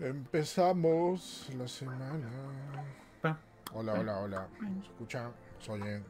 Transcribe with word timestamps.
Empezamos 0.00 1.50
la 1.56 1.68
semana. 1.68 2.18
Hola, 3.72 3.94
hola, 3.94 4.18
hola. 4.18 4.48
¿Se 4.80 4.86
escucha? 4.86 5.30
¿Se 5.60 6.02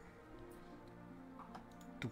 tu. 1.99 2.09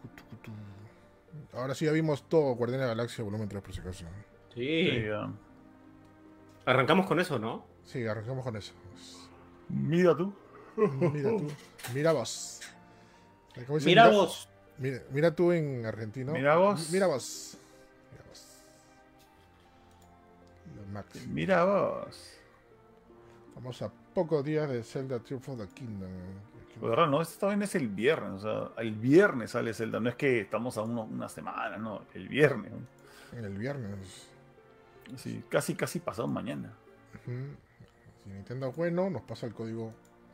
Ahora 1.54 1.74
sí 1.74 1.86
ya 1.86 1.92
vimos 1.92 2.28
todo 2.30 2.56
Guardián 2.56 2.82
de 2.82 2.86
la 2.86 2.94
Galaxia 2.94 3.24
volumen 3.24 3.48
3 3.48 3.62
por 3.62 3.74
si 3.74 3.80
acaso. 3.80 4.06
Sí. 4.54 4.90
Arrancamos 6.66 7.08
con 7.08 7.20
eso, 7.20 7.40
¿no? 7.40 7.66
Sí, 7.84 8.06
arrancamos 8.06 8.44
con 8.44 8.56
eso. 8.56 8.74
Mira 9.70 10.16
tú. 10.16 10.34
Mira 10.76 11.30
tú. 11.30 11.48
Mira 11.94 12.12
vos. 12.12 12.62
Mira 13.86 14.10
vos. 14.10 14.50
Mira, 14.78 15.02
mira 15.12 15.36
tú 15.36 15.52
en 15.52 15.86
argentino. 15.86 16.34
Mira 16.34 16.58
vos. 16.58 16.90
Mira 16.92 17.08
vos. 17.08 17.58
Máximo. 20.92 21.34
Mira 21.34 21.64
vos. 21.66 22.36
Vamos 23.56 23.82
a 23.82 23.92
pocos 24.14 24.44
días 24.44 24.70
de 24.70 24.84
Zelda 24.84 25.20
Tears 25.20 25.48
of 25.50 25.58
the 25.60 25.68
Kingdom. 25.74 26.10
Pues 26.80 26.90
verdad, 26.92 27.08
no, 27.08 27.22
esto 27.22 27.40
también 27.40 27.64
es 27.64 27.76
el 27.76 27.90
viernes, 27.90 28.44
o 28.46 28.72
sea, 28.72 28.82
el 28.82 28.92
viernes 28.94 29.52
sale 29.52 29.74
Zelda, 29.74 30.00
no 30.00 30.08
es 30.08 30.16
que 30.16 30.40
estamos 30.42 30.78
a 30.78 30.84
uno- 30.84 31.04
una 31.04 31.28
semana, 31.28 31.76
no, 31.78 32.04
el 32.14 32.30
viernes. 32.30 32.72
En 33.34 33.44
el 33.44 33.58
viernes. 33.58 34.30
Sí, 35.18 35.44
casi, 35.50 35.76
casi 35.76 36.00
pasado 36.00 36.28
mañana. 36.28 36.72
Si 37.26 38.30
Nintendo 38.30 38.70
es 38.70 38.76
bueno, 38.78 39.10
nos 39.10 39.24
pasa 39.24 39.46
el 39.46 39.54
código 39.54 39.92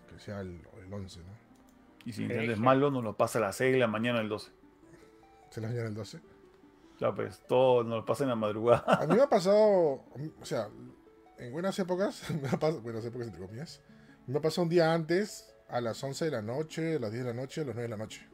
que 0.08 0.19
sea 0.19 0.41
el, 0.41 0.59
el 0.85 0.94
11, 0.94 1.19
¿no? 1.22 1.25
Y 2.05 2.13
si 2.13 2.22
Nintendo 2.27 2.53
es 2.53 2.59
malo, 2.59 2.91
nos 2.91 3.03
lo 3.03 3.17
pasa 3.17 3.39
a 3.39 3.41
las 3.41 3.55
6 3.55 3.73
de 3.73 3.80
la 3.80 3.88
mañana 3.88 4.22
el 4.22 4.30
12. 4.30 4.52
Se 5.49 5.61
la 5.61 5.67
mañana 5.69 5.88
el 5.88 5.95
12. 5.95 6.19
Ya 6.99 7.13
pues, 7.13 7.41
todo 7.48 7.84
nos 7.84 7.99
lo 7.99 8.05
pasa 8.05 8.23
en 8.23 8.30
la 8.30 8.35
madrugada. 8.35 8.84
A 8.88 9.08
mí 9.08 9.16
me 9.16 9.22
ha 9.22 9.30
pasado, 9.30 10.03
o 10.41 10.45
sea, 10.45 10.70
en 11.38 11.52
buenas 11.52 11.77
épocas, 11.80 12.30
me 12.41 12.48
ha 12.48 12.58
pasado, 12.58 12.81
buenas 12.81 13.05
épocas 13.05 13.27
entre 13.27 13.45
comillas, 13.45 13.81
me 14.28 14.38
ha 14.38 14.42
pasado 14.42 14.64
un 14.64 14.69
día 14.69 14.94
antes, 14.94 15.53
a 15.69 15.81
las 15.81 16.03
11 16.03 16.25
de 16.25 16.31
la 16.31 16.42
noche, 16.42 16.95
a 16.95 17.00
las 17.00 17.11
10 17.11 17.25
de 17.25 17.34
la 17.34 17.42
noche, 17.42 17.61
a 17.61 17.66
las 17.66 17.75
9 17.75 17.81
de 17.84 17.89
la 17.89 17.97
noche. 17.97 18.28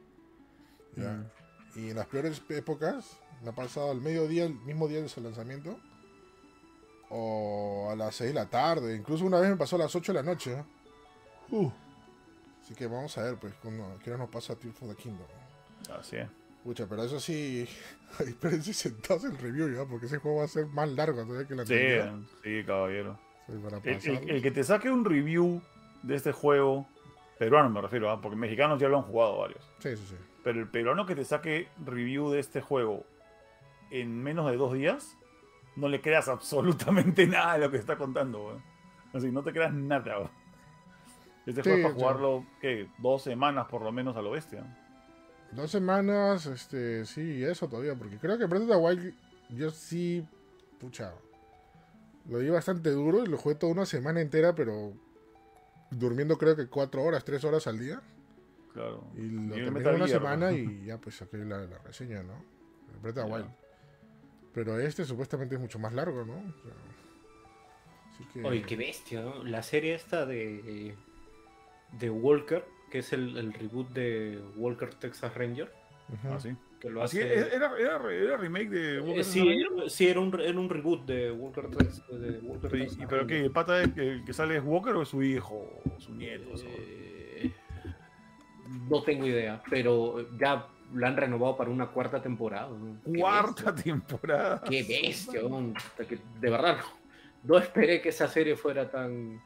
¿ya? 0.96 1.12
Mm. 1.12 1.30
Y 1.74 1.90
en 1.90 1.96
las 1.96 2.06
peores 2.06 2.42
épocas, 2.50 3.18
me 3.42 3.50
ha 3.50 3.54
pasado 3.54 3.90
al 3.90 4.00
mediodía, 4.00 4.44
el 4.44 4.54
mismo 4.54 4.88
día 4.88 5.00
de 5.00 5.08
su 5.08 5.20
lanzamiento, 5.20 5.78
o 7.10 7.88
a 7.90 7.96
las 7.96 8.14
6 8.16 8.30
de 8.30 8.34
la 8.34 8.48
tarde, 8.48 8.96
incluso 8.96 9.24
una 9.24 9.40
vez 9.40 9.50
me 9.50 9.56
pasó 9.56 9.76
a 9.76 9.80
las 9.80 9.94
8 9.94 10.12
de 10.12 10.18
la 10.18 10.22
noche. 10.22 10.64
Uh. 11.50 11.70
Así 12.62 12.74
que 12.74 12.86
vamos 12.86 13.16
a 13.18 13.22
ver, 13.22 13.36
pues, 13.36 13.54
cuando, 13.54 13.98
qué 14.04 14.10
nos 14.12 14.30
pasa 14.30 14.54
Tears 14.54 14.80
of 14.82 14.88
the 14.90 14.96
Kingdom. 14.96 15.26
Así 15.98 16.16
es. 16.16 16.28
Pucha, 16.64 16.86
pero 16.88 17.02
eso 17.04 17.18
sí, 17.18 17.66
espérense 18.20 18.72
sentados 18.72 19.24
el 19.24 19.36
review 19.38 19.68
ya, 19.74 19.84
porque 19.84 20.06
ese 20.06 20.18
juego 20.18 20.38
va 20.38 20.44
a 20.44 20.48
ser 20.48 20.66
más 20.66 20.88
largo 20.90 21.24
todavía 21.24 21.46
que 21.48 21.54
la 21.54 21.66
Sí, 21.66 21.74
anterior. 21.74 22.20
sí, 22.44 22.64
caballero. 22.64 23.18
Sí, 23.46 23.52
para 23.62 23.78
El, 23.78 23.88
el- 23.88 23.94
pasarlo. 23.96 24.20
el 24.34 24.42
que 24.42 24.50
te 24.52 24.64
saque 24.64 24.90
un 24.90 25.04
review 25.04 25.60
de 26.02 26.14
este 26.14 26.30
juego, 26.32 26.86
peruano 27.38 27.68
me 27.70 27.80
refiero, 27.80 28.10
¿ah? 28.10 28.20
porque 28.20 28.36
mexicanos 28.36 28.80
ya 28.80 28.88
lo 28.88 28.98
han 28.98 29.02
jugado 29.04 29.38
varios. 29.38 29.68
Sí, 29.80 29.96
sí, 29.96 30.04
sí. 30.10 30.16
Pero 30.44 30.60
el 30.60 30.68
peruano 30.68 31.04
que 31.06 31.14
te 31.16 31.24
saque 31.24 31.68
review 31.84 32.30
de 32.30 32.38
este 32.40 32.60
juego 32.60 33.04
en 33.90 34.22
menos 34.22 34.50
de 34.50 34.56
dos 34.56 34.72
días, 34.74 35.16
no 35.76 35.88
le 35.88 36.00
creas 36.00 36.28
absolutamente 36.28 37.26
nada 37.26 37.54
de 37.54 37.58
lo 37.60 37.70
que 37.70 37.76
está 37.78 37.96
contando, 37.96 38.46
weón. 38.46 38.62
Así, 39.12 39.30
no 39.32 39.42
te 39.42 39.52
creas 39.52 39.72
nada, 39.72 40.18
weón. 40.18 40.30
Este 41.44 41.62
Sí, 41.64 41.68
juego 41.70 41.76
es 41.78 41.82
para 41.82 41.94
jugarlo, 41.94 42.46
¿qué? 42.60 42.88
Dos 42.98 43.22
semanas 43.24 43.66
por 43.68 43.82
lo 43.82 43.90
menos 43.90 44.16
a 44.16 44.22
lo 44.22 44.30
bestia. 44.30 44.64
Dos 45.52 45.70
semanas, 45.70 46.46
este, 46.46 47.04
sí, 47.04 47.44
eso 47.44 47.68
todavía, 47.68 47.94
porque 47.94 48.18
creo 48.18 48.38
que 48.38 48.46
Breath 48.46 48.62
of 48.62 48.68
the 48.70 48.76
Wild, 48.76 49.14
yo 49.50 49.70
sí, 49.70 50.26
pucha, 50.80 51.12
lo 52.28 52.38
di 52.38 52.48
bastante 52.48 52.90
duro 52.90 53.24
y 53.24 53.28
lo 53.28 53.36
jugué 53.36 53.54
toda 53.54 53.72
una 53.72 53.86
semana 53.86 54.20
entera, 54.20 54.54
pero 54.54 54.94
durmiendo 55.90 56.38
creo 56.38 56.56
que 56.56 56.68
cuatro 56.68 57.02
horas, 57.02 57.24
tres 57.24 57.44
horas 57.44 57.66
al 57.66 57.78
día. 57.78 58.00
Claro. 58.72 59.04
Y 59.14 59.28
lo 59.28 59.56
Y 59.56 59.64
terminé 59.64 59.90
una 59.90 60.08
semana 60.08 60.50
¿no? 60.50 60.56
y 60.56 60.86
ya 60.86 60.98
pues 60.98 61.16
saqué 61.16 61.36
la, 61.38 61.58
la 61.66 61.78
reseña, 61.78 62.22
¿no? 62.22 62.32
El 62.94 63.00
Breath 63.00 63.18
of 63.18 63.26
the. 63.26 63.32
Wild. 63.32 63.50
Pero 64.54 64.78
este 64.78 65.04
supuestamente 65.04 65.54
es 65.54 65.60
mucho 65.60 65.78
más 65.78 65.92
largo, 65.92 66.24
¿no? 66.24 66.34
O 66.34 66.62
sea, 66.62 66.72
así 68.10 68.24
que... 68.32 68.44
Oye, 68.44 68.62
qué 68.62 68.76
bestia, 68.76 69.22
¿no? 69.22 69.44
La 69.44 69.62
serie 69.62 69.94
esta 69.94 70.26
de. 70.26 70.94
de 71.98 72.10
Walker, 72.10 72.64
que 72.92 72.98
es 72.98 73.12
el, 73.14 73.38
el 73.38 73.54
reboot 73.54 73.88
de 73.90 74.38
Walker 74.56 74.90
Texas 74.94 75.34
Ranger. 75.34 75.72
Ah, 76.24 76.38
sí. 76.38 76.50
que 76.78 76.90
lo 76.90 77.02
Así, 77.02 77.20
hace. 77.20 77.32
era, 77.54 77.72
era, 77.78 78.12
era 78.12 78.36
remake 78.36 78.68
de 78.68 78.96
Eh, 78.96 79.00
Walker 79.00 79.24
sí, 79.24 79.40
Ranger? 79.40 79.90
sí, 79.90 80.08
era 80.08 80.20
un, 80.20 80.40
era 80.40 80.60
un 80.60 80.68
reboot 80.68 81.06
de 81.06 81.32
Walker 81.32 81.70
Texas. 81.70 82.04
De 82.10 82.38
Walker 82.40 82.70
Pero, 82.70 82.84
Texas 82.84 82.98
y- 83.02 83.06
pero 83.06 83.26
qué, 83.26 83.40
el 83.40 83.50
pata 83.50 83.80
es- 83.82 83.96
el 83.96 84.22
que 84.26 84.32
sale 84.34 84.58
es 84.58 84.62
Walker 84.62 84.94
o 84.94 85.02
es 85.02 85.08
su 85.08 85.22
hijo 85.22 85.80
o 85.96 85.98
su 86.00 86.14
nieto. 86.14 86.50
Eh, 86.66 87.50
no 88.90 89.02
tengo 89.02 89.26
idea, 89.26 89.62
pero 89.70 90.26
ya 90.38 90.68
la 90.94 91.08
han 91.08 91.16
renovado 91.16 91.56
para 91.56 91.70
una 91.70 91.86
cuarta 91.86 92.20
temporada. 92.20 92.68
Cuarta 93.04 93.74
temporada. 93.74 94.62
Qué 94.68 94.82
bestia, 94.82 95.40
de 95.40 96.50
verdad 96.50 96.76
no, 96.76 97.54
no 97.54 97.58
esperé 97.58 98.02
que 98.02 98.10
esa 98.10 98.28
serie 98.28 98.54
fuera 98.54 98.90
tan, 98.90 99.40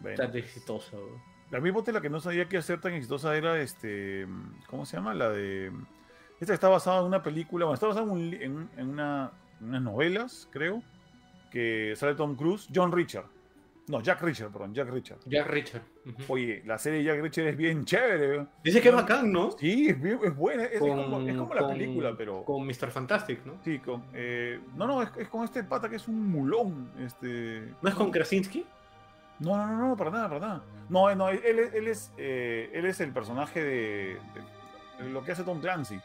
Bueno, 0.00 0.16
tan 0.16 0.36
exitosa. 0.36 0.96
¿no? 0.96 1.30
la 1.50 1.60
misma 1.60 1.82
la 1.92 2.00
que 2.00 2.08
no 2.10 2.20
sabía 2.20 2.48
que 2.48 2.56
hacer 2.58 2.80
tan 2.80 2.92
exitosa 2.94 3.36
era 3.36 3.60
este. 3.60 4.26
¿Cómo 4.68 4.84
se 4.86 4.96
llama? 4.96 5.14
La 5.14 5.30
de. 5.30 5.72
Esta 6.40 6.54
está 6.54 6.68
basada 6.68 7.00
en 7.00 7.06
una 7.06 7.22
película. 7.22 7.66
Bueno, 7.66 7.74
está 7.74 7.86
basada 7.88 8.06
en, 8.06 8.12
un 8.12 8.30
li- 8.30 8.42
en, 8.42 8.68
en 8.76 8.88
una, 8.88 9.32
en 9.60 9.68
unas 9.68 9.82
novelas, 9.82 10.48
creo. 10.50 10.82
Que 11.50 11.94
sale 11.96 12.14
Tom 12.14 12.36
Cruise. 12.36 12.68
John 12.74 12.92
Richard. 12.92 13.26
No, 13.88 14.00
Jack 14.00 14.22
Richard, 14.22 14.52
perdón, 14.52 14.72
Jack 14.72 14.88
Richard. 14.88 15.18
Jack 15.26 15.48
Richard. 15.48 15.82
Oye, 16.28 16.62
la 16.64 16.78
serie 16.78 17.00
de 17.00 17.04
Jack 17.06 17.20
Richard 17.22 17.46
es 17.48 17.56
bien 17.56 17.84
chévere. 17.84 18.46
Dice 18.62 18.80
que 18.80 18.88
es 18.90 18.94
bacán, 18.94 19.32
¿no? 19.32 19.50
Sí, 19.58 19.88
es, 19.88 20.00
bien- 20.00 20.20
es 20.22 20.36
buena. 20.36 20.62
Es, 20.64 20.78
como, 20.78 21.20
es 21.28 21.36
como 21.36 21.54
la 21.54 21.66
película, 21.68 22.14
pero. 22.16 22.44
Con 22.44 22.64
Mr. 22.66 22.90
Fantastic, 22.92 23.44
¿no? 23.44 23.54
Sí, 23.64 23.80
con. 23.80 24.04
eh, 24.14 24.60
no, 24.76 24.86
no, 24.86 25.02
es, 25.02 25.10
es 25.18 25.28
con 25.28 25.42
este 25.44 25.64
pata 25.64 25.88
que 25.88 25.96
es 25.96 26.06
un 26.06 26.30
mulón. 26.30 26.92
Este. 27.00 27.74
¿No 27.82 27.88
es 27.88 27.94
con 27.96 28.12
Krasinski? 28.12 28.64
No, 29.40 29.56
no, 29.56 29.66
no, 29.66 29.88
no, 29.88 29.96
para 29.96 30.10
nada, 30.10 30.28
para 30.28 30.40
nada. 30.40 30.62
No, 30.88 31.14
no, 31.14 31.28
él, 31.30 31.40
es- 31.58 31.74
él 31.74 31.88
es, 31.88 32.12
eh, 32.18 32.70
él 32.74 32.84
es 32.86 33.00
el 33.00 33.12
personaje 33.12 33.62
de, 33.62 34.18
de- 34.98 35.04
de 35.04 35.10
lo 35.10 35.24
que 35.24 35.32
hace 35.32 35.42
Tom 35.44 35.60
Clancy. 35.60 36.00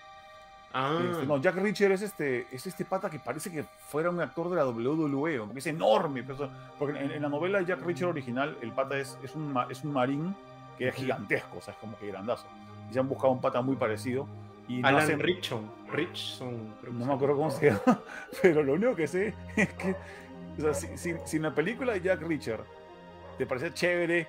Ah, 0.78 1.00
Este, 1.12 1.26
no, 1.26 1.38
Jack 1.38 1.56
Reacher 1.56 1.92
es 1.94 2.02
este, 2.02 2.48
es 2.52 2.68
este 2.68 2.84
pata 2.84 3.10
que 3.10 3.18
parece 3.20 3.50
que 3.52 3.64
fuera 3.64 4.10
un 4.10 4.20
actor 4.20 4.50
de 4.50 4.58
la 4.58 4.66
WWE, 4.66 5.40
porque 5.40 5.60
es 5.60 5.68
enorme. 5.68 6.24
pero- 6.24 6.50
porque 6.78 7.00
en, 7.00 7.12
en 7.12 7.22
la 7.22 7.30
novela 7.30 7.60
de 7.60 7.66
Jack 7.66 7.82
Reacher 7.82 8.08
original, 8.08 8.58
el 8.62 8.72
pata 8.72 8.98
es, 8.98 9.18
es, 9.24 9.34
un, 9.36 9.56
es 9.70 9.84
un 9.84 9.94
marín 9.94 10.36
que 10.78 10.90
es 10.90 10.96
gigantesco, 10.96 11.58
o 11.58 11.62
sea, 11.62 11.74
es 11.74 11.80
como 11.80 11.98
que 11.98 12.08
grandazo. 12.08 12.46
Y 12.90 12.94
se 12.94 13.00
han 13.00 13.08
buscado 13.08 13.32
un 13.32 13.40
pata 13.42 13.62
muy 13.62 13.76
parecido. 13.78 14.28
Y 14.68 14.82
no 14.82 14.88
Alan 14.90 15.04
hacen-. 15.04 15.20
Richson. 15.20 16.74
creo 16.82 16.92
que 16.94 17.00
no 17.00 17.06
me 17.06 17.14
acuerdo 17.14 17.36
cómo 17.38 17.52
se 17.52 17.68
llama, 17.72 18.00
pero 18.42 18.62
lo 18.64 18.74
único 18.74 18.96
que 18.96 19.08
sé 19.08 19.34
es 19.56 19.70
que, 19.74 19.96
o 20.58 20.62
sea, 20.62 20.74
si, 20.74 20.98
si- 20.98 21.16
si 21.24 21.38
en 21.38 21.44
la 21.44 21.54
película 21.56 21.94
de 21.94 22.02
Jack 22.02 22.22
Reacher 22.22 22.60
te 23.38 23.46
parecía 23.46 23.74
chévere 23.74 24.28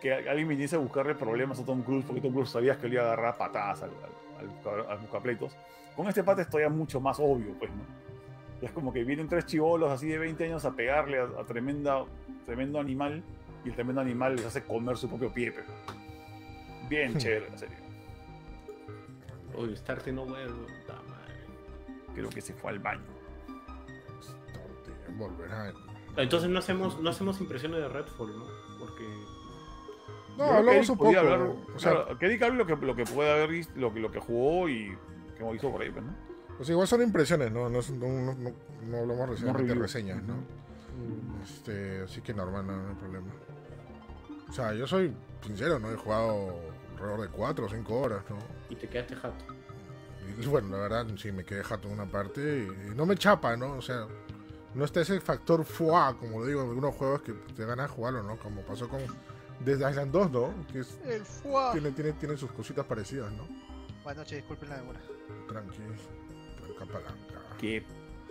que 0.00 0.12
alguien 0.12 0.48
viniese 0.48 0.76
a 0.76 0.78
buscarle 0.78 1.14
problemas 1.14 1.58
a 1.58 1.64
Tom 1.64 1.82
Cruise, 1.82 2.04
porque 2.04 2.20
Tom 2.20 2.32
Cruise 2.32 2.50
sabías 2.50 2.76
que 2.76 2.88
le 2.88 2.94
iba 2.94 3.04
a 3.04 3.06
agarrar 3.06 3.36
patadas 3.36 3.82
al, 3.82 3.90
al, 4.40 4.80
al 4.80 4.90
al 4.90 4.98
buscapleitos, 4.98 5.56
con 5.94 6.06
este 6.08 6.22
pata 6.22 6.42
es 6.42 6.48
todavía 6.48 6.68
mucho 6.68 7.00
más 7.00 7.18
obvio, 7.18 7.54
pues, 7.58 7.70
¿no? 7.70 7.84
Es 8.60 8.70
como 8.72 8.92
que 8.92 9.04
vienen 9.04 9.28
tres 9.28 9.46
chivolos 9.46 9.90
así 9.90 10.08
de 10.08 10.18
20 10.18 10.44
años 10.44 10.64
a 10.64 10.72
pegarle 10.72 11.18
a, 11.18 11.24
a 11.24 11.44
tremenda, 11.44 12.04
tremendo 12.44 12.78
animal, 12.80 13.22
y 13.64 13.68
el 13.68 13.74
tremendo 13.74 14.00
animal 14.00 14.36
les 14.36 14.46
hace 14.46 14.62
comer 14.62 14.96
su 14.96 15.08
propio 15.08 15.32
pie, 15.32 15.52
pero. 15.52 15.66
Bien 16.88 17.16
chévere 17.18 17.50
la 17.50 17.58
serie. 17.58 17.76
Oye, 19.56 19.76
Starty 19.76 20.12
no 20.12 20.24
vuelve. 20.24 20.52
puta 20.52 20.94
madre. 21.08 21.34
Creo 22.14 22.30
que 22.30 22.40
se 22.40 22.52
fue 22.54 22.70
al 22.70 22.78
baño. 22.78 23.02
Volverá. 25.16 25.72
Entonces 26.16 26.48
no 26.50 26.58
hacemos, 26.58 27.00
no 27.00 27.10
hacemos 27.10 27.40
impresiones 27.40 27.78
de 27.80 27.88
Redfall, 27.88 28.36
¿no? 28.38 28.44
Porque. 28.78 29.04
No, 30.38 30.44
hablamos 30.44 30.88
un 30.90 30.98
poco. 30.98 31.10
hablar- 31.18 31.40
o 31.74 31.78
sea, 31.78 31.92
claro, 31.92 32.18
que 32.18 32.26
Eric 32.26 32.42
hable 32.42 32.56
lo 32.58 32.66
que, 32.66 32.76
lo 32.76 32.94
que 32.96 33.04
puede 33.04 33.32
haber 33.32 33.48
visto, 33.50 33.72
lo 33.76 33.92
que, 33.92 34.00
lo 34.00 34.10
que 34.10 34.20
jugó 34.20 34.68
y 34.68 34.96
que 35.38 35.54
hizo 35.54 35.70
por 35.70 35.80
ahí, 35.82 35.90
pues, 35.90 36.04
¿no? 36.04 36.14
pues 36.56 36.68
igual 36.70 36.86
son 36.88 37.02
impresiones, 37.02 37.52
¿no? 37.52 37.68
No, 37.68 37.78
es- 37.80 37.90
no, 37.90 38.06
no, 38.06 38.34
no, 38.34 38.50
no 38.86 38.96
hablamos 38.98 39.28
recién 39.30 39.54
de 39.66 39.74
reseñas, 39.74 40.22
¿no? 40.22 40.34
Este, 41.44 42.02
así 42.02 42.20
que 42.22 42.32
normal, 42.34 42.66
no, 42.66 42.76
no 42.82 42.88
hay 42.88 42.94
problema. 42.94 43.26
O 44.48 44.52
sea, 44.52 44.72
yo 44.74 44.86
soy 44.86 45.12
sincero, 45.44 45.78
¿no? 45.78 45.90
He 45.92 45.96
jugado 45.96 46.58
alrededor 46.94 47.20
de 47.22 47.28
4 47.28 47.66
o 47.66 47.68
5 47.68 48.00
horas, 48.00 48.22
¿no? 48.30 48.36
Y 48.70 48.76
te 48.76 48.88
quedaste 48.88 49.14
jato. 49.16 49.44
Y 50.40 50.46
bueno, 50.46 50.68
la 50.70 50.78
verdad, 50.78 51.06
sí, 51.16 51.30
me 51.32 51.44
quedé 51.44 51.62
jato 51.62 51.88
en 51.88 51.94
una 51.94 52.06
parte 52.06 52.40
y, 52.66 52.90
y 52.92 52.94
no 52.94 53.06
me 53.06 53.16
chapa, 53.16 53.56
¿no? 53.56 53.74
O 53.74 53.82
sea, 53.82 54.06
no 54.76 54.84
está 54.84 55.00
ese 55.00 55.18
factor 55.20 55.64
fuá, 55.64 56.14
como 56.16 56.40
lo 56.40 56.46
digo 56.46 56.62
en 56.62 56.68
algunos 56.68 56.94
juegos 56.94 57.22
que 57.22 57.32
te 57.32 57.64
ganas 57.64 57.90
jugarlo, 57.90 58.22
¿no? 58.22 58.36
Como 58.38 58.60
pasó 58.62 58.88
con 58.88 59.00
Desde 59.64 59.88
Island 59.88 60.12
2, 60.12 60.30
¿no? 60.30 60.54
Que 60.70 60.80
es- 60.80 60.98
El 61.06 61.22
fuá. 61.24 61.72
tiene, 61.72 61.90
tiene, 61.92 62.12
tiene 62.12 62.36
sus 62.36 62.52
cositas 62.52 62.84
parecidas, 62.84 63.32
¿no? 63.32 63.44
Buenas 64.04 64.18
noches, 64.18 64.36
disculpen 64.38 64.68
la 64.68 64.76
demora. 64.76 65.00
Tranqui, 65.48 65.78
tranca 66.60 66.84
palanca. 66.92 67.56
Qué 67.58 67.82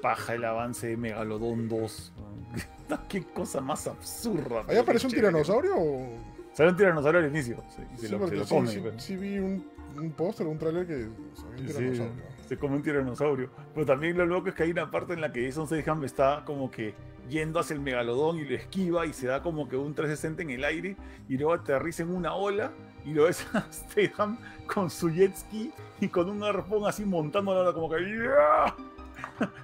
paja 0.01 0.35
el 0.35 0.45
avance 0.45 0.87
de 0.87 0.97
Megalodon 0.97 1.67
2. 1.67 2.13
Qué 3.09 3.23
cosa 3.33 3.59
más 3.59 3.87
absurda. 3.87 4.63
¿Ahí 4.67 4.77
aparece 4.77 5.07
un 5.07 5.11
chévere. 5.11 5.29
tiranosaurio 5.29 5.73
o...? 5.77 6.35
Sale 6.53 6.69
un 6.69 6.77
tiranosaurio 6.77 7.19
al 7.21 7.27
inicio. 7.27 7.61
sí, 7.75 7.81
y 7.93 7.97
se 7.97 8.07
Sí, 8.07 8.13
lo, 8.13 8.27
se 8.27 8.35
lo 8.35 8.43
sí, 8.45 8.55
come. 8.55 8.67
sí, 8.71 8.79
pero- 8.83 8.99
sí 8.99 9.15
vi 9.17 9.39
un, 9.39 9.67
un 9.97 10.11
póster, 10.11 10.45
un 10.47 10.57
tráiler 10.59 10.85
que 10.85 10.93
se 10.93 10.99
ve 10.99 11.09
un 11.09 11.57
Sí, 11.57 11.65
tiranosaurio. 11.65 12.23
Se 12.47 12.57
come 12.57 12.75
un 12.75 12.83
tiranosaurio. 12.83 13.49
Pero 13.73 13.85
también 13.85 14.17
lo 14.17 14.25
loco 14.25 14.49
es 14.49 14.55
que 14.55 14.63
hay 14.63 14.71
una 14.71 14.89
parte 14.91 15.13
en 15.13 15.21
la 15.21 15.31
que 15.31 15.45
Jason 15.45 15.67
Statham 15.67 16.03
está 16.03 16.43
como 16.45 16.69
que 16.71 16.93
yendo 17.29 17.59
hacia 17.59 17.73
el 17.73 17.79
megalodón 17.81 18.37
y 18.37 18.45
lo 18.45 18.55
esquiva 18.55 19.05
y 19.05 19.13
se 19.13 19.27
da 19.27 19.41
como 19.41 19.67
que 19.67 19.75
un 19.77 19.93
360 19.95 20.43
en 20.43 20.49
el 20.51 20.63
aire 20.63 20.95
y 21.27 21.37
luego 21.37 21.53
aterriza 21.53 22.03
en 22.03 22.15
una 22.15 22.35
ola 22.35 22.71
y 23.03 23.13
lo 23.13 23.23
ves 23.23 23.45
a 23.53 23.61
Statham 23.71 24.37
con 24.71 24.89
su 24.89 25.09
jet 25.09 25.35
ski 25.35 25.71
y 25.99 26.07
con 26.07 26.29
un 26.29 26.43
arpón 26.43 26.87
así 26.87 27.03
montando 27.05 27.53
la 27.53 27.61
ola 27.61 27.73
como 27.73 27.89
que. 27.89 27.97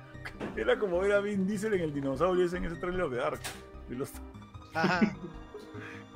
Era 0.56 0.78
como 0.80 1.00
ver 1.00 1.12
a 1.14 1.20
Vin 1.20 1.46
Diesel 1.48 1.74
en 1.76 1.82
el 1.82 1.94
dinosaurio 1.94 2.46
ese 2.46 2.58
en 2.58 2.66
ese 2.66 2.76
trailer 2.78 3.10
de 3.10 3.18
Dark. 3.18 3.40
Los- 3.90 4.12
Ajá. 4.74 5.02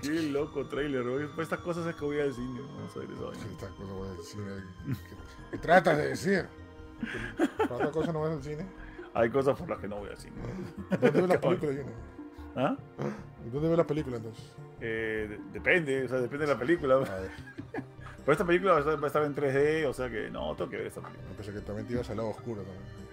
Qué 0.05 0.21
loco 0.31 0.65
trailer, 0.67 1.03
güey. 1.03 1.27
Por 1.27 1.43
estas 1.43 1.59
cosas 1.59 1.85
es 1.87 1.95
que 1.95 2.05
voy 2.05 2.19
al 2.19 2.33
cine. 2.33 2.61
Vamos 2.61 2.95
a 2.95 2.99
ver 2.99 3.11
esa 3.11 3.21
vaina. 3.23 3.41
Sí, 3.43 3.49
esta 3.51 3.67
cosa 3.69 3.93
voy 3.93 4.07
a 4.07 4.11
decir. 4.13 4.41
eh, 4.41 4.93
que- 5.09 5.51
que 5.51 5.57
tratas 5.57 5.97
de 5.97 6.07
decir. 6.09 6.45
¿Para 7.57 7.75
otra 7.75 7.91
cosa 7.91 8.11
no 8.13 8.21
vas 8.21 8.31
al 8.31 8.43
cine? 8.43 8.65
Hay 9.13 9.29
cosas 9.29 9.57
por 9.57 9.69
las 9.69 9.79
que 9.79 9.87
no 9.87 9.97
voy 9.97 10.09
al 10.09 10.17
cine. 10.17 10.35
¿Dónde 10.89 11.11
ves 11.21 11.29
la 11.29 11.39
película, 11.41 11.71
Junior? 11.71 11.85
¿Ah? 12.55 12.77
¿Dónde 13.51 13.67
ves 13.69 13.77
la 13.77 13.87
película 13.87 14.17
entonces? 14.17 14.45
Eh, 14.81 15.27
de- 15.29 15.39
depende, 15.53 16.03
o 16.05 16.07
sea, 16.07 16.17
depende 16.19 16.45
de 16.45 16.53
la 16.53 16.59
película. 16.59 16.95
A 16.95 16.99
ver, 16.99 17.31
Pero 17.71 18.31
esta 18.31 18.45
película 18.45 18.73
va 18.73 18.77
a 18.79 19.07
estar- 19.07 19.23
en 19.23 19.35
3D, 19.35 19.85
o 19.87 19.93
sea 19.93 20.09
que 20.09 20.29
no, 20.31 20.55
tengo 20.55 20.69
que 20.71 20.77
ver 20.77 20.87
esta 20.87 21.01
película. 21.01 21.29
pensé 21.37 21.53
que 21.53 21.59
también 21.61 21.85
te 21.87 21.93
ibas 21.93 22.09
al 22.09 22.17
lado 22.17 22.29
oscuro 22.29 22.61
también. 22.61 23.04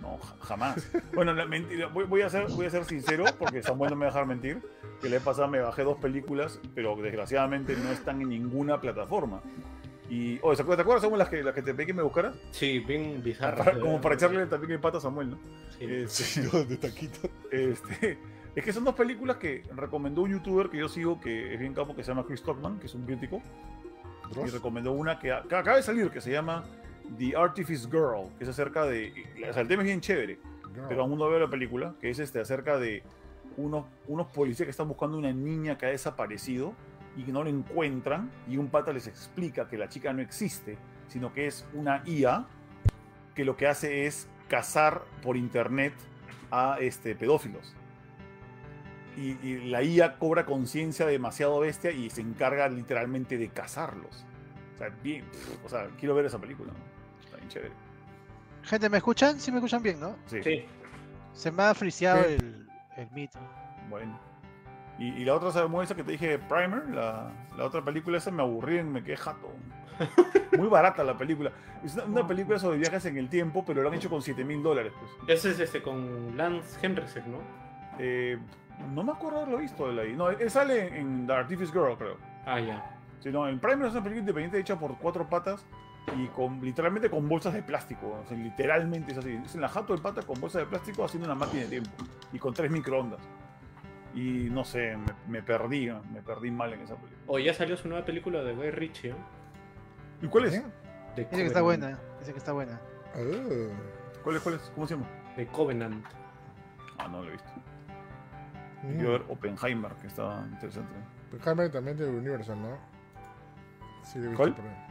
No, 0.00 0.18
ja- 0.18 0.36
jamás. 0.40 0.90
Bueno, 1.14 1.32
la 1.32 1.44
mentira, 1.46 1.88
voy, 1.88 2.04
voy 2.04 2.22
a 2.22 2.28
ser, 2.30 2.46
voy 2.50 2.66
a 2.66 2.70
ser 2.70 2.84
sincero, 2.84 3.24
porque 3.38 3.62
Samuel 3.62 3.90
no 3.90 3.96
me 3.96 4.06
va 4.06 4.10
a 4.10 4.14
dejar 4.14 4.26
mentir, 4.26 4.62
que 5.00 5.08
la 5.08 5.16
vez 5.16 5.22
pasada 5.22 5.46
me 5.48 5.60
bajé 5.60 5.82
dos 5.82 5.98
películas, 5.98 6.60
pero 6.74 6.96
desgraciadamente 6.96 7.76
no 7.76 7.90
están 7.92 8.20
en 8.22 8.28
ninguna 8.30 8.80
plataforma. 8.80 9.40
Y, 10.08 10.40
oye, 10.42 10.56
¿te 10.56 10.62
acuerdas, 10.62 10.76
¿te 10.78 10.82
acuerdas, 10.82 11.02
Samuel, 11.02 11.18
las 11.20 11.28
que, 11.28 11.42
las 11.42 11.54
que 11.54 11.62
te 11.62 11.72
pedí 11.72 11.86
que 11.86 11.94
me 11.94 12.02
buscaras? 12.02 12.34
Sí, 12.50 12.80
bien 12.80 13.22
bizarro. 13.22 13.58
Para- 13.58 13.78
como 13.78 14.00
para 14.00 14.14
echarle 14.16 14.44
también 14.46 14.72
el 14.72 14.80
pato 14.80 14.98
a 14.98 15.00
Samuel, 15.00 15.30
¿no? 15.30 15.38
Sí. 15.78 15.84
Este, 15.84 16.24
Sí, 16.24 16.40
de 16.68 16.76
taquito. 16.76 17.28
Este, 17.52 18.18
es 18.56 18.64
que 18.64 18.72
son 18.72 18.82
dos 18.84 18.94
películas 18.96 19.36
que 19.36 19.62
recomendó 19.76 20.22
un 20.22 20.32
youtuber 20.32 20.68
que 20.68 20.78
yo 20.78 20.88
sigo, 20.88 21.20
que 21.20 21.54
es 21.54 21.60
bien 21.60 21.74
capo, 21.74 21.94
que 21.94 22.02
se 22.02 22.08
llama 22.10 22.24
Chris 22.26 22.40
Stockman, 22.40 22.80
que 22.80 22.86
es 22.86 22.94
un 22.94 23.04
crítico, 23.06 23.40
y 24.44 24.48
recomendó 24.50 24.92
una 24.92 25.18
que, 25.18 25.30
a- 25.30 25.42
que 25.42 25.54
acaba 25.54 25.76
de 25.76 25.82
salir, 25.84 26.10
que 26.10 26.20
se 26.20 26.32
llama 26.32 26.64
The 27.18 27.36
Artifice 27.36 27.86
Girl, 27.90 28.28
que 28.38 28.44
es 28.44 28.50
acerca 28.50 28.84
de... 28.84 29.12
O 29.48 29.52
sea, 29.52 29.62
el 29.62 29.68
tema 29.68 29.82
es 29.82 29.86
bien 29.86 30.00
chévere, 30.00 30.38
No. 30.76 30.88
pero 30.88 31.02
aún 31.02 31.18
no 31.18 31.28
veo 31.28 31.38
la 31.40 31.50
película, 31.50 31.94
que 32.00 32.10
es 32.10 32.18
este, 32.18 32.40
acerca 32.40 32.78
de 32.78 33.02
unos, 33.56 33.84
unos 34.06 34.28
policías 34.28 34.66
que 34.66 34.70
están 34.70 34.88
buscando 34.88 35.18
una 35.18 35.32
niña 35.32 35.76
que 35.76 35.86
ha 35.86 35.90
desaparecido 35.90 36.72
y 37.16 37.24
que 37.24 37.32
no 37.32 37.42
la 37.42 37.50
encuentran, 37.50 38.30
y 38.48 38.56
un 38.56 38.68
pata 38.68 38.92
les 38.92 39.06
explica 39.08 39.66
que 39.68 39.76
la 39.76 39.88
chica 39.88 40.12
no 40.12 40.22
existe, 40.22 40.78
sino 41.08 41.32
que 41.32 41.46
es 41.48 41.66
una 41.74 42.02
IA 42.06 42.46
que 43.34 43.44
lo 43.44 43.56
que 43.56 43.66
hace 43.66 44.06
es 44.06 44.28
cazar 44.48 45.02
por 45.22 45.36
internet 45.36 45.92
a 46.52 46.76
este, 46.80 47.14
pedófilos. 47.16 47.74
Y, 49.16 49.36
y 49.46 49.68
la 49.70 49.82
IA 49.82 50.18
cobra 50.18 50.46
conciencia 50.46 51.04
demasiado 51.06 51.58
bestia 51.60 51.90
y 51.90 52.10
se 52.10 52.20
encarga 52.20 52.68
literalmente 52.68 53.36
de 53.38 53.48
cazarlos. 53.48 54.24
O 54.74 54.78
sea, 54.78 54.88
bien, 55.02 55.24
pff, 55.26 55.64
o 55.64 55.68
sea, 55.68 55.88
quiero 55.98 56.14
ver 56.14 56.26
esa 56.26 56.38
película. 56.38 56.72
Chévere. 57.50 57.72
Gente, 58.62 58.88
¿me 58.88 58.96
escuchan? 58.98 59.38
Sí 59.40 59.50
me 59.50 59.58
escuchan 59.58 59.82
bien, 59.82 60.00
¿no? 60.00 60.16
Sí, 60.26 60.42
Sí. 60.42 60.64
Se 61.32 61.50
me 61.50 61.62
ha 61.62 61.74
friseado 61.74 62.22
Sí. 62.24 62.34
el, 62.34 62.68
el 62.96 63.10
meet. 63.12 63.30
bueno. 63.88 64.18
Y, 64.98 65.08
y 65.08 65.24
la 65.24 65.34
otra, 65.34 65.50
¿sabes? 65.50 65.70
Esa 65.84 65.94
que 65.94 66.04
te 66.04 66.12
dije, 66.12 66.38
Primer, 66.38 66.88
la, 66.90 67.30
la 67.56 67.64
otra 67.64 67.82
película 67.82 68.18
esa 68.18 68.30
me 68.30 68.42
aburrí, 68.42 68.82
me 68.82 69.02
quedé 69.02 69.16
jato. 69.16 69.50
Muy 70.58 70.68
barata 70.68 71.02
la 71.04 71.16
película. 71.16 71.52
Es 71.84 71.94
una, 71.94 72.04
una 72.04 72.26
película 72.26 72.58
sobre 72.58 72.78
viajes 72.78 73.04
en 73.06 73.16
el 73.16 73.28
tiempo, 73.30 73.64
pero 73.64 73.82
lo 73.82 73.88
han 73.88 73.94
hecho 73.94 74.10
con 74.10 74.20
7 74.20 74.44
mil 74.44 74.62
dólares. 74.62 74.92
Pues. 74.98 75.38
Ese 75.38 75.50
es 75.52 75.60
este 75.60 75.82
con 75.82 76.36
Lance 76.36 76.78
Henriksen, 76.84 77.30
¿no? 77.32 77.38
Eh, 77.98 78.38
no 78.94 79.02
me 79.02 79.12
acuerdo 79.12 79.38
haberlo 79.38 79.58
visto 79.58 79.88
él 79.90 79.98
ahí. 79.98 80.14
No, 80.14 80.28
él 80.30 80.50
sale 80.50 80.98
en 80.98 81.26
The 81.26 81.32
Artifice 81.32 81.72
Girl, 81.72 81.96
creo. 81.96 82.16
Ah, 82.44 82.60
ya. 82.60 82.98
Sí, 83.20 83.30
no, 83.30 83.46
el 83.46 83.58
Primer 83.58 83.86
es 83.86 83.92
una 83.92 84.02
película 84.02 84.20
independiente 84.20 84.58
hecha 84.58 84.78
por 84.78 84.98
cuatro 84.98 85.28
patas 85.28 85.64
y 86.16 86.26
con 86.28 86.60
literalmente 86.60 87.10
con 87.10 87.28
bolsas 87.28 87.54
de 87.54 87.62
plástico. 87.62 88.20
O 88.24 88.28
sea, 88.28 88.36
literalmente 88.36 89.12
es 89.12 89.18
así. 89.18 89.38
Es 89.44 89.54
en 89.54 89.60
la 89.60 89.68
jato 89.68 89.92
del 89.92 90.02
pata 90.02 90.22
con 90.22 90.40
bolsas 90.40 90.62
de 90.62 90.66
plástico 90.66 91.04
haciendo 91.04 91.26
una 91.26 91.34
máquina 91.34 91.62
de 91.62 91.68
tiempo 91.68 91.90
y 92.32 92.38
con 92.38 92.54
tres 92.54 92.70
microondas. 92.70 93.20
Y 94.14 94.48
no 94.50 94.64
sé, 94.64 94.96
me, 94.96 95.12
me 95.28 95.42
perdí, 95.42 95.86
¿no? 95.86 96.02
me 96.12 96.20
perdí 96.20 96.50
mal 96.50 96.72
en 96.72 96.80
esa 96.80 96.96
película. 96.96 97.22
O 97.28 97.38
ya 97.38 97.54
salió 97.54 97.76
su 97.76 97.88
nueva 97.88 98.04
película 98.04 98.42
de 98.42 98.54
Guy 98.54 98.70
Ritchie, 98.70 99.10
¿eh? 99.10 99.14
¿Y 100.22 100.26
cuál 100.26 100.46
es? 100.46 100.54
¿Eh? 100.54 100.64
Dice 101.16 101.28
que 101.30 101.46
está 101.46 101.62
buena. 101.62 101.98
Dice 102.18 102.32
que 102.32 102.38
está 102.38 102.52
buena. 102.52 102.80
Ah. 103.14 103.72
¿Cuál 104.22 104.36
es? 104.36 104.42
¿Cuál 104.42 104.54
es? 104.56 104.72
¿Cómo 104.74 104.86
se 104.86 104.94
llama? 104.94 105.06
De 105.36 105.46
Covenant. 105.46 106.04
Ah, 106.98 107.08
no 107.08 107.22
lo 107.22 107.28
he 107.28 107.32
visto. 107.32 107.50
Mm. 108.82 108.94
Quiero 108.96 109.12
ver 109.12 109.24
Oppenheimer, 109.28 109.92
que 109.94 110.08
está 110.08 110.46
interesante. 110.50 110.92
Oppenheimer 111.32 111.70
también 111.70 111.96
de 111.96 112.08
Universal, 112.08 112.60
¿no? 112.60 112.78
Sí, 114.02 114.18
lo 114.18 114.24
he 114.24 114.28
visto 114.28 114.42
¿Cuál? 114.42 114.54
por 114.54 114.64
ahí. 114.66 114.89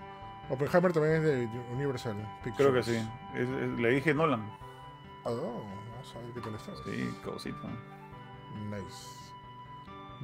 Oppenheimer 0.50 0.92
también 0.94 1.16
es 1.16 1.24
de 1.24 1.50
Universal 1.74 2.16
Pictures. 2.44 2.58
Creo 2.58 2.74
que 2.74 2.84
sí. 2.84 2.96
Es- 3.36 3.48
es- 3.50 3.80
le 3.80 3.90
dije 3.92 4.14
Nolan. 4.14 4.42
Ah, 5.26 5.30
vamos 5.32 6.16
a 6.16 6.20
ver 6.20 6.32
qué 6.34 6.42
tal 6.42 6.56
está. 6.56 6.72
Sí, 6.86 7.14
cosita. 7.24 7.68
Nice. 8.70 9.08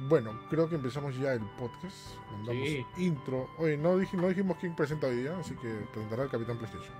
Bueno, 0.08 0.38
creo 0.50 0.68
que 0.68 0.74
empezamos 0.74 1.16
ya 1.16 1.32
el 1.32 1.40
podcast. 1.58 2.16
Mandamos 2.32 2.68
Sí. 2.68 2.86
intro. 2.98 3.48
Oye, 3.58 3.76
no, 3.78 3.96
dij- 3.98 4.12
no 4.12 4.28
dijimos 4.28 4.56
quién 4.60 4.74
presenta 4.74 5.06
hoy 5.06 5.16
día, 5.16 5.38
así 5.38 5.54
que 5.56 5.68
presentará 5.92 6.24
el 6.24 6.28
Capitán 6.30 6.58
PlayStation. 6.58 6.94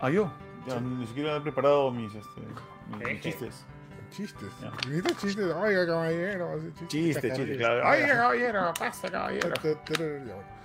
Ah, 0.00 0.10
yo. 0.10 0.30
Ya, 0.66 0.78
ni 0.80 1.06
siquiera 1.06 1.36
he 1.36 1.40
preparado 1.40 1.90
mis, 1.90 2.14
este, 2.14 2.40
mis- 2.40 2.98
mis 2.98 3.08
Eje. 3.08 3.20
chistes. 3.20 3.64
Chistes. 4.10 4.50
Ya. 4.60 4.70
¿Viste 4.88 5.14
chistes? 5.16 5.46
Oiga, 5.54 5.86
caballero. 5.86 6.58
chistes. 6.62 6.88
Chiste, 6.88 7.32
chiste, 7.32 7.56
claro. 7.56 7.76
Oiga, 7.76 7.90
Oiga, 8.04 8.14
caballero, 8.16 8.72
pasa, 8.78 9.10
caballero. 9.10 9.54
Ya, 9.54 9.62
bueno. 9.98 10.57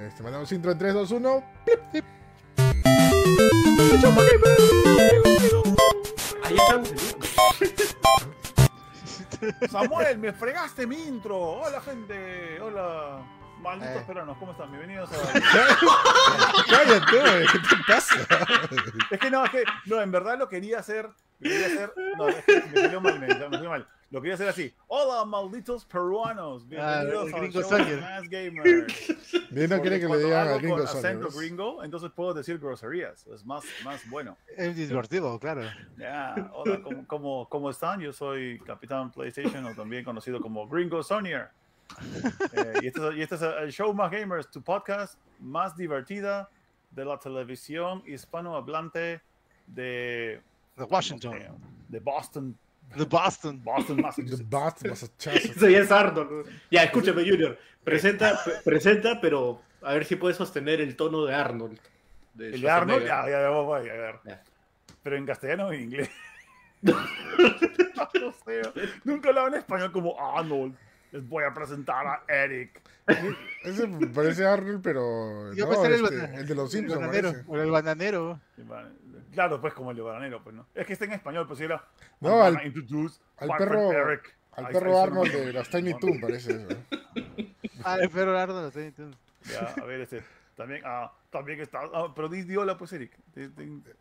Este, 0.00 0.22
mandamos 0.22 0.50
intro 0.52 0.72
en 0.72 0.78
3, 0.78 0.94
2, 0.94 1.10
1. 1.12 1.44
Ahí 6.44 6.56
estamos. 6.56 7.16
Samuel, 9.70 10.18
me 10.18 10.32
fregaste 10.32 10.86
mi 10.86 10.96
intro. 11.02 11.36
Hola, 11.38 11.80
gente. 11.80 12.60
Hola. 12.60 13.22
Malditos 13.60 13.96
Eh. 13.96 14.04
peruanos, 14.06 14.36
¿cómo 14.38 14.52
están? 14.52 14.70
Bienvenidos 14.70 15.10
a. 15.12 15.16
Cállate, 16.70 17.46
¿qué 17.50 17.58
te 17.58 17.76
pasa? 17.86 18.14
es 19.10 19.18
que 19.18 19.30
no, 19.30 19.44
es 19.44 19.50
que. 19.50 19.64
No, 19.86 20.00
en 20.02 20.10
verdad 20.10 20.38
lo 20.38 20.48
quería 20.48 20.80
hacer. 20.80 21.08
Lo 21.44 21.50
quería 21.50 21.66
hacer. 21.66 21.92
No, 22.16 22.28
es 22.28 22.44
que 22.44 22.62
me 22.72 22.80
salió 22.80 23.00
mal, 23.02 23.20
me, 23.20 23.26
me 23.26 23.34
salió 23.34 23.68
mal. 23.68 23.86
Lo 24.10 24.20
quería 24.22 24.34
hacer 24.34 24.48
así. 24.48 24.74
Hola, 24.86 25.26
malditos 25.26 25.84
peruanos. 25.84 26.66
Bienvenidos 26.66 27.28
el 27.28 27.34
al 27.34 27.40
gringo 27.42 28.00
Más 28.00 28.28
Gamer. 28.30 28.86
Bien, 29.50 29.68
no 29.68 29.80
quiere 29.82 30.00
que 30.00 30.08
le 30.08 30.18
digan 30.24 30.48
al 30.48 30.58
gringo 30.58 30.82
acento 30.84 31.28
gringo, 31.28 31.84
entonces 31.84 32.10
puedo 32.12 32.32
decir 32.32 32.58
groserías. 32.58 33.26
Es 33.26 33.44
más, 33.44 33.62
más 33.84 34.08
bueno. 34.08 34.38
Es 34.56 34.74
divertido, 34.74 35.38
claro. 35.38 35.64
Ya, 35.98 36.50
hola, 36.54 36.80
¿cómo, 36.82 37.06
cómo, 37.06 37.48
cómo 37.50 37.70
están? 37.70 38.00
Yo 38.00 38.14
soy 38.14 38.58
Capitán 38.60 39.10
PlayStation 39.10 39.66
o 39.66 39.74
también 39.74 40.02
conocido 40.02 40.40
como 40.40 40.66
Gringo 40.66 41.02
Sonier. 41.02 41.50
Eh, 42.54 42.72
y, 42.80 42.86
este 42.86 43.06
es, 43.06 43.16
y 43.16 43.22
este 43.22 43.34
es 43.34 43.42
el 43.42 43.70
show 43.70 43.92
más 43.92 44.10
gamers, 44.10 44.50
tu 44.50 44.62
podcast 44.62 45.18
más 45.40 45.76
divertida 45.76 46.48
de 46.90 47.04
la 47.04 47.18
televisión 47.18 48.02
hispanohablante 48.06 49.20
de, 49.66 50.40
De 50.76 50.84
Washington. 50.84 51.34
de 51.88 52.00
Boston, 52.00 52.56
De 52.96 53.04
Boston. 53.04 53.62
Boston, 53.62 53.96
The 53.96 54.02
Massachusetts. 54.02 54.50
Bat, 54.50 54.86
Massachusetts. 54.86 55.56
Eso 55.56 55.68
ya 55.68 55.78
es 55.78 55.90
Arnold. 55.92 56.46
Ya, 56.70 56.84
escúchame, 56.84 57.22
Junior. 57.28 57.58
Presenta, 57.84 58.40
pre- 58.44 58.54
presenta, 58.64 59.20
pero 59.20 59.60
a 59.82 59.94
ver 59.94 60.04
si 60.04 60.16
puedes 60.16 60.36
sostener 60.36 60.80
el 60.80 60.96
tono 60.96 61.24
de 61.24 61.34
Arnold. 61.34 61.78
De 62.34 62.54
El 62.54 62.60
de 62.60 62.70
Arnold, 62.70 63.04
ya, 63.06 63.28
ya, 63.28 63.48
voy, 63.50 63.88
a 63.88 63.92
ver. 63.92 64.16
Ya. 64.24 64.42
Pero 65.02 65.16
en 65.16 65.26
castellano 65.26 65.66
o 65.66 65.72
en 65.72 65.82
inglés. 65.82 66.10
no 66.82 68.32
sé, 68.44 68.62
nunca 69.04 69.28
hablaba 69.30 69.48
en 69.48 69.54
español 69.54 69.92
como 69.92 70.18
Arnold. 70.20 70.74
Les 71.12 71.28
voy 71.28 71.44
a 71.44 71.54
presentar 71.54 72.04
a 72.06 72.24
Eric. 72.26 72.82
Ese 73.62 73.86
parece 74.12 74.44
Arnold, 74.44 74.80
pero. 74.82 75.54
Yo 75.54 75.66
no, 75.66 75.84
el 75.84 76.04
este, 76.04 76.34
el 76.34 76.46
de 76.46 76.54
los 76.56 76.74
el 76.74 76.80
Simpsons, 76.80 77.00
bananero. 77.00 77.32
O 77.46 77.56
el 77.56 77.70
bananero. 77.70 78.40
Claro, 79.34 79.60
pues 79.60 79.74
como 79.74 79.90
el 79.90 79.96
de 79.96 80.02
Bananero, 80.02 80.42
pues 80.42 80.54
no. 80.56 80.66
Es 80.74 80.86
que 80.86 80.92
está 80.94 81.04
en 81.04 81.12
español, 81.12 81.46
pues 81.46 81.58
si 81.58 81.64
era. 81.64 81.84
No, 82.20 82.38
I'm 82.46 82.56
al- 82.56 83.58
perro- 83.58 83.92
Eric. 83.92 84.34
Al 84.52 84.68
perro 84.68 85.02
Arnold 85.02 85.32
de 85.32 85.52
las 85.52 85.68
Tiny 85.68 85.98
Toon, 85.98 86.20
parece 86.20 86.52
eso. 86.52 86.68
Ah, 87.86 87.98
el 88.00 88.08
perro 88.08 88.38
Arnold. 88.38 88.72
sí, 88.72 88.80
entonces. 88.80 89.20
Ya, 89.52 89.74
a 89.82 89.84
ver, 89.84 90.00
este. 90.00 90.22
También, 90.56 90.80
ah, 90.86 91.12
también 91.30 91.60
está. 91.60 91.80
ah, 91.92 92.12
pero 92.14 92.28
di 92.28 92.42
di 92.44 92.56
hola, 92.56 92.78
pues, 92.78 92.92
Eric. 92.92 93.10
Pero 93.34 93.50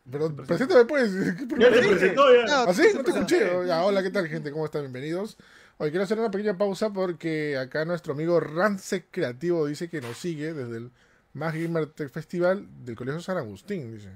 Presenta. 0.06 0.44
preséntame 0.46 0.86
pues. 0.86 1.12
¿qué 1.38 1.48
Ya 1.58 1.72
te 1.72 1.88
presentó 1.90 2.34
ya. 2.34 2.46
No, 2.46 2.70
¿Ah, 2.70 2.74
sí? 2.74 2.84
No 2.94 3.04
te 3.04 3.12
escuché. 3.12 3.68
Ya, 3.68 3.84
hola, 3.84 4.04
¿qué 4.04 4.12
tal, 4.12 4.28
gente? 4.28 4.52
¿Cómo 4.52 4.64
están? 4.66 4.82
Bienvenidos. 4.84 5.38
Hoy 5.80 5.90
quiero 5.90 6.04
hacer 6.04 6.20
una 6.20 6.30
pequeña 6.30 6.56
pausa 6.58 6.92
porque 6.94 7.58
acá 7.58 7.84
nuestro 7.84 8.14
amigo 8.14 8.40
Ransec 8.40 9.08
Creativo 9.10 9.66
dice 9.66 9.90
que 9.90 10.00
nos 10.00 10.16
sigue 10.18 10.54
desde 10.54 10.78
el 10.78 10.92
Más 11.34 11.54
Gamer 11.56 11.88
Tech 11.88 12.10
Festival 12.12 12.68
del 12.86 12.96
Colegio 12.96 13.20
San 13.22 13.38
Agustín, 13.38 13.92
dice. 13.92 14.10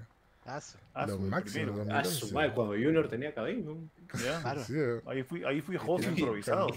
Ah, 0.47 0.59
su- 0.61 0.77
Lo 0.95 1.07
su 1.17 1.19
máximo, 1.21 1.73
primero. 1.73 2.01
lo 2.01 2.05
su 2.05 2.33
madre, 2.33 2.53
cuando 2.53 2.73
Junior 2.73 3.07
tenía 3.07 3.33
cabello. 3.33 3.77
eh. 4.69 5.01
Ahí 5.05 5.23
fui, 5.23 5.43
ahí 5.43 5.61
fui 5.61 5.77
host 5.77 6.05
improvisado. 6.05 6.67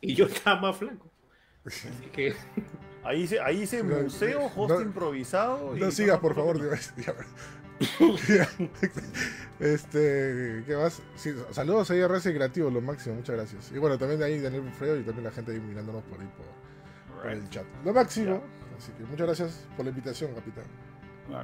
Y 0.00 0.14
yo 0.14 0.26
estaba 0.26 0.60
más 0.60 0.76
flaco. 0.76 1.10
Así 1.64 1.88
que. 2.12 2.34
Ahí 3.02 3.22
hice, 3.22 3.40
ahí 3.40 3.62
hice 3.62 3.82
No, 3.82 4.02
museo, 4.02 4.46
host 4.54 4.74
no- 4.74 4.80
improvisado. 4.82 5.74
No 5.74 5.90
sigas, 5.90 6.18
por 6.18 6.34
favor. 6.34 6.58
este, 9.58 10.64
¿qué 10.66 10.76
más? 10.76 11.00
Sí, 11.16 11.32
saludos 11.50 11.90
ahí 11.90 12.00
a 12.00 12.08
Ransec 12.08 12.34
Creativo, 12.34 12.70
lo 12.70 12.80
máximo, 12.80 13.14
muchas 13.16 13.36
gracias. 13.36 13.72
Y 13.72 13.78
bueno, 13.78 13.96
también 13.98 14.22
ahí 14.22 14.38
Daniel 14.40 14.70
Freo 14.72 14.96
y 14.98 15.02
también 15.02 15.24
la 15.24 15.30
gente 15.30 15.52
ahí 15.52 15.60
mirándonos 15.60 16.02
por 16.04 16.20
ahí 16.20 16.28
por, 16.36 17.16
por 17.22 17.30
el 17.30 17.48
chat. 17.50 17.64
Lo 17.84 17.92
máximo. 17.92 18.42
Así 18.76 18.92
que 18.92 19.04
muchas 19.04 19.26
gracias 19.26 19.66
por 19.76 19.84
la 19.84 19.90
invitación, 19.90 20.34
capitán. 20.34 20.64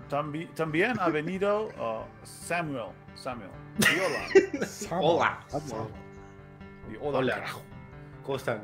Tambi- 0.08 0.48
También 0.54 0.98
ha 1.00 1.08
venido 1.08 1.70
ah, 1.78 2.04
Samuel. 2.24 2.86
Samuel. 3.14 3.50
Y 3.78 3.98
hola. 4.00 5.00
Hola. 5.00 5.38
Y 6.92 6.96
hola, 7.00 7.18
Hola. 7.18 7.34
carajo. 7.34 7.62
¿Cómo 8.24 8.36
están? 8.36 8.58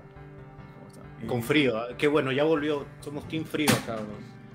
¿Cómo 0.79 0.89
están? 0.89 1.05
Y- 1.23 1.27
Con 1.27 1.43
frío. 1.43 1.79
¿ah? 1.79 1.89
Qué 1.97 2.09
bueno, 2.09 2.33
ya 2.33 2.45
volvió. 2.45 2.87
Somos 3.01 3.27
team 3.29 3.45
frío 3.45 3.71
acá. 3.73 3.99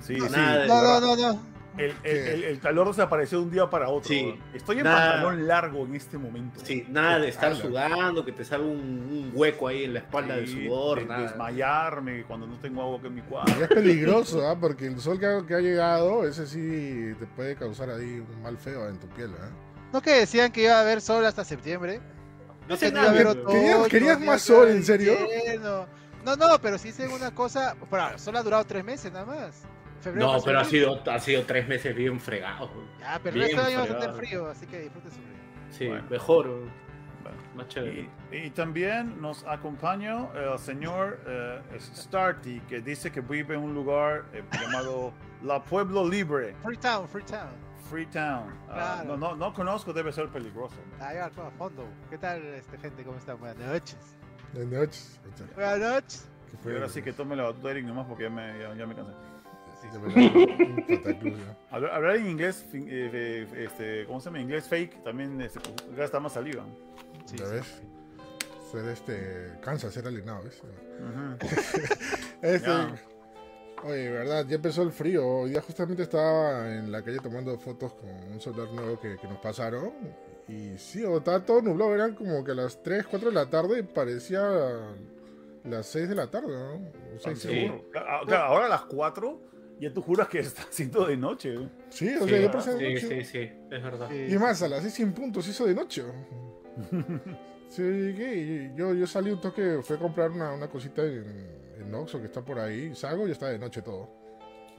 Sí, 0.02 0.16
No, 0.18 0.26
sí. 0.28 0.32
nada 0.32 0.58
de- 0.60 0.68
No, 0.68 0.82
no, 0.84 1.00
no, 1.02 1.16
no. 1.16 1.40
El, 1.78 1.94
el, 2.04 2.18
el- 2.18 2.44
el 2.44 2.60
calor 2.60 2.88
desapareció 2.88 3.38
de 3.40 3.44
un 3.46 3.52
día 3.52 3.70
para 3.70 3.90
otro. 3.90 4.08
Sí. 4.10 4.38
Estoy 4.54 4.78
en 4.80 4.86
Nada. 4.86 5.12
pantalón 5.14 5.48
largo 5.48 5.86
en 5.86 5.96
este 5.96 6.18
momento. 6.18 6.60
Sí, 6.64 6.86
nada 6.90 7.20
de 7.20 7.30
estar 7.30 7.52
Ala. 7.52 7.62
sudando, 7.62 8.26
que 8.26 8.32
te 8.32 8.44
salga 8.44 8.66
un, 8.66 8.72
un 8.80 9.32
hueco 9.34 9.68
ahí 9.68 9.84
en 9.84 9.94
la 9.94 10.00
espalda 10.00 10.36
del 10.36 10.48
Sí, 10.48 10.66
sudor, 10.68 11.00
de- 11.00 11.06
nada. 11.06 11.22
desmayarme 11.22 12.24
cuando 12.24 12.48
no 12.48 12.58
tengo 12.60 12.82
agua 12.82 13.00
que 13.02 13.08
en 13.08 13.16
mi 13.16 13.22
Y 13.22 13.24
cuadro. 13.24 13.62
es 13.64 13.68
peligroso, 13.68 14.48
¿ah? 14.48 14.58
Porque 14.60 14.88
el 14.88 15.00
sol 15.00 15.20
que 15.20 15.26
ha, 15.26 15.46
que 15.46 15.54
ha 15.56 15.60
llegado, 15.60 16.28
ese 16.28 16.48
sí 16.48 17.14
te 17.20 17.26
puede 17.28 17.56
causar 17.56 17.90
ahí 17.92 18.20
un 18.20 18.42
mal 18.42 18.58
feo 18.58 18.88
en 18.90 18.98
tu 19.00 19.08
piel, 19.10 19.32
¿ah? 19.40 19.50
¿No 19.94 20.02
que 20.02 20.12
decían 20.12 20.52
que 20.52 20.64
iba 20.64 20.74
a 20.74 20.82
haber 20.82 21.00
sol 21.02 21.26
hasta 21.26 21.44
septiembre? 21.46 22.02
No 22.68 22.76
sé 22.76 22.92
nada. 22.92 23.14
¿Querías- 23.90 24.20
más 24.20 24.42
sol, 24.42 24.68
en 24.70 24.84
serio? 24.84 25.14
No, 26.26 26.36
no, 26.36 26.60
pero 26.62 26.78
si 26.78 26.90
dicen 26.90 27.10
una 27.12 27.32
cosa. 27.34 27.76
Pero 27.90 28.18
solo 28.20 28.40
ha 28.40 28.44
durado 28.44 28.66
tres 28.66 28.84
meses 28.84 29.12
nada 29.14 29.26
más. 29.26 29.64
Febrero, 30.02 30.34
No, 30.34 30.42
pero 30.44 30.60
ha 30.60 30.64
sido, 30.66 31.02
ha 31.12 31.20
sido 31.20 31.44
tres 31.44 31.68
meses 31.68 31.96
bien 31.96 32.20
fregados. 32.20 32.70
Ya, 33.00 33.20
pero 33.24 33.34
bien 33.36 33.48
resto 33.48 33.62
del 33.64 33.72
año 33.80 33.80
va 33.80 33.96
a 33.98 34.00
tener 34.00 34.16
frío, 34.16 34.48
así 34.50 34.66
que 34.68 34.80
disfrute 34.82 35.10
su 35.10 35.16
frío. 35.16 35.38
Sí, 35.72 35.88
Bueno. 35.88 36.08
mejor. 36.10 36.48
Bueno. 36.48 37.38
más 37.56 37.68
chévere. 37.68 38.10
Y, 38.32 38.36
y 38.38 38.50
también 38.52 39.20
nos 39.22 39.44
acompaña 39.46 40.28
el 40.34 40.58
señor 40.60 41.20
eh, 41.28 41.60
Starty, 41.80 42.60
que 42.62 42.80
dice 42.82 43.12
que 43.12 43.20
vive 43.22 43.56
en 43.56 43.62
un 43.64 43.74
lugar 43.74 44.26
eh, 44.34 44.44
llamado 44.62 45.12
La 45.44 45.62
Pueblo 45.64 46.08
Libre, 46.08 46.56
Freetown, 46.64 47.08
Freetown. 47.10 47.50
Freetown. 47.90 48.54
Ah, 48.70 49.02
Claro. 49.04 49.18
no, 49.18 49.30
no, 49.30 49.36
no 49.36 49.54
conozco, 49.54 49.92
debe 49.94 50.12
ser 50.14 50.28
peligroso. 50.30 50.76
Ahí 51.00 51.18
va, 51.18 51.26
a 51.26 51.52
fondo. 51.52 51.86
¿Qué 52.10 52.18
tal, 52.18 52.42
este, 52.44 52.78
gente? 52.78 53.04
¿Cómo 53.04 53.18
están? 53.18 53.40
Buenas 53.40 53.58
noches. 53.58 53.98
De 54.54 54.66
noches. 54.66 55.20
Buenas 55.56 55.80
noches. 55.80 56.30
Y 56.66 56.70
ahora 56.70 56.88
sí 56.90 57.02
que 57.02 57.12
tome 57.14 57.36
la 57.36 57.44
batuta 57.44 57.72
Eric 57.72 57.86
nomás 57.86 58.06
porque 58.08 58.24
ya 58.24 58.30
me, 58.30 58.60
ya, 58.60 58.74
ya 58.76 58.86
me 58.86 58.96
cansé. 58.96 59.12
¿No? 59.84 61.56
Hablar, 61.72 62.16
en 62.16 62.28
inglés, 62.28 62.66
eh, 62.74 63.48
este, 63.56 64.06
¿cómo 64.06 64.20
se 64.20 64.26
llama? 64.26 64.40
Inglés 64.40 64.68
fake 64.68 65.04
también 65.04 65.40
este, 65.42 65.60
gasta 65.96 66.20
más 66.20 66.34
saliva. 66.34 66.64
Sí, 67.26 67.38
¿Ya 67.38 67.46
sí. 67.46 67.52
ves? 67.52 67.82
Ser 68.72 68.86
este. 68.90 69.60
Cansa 69.62 69.90
ser 69.92 70.08
alienado, 70.08 70.44
¿ves? 70.44 70.62
Ujú. 70.62 71.38
Este. 72.42 72.68
Ya. 72.68 72.96
Oye, 73.84 74.10
verdad, 74.12 74.46
ya 74.48 74.56
empezó 74.56 74.82
el 74.84 74.92
frío. 74.92 75.26
Hoy 75.28 75.52
día 75.52 75.62
justamente 75.62 76.04
estaba 76.04 76.74
en 76.76 76.92
la 76.92 77.04
calle 77.04 77.20
tomando 77.20 77.58
fotos 77.60 77.94
con 77.94 78.10
un 78.10 78.42
celular 78.42 78.72
nuevo 78.72 79.00
que, 79.00 79.18
que 79.18 79.28
nos 79.28 79.38
pasaron. 79.40 79.92
Y 80.48 80.78
sí, 80.78 81.04
o 81.04 81.18
estaba 81.18 81.44
todo 81.46 81.62
nublado. 81.62 81.94
Eran 81.94 82.16
como 82.16 82.44
que 82.44 82.52
a 82.52 82.56
las 82.56 82.82
3, 82.82 83.06
4 83.08 83.30
de 83.30 83.36
la 83.36 83.50
tarde 83.50 83.80
y 83.80 83.84
parecía 83.84 84.42
las 85.64 85.86
6 85.88 86.10
de 86.10 86.16
la 86.16 86.28
tarde, 86.32 86.48
¿no? 86.48 86.74
O 86.76 87.20
seis, 87.20 87.40
Sí. 87.40 87.48
seguro. 87.50 87.84
Ah, 87.96 88.22
claro, 88.26 88.44
ahora 88.46 88.66
a 88.66 88.70
las 88.70 88.82
4 88.86 89.40
ya 89.80 89.94
tú 89.94 90.02
juras 90.02 90.28
que 90.28 90.40
está 90.40 90.64
haciendo 90.64 91.06
de 91.06 91.18
noche. 91.18 91.54
¿eh? 91.56 91.70
Sí, 91.90 92.10
o 92.20 92.24
Sí, 92.24 92.30
sea, 92.30 92.42
ya 92.42 92.52
parece 92.52 92.74
de 92.76 92.78
sí, 93.00 93.06
noche. 93.06 93.24
sí, 93.24 93.32
sí, 93.32 93.40
es 93.72 93.84
verdad. 93.84 94.08
Sí, 94.10 94.16
Y 94.30 94.34
es 94.34 94.40
más, 94.40 94.62
a 94.62 94.68
las 94.68 94.82
6 94.82 94.94
sin 94.94 95.14
puntos 95.14 95.46
se 95.46 95.52
hizo 95.52 95.66
de 95.66 95.76
noche. 95.76 96.04
Sí, 97.70 98.72
yo, 98.78 98.94
yo 98.94 99.06
salí 99.06 99.30
un 99.30 99.42
toque, 99.42 99.80
fui 99.84 99.98
a 99.98 100.00
comprar 100.00 100.32
una, 100.32 100.54
una 100.54 100.70
cosita 100.70 101.04
en, 101.04 101.26
en 101.80 101.94
Oxxo 101.94 102.18
que 102.20 102.28
está 102.28 102.42
por 102.42 102.58
ahí, 102.60 102.96
salgo 102.96 103.28
y 103.28 103.32
está 103.32 103.50
de 103.50 103.60
noche 103.60 103.82
todo. 103.82 104.10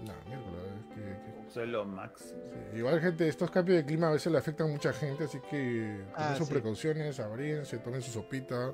La 0.06 0.14
miércoles, 0.26 0.62
que- 0.94 1.00
que- 1.02 1.46
O 1.46 1.50
sea, 1.50 1.64
lo 1.66 1.84
máximo. 1.84 2.40
sí. 2.72 2.78
Igual 2.78 2.98
gente, 3.02 3.28
estos 3.28 3.50
cambios 3.50 3.76
de 3.78 3.84
clima 3.84 4.08
a 4.08 4.12
veces 4.12 4.32
le 4.32 4.38
afectan 4.38 4.68
a 4.68 4.70
mucha 4.72 4.92
gente, 4.94 5.24
así 5.24 5.38
que 5.50 6.00
tomen 6.00 6.12
Ah, 6.14 6.34
sus 6.36 6.46
sí. 6.46 6.52
precauciones, 6.54 7.20
abríense, 7.20 7.76
tomen 7.78 8.00
su 8.00 8.10
sopita, 8.10 8.72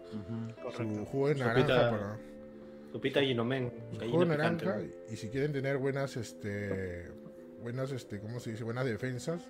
su 0.76 1.04
jugo 1.06 1.28
de 1.28 1.34
Sopita- 1.34 1.44
naranja 1.46 1.90
para 1.90 2.18
Lupita 2.94 3.20
Ginomen. 3.20 3.70
jugo 4.00 4.24
de 4.24 4.36
picante, 4.36 4.64
naranja 4.64 4.76
¿no? 4.86 5.12
y 5.12 5.16
si 5.16 5.28
quieren 5.28 5.52
tener 5.52 5.76
buenas 5.78 6.16
este 6.16 7.10
buenas 7.60 7.90
este 7.92 8.20
¿cómo 8.20 8.38
se 8.40 8.52
dice? 8.52 8.62
buenas 8.64 8.84
defensas, 8.86 9.46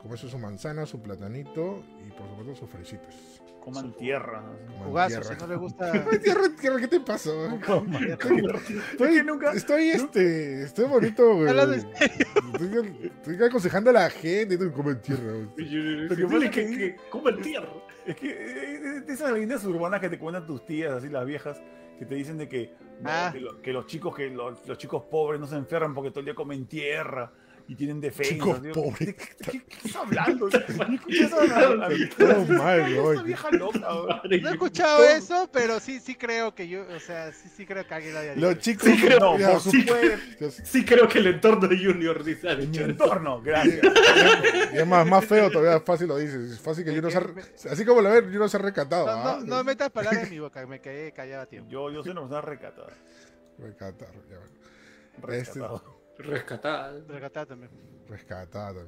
como 0.00 0.14
eso 0.16 0.28
su 0.28 0.38
manzana, 0.38 0.84
su 0.84 1.00
platanito 1.00 1.82
y 2.06 2.10
por 2.10 2.28
supuesto 2.28 2.54
sus 2.56 2.68
fresitas. 2.70 3.14
Coman 3.60 3.96
tierra. 3.96 4.42
Coman 4.66 4.88
Jugazo, 4.88 5.20
tierra. 5.20 5.34
si 5.36 5.40
no 5.40 5.46
le 5.46 5.54
gusta. 5.64 5.92
Tierra, 6.18 6.42
tierra, 6.60 6.76
¿qué 6.80 6.88
te? 6.88 7.00
Coman 7.66 8.04
Estoy, 8.04 9.22
nunca- 9.24 9.52
estoy, 9.52 9.82
este, 9.90 10.62
estoy 10.64 10.86
bonito, 10.88 11.36
güey. 11.36 11.48
Estoy, 11.50 13.10
estoy 13.16 13.46
aconsejando 13.46 13.90
a 13.90 13.92
la 13.92 14.10
gente, 14.10 14.58
tú 14.58 14.72
comen 14.72 15.00
tierra, 15.00 15.32
güey. 15.54 15.70
Lo 16.08 16.16
que 16.16 16.24
pasa 16.24 16.44
es 16.46 16.50
que- 16.50 16.66
que 16.76 16.96
coman 17.10 17.40
tierra. 17.40 17.72
Es 18.04 18.16
que 18.16 18.30
eh, 18.32 19.00
de 19.06 19.12
esas 19.12 19.30
leyendas 19.32 19.64
urbanas 19.64 20.00
que 20.00 20.08
te 20.08 20.18
cuentan 20.18 20.44
tus 20.44 20.66
tías, 20.66 20.92
así 20.94 21.08
las 21.08 21.24
viejas, 21.24 21.62
que 22.02 22.06
te 22.06 22.14
dicen 22.16 22.36
de 22.36 22.48
que, 22.48 22.74
no, 23.00 23.10
Ah. 23.10 23.30
que, 23.32 23.40
lo- 23.40 23.62
que 23.62 23.72
los 23.72 23.86
chicos 23.86 24.14
que 24.16 24.28
los, 24.28 24.66
los 24.66 24.76
chicos 24.76 25.04
pobres 25.08 25.40
no 25.40 25.46
se 25.46 25.56
enferman 25.56 25.94
porque 25.94 26.10
todo 26.10 26.18
el 26.20 26.26
día 26.26 26.34
comen 26.34 26.66
tierra 26.66 27.32
y 27.72 27.74
tienen 27.74 28.00
defensas. 28.00 28.34
Chicos 28.34 28.62
Digo, 28.62 28.74
pobres. 28.74 28.98
¿De 29.06 29.14
qué, 29.14 29.24
de 29.38 29.50
qué- 29.52 29.64
qué 29.64 29.76
estás 29.76 29.96
hablando? 29.96 30.48
¿Qué 30.48 30.56
escuchas 30.94 31.32
a 31.32 31.44
la- 31.46 31.56
a 31.86 31.88
la- 31.88 32.08
Todo 32.18 32.46
mal, 32.46 32.80
Esa 32.92 33.00
güey. 33.00 33.22
vieja 33.24 33.50
loca, 33.52 33.92
güey. 33.92 34.40
No 34.42 34.48
he 34.48 34.52
escuchado 34.52 35.04
eso, 35.04 35.48
pero 35.52 35.80
sí, 35.80 36.00
sí 36.00 36.14
creo 36.14 36.54
que 36.54 36.68
yo, 36.68 36.82
o 36.94 37.00
sea, 37.00 37.32
sí, 37.32 37.48
sí 37.56 37.64
creo 37.64 37.86
que 37.86 37.94
alguien 37.94 38.12
lo 38.14 38.20
haya 38.20 38.34
dicho. 38.34 38.46
Los 38.46 38.58
chicos, 38.58 38.88
Sí, 38.88 39.00
creo- 39.00 39.18
No, 39.20 40.50
Sí 40.50 40.84
que 40.84 41.18
el 41.18 41.26
entorno 41.28 41.66
de 41.68 41.78
Junior 41.78 42.22
dice 42.22 42.54
dicho 42.56 42.80
eso. 42.80 42.90
entorno, 42.90 43.40
gracias. 43.40 43.80
y 44.72 44.76
es 44.76 44.86
más, 44.86 45.06
más 45.06 45.24
feo 45.24 45.50
todavía, 45.50 45.80
fácil 45.80 46.08
lo 46.08 46.18
dices. 46.18 46.52
Es 46.52 46.60
fácil 46.60 46.84
que 46.84 46.94
yo 46.94 47.00
no 47.02 47.10
se 47.10 47.18
ha- 47.18 47.70
Así 47.70 47.84
como 47.84 48.02
lo 48.02 48.10
ven, 48.10 48.30
yo 48.30 48.38
no 48.38 48.48
se 48.48 48.56
ha 48.56 48.60
recatado. 48.60 49.06
No, 49.06 49.12
¿ah? 49.12 49.38
no, 49.40 49.56
no 49.56 49.64
metas 49.64 49.90
palabras 49.90 50.24
en 50.24 50.30
mi 50.30 50.38
boca, 50.40 50.66
me 50.66 50.80
quedé 50.80 51.12
callado 51.12 51.42
a 51.42 51.46
tiempo. 51.46 51.70
Yo, 51.70 51.90
yo 51.90 52.02
soy 52.02 52.12
una 52.12 52.20
persona 52.22 52.40
recatada. 52.42 52.92
Recatar, 53.58 54.08
ya, 54.28 54.36
bueno. 54.38 54.52
Rescatado. 55.22 55.91
Rescatada. 56.18 56.92
Regatada 57.08 57.46
también. 57.46 57.70
Rescatada. 58.08 58.84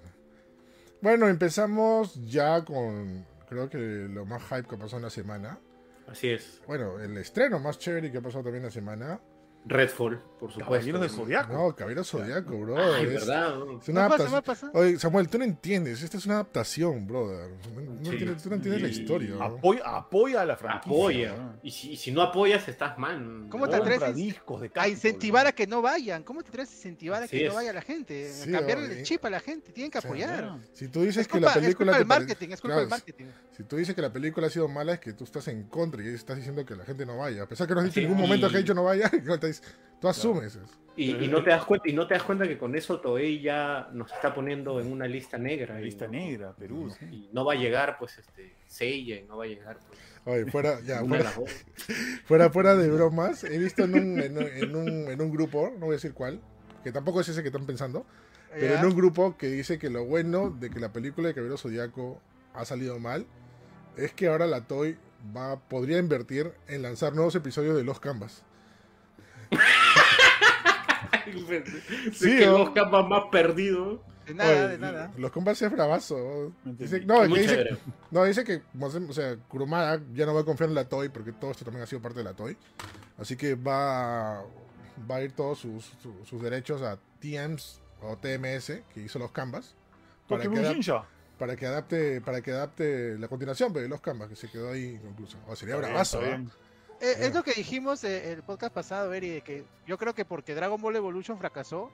Bueno, 1.00 1.28
empezamos 1.28 2.14
ya 2.26 2.64
con, 2.64 3.26
creo 3.48 3.68
que 3.68 3.78
lo 3.78 4.24
más 4.24 4.42
hype 4.44 4.68
que 4.68 4.76
pasó 4.76 4.96
en 4.96 5.02
la 5.02 5.10
semana. 5.10 5.58
Así 6.06 6.30
es. 6.30 6.60
Bueno, 6.66 6.98
el 7.00 7.16
estreno 7.18 7.58
más 7.58 7.78
chévere 7.78 8.10
que 8.10 8.18
ha 8.18 8.22
pasado 8.22 8.44
también 8.44 8.64
la 8.64 8.70
semana. 8.70 9.20
Redfall, 9.66 10.18
por 10.38 10.50
supuesto. 10.50 10.64
Caballeros 10.66 11.00
de 11.00 11.08
Zodiaco. 11.08 11.52
No, 11.54 11.74
Caballero 11.74 12.04
Zodiaco, 12.04 12.58
bro. 12.58 12.76
Ay, 12.76 13.04
es, 13.06 13.12
verdad. 13.14 13.54
¿no? 13.56 13.78
es 13.80 13.88
una 13.88 14.02
¿No 14.04 14.08
pasa, 14.10 14.24
no 14.24 14.30
adaptación. 14.30 14.70
pasa? 14.72 14.78
Oye, 14.78 14.98
Samuel, 14.98 15.28
tú 15.28 15.38
no 15.38 15.44
entiendes. 15.44 16.02
Esta 16.02 16.18
es 16.18 16.26
una 16.26 16.34
adaptación, 16.34 17.06
brother. 17.06 17.50
No, 17.74 18.10
Sí. 18.10 18.18
tú 18.18 18.48
no 18.50 18.56
entiendes 18.56 18.82
la 18.82 18.88
historia. 18.88 19.34
Apoya, 19.40 19.80
apoya 19.84 20.42
a 20.42 20.44
la 20.44 20.56
franquicia. 20.58 20.92
Apoya. 21.32 21.34
Y 21.62 21.70
si, 21.70 21.92
y 21.92 21.96
si 21.96 22.12
no 22.12 22.20
apoyas, 22.20 22.68
estás 22.68 22.98
mal. 22.98 23.46
¿Cómo 23.48 23.66
te 23.66 23.76
atreves? 23.76 24.00
Compra 24.00 24.12
discos 24.12 24.60
de 24.60 24.70
A 24.74 24.86
incentivar 24.88 25.46
a 25.46 25.52
que 25.52 25.66
no 25.66 25.80
vayan. 25.80 26.22
¿Cómo 26.24 26.42
te 26.42 26.50
atreves 26.50 26.70
a 26.70 26.74
incentivar 26.74 27.22
a 27.22 27.28
que 27.28 27.46
es. 27.46 27.48
no 27.48 27.54
vaya 27.54 27.72
la 27.72 27.80
gente? 27.80 28.30
Sí, 28.32 28.50
Cambiarle 28.52 28.84
oye. 28.88 28.98
el 28.98 29.04
chip 29.06 29.24
a 29.24 29.30
la 29.30 29.40
gente, 29.40 29.72
tienen 29.72 29.90
que 29.90 29.96
apoyar. 29.98 30.44
Ya. 30.44 30.58
Si 30.74 30.88
tú 30.88 31.00
dices 31.00 31.22
Es 31.22 31.28
que 31.28 31.40
la 31.40 31.48
es 31.48 31.54
película 31.54 31.92
culpa 31.92 31.98
del 31.98 32.06
marketing, 32.06 32.48
es 32.52 32.60
culpa 32.60 32.74
Claro, 32.74 32.80
del 32.82 32.90
marketing. 32.90 33.24
Si 33.56 33.62
tú 33.62 33.76
dices 33.76 33.94
que 33.94 34.02
la 34.02 34.12
película 34.12 34.48
ha 34.48 34.50
sido 34.50 34.68
mala, 34.68 34.92
es 34.92 35.00
que 35.00 35.14
tú 35.14 35.24
estás 35.24 35.48
en 35.48 35.64
contra 35.68 36.02
y 36.02 36.08
estás 36.08 36.36
diciendo 36.36 36.66
que 36.66 36.76
la 36.76 36.84
gente 36.84 37.06
no 37.06 37.16
vaya. 37.16 37.44
A 37.44 37.48
pesar 37.48 37.66
que 37.66 37.72
no 37.74 37.80
has 37.80 37.86
dicho 37.86 38.00
en 38.00 38.06
ningún 38.08 38.20
momento 38.20 38.50
que 38.50 38.56
ha 38.56 38.58
dicho 38.60 38.74
no 38.74 38.84
vaya, 38.84 39.10
no 39.24 39.38
te 39.40 39.53
tú 40.00 40.08
asumes 40.08 40.56
eso. 40.56 40.74
Y, 40.96 41.10
y 41.24 41.28
no 41.28 41.42
te 41.42 41.50
das 41.50 41.64
cuenta, 41.64 41.88
y 41.88 41.92
no 41.92 42.06
te 42.06 42.14
das 42.14 42.22
cuenta 42.22 42.46
que 42.46 42.56
con 42.56 42.76
eso 42.76 43.00
Toei 43.00 43.40
ya 43.40 43.88
nos 43.92 44.12
está 44.12 44.32
poniendo 44.32 44.80
en 44.80 44.92
una 44.92 45.08
lista 45.08 45.36
negra. 45.38 45.80
y 45.80 45.84
Lista 45.84 46.04
no- 46.06 46.12
negra, 46.12 46.52
Perú. 46.54 46.88
sí. 46.96 47.04
Y 47.06 47.30
no 47.32 47.44
va 47.44 47.54
a 47.54 47.56
llegar, 47.56 47.96
pues, 47.98 48.16
este, 48.18 48.54
Seiya, 48.68 49.16
y 49.16 49.22
no 49.24 49.36
va 49.36 49.44
a 49.44 49.48
llegar, 49.48 49.78
pues, 49.88 49.98
Oye, 50.26 50.50
fuera, 50.50 50.80
ya, 50.82 51.02
fuera, 52.24 52.74
de 52.76 52.90
bromas, 52.90 53.44
he 53.44 53.58
visto 53.58 53.84
en 53.84 53.94
un, 53.94 54.20
en 54.20 54.38
un, 54.38 54.44
en 54.46 54.76
un, 54.76 54.88
en 55.10 55.20
un 55.20 55.30
grupo, 55.30 55.70
no 55.74 55.86
voy 55.86 55.90
a 55.90 55.96
decir 55.96 56.14
cuál, 56.14 56.40
que 56.82 56.92
tampoco 56.92 57.20
es 57.20 57.28
ese 57.28 57.42
que 57.42 57.48
están 57.48 57.66
pensando, 57.66 58.06
pero 58.58 58.76
en 58.76 58.84
un 58.86 58.94
grupo 58.94 59.36
que 59.36 59.48
dice 59.48 59.78
que 59.80 59.90
lo 59.90 60.04
bueno 60.04 60.48
de 60.50 60.70
que 60.70 60.78
la 60.78 60.92
película 60.92 61.26
de 61.28 61.34
Caballero 61.34 61.56
Zodíaco 61.58 62.20
ha 62.54 62.64
salido 62.64 63.00
mal 63.00 63.26
es 63.96 64.12
que 64.12 64.28
ahora 64.28 64.46
la 64.46 64.60
Toy 64.62 64.96
va, 65.36 65.58
podría 65.58 65.98
invertir 65.98 66.52
en 66.68 66.82
lanzar 66.82 67.14
nuevos 67.14 67.34
episodios 67.34 67.76
de 67.76 67.82
Los 67.82 67.98
Canvas. 67.98 68.44
sí, 72.12 72.38
que 72.38 72.46
los 72.46 72.70
capas 72.70 73.06
más 73.06 73.24
perdidos. 73.30 74.00
De 74.26 74.34
nada, 74.34 74.50
Oye, 74.50 74.68
de 74.68 74.78
nada. 74.78 75.12
Los 75.18 75.30
Canvas 75.32 75.60
es 75.60 75.70
bravazo. 75.70 76.52
No 76.64 76.72
Dice, 76.72 77.00
no, 77.04 77.20
que 77.22 77.28
dice, 77.28 77.46
chévere. 77.46 77.76
no, 78.10 78.24
dice 78.24 78.42
que, 78.44 78.62
o 78.80 79.12
sea, 79.12 79.36
Kurumada 79.48 80.00
ya 80.14 80.24
no 80.24 80.34
va 80.34 80.40
a 80.40 80.44
confiar 80.44 80.70
en 80.70 80.74
la 80.74 80.88
Toy 80.88 81.10
porque 81.10 81.32
todo 81.32 81.50
esto 81.50 81.64
también 81.64 81.82
ha 81.82 81.86
sido 81.86 82.00
parte 82.00 82.18
de 82.20 82.24
la 82.24 82.32
Toy. 82.32 82.56
Así 83.18 83.36
que 83.36 83.54
va, 83.54 84.42
va 85.10 85.16
a 85.16 85.22
ir 85.22 85.32
todos 85.32 85.58
sus, 85.58 85.84
su- 86.02 86.24
sus 86.24 86.40
derechos 86.42 86.80
a 86.80 86.96
TMS 87.20 87.80
o 88.00 88.16
TMS, 88.16 88.80
que 88.94 89.00
hizo 89.04 89.18
los 89.18 89.30
Canvas, 89.30 89.74
para 90.26 90.40
que, 90.42 90.48
Blue 90.48 90.60
adap- 90.62 90.72
Ninja. 90.74 91.04
para 91.38 91.54
que 91.56 91.66
adapte 91.66 92.20
para 92.22 92.40
que 92.40 92.52
adapte 92.52 93.18
la 93.18 93.28
continuación 93.28 93.74
de 93.74 93.88
los 93.88 94.00
Canvas, 94.00 94.30
que 94.30 94.36
se 94.36 94.48
quedó 94.48 94.70
ahí 94.72 94.98
inconclusa. 95.02 95.36
O 95.48 95.54
sería 95.54 95.76
bravazo, 95.76 96.22
¿eh? 96.22 96.28
bien. 96.28 96.50
Eh, 97.04 97.26
es 97.26 97.34
lo 97.34 97.42
que 97.42 97.52
dijimos 97.52 98.02
eh, 98.04 98.32
el 98.32 98.42
podcast 98.42 98.72
pasado, 98.74 99.12
Eri, 99.12 99.28
de 99.28 99.40
que 99.42 99.64
yo 99.86 99.98
creo 99.98 100.14
que 100.14 100.24
porque 100.24 100.54
Dragon 100.54 100.80
Ball 100.80 100.96
Evolution 100.96 101.38
fracasó, 101.38 101.90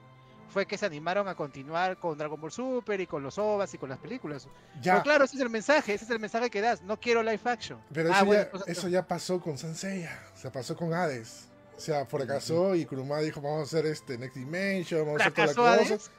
fue 0.49 0.65
que 0.65 0.77
se 0.77 0.85
animaron 0.85 1.27
a 1.27 1.35
continuar 1.35 1.97
con 1.97 2.17
Dragon 2.17 2.39
Ball 2.39 2.51
Super 2.51 2.99
y 2.99 3.07
con 3.07 3.23
los 3.23 3.37
OVAs 3.37 3.73
y 3.73 3.77
con 3.77 3.89
las 3.89 3.99
películas. 3.99 4.47
Ya, 4.81 4.93
Pero 4.93 5.03
claro, 5.03 5.23
ese 5.25 5.35
es 5.37 5.41
el 5.41 5.49
mensaje, 5.49 5.93
ese 5.93 6.05
es 6.05 6.11
el 6.11 6.19
mensaje 6.19 6.49
que 6.49 6.59
das. 6.61 6.81
No 6.81 6.99
quiero 6.99 7.23
live 7.23 7.39
action. 7.45 7.79
pero 7.93 8.09
Ah, 8.11 8.17
eso, 8.17 8.25
bueno, 8.25 8.41
ya, 8.41 8.45
entonces- 8.47 8.77
eso 8.77 8.87
ya 8.89 9.07
pasó 9.07 9.39
con 9.39 9.57
Sanseiya, 9.57 10.23
o 10.33 10.37
sea, 10.37 10.51
pasó 10.51 10.75
con 10.75 10.93
Hades. 10.93 11.47
O 11.77 11.79
sea, 11.79 12.05
fracasó 12.05 12.75
y 12.75 12.85
Kurumada 12.85 13.21
dijo, 13.21 13.41
vamos 13.41 13.59
a 13.61 13.63
hacer 13.63 13.85
este 13.87 14.17
Next 14.17 14.35
Dimension, 14.35 15.05
vamos 15.05 15.19
a 15.21 15.25
hacer 15.25 15.33
toda 15.33 15.47
la 15.47 15.53
¿Fracasó 15.53 15.83
cosa. 15.83 15.93
Hades? 15.93 16.11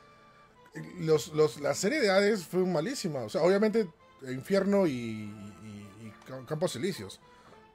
los, 0.99 1.28
los, 1.34 1.61
la 1.61 1.75
serie 1.75 2.00
de 2.00 2.11
Hades 2.11 2.44
fue 2.46 2.64
malísima. 2.64 3.20
O 3.20 3.28
sea, 3.28 3.42
obviamente, 3.42 3.88
Infierno 4.22 4.87
y, 4.87 4.90
y- 4.92 5.88
y 6.00 6.12
Ca- 6.26 6.44
Campos 6.46 6.75
Elíseos. 6.76 7.20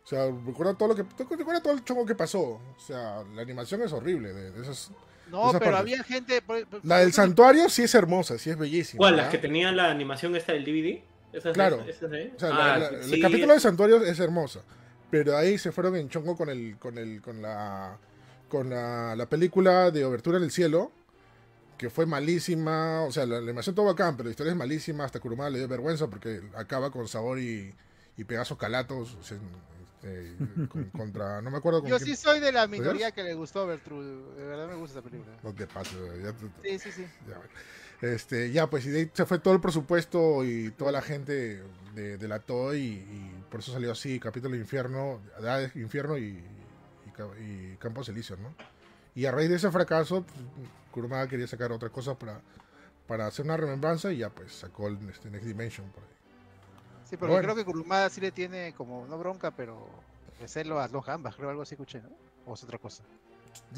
O 0.07 0.09
sea, 0.09 0.31
recuerda 0.45 0.73
todo 0.73 0.87
lo 0.89 0.95
que. 0.95 1.03
Recuerda 1.35 1.61
todo 1.61 1.73
el 1.73 1.83
chongo 1.83 2.05
que 2.05 2.15
pasó. 2.15 2.39
O 2.41 2.61
sea, 2.79 3.25
la 3.35 3.41
animación 3.41 3.81
es 3.81 3.91
horrible. 3.91 4.31
De, 4.31 4.51
de 4.51 4.61
esas, 4.61 4.89
No, 5.29 5.47
pero 5.51 5.59
parte. 5.65 5.75
había 5.79 6.01
gente. 6.01 6.41
por- 6.41 6.65
por- 6.65 6.85
la 6.85 6.99
del 6.99 7.11
santuario 7.11 7.67
sí 7.67 7.83
es 7.83 7.93
hermosa, 7.93 8.37
sí 8.37 8.49
es 8.49 8.57
bellísima. 8.57 8.99
¿Cuál? 8.99 9.17
¿Las 9.17 9.27
que 9.27 9.37
tenían 9.37 9.75
la 9.75 9.91
animación 9.91 10.33
esta 10.37 10.53
del 10.53 10.63
DVD? 10.63 11.01
¿Esas, 11.33 11.53
Claro. 11.53 11.81
esas- 11.81 11.89
esas 11.97 12.09
de- 12.11 12.31
O 12.33 12.39
sea, 12.39 12.49
Ah, 12.53 12.77
la- 12.79 12.91
la- 12.91 13.03
sí, 13.03 13.15
el 13.15 13.21
capítulo 13.21 13.51
de 13.51 13.57
es- 13.57 13.63
santuario 13.63 14.01
es 14.01 14.17
hermosa. 14.21 14.61
Pero 15.11 15.35
ahí 15.35 15.57
se 15.57 15.73
fueron 15.73 15.97
en 15.97 16.07
chongo 16.07 16.37
con 16.37 16.47
el, 16.49 16.77
con 16.79 16.97
el, 16.97 17.21
con 17.21 17.41
la, 17.41 17.97
con 18.47 18.69
la, 18.69 19.13
la 19.13 19.25
película 19.25 19.91
de 19.91 20.05
Obertura 20.05 20.37
en 20.37 20.43
el 20.43 20.51
Cielo, 20.51 20.89
que 21.77 21.89
fue 21.89 22.05
malísima. 22.05 23.01
O 23.03 23.11
sea, 23.11 23.25
la, 23.25 23.35
la 23.35 23.41
animación 23.43 23.75
todo 23.75 23.87
bacán, 23.87 24.15
pero 24.15 24.27
la 24.27 24.31
historia 24.31 24.51
es 24.51 24.57
malísima. 24.57 25.03
Hasta 25.03 25.19
Kurumada 25.19 25.49
le 25.49 25.59
dio 25.59 25.67
vergüenza 25.67 26.07
porque 26.07 26.41
acaba 26.55 26.91
con 26.91 27.09
Sabor 27.09 27.39
y, 27.39 27.73
y 28.15 28.23
Pegaso 28.23 28.57
Calatos. 28.57 29.15
o 29.19 29.23
sea, 29.23 29.37
con- 30.69 30.89
contra, 30.91 31.41
no 31.41 31.49
me 31.51 31.57
acuerdo 31.57 31.81
con 31.81 31.89
Yo 31.89 31.97
quién. 31.97 32.09
sí 32.09 32.15
soy 32.15 32.39
de 32.39 32.51
la 32.51 32.67
minoría 32.67 33.11
que 33.11 33.23
le 33.23 33.33
gustó 33.33 33.65
Bertrude. 33.67 34.35
De 34.35 34.45
verdad 34.45 34.67
me 34.67 34.75
gusta 34.75 34.99
esa 34.99 35.09
película. 35.09 35.35
No 35.43 35.53
te 35.53 35.67
pases, 35.67 35.97
ya 36.23 36.33
te- 36.33 36.69
Sí, 36.77 36.79
sí, 36.79 36.91
sí. 36.91 37.07
Ya. 37.27 37.41
Este, 38.07 38.51
ya, 38.51 38.69
pues 38.69 38.85
y 38.85 38.89
de 38.89 38.99
ahí 38.99 39.11
se 39.11 39.25
fue 39.25 39.39
todo 39.39 39.55
el 39.55 39.59
presupuesto 39.59 40.45
y 40.45 40.69
toda 40.71 40.91
la 40.91 41.01
gente 41.01 41.63
de, 41.95 42.17
de 42.19 42.27
la 42.27 42.39
TOY 42.39 42.77
y, 42.77 42.83
y 42.91 43.43
por 43.49 43.59
eso 43.61 43.71
salió 43.73 43.91
así, 43.91 44.19
capítulo 44.19 44.53
de 44.53 44.59
infierno, 44.59 45.19
de 45.41 45.49
Hades, 45.49 45.75
infierno 45.75 46.15
y, 46.17 46.43
y, 47.07 47.09
Ca- 47.15 47.39
y 47.39 47.75
Campos 47.77 48.07
Elíseos, 48.09 48.39
¿no? 48.39 48.53
Y 49.15 49.25
a 49.25 49.31
raíz 49.31 49.49
de 49.49 49.55
ese 49.55 49.71
fracaso, 49.71 50.23
pues, 50.23 50.39
Kurumada 50.91 51.27
quería 51.27 51.47
sacar 51.47 51.71
otra 51.71 51.89
cosa 51.89 52.13
para, 52.19 52.39
para 53.07 53.25
hacer 53.25 53.45
una 53.45 53.57
remembranza 53.57 54.11
y 54.13 54.17
ya 54.17 54.29
pues 54.29 54.51
sacó 54.53 54.89
el 54.89 54.97
este, 55.09 55.31
Next 55.31 55.47
Dimension 55.47 55.89
por 55.89 56.03
ahí. 56.03 56.09
Sí, 57.09 57.15
porque 57.17 57.33
Bueno. 57.33 57.45
creo 57.47 57.55
que 57.55 57.65
Kurumada 57.65 58.09
sí 58.09 58.19
le 58.21 58.31
tiene 58.31 58.73
como, 58.75 59.05
no 59.07 59.17
bronca, 59.17 59.51
pero 59.51 59.87
recelo 60.39 60.79
a 60.79 60.87
los 60.87 61.05
gambas, 61.05 61.35
creo 61.35 61.49
algo 61.49 61.61
así 61.61 61.75
escuché, 61.75 62.01
¿no? 62.01 62.09
O 62.45 62.53
es 62.53 62.63
otra 62.63 62.77
cosa. 62.77 63.03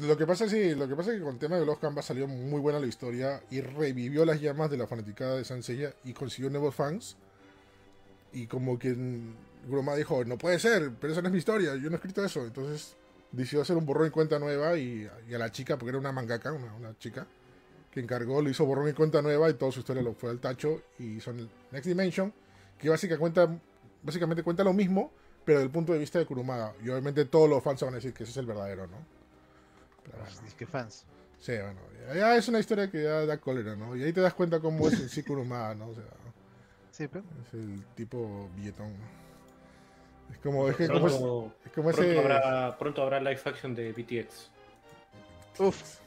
Lo 0.00 0.16
que 0.16 0.26
pasa 0.26 0.44
es 0.44 0.50
sí, 0.50 0.74
lo 0.74 0.86
que 0.86 0.94
pasa 0.94 1.10
es 1.12 1.18
que 1.18 1.24
con 1.24 1.34
el 1.34 1.38
tema 1.38 1.56
de 1.56 1.64
los 1.64 1.78
Canvas 1.78 2.04
salió 2.04 2.26
muy 2.26 2.60
buena 2.60 2.78
la 2.78 2.86
historia 2.86 3.42
y 3.50 3.60
revivió 3.60 4.24
las 4.24 4.40
llamas 4.40 4.70
de 4.70 4.76
la 4.76 4.86
fanaticada 4.86 5.36
de 5.36 5.44
Sansella 5.44 5.92
y 6.04 6.12
consiguió 6.12 6.50
nuevos 6.50 6.74
fans. 6.74 7.16
Y 8.32 8.46
como 8.46 8.78
que 8.78 8.94
Kurumada 9.66 9.96
dijo, 9.98 10.24
no 10.24 10.36
puede 10.36 10.58
ser, 10.58 10.92
pero 11.00 11.12
esa 11.12 11.22
no 11.22 11.28
es 11.28 11.32
mi 11.32 11.38
historia, 11.38 11.74
yo 11.76 11.88
no 11.88 11.92
he 11.92 11.96
escrito 11.96 12.24
eso. 12.24 12.44
Entonces 12.44 12.94
decidió 13.32 13.62
hacer 13.62 13.76
un 13.76 13.86
borrón 13.86 14.08
y 14.08 14.10
cuenta 14.10 14.38
nueva 14.38 14.76
y, 14.76 15.08
y 15.28 15.34
a 15.34 15.38
la 15.38 15.50
chica, 15.50 15.76
porque 15.78 15.90
era 15.90 15.98
una 15.98 16.12
mangaka, 16.12 16.52
una, 16.52 16.74
una 16.74 16.98
chica, 16.98 17.26
que 17.90 18.00
encargó, 18.00 18.42
le 18.42 18.50
hizo 18.50 18.64
borrón 18.66 18.88
y 18.88 18.92
cuenta 18.92 19.22
nueva 19.22 19.48
y 19.50 19.54
toda 19.54 19.72
su 19.72 19.80
historia 19.80 20.02
lo 20.02 20.14
fue 20.14 20.30
al 20.30 20.40
tacho 20.40 20.82
y 20.98 21.20
son 21.20 21.40
el 21.40 21.50
Next 21.72 21.86
Dimension, 21.88 22.32
que 22.80 22.88
básicamente 22.88 23.18
cuenta, 23.18 23.60
básicamente 24.02 24.42
cuenta 24.42 24.64
lo 24.64 24.72
mismo, 24.72 25.12
pero 25.44 25.58
desde 25.58 25.66
el 25.66 25.72
punto 25.72 25.92
de 25.92 25.98
vista 25.98 26.18
de 26.18 26.26
Kurumada. 26.26 26.74
Y 26.82 26.88
obviamente 26.88 27.24
todos 27.26 27.48
los 27.48 27.62
fans 27.62 27.82
van 27.82 27.94
a 27.94 27.96
decir 27.96 28.12
que 28.12 28.22
ese 28.22 28.32
es 28.32 28.36
el 28.38 28.46
verdadero, 28.46 28.86
¿no? 28.86 28.96
Pero 30.04 30.18
bueno. 30.18 30.36
Pues, 30.40 30.54
que 30.54 30.66
fans. 30.66 31.04
Sí, 31.38 31.52
bueno, 31.52 31.80
ya, 32.08 32.14
ya 32.14 32.36
es 32.36 32.48
una 32.48 32.58
historia 32.58 32.90
que 32.90 33.02
ya 33.02 33.24
da 33.26 33.38
cólera, 33.38 33.74
¿no? 33.76 33.96
Y 33.96 34.02
ahí 34.02 34.12
te 34.12 34.20
das 34.20 34.34
cuenta 34.34 34.60
cómo 34.60 34.88
es 34.88 34.94
en 34.94 35.08
sí 35.08 35.22
Kurumada, 35.22 35.74
¿no? 35.74 35.88
O 35.88 35.94
sea, 35.94 36.04
Sí, 36.90 37.08
pero. 37.08 37.24
es 37.46 37.54
el 37.54 37.82
tipo 37.94 38.50
billetón. 38.56 38.92
Es 40.30 40.38
como, 40.38 40.68
es 40.68 40.76
que 40.76 40.86
como 40.86 41.06
es, 41.06 41.14
es 41.14 41.72
como 41.72 41.90
pronto 41.90 42.02
ese... 42.02 42.18
habrá, 42.18 42.78
pronto 42.78 43.02
habrá 43.02 43.20
live 43.20 43.40
action 43.44 43.74
de 43.74 43.92
BTX. 43.92 44.50
Uf. 45.58 45.98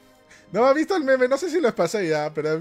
No, 0.52 0.64
¿ha 0.66 0.72
visto 0.72 0.96
el 0.96 1.04
meme? 1.04 1.26
No 1.26 1.36
sé 1.36 1.50
si 1.50 1.60
los 1.60 1.72
pasé 1.72 2.08
ya, 2.08 2.32
pero 2.32 2.60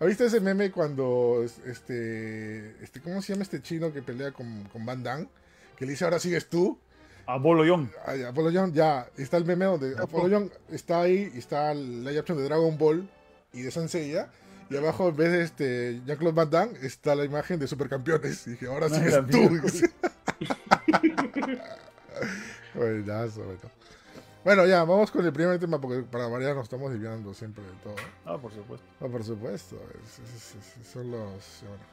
¿ha 0.00 0.04
vi- 0.04 0.06
¿ha 0.06 0.06
visto 0.06 0.24
ese 0.24 0.40
meme 0.40 0.70
cuando, 0.70 1.42
es- 1.44 1.58
este, 1.66 2.82
este, 2.82 3.00
¿cómo 3.00 3.20
se 3.22 3.32
llama 3.32 3.42
este 3.42 3.62
chino 3.62 3.92
que 3.92 4.02
pelea 4.02 4.32
con, 4.32 4.64
con 4.64 4.84
Van 4.86 5.02
Damme? 5.02 5.26
Que 5.76 5.84
le 5.86 5.92
dice, 5.92 6.04
ahora 6.04 6.18
sigues 6.18 6.48
tú. 6.48 6.78
Apolo 7.26 7.64
Young. 7.64 7.88
Ay, 8.06 8.22
Apollo 8.22 8.50
Young, 8.50 8.72
ya, 8.74 9.08
está 9.16 9.38
el 9.38 9.44
meme 9.46 9.64
donde 9.64 9.96
Apollo 9.98 10.28
Young 10.28 10.50
está 10.70 11.00
ahí 11.00 11.30
y 11.34 11.38
está 11.38 11.72
la 11.74 12.10
action 12.18 12.36
de 12.36 12.44
Dragon 12.44 12.76
Ball 12.76 13.08
y 13.52 13.62
de 13.62 13.70
Senseiya. 13.70 14.28
Y 14.70 14.76
abajo, 14.76 15.08
en 15.08 15.16
vez 15.16 15.32
de 15.32 15.42
este 15.42 16.00
Jean-Claude 16.06 16.34
Van 16.34 16.50
Damme, 16.50 16.78
está 16.82 17.14
la 17.14 17.24
imagen 17.24 17.58
de 17.58 17.66
Supercampeones. 17.66 18.46
Y 18.46 18.50
dije, 18.52 18.66
ahora 18.66 18.88
sí 18.88 18.96
Ay, 18.98 19.06
es 19.08 19.12
la 19.12 19.26
tú. 19.26 19.38
Buenazo, 22.74 23.44
bueno. 23.44 23.60
Bueno, 24.44 24.66
ya, 24.66 24.84
vamos 24.84 25.10
con 25.10 25.24
el 25.24 25.32
primer 25.32 25.58
tema 25.58 25.80
porque 25.80 26.02
para 26.02 26.28
variar 26.28 26.54
nos 26.54 26.64
estamos 26.64 26.92
desviando 26.92 27.32
siempre 27.32 27.64
de 27.64 27.72
todo. 27.82 27.94
Ah, 28.26 28.36
por 28.36 28.52
supuesto. 28.52 28.86
Ah, 29.00 29.08
por 29.08 29.24
supuesto. 29.24 29.76
es- 30.04 30.18
es- 30.18 30.54
es- 30.56 30.76
es- 30.82 30.86
son 30.86 31.10
los. 31.10 31.62
Bueno. 31.62 31.84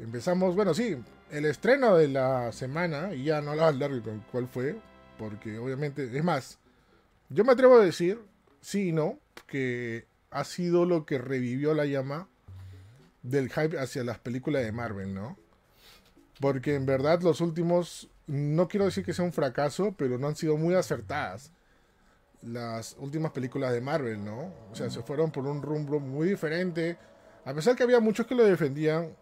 Empezamos, 0.00 0.56
bueno, 0.56 0.74
sí, 0.74 0.96
el 1.30 1.44
estreno 1.44 1.94
de 1.96 2.08
la 2.08 2.50
semana, 2.52 3.14
y 3.14 3.24
ya 3.24 3.40
no 3.40 3.54
la 3.54 3.68
hablar 3.68 3.92
de 3.92 4.00
con 4.00 4.20
cuál 4.32 4.48
fue, 4.48 4.80
porque 5.18 5.58
obviamente, 5.58 6.04
es 6.16 6.24
más, 6.24 6.58
yo 7.28 7.44
me 7.44 7.52
atrevo 7.52 7.76
a 7.78 7.84
decir, 7.84 8.18
sí 8.60 8.88
y 8.88 8.92
no, 8.92 9.18
que 9.46 10.06
ha 10.30 10.44
sido 10.44 10.86
lo 10.86 11.04
que 11.04 11.18
revivió 11.18 11.74
la 11.74 11.84
llama 11.84 12.28
del 13.22 13.50
hype 13.50 13.78
hacia 13.78 14.02
las 14.02 14.18
películas 14.18 14.62
de 14.64 14.72
Marvel, 14.72 15.14
¿no? 15.14 15.36
Porque 16.40 16.74
en 16.74 16.86
verdad 16.86 17.20
los 17.22 17.40
últimos, 17.42 18.08
no 18.26 18.66
quiero 18.68 18.86
decir 18.86 19.04
que 19.04 19.12
sea 19.12 19.24
un 19.26 19.32
fracaso, 19.34 19.94
pero 19.96 20.18
no 20.18 20.26
han 20.28 20.36
sido 20.36 20.56
muy 20.56 20.74
acertadas 20.74 21.52
las 22.42 22.96
últimas 22.98 23.32
películas 23.32 23.72
de 23.72 23.80
Marvel, 23.80 24.24
¿no? 24.24 24.52
O 24.70 24.74
sea, 24.74 24.90
se 24.90 25.02
fueron 25.02 25.30
por 25.30 25.46
un 25.46 25.62
rumbo 25.62 26.00
muy 26.00 26.28
diferente. 26.28 26.96
A 27.44 27.52
pesar 27.54 27.76
que 27.76 27.82
había 27.82 28.00
muchos 28.00 28.26
que 28.26 28.34
lo 28.34 28.44
defendían, 28.44 29.14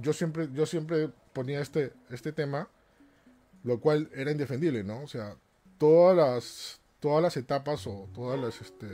yo 0.00 0.12
siempre, 0.12 0.48
yo 0.52 0.66
siempre 0.66 1.10
ponía 1.32 1.60
este, 1.60 1.92
este 2.10 2.32
tema, 2.32 2.68
lo 3.62 3.80
cual 3.80 4.10
era 4.14 4.30
indefendible, 4.30 4.82
¿no? 4.82 5.02
O 5.02 5.06
sea, 5.06 5.36
todas 5.78 6.16
las, 6.16 6.80
todas 7.00 7.22
las 7.22 7.36
etapas 7.36 7.86
o 7.86 8.08
todas 8.12 8.38
las, 8.38 8.60
este, 8.60 8.88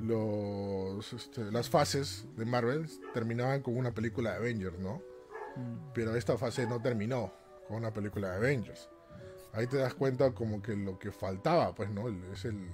los, 0.00 1.12
este, 1.12 1.50
las 1.50 1.68
fases 1.68 2.26
de 2.36 2.44
Marvel 2.44 2.88
terminaban 3.12 3.62
con 3.62 3.76
una 3.76 3.92
película 3.92 4.32
de 4.32 4.36
Avengers, 4.36 4.78
¿no? 4.78 5.02
Pero 5.94 6.16
esta 6.16 6.36
fase 6.36 6.66
no 6.66 6.80
terminó 6.80 7.32
con 7.68 7.78
una 7.78 7.92
película 7.92 8.30
de 8.30 8.36
Avengers 8.36 8.88
ahí 9.54 9.66
te 9.66 9.78
das 9.78 9.94
cuenta 9.94 10.32
como 10.32 10.60
que 10.62 10.76
lo 10.76 10.98
que 10.98 11.12
faltaba, 11.12 11.74
pues, 11.74 11.90
¿no? 11.90 12.08
Es 12.32 12.44
el, 12.44 12.68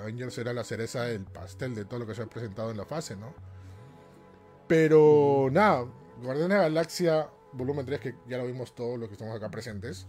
Avengers 0.00 0.38
era 0.38 0.52
la 0.52 0.64
cereza 0.64 1.04
del 1.04 1.24
pastel 1.24 1.74
de 1.74 1.84
todo 1.84 2.00
lo 2.00 2.06
que 2.06 2.14
se 2.14 2.22
ha 2.22 2.26
presentado 2.26 2.70
en 2.70 2.76
la 2.76 2.84
fase, 2.84 3.16
¿no? 3.16 3.34
Pero 4.66 5.48
nada, 5.52 5.86
Guardianes 6.22 6.48
de 6.48 6.56
la 6.56 6.62
Galaxia 6.62 7.28
volumen 7.52 7.86
3, 7.86 8.00
que 8.00 8.14
ya 8.28 8.38
lo 8.38 8.46
vimos 8.46 8.74
todos 8.74 8.98
los 8.98 9.08
que 9.08 9.14
estamos 9.14 9.36
acá 9.36 9.50
presentes, 9.50 10.06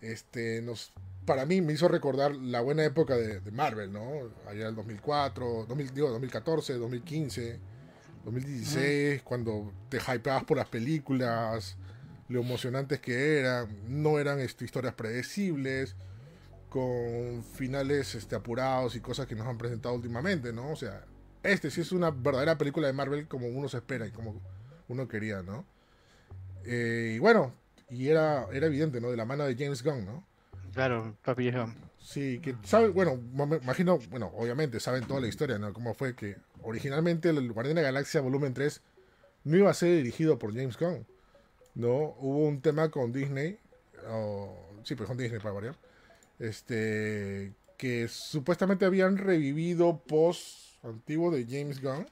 este, 0.00 0.62
nos, 0.62 0.92
para 1.24 1.46
mí 1.46 1.60
me 1.60 1.72
hizo 1.72 1.88
recordar 1.88 2.34
la 2.36 2.60
buena 2.60 2.84
época 2.84 3.16
de, 3.16 3.40
de 3.40 3.50
Marvel, 3.50 3.92
¿no? 3.92 4.30
Allá 4.46 4.68
el 4.68 4.74
2004, 4.74 5.66
2000, 5.66 5.94
digo, 5.94 6.10
2014, 6.10 6.74
2015, 6.74 7.58
2016, 8.24 9.22
cuando 9.22 9.72
te 9.88 9.98
hypeabas 9.98 10.44
por 10.44 10.58
las 10.58 10.68
películas, 10.68 11.76
lo 12.28 12.40
emocionantes 12.40 13.00
que 13.00 13.38
eran, 13.38 13.68
no 13.88 14.18
eran 14.18 14.40
este, 14.40 14.64
historias 14.64 14.94
predecibles, 14.94 15.96
con 16.68 17.42
finales 17.42 18.14
este, 18.14 18.36
apurados 18.36 18.94
y 18.96 19.00
cosas 19.00 19.26
que 19.26 19.34
nos 19.34 19.46
han 19.46 19.58
presentado 19.58 19.94
últimamente, 19.94 20.52
¿no? 20.52 20.70
O 20.70 20.76
sea, 20.76 21.04
este 21.42 21.70
sí 21.70 21.80
es 21.80 21.92
una 21.92 22.10
verdadera 22.10 22.58
película 22.58 22.86
de 22.86 22.92
Marvel 22.92 23.26
como 23.26 23.48
uno 23.48 23.68
se 23.68 23.78
espera 23.78 24.06
y 24.06 24.10
como 24.10 24.40
uno 24.88 25.08
quería, 25.08 25.42
¿no? 25.42 25.64
Eh, 26.64 27.14
y 27.16 27.18
bueno, 27.18 27.54
y 27.90 28.08
era, 28.08 28.46
era 28.52 28.66
evidente, 28.66 29.00
¿no? 29.00 29.10
De 29.10 29.16
la 29.16 29.24
mano 29.24 29.44
de 29.44 29.56
James 29.56 29.82
Gunn, 29.82 30.04
¿no? 30.04 30.24
Claro, 30.74 31.16
Papi 31.24 31.50
Gunn. 31.50 31.74
Sí, 31.98 32.40
que 32.40 32.54
sabe, 32.62 32.88
bueno, 32.88 33.16
me 33.16 33.56
imagino, 33.56 33.98
bueno, 34.10 34.30
obviamente 34.36 34.80
saben 34.80 35.04
toda 35.04 35.20
la 35.20 35.28
historia, 35.28 35.58
¿no? 35.58 35.72
Cómo 35.72 35.94
fue 35.94 36.14
que 36.14 36.36
originalmente 36.62 37.30
el 37.30 37.52
Guardián 37.52 37.76
de 37.76 37.82
la 37.82 37.88
Galaxia 37.88 38.20
Volumen 38.20 38.54
3 38.54 38.82
no 39.44 39.56
iba 39.56 39.70
a 39.70 39.74
ser 39.74 39.96
dirigido 39.96 40.38
por 40.38 40.54
James 40.54 40.78
Gunn, 40.78 41.06
¿no? 41.78 42.16
Hubo 42.18 42.46
un 42.46 42.60
tema 42.60 42.90
con 42.90 43.12
Disney, 43.12 43.56
sí, 44.82 44.94
pues 44.94 45.08
con 45.08 45.16
Disney 45.16 45.40
para 45.40 45.52
variar, 45.52 45.76
este, 46.38 47.52
que 47.76 48.08
supuestamente 48.08 48.84
habían 48.84 49.16
revivido 49.16 49.98
post 49.98 50.84
antiguo 50.84 51.30
de 51.30 51.44
James 51.44 51.80
Gunn. 51.80 52.06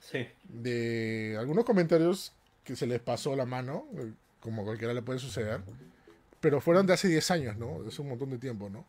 Sí. 0.00 0.26
De 0.44 1.36
algunos 1.38 1.64
comentarios 1.64 2.32
que 2.64 2.76
se 2.76 2.86
les 2.86 3.00
pasó 3.00 3.34
la 3.34 3.46
mano, 3.46 3.86
eh, 3.96 4.12
como 4.40 4.64
cualquiera 4.64 4.92
le 4.92 5.02
puede 5.02 5.18
suceder, 5.18 5.60
pero 6.40 6.60
fueron 6.60 6.86
de 6.86 6.92
hace 6.92 7.08
10 7.08 7.30
años, 7.30 7.56
¿no? 7.56 7.86
Es 7.88 7.98
un 7.98 8.10
montón 8.10 8.30
de 8.30 8.38
tiempo, 8.38 8.68
¿no? 8.68 8.84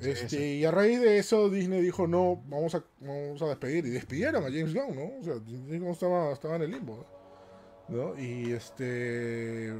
este, 0.00 0.54
Y 0.54 0.64
a 0.64 0.70
raíz 0.70 1.00
de 1.00 1.18
eso 1.18 1.48
Disney 1.48 1.82
dijo, 1.82 2.06
no, 2.06 2.42
vamos 2.48 2.74
a, 2.74 2.82
vamos 3.00 3.42
a 3.42 3.46
despedir. 3.46 3.86
Y 3.86 3.90
despidieron 3.90 4.42
a 4.42 4.46
James 4.46 4.74
Gunn, 4.74 4.96
¿no? 4.96 5.18
O 5.20 5.24
sea, 5.24 5.34
James 5.34 5.80
Gunn 5.80 5.90
estaba, 5.90 6.32
estaba 6.32 6.56
en 6.56 6.62
el 6.62 6.70
limbo, 6.70 6.96
¿no? 6.96 7.21
Y 8.18 8.52
este... 8.52 9.74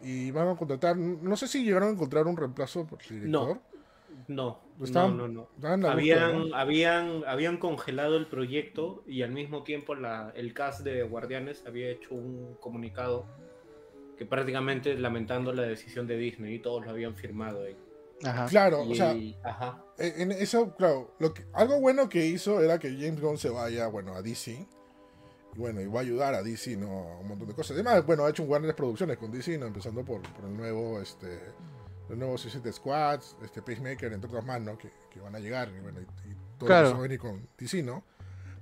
Y 0.00 0.30
van 0.30 0.48
a 0.48 0.56
contratar, 0.56 0.96
no 0.96 1.36
sé 1.36 1.48
si 1.48 1.64
llegaron 1.64 1.88
a 1.88 1.92
encontrar 1.92 2.26
un 2.26 2.36
reemplazo 2.36 2.86
por 2.86 3.00
el 3.02 3.08
director. 3.08 3.60
No, 4.28 4.60
no, 4.78 5.10
no, 5.10 5.28
no. 5.28 5.48
Habían, 5.88 6.54
habían, 6.54 7.24
habían 7.26 7.56
congelado 7.56 8.16
el 8.16 8.28
proyecto 8.28 9.02
y 9.06 9.22
al 9.22 9.32
mismo 9.32 9.64
tiempo 9.64 9.94
la, 9.94 10.32
el 10.36 10.54
cast 10.54 10.82
de 10.82 11.02
Guardianes 11.02 11.64
había 11.66 11.88
hecho 11.88 12.14
un 12.14 12.56
comunicado 12.60 13.26
que 14.16 14.26
prácticamente 14.26 14.96
lamentando 14.96 15.52
la 15.52 15.62
decisión 15.62 16.06
de 16.06 16.16
Disney 16.16 16.56
y 16.56 16.58
todos 16.58 16.84
lo 16.84 16.90
habían 16.90 17.14
firmado 17.14 17.64
ahí. 17.64 17.76
Claro, 18.48 18.82
o 18.82 18.94
sea, 18.94 19.16
En 19.98 20.32
eso, 20.32 20.74
claro, 20.74 21.14
lo 21.20 21.32
que, 21.32 21.44
algo 21.52 21.80
bueno 21.80 22.08
que 22.08 22.26
hizo 22.26 22.60
era 22.60 22.78
que 22.78 22.90
James 22.90 23.20
Gunn 23.20 23.38
se 23.38 23.48
vaya, 23.48 23.86
bueno, 23.86 24.14
a 24.14 24.22
DC. 24.22 24.66
Y 25.54 25.58
bueno, 25.58 25.80
y 25.80 25.86
va 25.86 26.00
a 26.00 26.02
ayudar 26.02 26.34
a 26.34 26.42
DC, 26.42 26.76
¿no? 26.76 26.90
A 26.90 27.18
un 27.18 27.28
montón 27.28 27.48
de 27.48 27.54
cosas. 27.54 27.72
Además, 27.72 28.04
bueno, 28.06 28.24
ha 28.24 28.30
hecho 28.30 28.42
un 28.42 28.50
grandes 28.50 28.74
producciones 28.74 29.16
con 29.16 29.30
DC, 29.30 29.58
¿no? 29.58 29.66
Empezando 29.66 30.04
por, 30.04 30.20
por 30.22 30.44
el 30.44 30.56
nuevo, 30.56 31.00
este, 31.00 31.40
los 32.08 32.18
nuevos 32.18 32.40
Suicide 32.40 32.72
Squads, 32.72 33.36
este 33.42 33.62
Pacemaker, 33.62 34.12
entre 34.12 34.28
otros 34.28 34.44
más, 34.44 34.60
¿no? 34.60 34.76
Que, 34.76 34.90
que 35.10 35.20
van 35.20 35.34
a 35.34 35.38
llegar, 35.38 35.68
y 35.76 35.80
bueno, 35.80 36.00
y, 36.00 36.06
todo 36.58 36.68
eso 36.68 36.92
va 36.92 36.98
a 36.98 37.02
venir 37.02 37.18
con 37.18 37.48
DC, 37.56 37.82
¿no? 37.82 38.04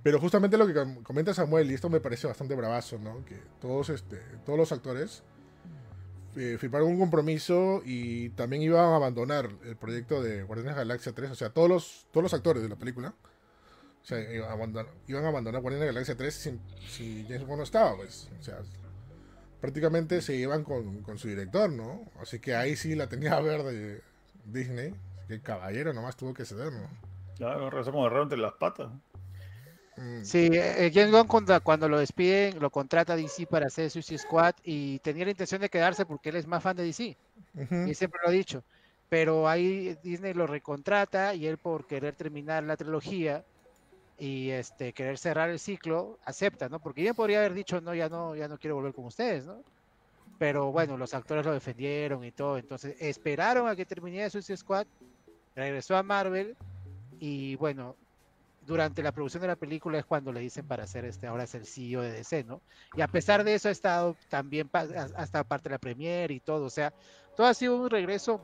Pero 0.03 0.21
justamente 0.21 0.57
lo 0.57 0.67
que 0.67 1.03
comenta 1.03 1.35
Samuel, 1.35 1.71
y 1.71 1.75
esto 1.75 1.89
me 1.89 2.01
parece 2.01 2.27
bastante 2.27 2.55
bravazo, 2.55 2.99
¿no? 2.99 3.25
Que 3.25 3.41
todos, 3.61 3.89
este, 3.89 4.19
todos 4.45 4.59
los 4.59 4.71
actores 4.71 5.25
eh, 6.37 6.59
firmaron 6.61 6.89
un 6.89 6.99
compromiso 6.99 7.83
y 7.85 8.29
también 8.31 8.63
iban 8.63 8.85
a 8.85 8.97
abandonar 8.97 9.49
el 9.65 9.77
proyecto 9.77 10.23
de 10.23 10.43
Guardianes 10.43 10.75
de 10.75 10.81
la 10.81 10.89
Galaxia 10.89 11.13
3, 11.13 11.31
o 11.31 11.35
sea, 11.35 11.51
todos 11.51 11.69
los, 11.69 12.07
todos 12.13 12.23
los 12.23 12.35
actores 12.35 12.63
de 12.63 12.69
la 12.69 12.77
película. 12.77 13.15
O 14.07 14.09
sea, 14.09 14.21
iban 14.21 14.49
a 14.49 14.53
abandonar, 14.53 14.93
iban 15.09 15.25
a 15.25 15.29
abandonar 15.29 15.61
Guardianes 15.63 15.81
de 15.81 15.87
la 15.87 15.93
Galaxia 15.95 16.17
3 16.17 16.33
si, 16.33 16.61
si 16.87 17.25
James 17.25 17.45
Bond 17.45 17.59
no 17.59 17.65
estaba, 17.65 17.97
pues. 17.97 18.31
O 18.39 18.43
sea, 18.43 18.59
prácticamente 19.61 20.23
se 20.23 20.37
iban 20.37 20.63
con, 20.63 21.03
con, 21.03 21.19
su 21.19 21.27
director, 21.27 21.69
¿no? 21.69 22.05
Así 22.21 22.39
que 22.39 22.55
ahí 22.55 22.77
sí 22.77 22.95
la 22.95 23.09
tenía 23.09 23.41
verde 23.41 24.03
Disney. 24.45 24.95
Así 25.19 25.27
que 25.27 25.35
el 25.35 25.43
caballero 25.43 25.93
nomás 25.93 26.17
tuvo 26.17 26.33
que 26.33 26.45
ceder, 26.45 26.73
¿no? 26.73 26.89
Claro, 27.37 27.69
rezó 27.69 27.91
como 27.91 28.07
error 28.07 28.23
entre 28.23 28.39
las 28.39 28.53
patas. 28.53 28.93
Mm. 29.97 30.23
Sí, 30.23 30.51
eh, 30.53 30.89
James 30.95 31.11
Gunn 31.11 31.27
cuando, 31.61 31.89
lo 31.89 31.99
despiden, 31.99 32.61
lo 32.61 32.71
contrata 32.71 33.17
DC 33.17 33.49
para 33.49 33.67
hacer 33.67 33.91
Suicide 33.91 34.19
Squad 34.19 34.55
y 34.63 35.01
tenía 35.01 35.25
la 35.25 35.33
intención 35.33 35.61
de 35.61 35.69
quedarse 35.69 36.07
porque 36.07 36.29
él 36.29 36.37
es 36.37 36.47
más 36.47 36.63
fan 36.63 36.77
de 36.77 36.85
DC. 36.85 37.17
Y 37.89 37.95
siempre 37.95 38.21
lo 38.23 38.29
ha 38.29 38.33
dicho. 38.33 38.63
Pero 39.09 39.49
ahí 39.49 39.99
Disney 40.05 40.33
lo 40.33 40.47
recontrata 40.47 41.35
y 41.35 41.49
él 41.49 41.59
por 41.59 41.89
querer 41.89 42.15
terminar 42.15 42.63
la 42.63 42.77
trilogía 42.77 43.45
y 44.19 44.51
este 44.51 44.93
querer 44.93 45.19
cerrar 45.19 45.51
el 45.51 45.59
ciclo, 45.59 46.19
acepta, 46.25 46.69
¿no? 46.69 46.81
Porque 46.81 47.03
bien 47.03 47.15
podría 47.15 47.39
haber 47.39 47.55
dicho, 47.55 47.81
no, 47.81 47.95
ya 47.95 48.09
no, 48.09 48.35
ya 48.35 48.49
no 48.49 48.59
quiero 48.59 48.77
volver 48.77 48.95
con 48.95 49.05
ustedes, 49.05 49.47
¿no? 49.47 49.63
Pero 50.39 50.73
bueno, 50.73 50.97
los 50.97 51.15
actores 51.15 51.45
lo 51.45 51.53
defendieron 51.53 52.25
y 52.25 52.33
todo, 52.33 52.59
entonces 52.59 52.97
esperaron 53.01 53.69
a 53.69 53.77
que 53.77 53.87
termine 53.87 54.29
Suicide 54.29 54.57
Squad, 54.57 54.87
regresó 55.55 55.97
a 55.97 56.03
Marvel 56.03 56.57
y 57.19 57.57
bueno, 57.57 57.97
durante 58.67 59.03
la 59.03 59.13
producción 59.13 59.43
de 59.43 59.49
la 59.49 59.57
película 59.57 59.99
es 59.99 60.05
cuando 60.05 60.33
le 60.33 60.41
dicen 60.41 60.67
para 60.67 60.85
hacer 60.85 61.05
este, 61.05 61.27
ahora 61.27 61.45
es 61.45 61.55
el 61.55 61.67
CEO 61.67 62.03
de 62.03 62.11
DC, 62.11 62.45
¿no? 62.45 62.61
Y 62.97 63.01
a 63.01 63.09
pesar 63.09 63.45
de 63.45 63.55
eso 63.55 63.69
ha 63.69 63.73
estado 63.73 64.17
también 64.29 64.69
hasta 64.73 65.45
parte 65.45 65.69
de 65.69 65.75
la 65.75 65.79
premiere 65.79 66.35
y 66.35 66.41
todo, 66.41 66.65
o 66.67 66.71
sea, 66.71 66.93
todo 67.37 67.47
ha 67.47 67.55
sido 67.55 67.77
un 67.77 67.89
regreso, 67.89 68.41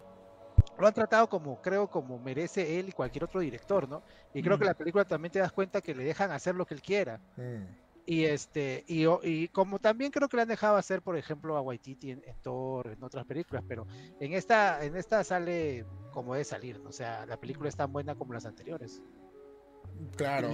lo 0.79 0.87
han 0.87 0.95
tratado 0.95 1.29
como, 1.29 1.61
creo, 1.61 1.89
como 1.89 2.19
merece 2.19 2.79
él 2.79 2.89
y 2.89 2.93
cualquier 2.93 3.25
otro 3.25 3.41
director, 3.41 3.89
¿no? 3.89 4.03
Y 4.35 4.43
creo 4.43 4.59
que 4.59 4.65
la 4.65 4.75
película 4.75 5.05
también 5.05 5.33
te 5.33 5.39
das 5.39 5.53
cuenta 5.53 5.81
que 5.81 5.95
le 5.95 6.05
dejan 6.05 6.31
hacer 6.31 6.55
lo 6.55 6.67
que 6.67 6.75
él 6.75 6.83
quiera. 6.83 7.21
Mm. 7.37 7.65
Y 8.05 8.25
este, 8.25 8.85
y, 8.89 9.07
y, 9.23 9.49
como 9.49 9.79
también 9.79 10.11
creo 10.11 10.29
que 10.29 10.37
le 10.37 10.43
han 10.43 10.49
dejado 10.49 10.77
hacer, 10.77 11.03
por 11.03 11.17
ejemplo, 11.17 11.57
a 11.57 11.61
Waititi 11.61 12.11
en, 12.11 12.23
en, 12.27 12.37
Thor, 12.43 12.89
en 12.89 13.03
otras 13.03 13.25
películas, 13.25 13.63
pero 13.69 13.87
en 14.19 14.33
esta, 14.33 14.85
en 14.85 14.97
esta 14.97 15.23
sale 15.23 15.87
como 16.11 16.35
debe 16.35 16.45
salir, 16.45 16.81
¿no? 16.81 16.89
o 16.89 16.93
sea, 16.93 17.25
la 17.27 17.37
película 17.37 17.69
es 17.69 17.77
tan 17.77 17.93
buena 17.93 18.17
como 18.17 18.33
las 18.33 18.45
anteriores. 18.45 19.01
Claro. 20.17 20.53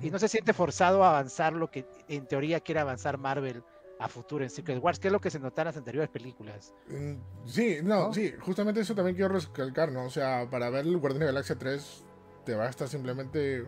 Y, 0.00 0.10
no 0.10 0.18
se 0.18 0.28
siente 0.28 0.54
forzado 0.54 1.04
a 1.04 1.10
avanzar 1.10 1.52
lo 1.52 1.70
que 1.70 1.84
en 2.08 2.26
teoría 2.26 2.60
quiere 2.60 2.80
avanzar 2.80 3.18
Marvel 3.18 3.62
a 4.02 4.08
futuro 4.08 4.44
en 4.44 4.50
Secret 4.50 4.82
Wars, 4.82 4.98
que 4.98 5.08
es 5.08 5.12
lo 5.12 5.20
que 5.20 5.30
se 5.30 5.38
nota 5.38 5.62
en 5.62 5.66
las 5.66 5.76
anteriores 5.76 6.10
películas. 6.10 6.74
Mm, 6.88 7.14
sí, 7.46 7.78
no, 7.82 8.12
sí, 8.12 8.34
justamente 8.40 8.80
eso 8.80 8.94
también 8.94 9.16
quiero 9.16 9.38
recalcar, 9.38 9.92
¿no? 9.92 10.04
O 10.04 10.10
sea, 10.10 10.48
para 10.50 10.70
ver 10.70 10.86
el 10.86 10.96
Guardián 10.98 11.20
de 11.20 11.26
Galaxia 11.26 11.56
3 11.56 12.04
te 12.44 12.54
basta 12.54 12.86
simplemente 12.86 13.64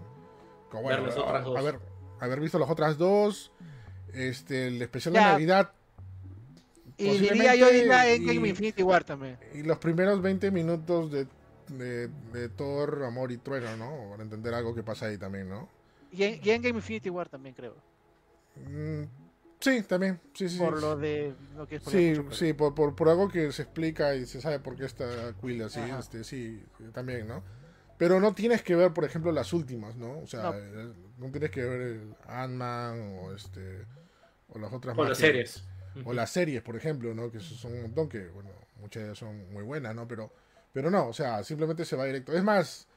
como, 0.71 0.85
bueno, 0.85 1.05
a, 1.57 1.63
ver, 1.63 1.79
haber 2.21 2.41
visto 2.41 2.59
las 2.59 2.69
otras 2.69 2.99
dos, 2.99 3.53
este, 4.13 4.69
el 4.69 4.83
especial 4.83 5.15
de 5.15 5.21
Navidad. 5.21 5.73
Y 6.97 7.19
diría 7.19 7.55
yo 7.55 7.71
diría 7.71 8.13
en 8.13 8.27
Game 8.27 8.49
Infinity 8.49 8.83
War 8.83 9.05
también. 9.05 9.39
Y 9.53 9.63
los 9.63 9.79
primeros 9.79 10.21
20 10.21 10.51
minutos 10.51 11.11
de 11.11 11.27
de, 11.69 12.09
de, 12.33 12.49
Thor, 12.51 13.05
Amor 13.05 13.33
y 13.33 13.39
Trueno, 13.39 13.77
¿no? 13.77 14.11
Para 14.11 14.23
entender 14.23 14.55
algo 14.55 14.75
que 14.75 14.83
pasa 14.83 15.07
ahí 15.07 15.19
también, 15.19 15.49
¿no? 15.49 15.69
Y 16.13 16.25
en, 16.25 16.41
y 16.43 16.51
en 16.51 16.63
Game 16.63 16.79
Infinity 16.79 17.11
War 17.11 17.29
también, 17.29 17.55
creo. 17.55 17.75
Mm, 18.57 19.05
sí, 19.65 19.83
también. 19.83 20.21
Sí, 20.35 20.49
sí, 20.49 20.59
por 20.59 20.81
lo 20.81 20.97
de 20.97 21.35
lo 21.57 21.67
que 21.67 21.77
es 21.77 21.83
Sí, 21.85 22.15
sí, 22.31 22.53
por, 22.53 22.75
por, 22.75 22.95
por, 22.95 23.09
algo 23.09 23.29
que 23.29 23.51
se 23.53 23.63
explica 23.63 24.15
y 24.15 24.27
se 24.27 24.41
sabe 24.41 24.59
por 24.61 24.77
qué 24.77 24.85
está 24.85 25.35
Quill 25.41 25.63
así, 25.63 25.81
este, 25.99 26.25
sí, 26.25 26.65
también, 26.93 27.27
¿no? 27.27 27.43
Pero 27.97 28.21
no 28.21 28.35
tienes 28.35 28.63
que 28.63 28.75
ver, 28.75 28.93
por 28.93 29.05
ejemplo, 29.05 29.31
las 29.33 29.53
últimas, 29.53 29.97
¿no? 29.97 30.19
O 30.19 30.27
sea, 30.27 30.43
no, 30.43 30.55
eh, 30.55 30.93
no 31.19 31.31
tienes 31.31 31.51
que 31.51 31.65
ver 31.65 31.81
el 31.81 32.15
Ant-Man 32.27 33.19
o 33.19 33.33
este 33.33 33.87
o 34.49 34.59
las 34.59 34.73
otras 34.73 34.97
o 34.99 35.05
las 35.05 35.19
series. 35.19 35.65
O 36.05 36.13
las 36.13 36.31
series, 36.31 36.61
por 36.63 36.77
ejemplo, 36.77 37.15
¿no? 37.15 37.31
Que 37.31 37.39
son 37.39 37.73
un 37.73 37.83
montón 37.83 38.09
que, 38.09 38.27
bueno, 38.29 38.51
muchas 38.81 39.03
de 39.03 39.09
ellas 39.09 39.19
son 39.19 39.53
muy 39.53 39.63
buenas, 39.63 39.95
¿no? 39.95 40.09
Pero 40.09 40.33
pero 40.75 40.91
no, 40.91 41.07
o 41.07 41.13
sea, 41.13 41.45
simplemente 41.45 41.85
se 41.85 41.95
va 41.95 42.05
directo. 42.05 42.33
Es 42.33 42.43
más, 42.43 42.89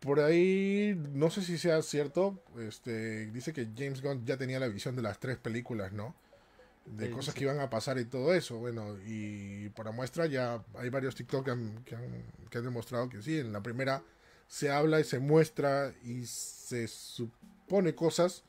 por 0.00 0.20
ahí, 0.20 0.94
no 1.12 1.30
sé 1.30 1.42
si 1.42 1.58
sea 1.58 1.82
cierto, 1.82 2.38
este, 2.58 3.26
dice 3.30 3.52
que 3.52 3.68
James 3.76 4.02
Gunn 4.02 4.24
ya 4.24 4.36
tenía 4.36 4.60
la 4.60 4.68
visión 4.68 4.96
de 4.96 5.02
las 5.02 5.18
tres 5.18 5.36
películas, 5.38 5.92
¿no? 5.92 6.14
De 6.84 7.10
cosas 7.10 7.34
que 7.34 7.42
iban 7.42 7.58
a 7.58 7.68
pasar 7.68 7.98
y 7.98 8.04
todo 8.04 8.32
eso. 8.32 8.58
Bueno, 8.58 8.96
y 9.04 9.70
para 9.70 9.90
muestra 9.90 10.26
ya 10.26 10.62
hay 10.78 10.88
varios 10.88 11.16
TikTok 11.16 11.44
que 11.44 11.50
han, 11.50 11.84
que 11.84 11.96
han, 12.58 12.64
demostrado 12.64 13.08
que 13.08 13.22
sí, 13.22 13.38
en 13.38 13.52
la 13.52 13.60
primera 13.60 14.04
se 14.46 14.70
habla 14.70 15.00
y 15.00 15.04
se 15.04 15.18
muestra 15.18 15.92
y 16.04 16.26
se 16.26 16.86
supone 16.86 17.96
cosas 17.96 18.44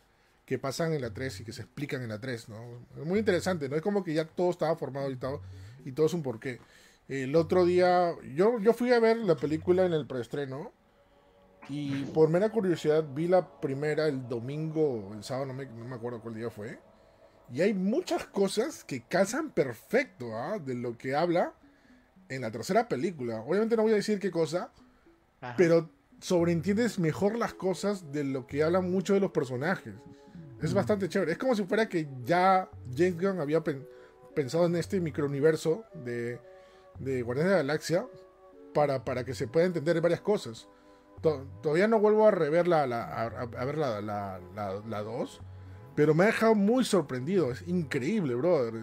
que 0.45 0.59
pasan 0.59 0.93
en 0.93 1.01
la 1.01 1.13
3 1.13 1.41
y 1.41 1.43
que 1.43 1.51
se 1.51 1.63
explican 1.63 2.03
en 2.03 2.09
la 2.09 2.19
3, 2.19 2.49
¿no? 2.49 2.63
Es 2.95 3.05
muy 3.05 3.19
interesante, 3.19 3.67
¿no? 3.67 3.75
Es 3.75 3.81
como 3.81 4.03
que 4.03 4.13
ya 4.13 4.25
todo 4.25 4.51
estaba 4.51 4.75
formado 4.77 5.09
y 5.09 5.15
todo, 5.15 5.41
y 5.83 5.91
todo 5.91 6.05
es 6.05 6.13
un 6.13 6.21
porqué. 6.21 6.59
El 7.09 7.35
otro 7.35 7.65
día, 7.65 8.13
yo, 8.35 8.59
yo 8.59 8.73
fui 8.73 8.93
a 8.93 8.99
ver 8.99 9.17
la 9.17 9.35
película 9.35 9.85
en 9.85 9.93
el 9.93 10.05
preestreno. 10.05 10.71
Y 11.69 12.03
por 12.05 12.29
mera 12.29 12.49
curiosidad 12.49 13.05
vi 13.13 13.27
la 13.27 13.59
primera 13.59 14.07
el 14.07 14.27
domingo, 14.27 15.11
el 15.13 15.23
sábado, 15.23 15.47
no 15.47 15.53
me, 15.53 15.65
no 15.65 15.85
me 15.85 15.95
acuerdo 15.95 16.21
cuál 16.21 16.35
día 16.35 16.49
fue. 16.49 16.79
Y 17.51 17.61
hay 17.61 17.73
muchas 17.73 18.25
cosas 18.25 18.83
que 18.83 19.03
casan 19.03 19.51
perfecto 19.51 20.35
¿ah? 20.35 20.59
de 20.59 20.75
lo 20.75 20.97
que 20.97 21.15
habla 21.15 21.53
en 22.29 22.41
la 22.41 22.51
tercera 22.51 22.87
película. 22.87 23.41
Obviamente 23.41 23.75
no 23.75 23.83
voy 23.83 23.93
a 23.93 23.95
decir 23.95 24.19
qué 24.19 24.31
cosa, 24.31 24.71
pero 25.55 25.89
sobreentiendes 26.19 26.99
mejor 26.99 27.37
las 27.37 27.53
cosas 27.53 28.11
de 28.11 28.23
lo 28.23 28.47
que 28.47 28.63
hablan 28.63 28.91
muchos 28.91 29.15
de 29.15 29.21
los 29.21 29.31
personajes. 29.31 29.93
Es 30.61 30.73
bastante 30.73 31.07
chévere. 31.07 31.33
Es 31.33 31.37
como 31.37 31.55
si 31.55 31.63
fuera 31.63 31.87
que 31.87 32.07
ya 32.25 32.69
James 32.95 33.21
Gunn 33.21 33.39
había 33.39 33.63
pensado 34.33 34.65
en 34.65 34.75
este 34.75 34.99
microuniverso 34.99 35.85
de 35.93 36.39
de 36.99 37.21
Guardianes 37.21 37.51
de 37.51 37.57
la 37.57 37.63
Galaxia 37.63 38.07
para, 38.73 39.03
para 39.03 39.23
que 39.23 39.33
se 39.33 39.47
pueda 39.47 39.65
entender 39.65 39.99
varias 40.01 40.21
cosas. 40.21 40.67
Todavía 41.21 41.87
no 41.87 41.99
vuelvo 41.99 42.27
a 42.27 42.31
rever 42.31 42.67
la, 42.67 42.83
a, 42.83 43.65
ver 43.65 43.77
la, 43.77 44.01
la, 44.01 44.39
la 44.55 45.01
2, 45.03 45.41
pero 45.95 46.13
me 46.13 46.23
ha 46.23 46.27
dejado 46.27 46.55
muy 46.55 46.83
sorprendido. 46.83 47.51
Es 47.51 47.67
increíble, 47.67 48.35
brother. 48.35 48.73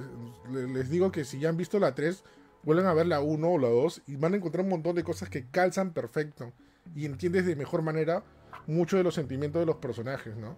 Les 0.51 0.91
digo 0.91 1.13
que 1.13 1.25
si 1.25 1.39
ya 1.39 1.49
han 1.49 1.57
visto 1.57 1.79
la 1.79 1.95
3, 1.95 2.25
vuelven 2.63 2.87
a 2.87 2.95
ver 2.95 3.07
la 3.07 3.21
1 3.21 3.49
o 3.49 3.59
la 3.59 3.69
2 3.69 4.03
y 4.07 4.17
van 4.17 4.35
a 4.35 4.37
encontrar 4.37 4.65
un 4.65 4.71
montón 4.71 4.97
de 4.97 5.05
cosas 5.05 5.29
que 5.29 5.47
calzan 5.49 5.93
perfecto. 5.93 6.53
Y 6.95 7.07
entiendes 7.07 7.47
de 7.47 7.57
mejor 7.57 7.83
manera 7.83 8.23
mucho 8.67 8.97
de 8.97 9.05
los 9.05 9.15
sentimientos 9.15 9.61
de 9.61 9.67
los 9.67 9.77
personajes, 9.77 10.37
¿no? 10.37 10.57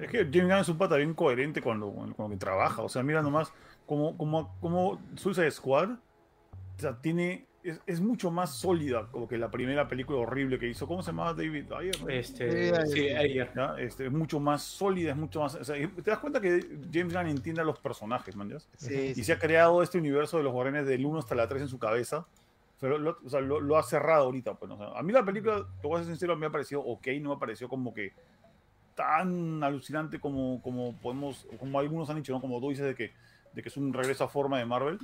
es 0.00 0.10
que 0.10 0.24
James 0.24 0.48
Gunn 0.48 0.58
es 0.58 0.68
un 0.68 0.78
pata 0.78 0.96
bien 0.96 1.14
coherente 1.14 1.62
cuando, 1.62 1.92
cuando 2.16 2.36
trabaja. 2.36 2.82
O 2.82 2.88
sea, 2.88 3.02
mira 3.02 3.22
nomás 3.22 3.52
como, 3.86 4.16
como, 4.16 4.54
como 4.60 5.00
Suicide 5.16 5.50
Squad. 5.50 5.90
O 5.90 6.94
tiene 7.00 7.46
es, 7.86 8.00
mucho 8.00 8.30
más 8.30 8.54
sólida 8.54 9.08
como 9.10 9.28
que 9.28 9.38
la 9.38 9.50
primera 9.50 9.88
película 9.88 10.18
horrible 10.18 10.58
que 10.58 10.68
hizo. 10.68 10.86
¿Cómo 10.86 11.02
se 11.02 11.10
llamaba 11.10 11.34
David 11.34 11.72
Ayer? 11.72 11.96
Este, 12.08 12.86
sí, 12.86 13.08
Ayer. 13.10 13.50
Este, 13.78 14.06
es 14.06 14.12
mucho 14.12 14.40
más 14.40 14.62
sólida, 14.62 15.12
es 15.12 15.16
mucho 15.16 15.40
más. 15.40 15.58
te 15.58 16.02
das 16.02 16.18
cuenta 16.18 16.40
que 16.40 16.60
James 16.92 17.12
Gunn 17.12 17.28
entiende 17.28 17.60
a 17.60 17.64
los 17.64 17.78
personajes, 17.78 18.34
man. 18.36 18.52
Sí, 18.76 19.12
y 19.14 19.24
se 19.24 19.32
ha 19.32 19.38
creado 19.38 19.82
este 19.82 19.98
universo 19.98 20.38
de 20.38 20.44
los 20.44 20.52
guardianes 20.52 20.86
del 20.86 21.04
1 21.04 21.18
hasta 21.18 21.34
la 21.34 21.48
3 21.48 21.62
en 21.62 21.68
su 21.68 21.78
cabeza. 21.78 22.26
Pero 22.80 22.96
lo, 22.96 23.18
o 23.24 23.28
sea, 23.28 23.40
lo, 23.40 23.76
ha 23.76 23.82
cerrado 23.82 24.24
ahorita. 24.24 24.54
Pues, 24.54 24.70
a 24.72 25.02
mí 25.02 25.12
la 25.12 25.24
película, 25.24 25.66
te 25.80 25.88
voy 25.88 25.96
a 25.96 26.04
ser 26.04 26.12
sincero, 26.12 26.36
me 26.36 26.46
ha 26.46 26.50
parecido 26.50 26.80
ok, 26.82 27.08
no 27.20 27.30
me 27.30 27.36
ha 27.36 27.38
parecido 27.38 27.68
como 27.68 27.92
que 27.92 28.12
tan 28.94 29.62
alucinante 29.62 30.18
como, 30.18 30.60
como 30.62 30.96
podemos, 30.96 31.46
como 31.58 31.78
algunos 31.78 32.08
han 32.10 32.16
dicho, 32.16 32.32
¿no? 32.32 32.40
Como 32.40 32.60
tú 32.60 32.70
dices 32.70 32.86
de 32.86 32.94
que, 32.94 33.12
de 33.52 33.62
que 33.62 33.68
es 33.68 33.76
un 33.76 33.92
regreso 33.92 34.24
a 34.24 34.28
forma 34.28 34.58
de 34.58 34.64
Marvel 34.64 34.98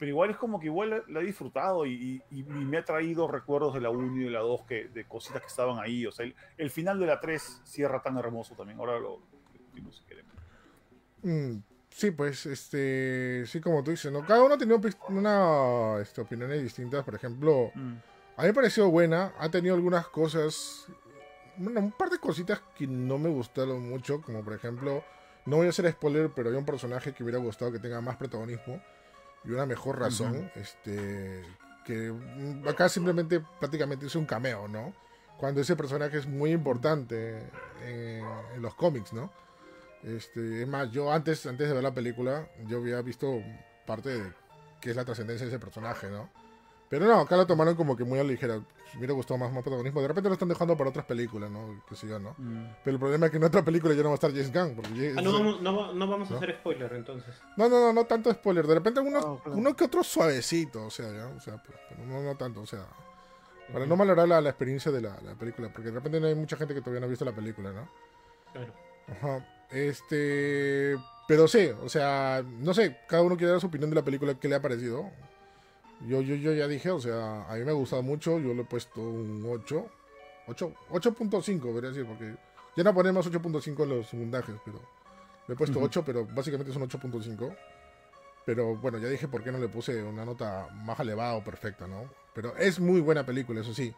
pero 0.00 0.08
igual 0.08 0.30
es 0.30 0.38
como 0.38 0.58
que 0.58 0.64
igual 0.64 1.04
la, 1.08 1.20
he 1.20 1.24
disfrutado 1.24 1.84
y, 1.84 2.22
me 2.30 2.78
ha 2.78 2.84
traído 2.86 3.28
recuerdos 3.28 3.74
de 3.74 3.82
la 3.82 3.90
1 3.90 4.22
y 4.22 4.24
de 4.24 4.30
la 4.30 4.38
2 4.38 4.62
que, 4.62 4.88
de 4.88 5.04
cositas 5.04 5.42
que 5.42 5.48
estaban 5.48 5.78
ahí. 5.78 6.06
O 6.06 6.10
sea, 6.10 6.26
el, 6.56 6.70
final 6.70 6.98
de 6.98 7.04
la 7.04 7.20
3 7.20 7.60
cierra 7.64 8.00
tan 8.00 8.16
hermoso 8.16 8.54
también. 8.54 8.78
Ahora 8.78 8.98
lo 8.98 9.20
discutimos 9.52 9.98
si 9.98 10.04
queremos. 10.04 10.32
Mm, 11.20 11.58
sí, 11.90 12.12
pues, 12.12 12.46
este, 12.46 13.44
sí, 13.44 13.60
como 13.60 13.84
tú 13.84 13.90
dices, 13.90 14.10
¿no? 14.10 14.24
Cada 14.24 14.42
uno 14.42 14.56
tenido 14.56 14.80
una, 15.10 16.00
este, 16.00 16.22
opiniones 16.22 16.62
distintas. 16.62 17.04
Por 17.04 17.16
ejemplo, 17.16 17.70
mm. 17.74 17.92
a 18.38 18.40
mí 18.40 18.48
me 18.48 18.54
pareció 18.54 18.90
buena. 18.90 19.34
Ha 19.38 19.50
tenido 19.50 19.74
algunas 19.74 20.08
cosas, 20.08 20.86
un 21.58 21.92
par 21.92 22.08
de 22.08 22.16
cositas 22.16 22.62
que 22.74 22.86
no 22.86 23.18
me 23.18 23.28
gustaron 23.28 23.86
mucho. 23.86 24.22
Como 24.22 24.42
por 24.42 24.54
ejemplo, 24.54 25.04
no 25.44 25.56
voy 25.56 25.66
a 25.66 25.68
hacer 25.68 25.92
spoiler, 25.92 26.30
pero 26.34 26.48
hay 26.48 26.56
un 26.56 26.64
personaje 26.64 27.12
que 27.12 27.22
hubiera 27.22 27.38
gustado 27.38 27.70
que 27.70 27.78
tenga 27.78 28.00
más 28.00 28.16
protagonismo 28.16 28.80
y 29.44 29.50
una 29.50 29.66
mejor 29.66 29.98
razón, 29.98 30.50
este, 30.54 31.42
que 31.84 32.12
acá 32.68 32.88
simplemente 32.88 33.42
prácticamente 33.58 34.06
es 34.06 34.14
un 34.14 34.26
cameo, 34.26 34.68
¿no? 34.68 34.92
Cuando 35.38 35.60
ese 35.62 35.76
personaje 35.76 36.18
es 36.18 36.26
muy 36.26 36.52
importante 36.52 37.42
en, 37.86 38.24
los 38.60 38.74
cómics, 38.74 39.12
¿no? 39.12 39.32
Este, 40.02 40.62
es 40.62 40.68
más, 40.68 40.90
yo 40.90 41.12
antes, 41.12 41.46
antes 41.46 41.68
de 41.68 41.74
ver 41.74 41.82
la 41.82 41.94
película, 41.94 42.48
yo 42.66 42.78
había 42.78 43.00
visto 43.02 43.42
parte 43.86 44.10
de 44.10 44.32
qué 44.80 44.90
es 44.90 44.96
la 44.96 45.04
trascendencia 45.04 45.46
de 45.46 45.52
ese 45.52 45.58
personaje, 45.58 46.10
¿no? 46.10 46.30
Pero 46.90 47.06
no, 47.06 47.20
acá 47.20 47.36
lo 47.36 47.46
tomaron 47.46 47.76
como 47.76 47.96
que 47.96 48.02
muy 48.02 48.18
a 48.18 48.24
la 48.24 48.30
ligera. 48.30 48.56
Me 48.56 48.98
hubiera 48.98 49.14
gustado 49.14 49.38
más, 49.38 49.52
más 49.52 49.62
protagonismo. 49.62 50.02
De 50.02 50.08
repente 50.08 50.28
lo 50.28 50.32
están 50.32 50.48
dejando 50.48 50.76
para 50.76 50.90
otras 50.90 51.06
películas, 51.06 51.48
¿no? 51.48 51.80
Qué 51.88 51.94
sé 51.94 52.08
yo, 52.08 52.18
¿no? 52.18 52.34
Mm. 52.36 52.66
Pero 52.82 52.94
el 52.96 52.98
problema 52.98 53.26
es 53.26 53.30
que 53.30 53.36
en 53.36 53.44
otra 53.44 53.64
película 53.64 53.94
ya 53.94 54.02
no 54.02 54.08
va 54.08 54.14
a 54.14 54.16
estar 54.16 54.32
James 54.32 54.52
Gunn. 54.52 54.74
Porque 54.74 55.14
ah, 55.16 55.22
no, 55.22 55.32
vamos, 55.32 55.62
no, 55.62 55.92
no, 55.92 56.06
vamos 56.08 56.32
a 56.32 56.36
hacer 56.36 56.56
spoiler 56.58 56.92
entonces. 56.94 57.32
No, 57.56 57.68
no, 57.68 57.78
no, 57.78 57.92
no 57.92 58.04
tanto 58.06 58.32
spoiler. 58.32 58.66
De 58.66 58.74
repente 58.74 58.98
uno, 58.98 59.40
uno 59.46 59.76
que 59.76 59.84
otro 59.84 60.02
suavecito, 60.02 60.86
o 60.86 60.90
sea, 60.90 61.12
¿ya? 61.12 61.28
O 61.28 61.38
sea, 61.38 61.62
pero, 61.64 62.04
no, 62.04 62.24
no 62.24 62.36
tanto, 62.36 62.60
o 62.60 62.66
sea. 62.66 62.84
Para 63.72 63.86
no 63.86 63.94
malograr 63.94 64.26
la, 64.26 64.40
la, 64.40 64.50
experiencia 64.50 64.90
de 64.90 65.00
la, 65.00 65.16
la, 65.22 65.36
película, 65.36 65.72
porque 65.72 65.90
de 65.90 65.94
repente 65.94 66.18
no 66.18 66.26
hay 66.26 66.34
mucha 66.34 66.56
gente 66.56 66.74
que 66.74 66.80
todavía 66.80 66.98
no 66.98 67.06
ha 67.06 67.08
visto 67.08 67.24
la 67.24 67.30
película, 67.30 67.70
¿no? 67.70 67.88
Claro. 68.52 68.74
Ajá. 69.06 69.46
Este. 69.70 70.96
Pero 71.28 71.46
sí, 71.46 71.70
o 71.80 71.88
sea, 71.88 72.42
no 72.44 72.74
sé, 72.74 72.98
cada 73.06 73.22
uno 73.22 73.36
quiere 73.36 73.52
dar 73.52 73.60
su 73.60 73.68
opinión 73.68 73.90
de 73.90 73.94
la 73.94 74.04
película, 74.04 74.34
qué 74.34 74.48
le 74.48 74.56
ha 74.56 74.60
parecido. 74.60 75.08
Yo, 76.06 76.22
yo, 76.22 76.34
yo 76.34 76.52
ya 76.52 76.66
dije, 76.66 76.90
o 76.90 77.00
sea, 77.00 77.46
a 77.46 77.54
mí 77.56 77.64
me 77.64 77.70
ha 77.70 77.74
gustado 77.74 78.02
mucho, 78.02 78.38
yo 78.38 78.54
le 78.54 78.62
he 78.62 78.64
puesto 78.64 79.00
un 79.00 79.44
8. 79.46 79.86
8.5, 80.48 81.60
debería 81.60 81.90
decir, 81.90 82.06
porque 82.06 82.34
ya 82.76 82.82
no 82.82 82.94
ponemos 82.94 83.30
8.5 83.30 83.82
en 83.82 83.88
los 83.88 84.08
segundajes, 84.08 84.56
pero 84.64 84.80
le 85.46 85.54
he 85.54 85.56
puesto 85.56 85.78
8, 85.78 86.02
pero 86.04 86.26
básicamente 86.26 86.70
es 86.70 86.76
un 86.76 86.88
8.5. 86.88 87.56
Pero 88.46 88.76
bueno, 88.76 88.98
ya 88.98 89.08
dije 89.08 89.28
por 89.28 89.44
qué 89.44 89.52
no 89.52 89.58
le 89.58 89.68
puse 89.68 90.02
una 90.02 90.24
nota 90.24 90.68
más 90.72 90.98
elevada 90.98 91.34
o 91.34 91.44
perfecta, 91.44 91.86
¿no? 91.86 92.10
Pero 92.34 92.56
es 92.56 92.80
muy 92.80 93.00
buena 93.00 93.24
película, 93.24 93.60
eso 93.60 93.74
sí. 93.74 93.94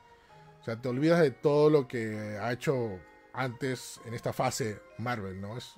O 0.60 0.64
sea, 0.64 0.80
te 0.80 0.88
olvidas 0.88 1.20
de 1.20 1.30
todo 1.30 1.70
lo 1.70 1.86
que 1.88 2.38
ha 2.40 2.52
hecho 2.52 2.98
antes 3.32 4.00
en 4.04 4.14
esta 4.14 4.32
fase 4.32 4.80
Marvel, 4.98 5.40
¿no? 5.40 5.56
Es, 5.56 5.74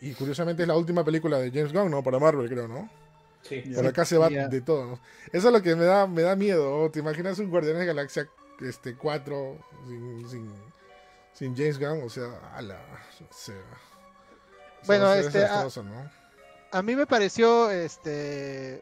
y 0.00 0.12
curiosamente 0.14 0.62
es 0.62 0.68
la 0.68 0.76
última 0.76 1.04
película 1.04 1.38
de 1.38 1.50
James 1.50 1.72
Gunn, 1.72 1.90
¿no? 1.90 2.02
Para 2.02 2.18
Marvel, 2.18 2.48
creo, 2.48 2.66
¿no? 2.66 2.88
Por 3.74 3.86
acá 3.86 4.04
se 4.04 4.18
va 4.18 4.28
de 4.28 4.60
todo. 4.60 4.98
Eso 5.32 5.48
es 5.48 5.52
lo 5.52 5.62
que 5.62 5.74
me 5.76 5.84
da, 5.84 6.06
me 6.06 6.22
da 6.22 6.36
miedo. 6.36 6.90
¿Te 6.90 7.00
imaginas 7.00 7.38
un 7.38 7.50
Guardián 7.50 7.78
de 7.78 7.86
Galaxia 7.86 8.28
este, 8.60 8.96
4 8.96 9.58
sin, 10.28 10.52
sin, 11.32 11.56
James 11.56 11.78
Gunn? 11.78 12.02
O 12.04 12.08
sea, 12.08 12.26
ala. 12.54 12.80
bueno, 14.86 15.12
este, 15.14 15.44
a, 15.44 15.66
a, 16.72 16.82
mí 16.82 16.96
me 16.96 17.06
pareció 17.06 17.70
este 17.70 18.80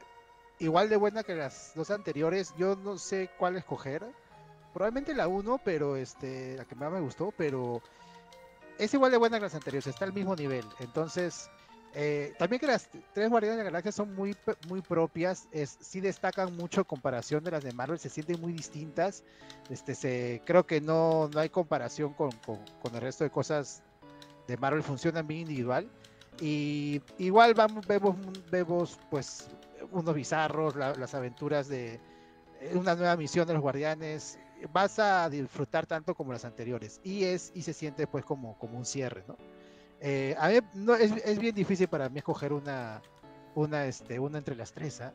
igual 0.58 0.88
de 0.88 0.96
buena 0.96 1.22
que 1.22 1.34
las 1.34 1.72
dos 1.74 1.90
anteriores. 1.90 2.54
Yo 2.56 2.76
no 2.76 2.98
sé 2.98 3.30
cuál 3.38 3.56
escoger. 3.56 4.04
Probablemente 4.72 5.14
la 5.14 5.28
1, 5.28 5.60
pero 5.64 5.96
este, 5.96 6.56
la 6.56 6.64
que 6.64 6.74
más 6.74 6.90
me 6.90 7.00
gustó, 7.00 7.32
pero 7.36 7.80
es 8.78 8.92
igual 8.92 9.12
de 9.12 9.18
buena 9.18 9.38
que 9.38 9.44
las 9.44 9.54
anteriores, 9.54 9.86
está 9.86 10.04
al 10.04 10.12
mismo 10.12 10.34
nivel. 10.34 10.64
Entonces, 10.80 11.48
eh, 11.96 12.34
también 12.38 12.58
que 12.58 12.66
las 12.66 12.88
tres 13.12 13.30
Guardianes 13.30 13.58
de 13.58 13.64
la 13.64 13.70
Galaxia 13.70 13.92
son 13.92 14.14
muy, 14.14 14.36
muy 14.68 14.80
propias, 14.80 15.48
es, 15.52 15.78
sí 15.80 16.00
destacan 16.00 16.56
mucho 16.56 16.80
en 16.80 16.84
comparación 16.86 17.44
de 17.44 17.52
las 17.52 17.62
de 17.62 17.72
Marvel, 17.72 17.98
se 18.00 18.10
sienten 18.10 18.40
muy 18.40 18.52
distintas. 18.52 19.22
Este, 19.70 19.94
se, 19.94 20.42
creo 20.44 20.66
que 20.66 20.80
no, 20.80 21.28
no 21.32 21.40
hay 21.40 21.50
comparación 21.50 22.12
con, 22.14 22.30
con, 22.44 22.94
el 22.94 23.00
resto 23.00 23.22
de 23.22 23.30
cosas 23.30 23.82
de 24.48 24.56
Marvel, 24.56 24.82
funcionan 24.82 25.26
bien 25.26 25.42
individual. 25.42 25.88
Y 26.40 27.00
igual 27.18 27.54
vamos, 27.54 27.86
vemos, 27.86 28.16
vemos 28.50 28.98
pues 29.08 29.48
unos 29.92 30.14
bizarros, 30.16 30.74
las 30.74 31.14
aventuras 31.14 31.68
de 31.68 32.00
eh, 32.60 32.72
una 32.74 32.96
nueva 32.96 33.16
misión 33.16 33.46
de 33.46 33.52
los 33.52 33.62
guardianes. 33.62 34.36
Vas 34.72 34.98
a 34.98 35.30
disfrutar 35.30 35.86
tanto 35.86 36.16
como 36.16 36.32
las 36.32 36.44
anteriores. 36.44 37.00
Y 37.04 37.22
es, 37.22 37.52
y 37.54 37.62
se 37.62 37.72
siente 37.72 38.08
pues 38.08 38.24
como, 38.24 38.58
como 38.58 38.78
un 38.78 38.84
cierre, 38.84 39.22
¿no? 39.28 39.36
Eh, 40.00 40.34
a 40.38 40.48
mí 40.48 40.58
no, 40.74 40.94
es, 40.94 41.12
es, 41.24 41.38
bien 41.38 41.54
difícil 41.54 41.88
para 41.88 42.08
mí 42.08 42.18
escoger 42.18 42.52
una, 42.52 43.00
una, 43.54 43.86
este, 43.86 44.18
una 44.18 44.38
entre 44.38 44.54
las 44.54 44.72
tres. 44.72 45.00
¿ah? 45.00 45.12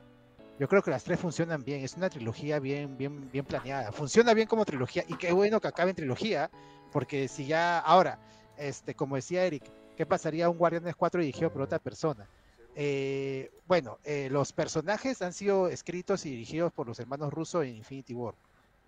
Yo 0.59 0.67
creo 0.67 0.81
que 0.81 0.91
las 0.91 1.03
tres 1.03 1.19
funcionan 1.19 1.63
bien. 1.63 1.83
Es 1.83 1.95
una 1.95 2.09
trilogía 2.09 2.59
bien, 2.59 2.97
bien, 2.97 3.29
bien 3.31 3.45
planeada. 3.45 3.91
Funciona 3.91 4.33
bien 4.33 4.47
como 4.47 4.65
trilogía. 4.65 5.03
Y 5.07 5.15
qué 5.15 5.31
bueno 5.31 5.59
que 5.61 5.67
acabe 5.67 5.91
en 5.91 5.95
trilogía. 5.95 6.49
Porque 6.91 7.27
si 7.27 7.45
ya, 7.45 7.79
ahora, 7.79 8.19
este, 8.57 8.95
como 8.95 9.15
decía 9.15 9.45
Eric, 9.45 9.63
¿qué 9.95 10.05
pasaría 10.05 10.49
un 10.49 10.57
Guardianes 10.57 10.95
4 10.95 11.21
dirigido 11.21 11.51
por 11.51 11.61
otra 11.61 11.79
persona? 11.79 12.27
Eh, 12.75 13.51
bueno, 13.67 13.99
eh, 14.03 14.29
los 14.31 14.53
personajes 14.53 15.21
han 15.21 15.33
sido 15.33 15.67
escritos 15.67 16.25
y 16.25 16.31
dirigidos 16.31 16.71
por 16.71 16.87
los 16.87 16.99
hermanos 16.99 17.33
Russo 17.33 17.61
en 17.61 17.75
Infinity 17.75 18.13
War 18.13 18.35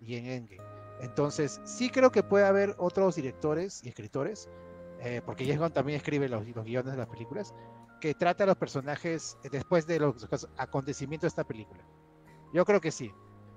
y 0.00 0.16
en 0.16 0.26
Endgame. 0.26 0.62
Entonces, 1.00 1.60
sí 1.64 1.90
creo 1.90 2.10
que 2.10 2.22
puede 2.22 2.46
haber 2.46 2.74
otros 2.78 3.16
directores 3.16 3.82
y 3.84 3.88
escritores 3.88 4.48
eh, 5.04 5.20
porque 5.24 5.44
James 5.44 5.58
Gunn 5.58 5.72
también 5.72 5.96
escribe 5.96 6.28
los, 6.28 6.44
guiones 6.44 6.92
de 6.92 6.96
las 6.96 7.08
películas, 7.08 7.52
que 8.00 8.14
trata 8.14 8.44
a 8.44 8.46
los 8.46 8.56
personajes 8.56 9.36
después 9.50 9.86
de 9.86 9.98
los 9.98 10.28
acontecimientos 10.56 11.22
de 11.22 11.28
esta 11.28 11.44
película. 11.44 11.84
Yo 12.52 12.64
creo 12.64 12.80
que 12.80 12.92
sí. 12.92 13.12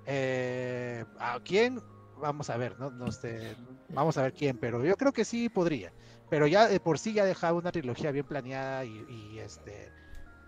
Eh, 0.08 1.06
¿A 1.20 1.40
quién? 1.44 1.82
Vamos 2.20 2.50
a 2.50 2.58
ver, 2.58 2.80
¿no? 2.80 2.90
no 2.90 3.06
vamos 3.90 4.18
a 4.18 4.24
ver 4.24 4.34
quién, 4.34 4.58
pero 4.58 4.84
yo 4.84 4.96
creo 4.96 5.12
que 5.12 5.26
sí 5.26 5.50
podría. 5.50 5.94
Pero 6.30 6.48
ya 6.48 6.68
de 6.68 6.80
por 6.80 6.98
sí 6.98 7.14
ya 7.14 7.26
dejado 7.26 7.58
una 7.58 7.72
trilogía 7.72 8.12
bien 8.12 8.26
planeada 8.26 8.84
y, 8.86 9.38
este 9.38 9.92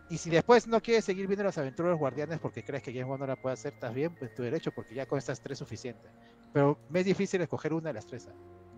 y 0.10 0.18
si 0.18 0.30
después 0.30 0.68
no 0.68 0.82
quieres 0.82 1.06
seguir 1.06 1.28
viendo 1.28 1.44
las 1.44 1.58
aventuras 1.58 1.90
de 1.90 1.92
los 1.92 2.00
guardianes 2.00 2.40
porque 2.40 2.64
crees 2.64 2.82
que 2.82 2.92
James 2.92 3.08
Gunn 3.08 3.20
no 3.20 3.28
la 3.28 3.36
puede 3.36 3.54
hacer, 3.54 3.74
estás 3.74 3.94
bien, 3.94 4.16
pues 4.16 4.34
tu 4.34 4.42
derecho, 4.42 4.72
porque 4.72 4.96
ya 4.96 5.06
con 5.06 5.20
estas 5.20 5.42
tres 5.42 5.58
es 5.58 5.60
suficiente. 5.60 6.10
Pero 6.54 6.80
me 6.90 7.02
es 7.02 7.06
difícil 7.06 7.42
escoger 7.42 7.74
una 7.74 7.90
de 7.90 7.94
las 7.94 8.08
tres. 8.08 8.30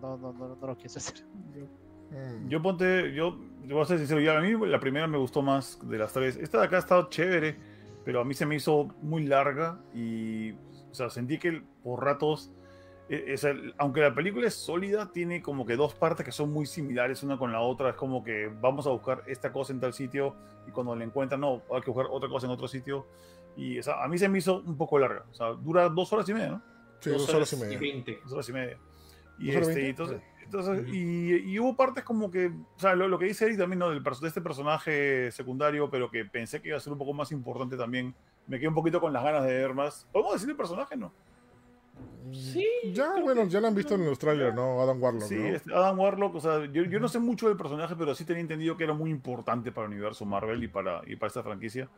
No, 0.02 0.16
no, 0.18 0.32
no, 0.32 0.56
no 0.56 0.66
lo 0.66 0.74
quieres 0.74 0.96
hacer. 0.96 1.24
Mm. 2.10 2.48
Yo 2.48 2.62
ponte, 2.62 3.12
yo, 3.14 3.36
voy 3.68 3.82
a 3.82 3.84
ser 3.84 3.98
sincero, 3.98 4.20
ya 4.20 4.36
a 4.36 4.40
mí 4.40 4.54
la 4.66 4.80
primera 4.80 5.06
me 5.06 5.18
gustó 5.18 5.42
más 5.42 5.78
de 5.82 5.98
las 5.98 6.12
tres. 6.12 6.36
Esta 6.36 6.58
de 6.58 6.64
acá 6.64 6.76
ha 6.76 6.80
estado 6.80 7.08
chévere, 7.08 7.56
pero 8.04 8.20
a 8.20 8.24
mí 8.24 8.34
se 8.34 8.46
me 8.46 8.56
hizo 8.56 8.88
muy 9.02 9.24
larga 9.24 9.78
y, 9.94 10.52
o 10.52 10.92
sea, 10.94 11.10
sentí 11.10 11.38
que 11.38 11.62
por 11.82 12.04
ratos, 12.04 12.52
e, 13.08 13.36
aunque 13.78 14.00
la 14.00 14.14
película 14.14 14.46
es 14.46 14.54
sólida, 14.54 15.10
tiene 15.12 15.42
como 15.42 15.66
que 15.66 15.76
dos 15.76 15.94
partes 15.94 16.24
que 16.24 16.32
son 16.32 16.52
muy 16.52 16.66
similares 16.66 17.22
una 17.22 17.38
con 17.38 17.52
la 17.52 17.60
otra. 17.60 17.90
Es 17.90 17.96
como 17.96 18.22
que 18.22 18.50
vamos 18.60 18.86
a 18.86 18.90
buscar 18.90 19.22
esta 19.26 19.52
cosa 19.52 19.72
en 19.72 19.80
tal 19.80 19.92
sitio 19.92 20.36
y 20.66 20.70
cuando 20.70 20.94
la 20.94 21.04
encuentran, 21.04 21.40
no, 21.40 21.62
hay 21.74 21.80
que 21.82 21.90
buscar 21.90 22.10
otra 22.10 22.28
cosa 22.28 22.46
en 22.46 22.52
otro 22.52 22.68
sitio. 22.68 23.06
Y 23.56 23.78
a 23.78 24.08
mí 24.08 24.16
se 24.16 24.28
me 24.28 24.38
hizo 24.38 24.60
un 24.60 24.76
poco 24.76 24.98
larga. 24.98 25.24
O 25.30 25.34
sea, 25.34 25.48
dura 25.48 25.88
dos 25.88 26.12
horas 26.12 26.28
y 26.28 26.34
media, 26.34 26.50
¿no? 26.50 26.62
Sí, 27.00 27.10
dos, 27.10 27.28
horas, 27.34 27.52
y 27.52 27.56
media. 27.56 28.04
Dos 28.24 28.32
horas 28.32 28.48
y 28.48 28.52
media. 28.52 28.78
Y, 29.38 29.50
este, 29.50 29.88
entonces, 29.88 30.20
entonces, 30.52 30.92
y, 30.92 31.58
hubo 31.60 31.76
partes 31.76 32.02
como 32.02 32.28
que, 32.28 32.48
o 32.48 32.78
sea, 32.78 32.96
lo, 32.96 33.18
que 33.18 33.26
dice 33.26 33.44
Eric 33.44 33.58
también, 33.58 33.78
¿no? 33.78 33.90
Del, 33.90 34.02
de 34.02 34.28
este 34.28 34.40
personaje 34.40 35.30
secundario, 35.30 35.88
pero 35.88 36.10
que 36.10 36.24
pensé 36.24 36.60
que 36.60 36.68
iba 36.68 36.76
a 36.76 36.80
ser 36.80 36.92
un 36.92 36.98
poco 36.98 37.12
más 37.12 37.30
importante 37.30 37.76
también. 37.76 38.12
Me 38.48 38.58
quedé 38.58 38.66
un 38.66 38.74
poquito 38.74 39.00
con 39.00 39.12
las 39.12 39.22
ganas 39.22 39.44
de 39.44 39.52
ver 39.52 39.74
más. 39.74 40.08
¿Podemos 40.10 40.32
decir 40.34 40.50
el 40.50 40.56
personaje, 40.56 40.96
no? 40.96 41.12
Sí. 42.32 42.66
Ya, 42.92 43.14
bueno, 43.22 43.44
ya 43.44 43.60
lo 43.60 43.68
han 43.68 43.74
visto 43.76 43.94
en 43.94 44.04
los 44.04 44.18
trailers, 44.18 44.54
¿no? 44.54 44.80
Adam 44.82 45.00
Warlock. 45.00 45.28
Sí, 45.28 45.36
este, 45.36 45.72
Adam 45.72 45.98
Warlock, 45.98 46.34
o 46.34 46.40
sea, 46.40 46.64
yo, 46.66 46.82
yo, 46.82 46.98
no 46.98 47.08
sé 47.08 47.20
mucho 47.20 47.46
del 47.46 47.56
personaje, 47.56 47.94
pero 47.96 48.12
sí 48.14 48.24
tenía 48.24 48.40
entendido 48.40 48.76
que 48.76 48.84
era 48.84 48.92
muy 48.92 49.10
importante 49.10 49.70
para 49.70 49.86
el 49.86 49.92
universo 49.92 50.24
Marvel 50.24 50.62
y 50.64 50.68
para, 50.68 51.02
y 51.06 51.14
para 51.14 51.28
esta 51.28 51.44
franquicia. 51.44 51.88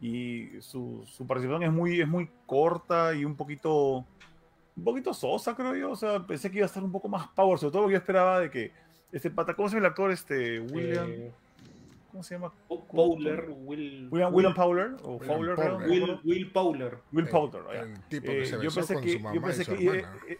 Y 0.00 0.48
su, 0.60 1.04
su 1.06 1.26
participación 1.26 1.62
es 1.62 1.72
muy, 1.72 2.00
es 2.00 2.08
muy 2.08 2.28
corta 2.46 3.14
y 3.14 3.24
un 3.24 3.36
poquito 3.36 4.04
un 4.80 4.84
poquito 4.84 5.12
sosa, 5.14 5.54
creo 5.54 5.74
yo. 5.76 5.90
O 5.90 5.96
sea, 5.96 6.26
pensé 6.26 6.50
que 6.50 6.58
iba 6.58 6.64
a 6.64 6.66
estar 6.66 6.82
un 6.82 6.90
poco 6.90 7.08
más 7.08 7.28
power, 7.28 7.58
sobre 7.58 7.72
todo 7.72 7.82
porque 7.82 7.92
yo 7.92 7.98
esperaba 7.98 8.40
de 8.40 8.50
que 8.50 8.72
este 9.12 9.30
pata, 9.30 9.54
¿cómo 9.54 9.68
se 9.68 9.76
llama 9.76 9.86
el 9.86 9.90
actor? 9.90 10.10
Este, 10.10 10.60
William. 10.60 11.10
Eh, 11.10 11.32
¿Cómo 12.10 12.24
se 12.24 12.34
llama? 12.34 12.52
Powler, 12.66 13.50
Will, 13.50 14.08
William, 14.10 14.34
William 14.34 14.54
Powler, 14.54 14.96
o 15.04 15.16
William 15.16 15.28
Fowler, 15.28 15.54
Powler. 15.54 15.88
Will, 15.88 16.20
Will 16.24 16.52
Powler. 16.52 16.98
Will 17.12 17.28
Powler, 17.28 17.62
el, 17.70 17.90
el, 17.92 18.00
tipo 18.08 18.26
que 18.26 18.46
se 18.46 18.56
besó 18.56 18.94
con 18.94 19.02
que, 19.04 19.12
su 19.12 19.20
mamá 19.20 19.48
y 19.48 19.52
su 19.52 19.64
que, 19.64 19.86
hermana. 19.86 20.16
Eh, 20.26 20.38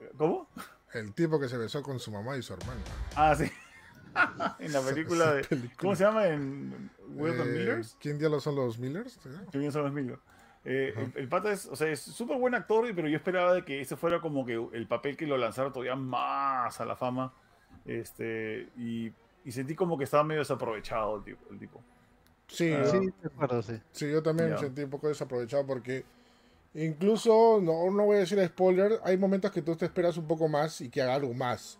eh, 0.00 0.10
¿Cómo? 0.18 0.48
El 0.94 1.14
tipo 1.14 1.38
que 1.38 1.48
se 1.48 1.56
besó 1.58 1.82
con 1.82 2.00
su 2.00 2.10
mamá 2.10 2.36
y 2.36 2.42
su 2.42 2.54
hermana. 2.54 2.80
Ah, 3.14 3.34
sí. 3.36 3.44
en 4.58 4.72
la 4.72 4.80
película 4.80 5.34
de. 5.34 5.46
¿Cómo 5.78 5.94
se 5.94 6.04
llama? 6.04 6.26
En 6.26 6.90
Will 7.10 7.34
eh, 7.34 7.44
Millers. 7.44 7.96
¿Quién 8.00 8.18
diablos 8.18 8.42
son 8.42 8.56
los 8.56 8.78
Millers? 8.78 9.20
¿Quién 9.52 9.70
son 9.70 9.84
los 9.84 9.92
Millers? 9.92 10.20
Eh, 10.64 10.94
el, 11.16 11.28
pata 11.28 11.50
es, 11.50 11.66
o 11.66 11.74
sea, 11.74 11.88
es 11.88 12.00
súper 12.00 12.38
buen 12.38 12.54
actor, 12.54 12.86
pero 12.94 13.08
yo 13.08 13.16
esperaba 13.16 13.54
de 13.54 13.64
que 13.64 13.80
ese 13.80 13.96
fuera 13.96 14.20
como 14.20 14.46
que 14.46 14.54
el 14.72 14.86
papel 14.86 15.16
que 15.16 15.26
lo 15.26 15.36
lanzara 15.36 15.72
todavía 15.72 15.96
más 15.96 16.80
a 16.80 16.84
la 16.84 16.96
fama. 16.96 17.32
Este, 17.84 18.68
y, 18.76 19.12
sentí 19.50 19.74
como 19.74 19.98
que 19.98 20.04
estaba 20.04 20.22
medio 20.22 20.40
desaprovechado 20.40 21.16
el 21.16 21.24
tipo. 21.24 21.40
El 21.50 21.58
tipo. 21.58 21.80
Sí, 22.46 22.72
ah. 22.72 22.84
sí, 22.84 23.80
sí. 23.92 24.10
yo 24.10 24.22
también 24.22 24.56
sentí 24.58 24.82
un 24.82 24.90
poco 24.90 25.08
desaprovechado 25.08 25.66
porque 25.66 26.04
incluso, 26.74 27.60
no, 27.62 27.90
no 27.90 28.04
voy 28.04 28.16
a 28.16 28.20
decir 28.20 28.44
spoiler, 28.46 29.00
hay 29.04 29.16
momentos 29.16 29.50
que 29.50 29.62
tú 29.62 29.74
te 29.74 29.86
esperas 29.86 30.16
un 30.16 30.26
poco 30.26 30.48
más 30.48 30.80
y 30.80 30.90
que 30.90 31.00
haga 31.02 31.14
algo 31.14 31.32
más 31.32 31.78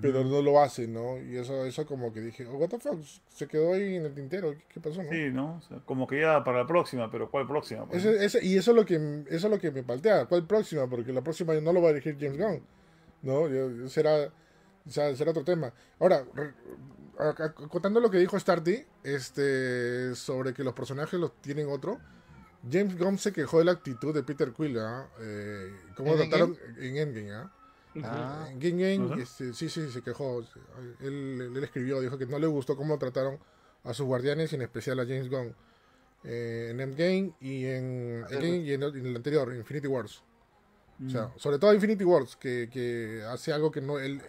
pero 0.00 0.24
no 0.24 0.40
lo 0.40 0.62
hace, 0.62 0.88
¿no? 0.88 1.18
Y 1.18 1.36
eso, 1.36 1.64
eso 1.66 1.84
como 1.86 2.12
que 2.12 2.20
dije, 2.20 2.46
oh, 2.46 2.56
what 2.56 2.68
the 2.68 2.78
fuck, 2.78 2.98
se 3.28 3.46
quedó 3.46 3.74
ahí 3.74 3.96
en 3.96 4.06
el 4.06 4.14
tintero, 4.14 4.54
¿qué, 4.68 4.80
pasó? 4.80 5.02
No? 5.02 5.10
Sí, 5.10 5.30
¿no? 5.30 5.60
como 5.84 6.06
que 6.06 6.20
ya 6.20 6.42
para 6.42 6.58
la 6.58 6.66
próxima, 6.66 7.10
pero 7.10 7.30
¿cuál 7.30 7.46
próxima? 7.46 7.86
Pues? 7.86 8.04
y 8.42 8.56
eso 8.56 8.70
es 8.70 8.76
lo 8.76 8.86
que 8.86 9.24
eso 9.28 9.46
es 9.46 9.50
lo 9.50 9.58
que 9.58 9.70
me 9.70 9.82
paltea, 9.82 10.24
¿cuál 10.26 10.46
próxima? 10.46 10.86
Porque 10.88 11.12
la 11.12 11.22
próxima 11.22 11.52
no 11.54 11.72
lo 11.72 11.82
va 11.82 11.90
a 11.90 11.92
dirigir 11.92 12.16
James 12.18 12.38
Gunn, 12.38 12.62
¿no? 13.22 13.88
será, 13.88 14.30
será 14.86 15.30
otro 15.30 15.44
tema. 15.44 15.72
Ahora, 16.00 16.24
contando 17.68 18.00
lo 18.00 18.10
que 18.10 18.18
dijo 18.18 18.38
Starty, 18.38 18.84
este, 19.02 20.14
sobre 20.14 20.54
que 20.54 20.64
los 20.64 20.72
personajes 20.72 21.20
los 21.20 21.40
tienen 21.42 21.68
otro, 21.68 22.00
James 22.70 22.98
Gunn 22.98 23.18
se 23.18 23.32
quejó 23.32 23.58
de 23.58 23.66
la 23.66 23.72
actitud 23.72 24.14
de 24.14 24.22
Peter 24.22 24.50
Quill, 24.52 24.78
¿ah? 24.78 25.06
Eh, 25.20 25.72
¿Cómo 25.94 26.14
trataron 26.16 26.56
en 26.78 26.96
Endgame? 26.96 27.32
¿ah? 27.32 27.52
Ah. 28.02 28.48
Este, 29.18 29.52
sí, 29.52 29.68
sí, 29.68 29.90
se 29.90 30.02
quejó. 30.02 30.44
Él, 31.00 31.52
él, 31.54 31.64
escribió, 31.64 32.00
dijo 32.00 32.18
que 32.18 32.26
no 32.26 32.38
le 32.38 32.46
gustó 32.46 32.76
cómo 32.76 32.98
trataron 32.98 33.38
a 33.84 33.94
sus 33.94 34.06
guardianes, 34.06 34.52
en 34.52 34.62
especial 34.62 34.98
a 34.98 35.04
James 35.04 35.30
Gunn, 35.30 35.54
eh, 36.24 36.68
en 36.70 36.80
Endgame 36.80 37.32
y 37.40 37.66
en, 37.66 38.24
y 38.30 38.72
en, 38.72 38.82
el 38.82 39.16
anterior, 39.16 39.54
Infinity 39.54 39.86
Wars. 39.86 40.22
O 41.06 41.10
sea, 41.10 41.26
mm. 41.26 41.38
sobre 41.38 41.58
todo 41.58 41.74
Infinity 41.74 42.04
Wars, 42.04 42.36
que, 42.36 42.68
que, 42.72 43.22
hace 43.28 43.52
algo 43.52 43.70
que 43.70 43.80
no 43.80 43.98
él, 43.98 44.20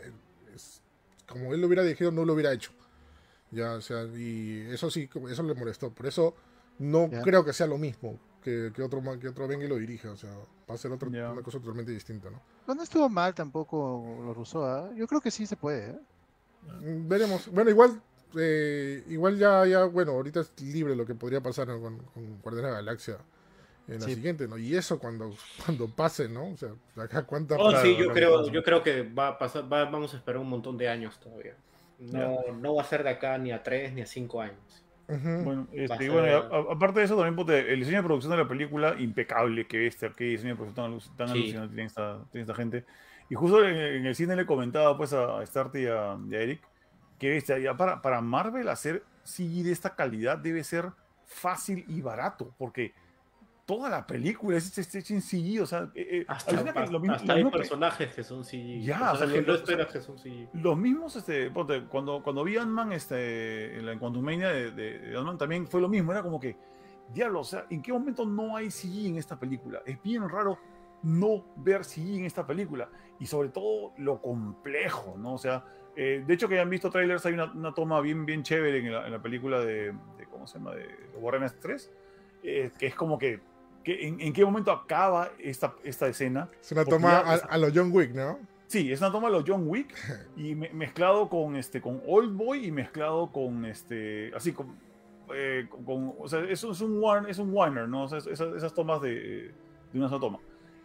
es, 0.54 0.82
como 1.28 1.54
él 1.54 1.62
lo 1.62 1.67
hubiera 1.67 1.84
dicho, 1.84 2.12
no 2.12 2.25
lo 2.25 2.34
hubiera 2.34 2.54
hecho. 2.54 2.71
Ya, 3.51 3.73
o 3.73 3.82
sea, 3.82 4.04
y 4.04 4.67
eso 4.69 4.91
sí, 4.91 5.10
eso 5.30 5.43
le 5.43 5.54
molestó. 5.54 5.91
Por 5.91 6.08
eso 6.08 6.36
no 6.80 7.10
creo 7.23 7.45
que 7.45 7.54
sea 7.54 7.67
lo 7.67 7.78
mismo 7.78 8.19
que, 8.43 8.71
que, 8.75 8.82
otro, 8.82 9.01
que 9.19 9.30
otro 9.30 9.47
venga 9.47 9.65
y 9.65 9.67
lo 9.69 9.78
dirija. 9.78 10.12
O 10.12 10.17
sea, 10.17 10.32
va 10.69 10.75
a 10.75 10.78
ser 10.78 10.91
otra 10.91 11.08
una 11.08 11.41
cosa 11.41 11.60
totalmente 11.60 11.91
distinta, 11.91 12.30
¿no? 12.30 12.41
No, 12.67 12.82
estuvo 12.82 13.10
mal 13.10 13.34
tampoco 13.34 14.21
lo 14.23 14.34
rusó, 14.34 14.65
¿ah? 14.65 14.89
Yo 14.95 15.08
creo 15.08 15.21
que 15.21 15.32
sí 15.32 15.45
se 15.45 15.56
puede, 15.56 15.91
¿eh? 15.91 15.99
Mm, 16.82 17.08
veremos. 17.08 17.47
Bueno, 17.51 17.69
igual 17.69 18.01
eh, 18.38 19.04
igual 19.08 19.38
ya, 19.38 19.65
ya, 19.65 19.86
bueno, 19.86 20.12
ahorita 20.12 20.41
es 20.41 20.51
libre 20.62 20.95
lo 20.95 21.06
que 21.06 21.15
podría 21.15 21.41
pasar 21.41 21.67
con, 21.67 21.97
con 21.97 22.41
Guardianes 22.41 22.56
de 22.56 22.62
la 22.63 22.75
Galaxia 22.75 23.17
en 23.88 23.99
la 23.99 24.06
siguiente, 24.08 24.47
¿no? 24.47 24.58
Y 24.58 24.75
eso 24.75 24.99
cuando, 24.99 25.34
cuando 25.65 25.88
pase, 25.88 26.28
¿no? 26.28 26.49
O 26.49 26.58
sea, 26.58 26.69
acá 26.97 27.23
cuánta... 27.23 27.56
Oh, 27.58 27.71
sí, 27.82 27.95
yo 27.95 28.12
creo, 28.12 28.49
yo 28.49 28.63
creo 28.63 28.84
que 28.84 29.04
va 29.04 29.30
a 29.30 29.38
pasar, 29.38 29.67
vamos 29.69 30.13
a 30.13 30.17
esperar 30.17 30.41
un 30.41 30.49
montón 30.49 30.78
de 30.78 30.89
años 30.89 31.19
todavía. 31.19 31.56
No, 31.99 32.51
no 32.60 32.75
va 32.75 32.82
a 32.82 32.86
ser 32.86 33.04
de 33.04 33.12
acá 33.12 33.38
ni 33.38 33.51
a 33.51 33.63
tres 33.63 33.93
ni 33.93 34.01
a 34.01 34.06
cinco 34.06 34.41
años. 34.41 34.84
Bueno, 35.07 35.67
este, 35.71 36.09
bueno 36.09 36.37
aparte 36.71 36.99
de 36.99 37.05
eso, 37.05 37.15
también 37.15 37.49
el 37.67 37.79
diseño 37.79 37.97
de 37.97 38.03
producción 38.03 38.31
de 38.31 38.37
la 38.37 38.47
película, 38.47 38.95
impecable, 38.97 39.67
que 39.67 39.87
este, 39.87 40.11
qué 40.11 40.25
diseño 40.25 40.55
de 40.55 40.55
producción 40.55 40.99
tan, 41.15 41.29
alucinante 41.29 41.73
tiene 41.75 41.87
esta, 41.87 42.23
tiene 42.31 42.41
esta, 42.41 42.55
gente. 42.55 42.85
Y 43.29 43.35
justo 43.35 43.63
en, 43.63 44.05
el 44.05 44.15
cine 44.15 44.35
le 44.35 44.45
comentaba 44.45 44.97
pues 44.97 45.13
a 45.13 45.45
Starty 45.45 45.79
y 45.79 45.85
a, 45.87 46.17
Eric 46.31 46.61
que 47.19 47.37
este, 47.37 47.61
ya 47.61 47.77
para, 47.77 48.01
para 48.01 48.19
Marvel 48.21 48.67
hacer 48.67 49.03
CG 49.23 49.63
de 49.63 49.71
esta 49.71 49.95
calidad 49.95 50.37
debe 50.37 50.63
ser 50.63 50.91
fácil 51.25 51.85
y 51.87 52.01
barato, 52.01 52.53
porque 52.57 52.93
toda 53.65 53.89
la 53.89 54.06
película 54.06 54.58
es 54.58 54.78
hecha 54.78 55.13
en 55.13 55.21
CG, 55.21 55.62
o 55.62 55.65
sea, 55.65 55.89
eh, 55.95 56.19
eh, 56.19 56.25
hasta, 56.28 56.56
hay 57.34 57.45
personajes 57.45 58.13
que 58.13 58.23
son 58.23 58.43
CG. 58.43 58.82
Ya, 58.82 59.12
o 59.12 59.15
sea, 59.17 59.25
no 59.25 59.56
esperas 59.56 59.88
que 59.88 60.01
son 60.01 60.17
CG. 60.19 60.49
Los 60.54 60.78
mismos, 60.78 61.15
este, 61.15 61.51
cuando, 61.51 62.21
cuando 62.23 62.43
vi 62.43 62.58
Ant-Man, 62.58 62.93
este, 62.93 63.78
en 63.78 63.86
la 63.88 63.97
Quantumania 63.97 64.49
de, 64.49 64.71
de, 64.71 65.17
Ant-Man 65.17 65.38
también 65.38 65.67
fue 65.67 65.82
lo 65.82 65.89
mismo, 65.89 66.12
era 66.12 66.21
como 66.21 66.39
que, 66.39 66.56
diablo, 67.12 67.39
o 67.39 67.43
sea, 67.43 67.65
¿en 67.69 67.82
qué 67.82 67.91
momento 67.91 68.25
no 68.25 68.56
hay 68.56 68.69
CG 68.69 69.08
en 69.08 69.17
esta 69.17 69.39
película? 69.39 69.82
Es 69.86 70.01
bien 70.01 70.30
raro 70.30 70.60
no 71.01 71.45
ver 71.56 71.84
CG 71.84 72.19
en 72.19 72.25
esta 72.25 72.45
película, 72.45 72.89
y 73.19 73.25
sobre 73.25 73.49
todo 73.49 73.93
lo 73.97 74.21
complejo, 74.21 75.15
¿no? 75.17 75.34
O 75.34 75.39
sea, 75.39 75.65
eh, 75.95 76.23
de 76.25 76.34
hecho 76.34 76.47
que 76.47 76.56
hayan 76.56 76.69
visto 76.69 76.91
trailers, 76.91 77.25
hay 77.25 77.34
una, 77.34 77.73
toma 77.73 77.99
bien, 78.01 78.28
bien 78.28 78.43
chévere 78.43 78.78
en 78.78 78.93
la, 78.93 79.06
en 79.08 79.12
la 79.12 79.21
película 79.21 79.60
de, 79.60 79.91
de, 80.17 80.25
¿cómo 80.30 80.45
se 80.45 80.60
llama?, 80.60 80.75
de 80.75 80.88
Warren 81.19 81.49
3, 81.60 81.91
que 82.43 82.86
es 82.86 82.93
como 82.93 83.17
que 83.17 83.39
en, 83.86 84.34
qué 84.34 84.43
momento 84.43 84.71
acaba 84.71 85.32
esta, 85.39 85.76
esta 85.84 86.08
escena. 86.08 86.50
Es 86.62 86.71
una 86.71 86.86
toma 86.86 87.19
a, 87.19 87.58
los 87.58 87.71
John 87.74 87.91
Wick, 87.91 88.13
¿no? 88.13 88.39
Sí, 88.67 88.91
es 88.91 89.00
una 89.00 89.12
toma 89.12 89.28
a 89.28 89.32
los 89.32 89.43
John 89.45 89.67
Wick 89.67 89.95
y 90.36 90.56
mezclado 90.56 91.30
con 91.30 91.56
este 91.56 91.82
con 91.82 92.02
Old 92.08 92.36
Boy 92.36 92.65
y 92.65 92.71
mezclado 92.71 93.32
con 93.32 93.65
este 93.65 94.32
así 94.36 94.54
con, 94.54 94.76
eh, 95.34 95.67
o 95.71 96.28
sea, 96.28 96.41
eso 96.43 96.71
es 96.71 96.82
un 96.82 97.04
es 97.28 97.39
un 97.39 97.54
Warner, 97.54 97.88
¿no? 97.88 98.06
esas, 98.06 98.74
tomas 98.74 99.02
de, 99.02 99.52
de, 99.91 100.00
una 100.00 100.10
sola 100.10 100.21
toma. 100.21 100.39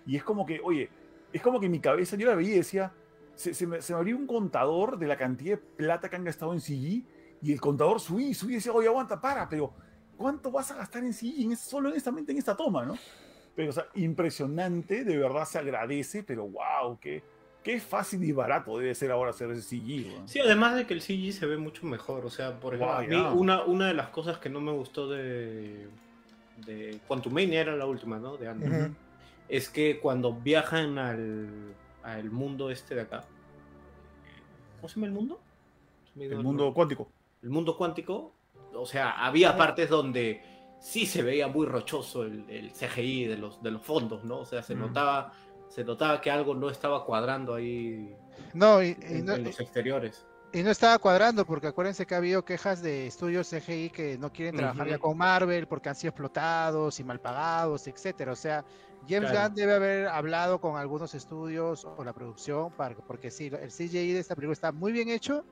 Y 0.07 0.17
es 0.17 0.25
como 0.25 0.47
que, 0.47 0.61
oye, 0.63 0.91
es 1.33 1.43
como 1.43 1.61
que 1.61 1.67
en 1.67 1.73
mi 1.73 1.81
cabeza 1.81 2.17
yo 2.17 2.27
la 2.27 2.35
veía 2.35 2.55
y 2.55 2.59
decía, 2.59 2.93
se, 3.35 3.67
me, 3.67 3.81
se 3.81 3.93
me 3.93 3.99
abrió 3.99 4.17
un 4.17 4.27
contador 4.27 4.99
de 4.99 5.07
la 5.07 5.17
cantidad 5.17 5.57
de 5.57 5.57
plata 5.59 6.09
que 6.09 6.17
han 6.17 6.25
gastado 6.25 6.53
en 6.53 6.61
CG 6.61 7.05
y 7.43 7.53
el 7.53 7.61
contador 7.61 8.01
subí, 8.01 8.35
subí 8.35 8.53
y 8.53 8.57
decía, 8.57 8.73
oye, 8.73 8.89
aguanta, 8.89 9.21
para, 9.21 9.49
pero 9.49 9.73
¿cuánto 10.20 10.50
vas 10.50 10.70
a 10.70 10.76
gastar 10.76 11.02
en 11.02 11.14
sí 11.14 11.42
en 11.42 11.56
solo 11.56 11.88
honestamente 11.88 12.30
en 12.33 12.38
esta 12.38 12.54
toma, 12.54 12.85
no? 12.85 12.98
Pero, 13.56 13.70
o 13.70 13.72
sea, 13.72 13.87
impresionante, 13.94 15.02
de 15.02 15.16
verdad 15.16 15.46
se 15.46 15.59
agradece, 15.59 16.22
pero 16.22 16.46
wow, 16.46 16.98
qué, 17.00 17.22
qué 17.62 17.80
fácil 17.80 18.22
y 18.22 18.33
barato 18.33 18.78
debe 18.78 18.94
ser 18.94 19.11
ahora 19.12 19.30
hacer 19.30 19.50
ese 19.50 19.62
CG. 19.62 20.22
Sí, 20.26 20.38
además 20.38 20.76
de 20.76 20.87
que 20.87 20.92
el 20.92 21.00
CG 21.00 21.33
se 21.33 21.46
ve 21.46 21.56
mucho 21.56 21.87
mejor, 21.87 22.26
o 22.26 22.30
sea, 22.30 22.61
por 22.61 22.74
ejemplo, 22.74 23.33
una, 23.33 23.64
una 23.64 23.87
de 23.87 23.94
las 23.94 24.09
cosas 24.11 24.37
que 24.37 24.50
no 24.50 24.61
me 24.61 24.72
gustó 24.72 25.09
de, 25.09 25.88
de 26.66 27.00
Quantumania 27.09 27.62
era 27.62 27.74
la 27.74 27.87
última, 27.87 28.18
¿no? 28.18 28.37
De 28.37 28.46
antes. 28.46 28.90
Es 29.48 29.70
que 29.70 30.00
cuando 30.00 30.35
viajan 30.35 30.98
al, 30.98 31.74
al 32.02 32.30
mundo 32.30 32.70
este 32.70 32.94
de 32.94 33.00
acá, 33.00 33.24
¿cómo 34.76 34.88
se 34.88 34.96
llama 34.96 35.06
el 35.06 35.12
mundo? 35.12 35.40
El 36.14 36.42
mundo 36.42 36.74
cuántico. 36.74 37.09
El 37.42 37.48
mundo 37.48 37.77
cuántico, 37.77 38.35
o 38.81 38.87
sea, 38.87 39.10
había 39.24 39.56
partes 39.56 39.88
donde 39.88 40.42
sí 40.78 41.06
se 41.06 41.22
veía 41.22 41.48
muy 41.48 41.66
rochoso 41.66 42.24
el, 42.24 42.72
CGI 42.72 43.26
de 43.26 43.37
los, 43.37 43.62
de 43.62 43.70
los 43.70 43.83
fondos, 43.83 44.24
¿no? 44.24 44.40
O 44.40 44.44
sea, 44.44 44.62
se 44.62 44.74
notaba 44.74 45.33
se 45.68 45.85
notaba 45.85 46.20
que 46.20 46.31
algo 46.31 46.54
no 46.54 46.68
estaba 46.68 47.04
cuadrando 47.04 47.54
ahí 47.54 48.12
no, 48.54 48.83
y, 48.83 48.96
en, 49.02 49.44
los 49.44 49.60
exteriores. 49.60 50.26
Y 50.52 50.64
no 50.64 50.70
estaba 50.70 50.98
cuadrando, 50.98 51.46
porque 51.46 51.68
acuérdense 51.68 52.06
que 52.06 52.14
ha 52.14 52.18
habido 52.18 52.44
quejas 52.44 52.83
de 52.83 53.06
estudios 53.06 53.48
CGI 53.48 53.90
que 53.90 54.18
no 54.18 54.33
quieren 54.33 54.56
trabajar 54.56 54.88
ya 54.88 54.98
con 54.98 55.16
Marvel 55.16 55.68
porque 55.68 55.88
han 55.88 55.94
sido 55.94 56.10
explotados 56.10 56.98
y 56.98 57.04
mal 57.04 57.20
pagados, 57.20 57.87
etcétera. 57.87 58.33
O 58.33 58.37
sea, 58.37 58.64
James 59.08 59.31
Gunn 59.31 59.54
debe 59.54 59.74
haber 59.74 60.08
hablado 60.08 60.60
con 60.60 60.76
algunos 60.76 61.14
estudios 61.14 61.85
o 61.85 62.02
la 62.02 62.12
producción, 62.12 62.72
para, 62.72 62.96
porque 62.96 63.31
sí, 63.31 63.46
el 63.46 63.70
CGI 63.70 64.12
de 64.12 64.18
esta 64.18 64.35
película 64.35 64.54
está 64.54 64.72
muy 64.72 64.90
bien 64.90 65.08
hecho 65.08 65.44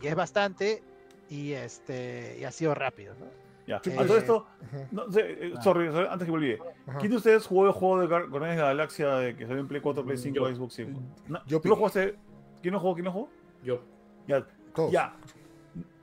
y 0.00 0.06
es 0.06 0.14
bastante, 0.14 0.84
y 1.30 1.52
este 1.52 2.36
y 2.38 2.44
ha 2.44 2.50
sido 2.50 2.74
rápido, 2.74 3.14
¿no? 3.18 3.26
Ya. 3.66 3.76
A 3.76 3.80
todo 3.80 4.18
esto, 4.18 4.46
no, 4.90 5.10
sé, 5.12 5.20
eh, 5.20 5.54
ah. 5.56 5.62
sorry, 5.62 5.86
antes 5.86 6.26
que 6.26 6.32
me 6.32 6.38
olvide. 6.38 6.58
¿Quién 6.98 7.12
de 7.12 7.18
ustedes 7.18 7.46
jugó 7.46 7.66
el 7.66 7.72
juego 7.72 8.00
de 8.00 8.06
Guardianes 8.08 8.56
de 8.56 8.62
la 8.62 8.68
Galaxia 8.68 9.14
de 9.14 9.36
que 9.36 9.46
salió 9.46 9.60
en 9.60 9.68
Play 9.68 9.80
4, 9.80 10.04
Play 10.04 10.18
5, 10.18 10.34
yo. 10.34 10.54
Xbox 10.54 10.74
5? 10.74 11.00
yo 11.46 11.60
¿Tú 11.60 11.68
lo 11.68 11.76
jugaste? 11.76 12.16
¿Quién 12.62 12.74
lo 12.74 12.80
jugó? 12.80 12.94
¿Quién 12.94 13.04
lo 13.04 13.12
jugó? 13.12 13.28
Yo. 13.62 13.82
Ya. 14.26 14.44
Ya. 14.90 15.16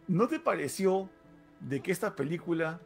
¿No 0.07 0.29
te 0.29 0.39
pareció 0.39 1.09
de 1.59 1.81
que 1.81 1.91
esta 1.91 2.15
película 2.15 2.79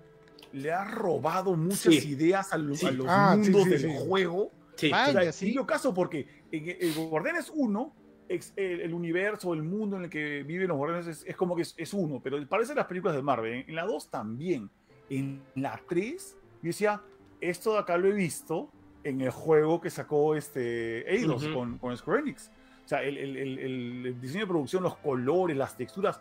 le 0.51 0.71
ha 0.71 0.83
robado 0.83 1.55
muchas 1.55 2.03
ideas 2.05 2.51
a, 2.51 2.57
los 2.57 2.83
ah, 3.07 3.35
mundos 3.37 3.65
del 3.65 3.87
juego? 3.99 4.51
Sí, 4.77 4.89
Vaya, 4.89 5.31
sí. 5.31 5.55
caso 5.67 5.93
porque 5.93 6.27
en, 6.51 6.75
en 6.79 7.09
Guardianes 7.09 7.51
1 7.53 7.93
el, 8.29 8.93
universo, 8.93 9.53
el 9.53 9.63
mundo 9.63 9.97
en 9.97 10.03
el 10.03 10.09
que 10.09 10.43
viven 10.43 10.69
los 10.69 10.77
guardianes 10.77 11.23
es, 11.25 11.35
como 11.35 11.55
que 11.55 11.63
es, 11.63 11.93
uno, 11.93 12.21
pero 12.23 12.45
parece 12.47 12.73
las 12.75 12.85
películas 12.85 13.15
de 13.15 13.21
Marvel. 13.21 13.65
En 13.67 13.75
la 13.75 13.85
2 13.85 14.09
también. 14.09 14.69
En 15.09 15.41
la 15.55 15.79
3, 15.89 16.37
yo 16.61 16.67
decía, 16.67 17.01
esto 17.41 17.73
de 17.73 17.79
acá 17.79 17.97
lo 17.97 18.07
he 18.07 18.13
visto 18.13 18.69
en 19.03 19.19
el 19.21 19.31
juego 19.31 19.81
que 19.81 19.89
sacó 19.89 20.35
este 20.35 21.13
Eidos 21.13 21.45
con, 21.47 21.77
con 21.79 21.97
Square 21.97 22.21
Enix 22.21 22.51
sea, 22.87 23.03
el, 23.03 24.17
diseño 24.19 24.41
de 24.41 24.47
producción, 24.47 24.83
los 24.83 24.97
colores, 24.97 25.55
las 25.55 25.77
texturas, 25.77 26.19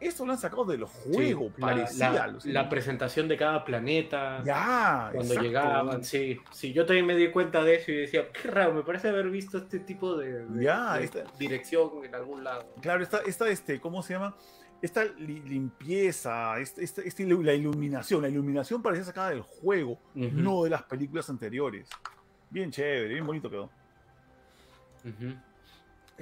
eso 0.00 0.26
lo 0.26 0.32
han 0.32 0.38
sacado 0.38 0.64
del 0.64 0.84
juego, 0.84 1.50
parecía. 1.58 2.34
La, 2.44 2.68
presentación 2.68 3.28
de 3.28 3.36
cada 3.36 3.64
planeta. 3.64 4.42
Ya, 4.44 5.10
Cuando 5.14 5.34
llegaban, 5.34 6.04
sí. 6.04 6.38
Sí, 6.50 6.72
yo 6.72 6.84
también 6.86 7.06
me 7.06 7.14
di 7.14 7.30
cuenta 7.30 7.62
de 7.62 7.76
eso 7.76 7.90
y 7.92 7.96
decía, 7.96 8.30
qué 8.30 8.48
raro, 8.48 8.74
me 8.74 8.82
parece 8.82 9.08
haber 9.08 9.30
visto 9.30 9.58
este 9.58 9.80
tipo 9.80 10.16
de, 10.16 10.44
dirección 11.38 12.04
en 12.04 12.14
algún 12.14 12.44
lado. 12.44 12.66
Claro, 12.80 13.02
esta, 13.02 13.20
esta, 13.26 13.48
este, 13.48 13.80
¿cómo 13.80 14.02
se 14.02 14.14
llama? 14.14 14.36
Esta 14.82 15.04
limpieza, 15.04 16.58
esta, 16.58 16.82
esta, 16.82 17.02
la 17.24 17.54
iluminación, 17.54 18.22
la 18.22 18.28
iluminación 18.28 18.82
parecía 18.82 19.04
sacada 19.04 19.30
del 19.30 19.42
juego, 19.42 19.98
no 20.14 20.64
de 20.64 20.70
las 20.70 20.82
películas 20.84 21.28
anteriores. 21.30 21.88
Bien 22.50 22.70
chévere, 22.70 23.14
bien 23.14 23.26
bonito 23.26 23.48
quedó. 23.48 23.70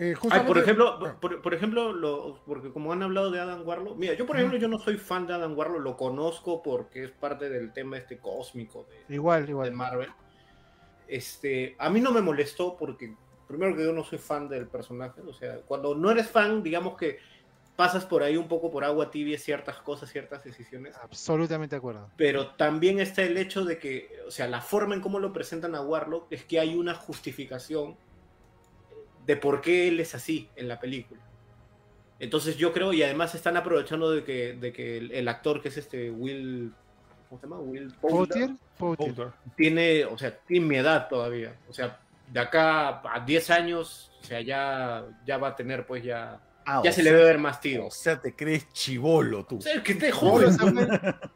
Eh, 0.01 0.15
por 0.47 0.59
ejemplo, 0.59 0.97
ah. 1.05 1.17
por, 1.21 1.55
ejemplo 1.55 1.93
lo, 1.93 2.41
porque 2.47 2.71
como 2.71 2.93
han 2.93 3.03
hablado 3.03 3.33
de 3.33 3.41
Adam 3.41 3.67
Warlock, 3.67 3.97
mira, 3.97 4.15
yo 4.15 4.27
por 4.27 4.37
ejemplo 4.37 4.57
yo 4.57 4.69
no 4.69 4.79
soy 4.79 4.97
fan 4.97 5.27
de 5.27 5.35
Adam 5.35 5.59
Warlock, 5.59 5.81
lo 5.81 5.97
conozco 5.97 6.63
porque 6.63 7.03
es 7.03 7.11
parte 7.11 7.51
del 7.51 7.73
tema 7.73 7.99
este 7.99 8.19
cósmico 8.19 8.87
de, 8.89 9.17
igual, 9.17 9.49
igual. 9.49 9.71
de 9.71 9.75
Marvel. 9.75 10.11
Este, 11.09 11.75
a 11.81 11.91
mí 11.91 12.01
no 12.01 12.13
me 12.13 12.21
molestó 12.21 12.77
porque 12.77 13.13
primero 13.49 13.75
que 13.75 13.83
yo 13.83 13.93
no 13.93 14.05
soy 14.05 14.19
fan 14.19 14.49
del 14.49 14.69
personaje, 14.69 15.21
o 15.21 15.33
sea, 15.33 15.57
cuando 15.63 15.97
no 15.97 16.13
eres 16.13 16.31
fan, 16.31 16.63
digamos 16.63 16.97
que 16.97 17.19
pasas 17.75 18.05
por 18.05 18.23
ahí 18.23 18.37
un 18.37 18.47
poco 18.47 18.71
por 18.71 18.85
agua 18.85 19.11
tibia 19.11 19.37
ciertas 19.37 19.79
cosas, 19.79 20.11
ciertas 20.11 20.45
decisiones. 20.45 20.95
Absolutamente 21.03 21.75
de 21.75 21.79
acuerdo. 21.79 22.09
Pero 22.17 22.55
también 22.55 23.01
está 23.01 23.23
el 23.23 23.37
hecho 23.37 23.65
de 23.65 23.81
que, 23.81 24.11
o 24.29 24.31
sea, 24.31 24.47
la 24.47 24.61
forma 24.61 24.95
en 24.95 25.01
cómo 25.01 25.19
lo 25.19 25.33
presentan 25.33 25.75
a 25.75 25.81
Warlock 25.81 26.31
es 26.31 26.45
que 26.45 26.61
hay 26.61 26.77
una 26.77 26.95
justificación 26.95 27.97
de 29.29 29.37
por 29.37 29.61
qué 29.61 29.89
él 29.89 30.01
es 30.01 30.15
así 30.15 30.49
en 30.57 30.69
la 30.69 30.81
película. 30.81 31.21
Entonces 32.19 32.57
yo 32.57 32.73
creo, 32.73 32.95
y 32.95 33.03
además 33.03 33.35
están 33.35 33.59
aprovechando 33.59 34.11
de 34.11 34.25
que, 34.25 34.55
de 34.55 34.73
que 34.73 34.97
el, 34.97 35.29
actor 35.29 35.61
que 35.61 35.69
es 35.69 35.77
este 35.77 36.11
Will, 36.11 36.73
¿cómo 37.29 37.39
se 37.39 37.47
llama? 37.47 37.61
Will 37.61 37.93
Poulter, 38.01 38.57
tiene, 39.55 40.07
o 40.07 40.17
sea, 40.17 40.35
tiene 40.35 40.65
mi 40.65 40.77
edad 40.77 41.09
todavía. 41.09 41.55
O 41.69 41.75
sea, 41.75 42.01
de 42.27 42.41
acá 42.41 43.03
a 43.05 43.21
10 43.21 43.51
años, 43.51 44.13
o 44.23 44.25
sea, 44.25 44.41
ya, 44.41 45.05
ya 45.27 45.37
va 45.37 45.49
a 45.49 45.57
tener 45.57 45.87
pues 45.87 46.03
ya... 46.03 46.41
Ah, 46.65 46.81
ya 46.83 46.91
se 46.91 47.03
le 47.03 47.13
debe 47.13 47.25
ver 47.25 47.39
más 47.39 47.61
tío. 47.61 47.87
O 47.87 47.91
sea, 47.91 48.19
te 48.19 48.35
crees 48.35 48.73
chivolo 48.73 49.45
tú. 49.45 49.59
O 49.59 49.61
sea, 49.61 49.83
que 49.83 49.93
esté 49.93 50.11
joven. 50.11 50.57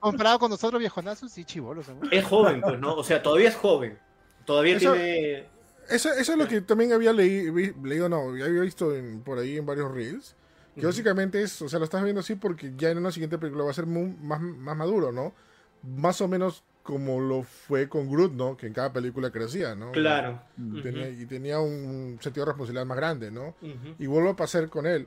Comparado 0.00 0.38
con 0.38 0.50
nosotros 0.50 0.78
viejonazos, 0.78 1.30
sí, 1.30 1.44
chivolo. 1.44 1.82
Es 2.10 2.24
joven, 2.24 2.62
pues, 2.62 2.78
¿no? 2.78 2.94
O 2.94 3.04
sea, 3.04 3.22
todavía 3.22 3.48
es 3.50 3.56
joven. 3.56 3.98
Todavía 4.44 4.78
tiene 4.78 5.51
eso, 5.88 6.12
eso 6.12 6.32
es 6.32 6.38
lo 6.38 6.48
que 6.48 6.60
también 6.60 6.92
había 6.92 7.12
leído, 7.12 8.08
no, 8.08 8.30
había 8.30 8.60
visto 8.60 8.92
por 9.24 9.38
ahí 9.38 9.58
en 9.58 9.66
varios 9.66 9.92
reels. 9.92 10.34
Que 10.74 10.86
básicamente 10.86 11.42
es, 11.42 11.60
o 11.60 11.68
sea, 11.68 11.78
lo 11.78 11.84
estás 11.84 12.02
viendo 12.02 12.20
así 12.20 12.34
porque 12.34 12.72
ya 12.76 12.90
en 12.90 12.98
una 12.98 13.12
siguiente 13.12 13.36
película 13.36 13.64
va 13.64 13.70
a 13.70 13.74
ser 13.74 13.86
más, 13.86 14.40
más 14.40 14.76
maduro, 14.76 15.12
¿no? 15.12 15.34
Más 15.82 16.20
o 16.22 16.28
menos 16.28 16.64
como 16.82 17.20
lo 17.20 17.42
fue 17.42 17.90
con 17.90 18.10
Groot, 18.10 18.32
¿no? 18.32 18.56
Que 18.56 18.68
en 18.68 18.72
cada 18.72 18.90
película 18.90 19.30
crecía, 19.30 19.74
¿no? 19.74 19.92
Claro. 19.92 20.40
Y 20.56 21.26
tenía 21.26 21.60
un 21.60 22.18
sentido 22.22 22.46
de 22.46 22.52
responsabilidad 22.52 22.86
más 22.86 22.96
grande, 22.96 23.30
¿no? 23.30 23.54
Y 23.98 24.06
vuelvo 24.06 24.30
a 24.30 24.36
pasar 24.36 24.70
con 24.70 24.86
él. 24.86 25.06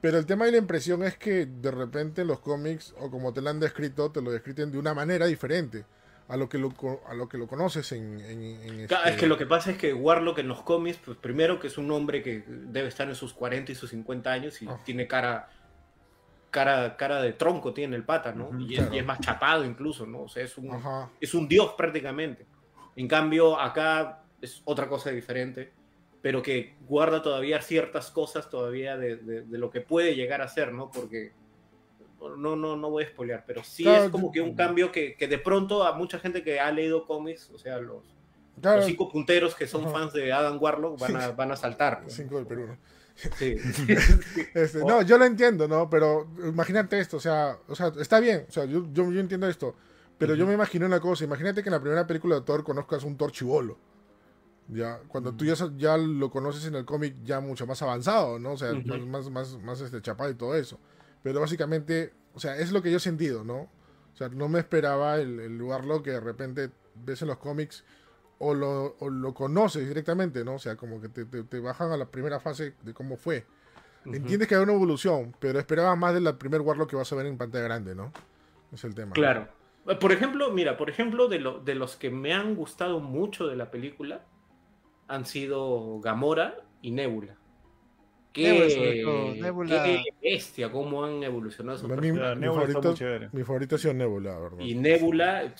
Pero 0.00 0.18
el 0.18 0.24
tema 0.24 0.48
y 0.48 0.50
la 0.50 0.56
impresión 0.56 1.04
es 1.04 1.18
que 1.18 1.46
de 1.46 1.70
repente 1.70 2.24
los 2.24 2.40
cómics, 2.40 2.94
o 2.98 3.10
como 3.10 3.34
te 3.34 3.42
lo 3.42 3.50
han 3.50 3.60
descrito, 3.60 4.10
te 4.10 4.22
lo 4.22 4.32
describen 4.32 4.72
de 4.72 4.78
una 4.78 4.94
manera 4.94 5.26
diferente 5.26 5.84
a 6.32 6.36
lo 6.38 6.48
que 6.48 6.56
lo, 6.56 6.72
a 7.06 7.12
lo, 7.12 7.28
que 7.28 7.36
lo 7.36 7.46
conoces 7.46 7.92
en... 7.92 8.18
Es 8.18 8.88
que 8.88 9.10
este 9.10 9.26
lo 9.26 9.36
que 9.36 9.44
pasa 9.44 9.72
es 9.72 9.76
que 9.76 9.92
Warlock 9.92 10.38
en 10.38 10.48
los 10.48 10.62
cómics, 10.62 10.98
pues 11.04 11.18
primero 11.18 11.60
que 11.60 11.66
es 11.66 11.76
un 11.76 11.90
hombre 11.90 12.22
que 12.22 12.42
debe 12.46 12.88
estar 12.88 13.06
en 13.06 13.14
sus 13.14 13.34
40 13.34 13.72
y 13.72 13.74
sus 13.74 13.90
50 13.90 14.32
años 14.32 14.62
y 14.62 14.66
ah. 14.66 14.80
tiene 14.82 15.06
cara, 15.06 15.50
cara 16.50 16.96
cara 16.96 17.20
de 17.20 17.34
tronco, 17.34 17.74
tiene 17.74 17.96
el 17.96 18.04
pata, 18.04 18.32
¿no? 18.32 18.48
y, 18.58 18.76
es, 18.76 19.04
más 19.04 19.20
chapado 19.20 19.66
incluso, 19.66 20.06
¿no? 20.06 20.22
O 20.22 20.28
sea, 20.30 20.42
es 20.42 20.56
un, 20.56 20.70
es 21.20 21.34
un 21.34 21.46
dios 21.46 21.74
prácticamente. 21.76 22.46
En 22.96 23.06
cambio, 23.08 23.60
acá 23.60 24.22
es 24.40 24.62
otra 24.64 24.88
cosa 24.88 25.10
diferente, 25.10 25.70
pero 26.22 26.40
que 26.40 26.76
guarda 26.88 27.20
todavía 27.20 27.60
ciertas 27.60 28.10
cosas 28.10 28.48
todavía 28.48 28.96
de, 28.96 29.16
de 29.16 29.58
lo 29.58 29.68
que 29.70 29.82
puede 29.82 30.14
llegar 30.14 30.40
a 30.40 30.48
ser, 30.48 30.72
¿no? 30.72 30.90
Porque 30.90 31.32
no, 32.30 32.56
no, 32.56 32.76
no 32.76 32.90
voy 32.90 33.04
a 33.04 33.08
spoilear, 33.08 33.44
pero 33.46 33.62
sí 33.64 33.88
es 33.88 34.10
como 34.10 34.32
que 34.32 34.40
un 34.40 34.54
cambio 34.54 34.92
que, 34.92 35.16
que, 35.16 35.28
de 35.28 35.38
pronto 35.38 35.84
a 35.84 35.92
mucha 35.92 36.18
gente 36.18 36.42
que 36.42 36.60
ha 36.60 36.70
leído 36.70 37.06
cómics, 37.06 37.50
o 37.50 37.58
sea, 37.58 37.78
los, 37.78 38.04
los 38.62 38.84
cinco 38.84 39.08
punteros 39.10 39.54
que 39.54 39.66
son 39.66 39.90
fans 39.90 40.12
de 40.12 40.32
Adam 40.32 40.58
Warlock 40.60 40.98
van 40.98 41.16
a, 41.16 41.28
van 41.32 41.52
a 41.52 41.56
saltar. 41.56 42.04
Cinco 42.08 42.36
del 42.36 42.46
Perú, 42.46 42.66
¿no? 42.66 42.78
Sí. 43.36 43.56
Este, 44.54 44.78
no, 44.84 45.02
yo 45.02 45.18
lo 45.18 45.24
entiendo, 45.24 45.68
¿no? 45.68 45.88
Pero 45.88 46.28
imagínate 46.44 46.98
esto, 46.98 47.16
o 47.16 47.20
sea, 47.20 47.58
o 47.68 47.74
sea 47.74 47.92
está 48.00 48.20
bien, 48.20 48.46
o 48.48 48.52
sea, 48.52 48.64
yo, 48.64 48.86
yo, 48.92 49.04
entiendo 49.04 49.48
esto, 49.48 49.74
pero 50.18 50.34
yo 50.34 50.46
me 50.46 50.54
imagino 50.54 50.86
una 50.86 51.00
cosa, 51.00 51.24
imagínate 51.24 51.62
que 51.62 51.68
en 51.68 51.74
la 51.74 51.80
primera 51.80 52.06
película 52.06 52.36
de 52.36 52.42
Thor 52.42 52.64
conozcas 52.64 53.04
un 53.04 53.16
Thor 53.16 53.32
chivolo. 53.32 53.78
Ya, 54.68 55.00
cuando 55.08 55.34
tú 55.34 55.44
ya, 55.44 55.54
ya 55.76 55.96
lo 55.96 56.30
conoces 56.30 56.64
en 56.66 56.76
el 56.76 56.84
cómic 56.84 57.16
ya 57.24 57.40
mucho 57.40 57.66
más 57.66 57.82
avanzado, 57.82 58.38
¿no? 58.38 58.52
O 58.52 58.56
sea, 58.56 58.72
más, 58.72 59.28
más, 59.28 59.58
más, 59.58 59.80
este, 59.80 60.00
chapado 60.00 60.30
y 60.30 60.34
todo 60.34 60.54
eso. 60.54 60.78
Pero 61.22 61.40
básicamente, 61.40 62.12
o 62.34 62.40
sea, 62.40 62.56
es 62.56 62.72
lo 62.72 62.82
que 62.82 62.90
yo 62.90 62.96
he 62.96 63.00
sentido, 63.00 63.44
¿no? 63.44 63.68
O 64.12 64.16
sea, 64.16 64.28
no 64.28 64.48
me 64.48 64.58
esperaba 64.58 65.16
el, 65.16 65.40
el 65.40 65.62
Warlock 65.62 66.04
que 66.04 66.10
de 66.10 66.20
repente 66.20 66.70
ves 66.94 67.22
en 67.22 67.28
los 67.28 67.38
cómics 67.38 67.84
o 68.38 68.54
lo, 68.54 68.96
o 68.98 69.08
lo 69.08 69.32
conoces 69.32 69.86
directamente, 69.86 70.44
¿no? 70.44 70.54
O 70.54 70.58
sea, 70.58 70.76
como 70.76 71.00
que 71.00 71.08
te, 71.08 71.24
te, 71.24 71.60
bajan 71.60 71.92
a 71.92 71.96
la 71.96 72.06
primera 72.06 72.40
fase 72.40 72.74
de 72.82 72.92
cómo 72.92 73.16
fue. 73.16 73.46
Entiendes 74.04 74.48
que 74.48 74.56
hay 74.56 74.62
una 74.62 74.72
evolución, 74.72 75.34
pero 75.38 75.60
esperaba 75.60 75.94
más 75.94 76.12
del 76.12 76.36
primer 76.36 76.60
Warlock 76.60 76.90
que 76.90 76.96
vas 76.96 77.12
a 77.12 77.16
ver 77.16 77.26
en 77.26 77.38
pantalla 77.38 77.64
grande, 77.64 77.94
¿no? 77.94 78.12
Es 78.72 78.82
el 78.82 78.96
tema. 78.96 79.12
Claro. 79.12 79.48
Por 80.00 80.10
ejemplo, 80.10 80.50
mira, 80.50 80.76
por 80.76 80.90
ejemplo, 80.90 81.28
de, 81.28 81.38
lo, 81.38 81.60
de 81.60 81.76
los 81.76 81.94
que 81.94 82.10
me 82.10 82.34
han 82.34 82.56
gustado 82.56 82.98
mucho 82.98 83.46
de 83.46 83.54
la 83.54 83.70
película 83.70 84.24
han 85.06 85.24
sido 85.24 86.00
Gamora 86.00 86.56
y 86.80 86.90
Nebula. 86.90 87.36
Qué, 88.32 89.04
qué 89.68 90.14
bestia, 90.22 90.72
cómo 90.72 91.04
han 91.04 91.22
evolucionado 91.22 91.76
esos 91.76 91.88
mi, 91.88 92.12
mi, 92.12 92.18
favorito, 92.18 92.94
mi 93.32 93.42
favorito 93.42 93.76
ha 93.76 93.78
sido 93.78 93.92
Nebula, 93.92 94.38
¿verdad? 94.38 94.60
Y 94.60 94.74
Nebula, 94.74 95.54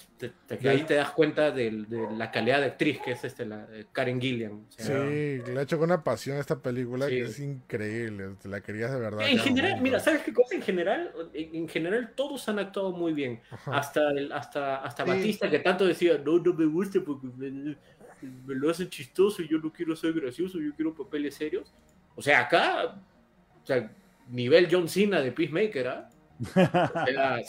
ahí 0.64 0.82
te 0.84 0.94
das 0.94 1.10
cuenta 1.10 1.50
de, 1.50 1.84
la 2.16 2.30
calidad 2.30 2.60
de 2.60 2.66
actriz 2.66 2.98
que 3.04 3.12
es 3.12 3.24
este, 3.24 3.44
la, 3.44 3.66
Karen 3.92 4.20
Gillian. 4.20 4.64
sí, 4.70 4.92
le 4.92 5.58
ha 5.58 5.62
hecho 5.62 5.78
con 5.78 5.90
una 5.90 6.02
pasión 6.02 6.38
esta 6.38 6.60
película 6.60 7.08
que 7.08 7.22
es 7.22 7.38
increíble. 7.40 8.36
Te 8.40 8.48
la 8.48 8.60
querías 8.62 8.90
de 8.92 9.00
verdad. 9.00 9.28
En 9.28 9.38
general, 9.38 9.80
mira, 9.80 10.00
¿sabes 10.00 10.22
qué 10.22 10.32
cosa? 10.32 10.54
En 10.54 10.62
general, 10.62 11.12
en 11.34 11.68
general 11.68 12.12
todos 12.14 12.48
han 12.48 12.58
actuado 12.58 12.92
muy 12.92 13.12
bien. 13.12 13.40
Hasta 13.66 14.10
el, 14.12 14.32
hasta, 14.32 14.76
hasta 14.76 15.04
Batista, 15.04 15.50
que 15.50 15.58
tanto 15.58 15.84
decía, 15.84 16.18
no, 16.24 16.38
no 16.38 16.54
me 16.54 16.66
gusta 16.66 17.00
porque 17.04 17.26
me, 17.36 17.76
me 18.22 18.54
lo 18.54 18.70
hacen 18.70 18.88
chistoso 18.88 19.42
y 19.42 19.48
yo 19.48 19.58
no 19.58 19.70
quiero 19.72 19.94
ser 19.94 20.14
gracioso, 20.14 20.58
yo 20.58 20.74
quiero 20.74 20.94
papeles 20.94 21.34
serios 21.34 21.72
o 22.16 22.22
sea, 22.22 22.40
acá, 22.40 22.96
o 23.62 23.66
sea, 23.66 23.90
nivel 24.28 24.68
John 24.70 24.88
Cena 24.88 25.20
de 25.20 25.32
Peacemaker, 25.32 25.88
¿ah? 25.88 26.08
O 26.40 27.06
sea, 27.06 27.42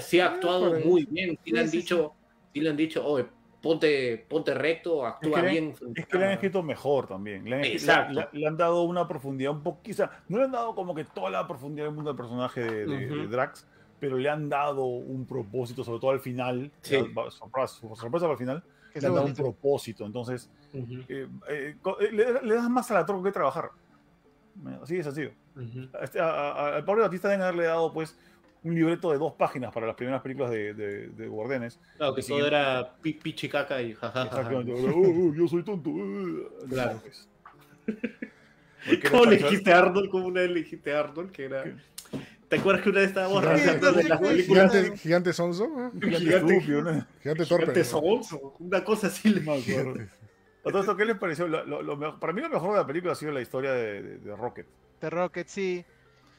sí, 0.00 0.20
ha 0.20 0.26
actuado 0.26 0.78
muy 0.80 1.04
bien. 1.06 1.38
Sí 1.44 1.50
le 1.52 1.60
han 1.60 1.70
dicho, 1.70 2.14
sí 2.52 2.60
le 2.60 2.70
han 2.70 2.76
dicho, 2.76 3.06
oye, 3.06 3.26
ponte, 3.60 4.26
ponte 4.28 4.54
recto, 4.54 5.06
actúa 5.06 5.42
bien. 5.42 5.74
Es 5.94 6.06
que 6.06 6.18
le 6.18 6.26
han 6.26 6.32
escrito 6.32 6.62
mejor 6.62 7.06
también. 7.06 7.44
Le 7.44 7.56
han, 7.56 8.14
le, 8.32 8.46
han, 8.46 8.56
dado 8.56 8.82
una 8.82 9.06
profundidad 9.06 9.52
un 9.52 9.62
poco, 9.62 9.80
quizá, 9.82 10.10
no 10.28 10.38
le 10.38 10.44
han 10.44 10.52
dado 10.52 10.74
como 10.74 10.94
que 10.94 11.04
toda 11.04 11.30
la 11.30 11.46
profundidad 11.46 11.86
del 11.86 11.94
mundo 11.94 12.10
del 12.10 12.16
personaje 12.16 12.60
de, 12.60 13.26
Drax, 13.28 13.66
pero 13.98 14.16
le 14.16 14.28
han 14.28 14.48
dado 14.48 14.84
un 14.84 15.26
propósito, 15.26 15.84
sobre 15.84 16.00
todo 16.00 16.10
al 16.10 16.20
final, 16.20 16.70
sorpresa, 16.80 17.80
sorpresa 17.94 18.26
al 18.26 18.38
final, 18.38 18.62
le 18.94 19.06
han 19.06 19.14
dado 19.14 19.26
un 19.26 19.34
propósito. 19.34 20.06
Entonces, 20.06 20.50
eh, 20.72 21.28
eh, 21.48 21.76
eh, 22.00 22.12
le, 22.12 22.42
le, 22.42 22.54
das 22.54 22.70
más 22.70 22.90
a 22.90 22.94
la 22.94 23.06
troca 23.06 23.28
que 23.28 23.32
trabajar. 23.32 23.70
Así 24.82 24.96
es 24.96 25.06
así. 25.06 25.28
Este, 26.02 26.20
al 26.20 26.84
pobre 26.84 27.02
Batista 27.02 27.28
deben 27.28 27.42
haberle 27.42 27.64
dado, 27.64 27.92
pues, 27.92 28.16
un 28.62 28.74
libreto 28.74 29.10
de 29.10 29.18
dos 29.18 29.32
páginas 29.34 29.72
para 29.72 29.86
las 29.86 29.96
primeras 29.96 30.20
películas 30.20 30.50
de, 30.50 30.74
de, 30.74 31.08
de 31.08 31.28
Guardianes. 31.28 31.78
Claro, 31.96 32.14
que 32.14 32.22
todo 32.22 32.46
era 32.46 32.96
pichicaca 33.00 33.80
y 33.80 33.94
jajaja. 33.94 34.50
Oh, 34.52 34.60
oh, 34.60 35.34
yo 35.34 35.48
soy 35.48 35.62
tonto. 35.62 35.90
Claro. 36.68 37.00
¿Cómo 39.10 39.24
le 39.26 39.36
dijiste 39.38 39.72
a 39.72 39.78
Arnold? 39.78 40.10
¿Cómo 40.10 40.26
una 40.26 40.40
vez 40.42 40.50
le 40.50 40.60
dijiste 40.60 40.92
a 40.92 41.00
Arnold? 41.00 41.30
Que 41.30 41.44
era... 41.44 41.64
¿Te 42.48 42.58
acuerdas 42.58 42.82
que 42.82 42.90
una 42.90 43.00
vez 43.00 43.08
estábamos 43.10 43.44
hablando 43.44 43.92
de 43.92 44.04
las 44.04 44.20
películas? 44.20 44.72
Gigante, 44.72 44.98
gigante 44.98 45.32
sonso. 45.32 45.68
Gigante, 46.00 46.60
gigante, 46.60 47.06
gigante 47.22 47.46
torpe. 47.46 47.66
Gigante 47.66 47.84
sonso. 47.84 48.56
Una 48.58 48.82
cosa 48.82 49.06
así 49.06 49.32
todo 50.62 50.80
esto, 50.80 50.96
¿qué 50.96 51.04
les 51.04 51.16
pareció? 51.16 51.48
Lo, 51.48 51.64
lo, 51.64 51.96
mejor, 51.96 52.18
para 52.20 52.32
mí 52.32 52.40
lo 52.40 52.50
mejor 52.50 52.72
de 52.72 52.78
la 52.78 52.86
película 52.86 53.12
ha 53.12 53.16
sido 53.16 53.32
la 53.32 53.40
historia 53.40 53.72
de, 53.72 54.02
de, 54.02 54.18
de 54.18 54.36
Rocket. 54.36 54.66
De 55.00 55.10
Rocket, 55.10 55.48
sí. 55.48 55.84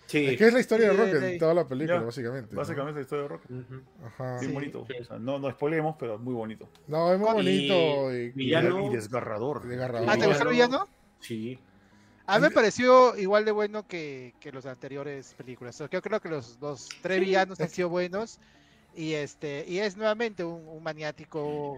Sí. 0.06 0.26
Es 0.26 0.38
que 0.38 0.48
es 0.48 0.54
la 0.54 0.60
historia 0.60 0.92
de 0.92 0.98
Rocket, 0.98 1.40
toda 1.40 1.54
la 1.54 1.66
película, 1.66 2.02
básicamente. 2.02 2.54
Básicamente 2.56 3.00
la 3.00 3.02
historia 3.02 3.24
de 3.24 3.28
Rocket. 3.30 3.52
Ajá. 4.06 4.40
Bien 4.42 4.54
bonito. 4.54 4.82
O 4.82 5.04
sea, 5.06 5.18
no, 5.18 5.40
no 5.40 5.50
spoilemos, 5.52 5.96
pero 5.98 6.20
muy 6.20 6.34
bonito. 6.34 6.68
No, 6.88 7.14
es 7.14 7.20
muy 7.20 7.32
bonito. 7.32 8.14
Y, 8.14 8.34
y, 8.36 8.90
desgarrador. 8.90 9.66
desgarrador. 9.66 10.10
¿Ah, 10.10 10.18
te 10.18 10.28
gustó 10.28 10.44
el 10.44 10.50
villano? 10.50 10.88
Sí. 11.20 11.58
A 12.26 12.40
mí 12.40 12.44
me 12.44 12.52
pareció 12.52 13.18
igual 13.18 13.46
de 13.46 13.52
bueno 13.52 13.88
que, 13.88 14.34
que 14.40 14.52
los 14.52 14.66
anteriores 14.66 15.34
películas. 15.34 15.82
Yo 15.90 16.02
creo 16.02 16.20
que 16.20 16.30
los, 16.30 16.58
los 16.62 16.90
tres 17.02 17.20
villanos 17.20 17.60
han 17.60 17.70
sido 17.70 17.90
buenos 17.90 18.40
y 18.96 19.14
este 19.14 19.66
y 19.68 19.80
es 19.80 19.96
nuevamente 19.96 20.44
un, 20.44 20.68
un 20.68 20.84
maniático 20.84 21.78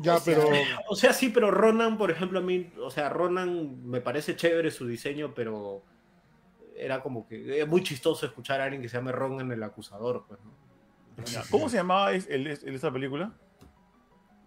ya 0.00 0.18
pero 0.24 0.48
o 0.88 0.96
sea 0.96 1.12
sí 1.12 1.28
pero 1.28 1.50
Ronan 1.50 1.98
por 1.98 2.10
ejemplo 2.10 2.38
a 2.38 2.42
mí 2.42 2.72
o 2.80 2.90
sea 2.90 3.10
Ronan 3.10 3.86
me 3.86 4.00
parece 4.00 4.34
chévere 4.34 4.70
su 4.70 4.86
diseño 4.86 5.34
pero 5.34 5.82
era 6.78 7.02
como 7.02 7.26
que 7.26 7.60
es 7.60 7.68
muy 7.68 7.82
chistoso 7.82 8.26
escuchar 8.26 8.60
a 8.60 8.64
alguien 8.64 8.80
que 8.80 8.88
se 8.88 8.96
llame 8.96 9.12
Ron 9.12 9.40
en 9.40 9.52
el 9.52 9.62
acusador. 9.62 10.24
Pues, 10.28 11.48
¿Cómo 11.50 11.68
se 11.68 11.76
llamaba 11.76 12.12
el, 12.12 12.46
esa 12.46 12.92
película? 12.92 13.32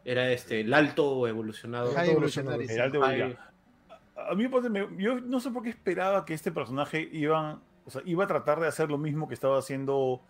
Era 0.03 0.31
este, 0.31 0.61
el 0.61 0.73
alto 0.73 1.27
evolucionado. 1.27 1.91
El 1.91 2.81
alto 2.81 3.03
A 3.03 4.35
mí 4.35 4.49
yo 4.97 5.19
no 5.19 5.39
sé 5.39 5.51
por 5.51 5.63
qué 5.63 5.69
esperaba 5.69 6.25
que 6.25 6.33
este 6.33 6.51
personaje 6.51 7.07
iba, 7.11 7.59
o 7.85 7.89
sea, 7.89 8.01
iba 8.05 8.23
a 8.23 8.27
tratar 8.27 8.59
de 8.59 8.67
hacer 8.67 8.89
lo 8.89 8.97
mismo 8.97 9.27
que 9.27 9.33
estaba 9.33 9.59
haciendo. 9.59 10.21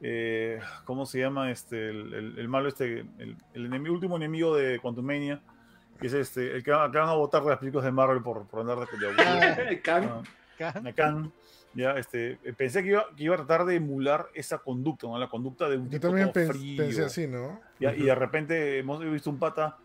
Eh, 0.00 0.60
¿Cómo 0.84 1.06
se 1.06 1.20
llama? 1.20 1.50
Este, 1.50 1.88
el, 1.88 2.48
malo, 2.48 2.68
este, 2.68 3.00
el, 3.18 3.36
enemigo, 3.54 3.94
último 3.94 4.16
enemigo 4.16 4.56
de 4.56 4.78
Quantumania, 4.78 5.40
que 6.00 6.06
es 6.06 6.12
este, 6.12 6.54
el 6.56 6.62
que, 6.62 6.70
van 6.70 6.96
a 6.96 7.14
votar 7.14 7.42
de 7.42 7.50
las 7.50 7.58
películas 7.58 7.84
de 7.84 7.92
Marvel 7.92 8.22
por, 8.22 8.46
por 8.46 8.60
andar 8.60 8.78
de, 8.78 9.64
de 9.64 9.80
Khan. 9.80 10.22
Khan. 10.94 11.32
Ya, 11.74 11.92
este, 11.92 12.38
eh, 12.42 12.52
pensé 12.56 12.82
que 12.82 12.90
iba, 12.90 13.06
que 13.14 13.24
iba, 13.24 13.34
a 13.34 13.38
tratar 13.38 13.66
de 13.66 13.76
emular 13.76 14.28
esa 14.34 14.58
conducta, 14.58 15.06
¿no? 15.06 15.18
La 15.18 15.28
conducta 15.28 15.68
de 15.68 15.76
un 15.76 15.88
Yo 15.90 16.00
también 16.00 16.32
pensé 16.32 17.04
así, 17.04 17.26
¿no? 17.26 17.60
Y, 17.78 17.86
y, 17.86 18.02
de 18.04 18.14
repente 18.14 18.78
hemos 18.78 18.98
visto 19.00 19.30
un 19.30 19.38
pata 19.38 19.76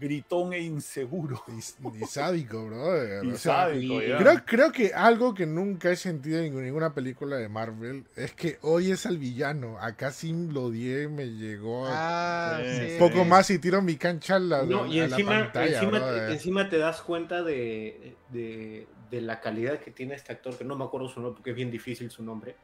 gritón 0.00 0.52
e 0.52 0.60
inseguro. 0.60 1.42
Y, 1.56 2.04
sádico, 2.06 2.66
bro. 2.66 3.24
Y 3.24 3.36
sádico, 3.36 3.98
creo, 3.98 4.44
creo 4.44 4.72
que 4.72 4.92
algo 4.94 5.34
que 5.34 5.46
nunca 5.46 5.90
he 5.90 5.96
sentido 5.96 6.40
en 6.40 6.54
ninguna 6.62 6.94
película 6.94 7.36
de 7.36 7.48
Marvel 7.48 8.04
es 8.16 8.32
que 8.32 8.58
hoy 8.62 8.90
es 8.90 9.06
al 9.06 9.18
villano. 9.18 9.78
Acá 9.78 10.10
sí 10.10 10.32
lo 10.32 10.64
odié, 10.64 11.08
me 11.08 11.26
llegó 11.26 11.86
ah, 11.88 12.60
poco 12.98 13.24
más 13.24 13.50
y 13.50 13.58
tiro 13.58 13.82
mi 13.82 13.96
cancha 13.96 14.36
a 14.36 14.38
la, 14.38 14.62
no, 14.62 14.86
y 14.86 15.00
encima, 15.00 15.50
encima, 15.54 16.28
encima, 16.28 16.68
te 16.68 16.78
das 16.78 17.00
cuenta 17.02 17.42
de, 17.42 18.16
de, 18.30 18.86
de, 19.10 19.20
la 19.20 19.40
calidad 19.40 19.78
que 19.78 19.90
tiene 19.90 20.14
este 20.14 20.32
actor, 20.32 20.56
que 20.56 20.64
no 20.64 20.76
me 20.76 20.84
acuerdo 20.84 21.08
su 21.08 21.20
nombre 21.20 21.36
porque 21.36 21.50
es 21.50 21.56
bien 21.56 21.70
difícil 21.70 22.10
su 22.10 22.22
nombre. 22.22 22.56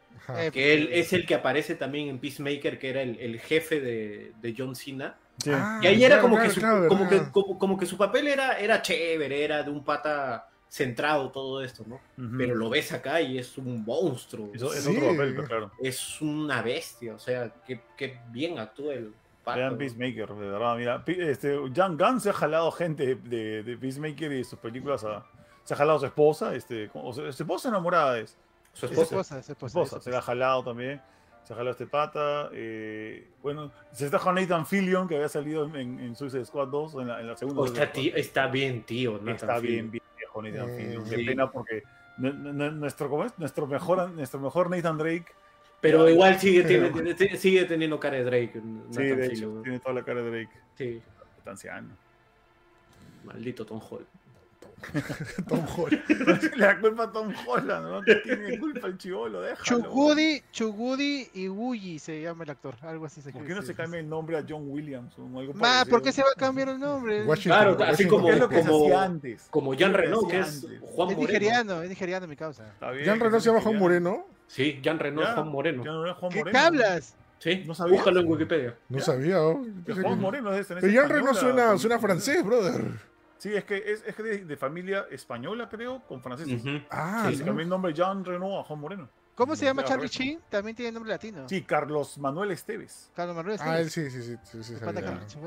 Que 0.52 0.74
él 0.74 0.90
es 0.92 1.12
el 1.12 1.26
que 1.26 1.34
aparece 1.34 1.74
también 1.74 2.08
en 2.08 2.18
Peacemaker, 2.18 2.78
que 2.78 2.90
era 2.90 3.02
el, 3.02 3.18
el 3.18 3.40
jefe 3.40 3.80
de, 3.80 4.32
de 4.40 4.54
John 4.56 4.76
Cena 4.76 5.16
Ah, 5.50 5.80
y 5.82 5.86
ahí 5.86 6.04
era 6.04 6.20
como, 6.20 6.38
que 6.38 6.50
su, 6.50 6.60
como, 6.60 7.08
que, 7.08 7.22
como, 7.32 7.78
que 7.78 7.86
su 7.86 7.96
papel 7.96 8.28
era, 8.28 8.58
era 8.58 8.80
chévere, 8.80 9.44
era 9.44 9.62
de 9.62 9.70
un 9.70 9.84
pata 9.84 10.48
centrado 10.68 11.30
todo 11.30 11.62
esto, 11.62 11.84
¿no? 11.86 12.00
Pero 12.38 12.54
lo 12.54 12.70
ves 12.70 12.92
acá 12.92 13.20
y 13.20 13.38
es 13.38 13.58
un 13.58 13.84
monstruo. 13.84 14.50
es 14.54 14.62
otro 14.62 15.08
papel, 15.08 15.44
claro. 15.44 15.70
Es 15.80 16.20
una 16.20 16.62
bestia, 16.62 17.14
o 17.14 17.18
sea, 17.18 17.52
qué, 17.66 18.18
bien 18.30 18.58
actúa 18.58 18.94
el. 18.94 19.12
Vean 19.44 19.76
Peacemaker, 19.76 20.28
de 20.28 20.50
verdad, 20.50 20.76
mira. 20.76 21.02
Este, 21.04 21.58
Jan 21.74 21.98
Gunn 21.98 22.20
se 22.20 22.30
ha 22.30 22.32
jalado 22.32 22.70
gente 22.70 23.16
de, 23.16 23.64
de 23.64 23.76
Peacemaker 23.76 24.32
y 24.32 24.44
sus 24.44 24.58
películas 24.60 25.02
a, 25.02 25.26
Se 25.64 25.74
ha 25.74 25.76
jalado 25.76 25.96
a 25.96 26.00
su 26.00 26.06
esposa, 26.06 26.54
este, 26.54 26.88
o 26.94 27.12
su 27.12 27.26
esposa 27.26 27.68
enamorada 27.68 28.20
es. 28.20 28.36
Su 28.72 28.86
esposa. 28.86 29.42
Su 29.42 29.52
esposa, 29.52 30.00
se 30.00 30.10
la 30.10 30.18
ha 30.18 30.22
jalado 30.22 30.62
también 30.62 31.02
se 31.44 31.54
jaló 31.54 31.70
este 31.70 31.86
pata. 31.86 32.50
Eh, 32.52 33.28
bueno, 33.42 33.72
se 33.92 34.06
está 34.06 34.18
con 34.18 34.34
Nathan 34.34 34.66
Fillion, 34.66 35.08
que 35.08 35.16
había 35.16 35.28
salido 35.28 35.64
en, 35.74 36.00
en 36.00 36.16
Suicide 36.16 36.44
Squad 36.44 36.68
2, 36.68 36.94
en 36.94 37.08
la, 37.08 37.20
en 37.20 37.26
la 37.26 37.36
segunda. 37.36 37.62
Oh, 37.62 37.66
está, 37.66 37.84
está, 37.84 38.46
bien, 38.46 38.82
tío. 38.84 39.18
Nathan 39.18 39.34
está 39.34 39.58
bien, 39.58 39.90
bien 39.90 40.04
viejo 40.16 40.42
Nathan 40.42 40.70
eh, 40.70 40.76
Fillion. 40.76 41.04
Qué 41.04 41.16
pena 41.24 41.50
porque 41.50 41.82
nuestro, 42.18 43.08
¿cómo 43.08 43.24
es? 43.24 43.38
nuestro, 43.38 43.66
mejor, 43.66 44.10
nuestro 44.12 44.40
mejor 44.40 44.70
Nathan 44.70 44.98
Drake. 44.98 45.26
Pero 45.80 46.08
igual 46.08 46.38
sigue, 46.38 46.62
tiene, 47.16 47.36
sigue 47.36 47.64
teniendo 47.64 47.98
cara 47.98 48.16
de 48.18 48.24
Drake. 48.24 48.52
Nathan 48.54 48.92
sí, 48.92 49.02
de 49.02 49.26
hecho, 49.26 49.60
tiene 49.62 49.80
toda 49.80 49.94
la 49.94 50.02
cara 50.04 50.22
de 50.22 50.30
Drake. 50.30 50.60
Sí. 50.76 51.02
Está 51.38 51.50
anciano. 51.50 51.88
Maldito 53.24 53.66
Tom 53.66 53.80
Holland. 53.80 54.06
Tom 55.48 55.64
Holland. 55.76 56.02
Le 56.56 56.64
da 56.64 56.80
culpa 56.80 57.04
a 57.04 57.12
Tom 57.12 57.32
Holland, 57.46 57.88
¿no? 57.88 58.02
tiene 58.02 58.58
culpa 58.58 58.86
el 58.88 58.98
chivolo, 58.98 59.40
déjalo. 59.40 59.82
Chugudi, 59.82 60.42
Chugudi 60.50 61.28
y 61.34 61.48
Woogie 61.48 61.98
se 61.98 62.22
llama 62.22 62.44
el 62.44 62.50
actor, 62.50 62.74
algo 62.82 63.06
así 63.06 63.20
se 63.20 63.32
¿Por 63.32 63.46
qué 63.46 63.54
no 63.54 63.62
se 63.62 63.74
cambia 63.74 64.00
el 64.00 64.08
nombre 64.08 64.36
a 64.38 64.44
John 64.48 64.64
Williams 64.68 65.14
o 65.18 65.38
algo 65.38 65.54
Ma, 65.54 65.84
¿por 65.88 66.02
qué 66.02 66.12
se 66.12 66.22
va 66.22 66.28
a 66.34 66.38
cambiar 66.38 66.70
el 66.70 66.80
nombre? 66.80 67.24
claro, 67.42 67.76
así 67.84 68.06
como, 68.06 68.30
es 68.30 68.38
lo 68.38 68.48
que 68.48 68.60
como, 68.60 68.86
se 68.86 68.94
antes. 68.94 69.46
como 69.50 69.76
Jan 69.76 69.94
Reno, 69.94 70.26
que 70.26 70.40
es 70.40 70.66
Juan 70.80 71.10
es 71.10 71.16
Moreno. 71.16 71.20
nigeriano, 71.20 71.82
es 71.82 71.88
nigeriano 71.88 72.26
mi 72.26 72.36
causa. 72.36 72.74
Jan 72.80 73.20
Reno 73.20 73.40
se 73.40 73.48
llama 73.48 73.60
Juan 73.60 73.78
Moreno. 73.78 74.26
Sí, 74.46 74.80
Jan 74.84 74.98
Reno 74.98 75.22
es 75.22 75.30
Juan 75.30 75.48
Moreno. 75.48 75.82
¿Qué 76.30 76.56
hablas? 76.56 77.16
Sí, 77.38 77.64
no 77.66 77.74
sabía. 77.74 77.94
Búscalo 77.96 78.20
en 78.20 78.28
Wikipedia. 78.28 78.76
No 78.88 79.00
sabía. 79.00 79.42
Oh. 79.42 79.64
Juan 80.00 80.20
Moreno 80.20 80.54
es 80.54 80.70
en 80.70 80.78
Pero 80.78 80.92
Jan 81.00 81.10
Reno 81.10 81.34
suena, 81.34 81.76
suena 81.76 81.98
francés, 81.98 82.44
brother. 82.44 83.11
Sí, 83.42 83.52
es 83.56 83.64
que 83.64 83.76
es, 83.76 84.04
es 84.06 84.16
de, 84.16 84.44
de, 84.44 84.56
familia 84.56 85.08
española, 85.10 85.68
creo, 85.68 86.00
con 86.06 86.22
franceses. 86.22 86.62
Ah, 86.88 87.26
sí, 87.28 87.38
se 87.38 87.44
cambió 87.44 87.64
el 87.64 87.68
nombre 87.68 87.92
Jean 87.92 88.24
Renault 88.24 88.60
a 88.60 88.62
Juan 88.62 88.78
Moreno. 88.78 89.08
¿Cómo 89.34 89.56
se 89.56 89.64
llama 89.64 89.82
Charlie 89.82 90.08
Chin? 90.08 90.38
También 90.48 90.76
tiene 90.76 90.92
nombre 90.92 91.10
latino. 91.10 91.48
Sí, 91.48 91.62
Carlos 91.62 92.18
Manuel 92.18 92.52
Esteves. 92.52 93.10
Carlos 93.16 93.34
Manuel 93.34 93.56
Esteves. 93.56 93.74
Ah, 93.74 93.80
él 93.80 93.90
sí, 93.90 94.08
sí, 94.12 94.22
sí. 94.22 94.36
sí, 94.44 94.62
sí 94.62 94.76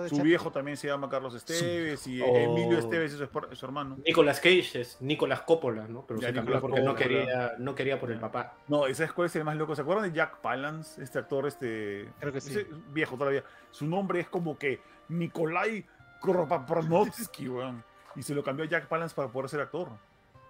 su 0.09 0.21
viejo 0.23 0.51
también 0.51 0.75
se 0.75 0.89
llama 0.89 1.07
Carlos 1.07 1.35
Esteves 1.35 2.05
y 2.05 2.21
oh. 2.21 2.35
Emilio 2.35 2.79
Esteves 2.79 3.13
es 3.13 3.19
su, 3.19 3.55
su, 3.55 3.65
hermano. 3.65 3.97
Nicolas 4.05 4.41
Cage 4.41 4.81
es 4.81 4.97
Nicolas 4.99 5.43
Coppola, 5.43 5.87
¿no? 5.87 6.05
Pero 6.05 6.19
ya, 6.19 6.27
se 6.27 6.33
cambió 6.33 6.59
porque 6.59 6.81
no 6.81 6.95
quería, 6.95 7.53
no 7.59 7.75
quería 7.75 7.97
por 7.97 8.11
el 8.11 8.19
papá. 8.19 8.57
No, 8.67 8.93
¿sabes 8.93 9.13
cuál 9.13 9.27
es 9.27 9.35
el 9.37 9.45
más 9.45 9.55
loco? 9.55 9.73
¿Se 9.73 9.83
acuerdan 9.83 10.11
de 10.11 10.17
Jack 10.17 10.41
Palance? 10.41 11.01
Este 11.01 11.17
actor, 11.17 11.47
este. 11.47 12.09
Creo 12.19 12.33
que 12.33 12.41
sí. 12.41 12.67
viejo 12.91 13.15
todavía. 13.15 13.45
Su 13.71 13.87
nombre 13.87 14.19
es 14.19 14.27
como 14.27 14.57
que 14.57 14.81
Nikolai 15.07 15.85
Kropapronovsky, 16.25 17.49
weón 17.49 17.83
y 18.15 18.23
se 18.23 18.33
lo 18.33 18.43
cambió 18.43 18.65
a 18.65 18.69
Jack 18.69 18.87
Palance 18.87 19.15
para 19.15 19.29
poder 19.29 19.49
ser 19.49 19.61
actor. 19.61 19.89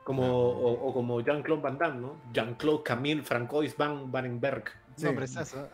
Como, 0.03 0.23
o, 0.23 0.93
como 0.93 1.19
Jean-Claude 1.21 1.63
Van 1.63 1.79
Damme, 1.79 1.99
¿no? 1.99 2.17
Jean-Claude 2.31 2.83
Camille 2.83 3.23
Francois 3.23 3.75
Van 3.75 4.11
Vanenberg. 4.11 4.65
Sí. 4.95 5.05
Nombre 5.05 5.25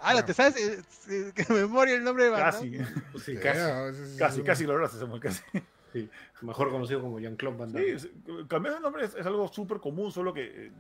Ah, 0.02 0.26
¿te 0.26 0.34
sabes? 0.34 0.86
Eh, 1.10 1.32
que 1.36 1.54
memoria 1.54 1.96
el 1.96 2.04
nombre 2.04 2.26
de 2.26 2.30
Van 2.30 2.40
Casi. 2.40 2.72
Sí, 3.20 3.36
casi. 3.36 4.18
casi, 4.18 4.42
casi 4.42 4.66
lograste, 4.66 4.98
Samuel, 4.98 5.20
casi. 5.20 5.44
Sí, 5.92 6.10
mejor 6.42 6.72
conocido 6.72 7.02
como 7.02 7.20
Jean-Claude 7.20 7.58
Van 7.58 7.74
Damme. 7.74 8.00
Sí, 8.00 8.10
cambiar 8.48 8.76
de 8.76 8.80
nombre 8.80 9.04
es, 9.04 9.16
algo 9.26 9.50
súper 9.50 9.80
común, 9.80 10.14
solo 10.14 10.34
que 10.34 10.68
eh, 10.68 10.72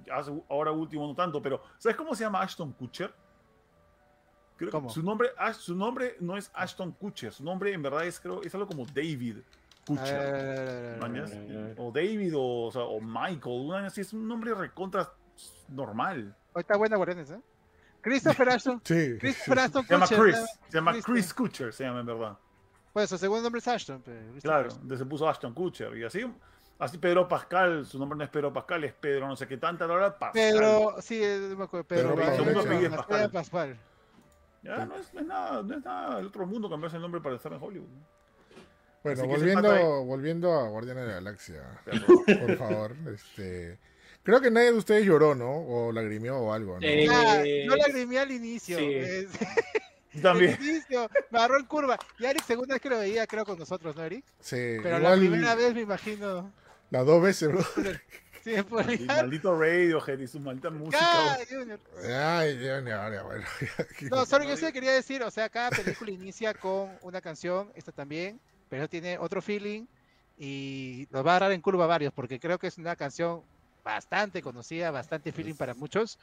ahora 0.48 0.72
último 0.72 1.06
no 1.06 1.14
tanto, 1.14 1.42
pero 1.42 1.62
¿sabes 1.78 1.98
cómo 1.98 2.16
se 2.16 2.24
llama 2.24 2.42
Ashton 2.42 2.72
Kutcher? 2.72 3.14
Creo 4.70 4.90
su 4.90 5.02
nombre, 5.02 5.30
su 5.58 5.76
nombre 5.76 6.16
no 6.20 6.38
es 6.38 6.52
Ashton 6.54 6.92
Kutcher, 6.92 7.34
su 7.34 7.44
nombre 7.44 7.74
en 7.74 7.82
verdad 7.82 8.06
es, 8.06 8.20
creo, 8.20 8.42
es 8.44 8.54
algo 8.54 8.68
como 8.68 8.86
David. 8.86 9.38
O 11.78 11.92
David 11.92 12.36
o, 12.36 12.66
o, 12.68 12.72
sea, 12.72 12.84
o 12.84 13.02
Michael, 13.02 13.66
una 13.66 13.88
así 13.88 14.02
es 14.02 14.14
un 14.14 14.28
nombre 14.28 14.54
recontra 14.54 15.12
normal. 15.70 16.36
Está 16.56 16.78
buena 16.78 16.98
Guardianes, 16.98 17.32
¿eh? 17.32 17.42
Christopher 18.02 18.50
Ashton. 18.52 18.82
sí. 18.84 19.18
Christopher 19.20 19.60
Ashton 19.60 19.86
Se 19.86 19.94
llama 19.94 20.08
Chris. 20.08 20.38
Se 20.70 20.78
llama 20.78 20.94
Chris 21.02 21.34
Kutcher, 21.34 21.74
se 21.74 21.84
llama 21.84 22.02
en 22.02 22.06
verdad. 22.06 22.38
Pues 22.94 23.10
su 23.10 23.18
segundo 23.18 23.44
nombre 23.44 23.60
es 23.60 23.68
Ashton. 23.68 24.04
claro, 24.42 24.70
se 24.70 25.06
puso 25.06 25.28
Ashton 25.28 25.54
Kutcher. 25.54 25.98
Y 25.98 26.04
así, 26.04 26.26
así 26.78 26.98
Pedro 26.98 27.28
Pascal, 27.28 27.86
su 27.86 27.98
nombre 27.98 28.18
no 28.18 28.24
es 28.24 28.30
Pedro 28.30 28.52
Pascal, 28.52 28.84
es 28.84 28.94
Pedro 28.94 29.28
no 29.28 29.36
sé 29.36 29.48
qué 29.48 29.58
tanta 29.58 29.86
hora 29.86 30.18
Pascal. 30.18 30.32
Pedro, 30.34 30.96
sí, 31.02 31.20
me 31.58 31.64
acuerdo. 31.64 31.88
Pedro, 31.88 32.16
Pedro, 32.16 32.96
Pascal. 32.96 33.32
Pascal. 33.32 33.80
Ya, 34.64 34.86
no 34.86 34.96
es, 34.96 35.14
no 35.14 35.22
es, 35.22 35.26
nada, 35.26 35.64
no 35.64 35.76
es 35.76 35.84
nada 35.84 36.18
del 36.18 36.28
otro 36.28 36.46
mundo 36.46 36.70
cambiarse 36.70 36.98
el 36.98 37.02
nombre 37.02 37.22
para 37.22 37.36
estar 37.36 37.52
en 37.52 37.62
Hollywood. 37.62 37.90
Bueno, 39.04 39.26
volviendo, 39.26 40.04
volviendo 40.04 40.54
a 40.54 40.70
Guardianes 40.70 41.04
de 41.04 41.10
la 41.10 41.16
Galaxia, 41.16 41.82
por 42.40 42.58
favor. 42.58 42.96
Este, 43.12 43.80
Creo 44.24 44.40
que 44.40 44.52
nadie 44.52 44.72
de 44.72 44.78
ustedes 44.78 45.06
lloró, 45.06 45.34
¿no? 45.34 45.52
O 45.52 45.92
lagrimió 45.92 46.38
o 46.38 46.54
algo, 46.54 46.80
¿no? 46.80 46.88
Eh, 46.88 47.08
ah, 47.10 47.44
yo 47.44 47.76
lagrimé 47.76 48.20
al 48.20 48.32
inicio. 48.32 48.78
Sí. 48.78 49.28
También. 50.22 50.58
Inicio, 50.62 51.10
me 51.32 51.40
agarró 51.40 51.58
en 51.58 51.66
curva. 51.66 51.98
Y 52.20 52.26
Eric, 52.26 52.44
segunda 52.46 52.76
vez 52.76 52.82
que 52.82 52.90
lo 52.90 53.00
veía, 53.00 53.26
creo, 53.26 53.46
con 53.46 53.58
nosotros, 53.58 53.96
¿no, 53.96 54.04
Eric? 54.04 54.24
Sí. 54.40 54.78
Pero 54.84 55.00
la 55.00 55.16
primera 55.16 55.56
vez 55.56 55.74
me 55.74 55.82
imagino. 55.82 56.52
Las 56.92 57.06
dos 57.06 57.22
veces, 57.24 57.50
bro. 57.50 57.62
Sí, 58.44 58.56
el 58.56 59.06
maldito 59.06 59.56
Radiohead 59.56 60.20
y 60.20 60.28
su 60.28 60.40
maldita 60.40 60.72
música. 60.72 61.36
Ay, 61.36 61.46
Junior. 61.48 61.80
Ay, 62.04 62.54
Junior, 62.56 63.24
bueno. 63.24 63.46
no, 64.10 64.26
solo 64.26 64.46
yo 64.46 64.58
sé 64.58 64.74
quería 64.74 64.94
decir, 64.94 65.22
o 65.22 65.30
sea, 65.30 65.48
cada 65.50 65.70
película 65.70 66.10
inicia 66.12 66.54
con 66.56 66.90
una 67.02 67.22
canción, 67.22 67.72
esta 67.76 67.92
también, 67.92 68.40
pero 68.68 68.90
tiene 68.90 69.20
otro 69.20 69.42
feeling 69.42 69.86
y 70.40 71.08
nos 71.12 71.24
va 71.24 71.34
a 71.34 71.36
agarrar 71.36 71.52
en 71.52 71.62
curva 71.62 71.86
varios, 71.86 72.14
porque 72.14 72.40
creo 72.40 72.58
que 72.58 72.68
es 72.68 72.80
una 72.80 72.96
canción 72.96 73.44
bastante 73.84 74.42
conocida, 74.42 74.90
bastante 74.90 75.32
feeling 75.32 75.56
para 75.56 75.76
muchos. 75.76 76.18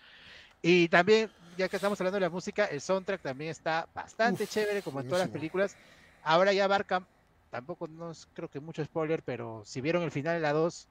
Y 0.61 0.89
también, 0.89 1.31
ya 1.57 1.69
que 1.69 1.77
estamos 1.77 2.01
hablando 2.01 2.16
de 2.16 2.23
la 2.23 2.31
música, 2.31 2.64
el 2.64 2.81
soundtrack 2.81 3.23
también 3.23 3.51
está 3.51 3.89
bastante 3.95 4.47
chévere, 4.47 4.83
como 4.83 5.01
en 5.01 5.07
todas 5.07 5.21
las 5.21 5.31
películas. 5.31 5.77
Ahora 6.25 6.53
ya 6.53 6.64
abarca, 6.64 7.07
tampoco 7.51 7.87
no 7.87 8.12
creo 8.35 8.49
que 8.49 8.59
mucho 8.59 8.85
spoiler, 8.85 9.23
pero 9.23 9.62
si 9.64 9.81
vieron 9.81 10.03
el 10.03 10.11
final 10.11 10.35
de 10.35 10.41
la 10.41 10.53
2, 10.53 10.89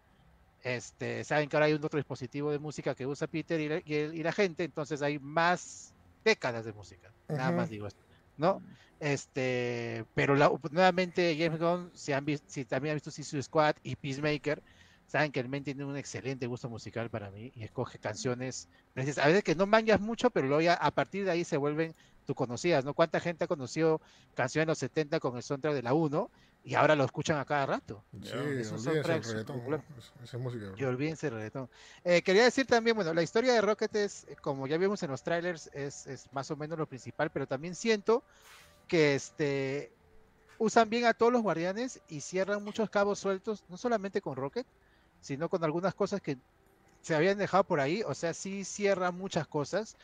este, 0.63 1.23
saben 1.23 1.49
que 1.49 1.55
ahora 1.55 1.67
hay 1.67 1.73
un 1.73 1.83
otro 1.83 1.97
dispositivo 1.97 2.51
de 2.51 2.59
música 2.59 2.95
que 2.95 3.05
usa 3.05 3.27
Peter 3.27 3.59
y 3.85 4.23
la, 4.23 4.31
gente, 4.31 4.63
entonces 4.63 5.01
hay 5.01 5.19
más 5.19 5.93
décadas 6.23 6.65
de 6.65 6.73
música. 6.73 7.11
Nada 7.27 7.51
más 7.51 7.69
digo 7.69 7.87
esto, 7.87 8.01
¿no? 8.37 8.61
Este, 8.99 10.05
pero 10.15 10.35
nuevamente 10.35 11.35
James 11.37 11.59
Gunn, 11.59 11.91
si, 11.93 12.13
han 12.13 12.25
visto, 12.25 12.47
si 12.49 12.65
también 12.65 12.93
han 12.93 12.95
visto 12.95 13.11
Suicide 13.11 13.43
Squad 13.43 13.75
y 13.83 13.95
Peacemaker, 13.95 14.61
saben 15.07 15.31
que 15.31 15.39
el 15.39 15.47
men 15.47 15.63
tiene 15.63 15.85
un 15.85 15.95
excelente 15.95 16.47
gusto 16.47 16.69
musical 16.69 17.09
para 17.09 17.31
mí 17.31 17.51
y 17.55 17.63
escoge 17.63 17.99
canciones, 17.99 18.67
a 18.95 19.27
veces 19.27 19.43
que 19.43 19.55
no 19.55 19.67
mangas 19.67 20.01
mucho, 20.01 20.29
pero 20.31 20.47
luego 20.47 20.61
ya 20.61 20.73
a 20.73 20.91
partir 20.91 21.25
de 21.25 21.31
ahí 21.31 21.43
se 21.43 21.57
vuelven 21.57 21.95
tú 22.25 22.35
conocidas, 22.35 22.83
¿no? 22.83 22.93
¿Cuánta 22.93 23.19
gente 23.19 23.45
ha 23.45 23.47
conocido 23.47 24.01
canciones 24.35 24.65
de 24.65 24.71
los 24.71 24.77
70 24.79 25.19
con 25.19 25.37
el 25.37 25.43
soundtrack 25.43 25.75
de 25.75 25.83
la 25.83 25.93
1 25.93 26.29
y 26.63 26.75
ahora 26.75 26.95
lo 26.95 27.05
escuchan 27.05 27.37
a 27.37 27.45
cada 27.45 27.65
rato? 27.65 28.03
Sí, 28.21 28.31
olvídense 28.31 28.75
el 28.75 29.03
reggaetón. 29.03 29.83
Esa 30.23 30.37
música. 30.37 30.65
Y 30.77 30.83
olvídense 30.83 31.27
el 31.27 31.33
reggaetón. 31.33 31.69
Eh, 32.03 32.21
quería 32.21 32.43
decir 32.43 32.65
también, 32.65 32.95
bueno, 32.95 33.13
la 33.13 33.23
historia 33.23 33.53
de 33.53 33.61
Rocket 33.61 33.95
es, 33.95 34.27
como 34.41 34.67
ya 34.67 34.77
vimos 34.77 35.01
en 35.03 35.11
los 35.11 35.23
trailers, 35.23 35.69
es, 35.73 36.07
es 36.07 36.27
más 36.33 36.51
o 36.51 36.57
menos 36.57 36.77
lo 36.77 36.85
principal, 36.85 37.29
pero 37.29 37.47
también 37.47 37.75
siento 37.75 38.23
que 38.87 39.15
este 39.15 39.91
usan 40.59 40.89
bien 40.89 41.05
a 41.05 41.13
todos 41.13 41.31
los 41.31 41.41
guardianes 41.41 42.01
y 42.09 42.21
cierran 42.21 42.63
muchos 42.63 42.89
cabos 42.89 43.19
sueltos, 43.19 43.63
no 43.69 43.77
solamente 43.77 44.21
con 44.21 44.35
Rocket, 44.35 44.65
sino 45.21 45.49
con 45.49 45.63
algunas 45.63 45.93
cosas 45.93 46.21
que 46.21 46.37
se 47.01 47.15
habían 47.15 47.37
dejado 47.37 47.63
por 47.63 47.79
ahí, 47.79 48.03
o 48.05 48.13
sea, 48.13 48.33
sí 48.33 48.65
cierra 48.65 49.11
muchas 49.11 49.47
cosas. 49.47 49.95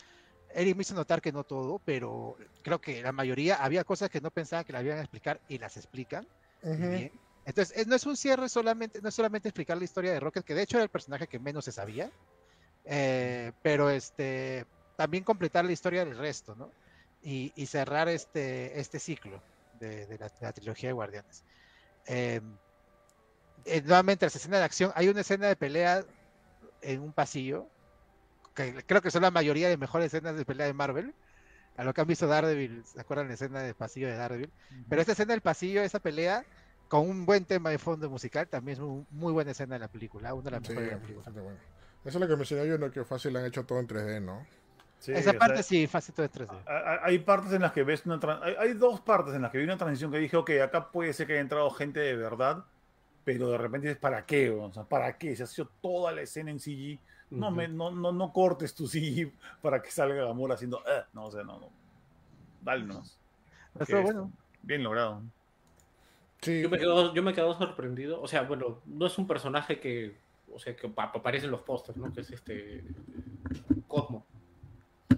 Eric 0.54 0.76
me 0.76 0.84
hizo 0.84 0.93
notar 0.93 1.22
que 1.22 1.32
no 1.32 1.43
todo, 1.43 1.82
pero 1.84 2.38
creo 2.62 2.80
que 2.80 3.01
la 3.01 3.12
mayoría 3.12 3.56
había 3.56 3.84
cosas 3.84 4.10
que 4.10 4.22
no 4.22 4.30
pensaba 4.30 4.64
que 4.64 4.74
la 4.74 4.84
iban 4.84 4.99
a 4.99 5.01
explicar 5.01 5.41
y 5.47 5.58
las 5.58 5.78
explican. 5.78 6.28
Entonces, 7.45 7.88
no 7.88 7.95
es 7.95 8.05
un 8.05 8.16
cierre 8.16 8.47
solamente, 8.47 9.01
no 9.01 9.09
es 9.09 9.16
solamente 9.16 9.49
explicar 9.49 9.78
la 9.78 9.84
historia 9.84 10.14
de 10.14 10.20
Rocket, 10.20 10.45
que 10.45 10.55
de 10.55 10.64
hecho 10.64 10.78
era 10.78 10.84
el 10.84 10.89
personaje 10.89 11.28
que 11.28 11.39
menos 11.39 11.66
se 11.66 11.72
sabía, 11.72 12.09
eh, 12.86 13.51
pero 13.61 13.89
este 13.89 14.66
también 14.95 15.24
completar 15.24 15.66
la 15.66 15.72
historia 15.72 16.05
del 16.05 16.18
resto, 16.18 16.55
¿no? 16.55 16.72
Y, 17.22 17.51
cerrar 17.68 18.09
este, 18.09 18.80
este 18.80 18.99
ciclo 18.99 19.41
de, 19.80 20.18
la, 20.20 20.51
trilogía 20.51 20.89
de 20.89 20.93
Guardianes. 20.93 21.43
Eh, 22.05 22.41
eh, 23.66 23.82
nuevamente, 23.82 24.26
la 24.26 24.28
escena 24.28 24.57
de 24.57 24.64
acción, 24.64 24.91
hay 24.93 25.07
una 25.07 25.22
escena 25.22 25.47
de 25.47 25.55
pelea 25.55 26.03
en 26.82 27.01
un 27.01 27.14
pasillo, 27.14 27.68
que 28.53 28.84
creo 28.86 29.01
que 29.01 29.09
son 29.09 29.22
la 29.22 29.32
mayoría 29.32 29.70
de 29.70 29.78
mejores 29.78 30.07
escenas 30.07 30.36
de 30.36 30.45
pelea 30.45 30.68
de 30.68 30.74
Marvel. 30.74 31.14
A 31.76 31.84
lo 31.84 31.94
que 31.94 32.02
han 32.02 32.08
visto 32.08 32.28
Daredevil, 32.28 32.84
¿se 32.86 33.00
acuerdan 33.02 33.28
la 33.28 33.34
escena 33.34 33.62
de 33.62 33.74
pasillo 33.74 34.08
de 34.08 34.16
Daredevil? 34.16 34.52
Pero 34.88 35.02
esta 35.02 35.14
escena 35.14 35.34
del 35.34 35.42
pasillo, 35.42 35.82
esa 35.82 36.00
pelea, 36.00 36.46
con 36.88 37.10
un 37.10 37.26
buen 37.26 37.46
tema 37.46 37.72
de 37.72 37.80
fondo 37.80 38.10
musical, 38.10 38.48
también 38.48 38.78
es 38.78 38.84
una 38.84 39.06
muy 39.10 39.34
buena 39.34 39.52
escena 39.52 39.76
de 39.76 39.80
la 39.80 39.88
película, 39.88 40.34
una 40.34 40.44
de 40.44 40.52
las 40.52 40.62
mejores 40.62 40.90
de 40.90 40.96
la 40.96 41.02
película. 41.02 41.32
Eso 42.06 42.18
es 42.18 42.22
lo 42.22 42.28
que 42.28 42.36
mencioné 42.36 42.68
yo, 42.68 42.78
¿no? 42.78 42.92
que 42.92 43.04
fácil 43.04 43.36
han 43.38 43.46
hecho 43.46 43.66
todo 43.66 43.80
en 43.80 43.88
3D, 43.88 44.22
¿no? 44.22 44.46
Esa 45.08 45.34
parte 45.34 45.64
sí, 45.64 45.88
fácil 45.88 46.14
todo 46.14 46.26
en 46.26 46.32
3D. 46.32 47.00
Hay 47.02 47.20
partes 47.20 47.52
en 47.54 47.62
las 47.62 47.72
que 47.72 47.84
ves 47.84 48.06
una... 48.06 48.20
Hay, 48.42 48.56
hay, 48.60 48.74
dos 48.74 49.02
partes 49.02 49.34
en 49.34 49.42
las 49.42 49.52
que 49.52 49.58
vi 49.58 49.64
una 49.64 49.78
transición 49.78 50.12
que 50.12 50.18
dije, 50.18 50.38
ok, 50.38 50.52
acá 50.64 50.92
puede 50.92 51.12
ser 51.14 51.28
que 51.28 51.34
haya 51.34 51.42
entrado 51.42 51.70
gente 51.72 52.00
de 52.00 52.16
verdad, 52.16 52.64
pero 53.24 53.50
de 53.50 53.58
repente 53.58 53.88
dices, 53.88 54.00
¿para 54.00 54.26
qué? 54.26 54.50
O 54.50 54.72
sea, 54.72 54.84
¿para 54.84 55.18
qué? 55.18 55.36
Se 55.36 55.44
ha 55.44 55.48
sido 55.48 55.70
toda 55.82 56.12
la 56.12 56.22
escena 56.22 56.52
en 56.52 56.60
CG. 56.60 57.00
No, 57.30 57.50
me, 57.52 57.68
no, 57.68 57.92
no, 57.92 58.12
no 58.12 58.32
cortes 58.32 58.76
tu 58.76 58.88
CG 58.88 59.32
para 59.62 59.82
que 59.82 59.90
salga 59.90 60.30
amor 60.30 60.52
haciendo, 60.52 60.80
eh", 60.88 61.04
no, 61.14 61.26
o 61.26 61.32
sea, 61.32 61.44
no, 61.44 61.60
no. 61.60 61.70
Dale 62.62 62.86
bueno. 64.02 64.32
Bien 64.62 64.84
logrado. 64.84 65.24
Sí. 66.42 66.62
Yo 66.62 66.70
me, 66.70 66.78
quedo, 66.78 67.14
yo 67.14 67.24
me 67.24 67.34
quedo 67.34 67.58
sorprendido. 67.58 68.22
O 68.22 68.28
sea, 68.28 68.44
bueno, 68.44 68.82
no 68.86 69.06
es 69.06 69.18
un 69.18 69.28
personaje 69.28 69.80
que, 69.80 70.16
o 70.54 70.60
sea, 70.60 70.76
que 70.76 70.92
aparece 70.96 71.46
en 71.46 71.52
los 71.52 71.62
pósters, 71.62 71.98
¿no? 71.98 72.14
Que 72.14 72.22
es 72.22 72.32
este 72.32 72.84
Cosmo. 73.88 74.26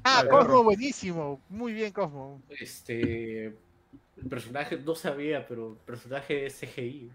Ah, 0.03 0.23
Cosmo, 0.29 0.63
buenísimo. 0.63 1.41
Muy 1.49 1.73
bien, 1.73 1.91
Cosmo. 1.91 2.41
Este. 2.49 3.45
El 4.17 4.29
personaje 4.29 4.77
no 4.77 4.95
sabía, 4.95 5.45
pero 5.45 5.73
el 5.73 5.77
personaje 5.77 6.45
es 6.45 6.59
CGI. 6.59 7.11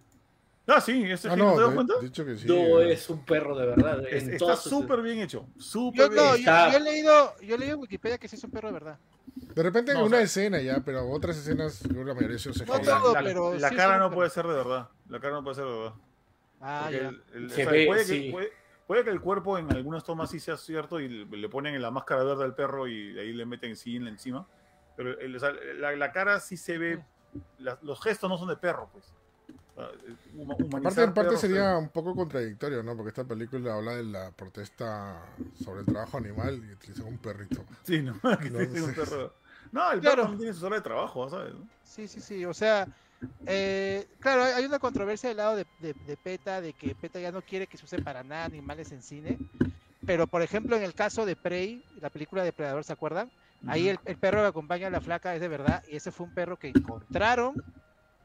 Ah, 0.67 0.81
sí, 0.81 1.03
ese 1.11 1.29
ah, 1.29 1.37
no, 1.37 1.57
¿te 1.57 1.63
das 1.63 1.75
cuenta? 1.75 1.95
Dicho 2.01 2.25
que 2.25 2.37
sí, 2.37 2.47
no 2.47 2.81
es 2.81 3.11
un 3.11 3.25
perro 3.25 3.57
de 3.57 3.67
verdad. 3.67 4.05
está 4.09 4.57
súper 4.57 5.03
bien 5.03 5.21
hecho. 5.21 5.49
Súper 5.59 6.11
bien. 6.11 6.23
No, 6.23 6.37
yo, 6.37 6.77
he 6.77 6.81
leído, 6.81 7.35
yo 7.41 7.55
he 7.55 7.59
leído 7.59 7.75
en 7.75 7.81
Wikipedia 7.81 8.19
que 8.19 8.29
sí 8.29 8.37
es 8.37 8.45
un 8.45 8.51
perro 8.51 8.69
de 8.69 8.75
verdad. 8.75 8.99
De 9.35 9.63
repente 9.63 9.93
en 9.93 9.99
una 9.99 10.21
escena 10.21 10.61
ya, 10.61 10.81
pero 10.85 11.09
otras 11.11 11.37
escenas, 11.37 11.83
yo 11.83 12.05
la 12.05 12.15
mayoría 12.15 12.39
son 12.39 12.53
no 12.67 12.81
todo, 12.81 13.15
la, 13.15 13.23
pero 13.23 13.55
la, 13.55 13.71
cara 13.71 13.99
no 13.99 14.11
puede 14.11 14.31
ser 14.31 14.47
de 14.47 14.55
verdad. 14.55 14.89
La 15.09 15.21
cara 15.21 15.35
no 15.35 15.43
puede 15.43 15.57
ser 15.57 15.65
de 15.65 15.71
verdad. 15.71 15.95
Ah, 16.61 16.91
ya. 16.91 17.11
puede, 17.65 18.07
que, 18.07 18.51
puede, 18.87 19.05
que 19.05 19.11
el 19.11 19.21
cuerpo 19.21 19.59
en 19.59 19.73
algunas 19.73 20.05
tomas 20.05 20.31
sí 20.31 20.39
sea 20.39 20.57
cierto 20.57 21.01
y 21.01 21.09
le 21.09 21.49
ponen 21.49 21.75
en 21.75 21.83
la 21.83 21.91
máscara 21.91 22.23
verde 22.23 22.45
al 22.45 22.55
perro 22.55 22.87
y 22.87 23.19
ahí 23.19 23.33
le 23.33 23.47
meten 23.47 23.77
sí 23.77 23.97
en 23.97 24.05
la 24.05 24.11
encima. 24.11 24.47
Pero 24.97 25.17
la, 25.97 26.13
cara 26.13 26.39
sí 26.39 26.57
se 26.57 26.77
ve. 26.77 27.05
los 27.59 28.01
gestos 28.03 28.29
no 28.29 28.37
son 28.37 28.49
de 28.49 28.57
perro, 28.57 28.91
pues. 28.93 29.13
Aparte, 30.79 31.03
en 31.03 31.15
parte 31.15 31.37
sería 31.37 31.77
un 31.77 31.89
poco 31.89 32.15
contradictorio, 32.15 32.83
¿no? 32.83 32.97
Porque 32.97 33.11
esta 33.11 33.25
película 33.25 33.75
habla 33.75 33.97
de 33.97 34.05
la 34.05 34.31
protesta 34.31 35.23
sobre 35.63 35.81
el 35.81 35.87
trabajo 35.87 36.19
animal 36.19 36.63
y 36.69 36.73
utiliza 36.73 37.05
un 37.05 37.19
perrito. 37.19 37.65
Sí, 37.83 38.03
no, 38.03 38.15
que 38.41 38.51
no, 38.51 38.59
un 38.59 38.95
perro. 38.95 39.35
No, 39.73 39.93
el 39.93 40.01
perro 40.01 40.29
no 40.29 40.37
tiene 40.37 40.53
su 40.53 40.67
hora 40.67 40.77
de 40.77 40.83
trabajo, 40.83 41.29
¿sabes? 41.29 41.55
Sí, 41.85 42.09
sí, 42.09 42.21
sí. 42.21 42.45
O 42.45 42.55
sea, 42.55 42.89
eh, 43.47 44.09
claro, 44.19 44.43
hay 44.43 44.65
una 44.65 44.79
controversia 44.79 45.29
del 45.29 45.37
lado 45.39 45.57
de, 45.57 46.17
PETA, 46.17 46.61
de 46.61 46.73
que 46.73 46.95
PETA 46.95 47.21
ya 47.21 47.33
no 47.33 47.43
quiere 47.43 47.67
que 47.67 47.77
se 47.77 47.85
use 47.85 48.03
para 48.03 48.23
nada 48.25 48.45
animales 48.45 48.93
en 48.93 49.03
cine. 49.03 49.39
Pero, 50.07 50.27
por 50.27 50.43
ejemplo, 50.43 50.77
en 50.77 50.83
el 50.83 50.95
caso 50.95 51.27
de 51.27 51.37
Prey, 51.37 51.85
la 52.01 52.11
película 52.11 52.43
de 52.43 52.53
Predador, 52.53 52.85
¿se 52.85 52.93
acuerdan? 52.93 53.31
Ahí 53.67 53.89
el, 53.89 54.01
el, 54.07 54.17
perro 54.17 54.41
que 54.41 54.49
acompaña 54.49 54.87
a 54.87 54.91
la 54.91 55.03
flaca 55.03 55.35
es 55.35 55.41
de 55.43 55.49
verdad, 55.49 55.85
y 55.87 55.97
ese 55.97 56.11
fue 56.11 56.27
un 56.27 56.35
perro 56.35 56.59
que 56.59 56.69
encontraron 56.69 57.63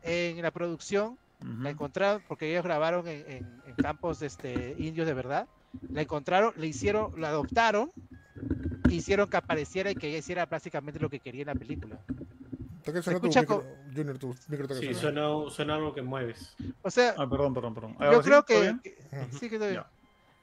en 0.02 0.42
la 0.42 0.52
producción 0.52 1.18
la 1.60 1.70
encontraron, 1.70 2.22
porque 2.28 2.50
ellos 2.50 2.64
grabaron 2.64 3.08
en, 3.08 3.46
campos 3.78 4.20
de 4.20 4.28
este, 4.28 4.76
indios 4.78 5.06
de 5.06 5.14
verdad. 5.14 5.48
La 5.92 6.02
encontraron, 6.02 6.54
le 6.58 6.68
hicieron, 6.68 7.20
la 7.20 7.30
adoptaron, 7.30 7.92
hicieron 8.90 9.30
que 9.30 9.38
apareciera 9.38 9.92
y 9.92 9.96
que 9.96 10.08
ella 10.08 10.18
hiciera 10.18 10.46
básicamente 10.46 11.00
lo 11.00 11.10
que 11.10 11.20
quería 11.20 11.42
en 11.42 11.48
la 11.48 11.56
pelíula. 11.56 12.00
Se 12.84 13.12
escucha 13.12 13.44
Junior, 13.96 14.18
tu 14.20 14.36
micro 14.48 14.68
sí, 14.76 14.94
suena, 14.94 15.28
suena, 15.50 15.76
algo 15.76 15.94
que 15.94 16.02
mueves. 16.02 16.56
O 16.84 16.92
sea, 16.92 17.16
ah, 17.18 17.28
perdón, 17.28 17.54
perdón, 17.54 17.74
perdón. 17.74 17.98
Yo 18.00 18.22
creo 18.22 18.44
que, 18.44 18.76
sí, 19.40 19.50
que 19.50 19.82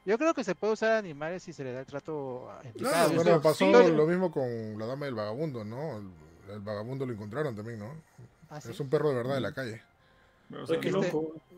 Yo 0.04 0.18
creo 0.18 0.34
que 0.34 0.42
se 0.42 0.54
puede 0.54 0.72
usar 0.72 0.92
animales 0.92 1.44
si 1.44 1.52
se 1.52 1.62
le 1.62 1.72
da 1.72 1.80
el 1.80 1.86
trato 1.86 2.50
indicado. 2.64 3.12
bueno, 3.14 3.40
pasó 3.40 3.66
lo 3.70 4.06
mismo 4.06 4.32
con 4.32 4.76
la 4.78 4.86
dama 4.86 5.06
del 5.06 5.14
vagabundo, 5.14 5.64
¿no? 5.64 5.98
El, 5.98 6.60
vagabundo 6.60 7.06
lo 7.06 7.12
encontraron 7.12 7.54
también, 7.54 7.78
¿no? 7.78 7.94
¿Ah, 8.50 8.58
es 8.58 8.80
un 8.80 8.90
perro 8.90 9.10
de 9.10 9.14
verdad 9.14 9.34
de 9.34 9.40
la 9.40 9.52
calle. 9.52 9.82
Este, 10.60 10.88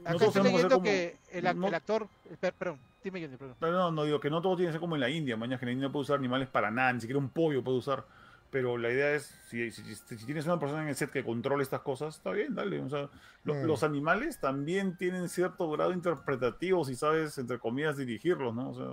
acá 0.05 0.25
estoy 0.27 0.43
leyendo 0.43 0.83
que 0.83 1.17
el, 1.33 1.47
actor. 1.47 2.09
perdón, 2.59 2.79
dime 3.03 3.21
yo, 3.21 3.29
perdón. 3.31 3.57
No, 3.61 3.91
no, 3.91 4.05
digo 4.05 4.21
que 4.21 4.31
no 4.31 4.41
todo 4.41 4.57
tiene 4.57 4.69
que 4.69 4.75
ser 4.75 4.81
como 4.81 4.95
en 4.95 5.01
la 5.01 5.11
India. 5.11 5.37
Mañana 5.37 5.59
que 5.59 5.65
en 5.65 5.69
la 5.69 5.73
India 5.73 5.89
no 5.89 5.93
puede 5.93 6.03
usar 6.03 6.19
animales 6.19 6.49
para 6.49 6.71
nada, 6.71 6.93
ni 6.93 7.01
siquiera 7.01 7.19
un 7.19 7.29
pollo 7.29 7.63
puede 7.63 7.79
usar. 7.79 8.05
Pero 8.51 8.79
la 8.79 8.91
idea 8.91 9.13
es, 9.15 9.37
si, 9.49 9.69
si, 9.73 10.17
tienes 10.27 10.45
una 10.47 10.61
persona 10.61 10.83
en 10.83 10.89
el 10.89 10.95
set 10.95 11.11
que 11.11 11.25
controle 11.25 11.65
estas 11.65 11.81
cosas, 11.81 12.17
está 12.17 12.31
bien, 12.31 12.55
dale. 12.55 12.81
O 12.81 12.89
sea, 12.89 13.09
mm. 13.45 13.65
los 13.65 13.83
animales 13.83 14.39
también 14.39 14.97
tienen 14.97 15.29
cierto 15.29 15.69
grado 15.71 15.93
interpretativo 15.93 16.85
si 16.85 16.95
sabes, 16.95 17.37
entre 17.39 17.59
comillas, 17.59 17.97
dirigirlos, 17.97 18.55
¿no? 18.55 18.71
O 18.71 18.75
sea, 18.75 18.87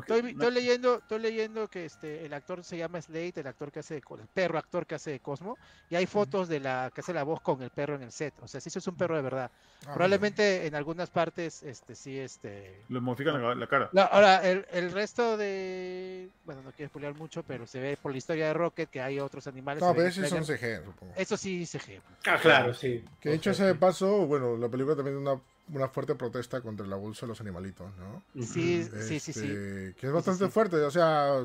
Estoy, 0.00 0.34
leyendo, 0.52 0.98
estoy 0.98 1.20
leyendo 1.20 1.68
que 1.68 1.84
este 1.84 2.24
el 2.24 2.32
actor 2.32 2.62
se 2.64 2.76
llama 2.76 3.00
Slade, 3.00 3.34
el 3.36 3.46
actor 3.46 3.70
que 3.72 3.80
hace 3.80 3.96
el 3.96 4.02
perro 4.32 4.58
actor 4.58 4.86
que 4.86 4.94
hace 4.94 5.10
de 5.12 5.20
Cosmo, 5.20 5.56
y 5.90 5.96
hay 5.96 6.06
fotos 6.06 6.48
de 6.48 6.60
la 6.60 6.90
que 6.94 7.00
hace 7.00 7.12
la 7.12 7.24
voz 7.24 7.40
con 7.40 7.62
el 7.62 7.70
perro 7.70 7.94
en 7.96 8.02
el 8.02 8.12
set. 8.12 8.34
O 8.42 8.48
sea, 8.48 8.60
si 8.60 8.68
eso 8.68 8.78
es 8.78 8.86
un 8.86 8.96
perro 8.96 9.16
de 9.16 9.22
verdad. 9.22 9.50
Ah, 9.86 9.94
Probablemente 9.94 10.66
en 10.66 10.74
algunas 10.74 11.10
partes, 11.10 11.62
este, 11.62 11.94
sí, 11.94 12.18
este. 12.18 12.82
Lo 12.88 13.00
modifican 13.00 13.58
la, 13.58 13.66
cara. 13.66 13.90
ahora, 14.10 14.48
el, 14.48 14.66
el, 14.72 14.92
resto 14.92 15.36
de, 15.36 16.28
bueno, 16.44 16.62
no 16.62 16.70
quiero 16.72 16.86
explicar 16.86 17.14
mucho, 17.14 17.42
pero 17.42 17.66
se 17.66 17.80
ve 17.80 17.96
por 18.00 18.12
la 18.12 18.18
historia 18.18 18.46
de 18.46 18.54
Rocket 18.54 18.88
que 18.88 19.00
hay 19.00 19.20
otros 19.20 19.46
animales. 19.46 19.82
No, 19.82 19.94
pero 19.94 20.08
eso 20.08 20.26
son 20.26 20.44
CG, 20.44 20.84
supongo. 20.84 21.12
Eso 21.16 21.36
sí, 21.36 21.66
CG. 21.66 22.00
Ah, 22.26 22.38
claro, 22.40 22.74
sí. 22.74 23.04
Que 23.20 23.30
de 23.30 23.36
hecho 23.36 23.50
ese 23.50 23.74
paso, 23.74 24.26
bueno, 24.26 24.56
la 24.56 24.68
película 24.68 24.96
también 24.96 25.16
es 25.16 25.22
una 25.22 25.40
una 25.72 25.88
fuerte 25.88 26.14
protesta 26.14 26.60
contra 26.60 26.86
el 26.86 26.92
abuso 26.92 27.26
de 27.26 27.30
los 27.30 27.40
animalitos, 27.40 27.88
¿no? 27.96 28.22
Sí, 28.44 28.84
sí, 28.84 29.20
sí, 29.20 29.32
sí. 29.32 29.46
Este, 29.46 29.94
que 29.98 30.06
es 30.06 30.12
bastante 30.12 30.48
fuerte, 30.48 30.76
o 30.76 30.90
sea, 30.90 31.38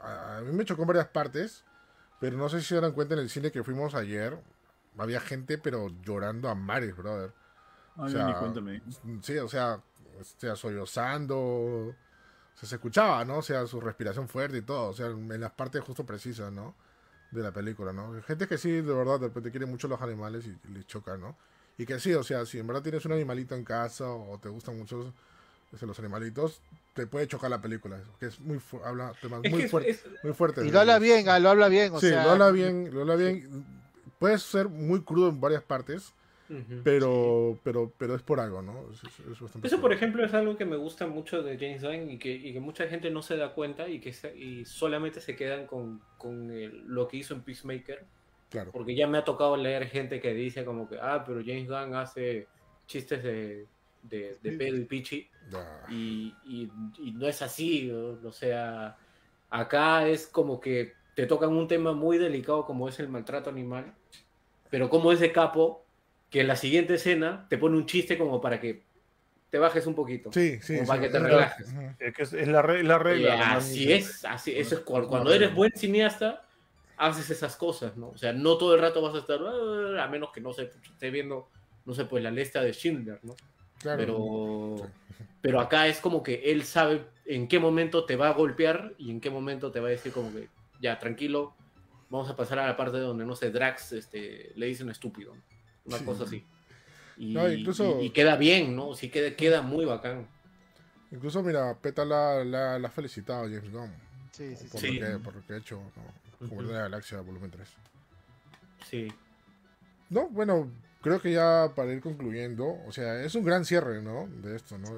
a, 0.00 0.40
mí 0.44 0.52
me 0.52 0.64
chocó 0.64 0.82
en 0.82 0.88
varias 0.88 1.08
partes, 1.08 1.64
pero 2.20 2.36
no 2.36 2.48
sé 2.48 2.60
si 2.60 2.66
se 2.66 2.80
dan 2.80 2.92
cuenta 2.92 3.14
en 3.14 3.20
el 3.20 3.30
cine 3.30 3.50
que 3.50 3.64
fuimos 3.64 3.94
ayer, 3.94 4.38
había 4.96 5.20
gente 5.20 5.58
pero 5.58 5.88
llorando 6.02 6.48
a 6.48 6.54
mares, 6.54 6.96
brother. 6.96 7.32
o 7.96 8.08
sea, 8.08 8.40
Sí, 9.22 9.36
o 9.38 9.48
sea, 9.48 9.80
o 10.20 10.24
sea, 10.24 10.56
sollozando, 10.56 11.38
o 11.38 11.94
se 12.54 12.74
escuchaba, 12.74 13.24
¿no? 13.24 13.38
O 13.38 13.42
sea, 13.42 13.66
su 13.66 13.80
respiración 13.80 14.28
fuerte 14.28 14.58
y 14.58 14.62
todo, 14.62 14.90
o 14.90 14.92
sea, 14.92 15.06
en 15.06 15.40
las 15.40 15.52
partes 15.52 15.82
justo 15.82 16.04
precisas, 16.04 16.52
¿no? 16.52 16.74
De 17.30 17.42
la 17.42 17.52
película, 17.52 17.92
¿no? 17.92 18.20
Gente 18.22 18.46
que 18.48 18.56
sí, 18.56 18.70
de 18.70 18.94
verdad, 18.94 19.20
de 19.20 19.28
repente 19.28 19.50
quiere 19.50 19.66
mucho 19.66 19.86
los 19.86 20.00
animales 20.00 20.46
y, 20.46 20.58
y 20.68 20.72
les 20.72 20.86
choca, 20.86 21.16
¿no? 21.16 21.36
Y 21.78 21.86
que 21.86 22.00
sí, 22.00 22.12
o 22.12 22.24
sea, 22.24 22.44
si 22.44 22.58
en 22.58 22.66
verdad 22.66 22.82
tienes 22.82 23.04
un 23.04 23.12
animalito 23.12 23.54
en 23.54 23.64
casa 23.64 24.10
o 24.10 24.36
te 24.42 24.48
gustan 24.48 24.76
mucho 24.76 25.14
los 25.80 25.98
animalitos, 26.00 26.60
te 26.92 27.06
puede 27.06 27.28
chocar 27.28 27.50
la 27.50 27.62
película. 27.62 28.00
Que 28.18 28.26
es 28.26 28.40
muy 28.40 28.58
habla 28.84 29.12
temas 29.22 29.40
muy, 29.48 29.68
fuertes, 29.68 30.04
muy 30.24 30.32
fuertes. 30.32 30.66
Y 30.66 30.72
lo 30.72 30.80
habla 30.80 30.98
bien, 30.98 31.28
ah, 31.28 31.38
lo 31.38 31.50
habla 31.50 31.68
bien. 31.68 31.94
O 31.94 32.00
sí, 32.00 32.10
lo 32.10 32.30
habla 32.30 32.50
bien, 32.50 32.92
lo 32.92 33.02
habla 33.02 33.14
bien. 33.14 33.64
Puede 34.18 34.38
ser 34.38 34.68
muy 34.68 35.02
crudo 35.02 35.28
en 35.28 35.40
varias 35.40 35.62
partes, 35.62 36.12
pero, 36.82 37.56
pero, 37.62 37.92
pero 37.96 38.16
es 38.16 38.22
por 38.22 38.40
algo, 38.40 38.60
¿no? 38.60 38.84
Eso, 39.62 39.80
por 39.80 39.92
ejemplo, 39.92 40.24
es 40.24 40.34
algo 40.34 40.56
que 40.56 40.64
me 40.64 40.76
gusta 40.76 41.06
mucho 41.06 41.44
de 41.44 41.56
James 41.56 41.82
Gunn 41.84 42.10
y 42.10 42.18
que, 42.18 42.34
y 42.34 42.52
que 42.52 42.58
mucha 42.58 42.88
gente 42.88 43.08
no 43.10 43.22
se 43.22 43.36
da 43.36 43.54
cuenta 43.54 43.88
y 43.88 44.00
que 44.00 44.12
y 44.36 44.64
solamente 44.64 45.20
se 45.20 45.36
quedan 45.36 45.68
con, 45.68 46.00
con 46.16 46.50
lo 46.92 47.06
que 47.06 47.18
hizo 47.18 47.34
en 47.34 47.42
Peacemaker 47.42 48.04
porque 48.72 48.94
ya 48.94 49.06
me 49.06 49.18
ha 49.18 49.24
tocado 49.24 49.56
leer 49.56 49.88
gente 49.88 50.20
que 50.20 50.32
dice 50.32 50.64
como 50.64 50.88
que, 50.88 50.98
ah, 51.00 51.22
pero 51.26 51.40
James 51.44 51.68
Gunn 51.68 51.94
hace 51.94 52.46
chistes 52.86 53.22
de, 53.22 53.66
de, 54.02 54.38
pedo 54.42 54.76
y 54.76 54.84
pichi. 54.84 55.28
Y, 55.88 56.34
y, 56.46 56.70
no 57.12 57.26
es 57.26 57.42
así, 57.42 57.90
o, 57.90 58.32
sea, 58.32 58.96
acá 59.50 60.06
es 60.06 60.26
como 60.26 60.60
que 60.60 60.94
te 61.14 61.26
tocan 61.26 61.50
un 61.50 61.68
tema 61.68 61.92
muy 61.92 62.18
delicado 62.18 62.64
como 62.64 62.88
es 62.88 62.98
el 63.00 63.08
maltrato 63.08 63.50
animal, 63.50 63.92
pero 64.70 64.88
como 64.88 65.12
es 65.12 65.20
de 65.20 65.32
capo, 65.32 65.84
que 66.30 66.40
en 66.40 66.48
la 66.48 66.56
siguiente 66.56 66.94
escena 66.94 67.46
te 67.48 67.58
pone 67.58 67.76
un 67.76 67.86
chiste 67.86 68.18
como 68.18 68.40
para 68.40 68.60
que 68.60 68.82
te 69.50 69.58
bajes 69.58 69.86
un 69.86 69.94
poquito. 69.94 70.30
Sí, 70.32 70.58
sí. 70.60 70.78
para 70.86 71.00
que 71.00 71.08
te 71.08 71.18
relajes. 71.18 71.66
Es, 71.98 72.14
que 72.14 72.22
es 72.22 72.48
la, 72.48 72.60
regla. 72.62 73.54
así 73.54 73.92
es, 73.92 74.24
así, 74.26 74.52
eso 74.54 74.76
es 74.76 74.80
cuando 74.82 75.32
eres 75.32 75.54
buen 75.54 75.72
cineasta 75.74 76.47
haces 76.98 77.30
esas 77.30 77.56
cosas, 77.56 77.96
¿no? 77.96 78.10
O 78.10 78.18
sea, 78.18 78.32
no 78.32 78.58
todo 78.58 78.74
el 78.74 78.80
rato 78.80 79.00
vas 79.00 79.14
a 79.14 79.18
estar, 79.18 79.40
ah", 79.40 80.04
a 80.04 80.08
menos 80.08 80.30
que 80.30 80.40
no 80.40 80.52
se 80.52 80.64
esté 80.64 81.10
viendo, 81.10 81.48
no 81.84 81.94
sé, 81.94 82.04
pues 82.04 82.22
la 82.22 82.30
lista 82.30 82.60
de 82.60 82.72
Schindler, 82.72 83.20
¿no? 83.22 83.34
Claro. 83.78 83.98
Pero, 83.98 84.90
pero 85.40 85.60
acá 85.60 85.86
es 85.86 86.00
como 86.00 86.22
que 86.22 86.50
él 86.50 86.64
sabe 86.64 87.06
en 87.24 87.46
qué 87.46 87.60
momento 87.60 88.04
te 88.04 88.16
va 88.16 88.28
a 88.28 88.32
golpear 88.32 88.94
y 88.98 89.10
en 89.10 89.20
qué 89.20 89.30
momento 89.30 89.70
te 89.70 89.78
va 89.80 89.88
a 89.88 89.92
decir 89.92 90.12
como 90.12 90.32
que, 90.32 90.48
ya, 90.80 90.98
tranquilo, 90.98 91.54
vamos 92.10 92.28
a 92.28 92.36
pasar 92.36 92.58
a 92.58 92.66
la 92.66 92.76
parte 92.76 92.98
donde, 92.98 93.24
no 93.24 93.36
sé, 93.36 93.50
Drax 93.50 93.92
este, 93.92 94.52
le 94.56 94.66
dice 94.66 94.82
un 94.82 94.90
estúpido, 94.90 95.34
una 95.84 95.98
cosa 96.04 96.24
así. 96.24 96.44
Y, 97.16 97.38
incluso... 97.38 98.00
y, 98.02 98.10
queda 98.10 98.36
bien, 98.36 98.74
¿no? 98.74 98.94
Sí, 98.94 99.10
queda, 99.10 99.34
queda 99.34 99.62
muy 99.62 99.84
bacán. 99.84 100.26
Incluso, 101.10 101.42
mira, 101.42 101.76
Peta 101.80 102.04
la, 102.04 102.44
la, 102.44 102.78
la 102.78 102.88
ha 102.88 102.90
felicitado 102.90 103.44
a 103.44 103.48
James 103.48 103.72
Gunn. 103.72 103.92
Sí, 104.30 104.54
sí, 104.54 104.68
por, 104.70 104.80
sí. 104.80 104.98
Lo 104.98 105.06
que, 105.06 105.18
por 105.18 105.34
lo 105.34 105.46
que 105.46 105.52
ha 105.54 105.56
hecho. 105.56 105.76
¿no? 105.76 106.27
Como 106.38 106.62
de 106.62 106.72
la 106.72 106.80
Galaxia 106.80 107.20
volumen 107.20 107.50
3. 107.50 107.68
Sí. 108.88 109.12
No, 110.10 110.28
bueno, 110.28 110.70
creo 111.00 111.20
que 111.20 111.32
ya 111.32 111.72
para 111.74 111.92
ir 111.92 112.00
concluyendo, 112.00 112.78
o 112.86 112.92
sea, 112.92 113.22
es 113.22 113.34
un 113.34 113.44
gran 113.44 113.64
cierre, 113.64 114.02
¿no? 114.02 114.28
De 114.42 114.56
esto, 114.56 114.78
¿no? 114.78 114.88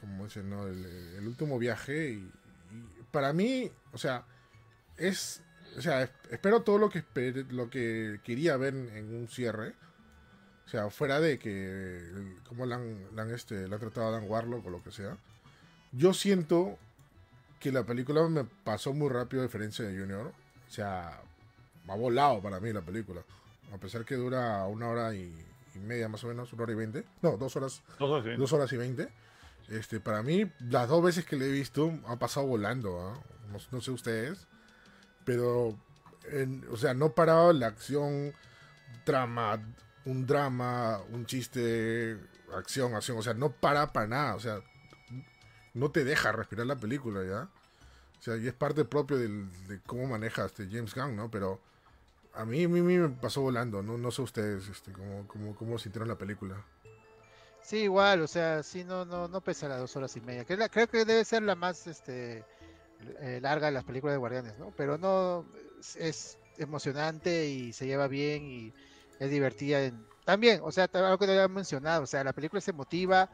Como 0.00 0.24
dicen, 0.24 0.50
¿no? 0.50 0.66
El, 0.66 1.26
último 1.26 1.58
viaje 1.58 2.10
y, 2.10 2.30
para 3.10 3.32
mí, 3.32 3.70
o 3.92 3.98
sea, 3.98 4.24
es, 4.96 5.42
o 5.76 5.82
sea, 5.82 6.10
espero 6.30 6.62
todo 6.62 6.78
lo 6.78 6.90
que 6.90 7.04
lo 7.50 7.70
que 7.70 8.20
quería 8.24 8.56
ver 8.56 8.74
en, 8.74 9.14
un 9.14 9.28
cierre. 9.28 9.74
O 10.66 10.70
sea, 10.70 10.90
fuera 10.90 11.18
de 11.18 11.38
que 11.38 12.36
como 12.46 12.66
la 12.66 12.76
han, 12.76 13.30
este, 13.34 13.68
la 13.68 13.76
han 13.76 13.80
tratado 13.80 14.08
a 14.08 14.10
Dan 14.10 14.28
Warlock 14.28 14.66
o 14.66 14.70
lo 14.70 14.82
que 14.82 14.92
sea. 14.92 15.16
Yo 15.92 16.12
siento 16.12 16.78
que 17.58 17.72
la 17.72 17.84
película 17.84 18.28
me 18.28 18.44
pasó 18.44 18.92
muy 18.92 19.08
rápido 19.08 19.42
a 19.42 19.46
diferencia 19.46 19.84
de 19.86 19.98
Junior. 19.98 20.32
O 20.68 20.70
sea, 20.70 21.20
ha 21.88 21.94
volado 21.96 22.40
para 22.40 22.60
mí 22.60 22.72
la 22.72 22.82
película. 22.82 23.22
A 23.72 23.78
pesar 23.78 24.04
que 24.04 24.14
dura 24.14 24.64
una 24.66 24.88
hora 24.88 25.14
y, 25.14 25.32
media 25.74 26.08
más 26.08 26.24
o 26.24 26.28
menos, 26.28 26.52
una 26.52 26.64
hora 26.64 26.72
y 26.72 26.76
veinte. 26.76 27.04
No, 27.22 27.36
dos 27.36 27.56
horas. 27.56 27.82
Dos 27.98 28.52
horas, 28.52 28.72
y 28.72 28.76
veinte. 28.76 29.08
Este, 29.68 30.00
para 30.00 30.22
mí, 30.22 30.50
las 30.58 30.88
dos 30.88 31.02
veces 31.02 31.24
que 31.24 31.36
le 31.36 31.46
he 31.46 31.52
visto, 31.52 31.92
ha 32.06 32.16
pasado 32.16 32.46
volando. 32.46 33.00
¿ah? 33.00 33.20
No, 33.70 33.80
sé 33.80 33.90
ustedes. 33.90 34.46
Pero, 35.24 35.78
o 36.70 36.76
sea, 36.76 36.94
no 36.94 37.12
parado 37.12 37.52
la 37.52 37.68
acción, 37.68 38.32
drama, 39.04 39.60
un 40.04 40.26
drama, 40.26 41.00
un 41.10 41.26
chiste, 41.26 42.18
acción, 42.54 42.94
acción. 42.94 43.18
O 43.18 43.22
sea, 43.22 43.34
no 43.34 43.50
para 43.50 43.92
para 43.92 44.06
nada. 44.06 44.34
O 44.34 44.40
sea, 44.40 44.60
no 45.74 45.90
te 45.90 46.04
deja 46.04 46.32
respirar 46.32 46.66
la 46.66 46.76
película, 46.76 47.24
¿ya? 47.24 47.48
O 48.18 48.22
sea, 48.22 48.36
y 48.36 48.46
es 48.48 48.54
parte 48.54 48.84
propio 48.84 49.16
de 49.16 49.80
cómo 49.86 50.06
maneja 50.06 50.46
este 50.46 50.66
James 50.70 50.94
Gunn, 50.94 51.14
¿no? 51.14 51.30
Pero 51.30 51.60
a 52.34 52.44
mí, 52.44 52.64
a 52.64 52.68
mí, 52.68 52.80
me 52.80 53.08
pasó 53.08 53.40
volando, 53.40 53.82
¿no? 53.82 53.98
No 53.98 54.10
sé 54.10 54.22
ustedes 54.22 54.68
este, 54.68 54.92
cómo, 54.92 55.26
cómo, 55.26 55.54
cómo 55.56 55.78
sintieron 55.78 56.08
la 56.08 56.16
película. 56.16 56.64
Sí, 57.62 57.78
igual, 57.78 58.22
o 58.22 58.28
sea, 58.28 58.62
sí, 58.62 58.84
no, 58.84 59.04
no, 59.04 59.28
no 59.28 59.40
pesa 59.40 59.68
las 59.68 59.80
dos 59.80 59.94
horas 59.96 60.16
y 60.16 60.20
media. 60.20 60.44
Creo, 60.44 60.88
que 60.88 61.04
debe 61.04 61.24
ser 61.24 61.42
la 61.42 61.54
más 61.54 61.86
este, 61.86 62.44
eh, 63.20 63.40
larga 63.42 63.66
de 63.66 63.72
las 63.72 63.84
películas 63.84 64.14
de 64.14 64.18
Guardianes, 64.18 64.58
¿no? 64.58 64.72
Pero 64.76 64.96
no, 64.96 65.44
es 65.96 66.38
emocionante 66.58 67.48
y 67.48 67.72
se 67.72 67.86
lleva 67.86 68.08
bien 68.08 68.44
y 68.44 68.72
es 69.18 69.30
divertida. 69.30 69.90
también, 70.24 70.60
o 70.62 70.70
sea, 70.70 70.88
algo 70.92 71.18
que 71.18 71.26
no 71.26 71.32
había 71.32 71.48
mencionado, 71.48 72.04
o 72.04 72.06
sea, 72.06 72.22
la 72.24 72.32
película 72.32 72.58
es 72.58 72.68
emotiva 72.68 73.28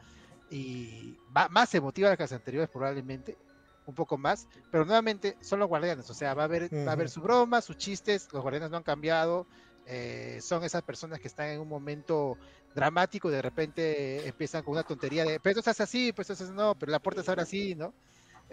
y 0.49 1.17
va, 1.35 1.47
más 1.49 1.73
emotiva 1.75 2.15
que 2.17 2.23
las 2.23 2.31
anteriores 2.31 2.69
probablemente 2.69 3.37
un 3.85 3.95
poco 3.95 4.17
más, 4.17 4.47
pero 4.71 4.85
nuevamente 4.85 5.37
son 5.41 5.59
los 5.59 5.69
guardianes, 5.69 6.09
o 6.09 6.13
sea, 6.13 6.33
va 6.33 6.43
a 6.43 6.45
haber, 6.45 6.73
va 6.73 6.91
a 6.91 6.93
haber 6.93 7.09
su 7.09 7.21
broma, 7.21 7.61
sus 7.61 7.77
chistes, 7.77 8.27
los 8.33 8.41
guardianes 8.41 8.71
no 8.71 8.77
han 8.77 8.83
cambiado, 8.83 9.45
eh, 9.85 10.39
son 10.41 10.63
esas 10.63 10.81
personas 10.81 11.19
que 11.19 11.27
están 11.27 11.49
en 11.49 11.59
un 11.59 11.67
momento 11.67 12.37
dramático 12.73 13.29
y 13.29 13.33
de 13.33 13.41
repente 13.41 14.27
empiezan 14.27 14.63
con 14.63 14.73
una 14.73 14.83
tontería 14.83 15.23
de, 15.23 15.39
pero 15.39 15.59
esto 15.59 15.71
es 15.71 15.81
así, 15.81 16.11
pues 16.11 16.29
eso 16.29 16.51
no, 16.51 16.75
pero 16.75 16.91
la 16.91 16.99
puerta 16.99 17.21
es 17.21 17.29
ahora 17.29 17.43
así, 17.43 17.75
¿no? 17.75 17.93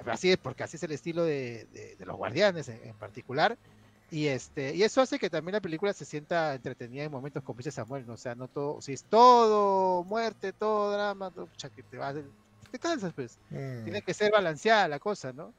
Así 0.06 0.30
es, 0.30 0.38
porque 0.38 0.62
así 0.62 0.76
es 0.76 0.82
el 0.82 0.92
estilo 0.92 1.24
de, 1.24 1.66
de, 1.98 2.06
los 2.06 2.16
guardianes 2.16 2.68
en, 2.68 2.94
particular. 2.94 3.58
Y 4.10 4.26
este, 4.26 4.74
y 4.74 4.82
eso 4.82 5.00
hace 5.00 5.18
que 5.18 5.30
también 5.30 5.54
la 5.54 5.60
película 5.60 5.92
se 5.92 6.04
sienta 6.04 6.54
entretenida 6.54 7.04
en 7.04 7.10
momentos 7.10 7.42
como 7.42 7.58
dice 7.58 7.70
Samuel, 7.70 8.06
¿no? 8.06 8.14
O 8.14 8.18
sea, 8.18 8.34
no 8.34 8.48
todo, 8.48 8.80
si 8.82 8.92
es 8.92 9.04
todo 9.04 10.04
muerte, 10.04 10.52
todo 10.52 10.92
drama, 10.92 11.30
todo, 11.30 11.48
que 11.74 11.82
te 11.82 11.96
vas 11.96 12.16
te 12.72 12.78
cansas, 12.78 13.12
pues. 13.12 13.38
Mm. 13.50 13.84
Tiene 13.84 14.02
que 14.02 14.14
ser 14.14 14.32
balanceada 14.32 14.88
la 14.88 14.98
cosa, 14.98 15.32
¿no? 15.32 15.54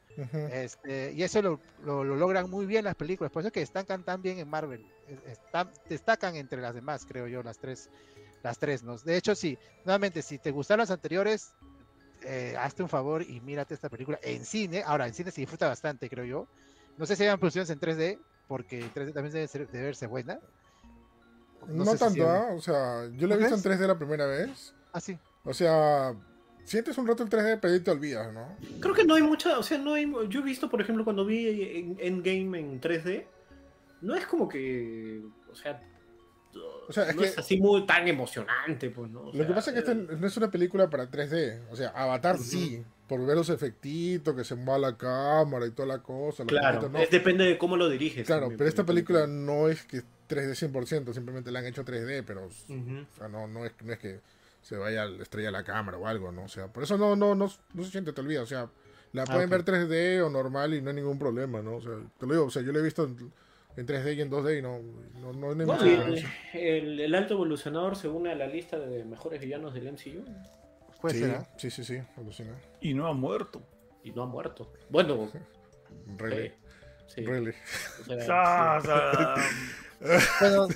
este, 0.51 1.13
y 1.13 1.23
eso 1.23 1.41
lo, 1.41 1.59
lo, 1.85 2.03
logran 2.03 2.49
muy 2.49 2.65
bien 2.65 2.83
las 2.83 2.95
películas, 2.95 3.31
por 3.31 3.41
eso 3.41 3.51
que 3.51 3.61
destacan 3.61 4.03
tan 4.03 4.21
bien 4.21 4.39
en 4.39 4.49
Marvel. 4.49 4.85
Están, 5.27 5.69
destacan 5.87 6.35
entre 6.35 6.61
las 6.61 6.73
demás, 6.73 7.05
creo 7.07 7.27
yo, 7.27 7.41
las 7.43 7.59
tres. 7.59 7.89
Las 8.41 8.57
tres, 8.59 8.83
¿no? 8.83 8.97
De 8.97 9.15
hecho, 9.15 9.35
sí, 9.35 9.57
nuevamente, 9.85 10.21
si 10.21 10.37
te 10.37 10.51
gustaron 10.51 10.81
las 10.81 10.91
anteriores, 10.91 11.53
eh, 12.23 12.55
hazte 12.59 12.83
un 12.83 12.89
favor 12.89 13.21
y 13.21 13.39
mírate 13.39 13.73
esta 13.73 13.87
película 13.87 14.19
en 14.21 14.43
cine. 14.43 14.83
Ahora, 14.85 15.07
en 15.07 15.13
cine 15.13 15.31
se 15.31 15.39
disfruta 15.39 15.67
bastante, 15.67 16.09
creo 16.09 16.25
yo. 16.25 16.47
No 16.97 17.05
sé 17.05 17.15
si 17.15 17.23
hayan 17.23 17.39
producciones 17.39 17.69
en 17.69 17.79
3D, 17.79 18.19
porque 18.47 18.81
en 18.81 18.93
3D 18.93 19.13
también 19.13 19.33
debe, 19.33 19.47
ser, 19.47 19.65
verse 19.67 20.07
buena. 20.07 20.39
No, 21.67 21.95
tanto, 21.95 22.29
¿ah? 22.29 22.49
o 22.53 22.59
sea, 22.59 23.07
yo 23.13 23.27
la 23.27 23.35
he 23.35 23.37
visto 23.37 23.55
en 23.55 23.61
3D 23.61 23.87
la 23.87 23.97
primera 23.97 24.25
vez. 24.25 24.73
Ah, 24.91 24.99
sí. 24.99 25.17
O 25.45 25.53
sea, 25.53 26.13
sientes 26.63 26.97
un 26.97 27.07
rato 27.07 27.23
el 27.23 27.29
3D, 27.29 27.59
pero 27.61 27.81
te 27.81 27.91
olvidas, 27.91 28.33
¿no? 28.33 28.55
Creo 28.79 28.93
que 28.93 29.03
no 29.03 29.15
hay 29.15 29.21
mucha, 29.21 29.57
o 29.57 29.63
sea, 29.63 29.77
no 29.77 29.93
hay, 29.93 30.11
yo 30.29 30.39
he 30.39 30.43
visto, 30.43 30.69
por 30.69 30.81
ejemplo, 30.81 31.03
cuando 31.03 31.25
vi 31.25 31.95
Endgame 31.99 32.59
en 32.59 32.81
3D, 32.81 33.25
no 34.01 34.15
es 34.15 34.25
como 34.25 34.47
que, 34.47 35.21
o 35.51 35.55
sea, 35.55 35.81
o 36.87 36.91
sea 36.91 37.09
es 37.09 37.15
no 37.15 37.23
es 37.23 37.37
así 37.37 37.59
muy 37.59 37.85
tan 37.85 38.07
emocionante, 38.07 38.89
pues, 38.89 39.09
¿no? 39.09 39.31
lo 39.33 39.47
que 39.47 39.53
pasa 39.53 39.71
es 39.71 39.73
que 39.73 39.79
esta 39.79 39.93
no 39.93 40.27
es 40.27 40.37
una 40.37 40.51
película 40.51 40.89
para 40.89 41.09
3D, 41.09 41.61
o 41.71 41.75
sea, 41.75 41.89
Avatar 41.89 42.37
sí, 42.37 42.83
por 43.07 43.25
ver 43.25 43.35
los 43.35 43.49
efectitos, 43.49 44.35
que 44.35 44.43
se 44.43 44.55
mueva 44.55 44.79
la 44.79 44.97
cámara 44.97 45.67
y 45.67 45.71
toda 45.71 45.87
la 45.87 45.99
cosa. 46.01 46.45
Claro, 46.45 46.89
depende 47.11 47.43
de 47.45 47.57
cómo 47.57 47.77
lo 47.77 47.89
diriges. 47.89 48.25
Claro, 48.25 48.49
pero 48.57 48.67
esta 48.67 48.85
película 48.85 49.27
no 49.27 49.67
es 49.67 49.83
que 49.83 50.01
3D 50.29 50.71
100%, 50.71 51.13
simplemente 51.13 51.51
la 51.51 51.59
han 51.59 51.65
hecho 51.65 51.83
3D, 51.83 52.23
pero 52.25 52.49
no, 53.29 53.47
no, 53.47 53.65
es, 53.65 53.73
no 53.83 53.93
es 53.93 53.99
que 53.99 54.19
se 54.63 54.77
vaya 54.77 55.03
a 55.03 55.09
estrella 55.21 55.51
la 55.51 55.63
cámara 55.63 55.97
o 55.97 56.07
algo, 56.07 56.31
¿no? 56.31 56.45
O 56.45 56.47
sea, 56.47 56.67
por 56.67 56.83
eso 56.83 56.97
no, 56.97 57.15
no, 57.15 57.35
no, 57.35 57.51
no 57.73 57.83
se 57.83 57.91
siente, 57.91 58.13
te 58.13 58.21
olvida, 58.21 58.41
o 58.41 58.45
sea, 58.45 58.69
la 59.11 59.23
ah, 59.23 59.25
pueden 59.25 59.49
ver 59.49 59.63
3D 59.63 60.23
o 60.25 60.29
normal 60.29 60.73
y 60.73 60.81
no 60.81 60.89
hay 60.89 60.95
ningún 60.95 61.19
problema, 61.19 61.61
¿no? 61.61 61.75
O 61.75 61.81
sea, 61.81 61.91
te 62.17 62.25
lo 62.25 62.33
digo, 62.33 62.45
o 62.45 62.49
sea, 62.49 62.61
yo 62.63 62.71
lo 62.71 62.79
he 62.79 62.81
visto 62.81 63.03
en, 63.03 63.31
3D 63.87 64.15
y 64.15 64.21
en 64.21 64.31
2D 64.31 64.59
y 64.59 64.61
no, 64.61 64.79
no, 65.21 65.33
no, 65.33 65.53
no 65.53 65.83
el, 65.83 66.25
el, 66.53 66.99
el, 66.99 67.15
alto 67.15 67.33
evolucionador 67.33 67.95
se 67.97 68.07
une 68.07 68.31
a 68.31 68.35
la 68.35 68.47
lista 68.47 68.79
de 68.79 69.03
mejores 69.03 69.41
villanos 69.41 69.73
del 69.73 69.91
MCU. 69.91 70.23
Puede 71.01 71.15
sí, 71.15 71.21
ser, 71.21 71.45
sí, 71.57 71.69
sí, 71.69 71.83
sí, 71.83 71.99
alucina. 72.15 72.55
Y 72.79 72.93
no 72.93 73.07
ha 73.07 73.13
muerto. 73.13 73.61
Y 74.03 74.11
no 74.11 74.23
ha 74.23 74.25
muerto. 74.25 74.71
Bueno. 74.89 75.29
Really. 76.17 76.45
Eh, 76.45 76.55
sí. 77.07 77.25
Really. 77.25 77.53
bueno, 80.39 80.67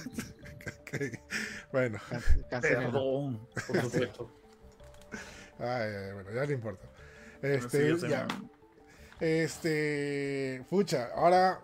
bueno. 1.72 2.00
Perdón, 2.62 3.48
por 3.68 3.82
supuesto. 3.82 4.32
Ay, 5.60 5.92
ay, 5.92 6.14
bueno, 6.14 6.32
ya 6.32 6.46
no 6.46 6.52
importa. 6.52 6.88
Este, 7.42 7.98
ya. 8.08 8.28
Este, 9.20 10.64
pucha, 10.70 11.10
ahora 11.16 11.60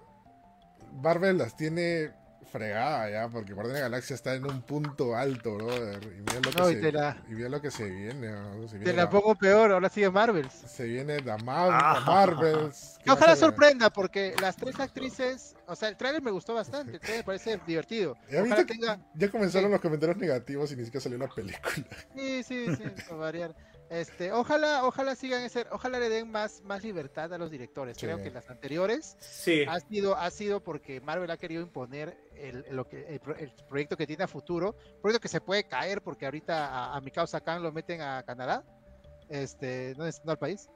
Marvel 1.01 1.37
las 1.37 1.55
tiene 1.55 2.11
fregada 2.51 3.09
ya, 3.09 3.29
porque 3.29 3.53
Guardián 3.53 3.75
de 3.75 3.81
la 3.81 3.89
Galaxia 3.89 4.15
está 4.15 4.33
en 4.35 4.45
un 4.45 4.61
punto 4.61 5.15
alto, 5.15 5.55
brother. 5.55 6.03
Y 6.03 6.21
mira 6.21 6.39
lo 6.39 6.51
que, 6.51 6.71
se, 6.73 7.17
y 7.27 7.33
mira 7.33 7.49
lo 7.49 7.61
que 7.61 7.71
se 7.71 8.77
viene. 8.77 8.83
te 8.83 8.93
la, 8.93 9.09
pongo 9.09 9.35
peor, 9.35 9.71
ahora 9.71 9.89
sigue 9.89 10.09
Marvel. 10.09 10.49
Se 10.49 10.85
viene 10.85 11.19
la, 11.21 11.37
ah. 11.47 12.03
Marvels. 12.05 12.99
Ojalá 13.07 13.35
sorprenda, 13.35 13.89
porque 13.89 14.35
las 14.41 14.55
tres 14.55 14.79
actrices, 14.79 15.55
o 15.67 15.75
sea, 15.75 15.89
el 15.89 15.97
trailer 15.97 16.21
me 16.21 16.31
gustó 16.31 16.53
bastante, 16.53 16.93
el 16.93 16.99
trailer 16.99 17.25
parece 17.25 17.59
divertido. 17.65 18.15
Ya 18.29 19.29
comenzaron 19.29 19.71
los 19.71 19.81
comentarios 19.81 20.17
negativos 20.17 20.71
y 20.71 20.75
ni 20.75 20.85
siquiera 20.85 21.03
salió 21.03 21.17
la 21.17 21.27
película. 21.27 21.85
Sí, 22.15 22.43
sí, 22.43 22.75
sí, 22.75 22.83
para 23.07 23.17
variar. 23.17 23.55
Este, 23.93 24.31
ojalá, 24.31 24.85
ojalá 24.85 25.15
sigan 25.15 25.43
ese, 25.43 25.67
ojalá 25.69 25.99
le 25.99 26.09
den 26.09 26.31
más, 26.31 26.63
más 26.63 26.83
libertad 26.83 27.31
a 27.31 27.37
los 27.37 27.51
directores. 27.51 27.95
Creo 27.99 28.17
que 28.17 28.31
las 28.31 28.49
anteriores 28.49 29.15
sí. 29.19 29.65
ha 29.67 29.79
sido, 29.79 30.17
ha 30.17 30.31
sido 30.31 30.63
porque 30.63 30.99
Marvel 30.99 31.29
ha 31.29 31.37
querido 31.37 31.61
imponer 31.61 32.17
el, 32.35 32.65
lo 32.71 32.87
que, 32.87 33.05
el, 33.07 33.51
proyecto 33.69 33.95
que 33.95 34.07
tiene 34.07 34.23
a 34.23 34.27
futuro, 34.27 34.75
proyecto 34.99 35.21
que 35.21 35.27
se 35.27 35.41
puede 35.41 35.67
caer 35.67 36.01
porque 36.01 36.25
ahorita 36.25 36.95
a, 36.95 36.99
mi 37.01 37.11
causa 37.11 37.41
Khan 37.41 37.61
lo 37.61 37.71
meten 37.71 38.01
a 38.01 38.23
Canadá, 38.23 38.63
este, 39.29 39.93
no, 39.95 40.07
es, 40.07 40.25
no 40.25 40.31
al 40.31 40.39
país. 40.39 40.69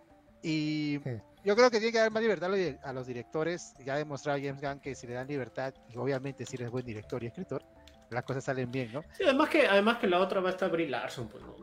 Y 0.43 0.99
yo 1.43 1.55
creo 1.55 1.72
que 1.72 1.80
tiene 1.80 1.91
que 1.91 1.97
dar 1.97 2.11
más 2.11 2.22
libertad 2.22 2.51
a 2.84 2.93
los 2.93 3.07
directores. 3.07 3.74
Ya 3.84 3.95
ha 3.95 3.97
demostrado 3.97 4.38
James 4.39 4.61
Gunn 4.61 4.80
que 4.80 4.93
si 4.93 5.07
le 5.07 5.15
dan 5.15 5.28
libertad, 5.28 5.74
y 5.89 5.97
obviamente 5.97 6.45
si 6.45 6.55
eres 6.55 6.70
buen 6.70 6.86
director 6.86 7.24
y 7.24 7.28
escritor, 7.28 7.63
las 8.11 8.24
cosas 8.24 8.43
salen 8.43 8.72
bien, 8.72 8.93
¿no? 8.93 9.01
Sí, 9.13 9.24
además 9.24 9.49
que, 9.49 9.68
además 9.68 9.97
que 9.97 10.05
la 10.05 10.20
otra 10.20 10.39
va 10.39 10.49
a 10.49 10.51
estar 10.51 10.70
Brie 10.70 10.88
Larson, 10.88 11.28
pues 11.28 11.43
no, 11.43 11.55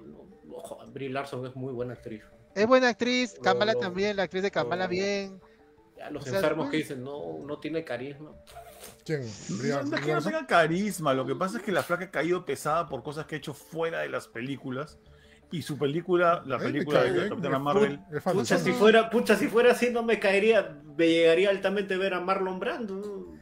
Brie 0.93 1.09
Larson 1.09 1.47
es 1.47 1.55
muy 1.55 1.73
buena 1.73 1.95
actriz. 1.95 2.23
Es 2.55 2.67
buena 2.67 2.89
actriz, 2.89 3.37
Kamala 3.43 3.75
también, 3.75 4.17
la 4.17 4.25
actriz 4.25 4.43
de 4.43 4.51
Kamala 4.51 4.87
bien. 4.87 5.41
los 6.11 6.27
enfermos 6.27 6.71
que 6.71 6.79
dicen, 6.79 7.03
no, 7.03 7.39
no 7.45 7.59
tiene 7.59 7.85
carisma. 7.85 8.31
¿Quién? 9.05 9.21
no, 9.21 9.97
es 9.97 10.01
que 10.01 10.13
no 10.13 10.23
tenga 10.23 10.47
carisma, 10.47 11.15
lo 11.15 11.27
que 11.27 11.35
pasa 11.35 11.59
es 11.59 11.65
que 11.65 11.73
la 11.73 11.83
flaca 11.83 12.05
ha 12.05 12.11
caído 12.11 12.45
pesada 12.45 12.89
por 12.89 13.03
cosas 13.03 13.27
que 13.27 13.35
ha 13.35 13.39
hecho 13.39 13.55
fuera 13.55 14.01
de 14.01 14.09
las 14.09 14.29
películas. 14.29 14.99
Y 15.51 15.63
su 15.63 15.79
película, 15.79 16.43
la 16.47 16.59
película 16.59 17.05
de 17.05 17.29
Capitana 17.29 17.59
Marvel. 17.61 18.01
Pucha 18.33 18.59
si, 18.59 18.73
fuera, 18.73 19.09
pucha, 19.09 19.37
si 19.37 19.47
fuera 19.47 19.71
así, 19.73 19.91
no 19.91 20.03
me 20.03 20.19
caería, 20.19 20.81
me 20.97 21.07
llegaría 21.07 21.51
altamente 21.51 21.97
ver 21.97 22.15
a 22.15 22.21
Marlon 22.21 22.59
Brando. 22.59 23.35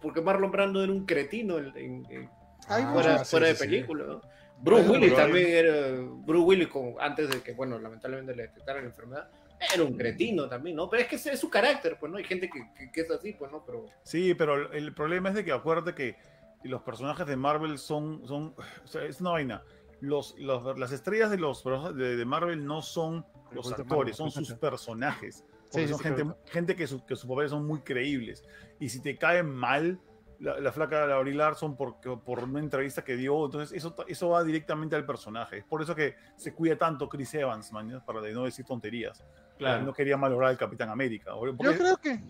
Porque 0.00 0.22
Marlon 0.22 0.50
Brando 0.50 0.82
era 0.82 0.90
un 0.90 1.04
cretino 1.04 1.58
en, 1.58 2.30
fuera, 2.66 3.24
fuera 3.24 3.48
de 3.48 3.54
película. 3.56 4.04
¿no? 4.06 4.22
Bruce 4.62 4.88
Willis 4.88 5.14
también 5.14 5.48
era. 5.48 5.90
Bruce 6.00 6.44
Willis, 6.44 6.68
antes 7.00 7.30
de 7.30 7.42
que, 7.42 7.52
bueno, 7.52 7.78
lamentablemente 7.78 8.34
le 8.34 8.42
detectaran 8.44 8.82
la 8.82 8.88
enfermedad, 8.90 9.30
era 9.74 9.84
un 9.84 9.96
cretino 9.96 10.48
también, 10.48 10.76
¿no? 10.76 10.88
Pero 10.88 11.02
es 11.02 11.08
que 11.08 11.16
es 11.16 11.40
su 11.40 11.50
carácter, 11.50 11.96
pues, 11.98 12.10
¿no? 12.10 12.18
Hay 12.18 12.24
gente 12.24 12.48
que, 12.48 12.90
que, 12.90 13.00
es 13.00 13.10
así, 13.10 13.32
pues, 13.32 13.50
¿no? 13.52 13.64
Pero... 13.64 13.86
Sí, 14.02 14.34
pero 14.34 14.72
el 14.72 14.94
problema 14.94 15.30
es 15.30 15.34
de 15.34 15.44
que 15.44 15.52
acuérdate 15.52 15.94
que 15.94 16.16
los 16.62 16.82
personajes 16.82 17.26
de 17.26 17.36
Marvel 17.36 17.78
son. 17.78 18.26
son 18.26 18.54
o 18.84 18.86
sea, 18.86 19.04
es 19.04 19.20
una 19.20 19.30
vaina. 19.30 19.62
Los, 20.00 20.34
los, 20.38 20.78
las 20.78 20.92
estrellas 20.92 21.30
de 21.30 21.36
los 21.36 21.62
de, 21.94 22.16
de 22.16 22.24
Marvel 22.24 22.64
no 22.64 22.80
son 22.80 23.26
los 23.50 23.70
actores, 23.72 24.16
son 24.16 24.30
sus 24.30 24.52
personajes. 24.54 25.44
Sí, 25.68 25.86
son 25.86 26.00
gente, 26.00 26.24
gente 26.46 26.74
que, 26.74 26.86
su, 26.86 27.04
que 27.04 27.16
sus 27.16 27.28
papeles 27.28 27.50
son 27.50 27.66
muy 27.66 27.80
creíbles. 27.80 28.42
Y 28.80 28.88
si 28.88 29.00
te 29.00 29.16
caen 29.16 29.48
mal, 29.48 30.00
la, 30.40 30.72
flaca 30.72 31.06
de 31.06 31.12
Abril 31.12 31.38
Larson 31.38 31.76
por, 31.76 32.00
por 32.00 32.44
una 32.44 32.60
entrevista 32.60 33.02
que 33.02 33.16
dio. 33.16 33.44
Entonces, 33.44 33.76
eso, 33.76 33.94
eso 34.08 34.30
va 34.30 34.42
directamente 34.42 34.96
al 34.96 35.04
personaje. 35.04 35.58
Es 35.58 35.64
por 35.64 35.82
eso 35.82 35.94
que 35.94 36.16
se 36.36 36.54
cuida 36.54 36.76
tanto 36.76 37.08
Chris 37.08 37.34
Evans, 37.34 37.72
man, 37.72 38.02
para 38.04 38.20
no 38.20 38.44
decir 38.44 38.64
tonterías. 38.64 39.22
Claro. 39.58 39.84
No 39.84 39.92
quería 39.92 40.16
malograr 40.16 40.50
al 40.50 40.56
Capitán 40.56 40.88
América. 40.88 41.32
Yo 41.58 41.76
creo 41.76 41.96
que. 41.98 42.20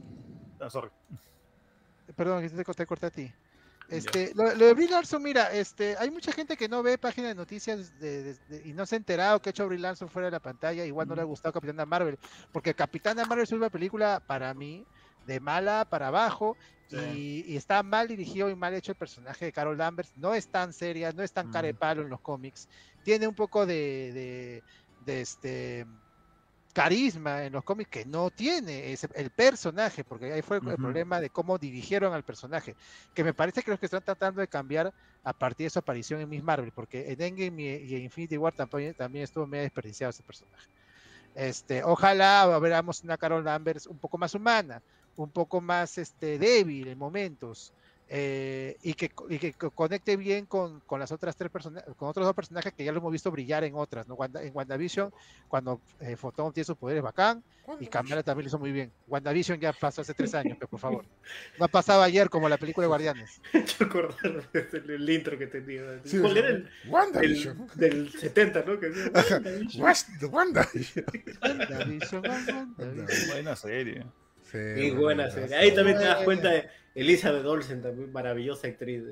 Ah, 0.61 0.69
sorry. 0.69 0.91
Perdón, 2.17 2.43
que 2.43 2.75
te, 2.75 2.87
corté 2.87 3.07
a 3.07 3.11
ti. 3.11 3.33
Este, 3.89 4.33
lo, 4.35 4.49
de 4.51 4.75
Brie 4.75 4.89
Larson, 4.89 5.23
mira, 5.23 5.53
este, 5.53 5.97
hay 5.99 6.11
mucha 6.11 6.33
gente 6.33 6.57
que 6.57 6.69
no 6.69 6.83
ve 6.83 6.99
páginas 6.99 7.31
de 7.31 7.35
noticias 7.35 7.93
y 8.65 8.73
no 8.73 8.87
se 8.87 8.95
ha 8.95 8.99
enterado 8.99 9.41
que 9.41 9.49
ha 9.49 9.53
hecho 9.53 9.67
Brie 9.67 9.79
Larson 9.79 10.09
fuera 10.09 10.27
de 10.27 10.33
la 10.33 10.41
pantalla. 10.41 10.85
Igual 10.85 11.09
no 11.09 11.15
le 11.15 11.23
ha 11.23 11.25
gustado 11.25 11.53
Capitán 11.53 11.89
Marvel, 11.89 12.19
porque 12.53 12.75
Capitán 12.75 13.17
Marvel 13.17 13.45
es 13.45 13.53
una 13.53 13.71
película 13.71 14.23
para 14.27 14.53
mí 14.55 14.85
de 15.27 15.41
mala 15.41 15.85
para 15.89 16.09
abajo 16.09 16.57
y, 16.91 17.57
está 17.57 17.83
mal 17.83 18.09
dirigido 18.09 18.51
y 18.51 18.55
mal 18.55 18.75
hecho 18.75 18.93
el 18.93 18.99
personaje 18.99 19.47
de 19.47 19.53
Carol 19.53 19.77
Danvers. 19.77 20.13
No 20.17 20.35
es 20.35 20.49
tan 20.49 20.73
seria, 20.73 21.13
no 21.13 21.23
es 21.23 21.33
tan 21.33 21.49
mm. 21.49 21.77
palo 21.79 22.03
en 22.03 22.11
los 22.11 22.21
cómics. 22.21 22.69
Tiene 23.05 23.29
un 23.29 23.35
poco 23.35 23.67
de, 23.67 24.63
de, 25.05 25.21
este 25.21 25.87
carisma 26.73 27.45
en 27.45 27.53
los 27.53 27.65
cómics 27.65 27.91
que 27.91 28.05
no 28.05 28.31
tiene 28.31 28.93
ese, 28.93 29.09
el 29.15 29.31
personaje, 29.31 30.05
porque 30.05 30.33
ahí 30.33 30.43
fue 30.43 30.59
el 30.59 30.63
problema 30.63 31.21
de 31.21 31.31
cómo 31.31 31.59
dirigieron 31.59 32.13
al 32.13 32.23
personaje, 32.23 32.77
que 33.13 33.25
me 33.25 33.35
parece 33.35 33.63
que 33.63 33.73
los 33.73 33.81
que 33.81 33.87
están 33.87 34.05
tratando 34.05 34.41
de 34.41 34.47
cambiar 34.47 34.93
a 35.25 35.33
partir 35.33 35.67
de 35.67 35.71
su 35.71 35.81
aparición 35.81 36.21
en 36.21 36.29
Miss 36.29 36.45
Marvel, 36.45 36.71
porque 36.71 37.11
en 37.11 37.21
Endgame 37.21 37.63
y, 37.63 37.97
en 37.97 38.03
Infinity 38.03 38.37
War 38.37 38.53
también, 38.55 38.95
también 38.95 39.25
estuvo 39.25 39.47
medio 39.47 39.65
desperdiciado 39.65 40.11
ese 40.11 40.23
personaje. 40.23 40.69
Este, 41.35 41.83
ojalá 41.83 42.59
veamos 42.59 43.03
una 43.03 43.17
Carol 43.17 43.43
Danvers 43.43 43.87
un 43.87 43.99
poco 43.99 44.17
más 44.17 44.35
humana, 44.35 44.81
un 45.25 45.31
poco 45.31 45.61
más 45.61 45.99
este, 45.99 46.39
débil 46.39 46.89
en 46.89 46.99
momentos. 46.99 47.73
Eh, 48.13 48.77
y, 48.83 48.95
que, 48.95 49.13
y, 49.29 49.39
que, 49.39 49.53
conecte 49.53 50.17
bien 50.17 50.45
con, 50.45 50.81
con 50.81 50.99
las 50.99 51.13
otras 51.13 51.37
tres 51.37 51.49
personas, 51.49 51.85
con 51.97 52.09
otros 52.09 52.27
dos 52.27 52.35
personajes 52.35 52.73
que 52.73 52.83
ya 52.83 52.91
lo 52.91 52.99
hemos 52.99 53.13
visto 53.13 53.31
brillar 53.31 53.63
en 53.63 53.77
otras, 53.77 54.09
¿no? 54.09 54.19
en 54.21 54.51
WandaVision, 54.53 55.13
cuando 55.47 55.81
eh, 56.01 56.17
Fotón 56.17 56.53
tiene 56.53 56.65
sus 56.65 56.77
poderes 56.77 57.05
bacán, 57.05 57.45
y 57.79 57.87
Camila 57.87 58.21
también 58.25 58.47
lo 58.47 58.49
hizo 58.49 58.59
muy 58.59 58.73
bien. 58.73 58.91
WandaVision 59.07 59.61
ya 59.61 59.73
pasó 59.73 60.01
hace 60.01 60.13
tres 60.13 60.35
años, 60.35 60.57
pero 60.59 60.69
por 60.69 60.81
favor. 60.81 61.05
No 61.59 61.67
ha 61.67 61.69
pasado 61.69 62.03
ayer 62.03 62.29
como 62.29 62.49
la 62.49 62.59
película 62.59 62.85
de 62.85 62.89
Guardianes. 62.89 63.41
Yo 63.53 63.87
acordar 63.87 64.51
del 64.51 65.09
intro 65.09 65.39
que 65.39 65.47
tenía. 65.47 66.01
¿Cuál 66.21 66.37
era 66.37 66.49
el, 66.49 66.69
WandaVision. 66.89 67.69
del 67.77 68.11
70, 68.11 68.65
¿no? 68.65 68.81
Que 68.81 68.89
WandaVision. 69.79 70.33
WandaVision. 70.33 72.23
Buena 73.29 73.55
serie. 73.55 74.05
Sí, 74.51 74.91
buena 74.91 75.31
serie. 75.31 75.57
Ahí 75.57 75.75
también 75.75 75.99
te 75.99 76.05
das 76.05 76.25
cuenta 76.25 76.51
de 76.51 76.69
Elizabeth 76.95 77.47
Olsen, 77.47 77.83
también 77.83 78.13
maravillosa 78.13 78.67
actriz. 78.67 79.03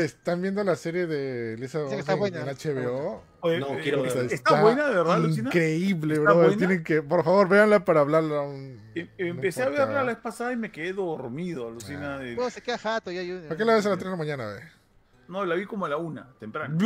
¿están 0.00 0.40
viendo 0.40 0.64
la 0.64 0.76
serie 0.76 1.06
de 1.06 1.54
Elizabeth 1.54 2.08
Olsen 2.08 2.34
en 2.34 2.46
HBO? 2.46 3.22
no, 3.42 3.78
quiero 3.82 4.02
ver. 4.02 4.32
Está, 4.32 4.62
buena, 4.62 4.88
de 4.88 4.96
verdad, 4.96 5.18
Lucina. 5.18 5.50
Increíble, 5.50 6.18
bro. 6.18 6.56
Tienen 6.56 6.82
que, 6.82 7.02
por 7.02 7.22
favor, 7.22 7.48
véanla 7.48 7.84
para 7.84 8.00
hablarla. 8.00 8.40
Un, 8.42 8.80
em, 8.94 9.08
Empecé 9.18 9.62
a 9.62 9.68
verla 9.68 9.92
la 9.92 10.02
vez 10.04 10.16
pasada 10.16 10.52
y 10.52 10.56
me 10.56 10.72
quedé 10.72 10.92
dormido, 10.94 11.68
Alucina. 11.68 12.18
Ah. 12.18 12.50
se 12.50 12.62
queda 12.62 12.78
jato. 12.78 13.10
Ya, 13.12 13.22
¿Para 13.42 13.56
qué 13.56 13.64
la 13.64 13.74
ves 13.74 13.86
a 13.86 13.90
las 13.90 13.98
3 13.98 14.04
de 14.06 14.10
la 14.10 14.16
mañana, 14.16 14.46
ve? 14.46 14.83
No, 15.28 15.44
la 15.44 15.54
vi 15.54 15.66
como 15.66 15.86
a 15.86 15.88
la 15.88 15.96
una, 15.96 16.28
temprano. 16.38 16.76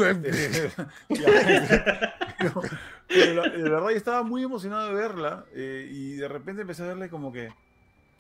pero, 3.09 3.43
de 3.43 3.63
verdad, 3.63 3.91
estaba 3.93 4.23
muy 4.23 4.43
emocionado 4.43 4.89
de 4.89 4.95
verla 4.95 5.45
eh, 5.53 5.89
y 5.91 6.17
de 6.17 6.29
repente 6.29 6.63
empecé 6.63 6.85
a 6.85 6.89
verle 6.89 7.09
como 7.09 7.33
que, 7.33 7.49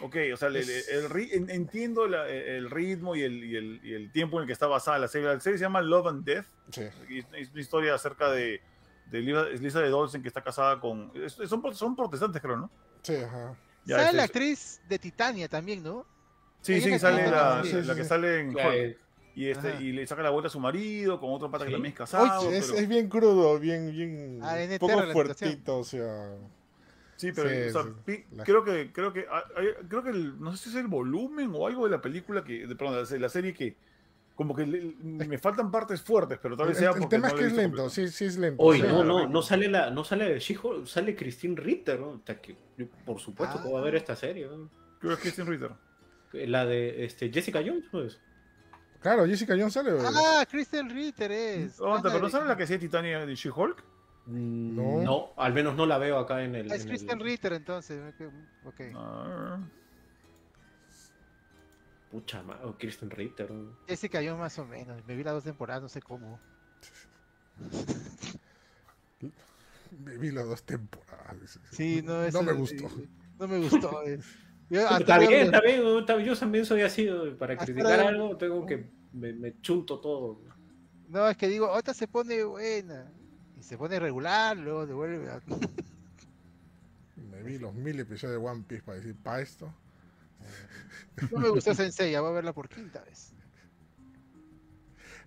ok, 0.00 0.16
o 0.32 0.36
sea, 0.36 0.48
el, 0.48 1.50
entiendo 1.50 2.04
el 2.06 2.70
ritmo 2.70 3.16
y 3.16 3.22
el, 3.22 3.44
y, 3.44 3.94
el, 3.94 4.12
tiempo 4.12 4.38
en 4.38 4.42
el 4.42 4.46
que 4.46 4.52
está 4.52 4.66
basada 4.66 4.98
la 4.98 5.08
serie. 5.08 5.28
La 5.28 5.40
serie 5.40 5.58
se 5.58 5.64
llama 5.64 5.82
Love 5.82 6.06
and 6.08 6.24
Death. 6.24 6.46
Sí. 6.70 6.82
es 7.08 7.50
una 7.50 7.60
historia 7.60 7.94
acerca 7.94 8.30
de, 8.30 8.60
de 9.10 9.20
Lisa 9.20 9.80
de 9.80 9.88
Dolsen 9.88 10.22
que 10.22 10.28
está 10.28 10.42
casada 10.42 10.80
con... 10.80 11.12
Son, 11.28 11.74
son 11.74 11.96
protestantes, 11.96 12.42
creo, 12.42 12.56
¿no? 12.56 12.70
Sí, 13.02 13.16
ajá. 13.16 13.56
sale 13.86 14.12
la 14.16 14.24
actriz 14.24 14.80
de 14.88 14.98
Titania 14.98 15.48
también, 15.48 15.82
¿no? 15.82 16.06
Sí, 16.60 16.80
sí, 16.80 16.98
sale 16.98 17.30
la, 17.30 17.62
la, 17.62 17.94
que 17.94 18.04
sale 18.04 18.40
en 18.40 18.56
y, 19.38 19.50
este, 19.50 19.80
y 19.80 19.92
le 19.92 20.04
saca 20.04 20.20
la 20.20 20.30
vuelta 20.30 20.48
a 20.48 20.50
su 20.50 20.58
marido 20.58 21.20
con 21.20 21.30
otro 21.32 21.48
pata 21.48 21.64
que 21.64 21.70
también 21.70 21.92
es 21.92 21.98
casado. 21.98 22.50
es, 22.50 22.88
bien 22.88 23.08
crudo, 23.08 23.56
bien, 23.60 23.92
bien 23.92 24.40
ah, 24.42 24.56
poco 24.80 25.00
fuertito, 25.12 25.78
o 25.78 25.84
sea. 25.84 26.34
Sí, 27.14 27.30
pero 27.32 27.48
creo 28.44 28.64
que 28.64 28.92
creo 28.92 29.12
que 29.12 29.26
creo 29.88 30.02
que 30.02 30.12
no 30.12 30.56
sé 30.56 30.64
si 30.64 30.68
es 30.70 30.74
el 30.82 30.88
volumen 30.88 31.52
o 31.54 31.68
algo 31.68 31.84
de 31.84 31.90
la 31.90 32.00
película 32.00 32.42
que 32.42 32.66
de 32.66 32.74
perdón, 32.74 33.06
de 33.08 33.18
la 33.20 33.28
serie 33.28 33.54
que 33.54 33.76
como 34.34 34.56
que 34.56 34.66
me 34.66 35.38
faltan 35.38 35.70
partes 35.70 36.02
fuertes, 36.02 36.38
pero 36.42 36.56
tal 36.56 36.68
vez 36.68 36.78
sea 36.78 36.90
porque 36.90 37.04
El 37.04 37.08
tema 37.22 37.28
es 37.28 37.34
que 37.34 37.46
es 37.46 37.52
lento, 37.52 37.90
sí, 37.90 38.08
sí 38.08 38.24
es 38.24 38.38
lento. 38.38 38.60
Hoy 38.60 38.82
no, 38.82 39.04
no, 39.04 39.28
no 39.28 39.42
sale 39.42 39.68
la 39.68 39.90
no 39.90 40.02
sale 40.02 40.34
de 40.34 40.40
sale 40.84 41.14
Christine 41.14 41.54
Ritter, 41.54 42.00
¿no? 42.00 42.20
por 43.04 43.20
supuesto 43.20 43.62
que 43.62 43.72
va 43.72 43.78
a 43.78 43.82
ver 43.82 43.94
ah. 43.94 43.98
esta 43.98 44.16
serie, 44.16 44.48
¿no? 44.48 44.68
¿Qué 45.00 45.12
es 45.12 45.18
Christine 45.20 45.48
Ritter? 45.48 45.70
La 46.32 46.66
de 46.66 47.04
este 47.04 47.30
Jessica 47.32 47.60
Jones, 47.64 47.84
pues. 47.92 48.20
Claro, 49.00 49.26
Jessica 49.26 49.54
Jones 49.56 49.72
sale. 49.72 49.92
Ah, 50.00 50.44
Christine 50.50 50.92
Ritter 50.92 51.30
es. 51.30 51.80
Oh, 51.80 51.98
pero 52.02 52.18
no 52.18 52.28
sale 52.28 52.46
la 52.46 52.56
que 52.56 52.66
sea 52.66 52.78
Titania 52.78 53.24
de 53.24 53.34
She-Hulk? 53.34 53.84
No. 54.26 55.02
no. 55.02 55.32
al 55.36 55.54
menos 55.54 55.74
no 55.74 55.86
la 55.86 55.98
veo 55.98 56.18
acá 56.18 56.42
en 56.42 56.54
el. 56.54 56.70
Es 56.70 56.84
Kristen 56.84 57.20
Ritter 57.20 57.54
entonces. 57.54 58.14
Ok. 58.64 58.80
Ah. 58.94 59.58
Pucha, 62.10 62.42
o 62.64 62.76
Kristen 62.76 63.10
Ritter. 63.10 63.50
Ese 63.86 64.08
cayó 64.08 64.36
más 64.36 64.58
o 64.58 64.66
menos. 64.66 65.04
Me 65.06 65.14
vi 65.14 65.22
las 65.22 65.34
dos 65.34 65.44
temporadas, 65.44 65.82
no 65.82 65.88
sé 65.88 66.02
cómo. 66.02 66.40
me 70.04 70.16
vi 70.16 70.30
las 70.30 70.46
dos 70.46 70.62
temporadas. 70.62 71.58
Sí, 71.70 72.02
no, 72.02 72.28
no 72.30 72.42
me 72.42 72.52
gustó. 72.52 72.90
No 73.38 73.48
me 73.48 73.58
gustó. 73.58 73.90
está, 74.70 75.18
bien, 75.18 75.46
está 75.46 75.60
bien, 75.60 75.82
Yo 76.26 76.36
también 76.36 76.64
soy 76.64 76.82
así. 76.82 77.08
Para 77.38 77.56
criticar 77.56 78.00
algo, 78.00 78.36
tengo 78.36 78.66
que. 78.66 78.90
Me, 79.12 79.32
me 79.32 79.60
chunto 79.60 79.98
todo. 80.00 80.40
No, 81.08 81.28
es 81.28 81.36
que 81.36 81.48
digo, 81.48 81.66
ahorita 81.66 81.94
se 81.94 82.06
pone 82.06 82.44
buena 82.44 83.10
y 83.58 83.62
se 83.62 83.78
pone 83.78 83.98
regular, 83.98 84.56
luego 84.56 84.86
devuelve 84.86 85.30
a... 85.30 85.40
Me 87.16 87.42
vi 87.42 87.58
los 87.58 87.74
mil 87.74 87.98
episodios 87.98 88.40
de 88.40 88.48
One 88.48 88.64
Piece 88.66 88.82
para 88.82 88.98
decir, 88.98 89.16
¿para 89.16 89.40
esto? 89.40 89.72
No 91.32 91.38
me 91.38 91.48
gustó 91.48 91.74
Sensei, 91.74 92.12
ya 92.12 92.20
voy 92.20 92.30
a 92.30 92.34
verla 92.34 92.52
por 92.52 92.68
quinta 92.68 93.02
vez. 93.02 93.32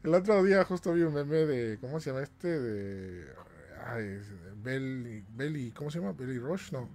El 0.04 0.14
otro 0.14 0.44
día 0.44 0.64
justo 0.64 0.94
vi 0.94 1.02
un 1.02 1.14
meme 1.14 1.46
de, 1.46 1.78
¿cómo 1.80 2.00
se 2.00 2.10
llama 2.10 2.24
este? 2.24 2.60
De... 2.60 3.28
Ay, 3.86 4.20
Belly, 4.58 5.26
Belly, 5.30 5.72
¿cómo 5.72 5.92
se 5.92 6.00
llama? 6.00 6.14
Belly 6.14 6.38
Rush, 6.38 6.72
no. 6.72 6.89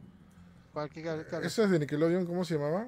¿Cuál, 0.77 0.91
qué, 0.91 1.01
Eso 1.43 1.65
es 1.65 1.71
de 1.71 1.79
Nickelodeon, 1.79 2.27
¿cómo 2.27 2.45
se 2.45 2.57
llamaba? 2.57 2.87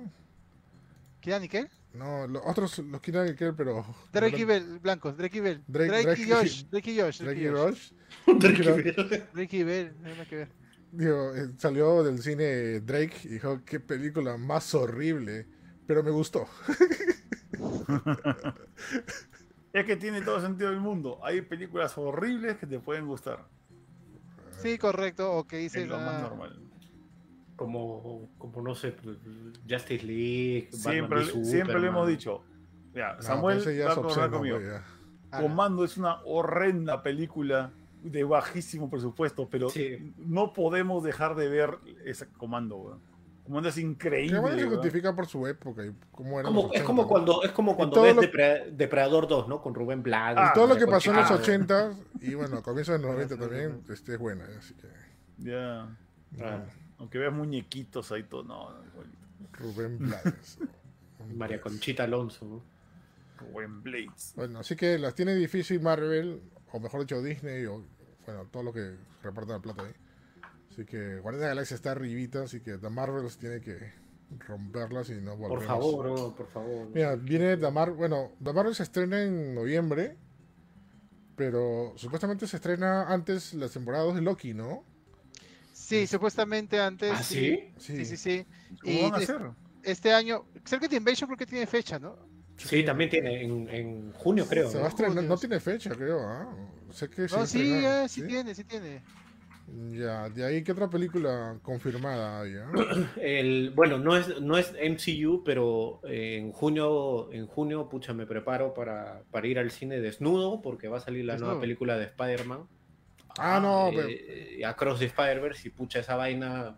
¿Qué 1.22 1.40
Nickel? 1.40 1.70
No, 1.94 2.26
los 2.26 2.42
otros 2.44 2.78
los 2.80 3.00
quieren 3.00 3.24
Nickel, 3.24 3.54
pero... 3.54 3.82
Drake 4.12 4.40
y 4.40 4.44
Bell, 4.44 4.78
blancos, 4.78 5.16
Drake 5.16 5.38
y 5.38 5.40
Bell. 5.40 5.64
Drake, 5.66 6.20
y 6.20 6.30
Josh, 6.30 6.64
Drake 6.70 6.90
y 6.90 7.00
Josh. 7.00 7.22
Drake 7.22 7.40
y 7.40 7.48
Josh. 7.48 7.92
Ricky 9.32 9.62
Bell, 9.62 9.94
no 10.02 10.06
hay 10.06 10.12
nada 10.12 10.26
que 10.26 10.36
ver. 10.36 10.48
Digo, 10.92 11.34
eh, 11.34 11.48
salió 11.56 12.04
del 12.04 12.20
cine 12.20 12.80
Drake 12.80 13.20
y 13.24 13.28
dijo, 13.28 13.64
qué 13.64 13.80
película 13.80 14.36
más 14.36 14.74
horrible, 14.74 15.46
pero 15.86 16.02
me 16.02 16.10
gustó. 16.10 16.46
es 19.72 19.86
que 19.86 19.96
tiene 19.96 20.20
todo 20.20 20.42
sentido 20.42 20.68
del 20.68 20.80
mundo. 20.80 21.20
Hay 21.24 21.40
películas 21.40 21.96
horribles 21.96 22.58
que 22.58 22.66
te 22.66 22.80
pueden 22.80 23.06
gustar. 23.06 23.46
Sí, 24.58 24.76
correcto, 24.76 25.32
o 25.32 25.46
que 25.46 25.56
dice... 25.56 25.86
lo 25.86 25.96
más 25.96 26.20
normal. 26.20 26.67
Como, 27.58 28.30
como, 28.38 28.62
no 28.62 28.72
sé, 28.76 28.94
Justice 29.68 30.06
League. 30.06 30.68
Siempre, 30.70 31.24
siempre 31.44 31.80
lo 31.80 31.88
hemos 31.88 32.06
dicho. 32.06 32.44
Ya, 32.94 33.20
Samuel 33.20 33.60
ya 33.76 33.94
conmigo. 34.30 34.60
Comando 35.30 35.84
es 35.84 35.98
una 35.98 36.22
horrenda 36.24 37.02
película 37.02 37.72
de 38.00 38.22
bajísimo 38.22 38.88
presupuesto, 38.88 39.48
pero 39.50 39.68
no 40.18 40.52
podemos 40.52 41.02
dejar 41.02 41.34
de 41.34 41.48
ver 41.48 41.78
ese 42.04 42.28
comando, 42.28 43.00
Comando 43.42 43.70
es 43.70 43.78
increíble. 43.78 44.40
se 44.56 44.66
justifica 44.68 45.16
por 45.16 45.26
su 45.26 45.44
época 45.48 45.84
y 45.84 45.92
cómo 46.12 46.38
era 46.38 46.48
es 46.72 46.82
como 46.82 47.08
cuando 47.08 47.42
es 47.42 47.50
como 47.50 47.76
cuando 47.76 48.02
ves 48.02 48.14
Depredador 48.70 49.26
2, 49.26 49.48
¿no? 49.48 49.60
Con 49.60 49.74
Rubén 49.74 50.04
Blanc. 50.04 50.38
y 50.38 50.54
todo 50.54 50.68
lo 50.68 50.76
que 50.76 50.86
pasó 50.86 51.10
en 51.10 51.16
los 51.16 51.30
80 51.32 51.92
y 52.20 52.34
bueno, 52.34 52.58
a 52.58 52.62
comienzos 52.62 53.00
de 53.00 53.04
los 53.04 53.14
90 53.14 53.36
también, 53.40 53.82
este 53.88 54.12
es 54.12 54.18
buena, 54.20 54.44
así 54.56 54.74
que. 54.74 54.86
Ya. 55.38 55.88
Aunque 56.98 57.18
veas 57.18 57.32
muñequitos 57.32 58.10
ahí 58.12 58.24
todo, 58.24 58.42
no. 58.44 58.74
Rubén 59.52 59.98
Blanc. 60.00 60.34
María 61.34 61.60
Conchita 61.60 62.04
Alonso, 62.04 62.44
¿no? 62.44 62.62
Rubén 63.38 63.82
Blades. 63.82 64.32
Bueno, 64.36 64.58
así 64.60 64.76
que 64.76 64.98
las 64.98 65.14
tiene 65.14 65.34
difícil 65.34 65.80
Marvel 65.80 66.42
o 66.72 66.80
mejor 66.80 67.00
dicho 67.00 67.22
Disney, 67.22 67.64
o 67.66 67.84
bueno, 68.26 68.46
todo 68.50 68.62
lo 68.62 68.72
que 68.72 68.96
reparta 69.22 69.54
la 69.54 69.60
plata 69.60 69.84
ahí. 69.84 69.92
Así 70.70 70.84
que 70.84 71.18
Guardians 71.18 71.40
de 71.40 71.46
la 71.46 71.48
Galaxia 71.48 71.74
está 71.74 71.92
arribita, 71.92 72.42
así 72.42 72.60
que 72.60 72.78
The 72.78 72.90
Marvels 72.90 73.38
tiene 73.38 73.60
que 73.60 73.92
romperlas 74.46 75.10
y 75.10 75.14
no 75.20 75.36
volvemos. 75.36 75.58
Por 75.58 75.66
favor, 75.66 76.34
por 76.34 76.48
favor. 76.48 76.88
Mira, 76.94 77.16
viene 77.16 77.56
The 77.56 77.70
Mar 77.70 77.92
bueno, 77.92 78.32
The 78.42 78.52
Marvel 78.52 78.74
se 78.74 78.82
estrena 78.82 79.22
en 79.22 79.54
noviembre, 79.54 80.16
pero 81.36 81.94
supuestamente 81.96 82.46
se 82.46 82.56
estrena 82.56 83.04
antes 83.12 83.54
las 83.54 83.72
temporadas 83.72 84.14
de 84.14 84.22
Loki, 84.22 84.54
¿no? 84.54 84.84
Sí, 85.88 86.06
supuestamente 86.06 86.78
antes. 86.78 87.12
¿Ah, 87.14 87.22
sí? 87.22 87.72
Sí, 87.78 88.04
sí, 88.04 88.16
sí. 88.18 88.46
¿Cómo 88.82 89.04
van 89.04 89.14
a 89.14 89.16
hacer? 89.16 89.40
Este 89.82 90.12
año, 90.12 90.44
Circuit 90.66 90.92
Invasion 90.92 91.26
porque 91.26 91.46
tiene 91.46 91.66
fecha, 91.66 91.98
¿no? 91.98 92.14
Sí, 92.58 92.82
también 92.82 93.08
tiene 93.08 93.42
en, 93.42 93.68
en 93.70 94.12
junio, 94.12 94.46
creo. 94.46 94.70
Se 94.70 94.78
va 94.78 94.84
a 94.84 94.88
estrenar, 94.88 95.24
no 95.24 95.38
tiene 95.38 95.58
fecha, 95.60 95.90
creo. 95.94 96.20
¿ah? 96.20 96.46
Sé 96.90 97.08
que 97.08 97.22
no, 97.22 97.46
sí, 97.46 97.82
sí, 98.08 98.22
tiene, 98.22 98.54
sí 98.54 98.64
tiene. 98.64 99.02
Ya, 99.92 100.28
de 100.28 100.44
ahí, 100.44 100.62
¿qué 100.62 100.72
otra 100.72 100.90
película 100.90 101.58
confirmada 101.62 102.42
hay? 102.42 102.56
Ah? 102.56 102.70
El, 103.22 103.70
bueno, 103.70 103.96
no 103.96 104.14
es, 104.14 104.42
no 104.42 104.58
es 104.58 104.72
MCU, 104.72 105.42
pero 105.42 106.02
en 106.04 106.52
junio, 106.52 107.32
en 107.32 107.46
junio, 107.46 107.88
pucha, 107.88 108.12
me 108.12 108.26
preparo 108.26 108.74
para, 108.74 109.22
para 109.30 109.46
ir 109.46 109.58
al 109.58 109.70
cine 109.70 110.00
desnudo, 110.00 110.60
porque 110.60 110.88
va 110.88 110.98
a 110.98 111.00
salir 111.00 111.24
la 111.24 111.38
nueva 111.38 111.58
película 111.58 111.96
de 111.96 112.04
Spider-Man. 112.04 112.66
Ah, 113.38 113.60
no, 113.60 113.88
eh, 113.90 114.56
pero... 114.58 114.68
Across 114.68 114.98
the 115.00 115.06
Spider-Verse, 115.06 115.68
y 115.68 115.70
pucha, 115.70 116.00
esa 116.00 116.16
vaina... 116.16 116.76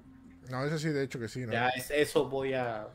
No, 0.50 0.64
eso 0.64 0.78
sí, 0.78 0.88
de 0.88 1.04
hecho 1.04 1.18
que 1.18 1.28
sí, 1.28 1.40
¿no? 1.46 1.52
Ya, 1.52 1.68
es, 1.68 1.90
eso 1.90 2.28
voy 2.28 2.54
a... 2.54 2.88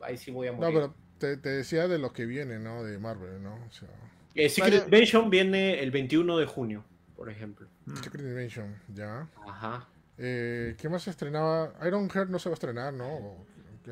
Ahí 0.00 0.16
sí 0.18 0.30
voy 0.30 0.48
a 0.48 0.52
morir. 0.52 0.74
No, 0.74 0.94
pero 1.18 1.36
te, 1.40 1.48
decía 1.48 1.86
de 1.88 1.98
los 1.98 2.12
que 2.12 2.26
vienen, 2.26 2.64
¿no? 2.64 2.82
De 2.82 2.98
Marvel, 2.98 3.42
¿no? 3.42 3.54
O 3.54 3.70
sea... 3.70 3.88
Eh, 4.34 4.48
Secret 4.48 4.84
Invasion 4.84 5.30
viene 5.30 5.80
el 5.80 5.90
21 5.90 6.38
de 6.38 6.46
junio, 6.46 6.84
por 7.16 7.30
ejemplo. 7.30 7.68
Mm. 7.84 7.96
Secret 7.96 8.24
Invasion, 8.24 8.76
ya. 8.88 9.28
Ajá. 9.46 9.86
Eh, 10.18 10.74
¿Qué 10.78 10.88
más 10.88 11.02
se 11.02 11.10
estrenaba? 11.10 11.74
Iron 11.86 12.08
Heart 12.08 12.30
no 12.30 12.38
se 12.38 12.48
va 12.48 12.54
a 12.54 12.54
estrenar, 12.54 12.92
¿no? 12.92 13.44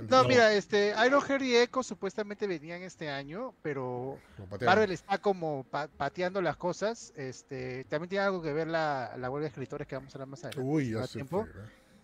No, 0.09 0.25
mira, 0.25 0.53
este, 0.53 0.95
Iron 1.07 1.21
Heart 1.21 1.43
y 1.43 1.57
Echo 1.57 1.83
supuestamente 1.83 2.47
venían 2.47 2.83
este 2.83 3.11
año, 3.11 3.55
pero 3.63 4.19
Marvel 4.61 4.93
está 4.93 5.19
como 5.19 5.65
pateando 5.97 6.41
las 6.41 6.57
cosas. 6.57 7.13
Este, 7.17 7.85
también 7.85 8.09
tiene 8.09 8.25
algo 8.25 8.43
que 8.43 8.53
ver 8.53 8.69
la, 8.69 9.15
la 9.19 9.31
huelga 9.31 9.45
de 9.45 9.49
escritores 9.49 9.87
que 9.87 9.97
vamos 9.97 10.15
a 10.15 10.19
hablar 10.19 10.29
más 10.29 10.45
adelante. 10.45 10.71
Uy, 10.71 10.91
ya 10.93 11.07
se 11.07 11.15
tiempo 11.15 11.47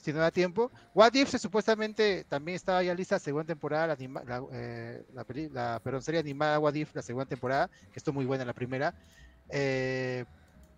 si 0.06 0.12
no 0.12 0.20
da 0.20 0.30
tiempo. 0.30 0.70
What 0.94 1.14
If 1.14 1.30
se, 1.30 1.38
supuestamente 1.38 2.24
también 2.28 2.54
estaba 2.54 2.80
ya 2.80 2.94
lista 2.94 3.16
la 3.16 3.18
segunda 3.18 3.46
temporada, 3.46 3.88
la, 3.88 3.96
la, 4.24 4.46
eh, 4.52 5.04
la, 5.52 5.80
perdón, 5.80 6.02
serie 6.02 6.20
animada 6.20 6.60
What 6.60 6.74
If, 6.74 6.94
la 6.94 7.02
segunda 7.02 7.26
temporada, 7.26 7.68
que 7.92 7.98
estuvo 7.98 8.14
muy 8.14 8.24
buena 8.24 8.44
la 8.44 8.52
primera. 8.52 8.94
Eh, 9.48 10.24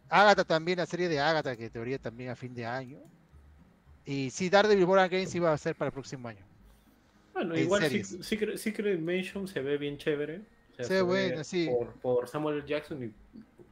Agatha 0.08 0.44
también, 0.44 0.78
la 0.78 0.86
serie 0.86 1.10
de 1.10 1.20
Agatha, 1.20 1.56
que 1.56 1.68
teoría 1.68 1.98
también 1.98 2.30
a 2.30 2.36
fin 2.36 2.54
de 2.54 2.64
año. 2.64 3.00
Y 4.06 4.30
si 4.30 4.48
Daredevil 4.48 4.86
Born 4.86 5.10
Games 5.10 5.34
iba 5.34 5.52
a 5.52 5.58
ser 5.58 5.76
para 5.76 5.88
el 5.88 5.92
próximo 5.92 6.28
año. 6.28 6.46
Bueno, 7.38 7.56
igual 7.56 7.82
Secret, 8.22 8.56
Secret 8.56 8.96
Dimension 8.96 9.46
se 9.48 9.60
ve 9.60 9.78
bien 9.78 9.96
chévere. 9.98 10.42
se, 10.78 10.94
ve 10.94 11.02
bueno, 11.02 11.44
sí. 11.44 11.68
Por, 12.02 12.28
Samuel 12.28 12.64
Jackson 12.64 13.02
y 13.04 13.12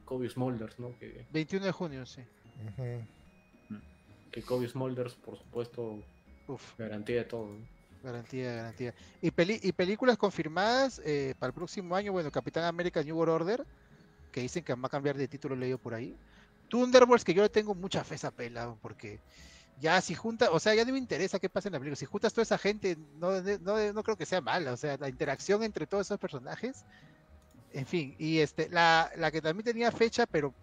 Kobe 0.05 0.29
Smulders, 0.29 0.79
¿no? 0.79 0.97
Que... 0.99 1.25
21 1.31 1.65
de 1.65 1.71
junio, 1.71 2.05
sí 2.05 2.21
que 4.31 4.43
Kobe 4.43 4.67
Smulders, 4.67 5.15
por 5.15 5.37
supuesto, 5.37 5.99
garantía 6.77 7.17
de 7.17 7.23
todo. 7.23 7.49
Garantía, 8.03 8.53
garantía. 8.53 8.93
Y, 9.19 9.29
y 9.67 9.71
películas 9.71 10.17
confirmadas 10.17 11.01
eh, 11.03 11.33
para 11.39 11.49
el 11.49 11.53
próximo 11.53 11.95
año, 11.95 12.11
bueno, 12.11 12.31
Capitán 12.31 12.63
América 12.65 13.01
New 13.03 13.17
World 13.17 13.33
Order, 13.33 13.65
que 14.31 14.41
dicen 14.41 14.63
que 14.63 14.75
va 14.75 14.85
a 14.85 14.89
cambiar 14.89 15.17
de 15.17 15.27
título 15.27 15.55
leído 15.55 15.77
por 15.77 15.93
ahí. 15.93 16.15
Thunderbolts, 16.69 17.23
que 17.23 17.33
yo 17.33 17.41
le 17.41 17.49
tengo 17.49 17.73
mucha 17.73 18.03
fe 18.03 18.13
a 18.13 18.17
esa 18.17 18.31
pela, 18.31 18.75
porque 18.81 19.19
ya 19.79 20.01
si 20.01 20.15
junta, 20.15 20.51
o 20.51 20.59
sea, 20.59 20.73
ya 20.75 20.85
no 20.85 20.91
me 20.91 20.97
interesa 20.97 21.39
qué 21.39 21.49
pasa 21.49 21.69
en 21.69 21.73
la 21.73 21.79
película. 21.79 21.95
Si 21.95 22.05
juntas 22.05 22.33
toda 22.33 22.43
esa 22.43 22.57
gente, 22.57 22.97
no, 23.19 23.41
no, 23.41 23.93
no 23.93 24.03
creo 24.03 24.17
que 24.17 24.25
sea 24.25 24.41
mala. 24.41 24.73
O 24.73 24.77
sea, 24.77 24.97
la 24.97 25.09
interacción 25.09 25.63
entre 25.63 25.87
todos 25.87 26.07
esos 26.07 26.19
personajes, 26.19 26.85
en 27.73 27.85
fin. 27.85 28.15
Y 28.17 28.39
este, 28.39 28.69
la, 28.69 29.11
la 29.15 29.31
que 29.31 29.41
también 29.41 29.65
tenía 29.65 29.91
fecha, 29.91 30.25
pero 30.25 30.53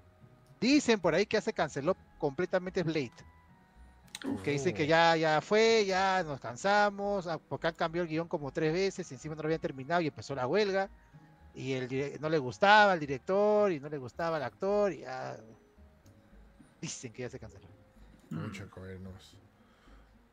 dicen 0.60 1.00
por 1.00 1.14
ahí 1.14 1.26
que 1.26 1.36
ya 1.36 1.40
se 1.40 1.52
canceló 1.52 1.96
completamente 2.18 2.82
Blade 2.82 3.12
que 4.42 4.52
dice 4.52 4.72
que 4.72 4.86
ya, 4.86 5.16
ya 5.16 5.40
fue, 5.40 5.84
ya 5.86 6.22
nos 6.22 6.40
cansamos, 6.40 7.26
ah, 7.26 7.38
porque 7.48 7.66
han 7.68 7.74
cambiado 7.74 8.04
el 8.04 8.10
guion 8.10 8.28
como 8.28 8.52
tres 8.52 8.72
veces, 8.72 9.10
y 9.10 9.14
encima 9.14 9.34
no 9.34 9.42
lo 9.42 9.46
habían 9.46 9.60
terminado 9.60 10.00
y 10.00 10.06
empezó 10.06 10.34
la 10.34 10.46
huelga, 10.46 10.88
y 11.54 11.72
el 11.72 12.18
no 12.20 12.28
le 12.28 12.38
gustaba 12.38 12.92
al 12.92 13.00
director, 13.00 13.70
y 13.70 13.80
no 13.80 13.88
le 13.88 13.98
gustaba 13.98 14.36
al 14.36 14.42
actor, 14.44 14.92
y 14.92 15.00
ya 15.00 15.36
dicen 16.80 17.12
que 17.12 17.22
ya 17.22 17.30
se 17.30 17.38
canceló. 17.38 17.74
Mucha 18.35 18.64
mm. 18.64 19.09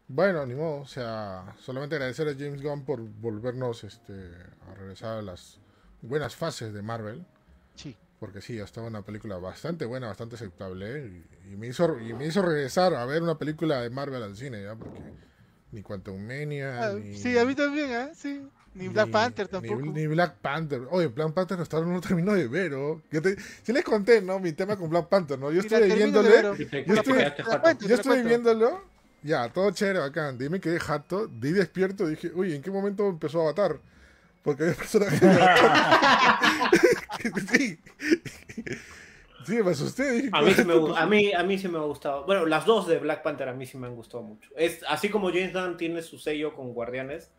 Bueno, 0.08 0.46
ni 0.46 0.56
modo, 0.56 0.82
o 0.82 0.86
sea, 0.86 1.56
solamente 1.60 1.96
agradecer 1.96 2.28
a 2.28 2.34
James 2.34 2.62
Gunn 2.62 2.84
por 2.84 3.00
volvernos 3.02 3.84
este, 3.84 4.14
a 4.70 4.74
regresar 4.74 5.20
a 5.20 5.22
las 5.22 5.60
buenas 6.02 6.36
fases 6.36 6.74
de 6.74 6.82
Marvel. 6.82 7.26
Sí. 7.76 7.96
Porque 8.20 8.42
sí, 8.42 8.60
estaba 8.60 8.88
una 8.88 9.04
película 9.04 9.38
bastante 9.38 9.86
buena, 9.86 10.08
bastante 10.08 10.36
aceptable. 10.36 11.24
Y, 11.50 11.56
me 11.56 11.68
hizo, 11.68 12.00
y 12.00 12.14
me 12.14 12.28
hizo 12.28 12.42
regresar 12.42 12.94
a 12.94 13.06
ver 13.06 13.24
una 13.24 13.38
película 13.38 13.82
de 13.82 13.90
Marvel 13.90 14.22
al 14.22 14.36
cine, 14.36 14.64
¿ya? 14.64 14.76
Porque 14.76 15.00
ni 15.72 15.82
Quantum 15.82 16.22
Mania. 16.22 16.88
Ah, 16.88 16.94
ni, 16.94 17.18
sí, 17.18 17.38
a 17.38 17.46
mí 17.46 17.56
también, 17.56 17.92
¿eh? 17.92 18.12
Sí. 18.14 18.48
Ni 18.74 18.88
Black 18.88 19.10
Panther 19.10 19.48
tampoco. 19.48 19.82
Ni, 19.82 20.08
Black 20.08 20.36
Panther. 20.42 20.82
Oye, 20.92 21.08
Black 21.08 21.34
Panther 21.34 21.60
hasta 21.60 21.78
ahora 21.78 21.90
no 21.90 22.02
terminó 22.02 22.34
de 22.34 22.48
ver, 22.48 22.72
¿no? 22.72 23.02
Yo 23.12 23.22
te, 23.22 23.36
sí 23.64 23.74
les 23.74 23.84
conté, 23.84 24.22
¿no? 24.22 24.40
Mi 24.40 24.54
tema 24.54 24.78
con 24.78 24.90
Black 24.90 25.08
Panther, 25.08 25.38
¿no? 25.38 25.52
Yo 25.52 25.62
estuve 25.62 25.94
viéndole. 25.94 26.30
Yo 26.86 26.94
estuve, 26.94 27.34
yo 27.82 27.96
estuve 27.96 28.24
viéndolo 28.24 28.92
ya, 29.24 29.50
todo 29.50 29.72
chévere, 29.72 30.00
bacán. 30.00 30.38
Dime 30.38 30.60
que 30.60 30.80
jato, 30.80 31.28
di 31.28 31.52
despierto, 31.52 32.08
dije, 32.08 32.32
uy, 32.34 32.56
¿en 32.56 32.62
qué 32.62 32.72
momento 32.72 33.08
empezó 33.08 33.42
a 33.42 33.44
Avatar? 33.44 33.80
Porque 34.42 34.64
había 34.64 34.76
personajes 34.76 35.20
sí. 37.52 37.78
Sí, 39.46 39.64
me 39.64 39.72
asusté. 39.72 40.30
a, 40.32 40.42
mí 40.42 40.54
sí 40.54 40.66
me, 40.66 40.74
a, 40.98 41.06
mí, 41.06 41.34
a 41.34 41.44
mí 41.44 41.58
sí 41.60 41.68
me 41.68 41.78
ha 41.78 41.82
gustado. 41.82 42.26
Bueno, 42.26 42.48
las 42.48 42.66
dos 42.66 42.88
de 42.88 42.98
Black 42.98 43.22
Panther 43.22 43.50
a 43.50 43.54
mí 43.54 43.68
sí 43.68 43.78
me 43.78 43.86
han 43.86 43.96
gustado 43.96 44.24
mucho. 44.24 44.50
Es, 44.56 44.84
así 44.88 45.10
como 45.10 45.30
James 45.30 45.54
Gunn 45.54 45.78
tiene 45.78 46.02
su 46.02 46.18
sello 46.18 46.56
con 46.56 46.74
Guardianes, 46.74 47.30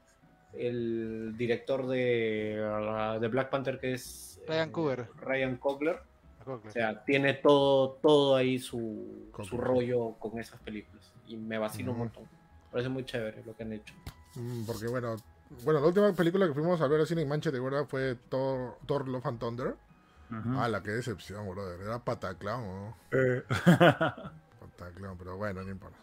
el 0.54 1.34
director 1.36 1.86
de, 1.86 3.18
de 3.20 3.28
Black 3.28 3.50
Panther 3.50 3.78
que 3.78 3.94
es... 3.94 4.40
Ryan 4.46 4.70
Coogler. 4.70 5.08
Ryan 5.20 5.56
Coogler. 5.56 6.00
O 6.46 6.70
sea, 6.70 7.04
tiene 7.04 7.34
todo, 7.34 7.98
todo 8.02 8.34
ahí 8.34 8.58
su, 8.58 9.30
su 9.44 9.56
rollo 9.56 10.14
con 10.18 10.38
esas 10.40 10.60
películas 10.60 11.12
y 11.28 11.36
me 11.36 11.58
vacilo 11.58 11.92
un 11.92 11.98
montón. 11.98 12.24
Parece 12.70 12.88
muy 12.88 13.04
chévere 13.04 13.42
lo 13.44 13.54
que 13.56 13.62
han 13.62 13.72
hecho. 13.72 13.94
Mm, 14.34 14.64
porque 14.64 14.88
bueno, 14.88 15.16
bueno, 15.64 15.80
la 15.80 15.86
última 15.86 16.12
película 16.12 16.46
que 16.46 16.54
fuimos 16.54 16.80
a 16.80 16.88
ver 16.88 17.02
así 17.02 17.14
en 17.14 17.28
Manchester, 17.28 17.60
¿verdad? 17.60 17.86
Fue 17.86 18.16
Thor, 18.28 18.78
Thor 18.86 19.08
Love 19.08 19.26
and 19.26 19.38
Thunder. 19.38 19.76
Ah, 20.56 20.66
la 20.66 20.82
que 20.82 20.90
decepción, 20.92 21.46
brother. 21.50 21.78
Era 21.82 22.02
pataclán, 22.02 22.64
¿no? 22.64 22.96
Eh. 23.10 23.42
pataclán, 24.60 25.18
pero 25.18 25.36
bueno, 25.36 25.62
no 25.62 25.70
importa. 25.70 25.98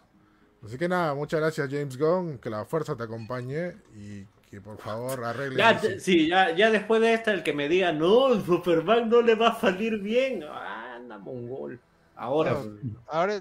Así 0.64 0.78
que 0.78 0.88
nada, 0.88 1.14
muchas 1.14 1.40
gracias 1.40 1.68
James 1.68 1.98
Gunn, 1.98 2.38
que 2.38 2.50
la 2.50 2.64
fuerza 2.64 2.94
te 2.96 3.02
acompañe 3.02 3.76
y 3.96 4.26
que 4.50 4.60
por 4.60 4.78
favor 4.78 5.24
arregle. 5.24 5.58
Ya, 5.58 5.80
sí, 5.98 6.26
ya, 6.26 6.50
ya 6.54 6.70
después 6.70 7.00
de 7.00 7.14
esta, 7.14 7.32
el 7.32 7.42
que 7.42 7.52
me 7.52 7.68
diga, 7.68 7.92
no, 7.92 8.40
Superman 8.44 9.08
no 9.08 9.22
le 9.22 9.36
va 9.36 9.50
a 9.50 9.60
salir 9.60 9.98
bien, 9.98 10.42
anda 10.42 11.18
mongol. 11.18 11.80
Ahora. 12.16 12.62
ahora 13.06 13.40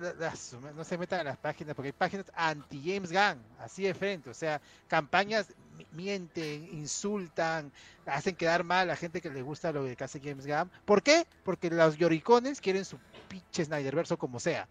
no 0.74 0.84
se 0.86 0.98
metan 0.98 1.20
en 1.20 1.26
las 1.26 1.38
páginas 1.38 1.76
porque 1.76 1.90
hay 1.90 1.94
páginas 1.94 2.28
anti 2.34 2.82
James 2.82 3.12
Gunn, 3.12 3.44
así 3.60 3.84
de 3.84 3.94
frente. 3.94 4.30
O 4.30 4.34
sea, 4.34 4.62
campañas 4.88 5.48
mienten, 5.92 6.70
insultan, 6.72 7.74
hacen 8.06 8.36
quedar 8.36 8.64
mal 8.64 8.84
a 8.84 8.94
la 8.94 8.96
gente 8.96 9.20
que 9.20 9.30
le 9.30 9.42
gusta 9.42 9.74
lo 9.74 9.84
que 9.84 10.04
hace 10.04 10.22
James 10.24 10.48
Gunn. 10.48 10.72
¿Por 10.86 11.04
qué? 11.04 11.26
Porque 11.44 11.70
los 11.70 11.98
lloricones 11.98 12.62
quieren 12.62 12.86
su 12.86 12.98
pinche 13.28 13.66
Snyderverso 13.66 14.18
como 14.18 14.40
sea. 14.40 14.68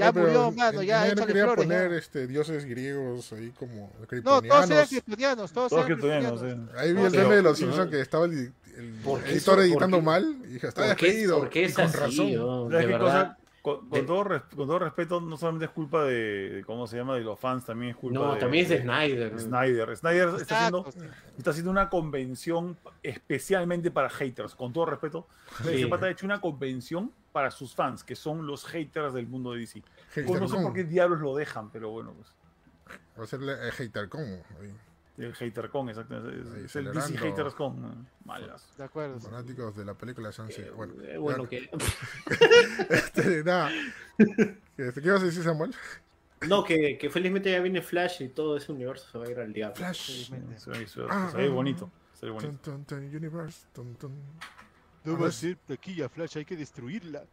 Ya 0.00 0.12
murió, 0.12 0.50
mano, 0.52 0.82
ya 0.82 1.14
no 1.14 1.26
quería 1.26 1.54
poner 1.54 1.92
este, 1.92 2.26
dioses 2.26 2.64
griegos 2.64 3.32
ahí 3.32 3.50
como 3.50 3.92
No, 4.24 4.42
todos 4.42 4.70
eran 4.70 4.86
criptonianos, 4.86 5.52
todos, 5.52 5.72
eran 5.72 5.84
criptonianos. 5.84 6.42
Ahí 6.76 6.92
vi 6.92 7.02
el 7.02 7.10
meme 7.10 7.36
de 7.36 7.42
los 7.42 7.58
Simpsons 7.58 7.90
que 7.90 8.00
estaba 8.00 8.24
el, 8.24 8.52
el 8.76 8.94
editor 9.26 9.60
editando 9.60 10.00
mal 10.00 10.36
y 10.44 10.54
dije, 10.54 10.68
está 10.68 10.86
despedido. 10.86 11.38
¿Por 11.38 11.50
qué 11.50 11.64
es 11.64 11.74
con 11.74 11.84
así? 11.84 11.96
razón. 11.96 12.68
de 12.70 12.86
verdad. 12.86 13.36
Con, 13.62 13.90
todo, 13.90 14.24
con, 14.56 14.66
todo, 14.66 14.78
respeto, 14.78 15.20
no 15.20 15.36
solamente 15.36 15.66
es 15.66 15.70
culpa 15.70 16.04
de, 16.04 16.62
¿cómo 16.66 16.86
se 16.86 16.96
llama? 16.96 17.14
De 17.16 17.20
los 17.20 17.38
fans, 17.38 17.66
también 17.66 17.90
es 17.90 17.96
culpa 17.96 18.18
no, 18.18 18.38
también 18.38 18.64
es 18.64 18.70
de 18.70 18.80
Snyder. 18.80 19.38
Snyder. 19.38 19.96
Snyder 19.96 20.28
está 20.40 20.66
haciendo, 20.66 20.88
está 21.36 21.50
haciendo 21.50 21.70
una 21.70 21.90
convención 21.90 22.78
especialmente 23.02 23.90
para 23.90 24.08
haters, 24.08 24.54
con 24.54 24.72
todo 24.72 24.86
respeto. 24.86 25.26
Sí. 25.62 25.82
Ese 25.82 25.94
ha 25.94 26.10
hecho 26.10 26.24
una 26.24 26.40
convención 26.40 27.12
para 27.32 27.50
sus 27.50 27.74
fans, 27.74 28.02
que 28.02 28.16
son 28.16 28.46
los 28.46 28.64
haters 28.64 29.12
del 29.12 29.26
mundo 29.26 29.52
de 29.52 29.60
DC. 29.60 29.82
Pues 30.26 30.40
no 30.40 30.48
sé 30.48 30.56
por 30.56 30.72
qué 30.72 30.84
diablos 30.84 31.20
lo 31.20 31.36
dejan, 31.36 31.70
pero 31.70 31.90
bueno. 31.90 32.14
Pues. 32.14 32.34
Va 33.18 33.24
a 33.24 33.26
ser 33.26 33.42
el 33.42 33.72
hater 33.72 34.08
con. 34.08 34.42
El 35.20 35.34
HaterCon, 35.34 35.90
exactamente. 35.90 36.64
Es, 36.64 36.76
el 36.76 36.92
DC 36.92 37.18
HatersCon. 37.18 38.08
Malas. 38.24 38.66
De 38.78 38.84
acuerdo. 38.84 39.20
Fanáticos 39.20 39.76
de 39.76 39.84
la 39.84 39.92
película. 39.94 40.30
Eh, 40.30 40.72
bueno, 40.74 40.94
eh, 41.02 41.18
bueno 41.18 41.46
que. 41.46 41.68
este, 42.90 43.44
nada. 43.44 43.70
¿Qué 44.16 45.00
ibas 45.02 45.20
a 45.20 45.26
decir, 45.26 45.42
Samuel? 45.42 45.74
No, 46.48 46.64
que, 46.64 46.96
que, 46.96 47.10
felizmente 47.10 47.50
ya 47.50 47.60
viene 47.60 47.82
Flash 47.82 48.22
y 48.22 48.28
todo 48.28 48.56
ese 48.56 48.72
universo 48.72 49.06
se 49.12 49.18
va 49.18 49.26
a 49.26 49.30
ir 49.30 49.38
al 49.38 49.52
diablo. 49.52 49.76
Flash. 49.76 50.30
Se, 50.56 50.70
ve, 50.70 50.86
ah, 51.10 51.30
bonito. 51.52 51.90
Se 52.14 52.24
ve 52.24 52.32
bonito. 52.32 52.56
Ton, 52.62 52.84
ton, 52.86 53.04
universe, 53.04 53.66
ton, 53.74 53.94
ton. 53.96 54.12
No 55.04 55.18
va 55.18 55.28
a 55.28 55.32
ser 55.32 55.56
taquilla 55.66 56.08
Flash, 56.08 56.38
hay 56.38 56.46
que 56.46 56.56
destruirla. 56.56 57.24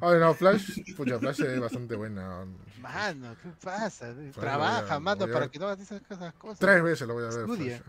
Ay, 0.00 0.18
no, 0.20 0.34
Flash, 0.34 0.94
pucha, 0.96 1.18
Flash 1.18 1.40
es 1.42 1.60
bastante 1.60 1.94
buena. 1.94 2.44
Mano, 2.80 3.36
¿qué 3.42 3.50
pasa? 3.62 4.14
Trabaja, 4.34 4.98
mano, 5.00 5.26
para 5.28 5.48
que 5.48 5.58
no 5.58 5.66
hagas 5.66 5.80
esas 5.80 6.34
cosas. 6.34 6.58
Tres 6.58 6.82
veces 6.82 7.06
lo 7.06 7.14
voy 7.14 7.24
a 7.24 7.28
ver. 7.28 7.40
Estudia. 7.40 7.82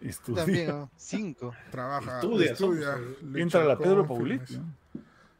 Estudia. 0.00 0.44
También, 0.44 0.90
cinco. 0.96 1.54
Trabaja, 1.70 2.20
estudia. 2.20 2.52
estudia 2.52 2.98
Entra 3.34 3.64
la 3.64 3.78
Pedro 3.78 4.06
Paulit. 4.06 4.42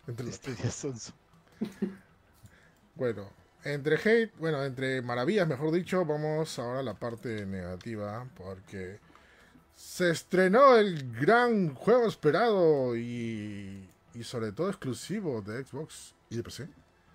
Estudia 0.06 0.70
Sonso. 0.70 1.12
bueno, 2.94 3.30
entre 3.64 3.96
hate, 3.96 4.32
bueno, 4.38 4.64
entre 4.64 5.02
maravillas, 5.02 5.46
mejor 5.48 5.72
dicho, 5.72 6.04
vamos 6.04 6.58
ahora 6.58 6.80
a 6.80 6.82
la 6.82 6.94
parte 6.94 7.46
negativa, 7.46 8.26
porque 8.36 9.00
se 9.74 10.10
estrenó 10.10 10.76
el 10.76 11.12
gran 11.12 11.74
juego 11.74 12.06
esperado 12.06 12.96
y 12.96 13.88
y 14.16 14.24
sobre 14.24 14.52
todo 14.52 14.68
exclusivo 14.68 15.42
de 15.42 15.64
Xbox 15.64 16.14
y 16.30 16.36
de 16.36 16.42
PC. 16.42 16.68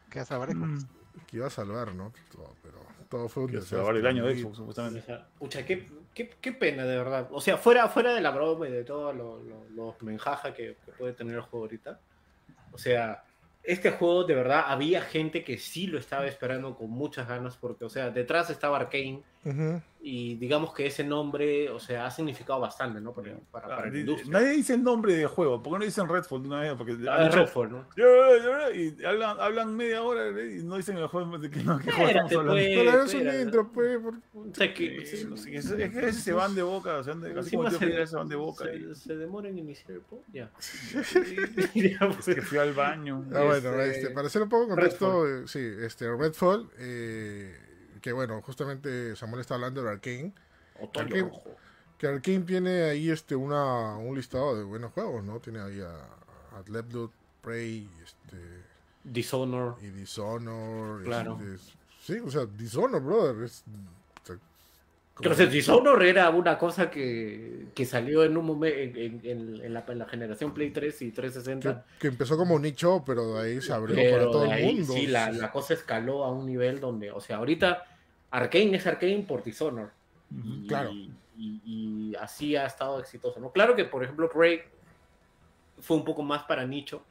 Que 0.09 0.19
a 0.19 0.25
salvar 0.25 0.51
Xbox. 0.51 0.85
Que 1.27 1.37
iba 1.37 1.47
a 1.47 1.49
salvar, 1.49 1.93
¿no? 1.95 2.13
Todo, 2.31 2.55
pero 2.61 2.77
todo 3.09 3.27
fue 3.27 3.43
un 3.43 3.51
que 3.51 3.61
salvar 3.61 3.95
el 3.95 4.05
año 4.05 4.25
de 4.25 4.39
Xbox, 4.39 4.57
supuestamente. 4.57 5.03
pucha, 5.37 5.65
qué, 5.65 5.89
qué, 6.13 6.29
qué, 6.39 6.51
pena, 6.51 6.85
de 6.85 6.97
verdad. 6.97 7.27
O 7.31 7.41
sea, 7.41 7.57
fuera, 7.57 7.89
fuera 7.89 8.13
de 8.13 8.21
la 8.21 8.31
broma 8.31 8.67
y 8.67 8.71
de 8.71 8.83
todo 8.83 9.11
lo, 9.13 9.41
lo, 9.75 9.95
menjaja 10.01 10.53
que, 10.53 10.77
que 10.85 10.91
puede 10.91 11.13
tener 11.13 11.35
el 11.35 11.41
juego 11.41 11.65
ahorita. 11.65 11.99
O 12.71 12.77
sea, 12.77 13.23
este 13.63 13.91
juego 13.91 14.23
de 14.23 14.35
verdad 14.35 14.65
había 14.67 15.01
gente 15.01 15.43
que 15.43 15.57
sí 15.57 15.87
lo 15.87 15.97
estaba 15.99 16.27
esperando 16.27 16.75
con 16.75 16.89
muchas 16.89 17.27
ganas 17.27 17.57
porque, 17.57 17.85
o 17.85 17.89
sea, 17.89 18.11
detrás 18.11 18.49
estaba 18.49 18.77
Arkane 18.77 19.23
y 20.03 20.35
digamos 20.35 20.73
que 20.73 20.87
ese 20.87 21.03
nombre, 21.03 21.69
o 21.69 21.79
sea, 21.79 22.07
ha 22.07 22.11
significado 22.11 22.59
bastante, 22.59 22.99
¿no? 22.99 23.13
Para, 23.13 23.37
para, 23.51 23.67
para 23.67 23.91
Nadie 23.91 24.49
dice 24.49 24.73
el 24.73 24.83
nombre 24.83 25.13
del 25.13 25.27
juego, 25.27 25.61
¿por 25.61 25.73
qué 25.73 25.79
no 25.79 25.85
dicen 25.85 26.09
Redfall 26.09 26.41
de 26.41 26.47
una 26.47 26.61
vez? 26.61 26.73
Porque 26.73 26.97
ah, 27.07 27.29
Redfall, 27.29 27.71
¿no? 27.71 27.85
Y 28.73 29.05
hablan, 29.05 29.37
hablan 29.39 29.75
media 29.75 30.01
hora 30.01 30.29
y 30.29 30.63
no 30.63 30.77
dicen 30.77 30.97
el 30.97 31.05
juego 31.07 31.37
de 31.37 31.51
que 31.51 31.61
no, 31.63 31.77
que 31.77 31.91
juego 31.91 32.07
estamos 32.07 32.31
hablando. 32.31 32.53
Pues, 32.53 32.67
Pero 32.75 33.03
es 33.03 33.13
un 33.13 33.41
intro, 33.41 33.71
pues. 33.71 33.99
O 34.33 34.55
sea, 34.55 34.73
que, 34.73 35.05
sí, 35.05 35.25
no 35.29 35.37
sé, 35.37 35.55
es, 35.55 35.69
es, 35.69 35.91
que 35.91 36.13
se 36.13 36.33
van 36.33 36.55
de 36.55 36.63
boca, 36.63 37.03
se 37.03 37.11
van 37.11 37.21
de, 37.21 37.39
así 37.39 37.55
como 37.55 37.69
se, 37.69 38.07
se 38.07 38.15
van 38.15 38.27
de 38.27 38.35
boca. 38.35 38.65
Se, 38.65 38.75
y... 38.77 38.95
se 38.95 39.15
demoran 39.15 39.51
en 39.51 39.59
iniciar 39.59 39.91
el 39.91 40.01
pod, 40.01 40.19
ya. 40.33 40.51
es 40.59 42.25
que 42.25 42.41
fui 42.41 42.57
al 42.57 42.73
baño. 42.73 43.23
Ah, 43.35 43.43
bueno, 43.43 43.81
este, 43.81 43.99
este, 43.99 44.09
para 44.13 44.27
hacer 44.27 44.41
un 44.41 44.49
poco 44.49 44.69
contexto, 44.69 45.27
eh, 45.27 45.47
sí, 45.47 45.59
este, 45.59 46.11
Redfall, 46.11 46.71
eh, 46.79 47.55
que 48.01 48.11
bueno, 48.11 48.41
justamente 48.41 49.15
Samuel 49.15 49.41
está 49.41 49.55
hablando 49.55 49.83
de 49.83 49.89
Arkane. 49.89 50.33
Arkane 50.81 51.31
que 51.97 52.07
Arkane 52.07 52.39
tiene 52.39 52.83
ahí 52.83 53.11
este 53.11 53.35
una, 53.35 53.95
un 53.95 54.15
listado 54.15 54.57
de 54.57 54.63
buenos 54.63 54.91
juegos, 54.91 55.23
¿no? 55.23 55.39
Tiene 55.39 55.59
ahí 55.59 55.79
a, 55.81 56.57
a 56.57 57.09
Prey, 57.41 57.87
este... 58.03 58.37
Dishonor. 59.03 59.77
Y 59.81 59.87
Dishonor. 59.87 61.03
Claro. 61.03 61.39
Este, 61.41 61.73
sí, 62.01 62.19
o 62.19 62.29
sea, 62.29 62.45
Dishonor, 62.45 63.01
brother. 63.01 63.43
Es, 63.43 63.63
entonces, 65.17 65.51
Dishonor 65.51 66.03
era 66.03 66.29
una 66.31 66.57
cosa 66.57 66.89
que, 66.89 67.67
que 67.75 67.85
salió 67.85 68.23
en 68.23 68.35
un 68.37 68.45
momento 68.45 68.77
en, 68.79 69.21
en, 69.23 69.61
en, 69.63 69.73
la, 69.73 69.85
en, 69.87 69.99
la, 69.99 70.05
generación 70.05 70.53
Play 70.53 70.71
3 70.71 71.01
y 71.03 71.11
360. 71.11 71.85
Que, 71.85 71.99
que, 71.99 72.07
empezó 72.07 72.37
como 72.37 72.57
nicho, 72.57 73.03
pero 73.05 73.35
de 73.35 73.41
ahí 73.41 73.61
se 73.61 73.71
abrió 73.71 73.95
para 73.95 74.31
todo 74.31 74.51
el 74.51 74.63
mundo. 74.63 74.93
Sí, 74.93 75.07
la, 75.07 75.31
la, 75.31 75.51
cosa 75.51 75.75
escaló 75.75 76.23
a 76.23 76.31
un 76.31 76.47
nivel 76.47 76.79
donde, 76.79 77.11
o 77.11 77.21
sea, 77.21 77.37
ahorita 77.37 77.85
Arkane 78.31 78.77
es 78.77 78.87
Arkane 78.87 79.23
por 79.27 79.43
Dishonor. 79.43 79.91
y, 80.31 80.67
claro. 80.67 80.91
Y, 80.91 81.11
y, 81.65 82.15
así 82.15 82.55
ha 82.55 82.65
estado 82.65 82.99
exitoso. 82.99 83.39
¿no? 83.39 83.51
Claro 83.51 83.75
que, 83.75 83.85
por 83.85 84.03
ejemplo, 84.03 84.29
Prey 84.29 84.61
fue 85.79 85.97
un 85.97 86.05
poco 86.05 86.21
más 86.23 86.43
para 86.43 86.65
nicho, 86.65 87.03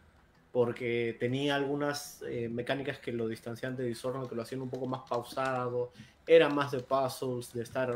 porque 0.52 1.16
tenía 1.18 1.54
algunas 1.54 2.22
eh, 2.22 2.48
mecánicas 2.48 2.98
que 2.98 3.12
lo 3.12 3.28
distancian 3.28 3.76
de 3.76 3.84
Dishonored, 3.84 4.28
que 4.28 4.34
lo 4.34 4.42
hacían 4.42 4.62
un 4.62 4.70
poco 4.70 4.86
más 4.86 5.02
pausado, 5.08 5.92
era 6.26 6.48
más 6.48 6.72
de 6.72 6.80
puzzles, 6.80 7.52
de 7.52 7.62
estar 7.62 7.94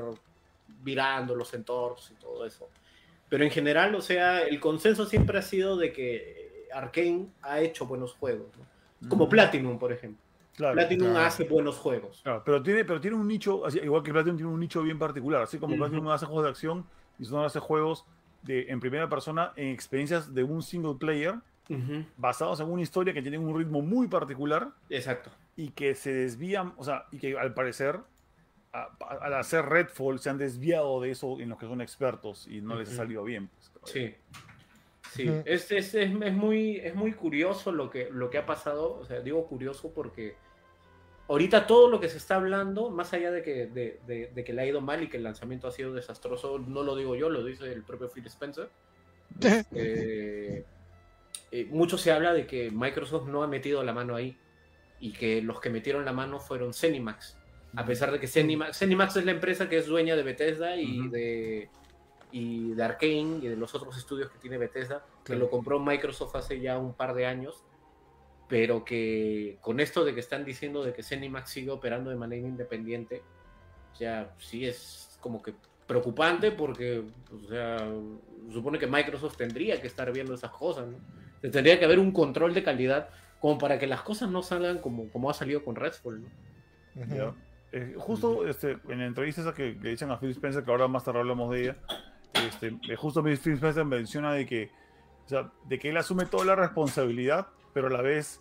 virando 0.83 1.35
los 1.35 1.53
entornos 1.55 2.11
y 2.11 2.15
todo 2.15 2.45
eso. 2.45 2.69
Pero 3.29 3.45
en 3.45 3.51
general, 3.51 3.95
o 3.95 4.01
sea, 4.01 4.43
el 4.43 4.61
consenso 4.61 5.07
siempre 5.07 5.39
ha 5.39 5.43
sido 5.43 5.77
de 5.77 5.93
que 5.93 6.69
Arkane 6.73 7.29
ha 7.43 7.61
hecho 7.61 7.87
buenos 7.87 8.13
juegos, 8.15 8.49
como 9.09 9.29
Platinum, 9.29 9.79
por 9.79 9.93
ejemplo. 9.93 10.24
Platinum 10.57 11.17
hace 11.17 11.45
buenos 11.45 11.77
juegos. 11.77 12.23
pero 12.45 12.63
tiene, 12.63 12.85
pero 12.85 13.01
tiene 13.01 13.17
un 13.17 13.27
nicho, 13.27 13.63
igual 13.83 14.03
que 14.03 14.13
Platinum 14.13 14.37
tiene 14.37 14.53
un 14.53 14.61
nicho 14.61 14.83
bien 14.83 14.99
particular, 14.99 15.43
así 15.43 15.59
como 15.59 15.77
Platinum 15.77 16.09
hace 16.09 16.27
juegos 16.27 16.45
de 16.45 16.51
acción 16.51 16.87
y 17.19 17.25
son 17.25 17.45
hace 17.45 17.59
juegos 17.59 18.05
de, 18.43 18.67
en 18.69 18.81
primera 18.81 19.09
persona 19.09 19.53
en 19.57 19.69
experiencias 19.69 20.35
de 20.35 20.45
un 20.45 20.63
single 20.63 20.95
player 20.99 21.37
basados 22.17 22.61
en 22.61 22.71
una 22.71 22.83
historia 22.83 23.15
que 23.15 23.23
tiene 23.23 23.39
un 23.39 23.57
ritmo 23.57 23.81
muy 23.81 24.07
particular. 24.07 24.69
Exacto. 24.91 25.31
Y 25.57 25.71
que 25.71 25.95
se 25.95 26.13
desvían, 26.13 26.75
o 26.77 26.85
sea, 26.85 27.07
y 27.11 27.19
que 27.19 27.39
al 27.39 27.55
parecer 27.55 28.01
al 28.75 29.35
hacer 29.35 29.67
Redfall 29.67 30.19
se 30.19 30.31
han 30.31 30.39
desviado 30.39 31.01
de 31.01 31.13
eso 31.13 31.39
en 31.39 31.49
los 31.49 31.59
que 31.59 31.67
son 31.67 31.81
expertos 31.81 32.49
y 32.49 32.61
no 32.61 32.75
les 32.75 32.93
ha 32.93 32.97
salido 32.97 33.23
bien. 33.23 33.49
Pues, 33.81 33.93
sí. 33.93 34.15
Sí, 35.13 35.31
es, 35.45 35.71
es, 35.71 35.95
es, 35.95 36.13
muy, 36.13 36.79
es 36.79 36.93
muy 36.97 37.13
curioso 37.13 37.71
lo 37.71 37.89
que, 37.89 38.09
lo 38.11 38.31
que 38.31 38.39
ha 38.39 38.47
pasado. 38.47 38.99
O 38.99 39.05
sea, 39.05 39.21
digo 39.21 39.47
curioso 39.47 39.93
porque 39.95 40.35
ahorita 41.29 41.67
todo 41.67 41.89
lo 41.89 42.01
que 42.01 42.09
se 42.09 42.19
está 42.19 42.37
hablando, 42.37 42.91
más 42.91 43.13
allá 43.13 43.31
de 43.31 43.43
que, 43.43 43.67
de, 43.67 44.01
de, 44.07 44.45
que 44.45 44.53
le 44.53 44.63
ha 44.63 44.67
ido 44.67 44.81
mal 44.81 45.03
y 45.03 45.09
que 45.09 45.17
el 45.17 45.23
lanzamiento 45.23 45.69
ha 45.69 45.73
sido 45.73 45.93
desastroso, 45.93 46.59
no 46.59 46.83
lo 46.83 46.97
digo 46.97 47.17
yo, 47.17 47.31
lo 47.31 47.45
dice 47.45 47.73
el 47.73 47.83
propio 47.83 48.09
Phil 48.09 48.27
Spencer. 48.27 48.69
Este, 49.41 50.65
eh, 51.51 51.67
mucho 51.71 51.99
se 51.99 52.13
habla 52.13 52.33
de 52.33 52.47
que 52.47 52.71
Microsoft 52.71 53.29
no 53.29 53.43
ha 53.43 53.47
metido 53.47 53.83
la 53.83 53.93
mano 53.93 54.15
ahí 54.17 54.37
y 55.01 55.13
que 55.13 55.43
los 55.43 55.61
que 55.61 55.71
metieron 55.71 56.05
la 56.05 56.13
mano 56.13 56.41
fueron 56.41 56.75
Cenimax. 56.75 57.37
A 57.77 57.85
pesar 57.85 58.13
de 58.13 58.21
que 58.21 58.29
Cenimax, 58.29 58.79
Cenimax 58.79 59.17
es 59.17 59.25
la 59.25 59.33
empresa 59.33 59.69
que 59.69 59.79
es 59.79 59.87
dueña 59.87 60.15
de 60.17 60.23
Bethesda 60.23 60.77
y 60.77 61.09
de 61.09 61.69
y 62.33 62.73
de 62.73 62.83
Arkane 62.83 63.39
y 63.43 63.47
de 63.47 63.57
los 63.57 63.77
otros 63.77 63.97
estudios 63.97 64.29
que 64.29 64.39
tiene 64.39 64.59
Bethesda, 64.59 65.07
que 65.25 65.37
lo 65.37 65.49
compró 65.49 65.79
Microsoft 65.79 66.35
hace 66.35 66.59
ya 66.59 66.77
un 66.77 66.93
par 66.93 67.15
de 67.15 67.27
años, 67.27 67.63
pero 68.49 68.85
que 68.85 69.59
con 69.61 69.81
esto 69.81 70.05
de 70.05 70.15
que 70.15 70.21
están 70.21 70.45
diciendo 70.45 70.85
de 70.85 70.93
que 70.93 71.03
Cenimax 71.03 71.51
sigue 71.51 71.71
operando 71.71 72.11
de 72.11 72.17
manera 72.17 72.47
independiente, 72.47 73.23
ya 73.99 74.35
sí 74.39 74.67
es 74.67 75.19
como 75.21 75.43
que 75.43 75.55
preocupante 75.87 76.51
porque, 76.51 77.03
o 77.33 77.49
sea, 77.49 77.89
supone 78.53 78.79
que 78.79 78.87
Microsoft 78.87 79.37
tendría 79.37 79.81
que 79.81 79.87
estar 79.87 80.11
viendo 80.13 80.35
esas 80.35 80.51
cosas, 80.51 80.87
¿no? 80.87 80.99
Tendría 81.41 81.79
que 81.79 81.85
haber 81.85 81.99
un 81.99 82.13
control 82.13 82.55
de 82.55 82.63
calidad 82.63 83.11
como 83.39 83.59
para 83.59 83.79
que 83.79 83.87
las 83.87 84.03
cosas 84.03 84.31
no 84.31 84.43
salgan 84.43 84.79
como, 84.79 85.11
como 85.11 85.29
ha 85.29 85.35
salido 85.35 85.63
con 85.63 85.77
Redfall, 85.77 86.23
¿no? 86.23 87.35
Eh, 87.73 87.95
justo 87.99 88.47
este, 88.47 88.79
en 88.89 89.01
la 89.01 89.07
entrevista 89.07 89.41
esa 89.41 89.53
que 89.53 89.77
le 89.83 89.91
dicen 89.91 90.11
a 90.11 90.19
Phil 90.19 90.31
Spencer, 90.31 90.63
que 90.63 90.71
ahora 90.71 90.87
más 90.87 91.05
tarde 91.05 91.19
hablamos 91.19 91.51
de 91.51 91.63
ella, 91.63 91.77
este, 92.47 92.69
eh, 92.89 92.97
justo 92.97 93.23
Phil 93.23 93.33
Spencer 93.33 93.85
menciona 93.85 94.33
de 94.33 94.47
que, 94.47 94.71
de 95.69 95.79
que 95.79 95.91
él 95.91 95.97
asume 95.97 96.27
toda 96.27 96.45
la 96.45 96.55
responsabilidad, 96.55 97.49
pero 97.75 97.89
a 97.89 97.91
la 97.91 98.01
vez 98.01 98.41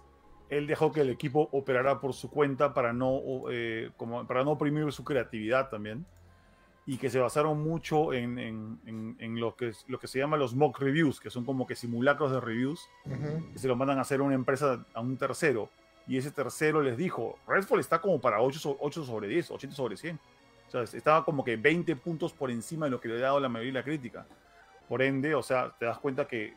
él 0.49 0.67
dejó 0.67 0.91
que 0.91 1.01
el 1.01 1.09
equipo 1.09 1.49
operara 1.51 1.99
por 1.99 2.13
su 2.13 2.29
cuenta 2.29 2.73
para 2.73 2.93
no, 2.93 3.21
eh, 3.51 3.91
como, 3.97 4.25
para 4.25 4.45
no 4.45 4.51
oprimir 4.51 4.89
su 4.93 5.03
creatividad 5.03 5.69
también. 5.69 6.05
Y 6.85 6.97
que 6.97 7.09
se 7.09 7.19
basaron 7.19 7.61
mucho 7.63 8.13
en, 8.13 8.37
en, 8.37 9.15
en, 9.17 9.39
lo, 9.39 9.55
que, 9.55 9.71
lo 9.87 9.99
que 9.99 10.07
se 10.07 10.19
llama 10.19 10.35
los 10.35 10.53
mock 10.53 10.79
reviews, 10.79 11.19
que 11.19 11.29
son 11.29 11.45
como 11.45 11.65
que 11.65 11.75
simulacros 11.75 12.31
de 12.31 12.41
reviews, 12.41 12.89
que 13.53 13.57
se 13.57 13.69
los 13.69 13.77
mandan 13.77 13.99
a 13.99 14.01
hacer 14.01 14.19
a 14.19 14.23
una 14.23 14.35
empresa, 14.35 14.85
a 14.93 14.99
un 14.99 15.15
tercero. 15.15 15.69
Y 16.07 16.17
ese 16.17 16.31
tercero 16.31 16.81
les 16.81 16.97
dijo, 16.97 17.39
Redfall 17.47 17.79
está 17.79 18.01
como 18.01 18.19
para 18.19 18.41
8, 18.41 18.77
8 18.81 19.03
sobre 19.05 19.29
10, 19.29 19.51
80 19.51 19.75
sobre 19.75 19.95
100 19.95 20.19
estaba 20.81 21.23
como 21.23 21.43
que 21.43 21.55
20 21.55 21.95
puntos 21.97 22.33
por 22.33 22.49
encima 22.49 22.85
de 22.85 22.91
lo 22.91 22.99
que 22.99 23.07
le 23.07 23.17
ha 23.17 23.21
dado 23.21 23.39
la 23.39 23.49
mayoría 23.49 23.73
de 23.73 23.79
la 23.79 23.83
crítica. 23.83 24.25
Por 24.87 25.01
ende, 25.01 25.35
o 25.35 25.43
sea, 25.43 25.73
te 25.77 25.85
das 25.85 25.99
cuenta 25.99 26.27
que 26.27 26.53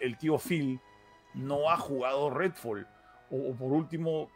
el, 0.00 0.18
tío 0.18 0.38
Phil 0.38 0.80
no 1.38 1.70
ha 1.70 1.76
jugado 1.76 2.30
Redfall. 2.30 2.86
O, 3.30 3.54
por 3.54 3.72
último, 3.72 4.28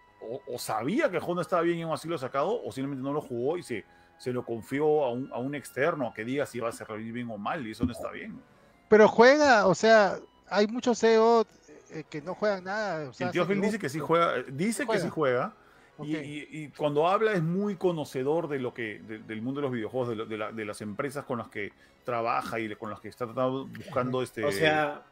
o, 0.46 0.58
sabía 0.58 1.10
que 1.10 1.18
Honda 1.18 1.42
estaba 1.42 1.62
bien 1.62 1.78
y 1.78 1.82
aún 1.82 1.92
así 1.92 2.08
lo 2.08 2.14
ha 2.14 2.18
sacado, 2.18 2.62
o 2.62 2.72
simplemente 2.72 3.02
no 3.02 3.12
lo 3.12 3.20
jugó 3.20 3.56
y 3.56 3.62
se, 3.62 3.84
se 4.18 4.32
lo 4.32 4.44
confió 4.44 5.04
a 5.04 5.12
un, 5.12 5.30
a 5.32 5.38
un 5.38 5.54
externo 5.54 6.08
a 6.08 6.14
que 6.14 6.24
diga 6.24 6.46
si 6.46 6.60
va 6.60 6.68
a 6.68 6.72
ser 6.72 6.86
bien 6.96 7.30
o 7.30 7.38
mal, 7.38 7.66
y 7.66 7.72
eso 7.72 7.84
no 7.84 7.92
está 7.92 8.10
bien. 8.10 8.40
Pero 8.88 9.08
juega, 9.08 9.66
o 9.66 9.74
sea, 9.74 10.18
hay 10.48 10.66
muchos 10.66 10.98
CEO 10.98 11.46
eh, 11.90 12.04
que 12.08 12.22
no 12.22 12.34
juegan 12.34 12.64
nada. 12.64 13.10
el 13.18 13.30
tío 13.30 13.46
Phil 13.46 13.60
dice 13.60 13.78
que 13.78 13.88
sí 13.88 13.98
juega, 13.98 14.42
dice 14.48 14.86
que 14.86 14.98
sí 14.98 15.08
juega, 15.08 15.54
y, 16.00 16.68
cuando 16.68 17.06
habla 17.06 17.32
es 17.32 17.42
muy 17.42 17.76
conocedor 17.76 18.48
de 18.48 18.58
lo 18.58 18.74
que, 18.74 19.00
del 19.00 19.42
mundo 19.42 19.60
de 19.60 19.66
los 19.66 19.72
videojuegos, 19.72 20.28
de, 20.28 20.64
las 20.64 20.80
empresas 20.80 21.24
con 21.24 21.38
las 21.38 21.48
que 21.48 21.72
trabaja 22.04 22.58
y 22.58 22.74
con 22.74 22.90
las 22.90 23.00
que 23.00 23.08
está 23.08 23.26
tratando, 23.26 23.66
buscando 23.66 24.22
este, 24.22 24.42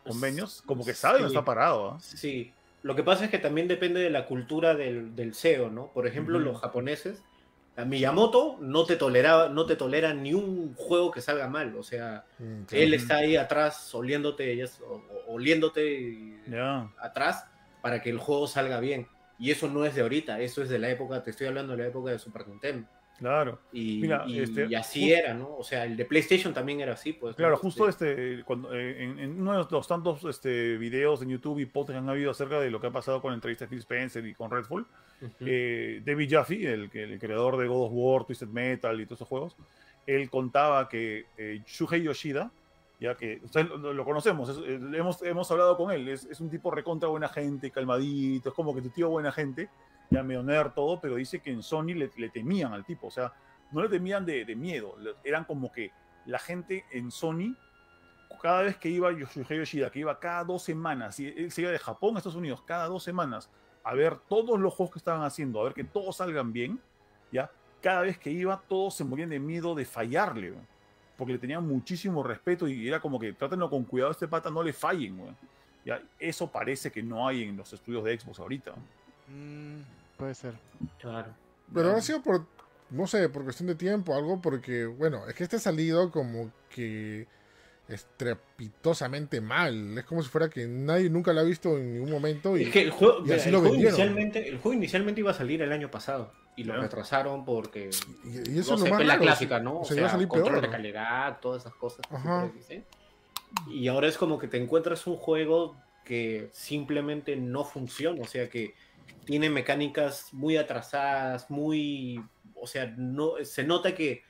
convenios, 0.05 0.63
como 0.67 0.85
que 0.85 0.95
sabe 0.95 1.19
dónde 1.19 1.29
está 1.29 1.45
parado. 1.45 1.91
¿ah? 1.91 1.99
Sí, 2.01 2.53
lo 2.83 2.97
que 2.97 3.03
pasa 3.03 3.25
es 3.25 3.31
que 3.31 3.39
también 3.39 3.69
depende 3.69 4.01
de 4.01 4.11
la 4.11 4.27
cultura 4.27 4.75
del, 4.75 5.15
del 5.15 5.35
SEO, 5.35 5.71
¿no? 5.71 5.89
Por 5.89 6.07
ejemplo, 6.07 6.39
los 6.39 6.61
japoneses, 6.61 7.23
a 7.77 7.85
Miyamoto 7.85 8.57
no 8.61 8.85
te 8.85 8.97
toleraba, 8.97 9.49
no 9.49 9.67
te 9.67 9.77
tolera 9.77 10.13
ni 10.15 10.35
un 10.35 10.75
juego 10.75 11.11
que 11.11 11.21
salga 11.21 11.49
mal, 11.49 11.77
o 11.77 11.83
sea, 11.83 12.25
mm, 12.39 12.63
él 12.73 12.95
está 12.95 13.19
ahí 13.19 13.37
atrás 13.37 13.95
oliéndote, 13.95 14.65
oliéndote 15.29 16.41
atrás 16.99 17.47
para 17.81 18.03
que 18.03 18.11
el 18.11 18.19
juego 18.19 18.47
salga 18.47 18.81
bien. 18.81 19.07
Y 19.41 19.51
eso 19.51 19.69
no 19.69 19.85
es 19.87 19.95
de 19.95 20.03
ahorita, 20.03 20.39
eso 20.41 20.63
es 20.63 20.69
de 20.69 20.79
la 20.79 20.91
época, 20.91 21.23
te 21.23 21.31
estoy 21.31 21.47
hablando 21.47 21.73
de 21.75 21.83
la 21.83 21.89
época 21.89 22.11
de 22.11 22.19
Super 22.19 22.47
Nintendo. 22.47 22.87
Claro. 23.21 23.59
Y, 23.71 24.11
este, 24.39 24.75
así 24.75 25.13
era, 25.13 25.35
¿no? 25.35 25.57
O 25.57 25.63
sea, 25.63 25.85
el 25.85 25.95
de 25.95 26.07
PlayStation 26.07 26.55
también 26.55 26.81
era 26.81 26.95
así, 26.95 27.13
pues. 27.13 27.37
Claro, 27.37 27.57
justo 27.59 27.87
este, 27.87 28.43
cuando, 28.45 28.75
eh, 28.75 29.03
en, 29.03 29.41
uno 29.41 29.63
de 29.63 29.71
los 29.71 29.87
tantos 29.87 30.25
este, 30.25 30.79
videos 30.79 31.21
en 31.21 31.29
YouTube 31.29 31.59
y 31.59 31.67
podcasts 31.67 31.93
que 31.93 31.99
han 31.99 32.09
habido 32.09 32.31
acerca 32.31 32.59
de 32.61 32.71
lo 32.71 32.81
que 32.81 32.87
ha 32.87 32.93
pasado 32.93 33.21
con 33.21 33.33
la 33.33 33.35
entrevista 33.35 33.67
de 33.67 33.69
Phil 33.69 33.81
Spencer 33.81 34.25
y 34.27 34.33
con 34.33 34.51
Redfall, 34.51 34.87
eh, 35.41 36.01
David 36.03 36.29
Jaffe, 36.31 36.73
el, 36.73 36.91
el, 36.95 37.19
creador 37.19 37.59
de 37.59 37.67
God 37.67 37.87
of 37.87 37.93
War, 37.93 38.25
Twisted 38.25 38.49
Metal 38.49 38.99
y 38.99 39.05
todos 39.05 39.19
esos 39.19 39.29
juegos, 39.29 39.57
él 40.07 40.31
contaba 40.31 40.89
que 40.89 41.27
eh, 41.37 41.61
Shuhei 41.67 42.03
Yoshida, 42.03 42.51
ya 43.01 43.17
que 43.17 43.41
ustedes 43.43 43.69
lo, 43.71 44.05
conocemos, 44.05 44.51
eh, 44.67 44.79
hemos, 44.93 45.23
hemos 45.23 45.51
hablado 45.51 45.77
con 45.77 45.91
él, 45.91 46.07
es, 46.09 46.27
es, 46.27 46.39
un 46.41 46.51
tipo 46.51 46.71
recontra 46.71 47.09
buena 47.09 47.29
gente, 47.29 47.71
calmadito, 47.71 48.51
es 48.51 48.55
como 48.55 48.75
que 48.75 48.83
tu 48.83 48.91
tío 48.91 49.09
buena 49.09 49.33
gente, 49.33 49.71
ya 50.11 50.23
medio 50.23 50.43
nerd 50.43 50.73
todo, 50.73 51.01
pero 51.01 51.17
dice 51.17 51.41
que 51.41 51.51
en 51.51 51.63
Sony 51.63 51.95
le, 51.95 52.11
le 52.15 52.29
temían 52.29 52.75
al 52.75 52.85
tipo, 52.85 53.07
o 53.07 53.11
sea, 53.11 53.33
no 53.73 53.83
le 53.83 53.89
temían 53.89 54.27
de, 54.27 54.45
de, 54.45 54.55
miedo, 54.55 54.97
eran 55.25 55.45
como 55.45 55.73
que 55.73 55.93
la 56.27 56.39
gente 56.39 56.85
en 56.93 57.11
Sony, 57.11 57.57
cada 58.43 58.63
vez 58.63 58.77
que 58.77 58.91
iba 58.91 59.11
Yoshihiro 59.13 59.57
Yoshida, 59.57 59.91
que 59.91 60.01
iba 60.01 60.21
cada 60.21 60.45
dos 60.45 60.63
semanas, 60.63 61.19
y 61.21 61.29
él 61.29 61.51
se 61.51 61.63
iba 61.63 61.71
de 61.71 61.79
Japón 61.79 62.17
a 62.17 62.19
Estados 62.19 62.37
Unidos 62.37 62.63
cada 62.67 62.87
dos 62.87 63.03
semanas 63.03 63.51
a 63.83 63.95
ver 63.95 64.19
todos 64.29 64.61
los 64.61 64.75
juegos 64.75 64.93
que 64.93 64.99
estaban 64.99 65.23
haciendo, 65.23 65.61
a 65.61 65.65
ver 65.65 65.73
que 65.75 65.85
todos 65.85 66.17
salgan 66.17 66.53
bien, 66.53 66.81
ya, 67.33 67.51
cada 67.81 68.03
vez 68.03 68.19
que 68.19 68.31
iba, 68.31 68.63
todos 68.69 68.95
se 68.95 69.05
morían 69.05 69.31
de 69.31 69.41
miedo 69.41 69.75
de 69.75 69.87
fallarle 69.87 70.53
porque 71.21 71.35
le 71.35 71.39
tenían 71.39 71.69
muchísimo 71.69 72.23
respeto 72.23 72.67
y 72.67 72.89
era 72.89 72.99
como 72.99 73.21
que 73.21 73.35
trátenlo 73.35 73.69
con 73.69 73.85
cuidado 73.85 74.09
a 74.09 74.13
este 74.13 74.27
pata, 74.27 74.51
no 74.51 74.63
le 74.63 74.73
fallen, 74.73 75.19
güey. 75.19 75.31
Ya, 75.85 76.03
eso 76.19 76.51
parece 76.51 76.91
que 76.91 77.03
no 77.03 77.29
hay 77.29 77.43
en 77.43 77.59
los 77.59 77.71
estudios 77.75 78.03
de 78.05 78.19
Xbox 78.19 78.39
ahorita. 78.39 78.73
Mm, 79.29 79.83
puede 80.17 80.35
ser. 80.35 80.55
Claro. 80.99 81.29
Pero 81.75 81.91
ha 81.91 82.01
sido 82.01 82.23
por, 82.23 82.47
no 82.89 83.07
sé, 83.07 83.29
por 83.29 83.45
cuestión 83.45 83.67
de 83.67 83.75
tiempo, 83.75 84.15
algo 84.15 84.41
porque, 84.41 84.87
bueno, 84.87 85.29
es 85.29 85.35
que 85.35 85.45
este 85.45 85.57
ha 85.57 85.61
salido 85.61 86.11
como 86.11 86.51
que 86.75 87.27
estrepitosamente 87.87 89.43
mal. 89.43 89.99
Es 89.99 90.07
como 90.07 90.23
si 90.23 90.31
fuera 90.31 90.49
que 90.49 90.67
nadie 90.67 91.11
nunca 91.11 91.35
lo 91.35 91.41
ha 91.41 91.45
visto 91.45 91.77
en 91.77 91.93
ningún 91.93 92.11
momento. 92.11 92.57
Y, 92.57 92.63
es 92.63 92.71
que 92.71 92.81
el 92.81 92.93
juego, 92.93 93.27
inicialmente, 93.27 94.49
el 94.49 94.57
juego 94.57 94.75
inicialmente 94.75 95.21
iba 95.21 95.33
a 95.33 95.35
salir 95.35 95.61
el 95.61 95.71
año 95.71 95.91
pasado 95.91 96.33
y 96.61 96.65
lo 96.65 96.77
retrasaron 96.77 97.45
porque 97.45 97.89
y, 98.25 98.59
eso 98.59 98.77
no 98.77 98.99
es 98.99 99.07
la 99.07 99.19
clásica, 99.19 99.61
¿no? 99.61 99.81
O, 99.81 99.85
sea, 99.85 100.11
control 100.29 100.61
de 100.61 100.69
calidad, 100.69 101.41
todas 101.41 101.63
esas 101.63 101.75
cosas. 101.75 102.05
Y 103.69 103.89
ahora 103.89 104.09
es 104.09 104.19
como 104.19 104.39
que 104.39 104.47
te 104.47 104.59
encuentras 104.59 105.07
un 105.07 105.17
juego 105.17 105.77
que 106.05 106.51
simplemente 106.53 107.35
no 107.37 107.65
funciona, 107.65 108.21
o 108.21 108.27
sea 108.27 108.49
que 108.49 108.75
tiene 109.25 109.49
mecánicas 109.49 110.33
muy 110.33 110.57
atrasadas, 110.57 111.51
muy, 111.51 112.23
o 112.55 112.67
sea, 112.67 112.93
no 112.97 113.35
se 113.43 113.65
nota 113.65 113.95
que 113.95 114.23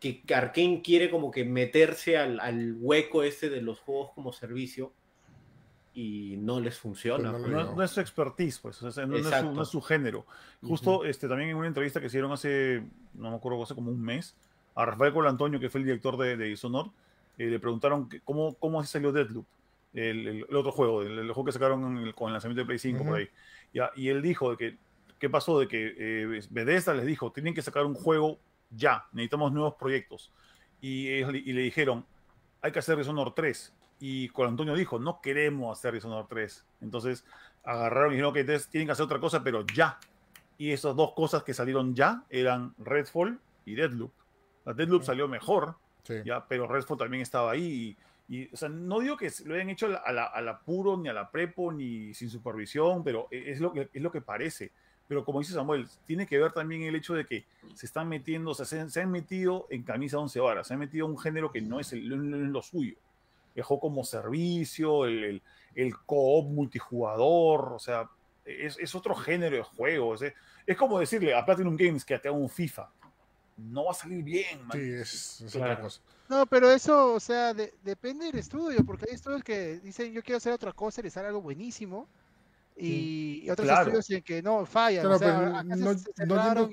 que 0.00 0.22
Arkane 0.34 0.80
quiere 0.80 1.10
como 1.10 1.30
que 1.30 1.44
meterse 1.44 2.16
al, 2.16 2.40
al, 2.40 2.74
hueco 2.80 3.22
ese 3.22 3.50
de 3.50 3.60
los 3.60 3.80
juegos 3.80 4.12
como 4.14 4.32
servicio 4.32 4.94
y 6.00 6.36
no 6.38 6.60
les 6.60 6.78
funciona. 6.78 7.30
Pues 7.30 7.50
no, 7.50 7.82
es 7.82 7.90
su 7.90 8.00
expertise, 8.00 8.58
pues, 8.58 8.80
no, 8.80 8.88
es 9.62 9.68
su, 9.68 9.82
género. 9.82 10.24
Justo 10.62 11.04
este, 11.04 11.28
también 11.28 11.50
en 11.50 11.56
una 11.56 11.66
entrevista 11.66 12.00
que 12.00 12.06
hicieron 12.06 12.32
hace, 12.32 12.82
no 13.12 13.30
me 13.30 13.36
acuerdo, 13.36 13.62
hace 13.62 13.74
como 13.74 13.90
un 13.90 14.00
mes, 14.00 14.34
a 14.74 14.86
Rafael 14.86 15.12
Colantonio, 15.12 15.60
que 15.60 15.68
fue 15.68 15.80
el 15.80 15.84
director 15.84 16.16
de, 16.16 16.38
de 16.38 16.46
Dishonored, 16.46 16.90
eh, 17.36 17.46
le 17.48 17.60
preguntaron 17.60 18.08
cómo, 18.24 18.54
cómo 18.54 18.82
salió 18.84 19.12
Deadloop, 19.12 19.44
el, 19.92 20.44
el, 20.48 20.56
otro 20.56 20.72
juego, 20.72 21.02
el, 21.02 21.26
juego 21.32 21.44
que 21.44 21.52
sacaron 21.52 22.12
con 22.12 22.28
el 22.28 22.32
lanzamiento 22.32 22.62
de 22.62 22.66
Play 22.66 22.78
5 22.78 23.04
por 23.04 23.18
ahí. 23.18 23.28
Ya, 23.74 23.90
y 23.94 24.08
él 24.08 24.22
dijo 24.22 24.52
de 24.52 24.56
que, 24.56 24.78
¿qué 25.18 25.28
pasó? 25.28 25.60
De 25.60 25.68
que 25.68 25.94
eh, 25.98 26.40
Bethesda 26.48 26.94
les 26.94 27.04
dijo, 27.04 27.30
tienen 27.30 27.52
que 27.52 27.60
sacar 27.60 27.84
un 27.84 27.94
juego 27.94 28.38
ya, 28.70 29.04
necesitamos 29.12 29.52
nuevos 29.52 29.74
proyectos. 29.74 30.32
Y, 30.80 31.08
y 31.08 31.52
le 31.52 31.60
dijeron, 31.60 32.06
hay 32.62 32.72
que 32.72 32.78
hacer 32.78 32.96
Dishonored 32.96 33.32
3. 33.34 33.74
Y 34.00 34.30
con 34.30 34.48
Antonio 34.48 34.74
dijo, 34.74 34.98
no 34.98 35.20
queremos 35.20 35.78
hacer 35.78 35.94
Dishonored 35.94 36.26
3. 36.26 36.66
Entonces 36.80 37.24
agarraron 37.62 38.12
y 38.12 38.16
dijeron 38.16 38.32
que 38.32 38.44
tienen 38.44 38.88
que 38.88 38.92
hacer 38.92 39.04
otra 39.04 39.20
cosa, 39.20 39.44
pero 39.44 39.64
ya. 39.66 39.98
Y 40.56 40.72
esas 40.72 40.96
dos 40.96 41.12
cosas 41.12 41.42
que 41.42 41.54
salieron 41.54 41.94
ya 41.94 42.24
eran 42.30 42.74
Redfall 42.78 43.38
y 43.66 43.74
Deadloop. 43.74 44.12
La 44.64 44.72
Deadloop 44.72 45.02
salió 45.02 45.28
mejor, 45.28 45.76
ya, 46.24 46.46
pero 46.48 46.66
Redfall 46.66 46.98
también 46.98 47.22
estaba 47.22 47.52
ahí. 47.52 47.96
Y, 48.28 48.52
o 48.52 48.56
sea, 48.56 48.68
no 48.68 49.00
digo 49.00 49.16
que 49.16 49.30
lo 49.44 49.54
hayan 49.54 49.70
hecho 49.70 49.86
a 49.86 50.12
la, 50.12 50.24
a 50.24 50.40
la, 50.40 50.60
puro, 50.60 50.96
ni 50.96 51.08
a 51.08 51.12
la 51.12 51.30
prepo, 51.30 51.72
ni 51.72 52.14
sin 52.14 52.30
supervisión, 52.30 53.02
pero 53.04 53.28
e, 53.30 53.50
es 53.50 53.60
lo 53.60 53.72
que, 53.72 53.90
es 53.92 54.02
lo 54.02 54.10
que 54.10 54.20
parece. 54.20 54.72
Pero 55.08 55.24
como 55.24 55.40
dice 55.40 55.52
Samuel, 55.52 55.88
tiene 56.06 56.26
que 56.26 56.38
ver 56.38 56.52
también 56.52 56.82
el 56.82 56.94
hecho 56.94 57.14
de 57.14 57.26
que 57.26 57.44
se 57.74 57.86
están 57.86 58.08
metiendo, 58.08 58.52
o 58.52 58.54
sea, 58.54 58.64
se, 58.64 59.00
han 59.00 59.10
metido 59.10 59.66
en 59.68 59.82
camisa 59.82 60.18
11 60.18 60.38
varas, 60.40 60.68
se 60.68 60.74
han 60.74 60.80
metido 60.80 61.06
en 61.06 61.12
un 61.12 61.18
género 61.18 61.50
que 61.50 61.60
no 61.60 61.80
es, 61.80 61.92
el, 61.92 62.06
lo 62.06 62.62
suyo. 62.62 62.96
El 63.54 63.62
juego 63.62 63.80
como 63.80 64.04
servicio, 64.04 65.06
el, 65.06 65.42
el, 65.74 65.96
co-op 66.06 66.46
multijugador, 66.50 67.72
o 67.72 67.78
sea, 67.78 68.08
es, 68.44 68.78
es, 68.78 68.94
otro 68.94 69.14
género 69.14 69.56
de 69.56 69.62
juego. 69.62 70.14
Es, 70.14 70.32
es, 70.66 70.76
como 70.76 70.98
decirle 70.98 71.34
a 71.34 71.44
Platinum 71.44 71.76
Games 71.76 72.04
que 72.04 72.18
te 72.18 72.28
haga 72.28 72.36
un 72.36 72.48
FIFA. 72.48 72.90
No 73.56 73.84
va 73.84 73.90
a 73.90 73.94
salir 73.94 74.22
bien, 74.22 74.66
man. 74.66 74.78
Sí, 74.78 74.92
es, 74.92 75.54
otra 75.54 75.80
cosa. 75.80 76.00
No, 76.28 76.46
pero 76.46 76.70
eso, 76.70 77.14
o 77.14 77.20
sea, 77.20 77.52
depende 77.52 78.26
del 78.26 78.38
estudio, 78.38 78.84
porque 78.86 79.06
hay 79.08 79.16
estudios 79.16 79.42
que 79.42 79.80
dicen 79.80 80.12
yo 80.12 80.22
quiero 80.22 80.36
hacer 80.36 80.52
otra 80.52 80.72
cosa 80.72 81.00
y 81.00 81.04
les 81.04 81.12
sale 81.12 81.26
algo 81.26 81.42
buenísimo 81.42 82.08
y, 82.76 83.50
otros 83.50 83.68
estudios 83.68 84.10
en 84.10 84.22
que 84.22 84.42
no, 84.42 84.64
fallan. 84.64 85.04
Claro, 85.04 85.18
pero 85.18 85.62
no, 86.26 86.70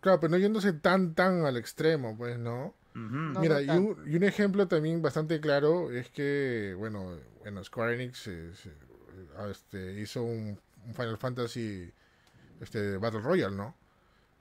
claro, 0.00 0.20
pero 0.20 0.30
no 0.30 0.38
yéndose 0.38 0.72
tan, 0.74 1.14
tan 1.14 1.44
al 1.44 1.56
extremo, 1.56 2.16
pues, 2.16 2.38
¿no? 2.38 2.74
Mira, 2.94 3.62
y, 3.62 3.70
un, 3.70 4.22
ejemplo 4.22 4.68
también 4.68 5.00
bastante 5.00 5.40
claro 5.40 5.90
es 5.90 6.10
que, 6.10 6.74
bueno, 6.76 7.18
bueno 7.42 7.64
Square 7.64 7.94
Enix 7.94 8.28
este, 9.50 10.00
hizo 10.00 10.22
un, 10.22 10.58
Final 10.94 11.16
Fantasy 11.16 11.90
este, 12.60 12.96
Battle 12.96 13.20
Royale, 13.20 13.54
¿no? 13.54 13.76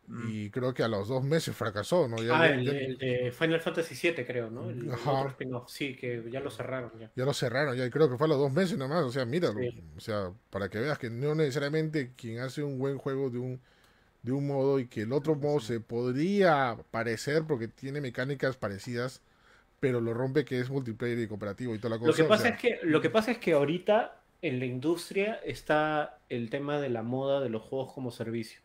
Mm. 0.08 0.30
Y 0.30 0.50
creo 0.50 0.74
que 0.74 0.84
a 0.84 0.88
los 0.88 1.08
dos 1.08 1.24
meses 1.24 1.56
fracasó, 1.56 2.08
¿no? 2.08 2.18
ah, 2.34 2.48
el, 2.48 2.98
de 2.98 3.32
Final 3.32 3.62
Fantasy 3.62 3.96
VII, 3.96 4.26
creo, 4.26 4.50
¿no? 4.50 4.70
El 4.70 4.92
Ajá. 4.92 5.36
Sí, 5.68 5.96
que 5.96 6.24
ya 6.30 6.40
lo 6.40 6.50
cerraron. 6.50 6.92
Ya. 7.00 7.12
ya 7.16 7.26
lo 7.26 7.34
cerraron, 7.34 7.78
ya 7.78 7.90
creo 7.90 8.10
que 8.10 8.18
fue 8.18 8.26
a 8.26 8.30
los 8.30 8.40
dos 8.40 8.52
meses 8.52 8.78
nomás. 8.78 9.04
O 9.04 9.12
sea, 9.12 9.26
mira, 9.26 9.52
o 9.96 10.00
sea, 10.00 10.34
para 10.50 10.70
que 10.70 10.80
veas 10.80 10.98
que 10.98 11.10
no 11.10 11.36
necesariamente 11.36 12.14
quien 12.16 12.40
hace 12.40 12.64
un 12.64 12.78
buen 12.78 12.98
juego 12.98 13.30
de 13.30 13.38
un, 13.38 13.62
de 14.24 14.32
un 14.32 14.48
modo 14.48 14.80
y 14.80 14.88
que 14.88 15.02
el 15.02 15.14
otro 15.14 15.36
modo 15.36 15.60
se 15.60 15.80
podría 15.80 16.78
parecer 16.92 17.44
porque 17.48 17.68
tiene 17.68 18.02
mecánicas 18.02 18.56
parecidas, 18.56 19.22
pero 19.80 20.00
lo 20.00 20.14
rompe 20.14 20.46
que 20.46 20.60
es 20.60 20.70
multiplayer 20.70 21.20
y 21.20 21.28
cooperativo 21.28 21.74
y 21.74 21.80
toda 21.80 21.96
la 21.96 22.00
cosa. 22.00 22.12
Lo 22.12 22.16
que 22.16 22.24
pasa, 22.26 22.50
es, 22.50 22.58
que, 22.60 22.80
lo 22.84 23.02
que 23.02 23.10
pasa 23.10 23.32
es 23.32 23.38
que 23.40 23.54
ahorita 23.54 24.22
en 24.42 24.60
la 24.60 24.66
industria 24.66 25.40
está 25.46 26.20
el 26.30 26.50
tema 26.50 26.80
de 26.80 26.90
la 26.90 27.04
moda 27.04 27.42
de 27.42 27.50
los 27.50 27.62
juegos 27.62 27.94
como 27.94 28.12
servicio. 28.12 28.60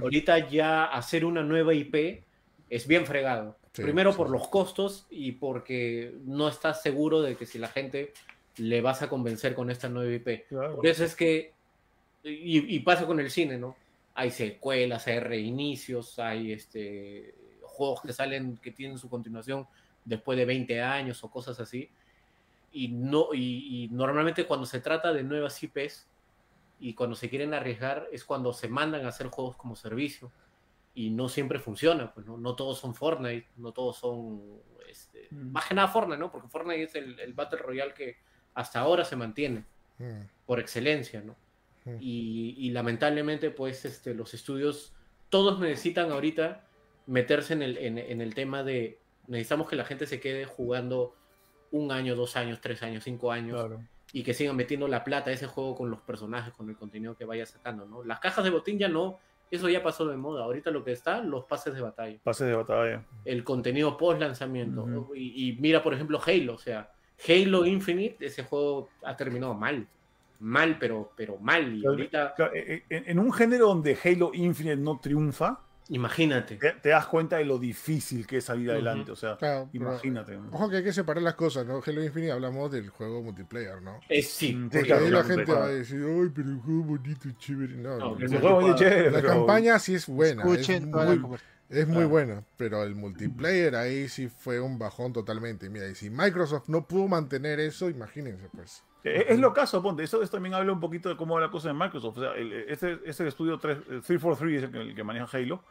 Ahorita 0.00 0.48
ya 0.48 0.84
hacer 0.84 1.24
una 1.24 1.44
nueva 1.44 1.72
IP 1.72 2.24
es 2.68 2.86
bien 2.88 3.06
fregado. 3.06 3.56
Primero 3.72 4.14
por 4.14 4.28
los 4.28 4.48
costos 4.48 5.06
y 5.08 5.32
porque 5.32 6.14
no 6.24 6.48
estás 6.48 6.82
seguro 6.82 7.22
de 7.22 7.36
que 7.36 7.46
si 7.46 7.58
la 7.58 7.68
gente 7.68 8.12
le 8.56 8.80
vas 8.80 9.02
a 9.02 9.08
convencer 9.08 9.54
con 9.54 9.70
esta 9.70 9.88
nueva 9.88 10.12
IP. 10.12 10.48
Por 10.48 10.86
eso 10.86 11.04
es 11.04 11.14
que, 11.14 11.52
y, 12.24 12.78
pasa 12.80 13.06
con 13.06 13.20
el 13.20 13.30
cine, 13.30 13.56
¿no? 13.56 13.76
Hay 14.14 14.30
secuelas, 14.30 15.06
hay 15.06 15.20
reinicios, 15.20 16.18
hay 16.18 16.52
este, 16.52 17.34
juegos 17.62 18.02
que 18.02 18.12
salen, 18.12 18.58
que 18.58 18.70
tienen 18.70 18.98
su 18.98 19.08
continuación 19.08 19.66
después 20.04 20.36
de 20.38 20.44
20 20.44 20.82
años 20.82 21.22
o 21.24 21.30
cosas 21.30 21.58
así. 21.60 21.90
Y, 22.72 22.88
no, 22.88 23.34
y 23.34 23.88
normalmente 23.92 24.46
cuando 24.46 24.66
se 24.66 24.80
trata 24.80 25.12
de 25.12 25.22
nuevas 25.22 25.62
IPs, 25.62 26.06
y 26.82 26.94
cuando 26.94 27.14
se 27.14 27.30
quieren 27.30 27.54
arriesgar 27.54 28.08
es 28.10 28.24
cuando 28.24 28.52
se 28.52 28.68
mandan 28.68 29.06
a 29.06 29.10
hacer 29.10 29.28
juegos 29.28 29.56
como 29.56 29.76
servicio 29.76 30.32
y 30.94 31.10
no 31.10 31.28
siempre 31.28 31.60
funciona, 31.60 32.12
pues 32.12 32.26
no, 32.26 32.36
no 32.36 32.56
todos 32.56 32.80
son 32.80 32.96
Fortnite, 32.96 33.48
no 33.56 33.70
todos 33.72 33.98
son, 33.98 34.60
este, 34.90 35.28
mm. 35.30 35.52
más 35.52 35.66
que 35.66 35.74
nada 35.74 35.86
Fortnite, 35.86 36.18
¿no? 36.18 36.32
Porque 36.32 36.48
Fortnite 36.48 36.82
es 36.82 36.94
el, 36.96 37.32
Battle 37.34 37.60
Royale 37.60 37.94
que 37.94 38.16
hasta 38.54 38.80
ahora 38.80 39.04
se 39.04 39.14
mantiene 39.14 39.64
mm. 39.98 40.22
por 40.44 40.58
excelencia, 40.58 41.22
¿no? 41.22 41.36
Y, 42.00 42.70
lamentablemente, 42.70 43.50
pues, 43.50 43.84
este, 43.84 44.14
los 44.14 44.34
estudios, 44.34 44.94
todos 45.28 45.58
necesitan 45.58 46.10
ahorita 46.10 46.66
meterse 47.06 47.54
en 47.54 47.62
el, 47.62 47.78
en 47.78 48.20
el 48.20 48.34
tema 48.34 48.62
de, 48.62 49.00
necesitamos 49.26 49.68
que 49.68 49.76
la 49.76 49.84
gente 49.84 50.06
se 50.06 50.20
quede 50.20 50.44
jugando 50.44 51.16
un 51.70 51.90
año, 51.90 52.14
dos 52.14 52.36
años, 52.36 52.60
tres 52.60 52.82
años, 52.82 53.04
cinco 53.04 53.32
años. 53.32 53.58
Claro 53.58 53.80
y 54.12 54.22
que 54.22 54.34
sigan 54.34 54.56
metiendo 54.56 54.86
la 54.88 55.04
plata 55.04 55.30
a 55.30 55.32
ese 55.32 55.46
juego 55.46 55.74
con 55.74 55.90
los 55.90 56.00
personajes, 56.00 56.52
con 56.52 56.68
el 56.68 56.76
contenido 56.76 57.16
que 57.16 57.24
vaya 57.24 57.46
sacando, 57.46 57.86
¿no? 57.86 58.04
Las 58.04 58.20
cajas 58.20 58.44
de 58.44 58.50
botín 58.50 58.78
ya 58.78 58.88
no, 58.88 59.18
eso 59.50 59.68
ya 59.68 59.82
pasó 59.82 60.06
de 60.06 60.16
moda. 60.16 60.44
Ahorita 60.44 60.70
lo 60.70 60.84
que 60.84 60.92
está, 60.92 61.22
los 61.22 61.44
pases 61.44 61.74
de 61.74 61.80
batalla. 61.80 62.18
Pases 62.22 62.48
de 62.48 62.54
batalla. 62.54 63.04
El 63.24 63.42
contenido 63.42 63.96
post 63.96 64.20
lanzamiento. 64.20 64.86
y, 65.14 65.56
mira, 65.60 65.82
por 65.82 65.94
ejemplo, 65.94 66.20
Halo, 66.24 66.54
o 66.54 66.58
sea, 66.58 66.92
Halo 67.26 67.64
Infinite, 67.64 68.24
ese 68.24 68.44
juego 68.44 68.90
ha 69.02 69.16
terminado 69.16 69.54
mal. 69.54 69.86
Mal, 70.42 70.78
pero, 70.78 71.12
pero 71.16 71.38
mal. 71.38 71.74
Y 71.74 71.86
ahorita... 71.86 72.34
Eh, 72.52 72.84
eh, 72.90 73.04
en 73.06 73.18
un 73.18 73.32
género 73.32 73.68
donde 73.68 73.96
Halo 74.04 74.32
Infinite 74.34 74.76
no 74.76 74.98
triunfa, 75.00 75.60
Imagínate. 75.88 76.56
Te, 76.56 76.88
das 76.88 77.06
cuenta 77.06 77.36
de 77.36 77.44
lo 77.44 77.58
difícil 77.58 78.26
que 78.26 78.38
es 78.38 78.44
salir 78.44 78.70
adelante. 78.70 79.10
O 79.12 79.16
sea, 79.16 79.36
imagínate. 79.72 80.38
ojo 80.50 80.70
que 80.70 80.76
hay 80.76 80.84
que 80.84 80.92
separar 80.92 81.22
las 81.22 81.34
cosas, 81.34 81.66
¿no? 81.66 81.82
Halo 81.84 82.02
Infinite 82.02 82.32
hablamos 82.32 82.70
del 82.70 82.88
juego 82.88 83.22
multiplayer, 83.22 83.82
¿no? 83.82 84.00
Eh, 84.08 84.22
sí. 84.22 84.58
Porque 84.72 84.92
ahí 84.92 85.10
la 85.10 85.24
gente 85.24 85.52
va 85.52 85.64
a 85.64 85.68
decir, 85.68 86.02
ay, 86.02 86.30
pero 86.34 86.48
el 86.48 86.60
juego 86.60 86.82
bonito 86.84 87.28
y 87.28 87.34
chévere. 87.34 87.74
No, 87.74 88.16
el 88.16 88.38
juego 88.40 88.74
chévere. 88.74 89.10
La 89.10 89.22
campaña 89.22 89.78
sí 89.78 89.94
es 89.94 90.06
buena. 90.06 90.42
Escuchen 90.42 90.84
es 90.84 91.18
muy, 91.18 91.38
es 91.68 91.88
muy 91.88 92.04
buena, 92.04 92.44
pero 92.56 92.82
el 92.84 92.94
multiplayer 92.94 93.74
ahí 93.74 94.08
sí 94.08 94.28
fue 94.28 94.60
un 94.60 94.78
bajón 94.78 95.12
totalmente. 95.12 95.68
Mira, 95.68 95.88
y 95.88 95.94
si 95.94 96.10
Microsoft 96.10 96.68
no 96.68 96.86
pudo 96.86 97.08
mantener 97.08 97.60
eso, 97.60 97.90
imagínense, 97.90 98.48
pues. 98.54 98.82
Es, 99.04 99.38
lo 99.38 99.52
caso, 99.52 99.82
ponte. 99.82 100.04
Eso, 100.04 100.20
también 100.28 100.54
habla 100.54 100.72
un 100.72 100.80
poquito 100.80 101.08
de 101.08 101.16
cómo 101.16 101.34
va 101.34 101.40
la 101.40 101.50
cosa 101.50 101.68
de 101.68 101.74
Microsoft. 101.74 102.18
O 102.18 102.20
sea, 102.20 102.34
este, 102.36 103.00
este 103.04 103.26
estudio 103.26 103.58
343 103.58 104.62
es 104.62 104.74
el 104.74 104.94
que, 104.94 105.04
maneja 105.04 105.36
Halo, 105.36 105.62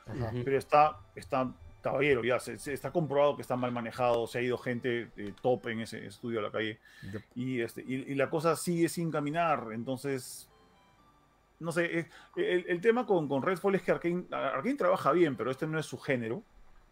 pero 0.43 0.57
está, 0.57 0.97
está 1.15 1.49
caballero, 1.81 2.23
ya 2.23 2.39
se, 2.39 2.53
está 2.71 2.91
comprobado 2.91 3.35
que 3.35 3.41
está 3.41 3.55
mal 3.55 3.71
manejado, 3.71 4.27
se 4.27 4.39
ha 4.39 4.41
ido 4.41 4.57
gente 4.57 5.09
eh, 5.17 5.33
top 5.41 5.67
en 5.67 5.81
ese 5.81 6.05
estudio 6.05 6.39
a 6.39 6.43
la 6.43 6.51
calle. 6.51 6.79
Y, 7.35 7.61
este, 7.61 7.81
y, 7.81 8.13
la 8.15 8.29
cosa 8.29 8.55
sigue 8.55 8.87
sin 8.87 9.11
caminar, 9.11 9.69
entonces, 9.71 10.49
no 11.59 11.71
sé, 11.71 12.07
el, 12.35 12.65
el, 12.67 12.81
tema 12.81 13.05
con, 13.05 13.27
con 13.27 13.41
Redfall 13.41 13.75
es 13.75 13.81
que 13.81 13.91
Arkane, 13.91 14.25
Arkane, 14.31 14.75
trabaja 14.75 15.11
bien, 15.11 15.35
pero 15.35 15.51
este 15.51 15.67
no 15.67 15.79
es 15.79 15.85
su 15.85 15.97
género, 15.97 16.43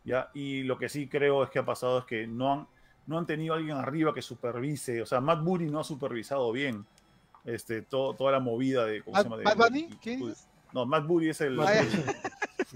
ya, 0.03 0.31
y 0.33 0.63
lo 0.63 0.77
que 0.77 0.89
sí 0.89 1.07
creo 1.07 1.43
es 1.43 1.49
que 1.49 1.59
ha 1.59 1.65
pasado 1.65 1.99
es 1.99 2.05
que 2.05 2.25
no 2.25 2.51
han, 2.51 2.67
no 3.09 3.17
han 3.17 3.25
tenido 3.25 3.55
alguien 3.55 3.75
arriba 3.75 4.13
que 4.13 4.21
supervise. 4.21 5.01
O 5.01 5.05
sea, 5.05 5.19
Matt 5.19 5.43
Booty 5.43 5.65
no 5.65 5.79
ha 5.79 5.83
supervisado 5.83 6.51
bien 6.51 6.85
este, 7.43 7.81
toda 7.81 8.31
la 8.31 8.39
movida 8.39 8.85
de. 8.85 9.01
¿cómo 9.01 9.17
se 9.17 9.23
llama? 9.23 9.37
¿Matt 9.43 9.57
Bunny? 9.57 9.89
¿Quién 10.01 10.29
es? 10.29 10.47
No, 10.71 10.85
Matt 10.85 11.07
Booty 11.07 11.29
es 11.29 11.41
el, 11.41 11.59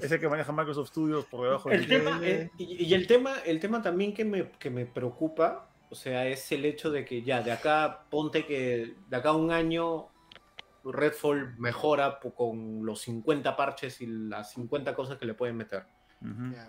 es 0.01 0.11
el 0.11 0.19
que 0.19 0.27
maneja 0.27 0.51
Microsoft 0.51 0.89
Studios 0.89 1.25
por 1.25 1.45
debajo 1.45 1.69
el 1.69 1.87
tema, 1.87 2.19
eh, 2.23 2.49
y, 2.57 2.91
el 2.95 3.05
tema, 3.05 3.35
el 3.45 3.59
tema 3.59 3.83
también 3.83 4.15
que 4.15 4.25
me, 4.25 4.49
que 4.49 4.71
me 4.71 4.87
preocupa, 4.87 5.69
o 5.91 5.95
sea, 5.95 6.25
es 6.27 6.51
el 6.51 6.65
hecho 6.65 6.89
de 6.89 7.05
que 7.05 7.21
ya 7.21 7.43
de 7.43 7.51
acá, 7.51 8.05
ponte 8.09 8.47
que 8.47 8.95
de 9.07 9.15
acá 9.15 9.29
a 9.29 9.33
un 9.33 9.51
año 9.51 10.07
Redfall 10.83 11.55
mejora 11.59 12.19
con 12.35 12.83
los 12.83 13.01
50 13.01 13.55
parches 13.55 14.01
y 14.01 14.07
las 14.07 14.53
50 14.53 14.95
cosas 14.95 15.19
que 15.19 15.27
le 15.27 15.35
pueden 15.35 15.55
meter. 15.55 15.85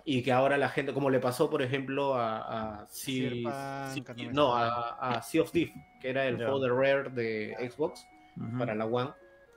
Y 0.03 0.21
que 0.21 0.31
ahora 0.31 0.57
la 0.57 0.69
gente, 0.69 0.93
como 0.93 1.09
le 1.09 1.19
pasó, 1.19 1.49
por 1.49 1.61
ejemplo, 1.61 2.15
a, 2.15 2.81
a 2.81 2.87
sea, 2.89 3.93
no, 4.33 4.55
a, 4.55 5.21
Sea 5.21 5.41
of 5.41 5.51
Thief, 5.51 5.71
que 6.01 6.09
era 6.09 6.27
el 6.27 6.37
juego 6.37 6.59
de 6.59 6.69
Rare 6.69 7.09
de 7.09 7.71
Xbox 7.71 8.05
para 8.57 8.75
la 8.75 8.85
One, 8.85 9.11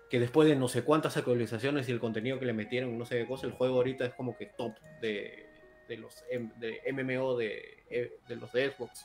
que 0.09 0.21
después 0.21 0.49
de 0.49 0.57
no 0.57 0.69
sé 0.69 0.83
cuántas 0.85 1.17
actualizaciones 1.17 1.89
y 1.89 1.93
el 1.93 2.01
contenido 2.01 2.39
que 2.39 2.47
le 2.47 2.53
metieron, 2.53 2.97
no 2.97 3.05
sé 3.05 3.19
qué 3.19 3.27
cosa, 3.27 3.47
el 3.47 3.53
juego 3.53 3.77
ahorita 3.77 4.07
es 4.07 4.15
como 4.15 4.37
que 4.37 4.47
top 4.47 4.73
de, 5.03 5.47
de 5.89 5.97
los 5.97 6.25
de 6.31 6.81
MMO 6.93 7.37
de, 7.37 7.85
eh, 7.91 8.13
de 8.29 8.37
los 8.37 8.53
de 8.53 8.71
Xbox. 8.71 9.05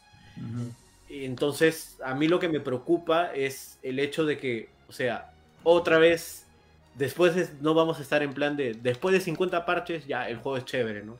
y 1.10 1.26
entonces, 1.26 2.00
a 2.04 2.14
mí 2.14 2.28
lo 2.28 2.40
que 2.40 2.50
me 2.50 2.60
preocupa 2.60 3.34
es 3.34 3.80
el 3.82 4.00
hecho 4.00 4.26
de 4.26 4.38
que, 4.38 4.70
o 4.88 4.92
sea, 4.92 5.34
otra 5.64 5.98
vez 5.98 6.46
después 6.96 7.54
no 7.62 7.74
vamos 7.74 8.00
a 8.00 8.02
estar 8.02 8.24
en 8.24 8.34
plan 8.34 8.56
de, 8.56 8.74
después 8.74 9.14
de 9.14 9.22
50 9.22 9.66
parches, 9.66 10.06
ya 10.06 10.28
el 10.28 10.38
juego 10.38 10.58
es 10.58 10.66
chévere, 10.66 11.04
¿no? 11.04 11.18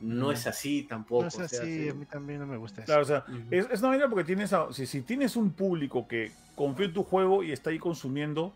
No 0.00 0.30
es 0.30 0.46
así 0.46 0.84
tampoco. 0.84 1.22
No 1.22 1.28
es 1.28 1.40
así, 1.40 1.88
a 1.88 1.94
mí 1.94 2.04
también 2.06 2.38
no 2.38 2.46
me 2.46 2.56
gusta 2.56 2.82
eso. 2.82 2.86
Claro, 2.86 3.02
o 3.02 3.04
sea, 3.04 3.24
es, 3.50 3.80
una 3.80 3.88
manera 3.88 4.08
porque 4.08 4.24
tienes, 4.24 4.54
si, 4.70 4.86
si 4.86 5.02
tienes 5.02 5.34
un 5.34 5.50
público 5.50 6.06
que 6.06 6.30
confía 6.54 6.86
en 6.86 6.92
tu 6.92 7.02
juego 7.02 7.42
y 7.42 7.50
está 7.50 7.70
ahí 7.70 7.78
consumiendo, 7.78 8.52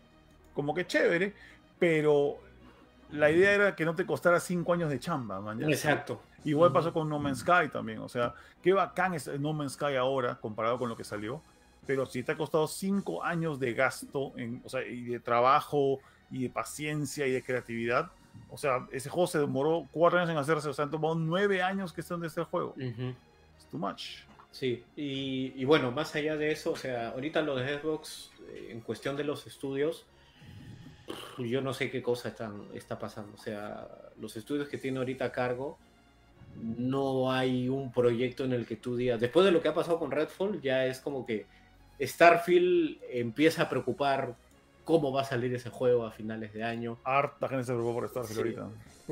como 0.53 0.73
que 0.73 0.87
chévere, 0.87 1.33
pero 1.79 2.37
la 3.11 3.29
idea 3.29 3.51
era 3.51 3.75
que 3.75 3.83
no 3.83 3.93
te 3.93 4.05
costara 4.05 4.39
5 4.39 4.71
años 4.73 4.89
de 4.89 4.99
chamba, 4.99 5.41
mañana. 5.41 5.71
Exacto. 5.71 6.21
Igual 6.45 6.71
pasó 6.71 6.91
con 6.91 7.09
No 7.09 7.19
Man's 7.19 7.39
Sky 7.39 7.69
también, 7.71 7.99
o 7.99 8.09
sea, 8.09 8.33
qué 8.61 8.73
bacán 8.73 9.13
es 9.13 9.27
No 9.39 9.53
Man's 9.53 9.73
Sky 9.73 9.95
ahora 9.95 10.35
comparado 10.35 10.77
con 10.77 10.89
lo 10.89 10.97
que 10.97 11.05
salió, 11.05 11.41
pero 11.85 12.05
si 12.05 12.23
te 12.23 12.33
ha 12.33 12.35
costado 12.35 12.67
cinco 12.67 13.23
años 13.23 13.59
de 13.59 13.73
gasto, 13.73 14.33
en, 14.35 14.61
o 14.65 14.69
sea, 14.69 14.85
y 14.85 15.03
de 15.03 15.19
trabajo, 15.19 15.99
y 16.33 16.43
de 16.43 16.49
paciencia, 16.49 17.25
y 17.27 17.31
de 17.31 17.43
creatividad, 17.43 18.11
o 18.49 18.57
sea, 18.57 18.87
ese 18.91 19.09
juego 19.09 19.27
se 19.27 19.39
demoró 19.39 19.87
cuatro 19.91 20.19
años 20.19 20.31
en 20.31 20.37
hacerse, 20.37 20.67
o 20.67 20.73
sea, 20.73 20.85
han 20.85 20.91
tomado 20.91 21.15
nueve 21.15 21.61
años 21.61 21.93
que 21.93 22.01
están 22.01 22.19
de 22.19 22.27
este 22.27 22.43
juego. 22.43 22.75
Es 22.77 23.65
too 23.71 23.77
much. 23.77 24.23
Sí, 24.51 24.83
y, 24.95 25.63
bueno, 25.65 25.91
más 25.91 26.15
allá 26.15 26.35
de 26.37 26.51
eso, 26.51 26.71
o 26.71 26.75
sea, 26.75 27.09
ahorita 27.09 27.41
lo 27.41 27.55
de 27.55 27.79
Xbox, 27.79 28.31
eh, 28.49 28.67
en 28.71 28.81
cuestión 28.81 29.15
de 29.15 29.23
los 29.23 29.47
estudios, 29.47 30.05
yo 31.39 31.61
no 31.61 31.73
sé 31.73 31.89
qué 31.89 32.03
cosa 32.03 32.29
están, 32.29 32.67
está 32.73 32.99
pasando. 32.99 33.33
O 33.35 33.41
sea, 33.41 33.87
los 34.19 34.37
estudios 34.37 34.67
que 34.67 34.77
tiene 34.77 34.99
ahorita 34.99 35.25
a 35.25 35.31
cargo, 35.31 35.77
no 36.55 37.31
hay 37.31 37.67
un 37.67 37.91
proyecto 37.91 38.43
en 38.43 38.53
el 38.53 38.67
que 38.67 38.75
tú 38.75 38.95
digas, 38.95 39.19
después 39.19 39.45
de 39.45 39.51
lo 39.51 39.61
que 39.61 39.69
ha 39.69 39.73
pasado 39.73 39.97
con 39.97 40.11
Redfall, 40.11 40.61
ya 40.61 40.85
es 40.85 40.99
como 40.99 41.25
que 41.25 41.47
Starfield 41.99 42.99
empieza 43.09 43.63
a 43.63 43.69
preocupar 43.69 44.35
cómo 44.83 45.11
va 45.11 45.21
a 45.21 45.25
salir 45.25 45.53
ese 45.53 45.69
juego 45.69 46.05
a 46.05 46.11
finales 46.11 46.53
de 46.53 46.63
año. 46.63 46.99
Harta 47.03 47.47
gente 47.47 47.65
se 47.65 47.73
preocupa 47.73 47.93
por 47.93 48.09
Starfield 48.09 48.39
ahorita. 48.39 48.69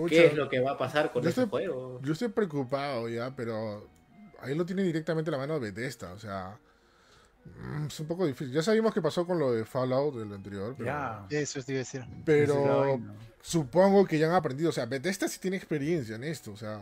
¿Qué 0.07 0.25
es 0.27 0.35
lo 0.35 0.49
que 0.49 0.59
va 0.59 0.71
a 0.71 0.77
pasar 0.77 1.11
con 1.11 1.27
ese 1.27 1.45
juego? 1.45 1.99
Yo 2.01 2.13
estoy 2.13 2.29
preocupado 2.29 3.09
ya, 3.09 3.35
pero 3.35 3.87
ahí 4.39 4.55
lo 4.55 4.65
tiene 4.65 4.83
directamente 4.83 5.31
la 5.31 5.37
mano 5.37 5.59
de 5.59 5.71
Bethesda, 5.71 6.13
o 6.13 6.19
sea... 6.19 6.57
Mm, 7.43 7.87
es 7.87 7.99
un 7.99 8.07
poco 8.07 8.25
difícil. 8.25 8.53
Ya 8.53 8.61
sabíamos 8.61 8.93
qué 8.93 9.01
pasó 9.01 9.25
con 9.25 9.39
lo 9.39 9.51
de 9.51 9.65
Fallout 9.65 10.15
del 10.15 10.31
anterior. 10.31 10.75
Pero, 10.77 10.85
ya, 10.85 11.25
eso 11.29 11.59
es 11.59 11.65
decir. 11.65 12.05
Pero 12.23 12.99
supongo 13.41 14.05
que 14.05 14.19
ya 14.19 14.27
han 14.27 14.35
aprendido. 14.35 14.69
O 14.69 14.71
sea, 14.73 14.85
Bethesda 14.85 15.27
sí 15.27 15.39
tiene 15.39 15.57
experiencia 15.57 16.15
en 16.15 16.23
esto. 16.23 16.51
O 16.51 16.55
sea, 16.55 16.81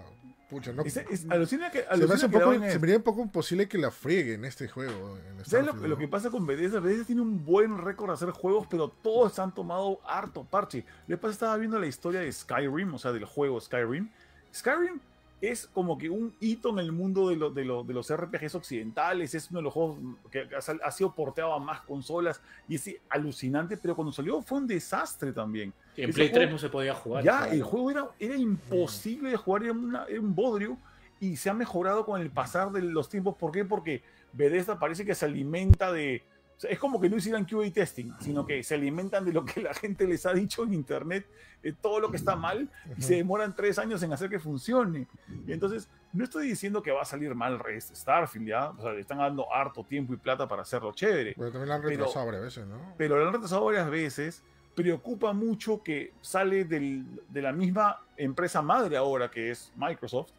pucha, 0.49 0.73
no. 0.73 0.83
se, 0.83 1.01
me 1.01 2.29
poco, 2.29 2.53
se 2.53 2.79
me 2.79 2.95
un 2.95 3.03
poco 3.03 3.21
imposible 3.21 3.67
que 3.67 3.77
la 3.77 3.91
friegue 3.91 4.33
en 4.33 4.45
este 4.45 4.67
juego. 4.67 5.17
¿Sabes 5.43 5.73
lo, 5.75 5.97
que 5.97 6.07
pasa 6.07 6.29
con 6.29 6.45
Bethesda? 6.45 6.79
Bethesda 6.79 7.05
tiene 7.05 7.21
un 7.21 7.45
buen 7.45 7.77
récord 7.77 8.09
de 8.09 8.15
hacer 8.15 8.31
juegos, 8.31 8.67
pero 8.69 8.89
todos 8.89 9.37
han 9.39 9.53
tomado 9.53 9.99
harto 10.05 10.43
parche. 10.43 10.85
Le 11.07 11.17
pasa, 11.17 11.33
estaba 11.33 11.57
viendo 11.57 11.79
la 11.79 11.87
historia 11.87 12.21
de 12.21 12.31
Skyrim, 12.31 12.93
o 12.93 12.97
sea, 12.97 13.11
del 13.11 13.25
juego 13.25 13.61
Skyrim. 13.61 14.09
Skyrim 14.53 14.99
es 15.41 15.67
como 15.67 15.97
que 15.97 16.09
un 16.09 16.33
hito 16.39 16.69
en 16.69 16.79
el 16.79 16.91
mundo 16.91 17.29
de, 17.29 17.37
de, 17.37 17.63
de, 17.85 17.93
los 17.93 18.13
RPGs 18.13 18.55
occidentales, 18.55 19.33
es 19.33 19.49
uno 19.49 19.59
de 19.59 19.63
los 19.63 19.73
juegos 19.73 19.97
que 20.29 20.47
ha, 20.55 20.91
sido 20.91 21.13
porteado 21.13 21.53
a 21.53 21.59
más 21.59 21.81
consolas 21.81 22.41
y 22.67 22.75
es 22.75 22.95
alucinante, 23.09 23.77
pero 23.77 23.95
cuando 23.95 24.11
salió 24.11 24.41
fue 24.41 24.57
un 24.57 24.67
desastre 24.67 25.31
también. 25.31 25.73
en 25.95 26.11
Play 26.11 26.31
3 26.31 26.51
no 26.51 26.57
se 26.57 26.69
podía 26.69 26.93
jugar. 26.93 27.23
Ya, 27.23 27.47
el 27.47 27.63
juego 27.63 27.91
era, 27.91 28.09
era 28.19 28.35
imposible 28.35 29.29
de 29.29 29.37
jugar, 29.37 29.63
era, 29.63 29.73
un 29.73 30.35
bodrio 30.35 30.77
y 31.21 31.37
se 31.37 31.49
ha 31.49 31.53
mejorado 31.53 32.05
con 32.05 32.21
el 32.21 32.29
pasar 32.29 32.71
de 32.71 32.81
los 32.81 33.07
tiempos. 33.07 33.35
¿Por 33.35 33.51
qué? 33.51 33.63
Porque 33.63 34.03
Bethesda 34.33 34.77
parece 34.77 35.05
que 35.05 35.15
se 35.15 35.25
alimenta 35.25 35.91
de 35.91 36.21
es 36.67 36.79
como 36.79 36.99
que 36.99 37.09
no 37.09 37.17
hicieran 37.17 37.45
QA 37.45 37.71
testing, 37.71 38.11
sino 38.19 38.45
que 38.45 38.61
se 38.63 38.75
alimentan 38.75 39.23
de 39.23 39.31
lo 39.31 39.45
que 39.45 39.61
la 39.61 39.73
gente 39.73 40.05
les 40.05 40.25
ha 40.25 40.33
dicho 40.33 40.63
en 40.63 40.73
internet, 40.73 41.25
de 41.63 41.73
todo 41.73 41.99
lo 41.99 42.09
que 42.09 42.17
está 42.17 42.35
mal, 42.35 42.69
y 42.97 43.01
se 43.01 43.15
demoran 43.15 43.55
tres 43.55 43.79
años 43.79 44.01
en 44.03 44.11
hacer 44.11 44.29
que 44.29 44.39
funcione. 44.39 45.07
Y 45.47 45.53
entonces, 45.53 45.89
no 46.11 46.23
estoy 46.23 46.47
diciendo 46.47 46.81
que 46.81 46.91
va 46.91 47.01
a 47.01 47.05
salir 47.05 47.33
mal 47.35 47.61
Starfield, 47.79 48.47
¿ya? 48.47 48.69
O 48.71 48.81
sea, 48.81 48.91
le 48.91 49.01
están 49.01 49.19
dando 49.19 49.53
harto 49.53 49.83
tiempo 49.83 50.13
y 50.13 50.17
plata 50.17 50.47
para 50.47 50.63
hacerlo 50.63 50.91
chévere. 50.93 51.33
Pero 51.37 51.51
también 51.51 51.69
lo 51.69 51.75
han 51.75 51.83
retrasado 51.83 52.25
varias 52.25 52.43
veces, 52.43 52.67
¿no? 52.67 52.93
Pero 52.97 53.17
lo 53.17 53.27
han 53.27 53.33
retrasado 53.33 53.65
varias 53.65 53.89
veces. 53.89 54.43
Preocupa 54.75 55.33
mucho 55.33 55.83
que 55.83 56.13
sale 56.21 56.63
de 56.65 57.41
la 57.41 57.51
misma 57.51 58.01
empresa 58.15 58.61
madre 58.61 58.97
ahora, 58.97 59.29
que 59.29 59.51
es 59.51 59.71
Microsoft, 59.75 60.31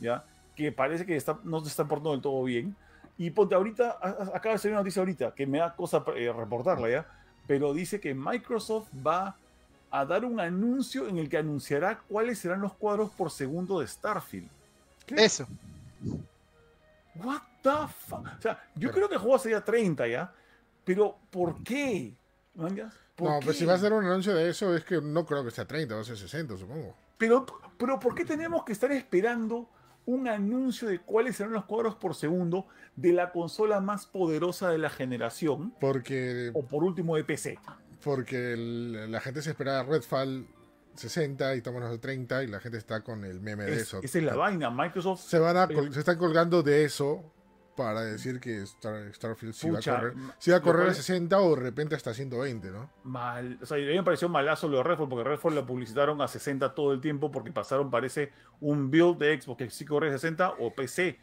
¿ya? 0.00 0.24
Que 0.54 0.72
parece 0.72 1.06
que 1.06 1.16
está, 1.16 1.38
no 1.44 1.60
se 1.60 1.68
está 1.68 1.86
portando 1.86 2.12
del 2.12 2.20
todo 2.20 2.42
bien 2.44 2.76
y 3.18 3.30
ponte 3.30 3.56
ahorita, 3.56 3.98
acaba 4.32 4.54
de 4.54 4.58
salir 4.58 4.74
una 4.74 4.80
noticia 4.80 5.00
ahorita, 5.00 5.34
que 5.34 5.46
me 5.46 5.58
da 5.58 5.74
cosa 5.74 6.04
eh, 6.16 6.32
reportarla 6.32 6.88
ya, 6.88 7.06
pero 7.48 7.74
dice 7.74 8.00
que 8.00 8.14
Microsoft 8.14 8.88
va 9.04 9.36
a 9.90 10.04
dar 10.04 10.24
un 10.24 10.38
anuncio 10.38 11.08
en 11.08 11.18
el 11.18 11.28
que 11.28 11.38
anunciará 11.38 11.98
cuáles 12.08 12.38
serán 12.38 12.60
los 12.60 12.74
cuadros 12.74 13.10
por 13.10 13.32
segundo 13.32 13.80
de 13.80 13.88
Starfield. 13.88 14.48
Eso. 15.08 15.48
What 17.16 17.42
the 17.62 17.92
fuck? 18.06 18.26
O 18.38 18.40
sea, 18.40 18.62
yo 18.76 18.92
creo 18.92 19.08
que 19.08 19.14
el 19.14 19.20
juego 19.20 19.38
sería 19.38 19.64
30 19.64 20.06
ya, 20.06 20.32
pero 20.84 21.16
¿por 21.30 21.62
qué? 21.64 22.14
no, 22.54 23.40
pues 23.42 23.56
si 23.56 23.64
va 23.64 23.74
a 23.74 23.78
ser 23.78 23.92
un 23.92 24.04
anuncio 24.04 24.34
de 24.34 24.50
eso, 24.50 24.76
es 24.76 24.84
que 24.84 25.00
no 25.00 25.26
creo 25.26 25.44
que 25.44 25.50
sea 25.50 25.66
30, 25.66 25.94
va 25.94 26.00
a 26.02 26.04
ser 26.04 26.16
60, 26.16 26.56
supongo. 26.56 26.94
Pero, 27.16 27.44
pero 27.76 27.98
¿por 27.98 28.14
qué 28.14 28.24
tenemos 28.24 28.64
que 28.64 28.72
estar 28.72 28.92
esperando 28.92 29.68
un 30.08 30.26
anuncio 30.26 30.88
de 30.88 31.00
cuáles 31.00 31.36
serán 31.36 31.52
los 31.52 31.66
cuadros 31.66 31.94
por 31.96 32.14
segundo 32.14 32.66
de 32.96 33.12
la 33.12 33.30
consola 33.30 33.80
más 33.80 34.06
poderosa 34.06 34.70
de 34.70 34.78
la 34.78 34.88
generación. 34.88 35.74
Porque. 35.78 36.50
O 36.54 36.64
por 36.64 36.82
último 36.82 37.14
de 37.16 37.24
PC. 37.24 37.58
Porque 38.02 38.56
la 38.56 39.20
gente 39.20 39.42
se 39.42 39.50
esperaba 39.50 39.82
Redfall 39.82 40.46
60 40.94 41.54
y 41.54 41.58
estamos 41.58 41.90
de 41.90 41.98
30 41.98 42.42
y 42.44 42.46
la 42.46 42.58
gente 42.58 42.78
está 42.78 43.02
con 43.02 43.22
el 43.24 43.40
meme 43.40 43.64
de 43.64 43.76
eso. 43.76 44.00
Esa 44.02 44.18
es 44.18 44.24
la 44.24 44.34
vaina. 44.34 44.70
Microsoft. 44.70 45.20
Se, 45.20 45.38
van 45.38 45.58
a, 45.58 45.66
se 45.66 45.98
están 45.98 46.16
colgando 46.16 46.62
de 46.62 46.84
eso 46.84 47.30
para 47.78 48.02
decir 48.02 48.40
que 48.40 48.66
Starfield 48.66 49.54
sí 49.54 49.70
va 49.70 49.78
a 49.78 49.82
correr, 49.82 50.14
va 50.16 50.56
a, 50.56 50.60
correr 50.60 50.88
a 50.88 50.94
60 50.94 51.38
o 51.38 51.54
de 51.54 51.62
repente 51.62 51.94
hasta 51.94 52.12
120, 52.12 52.72
¿no? 52.72 52.90
Mal. 53.04 53.56
O 53.62 53.66
sea, 53.66 53.76
a 53.76 53.80
mí 53.80 53.86
me 53.86 54.02
pareció 54.02 54.28
malazo 54.28 54.66
lo 54.66 54.78
de 54.78 54.82
Redfall, 54.82 55.08
porque 55.08 55.22
Redfall 55.22 55.54
lo 55.54 55.64
publicitaron 55.64 56.20
a 56.20 56.26
60 56.26 56.74
todo 56.74 56.92
el 56.92 57.00
tiempo 57.00 57.30
porque 57.30 57.52
pasaron, 57.52 57.88
parece, 57.88 58.32
un 58.60 58.90
build 58.90 59.18
de 59.18 59.40
Xbox 59.40 59.58
que 59.58 59.70
sí 59.70 59.84
corre 59.84 60.08
a 60.08 60.12
60 60.12 60.54
o 60.58 60.74
PC. 60.74 61.20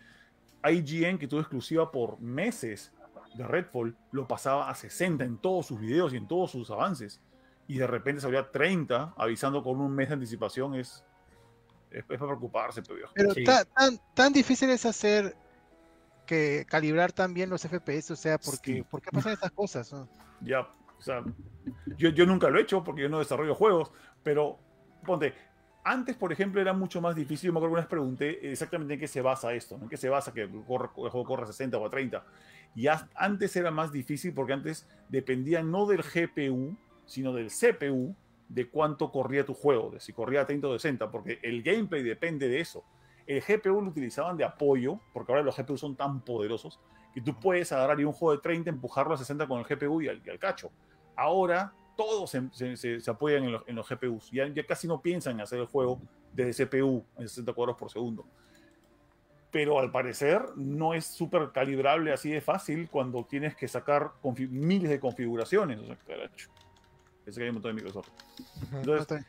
IGN, 0.64 1.18
que 1.18 1.28
tuvo 1.28 1.42
exclusiva 1.42 1.92
por 1.92 2.22
meses 2.22 2.94
de 3.36 3.46
Redfall, 3.46 3.94
lo 4.14 4.26
pasaba 4.26 4.70
a 4.70 4.76
60 4.76 5.26
en 5.26 5.38
todos 5.38 5.66
sus 5.66 5.78
videos 5.78 6.14
y 6.14 6.18
en 6.18 6.28
todos 6.28 6.52
sus 6.52 6.72
avances. 6.72 7.20
Y 7.68 7.80
de 7.80 7.86
repente 7.86 8.22
salía 8.22 8.40
a 8.40 8.50
30, 8.50 9.16
avisando 9.18 9.62
con 9.62 9.82
un 9.82 9.94
mes 9.94 10.08
de 10.08 10.14
anticipación, 10.14 10.76
es, 10.76 11.04
es, 11.92 12.06
para 12.06 12.20
preocuparse. 12.20 12.82
Pero, 12.82 13.10
pero 13.14 13.34
tan, 13.76 14.00
tan 14.14 14.32
difícil 14.32 14.70
es 14.70 14.86
hacer 14.86 15.36
que 16.26 16.66
calibrar 16.68 17.12
también 17.12 17.50
los 17.50 17.62
FPS, 17.62 18.12
o 18.12 18.16
sea, 18.16 18.38
porque, 18.38 18.84
¿por 18.84 19.02
qué 19.02 19.12
pasan 19.12 19.34
estas 19.34 19.52
cosas? 19.52 19.94
Ya, 20.42 20.62
o 20.62 21.02
sea, 21.02 21.24
yo, 21.98 22.10
yo 22.10 22.26
nunca 22.26 22.50
lo 22.50 22.60
he 22.60 22.64
hecho 22.64 22.84
porque 22.84 23.04
yo 23.04 23.10
no 23.10 23.20
desarrollo 23.20 23.56
juegos, 23.56 23.92
pero 24.24 24.60
ponte, 25.06 25.34
antes, 25.86 26.16
por 26.16 26.34
ejemplo, 26.34 26.60
era 26.60 26.74
mucho 26.74 27.00
más 27.00 27.16
difícil. 27.16 27.48
Yo 27.48 27.54
me 27.54 27.60
acuerdo 27.60 27.74
que 27.74 27.76
una 27.76 27.82
vez 27.82 27.90
pregunté 27.90 28.52
exactamente 28.52 28.96
en 28.96 29.00
qué 29.00 29.08
se 29.08 29.22
basa 29.22 29.54
esto, 29.54 29.76
en 29.80 29.88
qué 29.88 29.98
se 29.98 30.10
basa 30.10 30.34
que 30.34 30.42
el, 30.42 30.50
juego 30.50 31.24
corra 31.24 31.46
60 31.46 31.78
o 31.78 31.86
a 31.86 31.90
30. 31.90 32.26
Y 32.76 32.88
antes 33.14 33.56
era 33.56 33.70
más 33.70 33.92
difícil 33.92 34.34
porque 34.34 34.54
antes 34.54 34.88
dependía 35.10 35.62
no 35.62 35.86
del 35.86 36.02
GPU, 36.02 36.76
sino 37.06 37.34
del 37.34 37.50
CPU, 37.52 38.16
de 38.50 38.68
cuánto 38.68 39.12
corría 39.12 39.46
tu 39.46 39.54
juego, 39.54 39.92
de 39.92 40.00
si 40.00 40.12
corría 40.12 40.42
a 40.42 40.46
30 40.46 40.68
o 40.68 40.74
60, 40.74 41.12
porque 41.12 41.40
el 41.44 41.62
gameplay 41.62 42.02
depende 42.02 42.50
de 42.50 42.60
eso. 42.60 42.84
El 43.28 43.42
GPU 43.42 43.82
lo 43.82 43.90
utilizaban 43.90 44.38
de 44.38 44.44
apoyo, 44.44 45.00
porque 45.14 45.32
ahora 45.32 45.44
los 45.44 45.58
GPU 45.58 45.78
son 45.78 45.96
tan 45.96 46.22
poderosos 46.22 46.80
que 47.16 47.22
tú 47.22 47.34
puedes 47.40 47.72
agarrar 47.72 48.00
y 48.00 48.04
un 48.04 48.12
juego 48.12 48.36
de 48.36 48.42
30, 48.42 48.70
empujarlo 48.70 49.14
a 49.14 49.18
60 49.18 49.48
con 49.48 49.60
el 49.60 49.66
GPU 49.66 50.02
y 50.02 50.10
al, 50.10 50.22
cacho. 50.38 50.70
Ahora 51.16 51.74
todos 51.96 52.30
se, 52.30 53.10
apoyan 53.10 53.46
en 53.66 53.76
los, 53.76 53.90
GPUs. 53.90 54.30
Ya, 54.32 54.46
ya, 54.50 54.66
casi 54.66 54.86
no 54.86 55.02
piensan 55.02 55.36
en 55.36 55.42
hacer 55.42 55.60
el 55.60 55.66
juego 55.66 56.02
desde 56.34 56.66
CPU 56.66 57.06
en 57.18 57.30
60 57.30 57.54
cuadros 57.54 57.78
por 57.78 57.90
segundo. 57.90 58.26
Pero 59.50 59.80
al 59.80 59.92
parecer 59.92 60.44
no 60.58 60.94
es 60.94 61.06
súper 61.06 61.52
calibrable 61.54 62.12
así 62.12 62.30
de 62.30 62.42
fácil 62.42 62.90
cuando 62.90 63.24
tienes 63.24 63.56
que 63.56 63.70
sacar 63.70 64.12
miles 64.50 64.90
de 64.90 65.00
configuraciones. 65.00 65.80
O 65.80 65.86
sea, 65.86 65.98
Ese 67.26 67.40
que 67.40 67.44
hay 67.44 67.50
un 67.50 67.56
montón 67.56 67.74
de 67.74 67.82
Microsoft. 67.82 68.10
Entonces, 68.74 69.26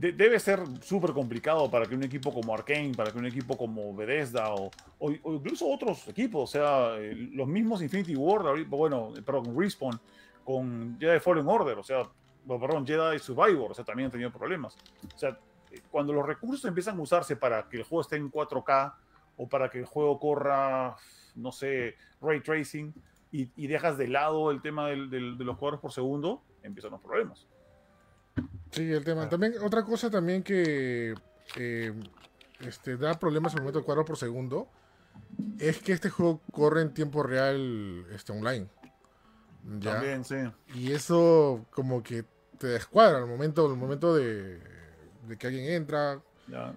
debe 0.00 0.40
ser 0.40 0.60
súper 0.80 1.12
complicado 1.12 1.70
para 1.70 1.84
que 1.84 1.94
un 1.94 2.02
equipo 2.02 2.32
como 2.32 2.54
Arkane, 2.54 2.94
para 2.96 3.12
que 3.12 3.18
un 3.18 3.26
equipo 3.26 3.56
como 3.56 3.94
Bethesda 3.94 4.54
o, 4.54 4.70
incluso 5.10 5.68
otros 5.68 6.08
equipos, 6.08 6.42
o 6.42 6.52
sea, 6.52 6.96
eh, 6.96 7.14
los 7.14 7.46
mismos 7.46 7.82
Infinity 7.82 8.16
Ward, 8.16 8.66
bueno, 8.66 9.12
perdón, 9.24 9.54
Respawn, 9.56 10.00
con 10.42 10.96
Jedi 10.98 11.20
Fallen 11.20 11.46
Order, 11.46 11.78
o 11.78 11.82
sea, 11.82 12.08
perdón, 12.46 12.86
Jedi 12.86 13.18
Survivor, 13.18 13.72
o 13.72 13.74
sea, 13.74 13.84
también 13.84 14.06
han 14.06 14.12
tenido 14.12 14.30
problemas. 14.30 14.76
O 15.14 15.18
sea, 15.18 15.38
cuando 15.90 16.14
los 16.14 16.26
recursos 16.26 16.64
empiezan 16.64 16.98
a 16.98 17.02
usarse 17.02 17.36
para 17.36 17.68
que 17.68 17.76
el 17.76 17.82
juego 17.82 18.00
esté 18.00 18.16
en 18.16 18.30
4K 18.30 18.94
o 19.36 19.48
para 19.48 19.68
que 19.68 19.80
el 19.80 19.84
juego 19.84 20.18
corra, 20.18 20.96
no 21.34 21.52
sé, 21.52 21.96
ray 22.22 22.40
tracing 22.40 22.94
y, 23.32 23.50
y 23.54 23.66
dejas 23.66 23.98
de 23.98 24.08
lado 24.08 24.50
el 24.50 24.62
tema 24.62 24.88
del, 24.88 25.10
del, 25.10 25.36
de 25.36 25.44
los 25.44 25.58
cuadros 25.58 25.80
por 25.80 25.92
segundo, 25.92 26.42
empiezan 26.62 26.92
los 26.92 27.00
problemas. 27.00 27.46
Sí, 28.70 28.90
el 28.92 29.04
tema. 29.04 29.28
También, 29.28 29.54
otra 29.62 29.84
cosa 29.84 30.10
también 30.10 30.42
que 30.42 31.14
eh, 31.56 31.92
este, 32.60 32.96
da 32.96 33.18
problemas 33.18 33.54
al 33.54 33.60
momento 33.60 33.80
de 33.80 33.84
cuadro 33.84 34.04
por 34.04 34.16
segundo 34.16 34.68
es 35.58 35.78
que 35.78 35.92
este 35.92 36.10
juego 36.10 36.40
corre 36.52 36.82
en 36.82 36.94
tiempo 36.94 37.22
real 37.22 38.06
este, 38.14 38.32
online. 38.32 38.68
También, 39.82 40.24
sí. 40.24 40.36
Y 40.74 40.92
eso 40.92 41.66
como 41.70 42.02
que 42.02 42.24
te 42.58 42.66
descuadra 42.68 43.18
al 43.18 43.26
momento, 43.26 43.66
al 43.66 43.76
momento 43.76 44.14
de, 44.14 44.60
que 45.38 45.46
alguien 45.46 45.66
entra, 45.70 46.20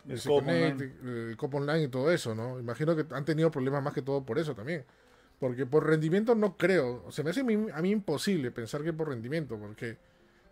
el, 0.07 0.21
copo 0.21 0.37
online. 0.37 0.91
el 1.03 1.37
online 1.39 1.83
y 1.83 1.87
todo 1.87 2.11
eso, 2.11 2.35
¿no? 2.35 2.59
Imagino 2.59 2.95
que 2.95 3.05
han 3.13 3.25
tenido 3.25 3.51
problemas 3.51 3.83
más 3.83 3.93
que 3.93 4.01
todo 4.01 4.23
por 4.23 4.39
eso 4.39 4.53
también. 4.53 4.85
Porque 5.39 5.65
por 5.65 5.85
rendimiento 5.85 6.35
no 6.35 6.55
creo. 6.57 7.11
Se 7.11 7.23
me 7.23 7.31
hace 7.31 7.41
a 7.41 7.43
mí, 7.81 7.89
imposible 7.89 8.51
pensar 8.51 8.83
que 8.83 8.93
por 8.93 9.09
rendimiento, 9.09 9.57
porque 9.57 9.97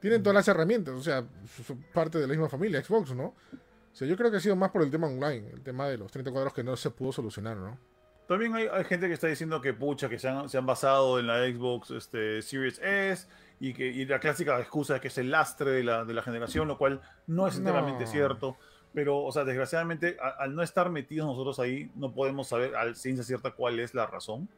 tienen 0.01 0.21
todas 0.23 0.35
las 0.35 0.47
herramientas, 0.47 0.95
o 0.95 1.01
sea, 1.01 1.23
son 1.65 1.85
parte 1.93 2.17
de 2.17 2.27
la 2.27 2.31
misma 2.31 2.49
familia, 2.49 2.83
Xbox, 2.83 3.13
¿no? 3.13 3.25
O 3.25 3.95
sea, 3.95 4.07
yo 4.07 4.17
creo 4.17 4.31
que 4.31 4.37
ha 4.37 4.41
sido 4.41 4.55
más 4.55 4.71
por 4.71 4.81
el 4.81 4.89
tema 4.89 5.07
online, 5.07 5.49
el 5.53 5.61
tema 5.61 5.87
de 5.87 5.97
los 5.97 6.11
30 6.11 6.31
cuadros 6.31 6.53
que 6.53 6.63
no 6.63 6.75
se 6.75 6.89
pudo 6.89 7.11
solucionar, 7.11 7.55
¿no? 7.55 7.77
También 8.27 8.55
hay, 8.55 8.67
gente 8.85 9.07
que 9.07 9.13
está 9.13 9.27
diciendo 9.27 9.59
que 9.59 9.73
pucha, 9.73 10.07
que 10.07 10.17
se 10.17 10.29
han, 10.29 10.47
se 10.47 10.57
han, 10.57 10.65
basado 10.65 11.19
en 11.19 11.27
la 11.27 11.39
Xbox 11.45 11.91
este, 11.91 12.41
Series 12.41 12.79
S 12.79 13.27
y 13.59 13.73
que 13.73 13.87
y 13.87 14.05
la 14.05 14.19
clásica 14.19 14.57
excusa 14.59 14.93
de 14.95 15.01
que 15.01 15.09
es 15.09 15.17
el 15.17 15.29
lastre 15.29 15.71
de 15.71 15.83
la, 15.83 16.05
de 16.05 16.13
la 16.13 16.21
generación, 16.21 16.67
lo 16.67 16.77
cual 16.77 17.01
no 17.27 17.47
es 17.47 17.57
enteramente 17.57 18.07
cierto. 18.07 18.57
Pero, 18.93 19.19
o 19.19 19.31
sea, 19.31 19.43
desgraciadamente, 19.43 20.17
al 20.39 20.55
no 20.55 20.63
estar 20.63 20.89
metidos 20.89 21.27
nosotros 21.27 21.59
ahí, 21.59 21.91
no 21.95 22.13
podemos 22.13 22.47
saber 22.47 22.75
al 22.75 22.95
ciencia 22.95 23.23
cierta 23.23 23.51
cuál 23.51 23.79
es 23.79 23.93
la 23.93 24.05
razón. 24.05 24.49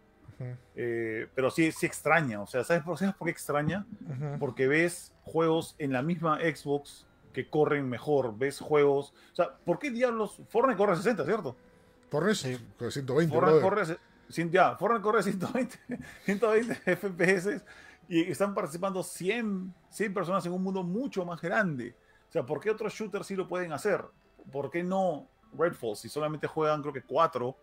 Eh, 0.76 1.28
pero 1.36 1.52
sí, 1.52 1.72
sí 1.72 1.86
extraña. 1.86 2.42
O 2.42 2.48
sea, 2.48 2.64
¿sabes 2.64 2.84
por, 2.84 2.98
por 3.16 3.26
qué 3.26 3.32
extraña? 3.32 3.86
Porque 4.40 4.68
ves 4.68 5.14
juegos 5.24 5.76
en 5.78 5.92
la 5.94 6.02
misma 6.02 6.40
Xbox 6.40 7.08
que 7.34 7.50
corren 7.50 7.90
mejor. 7.90 8.38
Ves 8.38 8.60
juegos. 8.60 9.14
O 9.32 9.36
sea, 9.36 9.56
¿por 9.66 9.80
qué 9.80 9.92
diablos? 9.92 10.42
Fortnite 10.50 10.78
corre 10.78 10.96
60, 10.96 11.26
¿cierto? 11.26 11.56
Sí. 12.36 12.58
corre 12.78 12.92
120. 12.92 13.34
Fortnite 13.34 13.62
corre, 13.62 13.84
ya, 14.52 14.76
Fortnite 14.78 15.04
corre 15.04 15.24
120, 15.24 15.80
120 16.26 16.96
FPS 16.96 17.64
y 18.08 18.30
están 18.32 18.54
participando 18.54 19.04
100, 19.04 19.74
100 19.90 20.14
personas 20.14 20.46
en 20.46 20.54
un 20.54 20.64
mundo 20.64 20.84
mucho 20.84 21.26
más 21.26 21.42
grande. 21.42 21.96
O 22.30 22.32
sea, 22.32 22.46
¿por 22.46 22.60
qué 22.60 22.70
otros 22.70 22.94
shooters 22.94 23.28
sí 23.28 23.36
lo 23.36 23.48
pueden 23.48 23.72
hacer? 23.74 24.04
¿Por 24.52 24.70
qué 24.70 24.84
no 24.84 25.28
Redfall 25.58 25.96
si 25.96 26.10
solamente 26.10 26.48
juegan 26.48 26.82
creo 26.82 26.94
que 26.94 27.04
4 27.04 27.56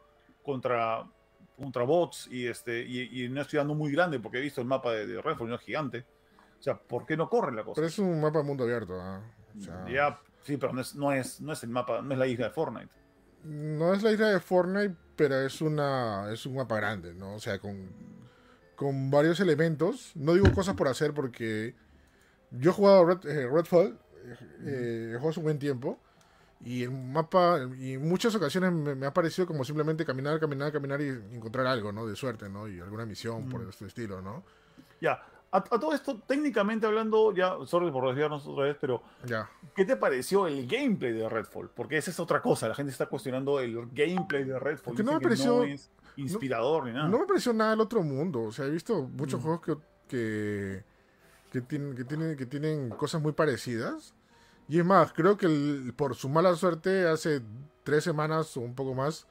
contra, 0.42 1.06
contra 1.60 1.82
bots 1.82 2.26
y, 2.30 2.46
este, 2.46 2.80
y, 2.82 3.28
no 3.28 3.42
estoy 3.42 3.58
dando 3.58 3.74
muy 3.74 3.92
grande 3.92 4.18
porque 4.18 4.38
he 4.38 4.40
visto 4.40 4.62
el 4.62 4.66
mapa 4.66 4.92
de, 4.92 5.20
Redfall 5.20 5.48
no 5.48 5.56
es 5.56 5.60
gigante? 5.60 6.06
O 6.58 6.62
sea, 6.62 6.78
¿por 6.78 7.04
qué 7.04 7.16
no 7.16 7.28
corre 7.28 7.54
la 7.54 7.62
cosa? 7.62 7.74
Pero 7.76 7.86
es 7.86 7.98
un 7.98 8.20
mapa 8.20 8.42
mundo 8.42 8.64
abierto. 8.64 8.98
¿ah? 8.98 9.20
Ya, 9.86 10.18
sí, 10.42 10.56
pero 10.56 10.72
no 10.72 10.80
es, 10.80 10.94
no, 10.94 11.12
es, 11.12 11.40
no 11.40 11.52
es 11.52 11.62
el 11.62 11.70
mapa, 11.70 12.00
no 12.00 12.12
es 12.12 12.18
la 12.18 12.26
isla 12.26 12.46
de 12.46 12.52
Fortnite. 12.52 12.90
No 13.44 13.92
es 13.92 14.02
la 14.02 14.12
isla 14.12 14.28
de 14.28 14.40
Fortnite, 14.40 14.96
pero 15.16 15.40
es 15.40 15.60
una 15.60 16.30
es 16.32 16.46
un 16.46 16.56
mapa 16.56 16.76
grande, 16.76 17.14
¿no? 17.14 17.34
O 17.34 17.38
sea, 17.38 17.58
con, 17.58 17.90
con 18.74 19.10
varios 19.10 19.38
elementos. 19.40 20.12
No 20.14 20.34
digo 20.34 20.52
cosas 20.52 20.74
por 20.74 20.88
hacer 20.88 21.12
porque 21.12 21.74
yo 22.50 22.70
he 22.70 22.74
jugado 22.74 23.04
Red, 23.04 23.26
eh, 23.26 23.48
Redfall, 23.48 23.98
eh, 24.64 25.18
he 25.20 25.28
hace 25.28 25.40
un 25.40 25.44
buen 25.44 25.58
tiempo. 25.58 25.98
Y 26.62 26.82
el 26.82 26.90
mapa, 26.90 27.58
y 27.78 27.94
en 27.94 28.06
muchas 28.06 28.34
ocasiones 28.34 28.70
me, 28.72 29.06
ha 29.06 29.14
parecido 29.14 29.46
como 29.46 29.64
simplemente 29.64 30.04
caminar, 30.04 30.38
caminar, 30.38 30.70
caminar 30.70 31.00
y 31.00 31.08
encontrar 31.08 31.66
algo, 31.66 31.90
¿no? 31.90 32.06
De 32.06 32.14
suerte, 32.14 32.50
¿no? 32.50 32.68
Y 32.68 32.80
alguna 32.80 33.06
misión 33.06 33.48
por 33.48 33.62
este 33.62 33.86
estilo, 33.86 34.20
¿no? 34.20 34.44
Ya, 35.00 35.22
a, 35.52 35.62
todo 35.62 35.92
esto, 35.94 36.20
técnicamente 36.26 36.86
hablando, 36.86 37.32
ya, 37.32 37.54
sorry 37.66 37.90
por 37.90 38.06
desviarnos 38.06 38.46
otra 38.46 38.64
vez, 38.64 38.76
pero 38.80 39.02
ya. 39.24 39.50
¿qué 39.74 39.84
te 39.84 39.96
pareció 39.96 40.46
el 40.46 40.66
gameplay 40.66 41.12
de 41.12 41.28
Redfall? 41.28 41.70
Porque 41.74 41.96
esa 41.96 42.10
es 42.10 42.20
otra 42.20 42.40
cosa, 42.40 42.68
la 42.68 42.74
gente 42.74 42.92
está 42.92 43.06
cuestionando 43.06 43.58
el 43.58 43.88
gameplay 43.92 44.44
de 44.44 44.58
Redfall. 44.58 45.04
no 45.04 45.14
me 45.14 45.20
pareció... 45.20 45.64
es 45.64 45.90
inspirador 46.16 46.86
ni 46.86 46.92
nada. 46.92 47.08
No 47.08 47.20
me 47.20 47.26
pareció 47.26 47.52
nada 47.52 47.70
del 47.70 47.80
otro 47.80 48.02
mundo, 48.02 48.42
o 48.42 48.52
sea, 48.52 48.66
he 48.66 48.70
visto 48.70 49.02
muchos 49.02 49.40
mm. 49.40 49.42
juegos 49.42 49.60
que, 49.60 49.76
que, 50.08 50.84
que, 51.50 51.60
tienen, 51.62 51.96
que, 51.96 52.04
tienen, 52.04 52.36
que 52.36 52.46
tienen 52.46 52.90
cosas 52.90 53.20
muy 53.20 53.32
parecidas 53.32 54.14
y 54.70 54.78
es 54.78 54.84
más, 54.84 55.12
creo 55.12 55.36
que 55.36 55.48
por 55.96 56.14
su 56.14 56.28
mala 56.28 56.54
suerte, 56.54 57.08
hace 57.08 57.42
tres 57.82 58.04
semanas 58.04 58.56
o 58.56 58.60
un 58.60 58.76
poco 58.76 58.94
más, 58.94 59.26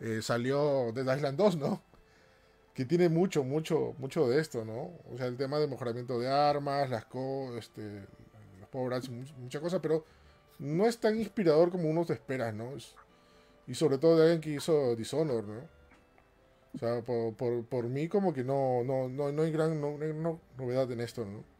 eh, 0.00 0.20
salió 0.22 0.90
Dead 0.92 1.16
Island 1.16 1.38
2, 1.38 1.56
¿no? 1.56 1.80
Que 2.74 2.84
tiene 2.84 3.08
mucho, 3.08 3.44
mucho, 3.44 3.94
mucho 3.98 4.28
de 4.28 4.40
esto, 4.40 4.64
¿no? 4.64 4.90
O 5.12 5.16
sea, 5.16 5.26
el 5.26 5.36
tema 5.36 5.60
de 5.60 5.68
mejoramiento 5.68 6.18
de 6.18 6.28
armas, 6.28 6.90
las 6.90 7.04
co 7.04 7.56
este, 7.56 8.00
los 8.58 8.68
power 8.72 9.00
mucha 9.38 9.60
cosa, 9.60 9.80
pero 9.80 10.04
no 10.58 10.86
es 10.86 10.98
tan 10.98 11.16
inspirador 11.16 11.70
como 11.70 11.88
uno 11.88 12.02
se 12.02 12.14
espera, 12.14 12.50
¿no? 12.50 12.72
y 13.68 13.74
sobre 13.76 13.98
todo 13.98 14.16
de 14.16 14.22
alguien 14.22 14.40
que 14.40 14.50
hizo 14.50 14.96
Dishonor, 14.96 15.44
¿no? 15.44 15.60
O 16.74 16.78
sea, 16.78 17.02
por, 17.02 17.34
por, 17.34 17.64
por 17.66 17.84
mí 17.84 18.08
como 18.08 18.32
que 18.32 18.42
no, 18.42 18.82
no, 18.82 19.08
no, 19.08 19.30
no 19.30 19.42
hay 19.42 19.52
gran 19.52 19.80
novedad 19.80 20.90
en 20.90 21.02
esto, 21.02 21.24
¿no? 21.24 21.51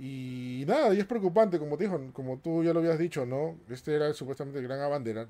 Y 0.00 0.64
nada, 0.64 0.94
y 0.94 1.00
es 1.00 1.06
preocupante, 1.06 1.58
como 1.58 1.76
dijo, 1.76 2.00
como 2.12 2.38
tú 2.38 2.62
ya 2.62 2.72
lo 2.72 2.78
habías 2.78 3.00
dicho, 3.00 3.26
¿no? 3.26 3.58
Este 3.68 3.96
era 3.96 4.12
supuestamente 4.12 4.60
el 4.60 4.64
gran 4.64 4.80
abandera, 4.80 5.26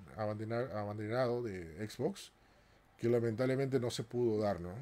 abanderado 0.75 1.43
de 1.43 1.89
Xbox, 1.89 2.33
que 2.99 3.09
lamentablemente 3.09 3.81
no 3.81 3.89
se 3.89 4.05
pudo 4.05 4.39
dar, 4.43 4.61
¿no? 4.61 4.75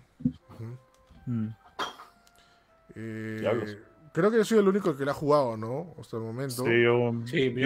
Mm. 1.27 1.49
Eh, 2.97 3.79
creo 4.13 4.31
que 4.33 4.39
yo 4.39 4.45
soy 4.45 4.59
el 4.59 4.67
único 4.67 4.97
que 4.97 5.05
le 5.05 5.13
ha 5.13 5.15
jugado, 5.15 5.57
¿no? 5.57 5.95
Hasta 6.01 6.17
el 6.17 6.25
momento. 6.25 6.65
Sí, 6.65 6.83
yo, 6.83 7.13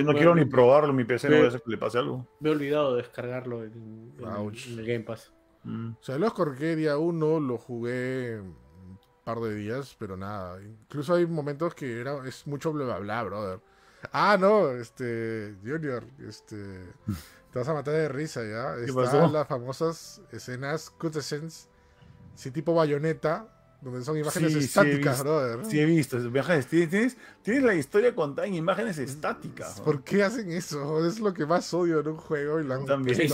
no 0.05 0.13
quiero 0.13 0.35
ni 0.35 0.45
probarlo, 0.45 0.93
mi 0.93 1.05
PC 1.05 1.31
no 1.31 1.39
voy 1.39 1.47
a 1.47 1.51
que 1.51 1.71
le 1.71 1.79
pase 1.79 1.99
algo. 1.99 2.27
Me 2.41 2.51
he 2.51 2.53
olvidado 2.53 2.97
de 2.97 3.03
descargarlo 3.03 3.65
en, 3.65 4.13
el 4.19 4.87
Game 4.87 5.05
Pass. 5.05 5.33
Mm. 5.65 5.93
O 5.93 6.03
sea, 6.03 6.19
lo 6.19 6.27
descargué 6.27 6.77
día 6.77 6.99
1, 6.99 7.41
lo 7.41 7.57
jugué 7.57 8.43
par 9.25 9.41
de 9.41 9.55
días, 9.55 9.97
pero 9.99 10.17
nada. 10.17 10.61
Incluso 10.63 11.15
hay 11.15 11.27
momentos 11.27 11.75
que 11.75 12.01
era, 12.01 12.27
es 12.27 12.47
mucho 12.47 12.73
bla 12.73 12.85
bla 12.85 12.99
bla, 12.99 13.23
brother. 13.25 13.61
Ah, 14.13 14.37
no, 14.41 14.71
este, 14.71 15.55
Junior, 15.63 16.05
este, 16.27 16.57
te 17.53 17.59
vas 17.59 17.69
a 17.69 17.75
matar 17.75 17.95
de 17.95 18.09
risa 18.09 18.43
ya. 18.45 18.77
Están 18.77 19.33
las 19.33 19.47
famosas 19.47 20.23
escenas 20.33 20.91
cutscenes, 20.91 21.69
sí, 22.35 22.51
tipo 22.51 22.75
bayoneta, 22.75 23.47
donde 23.83 24.03
son 24.03 24.17
imágenes 24.17 24.55
estáticas, 24.55 25.23
brother. 25.23 25.65
Sí, 25.67 25.81
he 25.81 25.85
visto. 25.85 26.19
Imágenes, 26.19 26.67
tienes, 26.67 27.17
tienes 27.43 27.63
la 27.63 27.75
historia 27.75 28.15
contada 28.15 28.47
en 28.47 28.55
imágenes 28.55 28.99
estáticas. 28.99 29.81
¿Por 29.81 30.03
qué 30.03 30.23
hacen 30.23 30.51
eso? 30.53 31.07
Es 31.07 31.21
lo 31.21 31.33
que 31.33 31.47
más 31.47 31.73
odio 31.73 32.01
en 32.01 32.09
un 32.09 32.17
juego 32.17 32.61
y 32.61 32.65
la 32.65 32.85
también. 32.85 33.17
Sí, 33.17 33.29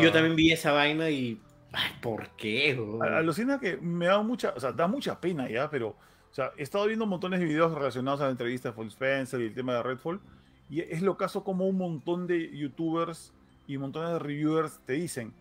yo 0.00 0.12
también 0.12 0.36
vi 0.36 0.52
esa 0.52 0.72
vaina 0.72 1.10
y 1.10 1.40
Ay, 1.72 1.92
¿por 2.00 2.28
qué? 2.30 2.78
Alucina 3.00 3.60
que 3.60 3.76
me 3.76 4.06
da 4.06 4.22
mucha, 4.22 4.52
o 4.56 4.60
sea, 4.60 4.72
da 4.72 4.88
mucha 4.88 5.20
pena 5.20 5.48
ya, 5.48 5.70
pero, 5.70 5.88
o 5.88 6.34
sea, 6.34 6.52
he 6.56 6.62
estado 6.62 6.86
viendo 6.86 7.06
montones 7.06 7.40
de 7.40 7.46
videos 7.46 7.72
relacionados 7.72 8.20
a 8.20 8.24
la 8.24 8.30
entrevista 8.30 8.70
de 8.70 8.74
Phil 8.76 8.88
Spencer 8.88 9.40
y 9.40 9.46
el 9.46 9.54
tema 9.54 9.74
de 9.74 9.82
Redfall, 9.82 10.20
y 10.68 10.80
es 10.80 11.02
lo 11.02 11.16
caso 11.16 11.44
como 11.44 11.66
un 11.66 11.78
montón 11.78 12.26
de 12.26 12.56
youtubers 12.56 13.32
y 13.66 13.78
montones 13.78 14.12
de 14.12 14.18
reviewers 14.18 14.80
te 14.84 14.94
dicen, 14.94 15.32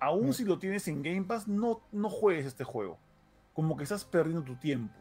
aún 0.00 0.30
mm. 0.30 0.32
si 0.32 0.44
lo 0.44 0.58
tienes 0.58 0.88
en 0.88 1.02
Game 1.02 1.24
Pass, 1.24 1.46
no, 1.46 1.82
no 1.92 2.10
juegues 2.10 2.46
este 2.46 2.64
juego, 2.64 2.98
como 3.52 3.76
que 3.76 3.84
estás 3.84 4.04
perdiendo 4.04 4.42
tu 4.42 4.56
tiempo. 4.56 4.94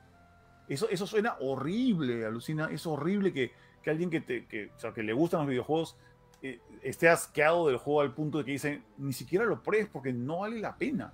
Eso, 0.68 0.88
eso 0.90 1.08
suena 1.08 1.36
horrible, 1.40 2.26
alucina, 2.26 2.70
es 2.72 2.86
horrible 2.86 3.34
que, 3.34 3.54
que 3.82 3.90
alguien 3.90 4.10
que, 4.10 4.22
te, 4.22 4.46
que, 4.46 4.72
o 4.76 4.80
sea, 4.80 4.94
que 4.94 5.02
le 5.02 5.14
gustan 5.14 5.42
los 5.42 5.50
videojuegos 5.50 5.98
eh, 6.42 6.60
esté 6.82 7.10
asqueado 7.10 7.68
del 7.68 7.78
juego 7.78 8.02
al 8.02 8.14
punto 8.14 8.38
de 8.38 8.46
que 8.46 8.52
dicen, 8.52 8.84
ni 8.98 9.14
siquiera 9.14 9.46
lo 9.46 9.62
pruebes 9.62 9.90
porque 9.92 10.14
no 10.14 10.40
vale 10.40 10.60
la 10.60 10.78
pena. 10.78 11.14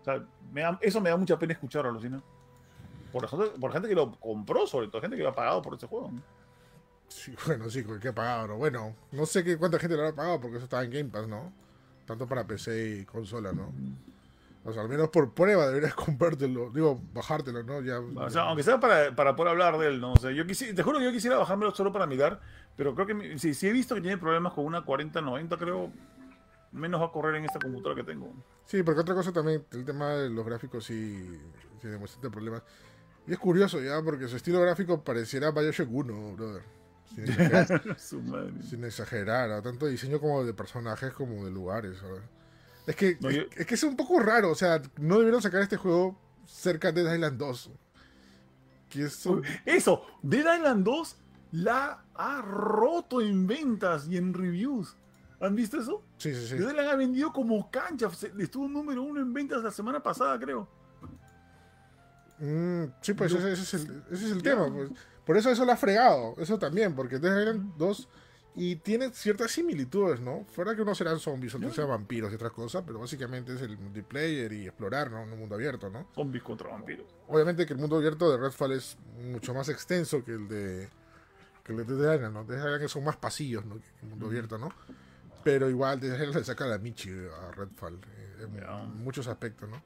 O 0.00 0.04
sea, 0.04 0.26
eso 0.80 1.00
me 1.00 1.10
da 1.10 1.16
mucha 1.16 1.38
pena 1.38 1.52
escuchar, 1.52 1.84
Lucina. 1.86 2.22
Por, 3.12 3.28
por 3.60 3.72
gente 3.72 3.88
que 3.88 3.94
lo 3.94 4.12
compró, 4.12 4.66
sobre 4.66 4.88
todo, 4.88 5.02
gente 5.02 5.16
que 5.16 5.22
lo 5.22 5.28
ha 5.28 5.34
pagado 5.34 5.62
por 5.62 5.74
ese 5.74 5.86
juego. 5.86 6.10
Sí, 7.08 7.34
bueno, 7.46 7.68
sí, 7.68 7.84
que 7.84 8.08
ha 8.08 8.14
pagado, 8.14 8.56
bueno, 8.56 8.96
no 9.12 9.26
sé 9.26 9.44
qué, 9.44 9.58
cuánta 9.58 9.78
gente 9.78 9.96
lo 9.96 10.08
ha 10.08 10.14
pagado 10.14 10.40
porque 10.40 10.56
eso 10.56 10.64
estaba 10.64 10.82
en 10.82 10.90
Game 10.90 11.10
Pass, 11.10 11.28
¿no? 11.28 11.52
Tanto 12.06 12.26
para 12.26 12.46
PC 12.46 13.00
y 13.00 13.04
consola, 13.04 13.52
¿no? 13.52 13.70
O 14.64 14.72
sea, 14.72 14.82
al 14.82 14.88
menos 14.88 15.08
por 15.08 15.34
prueba 15.34 15.66
deberías 15.66 15.94
comprártelo, 15.96 16.70
digo, 16.70 17.00
bajártelo, 17.12 17.62
¿no? 17.62 17.80
Ya, 17.80 17.98
o 17.98 18.30
sea, 18.30 18.42
aunque 18.42 18.62
sea 18.62 18.78
para, 18.78 19.14
para, 19.14 19.34
poder 19.34 19.50
hablar 19.50 19.78
de 19.78 19.88
él, 19.88 20.00
¿no? 20.00 20.12
O 20.12 20.18
sea, 20.18 20.30
yo 20.30 20.46
quisiera, 20.46 20.74
te 20.74 20.82
juro 20.82 20.98
que 20.98 21.04
yo 21.04 21.12
quisiera 21.12 21.36
bajármelo 21.36 21.74
solo 21.74 21.92
para 21.92 22.06
mirar, 22.06 22.40
pero 22.76 22.94
creo 22.94 23.06
que 23.06 23.38
si, 23.38 23.54
si 23.54 23.66
he 23.66 23.72
visto 23.72 23.94
que 23.94 24.00
tiene 24.00 24.18
problemas 24.18 24.52
con 24.52 24.64
una 24.64 24.82
4090, 24.82 25.56
creo, 25.56 25.90
menos 26.70 27.00
va 27.00 27.06
a 27.06 27.12
correr 27.12 27.36
en 27.36 27.44
esta 27.44 27.58
computadora 27.58 28.02
que 28.02 28.06
tengo. 28.06 28.32
Sí, 28.64 28.82
porque 28.82 29.00
otra 29.00 29.14
cosa 29.14 29.32
también, 29.32 29.64
el 29.72 29.84
tema 29.84 30.10
de 30.10 30.30
los 30.30 30.46
gráficos 30.46 30.84
sí 30.84 31.40
tiene 31.80 31.96
bastantes 31.96 32.30
problemas. 32.30 32.62
Y 33.26 33.32
es 33.32 33.38
curioso 33.38 33.80
ya, 33.80 34.00
porque 34.02 34.28
su 34.28 34.36
estilo 34.36 34.60
gráfico 34.60 35.02
pareciera 35.02 35.50
Bioshock 35.50 35.88
1, 35.90 36.36
brother. 36.36 36.62
Sin 37.14 37.24
exagerar, 37.28 37.82
sin 38.62 38.84
exagerar 38.84 39.62
tanto 39.62 39.86
diseño 39.86 40.20
como 40.20 40.44
de 40.44 40.54
personajes 40.54 41.12
como 41.12 41.44
de 41.44 41.50
lugares, 41.50 41.98
¿sabes? 41.98 42.22
Es 42.86 42.96
que, 42.96 43.18
es, 43.56 43.66
que 43.66 43.74
es 43.74 43.82
un 43.84 43.96
poco 43.96 44.18
raro, 44.18 44.50
o 44.50 44.54
sea, 44.54 44.82
no 44.98 45.18
debieron 45.18 45.40
sacar 45.40 45.62
este 45.62 45.76
juego 45.76 46.18
cerca 46.46 46.90
de 46.90 47.04
Dead 47.04 47.14
Island 47.14 47.38
2. 47.38 47.70
Eso, 49.64 50.02
Dead 50.22 50.56
Island 50.56 50.84
2 50.84 51.16
la 51.52 52.04
ha 52.14 52.42
roto 52.42 53.20
en 53.20 53.46
ventas 53.46 54.08
y 54.08 54.16
en 54.16 54.34
reviews. 54.34 54.96
¿Han 55.40 55.54
visto 55.54 55.80
eso? 55.80 56.04
Sí, 56.18 56.34
sí, 56.34 56.46
sí. 56.46 56.54
Dead 56.56 56.70
Island 56.70 56.88
ha 56.88 56.96
vendido 56.96 57.32
como 57.32 57.70
cancha. 57.70 58.10
Estuvo 58.38 58.68
número 58.68 59.02
uno 59.02 59.20
en 59.20 59.32
ventas 59.32 59.62
la 59.62 59.70
semana 59.70 60.02
pasada, 60.02 60.38
creo. 60.38 60.68
Mm, 62.38 62.84
sí, 63.00 63.14
pues 63.14 63.32
ese, 63.32 63.52
es 63.52 63.74
el, 63.74 64.02
ese, 64.10 64.24
es 64.26 64.32
el, 64.32 64.42
tema. 64.42 64.68
Pues. 64.72 64.90
Por 65.24 65.36
eso 65.36 65.50
eso 65.50 65.64
lo 65.64 65.72
ha 65.72 65.76
fregado. 65.76 66.34
Eso 66.38 66.58
también, 66.58 66.94
porque 66.94 67.18
Dead 67.18 67.40
Island 67.40 67.76
2 67.76 68.08
Y 68.54 68.76
tiene 68.76 69.10
ciertas 69.12 69.50
similitudes, 69.50 70.20
¿no? 70.20 70.44
Fuera 70.44 70.76
que 70.76 70.84
no 70.84 70.94
serán 70.94 71.18
zombies, 71.18 71.54
otros 71.54 71.74
sean 71.74 71.88
vampiros 71.88 72.30
y 72.32 72.34
otras 72.34 72.52
cosas, 72.52 72.82
pero 72.86 72.98
básicamente 72.98 73.54
es 73.54 73.62
el 73.62 73.78
multiplayer 73.78 74.52
y 74.52 74.66
explorar, 74.66 75.10
¿no? 75.10 75.22
En 75.22 75.32
un 75.32 75.38
mundo 75.38 75.54
abierto, 75.54 75.88
¿no? 75.88 76.08
Zombies 76.14 76.42
contra 76.44 76.68
vampiros. 76.68 77.06
Obviamente 77.28 77.64
que 77.64 77.72
el 77.72 77.78
mundo 77.78 77.96
abierto 77.96 78.30
de 78.30 78.36
Redfall 78.36 78.72
es 78.72 78.98
mucho 79.22 79.54
más 79.54 79.70
extenso 79.70 80.22
que 80.22 80.32
el 80.32 80.48
de 80.48 80.88
que 81.64 81.72
el 81.72 81.86
de 81.86 81.96
Dead 81.96 82.14
Island, 82.16 82.34
¿no? 82.34 82.44
Dead 82.44 82.58
Island 82.58 82.88
son 82.88 83.04
más 83.04 83.16
pasillos, 83.16 83.64
¿no? 83.64 83.76
Que 83.76 83.88
el 84.02 84.08
mundo 84.08 84.26
abierto, 84.26 84.58
¿no? 84.58 84.68
Pero 85.42 85.70
igual 85.70 85.98
Dead 85.98 86.12
Island 86.12 86.36
le 86.36 86.44
saca 86.44 86.66
la 86.66 86.76
Michi 86.76 87.10
a 87.10 87.52
Redfall 87.52 87.94
eh, 87.94 88.46
en 88.46 88.98
muchos 89.02 89.28
aspectos, 89.28 89.70
¿no? 89.70 89.82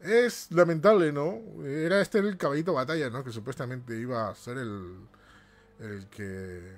Es 0.00 0.50
lamentable, 0.52 1.12
¿no? 1.12 1.40
Era 1.64 2.00
este 2.00 2.18
el 2.18 2.36
caballito 2.36 2.72
batalla, 2.72 3.10
¿no? 3.10 3.24
Que 3.24 3.32
supuestamente 3.32 3.98
iba 3.98 4.28
a 4.30 4.34
ser 4.34 4.58
el, 4.58 4.96
el 5.80 6.06
que 6.06 6.72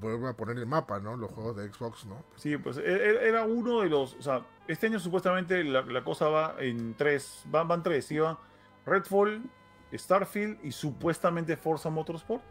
vuelve 0.00 0.28
a 0.28 0.32
poner 0.34 0.58
el 0.58 0.66
mapa, 0.66 1.00
¿no? 1.00 1.16
Los 1.16 1.30
juegos 1.30 1.56
de 1.56 1.72
Xbox, 1.72 2.06
¿no? 2.06 2.24
Sí, 2.36 2.56
pues 2.56 2.78
e, 2.78 2.82
e, 2.82 3.28
era 3.28 3.44
uno 3.44 3.80
de 3.80 3.88
los. 3.88 4.14
O 4.14 4.22
sea, 4.22 4.42
este 4.68 4.86
año 4.86 4.98
supuestamente 4.98 5.62
la, 5.64 6.04
cosa 6.04 6.28
va 6.28 6.56
en 6.58 6.94
tres. 6.94 7.42
Van, 7.46 7.68
van 7.68 7.82
tres. 7.82 8.10
Iba 8.10 8.38
Redfall, 8.84 9.42
Starfield 9.92 10.64
y 10.64 10.72
supuestamente 10.72 11.56
Forza 11.56 11.90
Motorsport. 11.90 12.42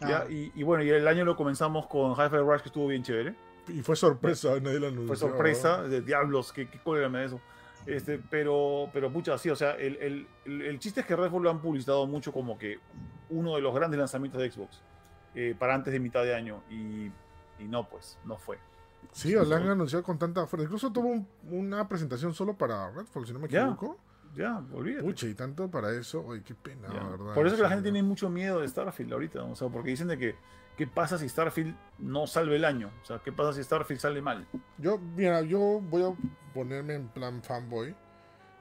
¿ya? 0.00 0.18
Ah. 0.18 0.26
Y, 0.28 0.62
bueno, 0.62 0.84
y 0.84 0.90
el 0.90 1.08
año 1.08 1.24
lo 1.24 1.36
comenzamos 1.36 1.86
con 1.86 2.12
Hi-Fi 2.12 2.38
Rush, 2.38 2.60
que 2.60 2.68
estuvo 2.68 2.86
bien 2.86 3.02
chévere. 3.02 3.34
Y 3.68 3.82
fue 3.82 3.96
sorpresa, 3.96 4.58
nadie 4.60 4.80
lo 4.80 4.88
anunció. 4.88 5.08
Fue 5.08 5.16
sorpresa, 5.16 5.82
de 5.82 6.00
diablos, 6.00 6.52
qué, 6.52 6.68
qué 6.68 6.78
cólera 6.78 7.22
eso. 7.22 7.40
Este, 7.84 8.18
pero, 8.18 8.88
pero 8.92 9.10
pucha, 9.10 9.36
sí, 9.38 9.50
o 9.50 9.56
sea, 9.56 9.72
el, 9.72 9.96
el, 9.96 10.62
el, 10.62 10.78
chiste 10.78 11.00
es 11.00 11.06
que 11.06 11.16
Redfall 11.16 11.42
lo 11.42 11.50
han 11.50 11.60
publicitado 11.60 12.06
mucho 12.06 12.32
como 12.32 12.58
que 12.58 12.78
uno 13.30 13.54
de 13.56 13.62
los 13.62 13.74
grandes 13.74 13.98
lanzamientos 13.98 14.40
de 14.40 14.50
Xbox 14.50 14.82
eh, 15.34 15.54
para 15.58 15.74
antes 15.74 15.92
de 15.92 16.00
mitad 16.00 16.22
de 16.24 16.34
año 16.34 16.62
y, 16.70 17.10
y 17.58 17.68
no, 17.68 17.88
pues, 17.88 18.18
no 18.24 18.36
fue. 18.36 18.58
Sí, 19.12 19.32
lo 19.32 19.54
han 19.54 19.68
anunciado 19.68 20.02
con 20.02 20.18
tanta 20.18 20.46
fuerza. 20.46 20.64
Incluso 20.64 20.92
tuvo 20.92 21.24
una 21.50 21.88
presentación 21.88 22.34
solo 22.34 22.54
para 22.54 22.90
Redfall, 22.90 23.26
si 23.26 23.32
no 23.32 23.38
me 23.38 23.46
equivoco. 23.46 23.96
Ya, 24.34 24.62
olvídate. 24.72 25.04
Pucha, 25.04 25.26
y 25.26 25.34
tanto 25.34 25.70
para 25.70 25.90
eso. 25.92 26.20
Uy, 26.20 26.42
qué 26.42 26.54
pena, 26.54 26.88
verdad. 26.88 27.34
Por 27.34 27.46
eso 27.46 27.56
que 27.56 27.62
la 27.62 27.70
gente 27.70 27.84
tiene 27.84 28.02
mucho 28.02 28.28
miedo 28.28 28.60
de 28.60 28.68
Starfield 28.68 29.12
ahorita, 29.12 29.42
o 29.42 29.56
sea, 29.56 29.68
porque 29.68 29.90
dicen 29.90 30.08
de 30.08 30.18
que 30.18 30.36
¿qué 30.78 30.86
pasa 30.86 31.18
si 31.18 31.28
Starfield 31.28 31.74
no 31.98 32.26
salve 32.26 32.56
el 32.56 32.64
año? 32.64 32.90
O 33.02 33.04
sea, 33.04 33.18
¿qué 33.18 33.32
pasa 33.32 33.52
si 33.52 33.64
Starfield 33.64 34.00
sale 34.00 34.22
mal? 34.22 34.46
Yo, 34.78 34.98
mira, 34.98 35.42
yo 35.42 35.80
voy 35.82 36.04
a 36.04 36.14
ponerme 36.54 36.94
en 36.94 37.08
plan 37.08 37.42
fanboy. 37.42 37.94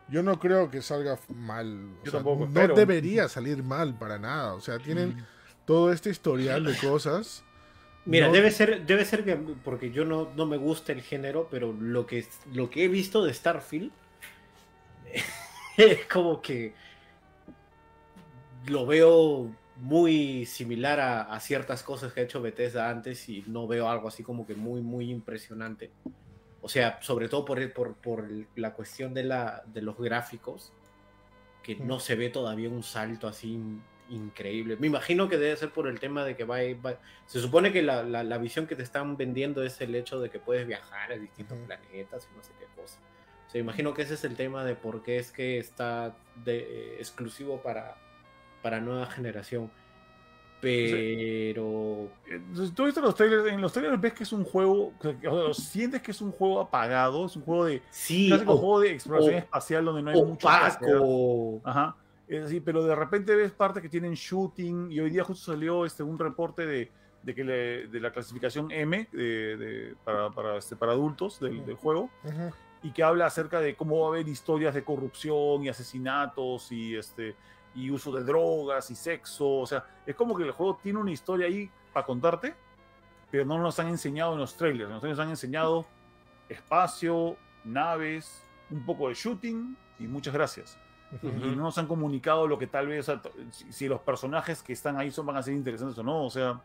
Yo 0.10 0.24
no 0.24 0.40
creo 0.40 0.72
que 0.72 0.82
salga 0.82 1.20
mal. 1.36 1.96
Yo 2.04 2.12
tampoco, 2.12 2.48
no 2.48 2.68
debería 2.74 3.30
salir 3.30 3.62
mal 3.62 3.94
para 3.98 4.18
nada. 4.18 4.54
O 4.54 4.62
sea, 4.62 4.80
tienen 4.80 5.10
mm. 5.10 5.26
Todo 5.68 5.92
este 5.92 6.10
historial 6.10 6.64
de 6.64 6.76
cosas. 6.78 7.44
Mira, 8.06 8.32
debe 8.32 8.52
ser, 8.52 8.86
debe 8.86 9.04
ser 9.04 9.26
que, 9.26 9.36
porque 9.36 9.92
yo 9.92 10.06
no, 10.06 10.32
no 10.34 10.46
me 10.46 10.56
gusta 10.56 10.94
el 10.94 11.02
género, 11.02 11.50
pero 11.52 11.74
lo 11.74 12.08
que, 12.08 12.26
lo 12.54 12.70
que 12.70 12.86
he 12.86 12.88
visto 12.88 13.24
de 13.24 13.34
Starfield 13.34 13.92
es 15.78 16.06
como 16.06 16.42
que 16.42 16.74
lo 18.68 18.86
veo 18.86 19.54
muy 19.76 20.46
similar 20.46 21.02
a, 21.02 21.40
ciertas 21.42 21.84
cosas 21.84 22.14
que 22.14 22.22
ha 22.22 22.24
hecho 22.24 22.42
Bethesda 22.42 22.90
antes 22.90 23.28
y 23.28 23.44
no 23.48 23.68
veo 23.68 23.90
algo 23.90 24.08
así 24.08 24.24
como 24.24 24.48
que 24.48 24.56
muy, 24.56 24.82
muy 24.82 25.12
impresionante. 25.12 25.92
O 26.62 26.70
sea, 26.70 27.00
sobre 27.02 27.28
todo 27.28 27.44
por, 27.44 27.74
por, 27.74 27.96
por 27.96 28.26
la 28.56 28.74
cuestión 28.74 29.14
de, 29.14 29.26
la, 29.26 29.64
de 29.68 29.82
los 29.82 29.98
gráficos, 29.98 30.72
que 31.62 31.76
no 31.76 32.00
se 32.00 32.16
ve 32.16 32.30
todavía 32.30 32.70
un 32.70 32.84
salto 32.84 33.28
así 33.28 33.60
increíble. 34.10 34.78
Me 34.78 34.88
imagino 34.88 35.28
que 35.30 35.38
debe 35.38 35.56
ser 35.56 35.72
por 35.72 35.88
el 35.88 36.00
tema 36.00 36.24
de 36.24 36.36
que 36.36 36.44
va, 36.44 36.60
se 37.26 37.40
supone 37.40 37.72
que 37.72 37.82
la, 37.82 38.04
la, 38.04 38.38
visión 38.38 38.68
que 38.68 38.76
te 38.76 38.84
están 38.84 39.18
vendiendo 39.18 39.64
es 39.64 39.80
el 39.82 39.96
hecho 39.96 40.20
de 40.20 40.30
que 40.30 40.40
puedes 40.40 40.68
viajar 40.68 41.12
a 41.12 41.18
distintos 41.18 41.58
planetas 41.60 42.28
y 42.32 42.36
no 42.38 42.44
sé 42.44 42.52
qué 42.60 42.66
cosa. 42.80 43.00
O 43.48 43.50
sea, 43.50 43.62
imagino 43.62 43.94
que 43.94 44.02
ese 44.02 44.16
es 44.16 44.24
el 44.24 44.36
tema 44.36 44.64
de 44.64 44.76
por 44.76 45.04
qué 45.04 45.18
es 45.18 45.32
que 45.32 45.58
está 45.58 46.16
de, 46.44 46.58
eh, 46.58 46.96
exclusivo 47.00 47.62
para, 47.62 47.98
para 48.62 48.80
nueva 48.80 49.06
generación. 49.08 49.72
Pero. 50.60 52.10
Eh, 52.28 52.42
tú 52.76 52.86
viste 52.86 53.00
los 53.00 53.16
trailers, 53.16 53.48
en 53.48 53.62
los 53.62 53.72
trailers 53.72 54.02
ves 54.02 54.14
que 54.14 54.24
es 54.24 54.34
un 54.34 54.44
juego, 54.44 54.94
o 55.30 55.54
sientes 55.54 56.02
que 56.02 56.12
es 56.12 56.20
un 56.20 56.32
juego 56.32 56.60
apagado, 56.60 57.28
es 57.28 57.36
un 57.36 57.44
juego 57.44 57.66
de. 57.66 57.82
Sí, 57.92 58.32
un 58.32 58.44
juego 58.46 58.80
de 58.80 58.92
exploración 58.92 59.36
espacial 59.36 59.86
donde 59.86 60.02
no 60.02 60.10
hay 60.12 60.22
mucho. 60.22 60.50
Ajá. 61.64 61.96
Es 62.28 62.44
así, 62.44 62.60
pero 62.60 62.84
de 62.84 62.96
repente 62.96 63.36
ves 63.36 63.52
partes 63.52 63.82
que 63.82 63.90
tienen 63.90 64.14
shooting, 64.14 64.92
y 64.92 65.00
hoy 65.00 65.10
día 65.10 65.24
justo 65.24 65.52
salió 65.52 65.86
este, 65.86 66.04
un 66.04 66.20
reporte 66.20 66.66
de, 66.66 66.92
de 67.24 67.36
que 67.36 67.44
de 67.44 68.00
la 68.00 68.12
clasificación 68.12 68.70
M 68.72 69.08
de, 69.12 69.96
para, 70.04 70.30
para, 70.32 70.58
este, 70.58 70.76
para 70.76 70.92
adultos 70.92 71.40
del, 71.40 71.66
del 71.66 71.76
juego. 71.76 72.10
Y 72.84 72.92
que 72.92 73.02
habla 73.02 73.26
acerca 73.26 73.60
de 73.60 73.76
cómo 73.76 74.00
va 74.00 74.06
a 74.06 74.10
haber 74.10 74.28
historias 74.28 74.74
de 74.74 74.84
corrupción 74.84 75.64
y 75.64 75.70
asesinatos 75.70 76.72
y 76.72 76.96
este 76.96 77.36
y 77.76 77.92
uso 77.92 78.12
de 78.12 78.24
drogas 78.24 78.90
y 78.92 78.96
sexo. 78.96 79.60
O 79.60 79.68
sea, 79.68 79.86
es 80.06 80.16
como 80.16 80.36
que 80.36 80.44
el 80.44 80.52
juego 80.52 80.80
tiene 80.82 81.00
una 81.00 81.12
historia 81.12 81.48
ahí 81.48 81.70
para 81.94 82.06
contarte, 82.06 82.56
pero 83.32 83.46
no 83.46 83.58
nos 83.60 83.80
han 83.80 83.88
enseñado 83.88 84.34
en 84.34 84.40
los 84.40 84.56
trailers. 84.56 84.90
Nos 84.90 85.20
han 85.20 85.30
enseñado 85.30 85.86
espacio, 86.50 87.36
naves, 87.64 88.44
un 88.70 88.86
poco 88.86 89.10
de 89.10 89.16
shooting 89.16 89.78
y 90.00 90.08
muchas 90.08 90.34
gracias. 90.34 90.78
Y 91.22 91.28
no 91.28 91.56
nos 91.56 91.78
han 91.78 91.88
comunicado 91.88 92.48
lo 92.48 92.58
que 92.58 92.68
tal 92.68 92.88
vez, 92.88 93.10
si, 93.70 93.88
los 93.88 94.02
personajes 94.02 94.62
que 94.62 94.74
están 94.74 94.98
ahí 94.98 95.10
son, 95.10 95.26
van 95.26 95.38
a 95.38 95.44
ser 95.44 95.54
interesantes 95.54 95.98
o 95.98 96.04
no. 96.04 96.26
O 96.26 96.30
sea, 96.30 96.62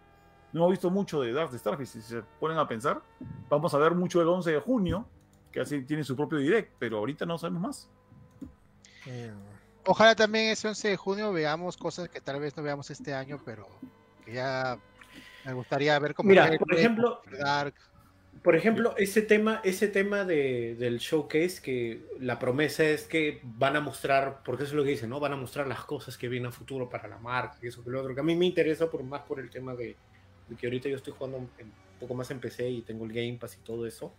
no 0.53 0.61
hemos 0.61 0.71
visto 0.71 0.91
mucho 0.91 1.21
de 1.21 1.33
Dark 1.33 1.57
Starfield. 1.57 1.89
Si 1.89 2.03
se 2.03 2.23
ponen 2.41 2.59
a 2.59 2.67
pensar, 2.67 3.01
vamos 3.49 3.73
a 3.75 3.79
ver 3.79 3.95
mucho 3.95 4.21
el 4.21 4.29
11 4.29 4.51
de 4.51 4.59
junio, 4.61 5.07
que 5.51 5.61
así 5.61 5.83
tiene 5.83 6.03
su 6.03 6.17
propio 6.17 6.39
direct, 6.39 6.73
pero 6.79 6.99
ahorita 6.99 7.25
no 7.25 7.39
sabemos 7.39 7.63
más. 7.63 7.91
Eh, 9.07 9.33
Ojalá 9.87 10.15
también 10.15 10.51
ese 10.51 10.69
11 10.69 10.89
de 10.89 10.97
junio 10.97 11.33
veamos 11.33 11.77
cosas 11.77 12.09
que 12.09 12.21
tal 12.21 12.41
vez 12.41 12.57
no 12.57 12.63
veamos 12.63 12.91
este 12.91 13.15
año, 13.15 13.41
pero 13.45 13.67
que 14.25 14.35
ya 14.35 14.79
me 15.45 15.53
gustaría 15.55 15.99
ver 15.99 16.15
cómo. 16.15 16.29
Mira, 16.29 16.51
por 16.59 16.75
ejemplo, 16.75 17.21
por 18.43 18.57
ejemplo, 18.57 18.95
ese 18.97 19.23
tema, 19.23 19.61
ese 19.63 19.87
tema 19.87 20.25
de, 20.25 20.75
del 20.75 20.99
showcase, 20.99 21.63
que 21.63 22.07
la 22.19 22.41
promesa 22.41 22.85
es 22.85 23.05
que 23.05 23.41
van 23.45 23.77
a 23.77 23.81
mostrar, 23.81 24.43
porque 24.45 24.65
eso 24.65 24.73
es 24.73 24.77
lo 24.77 24.83
que 24.83 24.91
dicen, 24.91 25.11
¿no? 25.11 25.21
Van 25.21 25.33
a 25.33 25.37
mostrar 25.37 25.69
las 25.69 25.85
cosas 25.85 26.19
que 26.19 26.29
vienen 26.29 26.49
a 26.49 26.53
futuro 26.53 26.89
para 26.89 27.07
la 27.07 27.19
marca 27.19 27.57
y 27.63 27.69
eso 27.69 27.85
que 27.85 27.91
lo 27.91 28.01
otro, 28.01 28.15
que 28.15 28.21
a 28.21 28.25
mí 28.25 28.35
me 28.35 28.47
interesa 28.47 28.91
por 28.91 29.05
más 29.05 29.23
por 29.23 29.39
el 29.39 29.49
tema 29.49 29.75
de, 29.75 29.97
que 30.59 30.67
ahorita 30.67 30.89
yo 30.89 30.97
estoy 30.97 31.15
jugando 31.17 31.39
un 31.39 31.51
poco 32.01 32.15
más 32.15 32.31
en 32.33 32.41
PC 32.41 32.69
y 32.69 32.83
tengo 32.83 33.05
el 33.05 33.13
Game 33.13 33.39
Pass 33.41 33.59
y 33.61 33.65
todo 33.65 33.87
eso. 33.87 34.13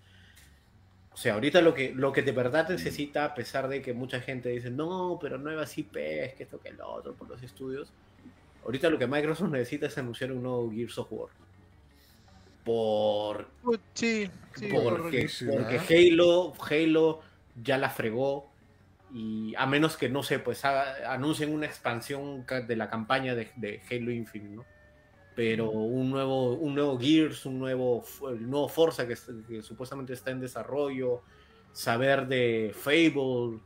O 1.13 1.17
sea, 1.17 1.35
ahorita 1.35 1.61
lo 1.61 1.73
que, 1.73 1.93
lo 1.93 2.11
que 2.11 2.21
de 2.21 2.31
verdad 2.31 2.69
necesita, 2.69 3.25
a 3.25 3.35
pesar 3.35 3.67
de 3.67 3.81
que 3.81 3.93
mucha 3.93 4.21
gente 4.21 4.49
dice, 4.49 4.71
no, 4.71 5.19
pero 5.21 5.37
nuevas 5.37 5.77
IPs, 5.77 6.33
que 6.35 6.43
esto, 6.43 6.59
que 6.59 6.71
lo 6.71 6.89
otro, 6.89 7.13
por 7.13 7.29
los 7.29 7.43
estudios. 7.43 7.91
Ahorita 8.63 8.89
lo 8.89 8.97
que 8.97 9.05
Microsoft 9.05 9.51
necesita 9.51 9.87
es 9.87 9.97
anunciar 9.97 10.31
un 10.31 10.41
nuevo 10.41 10.71
Gears 10.71 10.97
of 10.97 11.11
War. 11.11 11.29
Por. 12.63 13.47
Sí, 13.93 14.29
sí 14.55 14.69
porque, 14.71 15.29
porque 15.51 16.09
Halo, 16.09 16.53
Halo 16.69 17.21
ya 17.61 17.77
la 17.77 17.89
fregó. 17.89 18.51
Y 19.13 19.53
a 19.57 19.67
menos 19.67 19.95
que, 19.95 20.09
no 20.09 20.23
sé, 20.23 20.39
pues 20.39 20.65
anuncien 20.65 21.53
una 21.53 21.67
expansión 21.67 22.45
de 22.47 22.75
la 22.75 22.89
campaña 22.89 23.35
de, 23.35 23.51
de 23.57 23.79
Halo 23.91 24.11
Infinite, 24.11 24.55
¿no? 24.55 24.65
pero 25.35 25.69
un 25.71 26.09
nuevo, 26.09 26.53
un 26.53 26.75
nuevo 26.75 26.99
Gears, 26.99 27.45
un 27.45 27.59
nuevo, 27.59 28.03
el 28.29 28.49
nuevo 28.49 28.67
Forza 28.67 29.07
que, 29.07 29.15
supuestamente 29.61 30.13
está 30.13 30.31
en 30.31 30.39
desarrollo, 30.39 31.21
saber 31.71 32.27
de 32.27 32.73
Fable, 32.75 33.59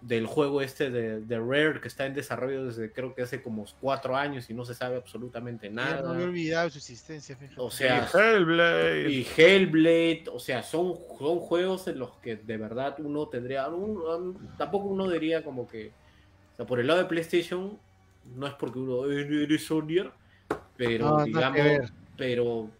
del 0.00 0.26
juego 0.26 0.62
este 0.62 0.90
de, 0.90 1.20
de, 1.20 1.38
Rare 1.38 1.80
que 1.80 1.88
está 1.88 2.06
en 2.06 2.14
desarrollo 2.14 2.66
desde 2.66 2.92
creo 2.92 3.14
que 3.14 3.22
hace 3.22 3.42
como 3.42 3.64
cuatro 3.80 4.16
años 4.16 4.48
y 4.48 4.54
no 4.54 4.64
se 4.64 4.74
sabe 4.74 4.96
absolutamente 4.96 5.68
nada. 5.70 6.02
no 6.02 6.10
había 6.10 6.26
olvidado 6.26 6.70
su 6.70 6.78
existencia, 6.78 7.36
O 7.56 7.70
sea, 7.70 8.08
y 8.12 8.16
Hellblade. 8.16 9.10
Y 9.10 9.26
Hellblade, 9.36 10.24
o 10.32 10.38
sea, 10.38 10.62
son, 10.62 10.94
son 11.18 11.40
juegos 11.40 11.88
en 11.88 11.98
los 11.98 12.12
que 12.18 12.36
de 12.36 12.56
verdad 12.56 12.96
uno 13.00 13.26
tendría, 13.28 13.68
tampoco 14.56 14.86
uno 14.86 15.08
diría 15.08 15.42
como 15.42 15.66
que, 15.66 15.92
o 16.52 16.56
sea, 16.56 16.66
por 16.66 16.78
el 16.78 16.86
lado 16.86 17.00
de 17.00 17.06
PlayStation, 17.06 17.76
no 18.36 18.46
es 18.46 18.54
porque 18.54 18.78
uno 18.78 19.04
eres 19.10 19.66
Sonyer, 19.66 20.12
pero 20.76 21.24
digamos, 21.24 21.92
pero, 22.16 22.70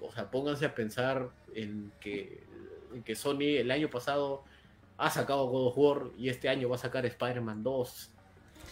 o 0.00 0.12
sea, 0.12 0.28
pónganse 0.28 0.64
a 0.66 0.74
pensar 0.74 1.28
en 1.54 1.92
que, 2.00 2.40
que 3.04 3.14
Sony 3.14 3.58
el 3.58 3.70
año 3.70 3.88
pasado 3.88 4.44
ha 4.98 5.10
sacado 5.10 5.46
God 5.46 5.68
of 5.68 5.78
War 5.78 6.10
y 6.16 6.28
este 6.28 6.48
año 6.48 6.68
va 6.68 6.76
a 6.76 6.78
sacar 6.78 7.04
Spider-Man 7.06 7.62
2. 7.62 8.10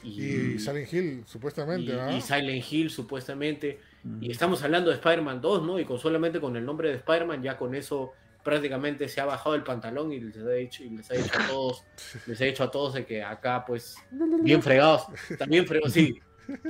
Y, 0.03 0.59
Silent 0.59 0.93
Hill, 0.93 1.25
supuestamente. 1.27 1.93
Y, 1.93 2.17
y 2.17 2.21
Silent 2.21 2.73
Hill, 2.73 2.91
supuestamente. 2.91 3.81
Y 4.21 4.31
estamos 4.31 4.63
hablando 4.63 4.91
de 4.91 4.97
Spider-Man 4.97 5.41
2, 5.41 5.63
¿no? 5.63 5.79
Y 5.79 5.85
con 5.85 5.99
solamente 5.99 6.41
con 6.41 6.57
el 6.57 6.65
nombre 6.65 6.89
de 6.89 6.97
Spider-Man, 6.97 7.43
ya 7.43 7.57
con 7.59 7.75
eso 7.75 8.13
prácticamente 8.43 9.09
se 9.09 9.21
ha 9.21 9.27
bajado 9.27 9.55
el 9.55 9.63
pantalón 9.63 10.13
y 10.13 10.21
les 10.21 10.37
ha 10.39 10.51
dicho, 10.51 10.83
y 10.83 10.91
les 10.91 11.11
ha 11.11 11.15
dicho 11.15 11.39
a 11.39 11.47
todos, 11.47 11.85
les 12.27 12.41
ha 12.41 12.45
dicho 12.45 12.65
a 12.65 12.71
todos 12.71 12.95
de 12.95 13.05
que 13.05 13.23
acá, 13.23 13.65
pues, 13.67 13.97
bien 14.43 14.63
fregados, 14.63 15.07
también 15.39 15.67
fregados, 15.67 15.93
sí, 15.93 16.19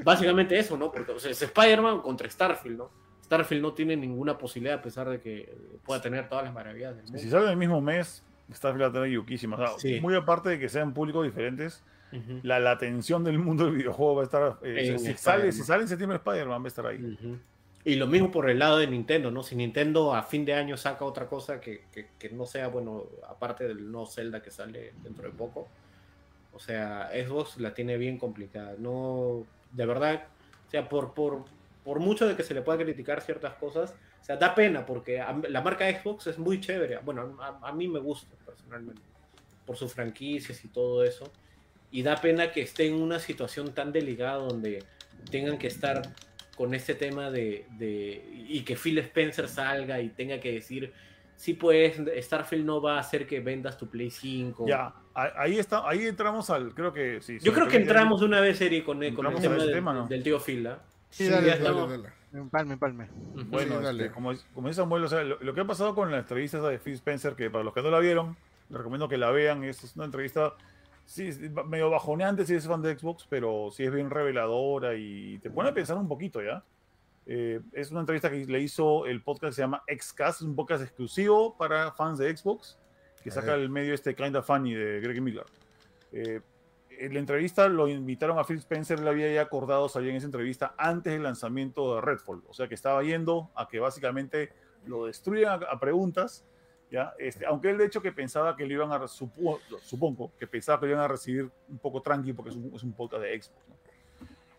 básicamente 0.02 0.58
eso, 0.58 0.76
¿no? 0.76 0.90
Porque 0.90 1.12
o 1.12 1.18
sea, 1.18 1.30
es 1.30 1.40
Spider-Man 1.40 2.00
contra 2.00 2.28
Starfield, 2.28 2.78
¿no? 2.78 2.90
Starfield 3.24 3.62
no 3.62 3.72
tiene 3.72 3.96
ninguna 3.96 4.36
posibilidad 4.36 4.78
a 4.78 4.82
pesar 4.82 5.08
de 5.08 5.20
que 5.20 5.54
pueda 5.84 6.00
tener 6.00 6.28
todas 6.28 6.44
las 6.44 6.52
maravillas 6.52 6.96
del 6.96 7.04
mundo. 7.04 7.18
Si 7.20 7.30
sale 7.30 7.44
en 7.44 7.50
el 7.52 7.56
mismo 7.56 7.80
mes, 7.80 8.24
Starfield 8.52 8.82
va 8.82 8.88
a 8.88 8.92
tener 8.92 9.08
yuquísimas. 9.08 9.60
Muy 10.00 10.14
aparte 10.14 10.50
de 10.50 10.58
que 10.58 10.68
sean 10.68 10.94
públicos 10.94 11.24
diferentes, 11.24 11.82
la, 12.42 12.58
la, 12.58 12.72
atención 12.72 13.22
del 13.22 13.38
mundo 13.38 13.66
del 13.66 13.74
videojuego 13.74 14.16
va 14.16 14.22
a 14.22 14.24
estar. 14.24 14.58
Eh, 14.62 14.98
si, 14.98 15.14
sale, 15.14 15.52
si 15.52 15.62
sale 15.62 15.82
en 15.82 15.88
septiembre 15.88 16.16
Spider-Man, 16.16 16.60
va 16.60 16.64
a 16.64 16.68
estar 16.68 16.86
ahí. 16.86 17.16
Y 17.84 17.94
lo 17.94 18.06
mismo 18.06 18.30
por 18.30 18.50
el 18.50 18.58
lado 18.58 18.78
de 18.78 18.86
Nintendo, 18.86 19.30
¿no? 19.30 19.42
Si 19.42 19.56
Nintendo 19.56 20.14
a 20.14 20.22
fin 20.22 20.44
de 20.44 20.52
año 20.52 20.76
saca 20.76 21.04
otra 21.04 21.26
cosa 21.26 21.60
que, 21.60 21.84
que, 21.90 22.30
no 22.30 22.44
sea, 22.46 22.68
bueno, 22.68 23.06
aparte 23.28 23.66
del 23.66 23.90
no 23.90 24.06
Zelda 24.06 24.42
que 24.42 24.50
sale 24.50 24.92
dentro 25.02 25.24
de 25.24 25.32
poco. 25.32 25.68
O 26.52 26.58
sea, 26.58 27.10
Xbox 27.12 27.58
la 27.58 27.72
tiene 27.72 27.96
bien 27.96 28.18
complicada. 28.18 28.74
No, 28.78 29.46
de 29.72 29.86
verdad, 29.86 30.24
o 30.66 30.70
sea, 30.70 30.88
por, 30.88 31.14
por, 31.14 31.44
por 31.84 32.00
mucho 32.00 32.26
de 32.26 32.36
que 32.36 32.42
se 32.42 32.54
le 32.54 32.60
pueda 32.60 32.78
criticar 32.78 33.22
ciertas 33.22 33.54
cosas, 33.54 33.94
o 34.09 34.09
sea, 34.30 34.36
da 34.36 34.54
pena 34.54 34.86
porque 34.86 35.22
la 35.48 35.60
marca 35.60 35.90
Xbox 35.90 36.28
es 36.28 36.38
muy 36.38 36.60
chévere. 36.60 36.98
Bueno, 36.98 37.36
a, 37.40 37.68
a, 37.68 37.72
mí 37.72 37.88
me 37.88 37.98
gusta 37.98 38.34
personalmente, 38.44 39.02
por 39.66 39.76
sus 39.76 39.92
franquicias 39.92 40.64
y 40.64 40.68
todo 40.68 41.04
eso. 41.04 41.30
Y 41.90 42.02
da 42.02 42.16
pena 42.16 42.52
que 42.52 42.62
esté 42.62 42.86
en 42.86 42.94
una 42.94 43.18
situación 43.18 43.74
tan 43.74 43.92
delicada 43.92 44.34
donde 44.34 44.84
tengan 45.30 45.58
que 45.58 45.66
estar 45.66 46.02
con 46.56 46.74
este 46.74 46.94
tema 46.94 47.30
de, 47.30 47.66
de, 47.78 48.22
y 48.48 48.62
que 48.62 48.76
Phil 48.76 48.98
Spencer 48.98 49.48
salga 49.48 50.00
y 50.00 50.10
tenga 50.10 50.38
que 50.38 50.52
decir, 50.52 50.92
sí 51.34 51.54
pues, 51.54 51.96
Starfield 52.18 52.64
no 52.64 52.80
va 52.80 52.98
a 52.98 53.00
hacer 53.00 53.26
que 53.26 53.40
vendas 53.40 53.78
tu 53.78 53.88
Play 53.88 54.10
5. 54.10 54.66
Ya, 54.68 54.94
ahí 55.14 55.58
está, 55.58 55.88
ahí 55.88 56.06
entramos 56.06 56.50
al, 56.50 56.74
creo 56.74 56.92
que 56.92 57.20
sí. 57.22 57.38
Yo 57.40 57.52
creo 57.52 57.66
que 57.66 57.78
entramos 57.78 58.22
una 58.22 58.40
vez, 58.40 58.60
Eri, 58.60 58.82
con, 58.82 58.98
con 59.14 59.26
el 59.26 59.72
tema, 59.72 60.06
del, 60.06 60.22
tío 60.22 60.38
Phil, 60.38 60.66
¿ah? 60.66 60.82
Sí, 61.08 61.28
dale, 61.28 61.48
ya 61.48 61.54
estamos... 61.54 61.90
Empalme, 62.32 62.74
empalme. 62.74 63.08
Bueno, 63.46 63.80
este, 63.88 64.10
como, 64.12 64.32
como 64.54 64.68
dice 64.68 64.80
Samuel, 64.80 65.04
o 65.04 65.08
sea, 65.08 65.24
lo, 65.24 65.54
que 65.54 65.60
ha 65.60 65.66
pasado 65.66 65.94
con 65.94 66.10
la 66.10 66.18
entrevista 66.18 66.60
de 66.60 66.78
Phil 66.78 66.94
Spencer, 66.94 67.34
que 67.34 67.50
para 67.50 67.64
los 67.64 67.74
que 67.74 67.82
no 67.82 67.90
la 67.90 67.98
vieron, 67.98 68.36
les 68.68 68.78
recomiendo 68.78 69.08
que 69.08 69.18
la 69.18 69.30
vean, 69.30 69.64
es 69.64 69.96
una 69.96 70.04
entrevista 70.04 70.54
sí, 71.10 71.30
medio 71.66 71.90
bajoneante 71.90 72.46
si 72.46 72.54
es 72.54 72.66
fan 72.66 72.82
de 72.82 72.96
Xbox, 72.96 73.26
pero 73.28 73.70
sí 73.72 73.84
es 73.84 73.92
bien 73.92 74.10
reveladora 74.10 74.94
y 74.94 75.38
te 75.38 75.50
pone 75.50 75.70
a 75.70 75.74
pensar 75.74 75.96
un 75.96 76.06
poquito, 76.06 76.40
¿ya? 76.40 76.62
Eh, 77.26 77.60
es 77.72 77.90
una 77.90 78.00
entrevista 78.00 78.30
que 78.30 78.46
le 78.46 78.60
hizo 78.60 79.06
el 79.06 79.22
podcast 79.22 79.50
que 79.50 79.56
se 79.56 79.62
llama 79.62 79.82
Xcast, 79.88 80.42
un 80.42 80.54
podcast 80.54 80.82
exclusivo 80.82 81.56
para 81.56 81.92
fans 81.92 82.18
de 82.18 82.36
Xbox, 82.36 82.78
que 83.22 83.30
saca 83.30 83.54
el 83.54 83.68
medio 83.68 83.92
este 83.92 84.14
Kinda 84.14 84.42
Funny 84.42 84.74
de 84.74 85.00
Greg 85.00 85.20
Miller. 85.20 85.46
Eh, 86.12 86.40
en 87.00 87.14
la 87.14 87.20
entrevista 87.20 87.66
lo 87.68 87.88
invitaron 87.88 88.38
a 88.38 88.44
Phil 88.44 88.58
Spencer, 88.58 89.00
le 89.00 89.08
había 89.08 89.32
ya 89.32 89.40
acordado 89.40 89.88
salir 89.88 90.10
en 90.10 90.16
esa 90.16 90.26
entrevista 90.26 90.74
antes 90.76 91.12
del 91.12 91.22
lanzamiento 91.22 91.94
de 91.94 92.02
Redfall, 92.02 92.42
o 92.46 92.52
sea 92.52 92.68
que 92.68 92.74
estaba 92.74 93.02
yendo 93.02 93.50
a 93.54 93.68
que 93.68 93.80
básicamente 93.80 94.52
lo 94.84 95.06
destruyan 95.06 95.60
a 95.68 95.80
preguntas 95.80 96.44
¿ya? 96.90 97.14
Este, 97.18 97.46
aunque 97.46 97.70
él 97.70 97.78
de 97.78 97.86
hecho 97.86 98.02
que 98.02 98.12
pensaba 98.12 98.54
que 98.54 98.66
lo 98.66 98.74
iban 98.74 98.92
a, 98.92 99.06
supongo, 99.08 100.32
que 100.38 100.46
pensaba 100.46 100.80
que 100.80 100.86
lo 100.86 100.92
iban 100.92 101.04
a 101.04 101.08
recibir 101.08 101.50
un 101.68 101.78
poco 101.78 102.02
tranqui 102.02 102.32
porque 102.32 102.50
es 102.50 102.56
un, 102.56 102.72
es 102.74 102.82
un 102.82 102.92
podcast 102.92 103.22
de 103.22 103.40
Xbox, 103.40 103.64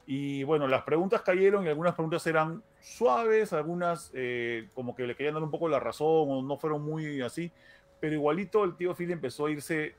Y 0.07 0.43
bueno, 0.43 0.67
las 0.67 0.83
preguntas 0.83 1.21
cayeron 1.21 1.65
y 1.65 1.69
algunas 1.69 1.93
preguntas 1.93 2.25
eran 2.25 2.63
suaves, 2.79 3.53
algunas 3.53 4.11
eh, 4.13 4.67
como 4.73 4.95
que 4.95 5.05
le 5.05 5.15
querían 5.15 5.35
dar 5.35 5.43
un 5.43 5.51
poco 5.51 5.67
la 5.67 5.79
razón 5.79 6.07
o 6.29 6.41
no 6.41 6.57
fueron 6.57 6.81
muy 6.83 7.21
así, 7.21 7.51
pero 7.99 8.15
igualito 8.15 8.63
el 8.63 8.75
tío 8.75 8.95
Phil 8.95 9.11
empezó 9.11 9.45
a 9.45 9.51
irse 9.51 9.95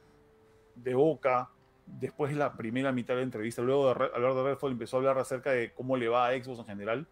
de 0.75 0.95
boca 0.95 1.51
después 1.87 2.33
de 2.33 2.39
la 2.39 2.57
primera 2.57 2.93
mitad 2.93 3.15
de 3.15 3.21
la 3.21 3.25
entrevista, 3.25 3.63
luego 3.63 3.87
de 3.87 3.91
hablar 4.15 4.35
de 4.35 4.43
Redfall 4.43 4.73
empezó 4.73 4.97
a 4.97 5.01
hablar 5.01 5.19
acerca 5.19 5.51
de 5.51 5.73
cómo 5.73 5.97
le 5.97 6.09
va 6.09 6.29
a 6.29 6.33
Xbox 6.33 6.61
en 6.61 6.67
general 6.67 7.07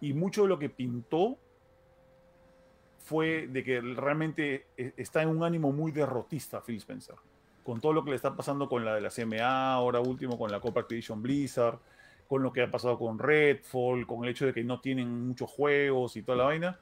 y 0.00 0.12
mucho 0.12 0.42
de 0.42 0.48
lo 0.48 0.58
que 0.58 0.68
pintó 0.68 1.38
fue 2.98 3.46
de 3.48 3.64
que 3.64 3.80
realmente 3.80 4.66
eh, 4.76 4.92
está 4.96 5.22
en 5.22 5.30
un 5.30 5.42
ánimo 5.42 5.72
muy 5.72 5.92
derrotista 5.92 6.60
Phil 6.60 6.76
Spencer, 6.76 7.16
con 7.64 7.80
todo 7.80 7.92
lo 7.92 8.04
que 8.04 8.10
le 8.10 8.16
está 8.16 8.36
pasando 8.36 8.68
con 8.68 8.84
la 8.84 8.94
de 8.94 9.00
la 9.00 9.10
CMA, 9.10 9.72
ahora 9.72 10.00
último 10.00 10.38
con 10.38 10.50
la 10.50 10.60
Copa 10.60 10.80
Activision 10.80 11.22
Blizzard, 11.22 11.78
con 12.28 12.42
lo 12.42 12.52
que 12.52 12.62
ha 12.62 12.70
pasado 12.70 12.98
con 12.98 13.18
Redfall, 13.18 14.06
con 14.06 14.24
el 14.24 14.30
hecho 14.30 14.44
de 14.44 14.52
que 14.52 14.62
no 14.62 14.80
tienen 14.80 15.26
muchos 15.28 15.50
juegos 15.50 16.16
y 16.16 16.22
toda 16.22 16.38
la 16.38 16.44
vaina. 16.44 16.78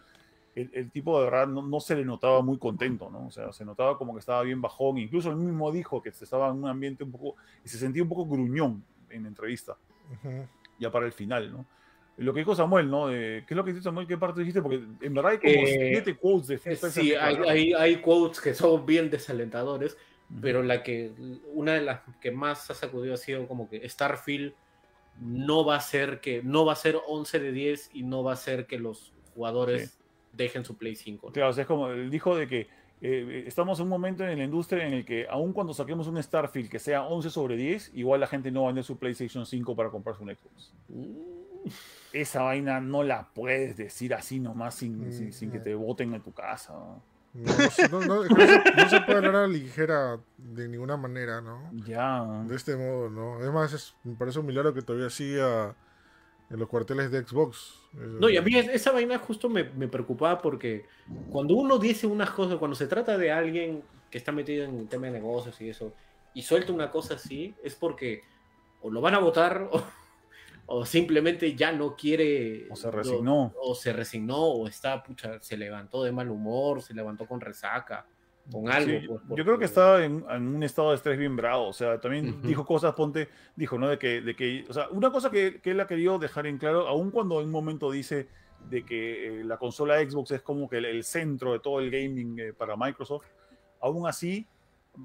El, 0.56 0.90
tipo 0.90 1.18
de 1.18 1.26
verdad 1.26 1.46
no, 1.46 1.80
se 1.80 1.94
le 1.94 2.04
notaba 2.04 2.40
muy 2.40 2.58
contento, 2.58 3.10
¿no? 3.10 3.26
O 3.26 3.30
sea, 3.30 3.52
se 3.52 3.64
notaba 3.64 3.98
como 3.98 4.14
que 4.14 4.20
estaba 4.20 4.42
bien 4.42 4.62
bajón. 4.62 4.96
Incluso 4.96 5.30
él 5.30 5.36
mismo 5.36 5.70
dijo 5.70 6.02
que 6.02 6.08
estaba 6.08 6.48
en 6.48 6.56
un 6.56 6.66
ambiente 6.66 7.04
un 7.04 7.12
poco, 7.12 7.36
y 7.62 7.68
se 7.68 7.76
sentía 7.78 8.02
un 8.02 8.08
poco 8.08 8.24
gruñón 8.24 8.82
en 9.10 9.24
la 9.24 9.28
entrevista, 9.28 9.76
ya 10.78 10.90
para 10.90 11.06
el 11.06 11.12
final, 11.12 11.52
¿no? 11.52 11.66
lo 12.18 12.32
que 12.32 12.40
dijo 12.40 12.54
Samuel, 12.54 12.90
¿no? 12.90 13.08
¿Qué 13.08 13.44
es 13.46 13.56
lo 13.56 13.64
que 13.64 13.72
dice 13.72 13.82
Samuel? 13.82 14.06
¿Qué 14.06 14.16
parte 14.16 14.40
dijiste? 14.40 14.62
Porque 14.62 14.82
en 15.00 15.14
verdad 15.14 15.32
hay 15.32 15.38
como 15.38 15.66
eh, 15.66 15.90
siete 15.92 16.16
quotes 16.16 16.48
de 16.48 16.58
Phil 16.58 16.76
Sí, 16.90 17.14
hay, 17.14 17.74
hay, 17.74 17.96
quotes 17.96 18.40
que 18.40 18.54
son 18.54 18.86
bien 18.86 19.10
desalentadores, 19.10 19.96
pero 20.40 20.62
la 20.62 20.82
que, 20.82 21.12
una 21.52 21.74
de 21.74 21.82
las 21.82 22.00
que 22.20 22.30
más 22.30 22.70
ha 22.70 22.74
sacudido 22.74 23.14
ha 23.14 23.18
sido 23.18 23.46
como 23.46 23.68
que 23.68 23.86
Starfield 23.88 24.54
no 25.20 25.64
va 25.64 25.76
a 25.76 25.80
ser 25.80 26.20
que, 26.20 26.42
no 26.42 26.64
va 26.64 26.72
a 26.72 26.76
ser 26.76 26.96
11 27.06 27.38
de 27.38 27.52
10 27.52 27.90
y 27.92 28.02
no 28.02 28.22
va 28.22 28.32
a 28.32 28.36
ser 28.36 28.66
que 28.66 28.78
los 28.78 29.12
jugadores 29.34 29.98
dejen 30.36 30.64
su 30.64 30.76
Play 30.76 30.96
5. 30.96 31.32
Claro, 31.32 31.50
o 31.50 31.52
sea, 31.52 31.62
es 31.62 31.68
como, 31.68 31.88
él 31.88 32.10
dijo 32.10 32.36
de 32.36 32.46
que 32.46 32.68
eh, 33.00 33.44
estamos 33.46 33.78
en 33.78 33.84
un 33.84 33.90
momento 33.90 34.26
en 34.26 34.38
la 34.38 34.44
industria 34.44 34.86
en 34.86 34.94
el 34.94 35.04
que 35.04 35.26
aun 35.28 35.52
cuando 35.52 35.74
saquemos 35.74 36.06
un 36.06 36.22
Starfield 36.22 36.70
que 36.70 36.78
sea 36.78 37.04
11 37.04 37.30
sobre 37.30 37.56
10, 37.56 37.92
igual 37.94 38.20
la 38.20 38.26
gente 38.26 38.50
no 38.50 38.62
va 38.62 38.68
a 38.68 38.70
vender 38.70 38.84
su 38.84 38.98
PlayStation 38.98 39.44
5 39.44 39.76
para 39.76 39.90
comprarse 39.90 40.22
un 40.22 40.30
Xbox. 40.30 40.72
Mm 40.88 41.36
esa 42.12 42.42
vaina 42.42 42.80
no 42.80 43.02
la 43.02 43.28
puedes 43.34 43.76
decir 43.76 44.14
así 44.14 44.40
nomás 44.40 44.76
sin, 44.76 45.08
mm, 45.08 45.32
sin, 45.32 45.50
que 45.50 45.58
te 45.58 45.74
voten 45.74 46.14
en 46.14 46.22
tu 46.22 46.32
casa. 46.32 46.74
No, 47.34 47.52
se 47.52 47.88
puede 49.00 49.16
hablar 49.18 49.36
a 49.36 49.46
ligera 49.46 50.18
de 50.38 50.68
ninguna 50.68 50.96
manera, 50.96 51.42
¿no? 51.42 51.70
Ya. 51.84 52.24
De 52.46 52.56
este 52.56 52.76
modo, 52.76 53.10
¿no? 53.10 53.34
Además, 53.34 53.94
me 54.04 54.14
parece 54.14 54.38
un 54.38 54.46
milagro 54.46 54.72
que 54.72 54.80
todavía 54.80 55.10
siga 55.10 55.74
en 56.50 56.58
los 56.58 56.68
cuarteles 56.68 57.10
de 57.10 57.24
Xbox. 57.24 57.80
No, 57.92 58.28
y 58.28 58.36
a 58.36 58.42
mí 58.42 58.56
esa 58.56 58.92
vaina 58.92 59.18
justo 59.18 59.48
me, 59.48 59.64
me, 59.64 59.88
preocupaba 59.88 60.40
porque 60.40 60.86
cuando 61.30 61.54
uno 61.54 61.78
dice 61.78 62.06
unas 62.06 62.30
cosas, 62.30 62.58
cuando 62.58 62.76
se 62.76 62.86
trata 62.86 63.16
de 63.16 63.32
alguien 63.32 63.82
que 64.10 64.18
está 64.18 64.32
metido 64.32 64.64
en 64.64 64.78
el 64.78 64.88
tema 64.88 65.06
de 65.06 65.12
negocios 65.12 65.60
y 65.60 65.70
eso, 65.70 65.92
y 66.34 66.42
suelta 66.42 66.72
una 66.72 66.90
cosa 66.90 67.14
así, 67.14 67.54
es 67.62 67.74
porque 67.74 68.22
o 68.82 68.90
lo 68.90 69.00
van 69.00 69.14
a 69.14 69.18
votar 69.18 69.68
o 69.72 69.82
o 70.66 70.84
simplemente 70.84 71.54
ya 71.54 71.72
no 71.72 71.96
quiere. 71.96 72.66
O 72.70 72.76
se 72.76 72.90
resignó. 72.90 73.54
o 73.60 73.74
se 73.74 73.92
resignó, 73.92 74.42
o 74.42 74.66
está, 74.66 75.02
pucha, 75.02 75.40
se 75.40 75.56
levantó 75.56 76.02
de 76.02 76.12
mal 76.12 76.28
humor, 76.28 76.82
se 76.82 76.92
levantó 76.92 77.26
con 77.26 77.40
resaca, 77.40 78.06
con 78.50 78.68
algo. 78.68 79.20
Pues, 79.26 79.38
yo 79.38 79.44
creo 79.44 79.58
que 79.58 79.64
estaba 79.64 80.04
en, 80.04 80.24
un 80.24 80.62
estado 80.62 80.90
de 80.90 80.96
estrés 80.96 81.18
bien 81.18 81.36
bravo, 81.36 81.68
o 81.68 81.72
sea, 81.72 82.00
también 82.00 82.42
dijo 82.42 82.64
cosas, 82.64 82.94
ponte, 82.94 83.28
dijo, 83.54 83.78
¿no? 83.78 83.88
De 83.88 83.98
que, 83.98 84.20
de 84.20 84.36
que, 84.36 84.64
o 84.68 84.72
sea, 84.72 84.88
una 84.90 85.10
cosa 85.10 85.30
que, 85.30 85.60
que 85.60 85.72
él 85.72 85.80
ha 85.80 85.86
querido 85.86 86.18
dejar 86.18 86.46
en 86.46 86.58
claro, 86.58 86.86
aun 86.86 87.10
cuando 87.10 87.40
en 87.40 87.46
un 87.46 87.52
momento 87.52 87.90
dice 87.90 88.28
de 88.68 88.84
que 88.84 89.40
eh, 89.40 89.44
la 89.44 89.58
consola 89.58 89.98
Xbox 90.00 90.32
es 90.32 90.42
como 90.42 90.68
que 90.68 90.78
el, 90.78 91.04
centro 91.04 91.52
de 91.52 91.60
todo 91.60 91.80
el 91.80 91.90
gaming 91.90 92.38
eh, 92.38 92.52
para 92.52 92.76
Microsoft, 92.76 93.26
aún 93.80 94.06
así 94.06 94.46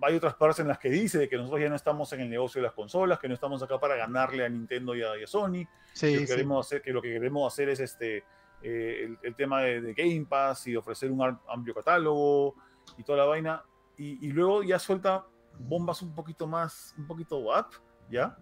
hay 0.02 0.16
otras 0.16 0.36
partes 0.36 0.60
en 0.60 0.68
las 0.68 0.80
que 0.80 0.90
dice 0.90 1.28
que 1.28 1.36
nosotros 1.36 1.62
ya 1.62 1.70
no 1.70 1.76
estamos 1.76 2.12
en 2.14 2.22
el 2.22 2.30
negocio 2.30 2.62
de 2.62 2.68
las 2.68 2.74
consolas, 2.74 3.20
que 3.20 3.28
no 3.28 3.34
estamos 3.34 3.62
acá 3.62 3.80
para 3.80 3.96
ganarle 3.96 4.46
a 4.46 4.50
Nintendo 4.50 4.96
y 4.96 5.02
a, 5.04 5.28
Sony. 5.28 5.68
que, 6.00 6.14
lo 6.14 6.20
que 6.20 6.26
queremos 6.26 6.66
hacer, 6.66 6.82
que 6.82 6.94
lo 6.94 7.02
que 7.02 7.12
queremos 7.12 7.54
hacer 7.54 7.70
es 7.70 7.82
este, 7.82 8.24
eh, 8.64 9.16
el, 9.22 9.36
tema 9.36 9.62
de, 9.62 9.94
Game 9.94 10.26
Pass 10.28 10.68
y 10.68 10.76
ofrecer 10.76 11.12
un 11.12 11.38
amplio 11.50 11.74
catálogo 11.76 12.56
y 12.98 13.04
toda 13.04 13.20
la 13.20 13.26
vaina. 13.26 13.64
Y, 13.98 14.32
luego 14.32 14.64
ya 14.64 14.80
suelta 14.80 15.26
bombas 15.60 16.02
un 16.02 16.16
poquito 16.16 16.48
más, 16.48 16.96
un 16.98 17.06
poquito 17.06 17.38
up, 17.38 17.68
¿ya? 18.10 18.36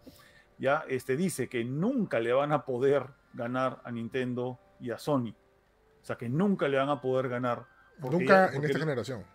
Ya 0.57 0.85
este, 0.88 1.17
dice 1.17 1.49
que 1.49 1.65
nunca 1.65 2.19
le 2.21 2.31
van 2.31 2.53
a 2.53 2.63
poder 2.63 3.07
ganar 3.34 3.81
a 3.84 3.91
Nintendo 3.91 4.57
y 4.80 4.91
a 4.91 4.97
Sony. 4.97 5.35
O 6.01 6.05
sea, 6.05 6.15
que 6.15 6.30
nunca 6.30 6.69
le 6.69 6.77
van 6.77 6.89
a 6.89 7.01
poder 7.01 7.27
ganar. 7.27 7.65
Nunca 7.99 8.53
en 8.53 8.63
esta 8.63 8.80
generación 8.80 9.26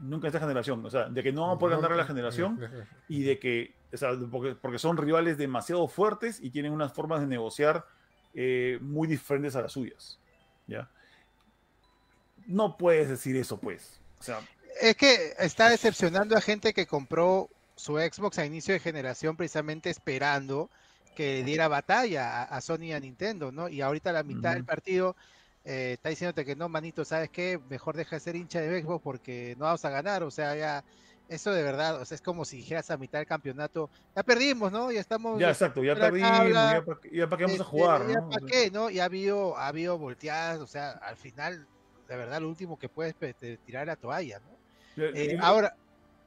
nunca 0.00 0.28
esta 0.28 0.40
generación, 0.40 0.84
o 0.84 0.90
sea, 0.90 1.08
de 1.08 1.22
que 1.22 1.32
no 1.32 1.42
vamos 1.42 1.56
a 1.56 1.58
poder 1.58 1.76
ganar 1.76 1.92
a 1.92 1.96
la 1.96 2.04
generación 2.04 2.58
y 3.08 3.22
de 3.22 3.38
que, 3.38 3.74
o 3.92 3.96
sea, 3.96 4.10
porque, 4.30 4.54
porque, 4.54 4.78
son 4.78 4.96
rivales 4.96 5.38
demasiado 5.38 5.86
fuertes 5.88 6.40
y 6.40 6.50
tienen 6.50 6.72
unas 6.72 6.92
formas 6.92 7.20
de 7.20 7.26
negociar 7.26 7.84
eh, 8.34 8.78
muy 8.80 9.08
diferentes 9.08 9.56
a 9.56 9.62
las 9.62 9.72
suyas, 9.72 10.20
¿ya? 10.66 10.90
No 12.46 12.76
puedes 12.76 13.08
decir 13.08 13.36
eso, 13.36 13.58
pues, 13.58 14.00
o 14.20 14.22
sea... 14.22 14.40
Es 14.80 14.96
que 14.96 15.34
está 15.38 15.70
decepcionando 15.70 16.36
a 16.36 16.40
gente 16.40 16.72
que 16.72 16.86
compró 16.86 17.48
su 17.74 17.96
Xbox 17.96 18.38
a 18.38 18.46
inicio 18.46 18.74
de 18.74 18.80
generación 18.80 19.36
precisamente 19.36 19.90
esperando 19.90 20.70
que 21.16 21.42
diera 21.42 21.66
batalla 21.66 22.44
a, 22.44 22.60
Sony 22.60 22.84
y 22.84 22.92
a 22.92 23.00
Nintendo, 23.00 23.50
¿no? 23.50 23.68
Y 23.68 23.80
ahorita 23.80 24.12
la 24.12 24.22
mitad 24.22 24.54
del 24.54 24.64
partido 24.64 25.16
eh, 25.64 25.94
está 25.94 26.10
diciéndote 26.10 26.44
que 26.44 26.54
no, 26.54 26.68
manito, 26.68 27.04
¿sabes 27.04 27.28
qué? 27.30 27.60
Mejor 27.68 27.96
deja 27.96 28.16
de 28.16 28.20
ser 28.20 28.36
hincha 28.36 28.60
de 28.60 28.82
Xbox 28.82 29.02
porque 29.02 29.56
no 29.58 29.64
vamos 29.64 29.84
a 29.84 29.90
ganar, 29.90 30.22
o 30.22 30.30
sea, 30.30 30.54
ya 30.54 30.84
Eso 31.28 31.50
de 31.52 31.62
verdad, 31.62 32.00
o 32.00 32.04
sea, 32.04 32.14
es 32.14 32.22
como 32.22 32.44
si 32.44 32.58
dijeras 32.58 32.90
a 32.90 32.96
mitad 32.96 33.18
del 33.18 33.26
campeonato, 33.26 33.90
ya 34.14 34.22
perdimos, 34.22 34.70
¿no? 34.70 34.92
Ya 34.92 35.00
estamos. 35.00 35.40
Ya, 35.40 35.48
exacto, 35.48 35.82
ya 35.82 35.96
perdimos, 35.96 36.30
ya, 36.50 36.84
para, 36.84 37.00
qué 37.00 37.20
vamos 37.20 37.32
a 37.32 37.46
este, 37.46 37.64
jugar, 37.64 38.08
ya 38.08 38.20
para 38.20 38.46
qué, 38.46 38.70
¿no? 38.70 38.88
Ya 38.88 39.02
ha 39.02 39.06
habido, 39.06 39.56
ha 39.56 39.66
habido 39.66 39.98
volteadas, 39.98 40.60
o 40.60 40.66
sea, 40.66 40.92
al 40.92 41.16
final, 41.16 41.66
de 42.08 42.16
verdad, 42.16 42.40
lo 42.40 42.48
último 42.48 42.78
que 42.78 42.88
puedes 42.88 43.14
tirar 43.64 43.88
la 43.88 43.96
toalla, 43.96 44.38
¿no? 44.38 44.57
Eh, 44.98 45.38
ahora, 45.40 45.74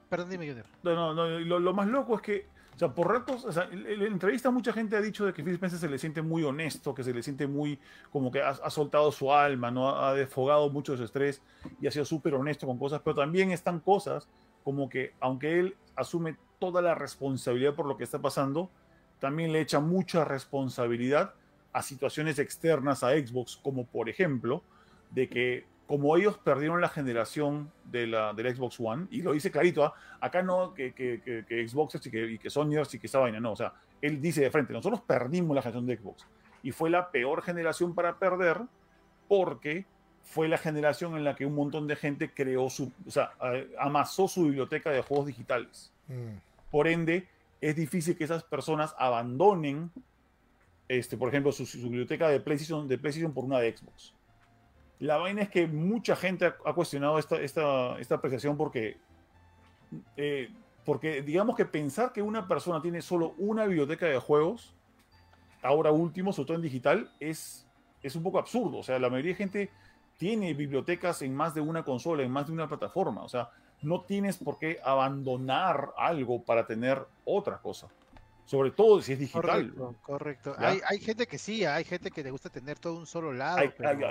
perdón, 0.10 0.30
dime, 0.30 0.48
Junior. 0.48 0.65
No, 0.84 0.95
no, 0.95 1.14
no 1.14 1.39
lo, 1.39 1.60
lo, 1.60 1.73
más 1.73 1.88
loco 1.88 2.15
es 2.15 2.22
que, 2.22 2.45
o 2.76 2.80
sea, 2.80 2.89
por 2.89 3.10
ratos, 3.10 3.45
o 3.45 3.52
sea, 3.52 3.69
en, 3.72 3.99
la 3.99 4.06
entrevista 4.06 4.49
mucha 4.52 4.73
gente 4.73 4.95
ha 4.95 5.02
dicho 5.02 5.26
de 5.26 5.34
que 5.34 5.43
Phil 5.43 5.53
Spencer 5.53 5.80
se 5.80 5.89
le 5.89 5.98
siente 5.98 6.22
muy 6.22 6.43
honesto, 6.43 6.93
que 6.93 7.03
se 7.03 7.14
le 7.14 7.22
siente 7.23 7.48
muy, 7.48 7.80
como 8.11 8.31
que 8.31 8.41
ha, 8.41 8.49
ha 8.49 8.69
soltado 8.69 9.11
su 9.11 9.34
alma, 9.34 9.72
¿no? 9.72 9.89
Ha 9.89 10.14
desfogado 10.14 10.69
mucho 10.69 10.95
su 10.98 11.03
estrés 11.03 11.41
y 11.80 11.88
ha 11.88 11.91
sido 11.91 12.06
súper 12.06 12.34
honesto 12.34 12.65
con 12.65 12.77
cosas, 12.77 13.02
pero 13.03 13.15
también 13.15 13.52
están 13.52 13.80
cosas 13.80 14.27
como 14.64 14.89
que 14.89 15.14
aunque 15.19 15.60
él 15.60 15.76
asume 15.95 16.38
toda 16.60 16.81
la 16.81 16.95
responsabilidad 16.95 17.73
por 17.73 17.85
lo 17.85 17.98
que 17.98 18.03
está 18.03 18.19
pasando, 18.19 18.69
también 19.19 19.52
le 19.52 19.61
echa 19.61 19.80
mucha 19.80 20.26
responsabilidad 20.26 21.34
a 21.73 21.81
situaciones 21.81 22.39
externas 22.39 23.03
a 23.03 23.11
Xbox, 23.11 23.57
como 23.57 23.85
por 23.85 24.10
ejemplo, 24.10 24.64
de 25.11 25.30
que 25.30 25.65
como 25.91 26.15
ellos 26.15 26.38
perdieron 26.38 26.80
la 26.80 26.88
generación 26.88 27.69
de 27.84 28.07
la, 28.07 28.31
del 28.31 28.55
Xbox 28.55 28.80
One, 28.80 29.07
y 29.11 29.22
lo 29.23 29.34
dice 29.34 29.51
clarito, 29.51 29.84
¿ah? 29.84 29.93
acá 30.22 30.41
no 30.41 30.73
que, 30.73 30.93
que, 30.93 31.19
que, 31.22 31.43
y 31.43 32.09
que, 32.09 32.31
y 32.31 32.38
que 32.38 32.49
Sonyers 32.49 32.93
y 32.93 32.97
que 32.99 33.07
esa 33.07 33.19
vaina, 33.19 33.41
no, 33.41 33.51
o 33.51 33.55
sea, 33.57 33.73
él 34.01 34.22
dice 34.22 34.39
de 34.39 34.49
frente, 34.49 34.72
nosotros 34.72 35.01
perdimos 35.01 35.53
la 35.53 35.61
generación 35.61 35.85
de 35.85 35.97
Xbox, 35.97 36.26
y 36.63 36.72
fue 36.72 36.89
la 36.89 37.11
peor 37.11 37.41
generación 37.41 37.93
para 37.93 38.18
perder 38.18 38.61
porque 39.27 39.85
fue 40.22 40.47
la 40.47 40.57
generación 40.57 41.18
en 41.18 41.26
la 41.26 41.35
que 41.35 41.45
un 41.45 41.55
montón 41.55 41.88
de 41.88 41.97
gente 41.97 42.34
creó 42.34 42.69
su, 42.69 42.93
o 43.05 43.11
sea, 43.11 43.34
amasó 43.77 44.30
su 44.30 44.45
biblioteca 44.45 44.91
de 44.91 45.01
juegos 45.01 45.27
digitales. 45.27 45.91
Mm. 46.07 46.38
Por 46.72 46.88
ende, 46.88 47.27
es 47.59 47.76
difícil 47.76 48.15
que 48.15 48.23
esas 48.23 48.45
personas 48.45 48.95
abandonen, 48.97 49.91
este, 50.88 51.18
por 51.18 51.27
ejemplo, 51.27 51.51
su, 51.51 51.65
biblioteca 51.89 52.30
de 52.30 52.39
PlayStation, 52.39 52.88
de 52.88 52.97
PlayStation 52.97 53.34
por 53.34 53.43
una 53.43 53.59
de 53.59 53.76
Xbox. 53.76 54.13
La 55.02 55.18
vaina 55.18 55.41
es 55.41 55.49
que 55.49 55.65
mucha 55.65 56.15
gente 56.15 56.45
ha, 56.45 56.73
cuestionado 56.73 57.18
esta, 57.18 57.41
esta, 57.41 57.98
esta, 57.98 58.15
apreciación 58.15 58.56
porque, 58.56 58.98
eh, 60.15 60.53
porque 60.86 61.23
digamos 61.23 61.56
que 61.56 61.65
pensar 61.65 62.14
que 62.14 62.22
una 62.22 62.48
persona 62.48 62.84
tiene 62.84 63.02
solo 63.02 63.34
una 63.40 63.65
biblioteca 63.65 64.06
de 64.06 64.19
juegos, 64.19 64.76
ahora 65.64 65.91
último, 65.91 66.32
sobre 66.32 66.45
todo 66.45 66.57
en 66.57 66.61
digital, 66.61 67.11
es, 67.19 67.68
es 68.03 68.15
un 68.15 68.22
poco 68.22 68.38
absurdo. 68.38 68.78
O 68.78 68.84
sea, 68.84 68.99
la 68.99 69.10
mayoría 69.10 69.32
de 69.32 69.38
gente 69.38 69.69
tiene 70.18 70.53
bibliotecas 70.53 71.23
en 71.23 71.34
más 71.34 71.56
de 71.56 71.61
una 71.61 71.84
consola, 71.84 72.22
en 72.22 72.30
más 72.30 72.45
de 72.45 72.53
una 72.53 72.68
plataforma. 72.68 73.23
O 73.23 73.28
sea, 73.28 73.49
no 73.82 74.02
tienes 74.02 74.38
por 74.38 74.60
qué 74.60 74.80
abandonar 74.84 75.94
algo 75.98 76.44
para 76.44 76.68
tener 76.68 77.03
otra 77.26 77.57
cosa. 77.57 77.88
Sobre 78.45 78.72
todo 78.72 79.01
si 79.01 79.13
es 79.13 79.19
digital. 79.19 79.73
Correcto, 80.01 80.55
Hay, 80.57 80.99
gente 80.99 81.27
que 81.27 81.38
sí, 81.38 81.63
hay 81.63 81.84
gente 81.84 82.11
que 82.11 82.23
le 82.23 82.31
gusta 82.31 82.49
tener 82.49 82.80
todo 82.80 82.95
un 82.95 83.05
solo 83.05 83.31
lado. 83.31 83.61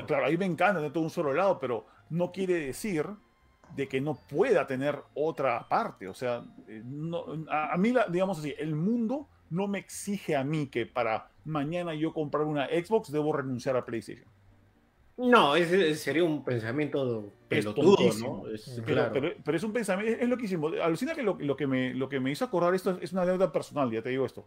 claro, 0.07 0.27
a 0.27 0.31
mí 0.31 0.37
me 0.37 0.47
encanta 0.47 0.77
tener 0.77 0.93
todo 0.93 1.05
un 1.05 1.11
solo 1.11 1.33
lado, 1.33 1.59
pero 1.59 1.87
no 2.09 2.33
quiere 2.33 2.55
decir 2.55 3.07
de 3.77 3.89
que 3.89 4.01
no 4.01 4.15
pueda 4.15 4.67
tener 4.67 4.99
otra 5.15 5.69
parte. 5.69 6.09
O 6.09 6.15
sea, 6.15 6.45
eh, 6.69 6.83
a, 7.49 7.75
a, 7.75 7.77
mí, 7.77 7.95
digamos 8.11 8.39
así, 8.39 8.55
el 8.59 8.75
mundo 8.75 9.29
no 9.51 9.69
me 9.69 9.79
exige 9.79 10.37
a 10.37 10.45
mí 10.45 10.69
que 10.69 10.87
para 10.87 11.31
mañana 11.45 11.95
yo 11.95 12.13
comprar 12.13 12.45
una 12.45 12.67
Xbox 12.67 13.11
debo 13.13 13.33
renunciar 13.33 13.77
a 13.77 13.85
PlayStation. 13.85 14.29
No, 15.23 15.55
ese 15.55 15.95
sería 15.97 16.25
un 16.25 16.43
pensamiento 16.43 17.31
pelotudo, 17.47 17.99
¿no? 18.21 18.43
pero, 18.87 19.57
es 19.57 19.63
un 19.63 19.73
pensamiento, 19.73 20.19
es 20.19 20.27
lo 20.27 20.39
que 20.39 20.47
hicimos. 20.47 20.73
Alucina 20.83 21.15
que 21.15 21.23
lo, 21.23 21.37
que 21.57 21.67
me, 21.67 21.93
lo 21.93 22.09
que 22.09 22.21
me 22.21 22.31
hizo 22.31 22.47
acordar 22.47 22.75
esto 22.75 22.99
es 23.03 23.13
una 23.13 23.27
deuda 23.27 23.53
personal, 23.53 23.91
ya 23.91 24.01
te 24.01 24.09
digo 24.09 24.25
esto. 24.25 24.47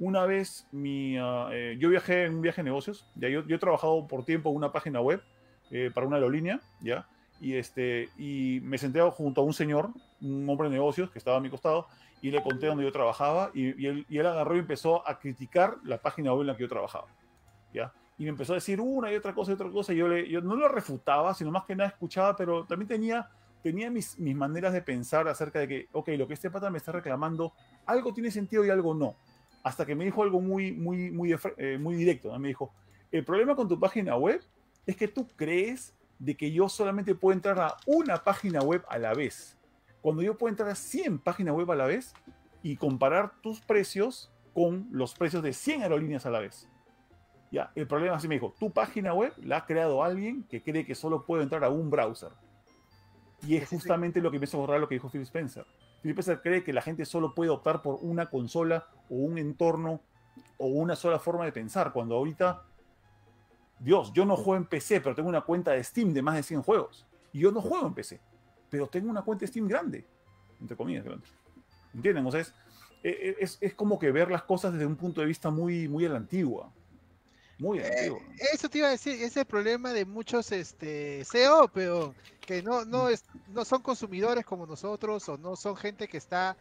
Una 0.00 0.26
vez 0.26 0.66
mi, 0.72 1.16
ah, 1.18 1.50
eh, 1.52 1.76
yo 1.78 1.88
viajé 1.88 2.24
en 2.24 2.34
un 2.34 2.42
viaje 2.42 2.62
de 2.62 2.64
negocios, 2.64 3.06
ya 3.14 3.28
yo, 3.28 3.46
yo 3.46 3.54
he 3.54 3.58
trabajado 3.60 4.08
por 4.08 4.24
tiempo 4.24 4.50
en 4.50 4.56
una 4.56 4.72
página 4.72 5.00
web 5.00 5.22
eh, 5.70 5.92
para 5.94 6.08
una 6.08 6.16
aerolínea, 6.16 6.60
¿ya? 6.80 7.06
Y, 7.40 7.54
este, 7.54 8.08
y 8.18 8.58
me 8.64 8.76
senté 8.76 9.00
junto 9.00 9.42
a 9.42 9.44
un 9.44 9.54
señor, 9.54 9.90
un 10.20 10.48
hombre 10.50 10.68
de 10.68 10.74
negocios 10.74 11.12
que 11.12 11.18
estaba 11.18 11.36
a 11.36 11.40
mi 11.40 11.48
costado, 11.48 11.86
y 12.22 12.32
le 12.32 12.42
conté 12.42 12.66
dónde 12.66 12.82
yo 12.82 12.90
trabajaba, 12.90 13.52
y, 13.54 13.80
y, 13.80 13.86
él, 13.86 14.06
y 14.08 14.18
él 14.18 14.26
agarró 14.26 14.56
y 14.56 14.58
empezó 14.58 15.06
a 15.08 15.20
criticar 15.20 15.76
la 15.84 15.98
página 15.98 16.32
web 16.32 16.40
en 16.40 16.46
la 16.48 16.56
que 16.56 16.64
yo 16.64 16.68
trabajaba, 16.68 17.06
¿ya? 17.72 17.92
Y 18.18 18.24
me 18.24 18.30
empezó 18.30 18.52
a 18.52 18.56
decir 18.56 18.80
una 18.80 19.12
y 19.12 19.16
otra 19.16 19.32
cosa 19.32 19.52
y 19.52 19.54
otra 19.54 19.70
cosa. 19.70 19.92
Yo, 19.92 20.08
le, 20.08 20.28
yo 20.28 20.40
no 20.40 20.56
lo 20.56 20.68
refutaba, 20.68 21.32
sino 21.34 21.52
más 21.52 21.64
que 21.64 21.76
nada 21.76 21.90
escuchaba, 21.90 22.36
pero 22.36 22.64
también 22.64 22.88
tenía, 22.88 23.30
tenía 23.62 23.90
mis, 23.90 24.18
mis 24.18 24.34
maneras 24.34 24.72
de 24.72 24.82
pensar 24.82 25.28
acerca 25.28 25.60
de 25.60 25.68
que, 25.68 25.88
ok, 25.92 26.08
lo 26.18 26.26
que 26.26 26.34
este 26.34 26.50
pata 26.50 26.68
me 26.68 26.78
está 26.78 26.90
reclamando, 26.90 27.52
algo 27.86 28.12
tiene 28.12 28.32
sentido 28.32 28.64
y 28.64 28.70
algo 28.70 28.92
no. 28.92 29.14
Hasta 29.62 29.86
que 29.86 29.94
me 29.94 30.04
dijo 30.04 30.24
algo 30.24 30.40
muy, 30.40 30.72
muy, 30.72 31.12
muy, 31.12 31.34
eh, 31.56 31.78
muy 31.78 31.94
directo. 31.94 32.36
Me 32.40 32.48
dijo, 32.48 32.72
el 33.12 33.24
problema 33.24 33.54
con 33.54 33.68
tu 33.68 33.78
página 33.78 34.16
web 34.16 34.42
es 34.84 34.96
que 34.96 35.06
tú 35.06 35.28
crees 35.36 35.94
de 36.18 36.36
que 36.36 36.50
yo 36.50 36.68
solamente 36.68 37.14
puedo 37.14 37.34
entrar 37.34 37.60
a 37.60 37.76
una 37.86 38.24
página 38.24 38.60
web 38.60 38.84
a 38.88 38.98
la 38.98 39.14
vez. 39.14 39.56
Cuando 40.00 40.22
yo 40.22 40.36
puedo 40.36 40.50
entrar 40.50 40.70
a 40.70 40.74
100 40.74 41.20
páginas 41.20 41.54
web 41.54 41.70
a 41.70 41.76
la 41.76 41.86
vez 41.86 42.14
y 42.64 42.76
comparar 42.76 43.40
tus 43.42 43.60
precios 43.60 44.32
con 44.52 44.88
los 44.90 45.14
precios 45.14 45.42
de 45.44 45.52
100 45.52 45.82
aerolíneas 45.82 46.26
a 46.26 46.30
la 46.30 46.40
vez. 46.40 46.68
Ya, 47.50 47.72
el 47.74 47.86
problema 47.86 48.16
así 48.16 48.28
me 48.28 48.34
dijo, 48.34 48.54
tu 48.58 48.70
página 48.70 49.14
web 49.14 49.32
la 49.38 49.58
ha 49.58 49.66
creado 49.66 50.02
alguien 50.02 50.44
que 50.44 50.62
cree 50.62 50.84
que 50.84 50.94
solo 50.94 51.24
puede 51.24 51.42
entrar 51.42 51.64
a 51.64 51.70
un 51.70 51.88
browser. 51.88 52.30
Y 53.46 53.56
es 53.56 53.68
justamente 53.68 54.20
lo 54.20 54.30
que 54.30 54.38
me 54.38 54.44
hizo 54.44 54.58
borrar 54.58 54.80
lo 54.80 54.88
que 54.88 54.96
dijo 54.96 55.08
Phil 55.08 55.22
Spencer. 55.22 55.64
Phil 56.02 56.10
Spencer 56.10 56.40
cree 56.42 56.62
que 56.62 56.72
la 56.72 56.82
gente 56.82 57.04
solo 57.04 57.34
puede 57.34 57.50
optar 57.50 57.82
por 57.82 57.98
una 58.02 58.26
consola 58.26 58.86
o 59.08 59.14
un 59.14 59.38
entorno 59.38 60.00
o 60.58 60.66
una 60.66 60.96
sola 60.96 61.18
forma 61.18 61.44
de 61.44 61.52
pensar, 61.52 61.92
cuando 61.92 62.16
ahorita, 62.16 62.64
Dios, 63.78 64.12
yo 64.12 64.24
no 64.24 64.36
juego 64.36 64.56
en 64.56 64.66
PC, 64.66 65.00
pero 65.00 65.14
tengo 65.14 65.28
una 65.28 65.40
cuenta 65.40 65.72
de 65.72 65.82
Steam 65.82 66.12
de 66.12 66.22
más 66.22 66.34
de 66.34 66.42
100 66.42 66.62
juegos. 66.62 67.06
Y 67.32 67.40
yo 67.40 67.52
no 67.52 67.60
juego 67.60 67.86
en 67.86 67.94
PC, 67.94 68.20
pero 68.68 68.88
tengo 68.88 69.08
una 69.08 69.22
cuenta 69.22 69.42
de 69.42 69.46
Steam 69.48 69.68
grande, 69.68 70.06
entre 70.60 70.76
comillas, 70.76 71.04
grande. 71.04 71.26
¿Entienden? 71.94 72.26
O 72.26 72.30
sea, 72.30 72.40
es, 72.40 72.54
es, 73.02 73.58
es, 73.60 73.74
como 73.74 73.98
que 73.98 74.10
ver 74.10 74.30
las 74.30 74.42
cosas 74.42 74.72
desde 74.72 74.86
un 74.86 74.96
punto 74.96 75.20
de 75.20 75.26
vista 75.26 75.50
muy, 75.50 75.88
muy 75.88 76.04
a 76.04 76.10
la 76.10 76.16
antigua. 76.16 76.72
Muy 77.58 77.80
eh, 77.80 78.12
eso 78.52 78.68
te 78.68 78.78
iba 78.78 78.86
a 78.86 78.92
decir, 78.92 79.20
es 79.20 79.36
el 79.36 79.44
problema 79.44 79.92
de 79.92 80.04
muchos 80.04 80.52
este 80.52 81.24
CEO, 81.24 81.68
pero 81.68 82.14
que 82.40 82.62
no, 82.62 82.84
no, 82.84 83.08
es, 83.08 83.24
no 83.48 83.64
son 83.64 83.82
consumidores 83.82 84.46
como 84.46 84.64
nosotros 84.64 85.28
o 85.28 85.36
no 85.36 85.56
son 85.56 85.76
gente 85.76 86.06
que 86.06 86.18
está 86.18 86.56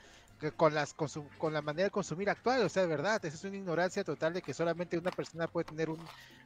con 0.56 0.74
las 0.74 0.94
con 0.94 1.54
la 1.54 1.62
manera 1.62 1.86
de 1.86 1.92
consumir 1.92 2.30
actual, 2.30 2.64
o 2.64 2.70
sea, 2.70 2.84
de 2.84 2.88
verdad, 2.88 3.24
esa 3.26 3.36
es 3.36 3.44
una 3.44 3.58
ignorancia 3.58 4.04
total 4.04 4.34
de 4.34 4.42
que 4.42 4.54
solamente 4.54 4.98
una 4.98 5.12
persona 5.12 5.48
puede 5.48 5.66
tener 5.66 5.90
un, 5.90 6.00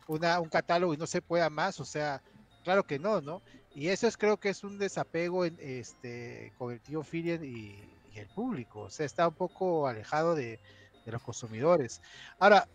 una, 0.07 0.39
un 0.39 0.49
catálogo 0.49 0.93
y 0.93 0.97
no 0.97 1.07
se 1.07 1.21
pueda 1.21 1.49
más, 1.49 1.79
o 1.79 1.85
sea, 1.85 2.21
claro 2.63 2.83
que 2.83 2.99
no, 2.99 3.21
¿no? 3.21 3.41
Y 3.73 3.87
eso 3.87 4.07
es 4.07 4.17
creo 4.17 4.37
que 4.37 4.49
es 4.49 4.63
un 4.63 4.77
desapego 4.77 5.45
en, 5.45 5.57
este 5.59 6.53
con 6.57 6.73
el 6.73 6.79
tío 6.79 7.03
Filian 7.03 7.43
y, 7.43 7.83
y, 8.13 8.19
el 8.19 8.27
público, 8.27 8.81
o 8.81 8.89
sea, 8.89 9.05
está 9.05 9.27
un 9.27 9.33
poco 9.33 9.87
alejado 9.87 10.35
de, 10.35 10.59
de 11.05 11.11
los 11.11 11.21
consumidores. 11.21 12.01
Ahora, 12.39 12.67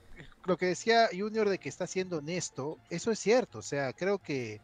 lo 0.45 0.57
que 0.57 0.67
decía 0.67 1.09
Junior 1.13 1.49
de 1.49 1.59
que 1.59 1.69
está 1.69 1.87
siendo 1.87 2.19
honesto, 2.19 2.79
eso 2.91 3.11
es 3.11 3.19
cierto, 3.19 3.59
o 3.59 3.63
sea, 3.63 3.93
creo 3.93 4.19
que, 4.19 4.61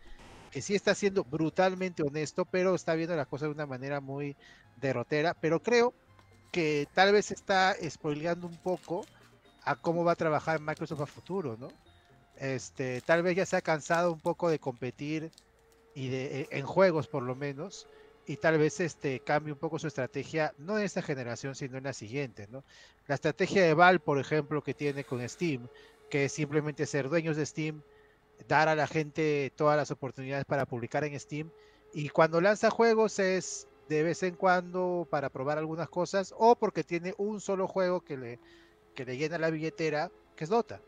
que 0.50 0.62
sí 0.62 0.74
está 0.74 0.94
siendo 0.94 1.24
brutalmente 1.24 2.02
honesto, 2.02 2.44
pero 2.44 2.74
está 2.74 2.94
viendo 2.94 3.16
las 3.16 3.26
cosas 3.26 3.48
de 3.48 3.54
una 3.54 3.66
manera 3.66 4.00
muy 4.00 4.36
derrotera, 4.80 5.34
pero 5.34 5.62
creo 5.62 5.94
que 6.50 6.86
tal 6.94 7.12
vez 7.12 7.30
está 7.30 7.74
spoileando 7.88 8.46
un 8.46 8.56
poco 8.58 9.04
a 9.64 9.76
cómo 9.76 10.04
va 10.04 10.12
a 10.12 10.16
trabajar 10.16 10.60
Microsoft 10.60 11.00
a 11.00 11.06
futuro, 11.06 11.56
¿no? 11.58 11.68
Este, 12.36 13.00
tal 13.02 13.22
vez 13.22 13.36
ya 13.36 13.46
se 13.46 13.56
ha 13.56 13.62
cansado 13.62 14.12
un 14.12 14.20
poco 14.20 14.50
de 14.50 14.58
competir 14.58 15.30
y 15.94 16.08
de, 16.08 16.48
en 16.50 16.66
juegos 16.66 17.06
por 17.08 17.22
lo 17.22 17.34
menos, 17.34 17.86
y 18.26 18.36
tal 18.36 18.58
vez 18.58 18.80
este 18.80 19.20
cambie 19.20 19.52
un 19.52 19.58
poco 19.58 19.78
su 19.78 19.88
estrategia, 19.88 20.54
no 20.58 20.78
en 20.78 20.84
esta 20.84 21.02
generación, 21.02 21.54
sino 21.54 21.78
en 21.78 21.84
la 21.84 21.92
siguiente, 21.92 22.46
¿no? 22.50 22.64
La 23.08 23.16
estrategia 23.16 23.64
de 23.64 23.74
Val, 23.74 24.00
por 24.00 24.18
ejemplo, 24.18 24.62
que 24.62 24.74
tiene 24.74 25.04
con 25.04 25.26
Steam, 25.28 25.68
que 26.08 26.26
es 26.26 26.32
simplemente 26.32 26.86
ser 26.86 27.08
dueños 27.08 27.36
de 27.36 27.46
Steam, 27.46 27.82
dar 28.48 28.68
a 28.68 28.74
la 28.74 28.86
gente 28.86 29.52
todas 29.56 29.76
las 29.76 29.90
oportunidades 29.90 30.44
para 30.44 30.66
publicar 30.66 31.04
en 31.04 31.18
Steam, 31.18 31.50
y 31.92 32.08
cuando 32.08 32.40
lanza 32.40 32.70
juegos 32.70 33.18
es 33.18 33.66
de 33.88 34.02
vez 34.02 34.22
en 34.22 34.36
cuando 34.36 35.06
para 35.10 35.28
probar 35.28 35.58
algunas 35.58 35.88
cosas, 35.88 36.34
o 36.38 36.56
porque 36.56 36.84
tiene 36.84 37.14
un 37.18 37.40
solo 37.40 37.66
juego 37.66 38.00
que 38.00 38.16
le, 38.16 38.38
que 38.94 39.04
le 39.04 39.16
llena 39.16 39.38
la 39.38 39.50
billetera, 39.50 40.10
que 40.36 40.44
es 40.44 40.50
Dota. 40.50 40.80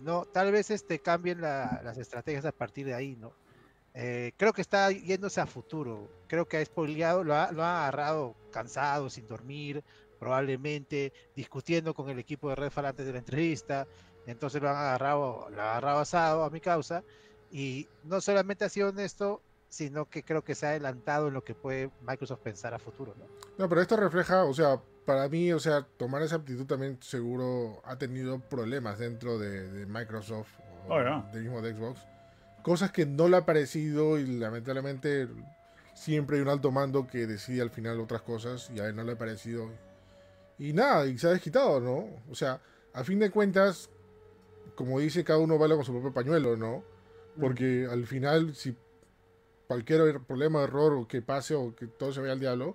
No, 0.00 0.24
tal 0.26 0.52
vez 0.52 0.70
este 0.70 0.98
cambien 0.98 1.40
las 1.40 1.96
estrategias 1.98 2.44
a 2.44 2.52
partir 2.52 2.86
de 2.86 2.94
ahí, 2.94 3.16
¿no? 3.16 3.32
Eh, 3.98 4.32
creo 4.36 4.52
que 4.52 4.60
está 4.60 4.90
yéndose 4.90 5.40
a 5.40 5.46
futuro. 5.46 6.10
Creo 6.28 6.46
que 6.46 6.58
ha 6.58 6.64
spoileado, 6.64 7.24
lo 7.24 7.34
ha, 7.34 7.50
lo 7.50 7.64
ha 7.64 7.80
agarrado 7.84 8.36
cansado, 8.52 9.08
sin 9.08 9.26
dormir, 9.26 9.82
probablemente 10.20 11.14
discutiendo 11.34 11.94
con 11.94 12.10
el 12.10 12.18
equipo 12.18 12.50
de 12.50 12.56
Redfall 12.56 12.86
antes 12.86 13.06
de 13.06 13.12
la 13.12 13.18
entrevista. 13.18 13.86
Entonces 14.26 14.60
lo 14.60 14.68
han 14.68 14.76
agarrado, 14.76 15.48
lo 15.50 15.62
ha 15.62 15.70
agarrado 15.70 16.00
asado 16.00 16.44
a 16.44 16.50
mi 16.50 16.60
causa. 16.60 17.02
Y 17.50 17.88
no 18.04 18.20
solamente 18.20 18.66
ha 18.66 18.68
sido 18.68 18.90
honesto, 18.90 19.40
sino 19.70 20.04
que 20.10 20.22
creo 20.22 20.44
que 20.44 20.54
se 20.54 20.66
ha 20.66 20.70
adelantado 20.70 21.28
en 21.28 21.34
lo 21.34 21.42
que 21.42 21.54
puede 21.54 21.90
Microsoft 22.02 22.40
pensar 22.40 22.74
a 22.74 22.78
futuro, 22.78 23.14
¿no? 23.18 23.24
No, 23.56 23.68
pero 23.68 23.80
esto 23.80 23.96
refleja, 23.96 24.44
o 24.44 24.52
sea, 24.52 24.78
para 25.06 25.26
mí, 25.28 25.52
o 25.52 25.58
sea, 25.58 25.86
tomar 25.96 26.20
esa 26.20 26.36
actitud 26.36 26.66
también 26.66 26.98
seguro 27.00 27.80
ha 27.84 27.96
tenido 27.96 28.40
problemas 28.40 28.98
dentro 28.98 29.38
de, 29.38 29.86
Microsoft 29.86 30.50
o 30.86 30.94
oh, 30.94 31.32
del 31.32 31.44
mismo 31.44 31.62
de 31.62 31.72
Xbox. 31.72 32.15
Cosas 32.66 32.90
que 32.90 33.06
no 33.06 33.28
le 33.28 33.36
ha 33.36 33.46
parecido 33.46 34.18
y 34.18 34.26
lamentablemente 34.26 35.28
siempre 35.94 36.36
hay 36.36 36.42
un 36.42 36.48
alto 36.48 36.72
mando 36.72 37.06
que 37.06 37.24
decide 37.24 37.62
al 37.62 37.70
final 37.70 38.00
otras 38.00 38.22
cosas 38.22 38.72
y 38.74 38.80
a 38.80 38.88
él 38.88 38.96
no 38.96 39.04
le 39.04 39.12
ha 39.12 39.16
parecido. 39.16 39.70
Y 40.58 40.72
nada, 40.72 41.06
y 41.06 41.16
se 41.16 41.28
ha 41.28 41.30
desquitado, 41.30 41.78
¿no? 41.78 42.08
O 42.28 42.34
sea, 42.34 42.60
a 42.92 43.04
fin 43.04 43.20
de 43.20 43.30
cuentas, 43.30 43.88
como 44.74 44.98
dice, 44.98 45.22
cada 45.22 45.38
uno 45.38 45.58
vale 45.58 45.76
con 45.76 45.84
su 45.84 45.92
propio 45.92 46.12
pañuelo, 46.12 46.56
¿no? 46.56 46.82
Porque 47.40 47.86
al 47.88 48.04
final, 48.04 48.56
si 48.56 48.76
cualquier 49.68 50.18
problema, 50.22 50.64
error 50.64 50.94
o 50.94 51.06
que 51.06 51.22
pase 51.22 51.54
o 51.54 51.72
que 51.72 51.86
todo 51.86 52.12
se 52.12 52.20
vaya 52.20 52.32
al 52.32 52.40
diablo, 52.40 52.74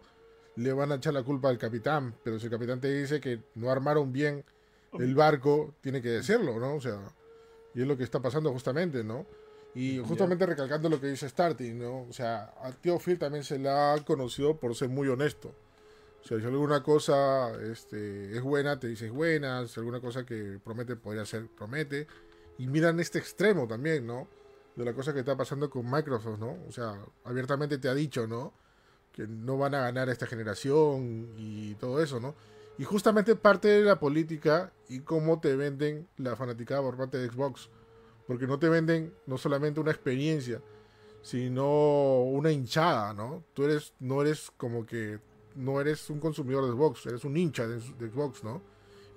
le 0.55 0.71
van 0.71 0.93
a 0.93 0.95
echar 0.95 1.13
la 1.13 1.23
culpa 1.23 1.49
al 1.49 1.57
capitán. 1.57 2.15
Pero 2.23 2.39
si 2.39 2.45
el 2.45 2.51
capitán 2.53 2.79
te 2.79 2.93
dice 2.93 3.19
que 3.19 3.41
no 3.55 3.69
armaron 3.69 4.13
bien 4.13 4.45
el 4.93 5.15
barco, 5.15 5.75
tiene 5.81 6.01
que 6.01 6.11
decirlo, 6.11 6.59
¿no? 6.59 6.75
O 6.75 6.79
sea, 6.79 6.97
y 7.75 7.81
es 7.81 7.87
lo 7.87 7.97
que 7.97 8.05
está 8.05 8.21
pasando 8.21 8.53
justamente, 8.53 9.03
¿no? 9.03 9.25
Y 9.73 9.99
justamente 9.99 10.45
recalcando 10.45 10.89
lo 10.89 10.99
que 10.99 11.07
dice 11.07 11.29
Starting, 11.29 11.79
¿no? 11.79 12.01
O 12.01 12.13
sea, 12.13 12.53
a 12.61 12.71
Tío 12.71 12.99
Phil 12.99 13.17
también 13.17 13.43
se 13.43 13.57
le 13.57 13.69
ha 13.69 13.95
conocido 14.05 14.57
por 14.57 14.75
ser 14.75 14.89
muy 14.89 15.07
honesto. 15.07 15.53
O 16.23 16.27
sea, 16.27 16.39
si 16.39 16.45
alguna 16.45 16.83
cosa 16.83 17.51
este, 17.61 18.35
es 18.35 18.41
buena, 18.41 18.79
te 18.79 18.87
dices 18.87 19.11
buena. 19.11 19.67
Si 19.67 19.79
alguna 19.79 20.01
cosa 20.01 20.25
que 20.25 20.59
promete 20.63 20.95
podría 20.95 21.25
ser, 21.25 21.47
promete. 21.47 22.05
Y 22.57 22.67
miran 22.67 22.99
este 22.99 23.17
extremo 23.17 23.65
también, 23.65 24.05
¿no? 24.05 24.27
De 24.75 24.83
la 24.83 24.93
cosa 24.93 25.13
que 25.13 25.19
está 25.19 25.37
pasando 25.37 25.69
con 25.69 25.89
Microsoft, 25.89 26.39
¿no? 26.39 26.57
O 26.67 26.71
sea, 26.71 26.99
abiertamente 27.23 27.77
te 27.77 27.87
ha 27.87 27.93
dicho, 27.93 28.27
¿no? 28.27 28.53
Que 29.13 29.25
no 29.25 29.57
van 29.57 29.73
a 29.73 29.81
ganar 29.81 30.09
esta 30.09 30.27
generación 30.27 31.33
y 31.37 31.75
todo 31.75 32.03
eso, 32.03 32.19
¿no? 32.19 32.35
Y 32.77 32.83
justamente 32.83 33.35
parte 33.35 33.69
de 33.69 33.81
la 33.81 33.99
política 33.99 34.73
y 34.89 34.99
cómo 34.99 35.39
te 35.39 35.55
venden 35.55 36.07
la 36.17 36.35
fanaticada 36.35 36.81
por 36.81 36.97
parte 36.97 37.17
de 37.17 37.29
Xbox 37.29 37.69
porque 38.31 38.47
no 38.47 38.57
te 38.57 38.69
venden 38.69 39.13
no 39.27 39.37
solamente 39.37 39.81
una 39.81 39.91
experiencia, 39.91 40.61
sino 41.21 42.21
una 42.21 42.49
hinchada, 42.49 43.13
¿no? 43.13 43.43
Tú 43.53 43.65
eres, 43.65 43.93
no 43.99 44.21
eres 44.21 44.49
como 44.55 44.85
que, 44.85 45.19
no 45.53 45.81
eres 45.81 46.09
un 46.09 46.21
consumidor 46.21 46.63
de 46.63 46.71
Xbox, 46.71 47.05
eres 47.07 47.25
un 47.25 47.35
hincha 47.35 47.67
de, 47.67 47.81
Xbox, 47.81 48.41
¿no? 48.45 48.61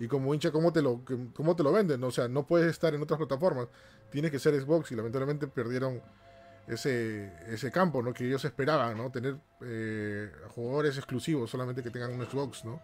Y 0.01 0.09
como 0.09 0.35
hincha, 0.35 0.51
¿cómo 0.51 0.73
te, 0.73 0.83
lo, 0.83 1.01
¿cómo 1.33 1.55
te 1.55 1.63
lo 1.63 1.71
venden? 1.71 2.03
O 2.03 2.11
sea, 2.11 2.27
no 2.27 2.45
puedes 2.45 2.69
estar 2.69 2.93
en 2.93 3.03
otras 3.03 3.19
plataformas, 3.19 3.69
tienes 4.11 4.33
que 4.33 4.41
ser 4.41 4.61
Xbox 4.61 4.91
y 4.91 4.97
lamentablemente 4.97 5.47
perdieron 5.47 6.03
ese, 6.67 7.33
ese 7.47 7.71
campo, 7.71 8.03
¿no? 8.03 8.13
Que 8.13 8.27
ellos 8.27 8.45
esperaban, 8.45 8.99
¿no? 8.99 9.13
Tener 9.13 9.37
eh, 9.61 10.29
jugadores 10.57 10.97
exclusivos, 10.97 11.49
solamente 11.49 11.85
que 11.85 11.91
tengan 11.91 12.13
un 12.13 12.27
Xbox, 12.27 12.65
¿no? 12.65 12.83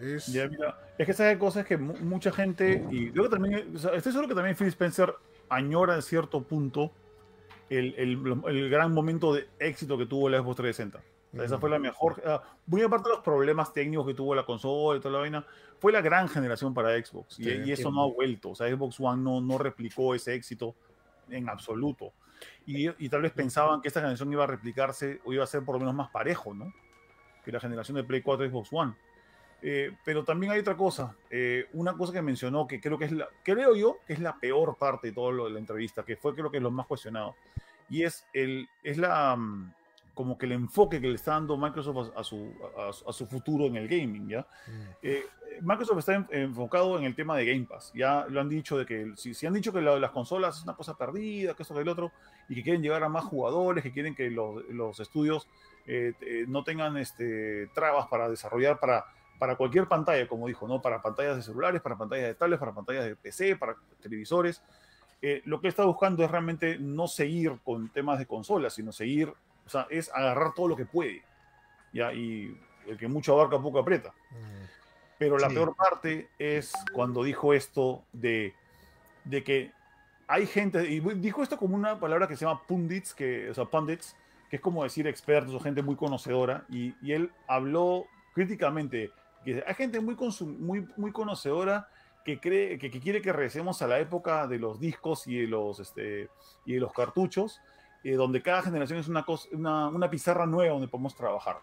Es... 0.00 0.28
es 0.28 1.06
que 1.06 1.12
sabes 1.12 1.36
cosas 1.38 1.66
que 1.66 1.76
mucha 1.76 2.30
gente, 2.30 2.84
y 2.90 3.10
creo 3.10 3.24
que 3.24 3.30
también, 3.30 3.74
estoy 3.74 4.12
seguro 4.12 4.28
que 4.28 4.34
también 4.34 4.56
Phil 4.56 4.68
Spencer 4.68 5.14
añora 5.48 5.96
en 5.96 6.02
cierto 6.02 6.42
punto 6.42 6.92
el, 7.68 7.94
el, 8.46 8.70
gran 8.70 8.92
momento 8.92 9.32
de 9.34 9.48
éxito 9.58 9.96
que 9.96 10.06
tuvo 10.06 10.28
la 10.28 10.38
Xbox 10.38 10.56
360. 10.56 11.44
esa 11.44 11.58
fue 11.58 11.70
la 11.70 11.78
mejor, 11.78 12.22
uh, 12.24 12.38
muy 12.66 12.82
aparte 12.82 13.08
de 13.08 13.16
los 13.16 13.24
problemas 13.24 13.72
técnicos 13.72 14.06
que 14.06 14.14
tuvo 14.14 14.34
la 14.34 14.44
consola 14.44 14.98
y 14.98 15.00
toda 15.00 15.14
la 15.14 15.20
vaina, 15.20 15.46
fue 15.78 15.90
la 15.92 16.00
gran 16.00 16.28
generación 16.28 16.74
para 16.74 16.90
Xbox 17.02 17.40
y, 17.40 17.50
y, 17.50 17.72
eso 17.72 17.90
no 17.90 18.02
ha 18.02 18.06
vuelto. 18.06 18.50
O 18.50 18.54
sea, 18.54 18.68
Xbox 18.68 19.00
One 19.00 19.22
no, 19.22 19.40
no 19.40 19.58
replicó 19.58 20.14
ese 20.14 20.34
éxito 20.34 20.74
en 21.30 21.48
absoluto. 21.48 22.12
Y, 22.66 22.88
y, 23.04 23.08
tal 23.08 23.22
vez 23.22 23.32
pensaban 23.32 23.80
que 23.80 23.88
esta 23.88 24.00
generación 24.00 24.32
iba 24.32 24.44
a 24.44 24.46
replicarse 24.46 25.20
o 25.24 25.32
iba 25.32 25.44
a 25.44 25.46
ser 25.46 25.64
por 25.64 25.76
lo 25.76 25.80
menos 25.80 25.94
más 25.94 26.10
parejo, 26.10 26.54
¿no? 26.54 26.72
Que 27.44 27.52
la 27.52 27.60
generación 27.60 27.96
de 27.96 28.04
Play 28.04 28.22
4 28.22 28.46
y 28.46 28.50
Xbox 28.50 28.68
One. 28.72 28.94
Eh, 29.64 29.92
pero 30.04 30.24
también 30.24 30.50
hay 30.50 30.58
otra 30.58 30.76
cosa, 30.76 31.14
eh, 31.30 31.66
una 31.74 31.96
cosa 31.96 32.12
que 32.12 32.20
mencionó 32.20 32.66
que 32.66 32.80
creo 32.80 32.98
que 32.98 33.04
es 33.04 33.12
la, 33.12 33.28
creo 33.44 33.76
yo 33.76 33.98
que 34.04 34.14
es 34.14 34.18
la 34.18 34.36
peor 34.36 34.76
parte 34.76 35.08
de 35.08 35.12
todo 35.12 35.48
la 35.48 35.58
entrevista, 35.58 36.04
que 36.04 36.16
fue 36.16 36.34
creo 36.34 36.50
que 36.50 36.56
es 36.56 36.62
lo 36.62 36.72
más 36.72 36.88
cuestionado, 36.88 37.36
y 37.88 38.02
es 38.02 38.26
el, 38.32 38.68
es 38.82 38.98
la, 38.98 39.36
mm, 39.36 39.72
como 40.14 40.36
que 40.36 40.46
el 40.46 40.52
enfoque 40.52 41.00
que 41.00 41.06
le 41.06 41.14
está 41.14 41.32
dando 41.32 41.56
Microsoft 41.56 42.10
a, 42.16 42.24
su, 42.24 42.52
a, 43.06 43.12
su 43.12 43.26
futuro 43.28 43.66
en 43.66 43.76
el 43.76 43.86
gaming, 43.86 44.28
¿ya? 44.28 44.40
Mm. 44.40 44.88
Eh, 45.00 45.26
Microsoft 45.60 45.98
está 45.98 46.26
enfocado 46.30 46.98
en 46.98 47.04
el 47.04 47.14
tema 47.14 47.36
de 47.36 47.46
Game 47.46 47.66
Pass, 47.66 47.92
ya 47.94 48.26
lo 48.28 48.40
han 48.40 48.48
dicho 48.48 48.76
de 48.76 48.84
que, 48.84 49.12
si, 49.14 49.32
si 49.32 49.46
han 49.46 49.52
dicho 49.52 49.72
que 49.72 49.80
las 49.80 50.10
consolas 50.10 50.56
es 50.56 50.64
una 50.64 50.74
cosa 50.74 50.96
perdida, 50.96 51.54
que 51.54 51.62
esto 51.62 51.72
que 51.72 51.82
el 51.82 51.88
otro, 51.88 52.10
y 52.48 52.56
que 52.56 52.64
quieren 52.64 52.82
llegar 52.82 53.04
a 53.04 53.08
más 53.08 53.26
jugadores, 53.26 53.84
que 53.84 53.92
quieren 53.92 54.16
que 54.16 54.28
los, 54.28 54.64
los 54.70 54.98
estudios 54.98 55.46
no 56.46 56.64
tengan 56.64 56.96
este, 56.96 57.68
trabas 57.74 58.06
para 58.06 58.28
desarrollar, 58.28 58.78
para 58.78 59.04
para 59.42 59.56
cualquier 59.56 59.88
pantalla, 59.88 60.28
como 60.28 60.46
dijo, 60.46 60.68
¿no? 60.68 60.80
Para 60.80 61.02
pantallas 61.02 61.34
de 61.34 61.42
celulares, 61.42 61.82
para 61.82 61.98
pantallas 61.98 62.26
de 62.26 62.34
tablets, 62.36 62.60
para 62.60 62.72
pantallas 62.72 63.06
de 63.06 63.16
PC, 63.16 63.56
para 63.56 63.74
televisores. 64.00 64.62
Eh, 65.20 65.42
lo 65.46 65.60
que 65.60 65.66
está 65.66 65.84
buscando 65.84 66.22
es 66.22 66.30
realmente 66.30 66.78
no 66.78 67.08
seguir 67.08 67.58
con 67.64 67.88
temas 67.88 68.20
de 68.20 68.26
consolas, 68.26 68.74
sino 68.74 68.92
seguir, 68.92 69.34
o 69.66 69.68
sea, 69.68 69.88
es 69.90 70.12
agarrar 70.14 70.54
todo 70.54 70.68
lo 70.68 70.76
que 70.76 70.86
puede. 70.86 71.24
¿ya? 71.92 72.12
Y 72.12 72.56
el 72.86 72.96
que 72.96 73.08
mucho 73.08 73.32
abarca, 73.32 73.60
poco 73.60 73.80
aprieta. 73.80 74.10
Mm. 74.30 74.64
Pero 75.18 75.36
la 75.38 75.48
peor 75.48 75.74
parte 75.74 76.28
es 76.38 76.72
cuando 76.92 77.24
dijo 77.24 77.52
esto 77.52 78.04
de, 78.12 78.54
de 79.24 79.42
que 79.42 79.72
hay 80.28 80.46
gente, 80.46 80.88
y 80.88 81.00
dijo 81.16 81.42
esto 81.42 81.56
como 81.56 81.74
una 81.74 81.98
palabra 81.98 82.28
que 82.28 82.36
se 82.36 82.44
llama 82.44 82.62
pundits, 82.62 83.12
que, 83.12 83.50
o 83.50 83.54
sea, 83.54 83.64
pundits, 83.64 84.14
que 84.48 84.54
es 84.54 84.62
como 84.62 84.84
decir 84.84 85.08
expertos 85.08 85.52
o 85.52 85.58
gente 85.58 85.82
muy 85.82 85.96
conocedora, 85.96 86.64
y, 86.68 86.94
y 87.02 87.10
él 87.10 87.32
habló 87.48 88.06
críticamente 88.34 89.10
hay 89.44 89.74
gente 89.74 90.00
muy, 90.00 90.16
muy, 90.58 90.86
muy 90.96 91.12
conocedora 91.12 91.88
que, 92.24 92.38
cree, 92.38 92.78
que, 92.78 92.90
quiere 92.90 93.20
que 93.20 93.32
regresemos 93.32 93.82
a 93.82 93.88
la 93.88 93.98
época 93.98 94.46
de 94.46 94.58
los 94.58 94.78
discos 94.78 95.26
y 95.26 95.38
de 95.38 95.46
los, 95.48 95.80
este, 95.80 96.30
y 96.64 96.74
de 96.74 96.80
los 96.80 96.92
cartuchos, 96.92 97.60
eh, 98.04 98.12
donde 98.14 98.42
cada 98.42 98.62
generación 98.62 98.98
es 98.98 99.08
una, 99.08 99.24
cosa, 99.24 99.48
una, 99.52 99.88
una, 99.88 100.08
pizarra 100.08 100.46
nueva 100.46 100.72
donde 100.72 100.88
podemos 100.88 101.14
trabajar. 101.14 101.58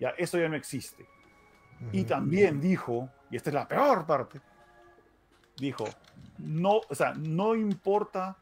Ya, 0.00 0.10
eso 0.10 0.38
ya 0.38 0.48
no 0.48 0.56
existe. 0.56 1.06
Y 1.92 2.04
también 2.04 2.60
dijo, 2.60 3.08
y 3.30 3.36
esta 3.36 3.50
es 3.50 3.54
la 3.54 3.66
peor 3.66 4.04
parte, 4.04 4.40
dijo, 5.56 5.84
no, 6.38 6.80
o 6.88 6.94
sea, 6.94 7.14
no 7.14 7.54
importa 7.54 8.36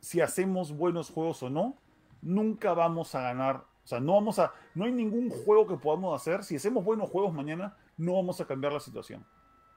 si 0.00 0.20
hacemos 0.20 0.72
buenos 0.72 1.10
juegos 1.10 1.42
o 1.42 1.50
no, 1.50 1.76
nunca 2.22 2.74
vamos 2.74 3.14
a 3.14 3.20
ganar. 3.22 3.64
O 3.84 3.88
sea, 3.90 4.00
no 4.00 4.14
vamos 4.14 4.38
a, 4.38 4.52
no 4.74 4.84
hay 4.84 4.92
ningún 4.92 5.30
juego 5.30 5.66
que 5.66 5.76
podamos 5.76 6.20
hacer. 6.20 6.44
Si 6.44 6.56
hacemos 6.56 6.84
buenos 6.84 7.08
juegos 7.08 7.32
mañana, 7.32 7.76
no 8.00 8.14
vamos 8.14 8.40
a 8.40 8.46
cambiar 8.46 8.72
la 8.72 8.80
situación. 8.80 9.24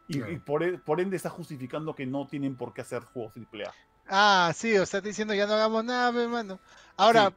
Y, 0.07 0.19
e, 0.21 0.39
por, 0.39 0.99
ende 0.99 1.15
está 1.15 1.29
justificando 1.29 1.95
que 1.95 2.05
no 2.05 2.27
tienen 2.27 2.55
por 2.55 2.73
qué 2.73 2.81
hacer 2.81 3.03
juegos 3.03 3.33
AAA. 3.37 3.73
Ah, 4.07 4.51
sí, 4.55 4.77
o 4.77 4.85
sea, 4.85 5.01
diciendo 5.01 5.33
ya 5.33 5.47
no 5.47 5.53
hagamos 5.53 5.83
nada, 5.83 6.21
hermano. 6.21 6.59
Ahora, 6.97 7.33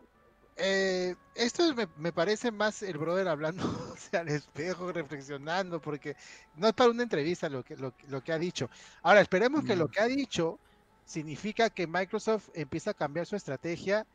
eh, 0.56 1.14
esto 1.34 1.62
me, 1.96 2.12
parece 2.12 2.50
más 2.50 2.82
el 2.82 2.98
brother 2.98 3.28
hablando 3.28 3.62
al 4.12 4.28
espejo, 4.28 4.92
reflexionando, 4.92 5.80
porque 5.80 6.16
no 6.56 6.68
es 6.68 6.72
para 6.72 6.90
una 6.90 7.02
entrevista 7.02 7.48
lo 7.48 7.62
que, 7.62 7.76
lo, 7.76 7.92
que 8.22 8.32
ha 8.32 8.38
dicho. 8.38 8.70
Ahora, 9.02 9.20
esperemos 9.20 9.64
que 9.64 9.76
lo 9.76 9.88
que 9.88 10.00
ha 10.00 10.06
dicho 10.06 10.58
significa 11.04 11.70
que 11.70 11.86
Microsoft 11.86 12.48
empieza 12.54 12.90
a 12.90 12.94
cambiar 12.94 13.26
su 13.26 13.36
estrategia 13.36 14.06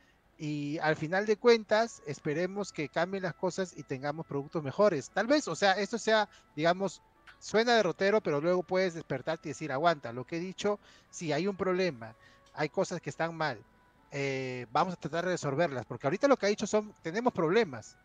y 0.42 0.80
al 0.80 0.96
final 0.96 1.28
de 1.28 1.38
cuentas 1.38 2.02
esperemos 2.08 2.74
que 2.74 2.90
cambien 2.90 3.22
las 3.22 3.36
cosas 3.36 3.78
y 3.78 3.84
tengamos 3.84 4.26
productos 4.26 4.64
mejores. 4.64 5.12
Tal 5.12 5.28
vez, 5.28 5.48
o 5.48 5.56
sea, 5.56 5.74
esto 5.74 6.00
sea, 6.00 6.28
digamos, 6.56 7.00
suena 7.38 7.76
derrotero, 7.76 8.22
pero 8.22 8.42
luego 8.42 8.64
puedes 8.64 8.96
despertarte 8.96 9.50
y 9.50 9.52
decir, 9.52 9.72
aguanta, 9.72 10.12
lo 10.12 10.26
que 10.26 10.38
he 10.38 10.40
dicho, 10.40 10.80
si 11.12 11.32
hay 11.32 11.46
un 11.46 11.56
problema, 11.56 12.16
hay 12.56 12.70
cosas 12.70 13.00
que 13.02 13.12
están 13.12 13.36
mal, 13.36 13.64
eh, 14.10 14.66
vamos 14.72 14.96
a 14.96 14.98
tratar 14.98 15.26
de 15.26 15.34
resolverlas, 15.34 15.86
porque 15.86 16.08
ahorita 16.08 16.28
lo 16.28 16.38
que 16.38 16.48
ha 16.48 16.50
dicho 16.50 16.66
son, 16.66 16.92
tenemos 17.04 17.34
problemas 17.34 17.96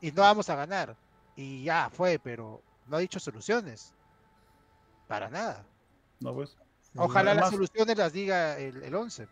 y 0.00 0.12
no 0.12 0.22
vamos 0.22 0.48
a 0.50 0.54
ganar. 0.54 0.94
Y 1.34 1.64
ya 1.64 1.90
fue, 1.90 2.20
pero 2.20 2.62
no 2.86 2.98
ha 2.98 3.00
dicho 3.00 3.18
soluciones. 3.18 3.92
Para 5.08 5.28
nada. 5.28 5.66
No, 6.20 6.34
pues. 6.34 6.56
Ojalá 6.96 7.34
las 7.34 7.50
soluciones 7.50 7.96
las 7.96 8.12
diga 8.12 8.58
el, 8.58 8.82
el 8.82 8.94
11. 8.94 9.26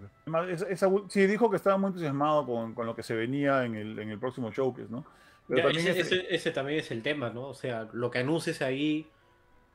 sí, 1.09 1.27
dijo 1.27 1.51
que 1.51 1.57
estaba 1.57 1.77
muy 1.77 1.89
entusiasmado 1.89 2.47
con, 2.47 2.75
con, 2.75 2.87
lo 2.87 2.95
que 2.97 3.03
se 3.03 3.15
venía 3.15 3.65
en 3.65 3.75
el, 3.75 3.99
en 3.99 4.11
el 4.11 4.19
próximo 4.19 4.51
showcase, 4.51 4.89
¿no? 4.91 5.05
Pero 5.49 5.69
ese, 5.71 6.51
también 6.51 6.79
es 6.79 6.91
el 6.91 7.03
tema, 7.03 7.31
¿no? 7.31 7.49
O 7.49 7.55
sea, 7.55 7.89
lo 7.93 8.11
que 8.11 8.19
anuncies 8.19 8.63
ahí 8.63 9.09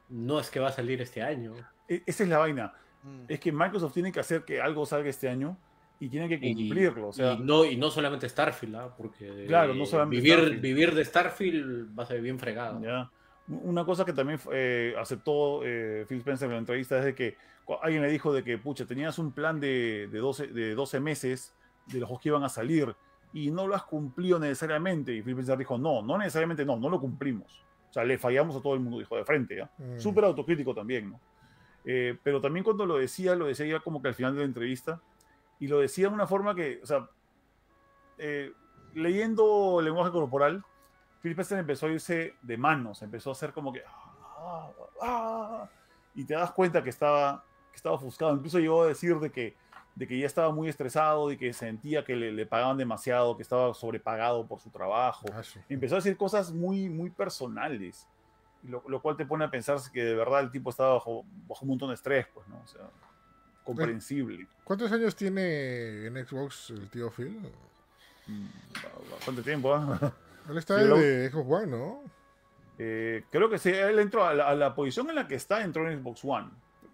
no 0.09 0.39
es 0.39 0.49
que 0.49 0.59
va 0.59 0.69
a 0.69 0.71
salir 0.71 1.01
este 1.01 1.21
año. 1.21 1.53
E, 1.87 2.03
esa 2.05 2.23
es 2.23 2.29
la 2.29 2.39
vaina. 2.39 2.73
Mm. 3.03 3.25
Es 3.27 3.39
que 3.39 3.51
Microsoft 3.51 3.93
tiene 3.93 4.11
que 4.11 4.19
hacer 4.19 4.43
que 4.43 4.61
algo 4.61 4.85
salga 4.85 5.09
este 5.09 5.29
año 5.29 5.57
y 5.99 6.09
tiene 6.09 6.29
que 6.29 6.39
cumplirlo. 6.39 7.09
O 7.09 7.13
sea, 7.13 7.33
y, 7.33 7.39
no, 7.39 7.65
y 7.65 7.75
no 7.75 7.89
solamente 7.89 8.27
Starfield, 8.27 8.75
¿ah? 8.75 8.95
porque 8.95 9.45
claro, 9.47 9.73
no 9.73 9.85
solamente 9.85 10.21
vivir, 10.21 10.59
vivir 10.59 10.95
de 10.95 11.03
Starfield 11.03 11.97
va 11.97 12.03
a 12.03 12.05
ser 12.05 12.21
bien 12.21 12.39
fregado. 12.39 12.81
Ya. 12.81 13.09
Una 13.47 13.85
cosa 13.85 14.03
que 14.03 14.13
también 14.13 14.39
eh, 14.51 14.93
aceptó 14.97 15.61
eh, 15.63 16.05
Phil 16.07 16.19
Spencer 16.19 16.47
en 16.47 16.53
la 16.53 16.59
entrevista 16.59 16.97
es 16.99 17.05
de 17.05 17.15
que 17.15 17.37
alguien 17.81 18.01
le 18.01 18.09
dijo 18.09 18.33
de 18.33 18.43
que, 18.43 18.57
pucha, 18.57 18.85
tenías 18.85 19.17
un 19.19 19.31
plan 19.31 19.59
de, 19.59 20.09
de, 20.11 20.19
12, 20.19 20.47
de 20.47 20.75
12 20.75 20.99
meses 20.99 21.55
de 21.85 21.99
los 21.99 22.07
juegos 22.07 22.21
que 22.21 22.29
iban 22.29 22.43
a 22.43 22.49
salir 22.49 22.95
y 23.33 23.51
no 23.51 23.67
lo 23.67 23.75
has 23.75 23.83
cumplido 23.83 24.39
necesariamente. 24.39 25.13
Y 25.13 25.21
Phil 25.21 25.33
Spencer 25.33 25.57
dijo, 25.57 25.77
no, 25.77 26.01
no 26.01 26.17
necesariamente 26.17 26.65
no, 26.65 26.77
no 26.77 26.89
lo 26.89 26.99
cumplimos. 26.99 27.63
O 27.89 27.93
sea, 27.93 28.03
le 28.03 28.17
fallamos 28.17 28.55
a 28.55 28.61
todo 28.61 28.73
el 28.73 28.79
mundo, 28.79 28.99
dijo 28.99 29.15
de 29.15 29.25
frente, 29.25 29.55
¿ya? 29.55 29.69
Mm. 29.77 29.99
Súper 29.99 30.25
autocrítico 30.25 30.73
también, 30.73 31.11
¿no? 31.11 31.19
Eh, 31.85 32.17
pero 32.21 32.41
también 32.41 32.65
cuando 32.65 32.85
lo 32.85 32.97
decía, 32.97 33.33
lo 33.35 33.45
decía 33.45 33.65
ya 33.65 33.79
como 33.79 34.01
que 34.01 34.09
al 34.09 34.13
final 34.13 34.33
de 34.33 34.39
la 34.39 34.45
entrevista, 34.45 35.01
y 35.59 35.67
lo 35.67 35.79
decía 35.79 36.09
de 36.09 36.13
una 36.13 36.27
forma 36.27 36.53
que, 36.53 36.81
o 36.83 36.85
sea, 36.85 37.09
eh, 38.17 38.51
leyendo 38.93 39.79
lenguaje 39.81 40.11
corporal, 40.11 40.63
Phil 41.21 41.31
Spencer 41.31 41.59
empezó 41.59 41.87
a 41.87 41.89
irse 41.89 42.35
de 42.41 42.57
manos, 42.57 43.01
empezó 43.01 43.29
a 43.29 43.33
hacer 43.33 43.53
como 43.53 43.73
que... 43.73 43.83
Ah, 44.39 44.69
ah", 45.01 45.69
y 46.15 46.23
te 46.23 46.33
das 46.33 46.51
cuenta 46.51 46.83
que 46.83 46.89
estaba, 46.89 47.43
que 47.71 47.77
estaba 47.77 47.95
ofuscado. 47.95 48.35
Incluso 48.35 48.59
llegó 48.59 48.83
a 48.83 48.87
decir 48.87 49.19
de 49.19 49.31
que, 49.31 49.55
de 49.95 50.07
que 50.07 50.17
ya 50.19 50.25
estaba 50.25 50.51
muy 50.51 50.69
estresado, 50.69 51.29
de 51.29 51.37
que 51.37 51.53
sentía 51.53 52.03
que 52.03 52.15
le, 52.15 52.45
pagaban 52.45 52.77
demasiado, 52.77 53.35
que 53.35 53.43
estaba 53.43 53.73
sobrepagado 53.73 54.45
por 54.47 54.59
su 54.59 54.69
trabajo. 54.69 55.25
Ah, 55.33 55.41
empezó 55.69 55.95
a 55.95 55.97
decir 55.99 56.17
cosas 56.17 56.51
muy, 56.51 56.89
muy 56.89 57.09
personales. 57.09 58.07
Lo, 58.63 58.83
lo, 58.87 59.01
cual 59.01 59.15
te 59.15 59.25
pone 59.25 59.45
a 59.45 59.51
pensar 59.51 59.79
que 59.93 60.03
de 60.03 60.15
verdad 60.15 60.41
el 60.41 60.51
tipo 60.51 60.71
estaba 60.71 60.95
bajo, 60.95 61.23
bajo 61.47 61.63
un 61.63 61.69
montón 61.69 61.89
de 61.89 61.95
estrés, 61.95 62.25
pues, 62.33 62.47
¿no? 62.47 62.59
O 62.63 62.67
sea, 62.67 62.89
comprensible. 63.63 64.47
¿Cuántos 64.63 64.91
años 64.91 65.15
tiene 65.15 66.07
en 66.07 66.25
Xbox 66.25 66.71
el 66.71 66.89
tío 66.89 67.11
Phil? 67.11 67.39
¿Cuánto 69.23 69.43
tiempo? 69.43 69.73
Ah? 69.73 70.13
Él 70.49 70.57
está 70.57 70.75
de 70.75 71.29
Xbox 71.29 71.49
One, 71.49 71.67
¿no? 71.67 72.03
Eh, 72.79 73.23
creo 73.31 73.49
que 73.49 73.57
sí, 73.57 73.69
él 73.69 73.99
entró 73.99 74.25
a 74.25 74.33
la, 74.33 74.75
posición 74.75 75.09
en 75.09 75.15
la 75.15 75.27
que 75.27 75.35
está, 75.35 75.63
entró 75.63 75.89
en 75.89 75.99
Xbox 76.01 76.23
One. 76.23 76.49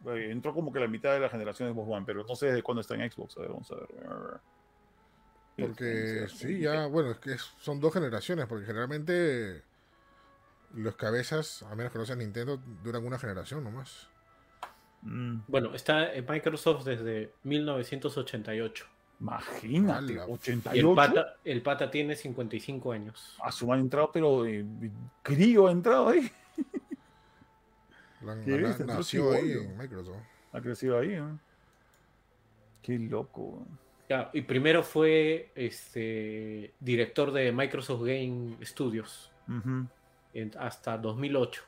Eh, 0.08 0.32
entró 0.32 0.54
como 0.54 0.72
que 0.72 0.80
la 0.80 0.88
mitad 0.88 1.14
de 1.14 1.20
la 1.20 1.30
generación 1.30 1.68
de 1.70 1.74
Xbox 1.74 1.90
One, 1.92 2.04
pero 2.06 2.24
no 2.24 2.36
sé 2.36 2.48
desde 2.48 2.64
cuándo 2.64 2.82
está 2.82 2.96
en 2.96 3.12
Xbox. 3.12 3.38
A 3.38 3.42
ver, 3.42 3.50
vamos 3.50 3.72
a 3.72 3.76
ver. 3.76 3.88
Porque 5.56 6.28
sí, 6.34 6.60
ya, 6.60 6.88
bueno, 6.88 7.12
es 7.12 7.20
que 7.20 7.36
son 7.60 7.80
dos 7.80 7.94
generaciones, 7.94 8.48
porque 8.48 8.66
generalmente 8.66 9.64
los 10.74 10.96
cabezas, 10.96 11.64
a 11.64 11.76
menos 11.76 11.92
que 11.92 12.00
no 12.00 12.06
sean 12.06 12.20
Nintendo, 12.20 12.58
duran 12.84 13.06
una 13.06 13.20
generación 13.20 13.64
nomás. 13.64 14.08
Mm. 15.04 15.42
Bueno, 15.48 15.76
está 15.76 16.14
en 16.14 16.26
Microsoft 16.26 16.86
desde 16.86 17.34
1988. 17.44 18.86
Imagínate, 19.20 20.20
88. 20.20 20.90
el 20.90 20.96
pata, 20.96 21.36
el 21.46 21.62
pata 21.62 21.90
tiene 21.90 22.16
55 22.16 22.92
años. 22.92 23.38
A 23.42 23.52
su 23.52 23.74
entrado, 23.74 24.12
pero 24.12 24.46
eh, 24.46 24.66
crío 25.22 25.68
ha 25.68 25.72
entrado 25.72 26.10
ahí. 26.10 26.30
nació 28.86 29.34
ahí 29.34 29.52
en 29.52 29.78
Microsoft. 29.78 30.18
Ha 30.52 30.62
crecido 30.62 31.00
ahí, 31.00 31.18
Qué 32.82 33.00
loco. 33.00 33.66
y 34.34 34.42
primero 34.42 34.84
fue 34.84 35.52
este 35.56 36.74
director 36.80 37.32
de 37.32 37.52
Microsoft 37.52 38.04
Game 38.04 38.58
Studios 38.64 39.32
hasta 40.58 40.98
2008. 40.98 41.64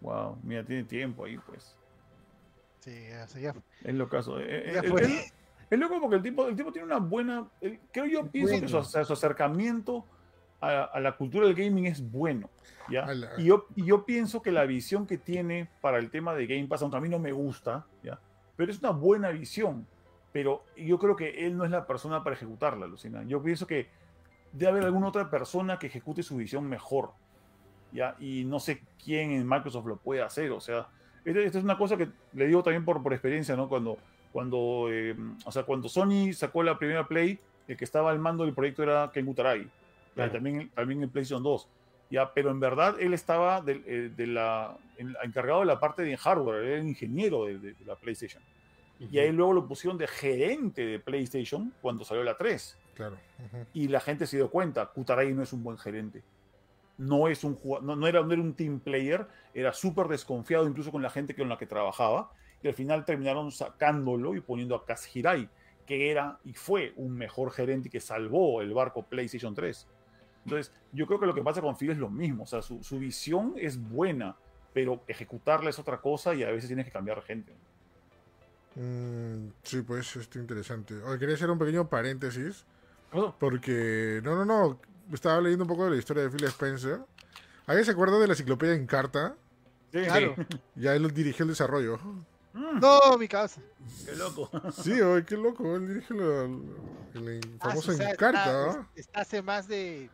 Wow, 0.00 0.38
mira, 0.42 0.64
tiene 0.64 0.84
tiempo 0.84 1.24
ahí, 1.24 1.38
pues. 1.38 1.76
Sí, 2.80 3.08
ya, 3.08 3.54
Es 3.84 3.94
lo 3.94 4.08
caso. 4.08 4.40
Eh, 4.40 4.78
eh, 4.78 5.32
es 5.70 5.78
loco 5.78 6.00
porque 6.00 6.16
el 6.16 6.22
tipo, 6.22 6.48
el 6.48 6.56
tipo 6.56 6.72
tiene 6.72 6.86
una 6.86 6.98
buena. 6.98 7.46
creo 7.92 8.06
yo 8.06 8.26
pienso 8.26 8.60
que 8.60 8.68
su, 8.68 9.12
acercamiento 9.12 10.04
a, 10.60 10.98
la 11.00 11.16
cultura 11.16 11.46
del 11.46 11.54
gaming 11.54 11.86
es 11.86 12.10
bueno. 12.10 12.48
¿ya? 12.90 13.06
Y, 13.36 13.44
yo, 13.44 13.66
y 13.76 13.84
yo 13.84 14.04
pienso 14.04 14.40
que 14.40 14.50
la 14.50 14.64
visión 14.64 15.06
que 15.06 15.18
tiene 15.18 15.68
para 15.80 15.98
el 15.98 16.10
tema 16.10 16.34
de 16.34 16.46
Game 16.46 16.66
Pass, 16.66 16.82
aunque 16.82 16.96
a 16.96 17.00
mí 17.00 17.08
no 17.08 17.18
me 17.18 17.32
gusta, 17.32 17.84
¿ya? 18.02 18.18
pero 18.56 18.72
es 18.72 18.78
una 18.80 18.90
buena 18.90 19.30
visión. 19.30 19.86
Pero 20.32 20.64
yo 20.76 20.98
creo 20.98 21.16
que 21.16 21.46
él 21.46 21.56
no 21.56 21.64
es 21.64 21.70
la 21.70 21.86
persona 21.86 22.22
para 22.22 22.36
ejecutarla, 22.36 22.86
Lucina. 22.86 23.22
Yo 23.24 23.42
pienso 23.42 23.66
que 23.66 23.88
debe 24.52 24.72
haber 24.72 24.84
alguna 24.84 25.08
otra 25.08 25.30
persona 25.30 25.78
que 25.78 25.86
ejecute 25.86 26.22
su 26.22 26.36
visión 26.36 26.68
mejor. 26.68 27.12
¿ya? 27.92 28.14
Y 28.18 28.44
no 28.44 28.60
sé 28.60 28.82
quién 29.02 29.30
en 29.30 29.48
Microsoft 29.48 29.86
lo 29.86 29.96
puede 29.96 30.22
hacer. 30.22 30.50
O 30.52 30.60
sea, 30.60 30.88
esta, 31.24 31.40
es 31.40 31.64
una 31.64 31.78
cosa 31.78 31.96
que 31.96 32.08
le 32.32 32.46
digo 32.46 32.62
también 32.62 32.84
por, 32.84 33.02
por 33.02 33.12
experiencia, 33.12 33.56
¿no? 33.56 33.68
Cuando 33.68 33.96
cuando, 34.32 34.88
eh, 34.90 35.16
o 35.44 35.52
sea, 35.52 35.62
cuando 35.64 35.88
Sony 35.88 36.32
sacó 36.32 36.62
la 36.62 36.78
primera 36.78 37.06
Play, 37.06 37.38
el 37.66 37.76
que 37.76 37.84
estaba 37.84 38.10
al 38.10 38.18
mando 38.18 38.44
del 38.44 38.54
proyecto 38.54 38.82
era 38.82 39.10
Ken 39.12 39.28
Utarai, 39.28 39.68
también, 40.14 40.70
también 40.74 41.02
en 41.02 41.10
PlayStation 41.10 41.42
2. 41.42 41.68
Ya, 42.10 42.32
pero 42.32 42.50
en 42.50 42.58
verdad 42.58 42.96
él 42.98 43.12
estaba 43.12 43.60
de, 43.60 43.82
eh, 43.86 44.26
la, 44.26 44.76
encargado 45.22 45.60
de 45.60 45.66
la 45.66 45.78
parte 45.78 46.02
de 46.02 46.16
hardware, 46.16 46.64
era 46.64 46.78
el 46.78 46.88
ingeniero 46.88 47.44
de, 47.44 47.74
la 47.86 47.96
PlayStation. 47.96 48.42
Y 48.98 49.18
ahí 49.18 49.30
luego 49.30 49.52
lo 49.52 49.68
pusieron 49.68 49.96
de 49.96 50.08
gerente 50.08 50.84
de 50.84 50.98
PlayStation 50.98 51.72
cuando 51.80 52.04
salió 52.04 52.24
la 52.24 52.36
3. 52.36 52.76
Claro. 52.94 53.16
Y 53.72 53.86
la 53.86 54.00
gente 54.00 54.26
se 54.26 54.38
dio 54.38 54.50
cuenta, 54.50 54.86
Kutaray 54.86 55.32
no 55.32 55.42
es 55.42 55.52
un 55.52 55.62
buen 55.62 55.78
gerente. 55.78 56.24
No, 56.96 57.28
es 57.28 57.44
un, 57.44 57.56
no, 57.82 57.94
no, 57.94 58.06
era, 58.08 58.22
no 58.22 58.32
era 58.32 58.42
un 58.42 58.54
team 58.54 58.80
player, 58.80 59.24
era 59.54 59.72
súper 59.72 60.08
desconfiado 60.08 60.66
incluso 60.66 60.90
con 60.90 61.00
la 61.00 61.10
gente 61.10 61.36
con 61.36 61.48
la 61.48 61.56
que 61.56 61.66
trabajaba 61.66 62.32
y 62.62 62.68
al 62.68 62.74
final 62.74 63.04
terminaron 63.04 63.50
sacándolo 63.52 64.34
y 64.34 64.40
poniendo 64.40 64.74
a 64.74 64.84
Kaz 64.84 65.14
Hirai, 65.14 65.48
que 65.86 66.10
era 66.10 66.38
y 66.44 66.52
fue 66.52 66.92
un 66.96 67.16
mejor 67.16 67.50
gerente 67.50 67.88
que 67.88 68.00
salvó 68.00 68.60
el 68.60 68.74
barco 68.74 69.02
PlayStation 69.02 69.54
3. 69.54 69.86
Entonces, 70.44 70.72
yo 70.92 71.06
creo 71.06 71.20
que 71.20 71.26
lo 71.26 71.34
que 71.34 71.42
pasa 71.42 71.60
con 71.60 71.76
Phil 71.76 71.90
es 71.90 71.98
lo 71.98 72.08
mismo, 72.08 72.44
o 72.44 72.46
sea, 72.46 72.62
su, 72.62 72.98
visión 72.98 73.54
es 73.56 73.78
buena, 73.78 74.36
pero 74.72 75.02
ejecutarla 75.06 75.70
es 75.70 75.78
otra 75.78 76.00
cosa 76.00 76.34
y 76.34 76.42
a 76.42 76.50
veces 76.50 76.68
tienes 76.68 76.86
que 76.86 76.92
cambiar 76.92 77.22
gente. 77.22 77.52
Mm, 78.74 79.48
sí, 79.62 79.82
pues, 79.82 80.16
esto 80.16 80.38
interesante. 80.38 80.94
Hoy 81.02 81.18
quería 81.18 81.34
hacer 81.34 81.50
un 81.50 81.58
pequeño 81.58 81.88
paréntesis, 81.88 82.64
porque, 83.38 84.20
no, 84.22 84.36
no, 84.36 84.44
no, 84.44 84.80
estaba 85.12 85.40
leyendo 85.40 85.64
un 85.64 85.68
poco 85.68 85.84
de 85.84 85.90
la 85.90 85.96
historia 85.96 86.22
de 86.22 86.30
Phil 86.30 86.44
Spencer. 86.44 87.00
¿Alguien 87.66 87.84
se 87.84 87.92
acuerda 87.92 88.18
de 88.18 88.26
la 88.26 88.32
enciclopedia 88.32 88.74
en 88.74 88.86
carta? 88.86 89.36
Sí, 89.92 90.02
claro. 90.02 90.34
Ya 90.74 90.94
él 90.94 91.12
dirigió 91.12 91.44
el 91.44 91.50
desarrollo. 91.50 91.98
Mm. 92.52 92.80
No, 92.80 93.18
mi 93.18 93.28
casa. 93.28 93.60
Qué 94.04 94.16
loco. 94.16 94.50
Sí, 94.72 95.00
oye, 95.00 95.24
qué 95.24 95.36
loco. 95.36 95.76
Él 95.76 95.88
dirige 95.88 96.14
el 96.14 97.58
ah, 97.60 97.68
famoso 97.68 97.92
Encarta. 97.92 98.88
Está, 98.94 99.20
hace 99.20 99.42
más 99.42 99.68
de 99.68 100.10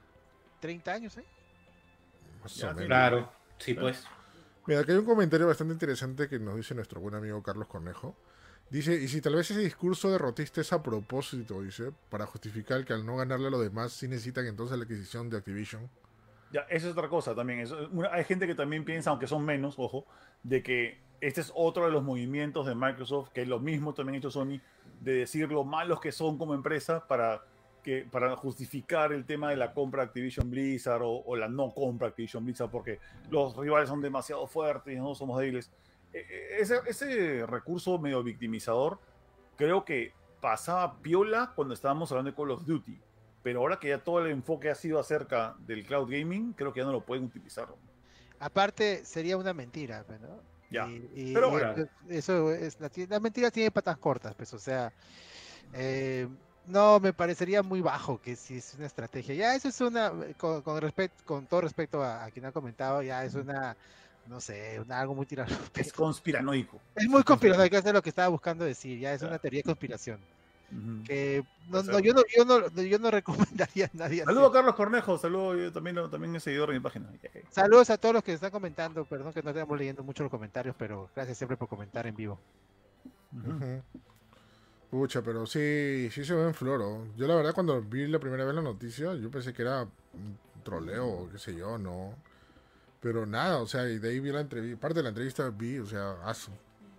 30 0.61 0.93
años, 0.93 1.19
¿eh? 1.19 1.25
Más 2.43 2.63
o 2.63 2.67
menos. 2.69 2.87
Claro, 2.87 3.33
sí, 3.59 3.75
pues. 3.75 4.05
Mira, 4.67 4.81
aquí 4.81 4.93
hay 4.93 4.99
un 4.99 5.05
comentario 5.05 5.47
bastante 5.47 5.75
interesante 5.75 6.29
que 6.29 6.39
nos 6.39 6.57
dice 6.57 6.75
nuestro 6.75 7.01
buen 7.01 7.15
amigo 7.15 7.43
Carlos 7.43 7.69
Cornejo. 7.69 8.17
Dice, 8.71 8.95
y 8.95 9.09
si 9.09 9.21
tal 9.21 9.35
vez 9.35 9.51
ese 9.51 9.61
discurso 9.61 10.11
derrotista 10.11 10.61
es 10.61 10.73
a 10.73 10.83
propósito, 10.83 11.61
dice, 11.61 11.93
para 12.09 12.27
justificar 12.27 12.85
que 12.85 12.95
al 12.95 13.05
no 13.05 13.17
ganarle 13.17 13.49
a 13.49 13.51
los 13.51 13.63
demás 13.63 13.93
sí 13.93 14.09
necesitan 14.09 14.47
entonces 14.47 14.77
la 14.79 14.85
adquisición 14.85 15.29
de 15.29 15.37
Activision. 15.37 15.91
Ya, 16.51 16.63
eso 16.71 16.87
es 16.87 16.93
otra 16.93 17.09
cosa 17.09 17.35
también. 17.35 17.67
hay 18.11 18.25
gente 18.25 18.47
que 18.47 18.55
también 18.55 18.85
piensa, 18.85 19.11
aunque 19.11 19.27
son 19.27 19.45
menos, 19.45 19.75
ojo, 19.77 20.07
de 20.43 20.63
que 20.63 21.04
este 21.21 21.41
es 21.41 21.53
otro 21.55 21.87
de 21.87 21.93
los 21.93 22.03
movimientos 22.03 22.67
de 22.67 22.75
Microsoft, 22.75 23.31
que 23.31 23.43
es 23.43 23.49
lo 23.49 23.61
mismo 23.61 23.95
también 23.95 24.19
hecho 24.19 24.31
Sony, 24.31 24.61
de 25.01 25.15
decir 25.15 25.51
lo 25.51 25.65
malos 25.65 26.01
que 26.01 26.13
son 26.13 26.39
como 26.39 26.55
empresa 26.55 27.07
para, 27.07 27.43
que, 27.83 28.07
para 28.11 28.37
justificar 28.37 29.13
el 29.13 29.25
tema 29.25 29.51
de 29.51 29.57
la 29.57 29.73
compra 29.73 30.03
de 30.03 30.09
Activision 30.09 30.51
Blizzard 30.51 31.03
o, 31.05 31.37
la 31.37 31.49
no 31.49 31.73
compra 31.73 32.09
de 32.09 32.11
Activision 32.11 32.45
Blizzard 32.45 32.71
porque 32.71 33.01
los 33.31 33.57
rivales 33.57 33.89
son 33.89 34.01
demasiado 34.01 34.47
fuertes 34.47 34.95
y 34.95 34.97
no 34.97 35.15
somos 35.15 35.39
débiles. 35.39 35.71
E, 36.13 36.19
e, 36.19 36.61
ese, 36.61 36.81
ese 36.87 37.47
recurso 37.47 37.99
medio 37.99 38.23
victimizador 38.23 38.99
creo 39.57 39.85
que 39.85 40.13
pasaba 40.41 40.99
piola 41.01 41.53
cuando 41.55 41.75
estábamos 41.75 42.11
hablando 42.13 42.31
de 42.31 42.37
Call 42.37 42.51
of 42.51 42.67
Duty, 42.67 43.01
pero 43.43 43.61
ahora 43.61 43.79
que 43.79 43.89
ya 43.89 44.03
todo 44.03 44.21
el 44.25 44.31
enfoque 44.31 44.71
ha 44.71 44.75
sido 44.75 44.99
acerca 44.99 45.55
del 45.61 45.87
cloud 45.87 46.11
gaming, 46.11 46.53
creo 46.53 46.73
que 46.73 46.81
ya 46.81 46.87
no 46.87 46.93
lo 46.93 47.05
pueden 47.05 47.25
utilizar. 47.25 47.69
Aparte, 48.41 49.05
sería 49.05 49.37
una 49.37 49.55
mentira, 49.55 50.05
¿no? 50.21 50.54
Pero 51.33 51.51
bueno. 51.51 51.75
Eso 52.09 52.53
es, 52.53 52.79
la, 52.81 53.21
mentira 53.21 53.51
tiene 53.51 53.71
patas 53.71 53.97
cortas, 53.99 54.35
pues, 54.35 54.53
o 54.55 54.59
sea, 54.59 54.93
eh, 55.73 56.29
no 56.67 57.01
me 57.01 57.13
parecería 57.13 57.63
muy 57.63 57.81
bajo 57.81 58.21
que 58.21 58.37
si 58.37 58.57
es 58.57 58.75
una 58.75 58.87
estrategia. 58.87 59.35
Ya 59.35 59.55
eso 59.55 59.69
es 59.69 59.81
una, 59.81 60.13
con, 60.37 60.63
con, 60.63 60.81
con 61.25 61.47
todo 61.47 61.61
respecto 61.61 62.03
a, 62.03 62.31
quien 62.31 62.47
ha 62.47 62.53
comentado, 62.53 63.03
ya 63.03 63.25
es 63.25 63.35
una, 63.35 63.77
no 64.27 64.41
sé, 64.41 64.83
algo 64.89 65.15
muy 65.15 65.27
tirano. 65.27 65.55
Es 65.75 65.93
conspiranoico. 65.93 66.81
Es 66.95 67.09
muy 67.09 67.23
conspiranoico, 67.23 67.77
es 67.77 67.85
lo 67.85 68.03
que 68.03 68.09
estaba 68.09 68.29
buscando 68.29 68.65
decir, 68.65 68.99
ya 68.99 69.13
es 69.13 69.23
una 69.23 69.39
teoría 69.39 69.59
de 69.59 69.65
conspiración. 69.65 70.21
Que 71.07 71.45
no, 71.71 72.01
yo, 72.01 72.13
no, 72.15 72.23
yo, 72.35 72.45
no, 72.45 72.83
yo 72.83 72.99
no 72.99 73.11
recomendaría 73.11 73.87
a 73.87 73.91
nadie. 73.93 74.25
Saludos 74.25 74.51
a 74.51 74.53
Carlos 74.53 74.75
Cornejo, 74.75 75.19
saludos 75.19 75.57
yo 75.59 75.73
también, 75.73 75.97
también 76.11 76.35
es 76.37 76.43
seguidor 76.43 76.69
de 76.71 76.75
mi 76.75 76.81
página. 76.81 77.07
Saludos 77.51 77.91
a 77.91 77.99
todos 77.99 78.15
los 78.15 78.25
que 78.25 78.33
están 78.33 78.51
comentando, 78.51 79.05
perdón 79.05 79.33
que 79.33 79.43
no 79.43 79.51
estemos 79.51 79.79
leyendo 79.79 80.03
mucho 80.03 80.25
los 80.25 80.31
comentarios, 80.31 80.75
pero 80.79 81.11
gracias 81.15 81.39
siempre 81.39 81.57
por 81.57 81.69
comentar 81.69 82.07
en 82.07 82.17
vivo. 82.17 82.41
Pucha, 84.91 85.23
pero 85.23 85.47
sí, 85.47 86.09
sí 86.11 86.25
se 86.25 86.35
ve 86.35 86.45
en 86.45 86.55
floro. 86.55 87.07
Yo 87.17 87.27
la 87.27 87.37
verdad 87.37 87.55
cuando 87.55 87.81
vi 87.81 88.07
la 88.07 88.19
primera 88.19 88.45
vez 88.45 88.55
la 88.55 88.63
noticia, 88.63 89.15
yo 89.15 89.31
pensé 89.31 89.53
que 89.53 89.63
era 89.63 89.83
un 89.83 90.39
troleo 90.65 91.07
o 91.07 91.31
qué 91.31 91.39
sé 91.39 91.55
yo, 91.55 91.79
no. 91.79 92.15
Pero 93.01 93.27
nada, 93.27 93.59
o 93.59 93.67
sea, 93.67 93.89
y 93.89 93.99
de 93.99 94.11
ahí 94.11 94.21
vi 94.21 94.33
la 94.33 94.41
entrevista, 94.41 94.81
parte 94.81 94.97
de 94.97 95.03
la 95.05 95.09
entrevista 95.11 95.49
vi, 95.51 95.79
o 95.79 95.87
sea, 95.87 96.13
aso. 96.25 96.51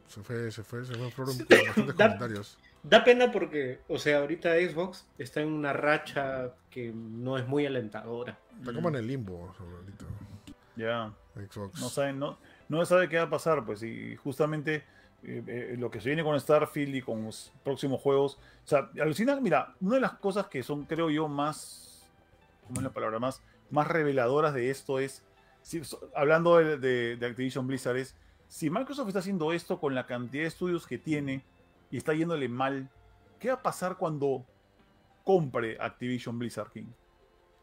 Se 0.07 0.21
fue, 0.21 0.51
se 0.51 0.63
fue, 0.63 0.85
se 0.85 0.93
fue 0.93 1.05
en 1.05 1.11
floro 1.11 1.31
con 1.31 1.47
bastantes 1.47 1.97
comentarios 1.97 2.57
Da 2.87 3.03
pena 3.03 3.31
porque, 3.31 3.79
o 3.87 3.97
sea, 3.97 4.19
ahorita 4.19 4.53
Xbox 4.57 5.07
está 5.17 5.41
en 5.41 5.51
una 5.51 5.73
racha 5.73 6.51
que 6.69 6.91
no 6.93 7.35
es 7.35 7.47
muy 7.47 7.65
alentadora. 7.65 8.37
Está 8.59 8.73
como 8.73 8.89
en 8.89 8.95
el 8.95 9.07
limbo 9.07 9.55
ahorita. 9.59 10.05
Ya. 10.75 11.11
Xbox. 11.33 11.81
No 11.81 11.89
saben, 11.89 12.19
no, 12.19 12.37
no 12.69 12.85
sabe 12.85 13.09
qué 13.09 13.17
va 13.17 13.23
a 13.23 13.29
pasar, 13.29 13.65
pues, 13.65 13.81
y 13.81 14.15
justamente 14.17 14.83
eh, 15.23 15.43
eh, 15.47 15.75
lo 15.79 15.89
que 15.89 15.99
se 15.99 16.09
viene 16.09 16.23
con 16.23 16.39
Starfield 16.39 16.95
y 16.95 17.01
con 17.01 17.25
los 17.25 17.51
próximos 17.63 17.99
juegos. 17.99 18.37
O 18.63 18.67
sea, 18.67 18.91
alucina, 19.01 19.35
mira, 19.41 19.73
una 19.81 19.95
de 19.95 20.01
las 20.01 20.13
cosas 20.13 20.45
que 20.45 20.61
son, 20.61 20.85
creo 20.85 21.09
yo, 21.09 21.27
más. 21.27 22.07
¿Cómo 22.67 22.81
es 22.81 22.83
la 22.83 22.93
palabra? 22.93 23.17
Más, 23.17 23.41
más 23.71 23.87
reveladoras 23.87 24.53
de 24.53 24.69
esto 24.69 24.99
es. 24.99 25.23
hablando 26.15 26.57
de, 26.57 27.17
de 27.17 27.25
Activision 27.25 27.65
Blizzard, 27.65 27.97
es. 27.97 28.15
Si 28.47 28.69
Microsoft 28.69 29.07
está 29.07 29.19
haciendo 29.19 29.51
esto 29.53 29.79
con 29.79 29.95
la 29.95 30.05
cantidad 30.05 30.43
de 30.43 30.49
estudios 30.49 30.85
que 30.85 30.99
tiene 30.99 31.43
y 31.95 31.97
está 31.97 32.13
yéndole 32.13 32.49
mal, 32.49 32.89
¿qué 33.39 33.47
va 33.47 33.53
a 33.53 33.63
pasar 33.63 33.95
cuando 33.95 34.45
compre 35.23 35.77
Activision 35.79 36.37
Blizzard 36.37 36.69
King? 36.69 36.91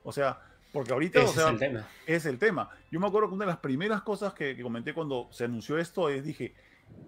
O 0.04 0.10
sea, 0.10 0.40
porque 0.72 0.90
ahorita 0.94 1.20
es, 1.20 1.36
el 1.36 1.58
tema. 1.58 1.86
es 2.06 2.24
el 2.24 2.38
tema. 2.38 2.70
Yo 2.90 2.98
me 2.98 3.08
acuerdo 3.08 3.28
que 3.28 3.34
una 3.34 3.44
de 3.44 3.50
las 3.50 3.60
primeras 3.60 4.00
cosas 4.00 4.32
que, 4.32 4.58
comenté 4.62 4.94
cuando 4.94 5.28
se 5.32 5.44
anunció 5.44 5.76
esto 5.76 6.08
es, 6.08 6.24
dije, 6.24 6.54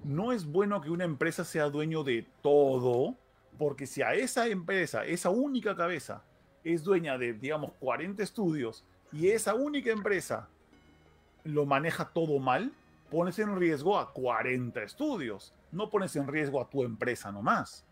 no 0.05 0.33
es 0.33 0.45
bueno 0.45 0.83
que 0.83 0.91
una 0.91 1.05
empresa 1.05 1.47
sea 1.47 1.71
dueño 1.71 2.05
de 2.05 2.27
todo, 2.43 3.17
porque 3.57 3.87
si 3.87 4.03
a 4.03 4.13
esa 4.13 4.47
empresa, 4.47 5.07
esa 5.07 5.31
única 5.31 5.75
cabeza, 5.75 6.25
es 6.63 6.85
dueña 6.85 7.17
de, 7.17 7.33
digamos, 7.33 7.73
40 7.81 8.23
estudios 8.23 8.85
y 9.13 9.29
esa 9.29 9.55
única 9.55 9.91
empresa 9.91 10.51
lo 11.43 11.65
maneja 11.65 12.11
todo 12.11 12.39
mal, 12.39 12.71
pones 13.11 13.39
en 13.39 13.59
riesgo 13.59 13.99
a 13.99 14.13
40 14.13 14.83
estudios, 14.83 15.55
no 15.75 15.91
pones 15.91 16.15
en 16.17 16.27
riesgo 16.27 16.61
a 16.61 16.69
tu 16.69 16.83
empresa 16.83 17.31
nomás. 17.31 17.85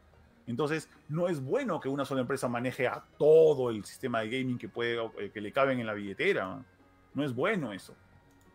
Entonces, 0.47 0.89
no 1.09 1.29
es 1.29 1.41
bueno 1.41 1.81
que 1.81 1.89
una 1.89 2.05
sola 2.05 2.21
empresa 2.21 2.49
maneje 2.49 2.87
a 2.87 3.03
todo 3.19 3.71
el 3.71 3.85
sistema 3.85 4.21
de 4.21 4.31
gaming 4.31 4.59
que, 4.59 4.69
puede, 4.69 4.99
eh, 5.19 5.31
que 5.33 5.41
le 5.41 5.53
caben 5.53 5.79
en 5.79 5.87
la 5.87 5.95
billetera. 5.95 6.65
No 7.15 7.25
es 7.25 7.35
bueno 7.35 7.73
eso. 7.73 7.95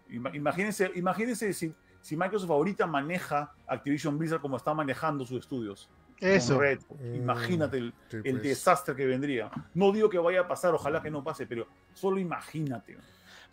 Imagínense, 0.10 0.92
imagínense 0.96 1.54
si, 1.54 1.74
si 2.02 2.16
Microsoft 2.18 2.52
ahorita 2.52 2.88
maneja 2.88 3.52
Activision 3.68 4.18
Blizzard 4.18 4.42
como 4.42 4.58
está 4.58 4.74
manejando 4.74 5.26
sus 5.26 5.40
estudios. 5.40 5.90
Eso. 6.20 6.60
Mm, 6.60 7.16
imagínate 7.16 7.78
el, 7.78 7.94
pues. 8.10 8.42
desastre 8.42 8.96
que 8.96 9.06
vendría. 9.06 9.52
No 9.74 9.92
digo 9.92 10.10
que 10.10 10.18
vaya 10.18 10.42
a 10.42 10.48
pasar, 10.48 10.74
ojalá 10.74 11.02
que 11.02 11.12
no 11.12 11.24
pase, 11.24 11.46
pero 11.46 11.68
solo 11.94 12.20
imagínate. 12.20 12.98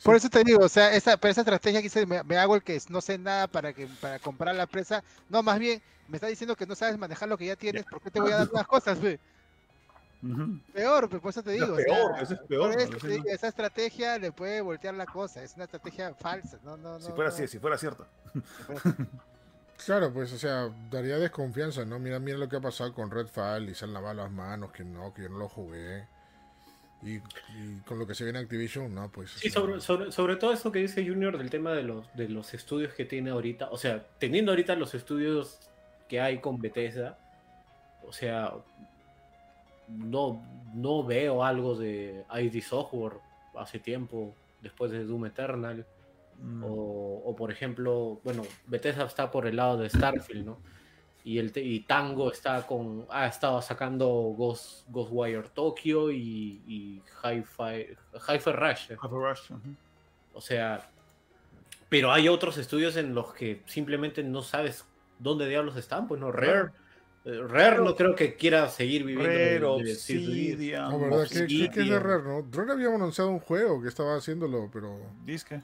Por 0.03 0.17
eso 0.17 0.29
te 0.29 0.45
digo, 0.45 0.65
o 0.65 0.69
sea, 0.69 0.95
esa, 0.95 1.17
pero 1.17 1.33
esa 1.33 1.41
estrategia 1.41 1.81
que 1.81 1.85
dice, 1.85 2.07
me, 2.07 2.37
hago 2.37 2.57
el 2.57 2.63
que 2.63 2.81
no 2.89 3.01
sé 3.01 3.17
nada 3.17 3.47
para 3.47 3.73
que 3.73 3.87
para 4.01 4.19
comprar 4.19 4.55
la 4.55 4.67
presa. 4.67 5.03
No, 5.29 5.43
más 5.43 5.59
bien, 5.59 5.81
me 6.09 6.17
está 6.17 6.27
diciendo 6.27 6.57
que 6.57 6.67
no 6.67 6.75
sabes 6.75 6.99
manejar 6.99 7.29
lo 7.29 7.39
que 7.39 7.47
ya 7.47 7.57
tienes, 7.57 7.85
¿por 7.85 8.01
qué 8.01 8.11
te 8.11 8.21
voy 8.21 8.33
a 8.33 8.39
dar 8.39 8.53
las 8.53 8.67
cosas, 8.67 9.01
güey? 9.01 9.19
Peor, 10.73 11.09
pues, 11.09 11.21
por 11.21 11.31
eso 11.31 11.43
te 11.43 11.53
digo. 11.53 11.77
peor, 11.77 12.15
eso 12.21 12.35
es 12.35 12.41
peor. 12.41 12.75
esa 13.27 13.49
estrategia 13.49 14.19
le 14.19 14.33
puede 14.33 14.61
voltear 14.63 14.95
la 14.95 15.07
cosa, 15.07 15.43
es 15.43 15.55
una 15.55 15.65
estrategia 15.65 16.15
falsa. 16.15 16.59
No, 16.65 16.77
no, 16.77 16.99
si 16.99 17.13
fuera 17.13 17.29
así, 17.29 17.47
si 17.47 17.59
fuera 17.59 17.77
cierto. 17.79 18.07
Claro, 19.85 20.13
pues, 20.13 20.33
o 20.33 20.39
sea, 20.39 20.71
daría 20.91 21.19
desconfianza, 21.19 21.85
¿no? 21.85 21.99
Mira, 21.99 22.19
mira 22.19 22.39
lo 22.39 22.49
que 22.49 22.57
ha 22.57 22.61
pasado 22.61 22.95
con 22.95 23.11
Redfall 23.11 23.69
y 23.69 23.75
se 23.75 23.85
han 23.85 23.93
lavado 23.93 24.15
las 24.15 24.31
manos, 24.31 24.73
que 24.73 24.85
no, 24.85 25.13
que 25.13 25.23
yo 25.23 25.29
no 25.29 25.39
lo 25.39 25.49
jugué. 25.49 26.09
Y, 27.05 27.21
con 27.87 27.99
lo 27.99 28.07
que 28.07 28.15
se 28.15 28.25
viene 28.25 28.39
Activision, 28.39 28.95
no, 28.95 29.11
pues. 29.11 29.31
Sí, 29.33 29.51
sobre, 29.51 29.81
sobre, 29.81 30.37
todo 30.37 30.53
eso 30.53 30.73
que 30.73 30.79
dice 30.79 31.07
Junior 31.07 31.37
del 31.37 31.51
tema 31.51 31.73
de 31.73 31.83
los, 31.83 32.07
de 32.17 32.29
los 32.31 32.55
estudios 32.55 32.95
que 32.95 33.05
tiene 33.05 33.31
ahorita. 33.31 33.69
O 33.71 33.77
sea, 33.77 34.07
teniendo 34.19 34.53
ahorita 34.53 34.75
los 34.75 34.95
estudios 34.95 35.59
que 36.09 36.21
hay 36.21 36.39
con 36.39 36.61
Bethesda, 36.61 37.19
o 38.07 38.13
sea, 38.13 38.55
no, 39.89 40.43
no 40.75 41.05
veo 41.05 41.45
algo 41.45 41.77
de 41.77 42.25
ID 42.35 42.63
Software 42.63 43.19
hace 43.55 43.79
tiempo, 43.79 44.35
después 44.63 44.91
de 44.91 45.05
Doom 45.05 45.27
Eternal. 45.27 45.87
Mm. 46.41 46.65
O, 46.65 47.23
o, 47.27 47.37
por 47.37 47.53
ejemplo, 47.53 48.21
bueno, 48.25 48.43
Bethesda 48.67 49.05
está 49.05 49.31
por 49.31 49.47
el 49.47 49.57
lado 49.57 49.77
de 49.77 49.91
Starfield, 49.91 50.47
¿no? 50.47 50.59
Y, 51.25 51.39
el 51.39 51.53
y 51.57 51.81
Tango 51.81 52.31
está 52.31 52.67
con 52.67 53.07
ha 53.09 53.27
estado 53.27 53.61
sacando 53.63 54.07
Ghost, 54.37 54.87
Ghostwire 54.91 55.49
Tokyo 55.49 56.11
y, 56.11 56.63
y 56.67 57.03
Hi-Fi 57.23 57.97
Hi 58.29 58.39
Rush. 58.53 58.91
Rush 59.01 59.51
O 60.35 60.41
sea, 60.43 60.87
pero 61.89 62.13
hay 62.13 62.29
otros 62.29 62.59
estudios 62.59 62.97
en 62.97 63.15
los 63.15 63.33
que 63.33 63.63
simplemente 63.67 64.23
no 64.23 64.43
sabes 64.43 64.85
dónde 65.19 65.49
diablos 65.49 65.77
están, 65.77 66.07
pues 66.07 66.21
no, 66.21 66.31
Rare. 66.31 66.73
Eh, 67.25 67.41
Rare 67.49 67.79
no 67.79 67.97
creo 67.97 68.15
que 68.15 68.35
quiera 68.35 68.69
seguir 68.69 69.05
viviendo. 69.05 69.79
Rare, 69.79 69.91
Obsidian. 69.93 70.91
No, 70.91 71.01
¿verdad? 71.01 71.27
¿Qué, 71.27 71.47
¿Qué, 71.47 71.81
es 71.81 71.89
de 71.89 71.99
Rare, 71.99 72.23
no? 72.23 72.47
Rare 72.53 72.73
había 72.73 72.95
anunciado 72.95 73.31
un 73.31 73.41
juego 73.41 73.81
que 73.81 73.89
estaba 73.89 74.17
haciéndolo, 74.17 74.69
pero. 74.71 75.01
Disque. 75.25 75.63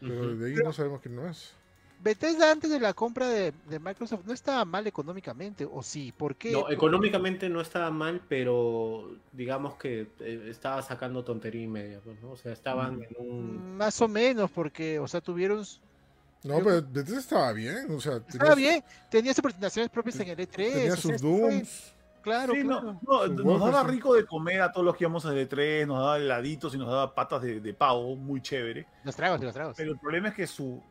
Pero 0.00 0.36
de 0.36 0.46
ahí 0.50 0.54
no 0.56 0.72
sabemos 0.72 1.00
quién 1.00 1.16
no 1.16 1.28
es. 1.28 1.54
Bethesda 2.02 2.50
antes 2.50 2.68
de 2.68 2.80
la 2.80 2.94
compra 2.94 3.28
de, 3.28 3.52
Microsoft 3.80 4.24
no 4.26 4.32
estaba 4.32 4.64
mal 4.64 4.86
económicamente, 4.86 5.64
¿o 5.70 5.82
sí? 5.82 6.12
¿Por 6.16 6.34
qué? 6.34 6.50
No, 6.50 6.68
económicamente 6.68 7.48
no 7.48 7.60
estaba 7.60 7.90
mal, 7.90 8.20
pero 8.28 9.16
digamos 9.32 9.76
que 9.76 10.08
eh, 10.20 10.46
estaba 10.48 10.82
sacando 10.82 11.24
tontería 11.24 11.62
y 11.62 11.68
media, 11.68 12.00
pues, 12.04 12.20
¿no? 12.20 12.32
O 12.32 12.36
sea, 12.36 12.52
estaban 12.52 12.98
mm. 12.98 13.02
en 13.02 13.16
un... 13.18 13.76
Más 13.76 14.00
o 14.00 14.08
menos, 14.08 14.50
porque, 14.50 14.98
o 14.98 15.06
sea, 15.06 15.20
tuvieron... 15.20 15.64
No, 16.42 16.58
pero 16.58 16.82
Bethesda 16.82 17.20
estaba 17.20 17.52
bien, 17.52 17.86
o 17.88 18.00
sea... 18.00 18.16
Estaba 18.16 18.56
bien, 18.56 18.82
tenía 19.08 19.32
sus 19.32 19.42
presentaciones 19.42 19.88
propias 19.90 20.18
en 20.18 20.28
el 20.28 20.38
E3. 20.38 20.56
Tenía 20.56 20.96
sus 20.96 21.20
Dooms. 21.20 21.92
Claro, 22.22 22.54
No, 22.54 23.26
nos 23.26 23.60
daba 23.60 23.82
rico 23.84 24.14
de 24.14 24.24
comer 24.24 24.62
a 24.62 24.70
todos 24.70 24.86
los 24.86 24.96
que 24.96 25.04
íbamos 25.04 25.26
a 25.26 25.34
E3, 25.34 25.86
nos 25.86 25.98
daba 25.98 26.16
heladitos 26.16 26.74
y 26.74 26.78
nos 26.78 26.88
daba 26.88 27.14
patas 27.14 27.42
de, 27.42 27.74
pavo, 27.74 28.16
muy 28.16 28.40
chévere. 28.40 28.86
Los 29.04 29.16
tragos, 29.16 29.40
los 29.40 29.52
tragos. 29.52 29.76
Pero 29.76 29.92
el 29.92 29.98
problema 29.98 30.28
es 30.28 30.34
que 30.34 30.46
su, 30.46 30.82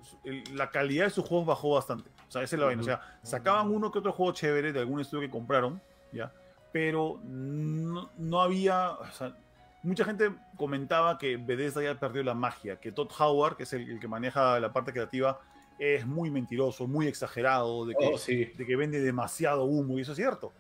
la 0.54 0.70
calidad 0.70 1.06
de 1.06 1.10
sus 1.10 1.26
juegos 1.26 1.48
bajó 1.48 1.76
bastante. 1.76 2.10
O 2.28 2.32
sea, 2.32 2.44
esa 2.44 2.56
es 2.56 2.60
la 2.60 2.66
vaina. 2.68 2.82
O 2.82 2.86
sea, 2.86 3.02
sacaban 3.24 3.72
uno 3.72 3.92
que 3.92 4.00
otro 4.00 4.12
juego 4.12 4.34
chévere 4.34 4.74
de 4.74 4.80
algún 4.80 5.00
estudio 5.00 5.22
que 5.22 5.30
compraron, 5.30 5.82
¿ya? 6.12 6.32
Pero 6.72 7.20
no, 7.24 8.42
había. 8.42 8.92
O 8.92 9.12
sea, 9.12 9.36
mucha 9.84 10.06
gente 10.06 10.32
comentaba 10.58 11.18
que 11.18 11.38
Bethesda 11.38 11.82
ya 11.82 12.00
perdió 12.00 12.24
la 12.24 12.34
magia, 12.34 12.78
que 12.80 12.92
Todd 12.92 13.10
Howard, 13.20 13.58
que 13.58 13.64
es 13.64 13.74
el, 13.74 14.00
que 14.00 14.08
maneja 14.08 14.60
la 14.60 14.72
parte 14.72 14.92
creativa, 14.92 15.40
es 15.80 16.06
muy 16.06 16.30
mentiroso, 16.30 16.88
muy 16.88 17.08
exagerado, 17.08 17.86
de 17.86 17.96
que, 17.96 18.06
oh, 18.06 18.58
de 18.58 18.66
que 18.66 18.76
vende 18.76 19.02
demasiado 19.02 19.64
humo, 19.64 19.98
y 19.98 20.02
eso 20.02 20.12
es 20.12 20.18
cierto. 20.18 20.54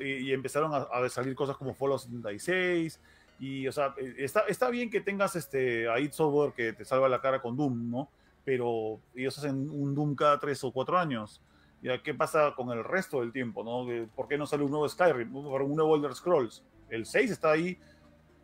Y, 0.00 0.32
empezaron 0.32 0.72
a, 0.74 1.08
salir 1.08 1.34
cosas 1.34 1.56
como 1.56 1.74
Fallout 1.74 2.00
76. 2.00 3.00
Y, 3.40 3.66
o 3.66 3.72
sea, 3.72 3.94
eh, 3.98 4.14
está, 4.18 4.40
está 4.48 4.70
bien 4.70 4.90
que 4.90 5.00
tengas 5.00 5.36
este, 5.36 5.88
a 5.88 5.96
Software 6.12 6.52
que 6.52 6.72
te 6.72 6.84
salva 6.84 7.08
la 7.08 7.20
cara 7.20 7.40
con 7.40 7.56
Doom, 7.56 7.90
¿no? 7.90 8.08
Pero 8.44 9.00
ellos 9.14 9.36
hacen 9.38 9.70
un 9.70 9.94
Doom 9.94 10.14
cada 10.14 10.38
tres 10.38 10.62
o 10.64 10.72
cuatro 10.72 10.98
años. 10.98 11.42
¿Ya? 11.82 12.02
¿Qué 12.02 12.14
pasa 12.14 12.54
con 12.56 12.70
el 12.70 12.82
resto 12.82 13.20
del 13.20 13.32
tiempo, 13.32 13.62
no? 13.62 13.86
¿Por 14.14 14.28
qué 14.28 14.38
no 14.38 14.46
sale 14.46 14.64
un 14.64 14.70
nuevo 14.70 14.88
Skyrim? 14.88 15.34
Un 15.34 15.76
nuevo 15.76 15.96
Elder 15.96 16.14
Scrolls. 16.14 16.62
El 16.88 17.04
6 17.04 17.30
está 17.30 17.52
ahí. 17.52 17.78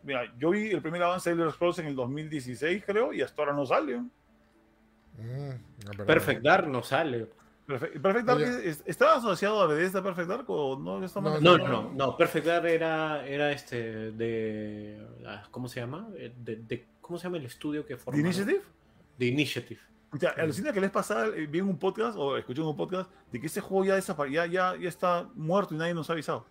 Mira, 0.03 0.31
yo 0.37 0.51
vi 0.51 0.71
el 0.71 0.81
primer 0.81 1.01
avance 1.03 1.29
de 1.29 1.35
Elder 1.35 1.51
Scrolls 1.51 1.79
en 1.79 1.87
el 1.87 1.95
2016, 1.95 2.83
creo, 2.85 3.13
y 3.13 3.21
hasta 3.21 3.41
ahora 3.41 3.53
no 3.53 3.65
sale. 3.65 4.01
Mm, 5.17 6.05
Perfect 6.05 6.41
Dark 6.41 6.67
no 6.67 6.83
sale. 6.83 7.27
Perfect, 7.79 8.25
Dark 8.25 8.41
¿estaba 8.85 9.15
asociado 9.15 9.61
a 9.61 9.67
Bethesda 9.67 10.03
Perfect 10.03 10.27
Dark 10.27 10.45
o 10.49 10.77
no? 10.77 10.99
No, 10.99 11.39
no, 11.39 11.57
no, 11.57 11.93
no, 11.93 12.17
Perfect 12.17 12.45
Dark 12.45 12.65
era, 12.65 13.25
era 13.27 13.51
este 13.51 14.11
de 14.11 14.99
¿cómo 15.51 15.67
se 15.67 15.79
llama? 15.79 16.09
Eh, 16.17 16.33
de, 16.37 16.87
¿Cómo 16.99 17.17
se 17.17 17.23
llama 17.25 17.37
el 17.37 17.45
estudio 17.45 17.85
que 17.85 17.97
formó? 17.97 18.15
¿The 18.15 18.21
Initiative? 18.21 18.61
The 19.17 19.25
Initiative. 19.25 19.81
O 20.13 20.17
sea, 20.17 20.31
alucina 20.31 20.73
que 20.73 20.81
les 20.81 20.91
pasaba, 20.91 21.27
eh, 21.27 21.47
vi 21.47 21.59
en 21.59 21.69
un 21.69 21.77
podcast 21.77 22.17
o 22.17 22.37
escuché 22.37 22.61
en 22.61 22.67
un 22.67 22.75
podcast 22.75 23.09
de 23.31 23.39
que 23.39 23.47
ese 23.47 23.61
juego 23.61 23.85
ya, 23.85 23.99
ya, 23.99 24.45
ya, 24.45 24.75
ya 24.75 24.89
está 24.89 25.29
muerto 25.35 25.73
y 25.73 25.77
nadie 25.77 25.93
nos 25.93 26.09
ha 26.09 26.13
avisado 26.13 26.45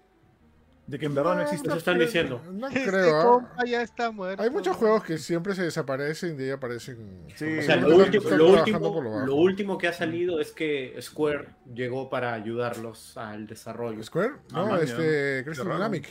de 0.90 0.98
que 0.98 1.06
en 1.06 1.14
verdad 1.14 1.36
no, 1.36 1.42
existe. 1.42 1.68
Eso 1.68 1.76
están 1.76 2.00
diciendo. 2.00 2.42
No 2.50 2.68
creo. 2.68 3.46
¿ah? 3.56 3.64
ya 3.64 3.80
está 3.80 4.10
muerto. 4.10 4.42
Hay 4.42 4.50
muchos 4.50 4.76
juegos 4.76 5.04
que 5.04 5.18
siempre 5.18 5.54
se 5.54 5.62
desaparecen 5.62 6.38
y 6.38 6.42
ahí 6.42 6.50
aparecen. 6.50 7.26
Sí. 7.36 7.58
O 7.58 7.62
sea, 7.62 7.76
lo, 7.76 7.94
último, 7.96 8.28
lo, 8.30 8.48
último, 8.48 9.22
lo, 9.24 9.34
último, 9.36 9.78
que 9.78 9.86
ha 9.86 9.92
salido 9.92 10.40
es 10.40 10.50
que 10.50 10.96
Square 11.00 11.54
llegó 11.72 12.10
para 12.10 12.34
ayudarlos 12.34 13.16
al 13.16 13.46
desarrollo. 13.46 14.02
¿Square? 14.02 14.32
No, 14.52 14.74
ah, 14.74 14.80
este. 14.82 15.44
Crystal 15.44 15.68
Dynamics. 15.68 16.10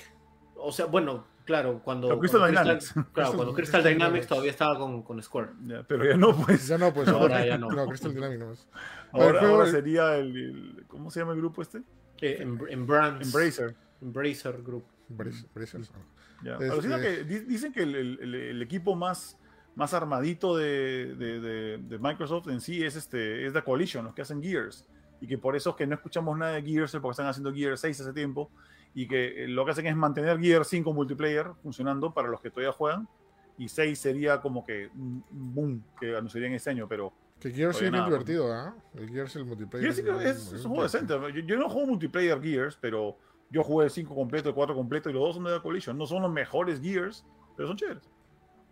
O 0.56 0.72
sea, 0.72 0.86
bueno, 0.86 1.26
claro, 1.44 1.82
cuando. 1.84 2.18
Crystal 2.18 2.48
Dynamics. 2.50 2.94
claro, 3.12 3.34
cuando 3.34 3.54
Crystal 3.54 3.84
Dynamics 3.84 4.28
todavía 4.28 4.52
estaba 4.52 4.80
con, 4.80 5.04
con 5.04 5.22
Square. 5.22 5.50
pero 5.90 6.06
ya 6.06 6.16
no, 6.16 6.34
pues. 6.38 6.68
Ya 6.68 6.78
no, 6.78 6.94
pues. 6.94 7.10
ahora, 7.10 7.46
ya 7.46 7.58
no. 7.58 7.70
No, 7.70 7.86
Crystal 7.86 8.14
Dynamics 8.14 8.40
no 8.40 8.54
es. 8.54 8.68
Ahora, 9.12 9.42
ahora 9.42 9.66
sería 9.70 10.16
el, 10.16 10.86
¿Cómo 10.88 11.12
se 11.12 11.20
llama 11.20 11.34
el 11.34 11.40
grupo 11.40 11.62
este? 11.62 11.80
Eh, 12.22 12.38
en, 12.40 12.58
Embracer. 12.70 13.76
Embracer 14.02 14.62
Group. 14.62 14.86
Ya. 16.44 16.58
que 16.58 17.24
dicen 17.24 17.74
que 17.74 17.84
el, 17.84 18.62
equipo 18.62 18.96
más, 18.96 19.38
más 19.76 19.94
armadito 19.94 20.56
de, 20.56 21.16
de, 21.16 22.00
Microsoft 22.00 22.48
en 22.48 22.62
sí 22.62 22.84
es 22.84 22.96
este 22.96 23.46
es 23.46 23.54
The 23.54 23.64
Coalition, 23.64 24.06
los 24.06 24.14
que 24.14 24.22
hacen 24.22 24.42
Gears. 24.42 24.86
y 25.22 25.28
que 25.28 25.38
por 25.38 25.56
eso 25.56 25.72
es 25.72 25.76
que 25.76 25.88
no 25.88 25.96
escuchamos 25.96 26.38
nada 26.38 26.54
de 26.54 26.62
Gears, 26.62 26.92
porque 26.94 27.12
están 27.12 27.28
haciendo 27.28 27.54
Gears 27.54 27.82
6 27.82 28.02
hace 28.02 28.14
tiempo, 28.14 28.50
y 28.94 29.08
que 29.08 29.46
lo 29.48 29.66
que 29.66 29.72
hacen 29.72 29.88
es 29.88 29.96
mantener 29.96 30.40
Gears 30.40 30.68
5 30.68 30.94
multiplayer 30.94 31.48
funcionando 31.62 32.14
para 32.14 32.30
los 32.30 32.40
que 32.40 32.50
todavía 32.50 32.72
juegan, 32.72 33.08
y 33.58 33.68
6 33.68 34.00
sería 34.00 34.40
como 34.40 34.66
que 34.66 34.90
un 34.96 35.24
boom 35.30 35.84
que 36.00 36.16
anunciarían 36.16 36.54
este 36.54 36.70
año, 36.70 36.88
pero... 36.88 37.12
Que 37.40 37.52
Gears 37.52 37.78
sí 37.78 37.86
es 37.86 37.92
divertido, 37.92 38.52
¿ah? 38.54 38.76
El 38.94 39.10
Gears 39.10 39.36
el 39.38 39.46
multiplayer. 39.46 39.94
Gears 39.94 40.22
es, 40.22 40.54
es, 40.54 40.66
un 40.66 40.72
juego 40.72 40.84
decente. 40.84 41.14
Yo, 41.46 41.58
no 41.58 41.70
juego 41.70 41.88
multiplayer 41.88 42.42
Gears, 42.42 42.78
pero 42.82 43.18
yo 43.50 43.64
jugué 43.64 43.86
el 43.86 43.92
5 43.92 44.14
completo, 44.14 44.50
el 44.50 44.56
4 44.56 44.76
completo 44.76 45.10
y 45.10 45.14
los 45.14 45.22
dos 45.22 45.36
son 45.36 45.44
de 45.46 45.52
la 45.52 45.62
Collision. 45.62 45.98
No 45.98 46.06
son 46.06 46.22
los 46.22 46.32
mejores 46.32 46.82
Gears, 46.82 47.26
pero 47.56 47.68
son 47.68 47.78
chéveres. 47.78 48.04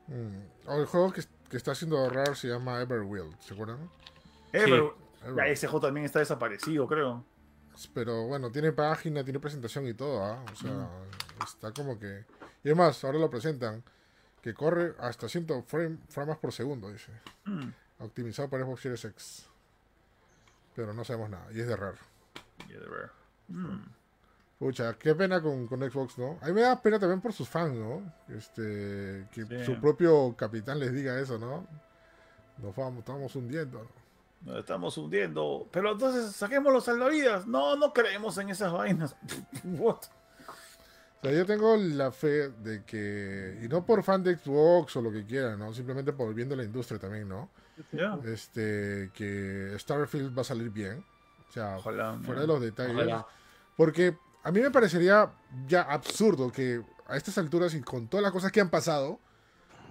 Mm. 0.07 0.69
el 0.71 0.85
juego 0.85 1.11
que, 1.11 1.21
que, 1.49 1.57
está 1.57 1.71
haciendo 1.71 2.09
raro 2.09 2.33
se 2.33 2.47
llama 2.47 2.81
Everwild, 2.81 3.37
¿se 3.41 3.53
acuerdan? 3.53 3.89
Everwild. 4.53 4.93
ese 5.47 5.67
juego 5.67 5.87
también 5.87 6.05
está 6.05 6.19
desaparecido, 6.19 6.87
creo. 6.87 7.25
Pero 7.93 8.27
bueno, 8.27 8.51
tiene 8.51 8.71
página, 8.71 9.23
tiene 9.23 9.39
presentación 9.39 9.87
y 9.87 9.93
todo, 9.93 10.23
¿ah? 10.23 10.43
O 10.51 10.55
sea, 10.55 10.71
mm. 10.71 11.43
está 11.43 11.71
como 11.71 11.99
que. 11.99 12.25
Y 12.63 12.69
además, 12.69 13.03
ahora 13.03 13.19
lo 13.19 13.29
presentan. 13.29 13.83
Que 14.41 14.53
corre 14.53 14.93
hasta 14.99 15.27
100 15.27 15.65
frames 15.65 16.37
por 16.37 16.53
segundo, 16.53 16.89
dice. 16.89 17.11
Mm. 17.45 17.69
Optimizado 17.99 18.49
para 18.49 18.63
Xbox 18.63 18.81
Series 18.81 19.05
X. 19.05 19.47
Pero 20.75 20.93
no 20.93 21.03
sabemos 21.03 21.29
nada. 21.29 21.47
Y 21.51 21.59
es 21.59 21.67
de 21.67 21.75
raro. 21.75 21.97
Y 22.69 22.73
es 22.73 22.79
de 22.79 22.85
raro. 22.85 23.11
Pucha, 24.59 24.93
qué 24.97 25.13
pena 25.13 25.41
con, 25.41 25.67
con, 25.67 25.79
Xbox, 25.79 26.17
¿no? 26.17 26.39
A 26.41 26.47
mí 26.47 26.53
me 26.53 26.61
da 26.61 26.81
pena 26.81 26.99
también 26.99 27.21
por 27.21 27.31
sus 27.31 27.47
fans, 27.47 27.75
¿no? 27.75 28.01
Este, 28.27 29.27
que 29.31 29.63
su 29.63 29.79
propio 29.79 30.35
capitán 30.35 30.79
les 30.79 30.91
diga 30.93 31.19
eso, 31.19 31.37
¿no? 31.37 31.67
Nos 32.57 32.75
vamos, 32.75 32.99
estamos 32.99 33.35
hundiendo, 33.35 33.83
¿no? 33.83 34.51
Nos 34.51 34.59
estamos 34.59 34.97
hundiendo. 34.97 35.67
Pero 35.71 35.91
entonces 35.91 36.35
saquemos 36.35 36.73
los 36.73 36.85
salvavidas. 36.85 37.45
No, 37.45 37.75
no 37.75 37.93
creemos 37.93 38.37
en 38.39 38.49
esas 38.49 38.71
vainas. 38.71 39.15
What? 39.63 40.05
O 41.19 41.21
sea, 41.21 41.31
yo 41.31 41.45
tengo 41.45 41.75
la 41.77 42.11
fe 42.11 42.49
de 42.49 42.83
que, 42.83 43.59
y 43.63 43.67
no 43.67 43.85
por 43.85 44.03
fan 44.03 44.23
de 44.23 44.37
Xbox 44.37 44.95
o 44.95 45.01
lo 45.01 45.11
que 45.11 45.25
quieran, 45.25 45.59
¿no? 45.59 45.73
Simplemente 45.73 46.13
por 46.13 46.33
viendo 46.33 46.55
la 46.55 46.63
industria 46.63 46.99
también, 46.99 47.27
¿no? 47.27 47.49
Este, 48.25 49.11
que 49.13 49.75
Starfield 49.77 50.35
va 50.35 50.41
a 50.41 50.45
salir 50.45 50.71
bien. 50.71 51.03
O 51.47 51.51
sea, 51.51 51.77
fuera 51.79 52.41
de 52.41 52.47
los 52.47 52.61
detalles. 52.61 53.13
Porque 53.75 54.17
a 54.47 54.51
mí 54.53 54.61
me 54.61 54.71
parecería 54.71 55.29
ya 55.67 55.81
absurdo 55.81 56.53
que 56.53 56.81
a 57.05 57.17
estas 57.17 57.37
alturas 57.37 57.73
y 57.73 57.81
con 57.81 58.07
todas 58.07 58.23
las 58.23 58.31
cosas 58.31 58.49
que 58.49 58.61
han 58.61 58.69
pasado, 58.69 59.19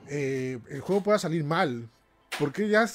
eh, 0.08 0.58
el 0.70 0.80
juego 0.80 1.02
pueda 1.02 1.18
salir 1.18 1.44
mal. 1.44 1.90
Porque 2.38 2.66
ya, 2.66 2.86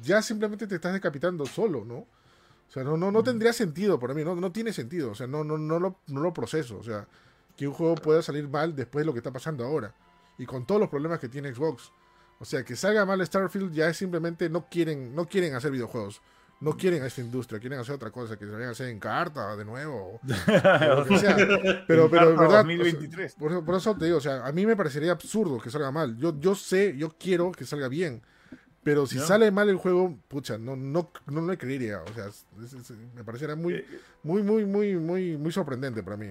ya 0.00 0.22
simplemente 0.22 0.68
te 0.68 0.76
estás 0.76 0.92
decapitando 0.92 1.44
solo, 1.44 1.84
¿no? 1.84 1.96
O 1.96 2.70
sea, 2.70 2.84
no, 2.84 2.96
no, 2.96 3.10
no 3.10 3.24
tendría 3.24 3.52
sentido 3.52 3.98
para 3.98 4.14
mí, 4.14 4.22
no, 4.22 4.36
no 4.36 4.52
tiene 4.52 4.72
sentido. 4.72 5.10
O 5.10 5.14
sea, 5.16 5.26
no, 5.26 5.42
no, 5.42 5.58
no, 5.58 5.80
lo, 5.80 5.96
no 6.06 6.20
lo 6.20 6.32
proceso. 6.32 6.78
O 6.78 6.84
sea, 6.84 7.08
que 7.56 7.66
un 7.66 7.74
juego 7.74 7.96
pueda 7.96 8.22
salir 8.22 8.48
mal 8.48 8.76
después 8.76 9.02
de 9.02 9.06
lo 9.06 9.12
que 9.12 9.18
está 9.18 9.32
pasando 9.32 9.64
ahora. 9.64 9.92
Y 10.38 10.46
con 10.46 10.66
todos 10.66 10.80
los 10.80 10.88
problemas 10.88 11.18
que 11.18 11.28
tiene 11.28 11.52
Xbox. 11.52 11.90
O 12.38 12.44
sea, 12.44 12.64
que 12.64 12.76
salga 12.76 13.04
mal 13.04 13.26
Starfield 13.26 13.72
ya 13.72 13.88
es 13.88 13.96
simplemente 13.96 14.48
no 14.48 14.68
quieren, 14.70 15.16
no 15.16 15.26
quieren 15.26 15.56
hacer 15.56 15.72
videojuegos 15.72 16.22
no 16.60 16.76
quieren 16.76 17.02
a 17.02 17.06
esta 17.06 17.20
industria, 17.20 17.60
quieren 17.60 17.78
hacer 17.78 17.94
otra 17.94 18.10
cosa, 18.10 18.36
que 18.36 18.44
se 18.44 18.50
vayan 18.50 18.68
a 18.68 18.72
hacer 18.72 18.88
en 18.88 18.98
carta 18.98 19.56
de 19.56 19.64
nuevo. 19.64 20.20
Pero, 21.86 22.10
pero, 22.10 22.36
¿verdad? 22.36 22.64
2023. 22.64 23.34
por, 23.34 23.74
eso 23.74 23.96
te 23.96 24.06
digo, 24.06 24.18
o 24.18 24.20
sea, 24.20 24.46
a 24.46 24.52
mí 24.52 24.66
me 24.66 24.76
parecería 24.76 25.12
absurdo 25.12 25.58
que 25.58 25.70
salga 25.70 25.90
mal. 25.90 26.16
Yo, 26.16 26.38
yo 26.38 26.54
sé, 26.54 26.96
yo 26.96 27.10
quiero 27.18 27.52
que 27.52 27.64
salga 27.64 27.88
bien. 27.88 28.22
Pero 28.82 29.06
si 29.06 29.18
sale 29.18 29.50
mal 29.50 29.68
el 29.68 29.76
juego, 29.76 30.18
pucha, 30.28 30.56
no, 30.56 30.76
no, 30.76 31.10
no 31.26 31.46
le 31.46 31.58
creería. 31.58 32.00
O 32.02 32.14
sea, 32.14 32.28
me 33.14 33.24
parecería 33.24 33.54
muy, 33.54 33.74
eh, 33.74 33.86
muy, 34.22 34.42
muy, 34.42 34.64
muy, 34.64 34.96
muy, 34.96 35.36
muy 35.36 35.52
sorprendente 35.52 36.02
para 36.02 36.16
mí. 36.16 36.28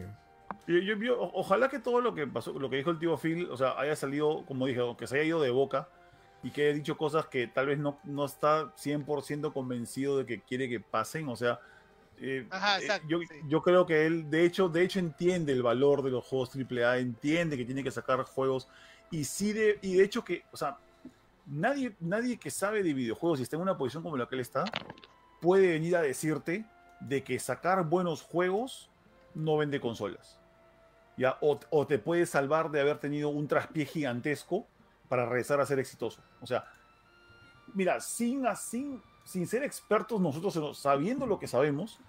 Yo, 0.68 1.32
ojalá 1.34 1.70
que 1.70 1.80
todo 1.80 2.02
lo 2.02 2.14
que 2.14 2.28
pasó, 2.28 2.58
lo 2.58 2.70
que 2.70 2.78
dijo 2.78 2.90
el 2.90 3.00
tío 3.00 3.16
Phil, 3.18 3.48
o 3.50 3.58
sea, 3.58 3.80
haya 3.80 3.96
salido, 3.96 4.44
como 4.46 4.66
dije, 4.66 4.82
que 4.98 5.08
se 5.08 5.16
haya 5.16 5.26
ido 5.26 5.42
de 5.42 5.52
boca 5.52 5.88
y 6.48 6.50
que 6.50 6.70
he 6.70 6.74
dicho 6.74 6.96
cosas 6.96 7.26
que 7.26 7.48
tal 7.48 7.66
vez 7.66 7.78
no, 7.78 8.00
no 8.06 8.24
está 8.24 8.74
100% 8.78 9.52
convencido 9.52 10.20
de 10.20 10.26
que 10.26 10.40
quiere 10.40 10.70
que 10.70 10.80
pasen. 10.80 11.28
O 11.28 11.36
sea, 11.36 11.60
eh, 12.22 12.48
eh, 12.50 12.88
yo, 13.06 13.20
yo, 13.50 13.62
creo 13.62 13.86
que 13.86 14.06
él, 14.06 14.30
de 14.30 14.46
hecho, 14.46 14.70
de 14.70 14.82
hecho, 14.82 15.00
entiende 15.00 15.52
el 15.52 15.62
valor 15.62 16.02
de 16.04 16.12
los 16.12 16.24
juegos 16.24 16.52
AAA, 16.56 17.00
entiende 17.00 17.58
que 17.58 17.66
tiene 17.66 17.84
que 17.84 17.92
sacar 17.92 18.24
juegos 18.24 18.70
y 19.12 19.26
sí 19.26 19.52
de, 19.52 19.78
y 19.82 19.98
de 19.98 20.06
hecho 20.06 20.24
que, 20.24 20.46
o 20.54 20.56
sea, 20.56 20.78
nadie, 21.46 21.94
nadie 22.00 22.38
que 22.38 22.50
sabe 22.50 22.82
de 22.82 22.94
videojuegos 22.94 23.42
y 23.42 23.44
está 23.44 23.58
en 23.58 23.64
una 23.64 23.78
posición 23.78 24.02
como 24.02 24.16
la 24.16 24.30
que 24.30 24.36
él 24.36 24.42
está, 24.42 24.64
puede 25.42 25.74
venir 25.74 25.98
a 25.98 26.02
decirte 26.02 26.64
de 27.02 27.26
que 27.26 27.40
sacar 27.40 27.84
buenos 27.90 28.22
juegos 28.22 28.90
no 29.36 29.58
vende 29.58 29.82
consolas. 29.82 30.40
¿ya? 31.18 31.38
O, 31.42 31.60
o 31.72 31.88
te 31.88 32.00
puede 32.00 32.26
salvar 32.26 32.72
de 32.72 32.80
haber 32.80 33.00
tenido 33.00 33.28
un 33.28 33.50
traspié 33.50 33.86
gigantesco 33.86 34.66
para 35.10 35.26
regresar 35.26 35.60
a 35.62 35.66
ser 35.66 35.80
exitoso. 35.80 36.22
O 36.42 36.48
sea, 36.48 36.66
mira, 37.74 38.00
sin, 38.00 38.44
sin, 38.56 39.02
sin 39.24 39.48
ser 39.48 39.64
expertos 39.64 40.20
nosotros, 40.20 40.78
sabiendo 40.78 41.26
lo 41.26 41.40
que 41.40 41.48
sabemos, 41.48 42.00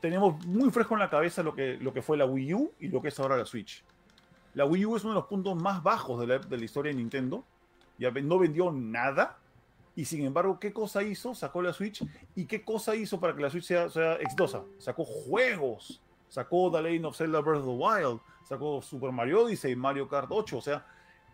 tenemos 0.00 0.44
muy 0.46 0.70
fresco 0.70 0.94
en 0.94 1.00
la 1.00 1.10
cabeza 1.10 1.42
lo 1.42 1.54
que, 1.54 1.76
lo 1.76 1.92
que 1.92 2.02
fue 2.02 2.16
la 2.16 2.26
Wii 2.26 2.54
U 2.54 2.72
y 2.80 2.88
lo 2.88 3.00
que 3.00 3.08
es 3.08 3.20
ahora 3.20 3.36
la 3.36 3.44
Switch. 3.44 3.84
La 4.54 4.64
Wii 4.64 4.86
U 4.86 4.96
es 4.96 5.04
uno 5.04 5.14
de 5.14 5.20
los 5.20 5.28
puntos 5.28 5.56
más 5.56 5.82
bajos 5.82 6.20
de 6.20 6.26
la, 6.26 6.38
de 6.38 6.58
la 6.58 6.64
historia 6.64 6.90
de 6.90 6.98
Nintendo. 6.98 7.44
Ya 7.98 8.10
no 8.10 8.38
vendió 8.38 8.70
nada. 8.72 9.38
Y 9.94 10.04
sin 10.04 10.24
embargo, 10.24 10.58
¿qué 10.58 10.72
cosa 10.72 11.02
hizo? 11.02 11.34
Sacó 11.34 11.62
la 11.62 11.72
Switch. 11.72 12.04
¿Y 12.34 12.46
qué 12.46 12.64
cosa 12.64 12.94
hizo 12.94 13.20
para 13.20 13.34
que 13.34 13.42
la 13.42 13.50
Switch 13.50 13.64
sea, 13.64 13.88
sea 13.88 14.14
exitosa? 14.14 14.62
Sacó 14.78 15.04
juegos. 15.04 16.02
Sacó 16.28 16.70
The 16.70 16.82
Legend 16.82 17.06
of 17.06 17.16
Zelda 17.16 17.40
Breath 17.40 17.60
of 17.60 17.66
the 17.66 17.70
Wild. 17.70 18.20
Sacó 18.44 18.82
Super 18.82 19.12
Mario 19.12 19.42
Odyssey, 19.42 19.76
Mario 19.76 20.08
Kart 20.08 20.28
8. 20.30 20.58
O 20.58 20.60
sea, 20.60 20.84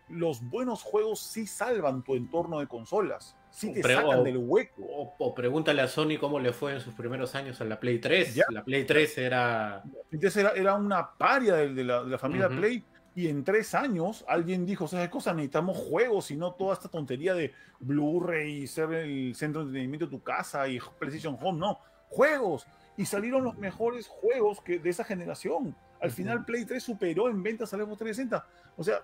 los 0.09 0.41
buenos 0.41 0.83
juegos 0.83 1.19
sí 1.19 1.45
salvan 1.47 2.03
tu 2.03 2.15
entorno 2.15 2.59
de 2.59 2.67
consolas. 2.67 3.35
Sí 3.51 3.73
te 3.73 3.81
sacan 3.81 4.23
del 4.23 4.37
hueco. 4.37 4.83
O, 5.17 5.33
pregúntale 5.33 5.81
a 5.81 5.87
Sony 5.87 6.17
cómo 6.19 6.39
le 6.39 6.53
fue 6.53 6.73
en 6.73 6.81
sus 6.81 6.93
primeros 6.93 7.35
años 7.35 7.59
a 7.61 7.65
la 7.65 7.79
Play 7.79 7.99
3. 7.99 8.37
La 8.49 8.63
Play 8.63 8.85
3 8.85 9.17
era... 9.17 9.83
era, 10.11 10.51
era 10.51 10.75
una 10.75 11.11
paria 11.17 11.55
de, 11.55 11.83
la, 11.83 12.17
familia 12.17 12.49
Play. 12.49 12.83
Y 13.15 13.27
en 13.27 13.43
tres 13.43 13.73
años 13.73 14.23
alguien 14.27 14.65
dijo, 14.65 14.87
¿sabes 14.87 15.09
cosa? 15.09 15.33
Necesitamos 15.33 15.77
juegos 15.77 16.31
y 16.31 16.37
no 16.37 16.53
toda 16.53 16.73
esta 16.73 16.89
tontería 16.89 17.33
de 17.33 17.53
Blu-ray 17.79 18.63
y 18.63 18.67
ser 18.67 18.93
el 18.93 19.35
centro 19.35 19.61
de 19.61 19.67
entretenimiento 19.67 20.05
de 20.05 20.11
tu 20.11 20.23
casa 20.23 20.67
y 20.67 20.79
PlayStation 20.99 21.37
Home. 21.41 21.59
No, 21.59 21.79
juegos. 22.07 22.67
Y 22.97 23.05
salieron 23.05 23.43
los 23.43 23.57
mejores 23.57 24.07
juegos 24.07 24.61
que, 24.61 24.79
de 24.79 24.89
esa 24.89 25.03
generación. 25.03 25.75
Al 25.99 26.11
final 26.11 26.45
Play 26.45 26.65
3 26.65 26.81
superó 26.81 27.29
en 27.29 27.41
ventas 27.43 27.73
al 27.73 27.81
Xbox 27.81 27.97
360. 27.97 28.47
O 28.77 28.83
sea, 28.83 29.01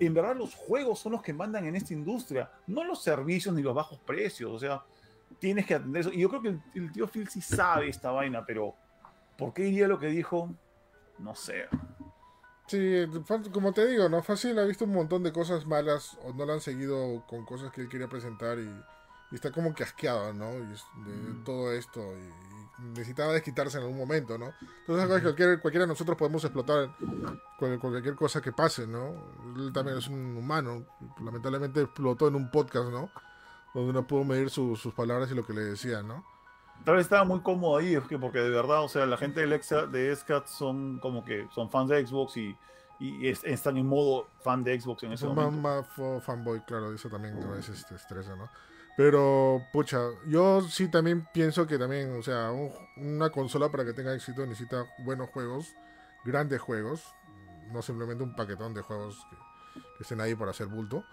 en 0.00 0.14
verdad 0.14 0.36
los 0.36 0.54
juegos 0.54 0.98
son 0.98 1.12
los 1.12 1.22
que 1.22 1.32
mandan 1.32 1.66
en 1.66 1.76
esta 1.76 1.92
industria, 1.92 2.50
no 2.66 2.84
los 2.84 3.02
servicios 3.02 3.54
ni 3.54 3.62
los 3.62 3.74
bajos 3.74 3.98
precios. 4.00 4.52
O 4.52 4.58
sea, 4.58 4.82
tienes 5.38 5.66
que 5.66 5.74
atender 5.74 6.00
eso. 6.00 6.12
Y 6.12 6.20
yo 6.20 6.28
creo 6.28 6.42
que 6.42 6.58
el, 6.74 6.92
tío 6.92 7.06
Phil 7.08 7.28
sí 7.28 7.40
sabe 7.40 7.88
esta 7.88 8.10
vaina, 8.10 8.44
pero 8.44 8.74
¿por 9.36 9.52
qué 9.52 9.62
diría 9.62 9.88
lo 9.88 9.98
que 9.98 10.08
dijo? 10.08 10.54
No 11.18 11.34
sé. 11.34 11.68
Sí, 12.66 13.06
como 13.52 13.72
te 13.72 13.86
digo, 13.86 14.08
no 14.08 14.22
fácil, 14.22 14.58
ha 14.58 14.64
visto 14.64 14.84
un 14.84 14.92
montón 14.92 15.22
de 15.22 15.32
cosas 15.32 15.66
malas 15.66 16.18
o 16.22 16.34
no 16.34 16.44
la 16.44 16.54
han 16.54 16.60
seguido 16.60 17.24
con 17.26 17.46
cosas 17.46 17.72
que 17.72 17.80
él 17.80 17.88
quería 17.88 18.08
presentar 18.08 18.58
y, 18.58 18.70
está 19.34 19.50
como 19.50 19.74
que 19.74 19.84
asqueado, 19.84 20.32
¿no? 20.34 20.50
de, 20.50 20.64
mm. 20.64 21.44
todo 21.44 21.72
esto 21.72 22.00
y, 22.00 22.57
necesitaba 22.78 23.32
desquitarse 23.32 23.78
en 23.78 23.84
algún 23.84 23.98
momento, 23.98 24.38
¿no? 24.38 24.52
Entonces, 24.86 25.22
cualquier, 25.22 25.60
cualquiera 25.60 25.84
de 25.84 25.88
nosotros 25.88 26.16
podemos 26.16 26.44
explotar 26.44 26.90
con, 27.58 27.78
cualquier 27.78 28.14
cosa 28.14 28.40
que 28.40 28.52
pase, 28.52 28.86
¿no? 28.86 29.14
Él 29.56 29.72
también 29.72 29.98
es 29.98 30.08
un 30.08 30.36
humano, 30.36 30.84
lamentablemente 31.22 31.82
explotó 31.82 32.28
en 32.28 32.36
un 32.36 32.50
podcast, 32.50 32.90
¿no? 32.90 33.10
Donde 33.74 33.92
no 33.92 34.06
pudo 34.06 34.24
medir 34.24 34.50
sus 34.50 34.92
palabras 34.94 35.30
y 35.30 35.34
lo 35.34 35.44
que 35.44 35.52
le 35.52 35.62
decían, 35.62 36.06
¿no? 36.08 36.24
Tal 36.84 36.94
vez 36.94 37.06
estaba 37.06 37.24
muy 37.24 37.40
cómodo 37.40 37.76
ahí, 37.76 37.98
porque 38.20 38.38
de 38.38 38.50
verdad, 38.50 38.84
o 38.84 38.88
sea, 38.88 39.04
la 39.04 39.16
gente 39.16 39.40
del 39.40 39.52
Exa, 39.52 39.86
de 39.86 40.14
SCAT 40.14 40.46
son 40.46 41.00
como 41.00 41.24
que 41.24 41.48
son 41.52 41.68
fans 41.70 41.90
de 41.90 42.06
Xbox 42.06 42.36
y, 42.36 42.56
y 43.00 43.28
están 43.28 43.76
en 43.76 43.86
modo 43.86 44.28
fan 44.42 44.62
de 44.62 44.80
Xbox 44.80 45.02
en 45.02 45.12
ese 45.12 45.26
momento. 45.26 45.50
Más, 45.50 46.24
fanboy, 46.24 46.60
claro, 46.60 46.92
eso 46.92 47.08
también 47.08 47.42
a 47.42 47.50
veces 47.50 47.84
te 47.86 47.96
estresa, 47.96 48.36
¿no? 48.36 48.48
Pero, 48.98 49.64
pucha, 49.72 50.00
yo 50.26 50.60
sí 50.60 50.88
también 50.88 51.24
pienso 51.32 51.68
que 51.68 51.78
también, 51.78 52.18
o 52.18 52.22
sea, 52.24 52.50
una 52.96 53.30
consola 53.30 53.70
para 53.70 53.84
que 53.84 53.92
tenga 53.92 54.12
éxito 54.12 54.44
necesita 54.44 54.86
buenos 55.04 55.30
juegos, 55.30 55.72
grandes 56.24 56.60
juegos, 56.60 57.04
no 57.70 57.80
simplemente 57.80 58.24
un 58.24 58.34
paquetón 58.34 58.74
de 58.74 58.82
juegos 58.82 59.24
que, 59.30 60.02
estén 60.02 60.20
ahí 60.20 60.34
para 60.34 60.50
hacer 60.50 60.66
bulto. 60.66 61.04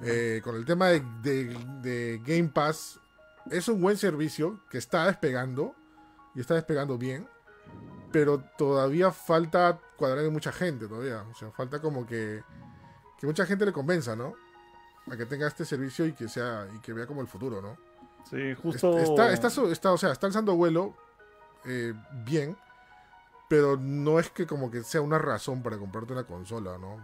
Eh, 0.00 0.40
con 0.44 0.54
el 0.54 0.64
tema 0.64 0.90
de, 0.90 2.20
Game 2.24 2.50
Pass, 2.50 3.00
es 3.50 3.66
un 3.66 3.80
buen 3.80 3.96
servicio 3.96 4.60
que 4.70 4.78
está 4.78 5.06
despegando 5.06 5.74
y 6.36 6.40
está 6.40 6.54
despegando 6.54 6.98
bien, 6.98 7.28
pero 8.12 8.44
todavía 8.56 9.10
falta 9.10 9.80
cuadrar 9.96 10.22
de 10.22 10.30
mucha 10.30 10.52
gente 10.52 10.86
todavía. 10.86 11.22
O 11.22 11.34
sea, 11.34 11.50
falta 11.50 11.80
como 11.80 12.06
que, 12.06 12.44
que 13.18 13.26
mucha 13.26 13.44
gente 13.44 13.66
le 13.66 13.72
convenza, 13.72 14.14
¿no? 14.14 14.36
A 15.10 15.16
que 15.16 15.26
tenga 15.26 15.46
este 15.46 15.64
servicio 15.64 16.06
y 16.06 16.12
que 16.12 16.28
sea 16.28 16.66
y 16.74 16.78
que 16.80 16.92
vea 16.92 17.06
como 17.06 17.20
el 17.20 17.26
futuro, 17.26 17.60
¿no? 17.60 17.76
Sí, 18.28 18.54
justo. 18.54 18.98
Está, 18.98 19.32
está, 19.32 19.48
está, 19.48 19.92
o 19.92 19.98
sea, 19.98 20.12
está 20.12 20.26
alzando 20.26 20.54
vuelo, 20.54 20.94
eh, 21.64 21.94
bien, 22.24 22.56
pero 23.48 23.76
no 23.76 24.18
es 24.18 24.30
que 24.30 24.46
como 24.46 24.70
que 24.70 24.82
sea 24.82 25.00
una 25.00 25.18
razón 25.18 25.62
para 25.62 25.78
comprarte 25.78 26.12
una 26.12 26.24
consola, 26.24 26.76
¿no? 26.78 26.96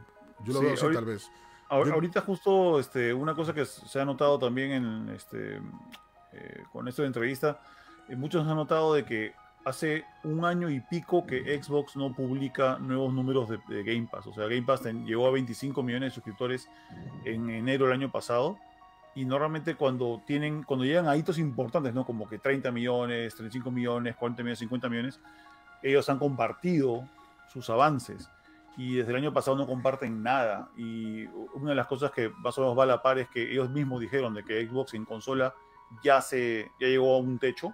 Yo 0.44 0.52
lo 0.52 0.60
veo 0.60 0.74
así 0.74 0.86
tal 0.92 1.04
vez. 1.04 1.30
Ahorita 1.68 2.20
justo 2.20 2.78
este, 2.78 3.12
una 3.12 3.34
cosa 3.34 3.54
que 3.54 3.64
se 3.64 4.00
ha 4.00 4.04
notado 4.04 4.38
también 4.38 4.72
en 4.72 5.08
este, 5.08 5.56
eh, 6.32 6.62
con 6.72 6.86
esto 6.86 7.02
de 7.02 7.08
entrevista, 7.08 7.60
eh, 8.08 8.16
muchos 8.16 8.46
han 8.46 8.56
notado 8.56 8.94
de 8.94 9.04
que 9.04 9.34
hace 9.64 10.04
un 10.22 10.44
año 10.44 10.68
y 10.68 10.80
pico 10.80 11.26
que 11.26 11.60
Xbox 11.62 11.96
no 11.96 12.12
publica 12.12 12.78
nuevos 12.78 13.12
números 13.12 13.48
de, 13.48 13.82
Game 13.82 14.08
Pass. 14.10 14.26
O 14.26 14.34
sea, 14.34 14.44
Game 14.44 14.62
Pass 14.62 14.82
llegó 14.84 15.26
a 15.26 15.30
25 15.30 15.82
millones 15.82 16.10
de 16.10 16.14
suscriptores 16.14 16.68
en 17.24 17.48
enero 17.50 17.86
del 17.86 17.94
año 17.94 18.10
pasado. 18.10 18.58
Y 19.14 19.24
normalmente 19.24 19.76
cuando 19.76 20.22
tienen, 20.26 20.64
cuando 20.64 20.84
llegan 20.84 21.08
a 21.08 21.16
hitos 21.16 21.38
importantes, 21.38 21.94
¿no? 21.94 22.04
Como 22.04 22.28
que 22.28 22.38
30 22.38 22.70
millones, 22.72 23.34
35 23.34 23.70
millones, 23.70 24.16
40 24.16 24.42
millones, 24.42 24.58
50 24.58 24.88
millones, 24.88 25.20
ellos 25.82 26.08
han 26.08 26.18
compartido 26.18 27.08
sus 27.48 27.70
avances. 27.70 28.28
Y 28.76 28.96
desde 28.96 29.12
el 29.12 29.18
año 29.18 29.32
pasado 29.32 29.56
no 29.56 29.66
comparten 29.66 30.22
nada. 30.22 30.68
Y 30.76 31.26
una 31.54 31.70
de 31.70 31.76
las 31.76 31.86
cosas 31.86 32.10
que 32.10 32.28
más 32.28 32.58
o 32.58 32.62
menos 32.62 32.78
va 32.78 32.82
a 32.82 32.86
la 32.86 33.02
par 33.02 33.18
es 33.18 33.28
que 33.28 33.52
ellos 33.52 33.70
mismos 33.70 34.00
dijeron 34.00 34.34
de 34.34 34.44
que 34.44 34.66
Xbox 34.66 34.94
en 34.94 35.04
consola 35.04 35.54
ya 36.02 36.20
se 36.20 36.72
ya 36.80 36.88
llegó 36.88 37.14
a 37.14 37.18
un 37.18 37.38
techo 37.38 37.72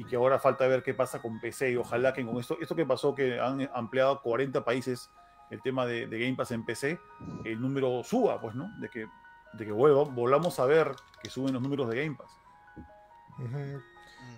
y 0.00 0.04
que 0.04 0.16
ahora 0.16 0.38
falta 0.38 0.66
ver 0.66 0.82
qué 0.82 0.94
pasa 0.94 1.20
con 1.20 1.38
PC 1.40 1.72
y 1.72 1.76
ojalá 1.76 2.14
que 2.14 2.24
con 2.24 2.38
esto, 2.38 2.56
esto 2.58 2.74
que 2.74 2.86
pasó 2.86 3.14
que 3.14 3.38
han 3.38 3.68
ampliado 3.74 4.12
a 4.12 4.22
40 4.22 4.64
países 4.64 5.10
el 5.50 5.60
tema 5.60 5.84
de, 5.84 6.06
Game 6.06 6.36
Pass 6.36 6.52
en 6.52 6.64
PC, 6.64 6.98
el 7.44 7.60
número 7.60 8.02
suba, 8.02 8.40
pues, 8.40 8.54
¿no? 8.54 8.70
De 8.78 8.88
que, 8.88 9.06
de 9.52 9.66
que 9.66 9.72
volvamos 9.72 10.58
a 10.58 10.64
ver 10.64 10.92
que 11.22 11.28
suben 11.28 11.52
los 11.52 11.60
números 11.60 11.90
de 11.90 12.02
Game 12.02 12.16
Pass. 12.16 12.30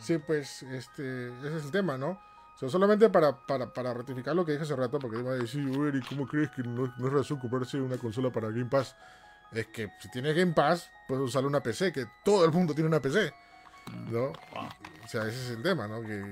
Sí, 0.00 0.18
pues, 0.18 0.64
este, 0.64 1.28
ese 1.28 1.58
es 1.58 1.64
el 1.66 1.70
tema, 1.70 1.96
¿no? 1.96 2.18
solamente 2.56 3.08
para, 3.10 3.36
para, 3.44 3.72
para, 3.72 3.92
ratificar 3.92 4.36
lo 4.36 4.44
que 4.44 4.52
dije 4.52 4.62
hace 4.62 4.76
rato, 4.76 5.00
porque 5.00 5.18
iba 5.18 5.32
a 5.32 5.34
decir, 5.34 5.62
¿y 5.62 6.00
cómo 6.06 6.28
crees 6.28 6.48
que 6.50 6.62
no, 6.62 6.92
no, 6.96 7.06
es 7.08 7.12
razón 7.12 7.38
comprarse 7.40 7.80
una 7.80 7.98
consola 7.98 8.30
para 8.30 8.50
Game 8.50 8.66
Pass? 8.66 8.94
Es 9.50 9.66
que 9.66 9.88
si 10.00 10.08
tienes 10.10 10.36
Game 10.36 10.52
Pass, 10.52 10.88
puedes 11.08 11.24
usar 11.24 11.44
una 11.44 11.60
PC, 11.60 11.92
que 11.92 12.06
todo 12.24 12.44
el 12.44 12.52
mundo 12.52 12.72
tiene 12.72 12.88
una 12.88 13.00
PC. 13.00 13.32
¿no? 14.10 14.32
O 15.04 15.08
sea, 15.08 15.26
ese 15.26 15.42
es 15.42 15.50
el 15.50 15.62
tema, 15.62 15.88
¿no? 15.88 16.00
Que, 16.02 16.22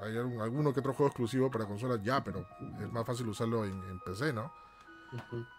hay 0.00 0.16
alguno 0.16 0.72
que 0.72 0.80
otro 0.80 0.94
juego 0.94 1.08
exclusivo 1.08 1.50
para 1.50 1.66
consolas 1.66 2.00
ya, 2.02 2.22
pero 2.22 2.46
es 2.80 2.92
más 2.92 3.04
fácil 3.04 3.28
usarlo 3.28 3.64
en, 3.64 4.00
PC, 4.00 4.32
¿no? 4.32 4.52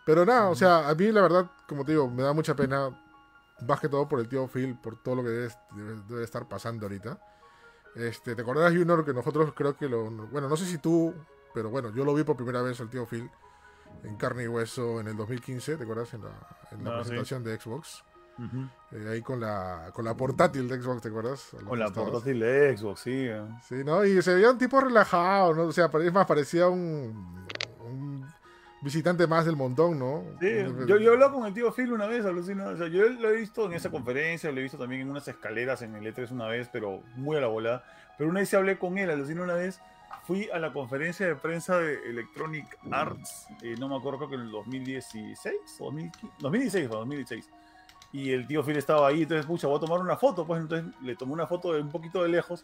Pero 0.06 0.26
nada, 0.26 0.50
o 0.50 0.56
sea, 0.56 0.90
a 0.90 0.96
mí 0.96 1.12
la 1.12 1.22
verdad, 1.22 1.52
como 1.68 1.86
te 1.86 1.92
digo, 1.92 2.10
me 2.10 2.24
da 2.24 2.34
mucha 2.34 2.56
pena, 2.56 2.90
más 3.68 3.80
que 3.80 3.90
todo 3.90 4.08
por 4.08 4.20
el 4.20 4.28
tío 4.28 4.48
Phil, 4.48 4.78
por 4.82 5.02
todo 5.04 5.16
lo 5.16 5.24
que 5.24 5.30
debe, 5.30 6.24
estar 6.24 6.48
pasando 6.48 6.86
ahorita. 6.86 7.20
Este, 7.96 8.36
¿Te 8.36 8.42
acordarás, 8.42 8.74
Junior, 8.74 9.06
que 9.06 9.14
nosotros 9.14 9.54
creo 9.56 9.78
que 9.78 9.88
lo... 9.88 10.10
Bueno, 10.10 10.50
no 10.50 10.58
sé 10.58 10.66
si 10.66 10.80
tú, 10.80 11.14
pero 11.54 11.70
bueno, 11.70 11.92
yo 11.94 12.04
lo 12.04 12.16
vi 12.16 12.24
por 12.24 12.36
primera 12.36 12.64
vez 12.64 12.80
al 12.82 12.90
tío 12.90 13.06
Phil 13.06 13.30
en 14.04 14.18
carne 14.18 14.44
y 14.44 14.48
hueso 14.48 15.00
en 15.00 15.08
el 15.08 15.18
2015, 15.18 15.78
¿te 15.78 15.84
acuerdas? 15.84 16.14
En 16.16 16.24
la, 16.24 16.32
en 16.72 16.84
la 16.84 16.92
ah, 16.92 17.02
presentación 17.02 17.44
de 17.44 17.60
Xbox. 17.60 18.04
Eh, 18.92 19.10
ahí 19.10 19.22
con 19.22 19.40
la, 19.40 19.92
con 19.94 20.06
la 20.06 20.16
portátil 20.16 20.68
de 20.68 20.82
Xbox, 20.82 21.02
¿te 21.02 21.10
acuerdas? 21.10 21.52
Con 21.66 21.80
la 21.80 21.90
portátil 21.92 22.40
de 22.40 22.76
Xbox, 22.78 23.02
sí. 23.02 23.28
Eh. 23.28 23.42
Sí, 23.68 23.76
¿no? 23.84 24.04
Y 24.06 24.22
se 24.22 24.34
veía 24.34 24.50
un 24.50 24.58
tipo 24.58 24.80
relajado, 24.80 25.54
¿no? 25.54 25.64
O 25.64 25.72
sea, 25.72 25.90
es 26.02 26.14
más, 26.14 26.26
parecía 26.26 26.68
un, 26.68 27.46
visitante 28.82 29.28
más 29.28 29.46
del 29.46 29.56
montón, 29.56 30.00
¿no? 30.00 30.24
Sí, 30.40 30.50
yo, 30.88 30.98
yo 30.98 31.14
hablaba 31.14 31.34
con 31.34 31.46
el 31.46 31.54
tío 31.54 31.72
Phil 31.72 31.94
una 31.94 32.08
vez, 32.08 32.26
alucina. 32.26 32.68
O 32.68 32.78
sea, 32.78 32.88
yo 32.88 33.08
lo 33.08 33.30
he 33.30 33.36
visto 33.38 33.66
en 33.66 33.74
esa 33.74 33.90
conferencia, 33.90 34.52
lo 34.52 34.60
he 34.60 34.64
visto 34.64 34.78
también 34.78 35.02
en 35.02 35.10
unas 35.10 35.28
escaleras 35.28 35.82
en 35.82 35.96
el 35.96 36.14
E3 36.14 36.32
una 36.32 36.48
vez, 36.48 36.70
pero 36.72 37.02
muy 37.16 37.38
a 37.38 37.42
la 37.42 37.48
bola. 37.48 37.84
Pero 38.18 38.30
una 38.30 38.42
vez 38.42 38.50
se 38.50 38.58
hablé 38.58 38.78
con 38.78 38.98
él, 38.98 39.10
alucina 39.10 39.44
una 39.44 39.56
vez 39.56 39.80
fui 40.24 40.50
a 40.52 40.60
la 40.60 40.72
conferencia 40.72 41.28
de 41.28 41.36
prensa 41.36 41.78
de 41.78 41.96
Electronic 42.10 42.66
Arts, 42.92 43.48
eh, 43.62 43.76
no 43.78 43.90
me 43.90 43.98
acuerdo, 43.98 44.20
creo 44.20 44.30
que 44.30 44.36
en 44.36 44.42
el 44.42 44.52
2016 44.52 45.56
o 45.80 45.92
2016 46.40 46.90
o 46.90 46.96
2016 47.00 47.50
y 48.14 48.32
el 48.32 48.48
tío 48.48 48.64
Phil 48.64 48.78
estaba 48.78 49.08
ahí, 49.08 49.24
entonces, 49.24 49.46
pucha, 49.46 49.68
voy 49.68 49.78
a 49.78 49.80
tomar 49.82 50.00
una 50.00 50.16
foto, 50.16 50.46
pues 50.46 50.62
entonces 50.62 50.94
le 51.02 51.16
tomé 51.16 51.34
una 51.34 51.48
foto 51.48 51.74
de 51.74 51.82
un 51.82 51.90
poquito 51.90 52.22
de 52.24 52.30
lejos 52.30 52.64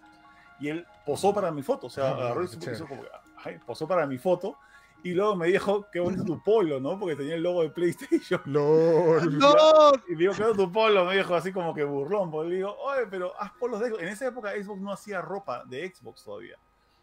y 0.59 0.69
él 0.69 0.85
posó 1.05 1.33
para 1.33 1.51
mi 1.51 1.63
foto, 1.63 1.87
o 1.87 1.89
sea, 1.89 2.09
ah, 2.09 2.13
agarró 2.13 2.43
y 2.43 2.47
se 2.47 2.57
puso 2.57 2.87
como, 2.87 3.01
ay, 3.43 3.59
posó 3.65 3.87
para 3.87 4.05
mi 4.05 4.19
foto 4.19 4.55
y 5.01 5.13
luego 5.13 5.35
me 5.35 5.47
dijo, 5.47 5.87
qué 5.91 5.99
bonito 5.99 6.25
tu 6.25 6.43
polo, 6.43 6.79
¿no? 6.79 6.99
Porque 6.99 7.15
tenía 7.15 7.35
el 7.35 7.43
logo 7.43 7.63
de 7.63 7.69
PlayStation. 7.69 8.41
¡No! 8.45 9.17
Y 10.09 10.11
me 10.11 10.17
dijo, 10.17 10.33
qué 10.33 10.43
bonito 10.43 10.65
tu 10.65 10.71
polo, 10.71 11.05
me 11.05 11.15
dijo 11.15 11.33
así 11.35 11.53
como 11.53 11.73
que 11.73 11.83
burlón, 11.83 12.29
porque 12.29 12.49
le 12.49 12.55
digo, 12.57 12.75
oye, 12.79 13.07
pero 13.09 13.33
haz 13.39 13.51
polos 13.53 13.79
de 13.79 13.87
Xbox. 13.87 14.03
En 14.03 14.09
esa 14.09 14.27
época 14.27 14.51
Xbox 14.51 14.81
no 14.81 14.91
hacía 14.91 15.21
ropa 15.21 15.63
de 15.65 15.89
Xbox 15.89 16.23
todavía. 16.23 16.57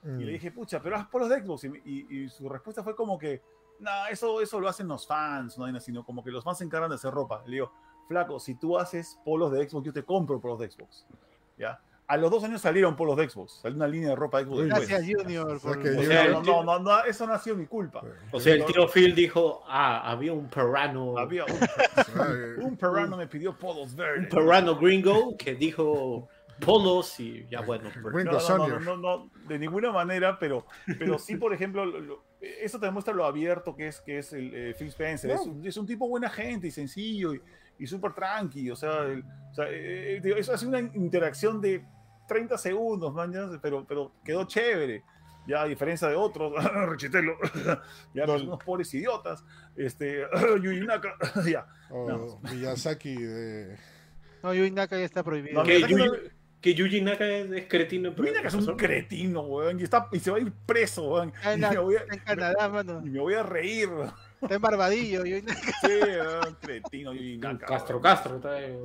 Y 0.05 0.09
le 0.09 0.27
mm. 0.27 0.35
dije, 0.35 0.51
pucha, 0.53 0.81
pero 0.81 0.97
haz 0.97 1.09
polos 1.09 1.29
de 1.31 1.43
Xbox. 1.43 1.65
Y, 1.65 2.29
su 2.29 2.49
respuesta 2.49 2.85
fue 2.85 2.95
como 2.95 3.19
que, 3.19 3.43
no, 3.81 3.91
eso, 4.09 4.41
eso 4.41 4.61
lo 4.61 4.69
hacen 4.69 4.87
los 4.87 5.07
fans, 5.07 5.59
no 5.59 5.81
sino 5.81 6.05
como 6.05 6.23
que 6.23 6.31
los 6.31 6.45
fans 6.45 6.59
se 6.59 6.65
encargan 6.65 6.91
de 6.91 6.97
hacer 6.97 7.13
ropa. 7.13 7.43
Le 7.47 7.53
digo, 7.53 7.73
flaco, 8.07 8.39
si 8.41 8.55
tú 8.55 8.79
haces 8.79 9.19
polos 9.25 9.53
de 9.53 9.69
Xbox, 9.69 9.87
yo 9.87 9.93
te 9.93 10.05
compro 10.05 10.41
polos 10.41 10.59
de 10.59 10.71
Xbox. 10.71 11.07
¿Ya? 11.59 11.81
A 12.09 12.17
los 12.17 12.31
dos 12.31 12.45
años 12.45 12.61
salieron 12.61 12.95
polos 12.95 13.17
de 13.17 13.29
Xbox, 13.29 13.61
salió 13.63 13.77
una 13.77 13.89
línea 13.89 14.11
de 14.11 14.17
ropa 14.17 14.39
de 14.39 14.45
Xbox. 14.45 14.67
Gracias, 14.67 15.05
Junior. 15.05 15.61
no, 16.45 16.63
no, 16.63 16.79
no, 16.79 17.05
eso 17.05 17.27
no 17.27 17.33
ha 17.33 17.39
sido 17.39 17.57
mi 17.57 17.67
culpa. 17.67 18.03
O 18.31 18.39
sea, 18.39 18.55
el 18.55 18.65
tío 18.65 18.87
Phil 18.87 19.15
dijo, 19.15 19.65
ah, 19.67 20.09
había 20.09 20.33
un 20.33 20.49
perrano. 20.49 21.19
Había 21.19 21.45
un, 21.45 22.65
un 22.65 22.77
perrano 22.77 23.17
me 23.17 23.27
pidió 23.27 23.59
polos 23.59 23.97
verdes. 23.97 24.33
Un 24.33 24.39
perrano 24.39 24.77
gringo 24.77 25.37
que 25.37 25.57
dijo 25.57 26.29
polos 26.61 27.19
y 27.19 27.47
ya 27.51 27.61
bueno. 27.63 27.91
Pues. 28.01 28.25
No, 28.25 28.79
no, 28.79 28.97
no, 28.97 29.31
de 29.49 29.59
ninguna 29.59 29.91
manera, 29.91 30.39
pero, 30.39 30.65
pero 30.99 31.19
sí, 31.19 31.37
por 31.37 31.53
ejemplo, 31.53 31.85
eso 32.41 32.79
te 32.79 32.87
demuestra 32.87 33.15
lo 33.15 33.25
abierto 33.25 33.75
que 33.75 33.89
es, 33.89 34.01
que 34.01 34.19
es 34.19 34.33
el 34.33 34.55
eh, 34.55 34.75
Phil 34.79 34.89
Spencer. 34.89 35.31
Es 35.31 35.41
un, 35.41 35.67
es, 35.67 35.77
un, 35.77 35.87
tipo 35.87 36.09
buena 36.09 36.31
gente 36.31 36.69
y 36.69 36.71
sencillo. 36.71 37.35
Y, 37.35 37.43
y 37.79 37.87
súper 37.87 38.13
tranqui, 38.13 38.71
o 38.71 38.77
sea, 38.77 39.07
eh, 39.07 39.23
eh, 39.69 40.35
eso 40.37 40.53
hace 40.53 40.67
una 40.67 40.81
interacción 40.81 41.61
de 41.61 41.85
30 42.27 42.59
segundos, 42.59 43.15
pero, 43.63 43.85
pero 43.87 44.13
quedó 44.25 44.45
chévere. 44.45 45.03
Ya 45.47 45.63
a 45.63 45.67
diferencia 45.67 46.09
de 46.09 46.17
otros, 46.17 46.53
Richitelo, 46.89 47.37
ya 48.15 48.27
los 48.27 48.43
unos 48.43 48.63
pobres 48.65 48.93
idiotas, 48.95 49.45
este, 49.77 50.27
Yuyinaka, 50.63 51.15
ya. 51.49 51.69
O 51.91 52.41
Miyazaki 52.43 53.15
de... 53.15 53.77
No, 54.43 54.53
Yuyinaka 54.53 54.99
ya 54.99 55.05
está 55.05 55.23
prohibido. 55.23 55.63
que, 55.63 56.75
Yuji 56.75 57.01
Naka 57.01 57.29
es, 57.29 57.67
cretino. 57.69 58.13
Yuji 58.13 58.33
Naka 58.33 58.49
es 58.49 58.55
un 58.55 58.77
cretino, 58.77 59.43
weón, 59.43 59.79
y, 59.79 59.85
está, 59.85 60.09
y 60.11 60.19
se 60.19 60.33
va 60.33 60.39
a 60.39 60.41
ir 60.41 60.53
preso, 60.67 61.13
weón. 61.13 61.33
y, 61.55 61.61
me 61.61 61.79
voy 61.79 61.95
a, 61.95 62.01
en 62.13 62.19
Canadá, 62.19 62.69
mano. 62.69 63.03
Y 63.05 63.11
me 63.11 63.21
voy 63.21 63.35
a 63.35 63.45
reír, 63.45 63.89
Está 64.43 64.55
en 64.55 64.61
Barbadillo. 64.61 65.25
sí, 65.25 65.43
un 66.49 66.55
cretino. 66.55 67.13
Castro 67.59 68.01
Castro. 68.01 68.41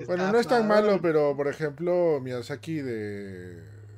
Bueno, 0.08 0.32
no 0.32 0.40
es 0.40 0.48
tan 0.48 0.68
malo, 0.68 1.00
pero 1.02 1.36
por 1.36 1.48
ejemplo, 1.48 2.20
Miyazaki 2.22 2.76
de, 2.76 3.56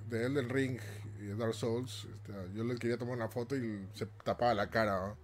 de 0.10 0.26
Elden 0.26 0.50
Ring 0.50 0.80
y 1.22 1.28
Dark 1.38 1.54
Souls, 1.54 2.08
este, 2.12 2.34
yo 2.54 2.64
le 2.64 2.78
quería 2.78 2.98
tomar 2.98 3.16
una 3.16 3.30
foto 3.30 3.56
y 3.56 3.88
se 3.94 4.08
tapaba 4.24 4.54
la 4.54 4.70
cara. 4.70 5.16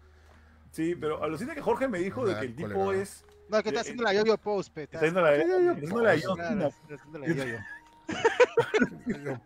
Sí, 0.72 0.95
pero 0.95 1.23
alucina 1.23 1.56
que 1.56 1.61
Jorge 1.61 1.88
me 1.88 1.99
dijo 1.99 2.26
de 2.26 2.39
que 2.39 2.45
el 2.45 2.56
tipo 2.56 2.93
es. 2.93 3.26
No, 3.49 3.64
que 3.64 3.69
está 3.69 3.81
haciendo 3.81 4.03
la 4.03 4.14
yo-yo 4.14 4.38
post, 4.38 4.77
Está 4.77 4.99
haciendo 4.99 5.22
la 5.22 5.38
yo-yo. 5.38 5.73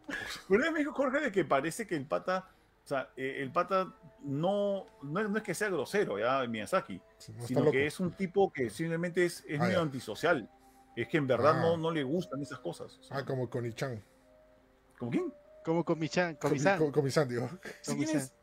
Una 0.50 0.64
vez 0.64 0.72
me 0.72 0.80
dijo 0.80 0.94
Jorge 0.94 1.20
de 1.20 1.32
que 1.32 1.46
parece 1.46 1.88
que 1.88 1.96
el 1.96 2.06
pata 2.06 2.48
o 2.84 2.88
sea, 2.88 3.10
eh, 3.16 3.38
el 3.40 3.52
pata 3.52 3.94
no, 4.24 4.86
no, 5.02 5.38
es 5.38 5.44
que 5.44 5.54
sea 5.54 5.70
grosero, 5.70 6.20
ya, 6.20 6.46
Miyazaki, 6.48 7.00
sino 7.18 7.72
que 7.72 7.86
es 7.86 8.00
un 8.00 8.12
tipo 8.12 8.52
que 8.52 8.70
simplemente 8.70 9.26
es, 9.26 9.44
es 9.48 9.60
ah, 9.60 9.66
medio 9.66 9.82
antisocial. 9.82 10.50
Es 10.96 11.08
que 11.08 11.18
en 11.18 11.26
verdad 11.26 11.62
no, 11.62 11.74
ah. 11.74 11.78
no 11.78 11.92
le 11.92 12.04
gustan 12.04 12.42
esas 12.42 12.60
cosas. 12.60 13.00
ah, 13.10 13.24
como 13.26 13.50
Konichan. 13.50 14.04
¿Como 14.98 15.12
quién? 15.12 15.34
Como 15.64 15.86
Komi-chan. 15.86 16.36
Komi-san, 16.36 17.28
digo. 17.28 17.50
es? 17.86 18.34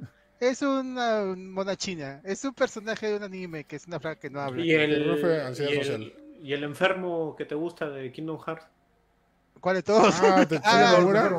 es? 0.41 0.63
una 0.63 1.35
mona 1.37 1.77
china. 1.77 2.23
Es 2.25 2.45
un 2.45 2.55
personaje 2.55 3.09
de 3.09 3.17
un 3.17 3.23
anime 3.23 3.65
que 3.65 3.77
es 3.77 3.87
una 3.87 4.01
fraga 4.01 4.19
que 4.19 4.31
no 4.31 4.41
habla. 4.41 4.65
¿Y 4.65 4.73
el, 4.73 6.15
y 6.43 6.53
el, 6.55 6.65
enfermo 6.65 7.37
que 7.37 7.45
te 7.45 7.55
gusta 7.55 7.91
de 7.91 8.11
Kingdom 8.11 8.39
Hearts? 8.39 8.67
¿Cuál 9.61 9.77
de 9.77 9.83
todos? 9.83 10.15
Ah, 10.23 10.47
¿te 10.49 10.59
ah, 10.65 10.97
Nomura? 10.99 11.31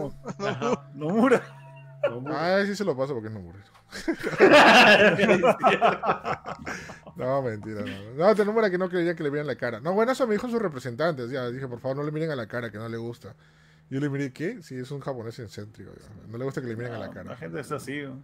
Nomura. 0.93 1.60
Ah, 2.27 2.63
sí 2.65 2.75
se 2.75 2.83
lo 2.83 2.95
paso 2.95 3.13
porque 3.13 3.29
no 3.29 3.39
muere. 3.39 3.59
no, 7.15 7.41
mentira, 7.41 7.81
no. 7.81 8.13
No, 8.15 8.35
te 8.35 8.45
número 8.45 8.69
que 8.69 8.77
no 8.77 8.89
quería 8.89 9.15
que 9.15 9.23
le 9.23 9.29
vieran 9.29 9.47
la 9.47 9.55
cara. 9.55 9.79
No, 9.79 9.93
bueno, 9.93 10.11
eso 10.11 10.27
me 10.27 10.33
dijo 10.33 10.49
sus 10.49 10.61
representantes. 10.61 11.29
Ya 11.29 11.49
dije, 11.49 11.67
por 11.67 11.79
favor, 11.79 11.97
no 11.97 12.03
le 12.03 12.11
miren 12.11 12.31
a 12.31 12.35
la 12.35 12.47
cara, 12.47 12.71
que 12.71 12.77
no 12.77 12.89
le 12.89 12.97
gusta. 12.97 13.35
Yo 13.89 13.99
le 13.99 14.09
miré, 14.09 14.31
¿qué? 14.31 14.63
Sí, 14.63 14.75
es 14.75 14.91
un 14.91 15.01
japonés 15.01 15.37
excéntrico. 15.39 15.91
No 16.27 16.37
le 16.37 16.45
gusta 16.45 16.61
que 16.61 16.67
le 16.67 16.75
miren 16.75 16.93
a 16.93 16.99
la 16.99 17.11
cara. 17.11 17.31
La 17.31 17.37
gente 17.37 17.59
es 17.59 17.71
así, 17.71 18.01
¿no? 18.01 18.23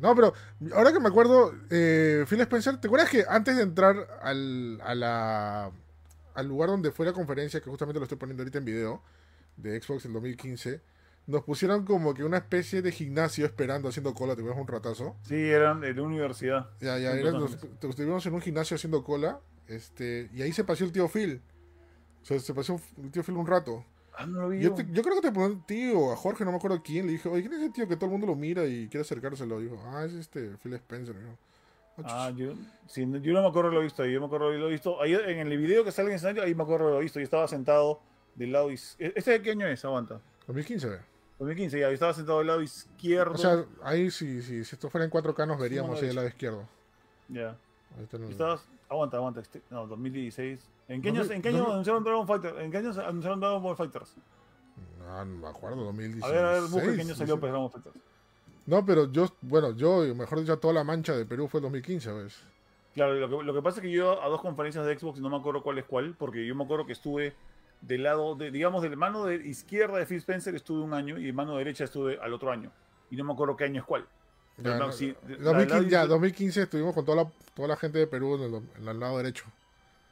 No, 0.00 0.14
pero 0.14 0.32
ahora 0.74 0.92
que 0.92 1.00
me 1.00 1.08
acuerdo, 1.08 1.54
eh, 1.70 2.24
Phil 2.28 2.40
Spencer, 2.40 2.78
¿te 2.78 2.88
acuerdas 2.88 3.10
que 3.10 3.24
antes 3.28 3.56
de 3.56 3.62
entrar 3.62 3.96
al, 4.22 4.80
a 4.82 4.94
la, 4.94 5.70
al 6.34 6.48
lugar 6.48 6.70
donde 6.70 6.90
fue 6.90 7.06
la 7.06 7.12
conferencia, 7.12 7.60
que 7.60 7.70
justamente 7.70 8.00
lo 8.00 8.04
estoy 8.04 8.18
poniendo 8.18 8.42
ahorita 8.42 8.58
en 8.58 8.64
video, 8.64 9.02
de 9.56 9.80
Xbox 9.80 10.06
en 10.06 10.14
2015, 10.14 10.80
nos 11.26 11.44
pusieron 11.44 11.84
como 11.84 12.14
que 12.14 12.24
una 12.24 12.38
especie 12.38 12.82
de 12.82 12.90
gimnasio 12.92 13.46
esperando, 13.46 13.88
haciendo 13.88 14.12
cola, 14.14 14.34
te 14.34 14.42
un 14.42 14.66
ratazo. 14.66 15.16
Sí, 15.22 15.36
eran 15.36 15.80
de 15.80 15.94
la 15.94 16.02
universidad. 16.02 16.70
Ya, 16.80 16.98
ya, 16.98 17.12
estuvimos 17.14 18.26
en 18.26 18.34
un 18.34 18.40
gimnasio 18.40 18.74
haciendo 18.74 19.04
cola, 19.04 19.40
este, 19.68 20.28
y 20.34 20.42
ahí 20.42 20.52
se 20.52 20.64
pasó 20.64 20.84
el 20.84 20.92
tío 20.92 21.08
Phil. 21.08 21.40
O 22.22 22.24
sea, 22.24 22.38
se 22.38 22.54
pasó 22.54 22.80
el 23.02 23.10
tío 23.10 23.22
Phil 23.22 23.36
un 23.36 23.46
rato. 23.46 23.84
Ah, 24.14 24.26
no 24.26 24.42
lo 24.42 24.48
vi. 24.48 24.60
Yo, 24.60 24.76
yo, 24.76 25.02
creo 25.02 25.14
que 25.16 25.22
te 25.22 25.32
pongo 25.32 25.64
tío, 25.66 26.12
a 26.12 26.16
Jorge, 26.16 26.44
no 26.44 26.50
me 26.50 26.58
acuerdo 26.58 26.82
quién, 26.82 27.06
le 27.06 27.12
dije, 27.12 27.28
oye, 27.28 27.42
¿quién 27.42 27.54
es 27.54 27.60
ese 27.60 27.70
tío 27.70 27.88
que 27.88 27.96
todo 27.96 28.06
el 28.06 28.12
mundo 28.12 28.26
lo 28.26 28.34
mira 28.34 28.66
y 28.66 28.88
quiere 28.88 29.02
acercárselo? 29.02 29.60
Dijo, 29.60 29.82
ah, 29.86 30.04
es 30.04 30.12
este 30.12 30.56
Phil 30.62 30.74
Spencer. 30.74 31.16
Ah, 32.04 32.32
yo, 32.34 32.54
sí, 32.86 33.06
yo 33.20 33.32
no 33.34 33.42
me 33.42 33.48
acuerdo 33.48 33.70
lo 33.70 33.82
visto 33.82 34.04
yo 34.06 34.18
me 34.18 34.26
acuerdo 34.26 34.50
lo 34.50 34.68
visto. 34.68 35.00
Ahí 35.00 35.14
en 35.14 35.38
el 35.46 35.58
video 35.58 35.84
que 35.84 35.92
sale 35.92 36.08
en 36.10 36.16
escenario, 36.16 36.42
ahí 36.42 36.54
me 36.54 36.62
acuerdo 36.62 36.90
lo 36.90 36.98
visto. 36.98 37.20
Yo 37.20 37.24
estaba 37.24 37.46
sentado 37.48 38.00
del 38.34 38.52
lado. 38.52 38.70
¿E-, 38.70 38.76
¿Este 38.98 39.32
de 39.32 39.42
qué 39.42 39.50
año 39.50 39.66
es? 39.66 39.84
Aguanta. 39.84 40.20
2015. 40.46 41.11
2015, 41.42 41.80
ya, 41.80 41.88
yo 41.88 41.94
estaba 41.94 42.14
sentado 42.14 42.38
del 42.38 42.46
lado 42.46 42.62
izquierdo. 42.62 43.34
O 43.34 43.38
sea, 43.38 43.64
ahí 43.82 44.10
sí, 44.10 44.42
sí, 44.42 44.64
si 44.64 44.74
esto 44.74 44.88
fuera 44.88 45.04
en 45.04 45.10
4K 45.10 45.46
nos 45.46 45.58
veríamos 45.58 46.00
ahí 46.00 46.06
del 46.06 46.16
lado 46.16 46.28
izquierdo. 46.28 46.68
Ya. 47.28 47.56
Estabas, 48.30 48.64
aguanta, 48.88 49.16
aguanta. 49.16 49.40
Este, 49.40 49.60
no, 49.70 49.86
2016. 49.86 50.60
¿En 50.88 51.02
qué 51.02 51.08
año, 51.08 51.22
¿en 51.24 51.42
qué 51.42 51.48
año 51.48 51.70
anunciaron 51.70 52.04
Dragon 52.04 52.26
Fighter? 52.26 52.58
¿En 52.60 52.70
qué 52.70 52.78
año 52.78 52.90
anunciaron 52.90 53.40
Dragon 53.40 53.62
Ball 53.62 53.76
Fighters? 53.76 54.14
No, 55.00 55.24
no 55.24 55.38
me 55.38 55.48
acuerdo, 55.48 55.84
2016. 55.84 56.24
A 56.24 56.28
ver, 56.28 56.44
a 56.44 56.52
ver, 56.52 56.62
busca 56.62 56.94
qué 56.94 57.00
año 57.00 57.14
salió 57.14 57.40
pues, 57.40 57.52
Dragon 57.52 57.70
Fighters. 57.70 57.96
No, 58.64 58.86
pero 58.86 59.10
yo, 59.10 59.26
bueno, 59.40 59.72
yo, 59.72 60.14
mejor 60.14 60.40
dicho, 60.40 60.56
toda 60.58 60.74
la 60.74 60.84
mancha 60.84 61.16
de 61.16 61.26
Perú 61.26 61.48
fue 61.48 61.60
2015, 61.60 62.12
¿ves? 62.12 62.40
Claro, 62.94 63.14
lo 63.14 63.28
que, 63.28 63.44
lo 63.44 63.54
que 63.54 63.62
pasa 63.62 63.80
es 63.80 63.82
que 63.82 63.90
yo 63.90 64.22
a 64.22 64.28
dos 64.28 64.40
conferencias 64.40 64.86
de 64.86 64.96
Xbox 64.96 65.18
no 65.18 65.30
me 65.30 65.36
acuerdo 65.36 65.62
cuál 65.62 65.78
es 65.78 65.84
cuál, 65.86 66.14
porque 66.16 66.46
yo 66.46 66.54
me 66.54 66.62
acuerdo 66.64 66.86
que 66.86 66.92
estuve 66.92 67.34
del 67.82 68.04
lado, 68.04 68.34
de, 68.34 68.50
digamos, 68.50 68.82
de 68.82 68.90
la 68.90 68.96
mano 68.96 69.26
de 69.26 69.36
izquierda 69.36 69.98
de 69.98 70.06
Phil 70.06 70.18
Spencer 70.18 70.54
estuve 70.54 70.80
un 70.80 70.94
año 70.94 71.18
y 71.18 71.24
de 71.24 71.32
mano 71.32 71.56
derecha 71.56 71.84
estuve 71.84 72.18
al 72.20 72.32
otro 72.32 72.50
año. 72.50 72.70
Y 73.10 73.16
no 73.16 73.24
me 73.24 73.32
acuerdo 73.32 73.56
qué 73.56 73.64
año 73.64 73.80
es 73.80 73.86
cuál. 73.86 74.06
Ya, 74.58 74.78
2015, 74.78 76.06
2015 76.06 76.62
estuvimos 76.62 76.94
con 76.94 77.04
toda 77.04 77.24
la, 77.24 77.30
toda 77.54 77.68
la 77.68 77.76
gente 77.76 77.98
de 77.98 78.06
Perú 78.06 78.36
en 78.36 78.88
el, 78.88 79.00
lado 79.00 79.16
derecho. 79.18 79.44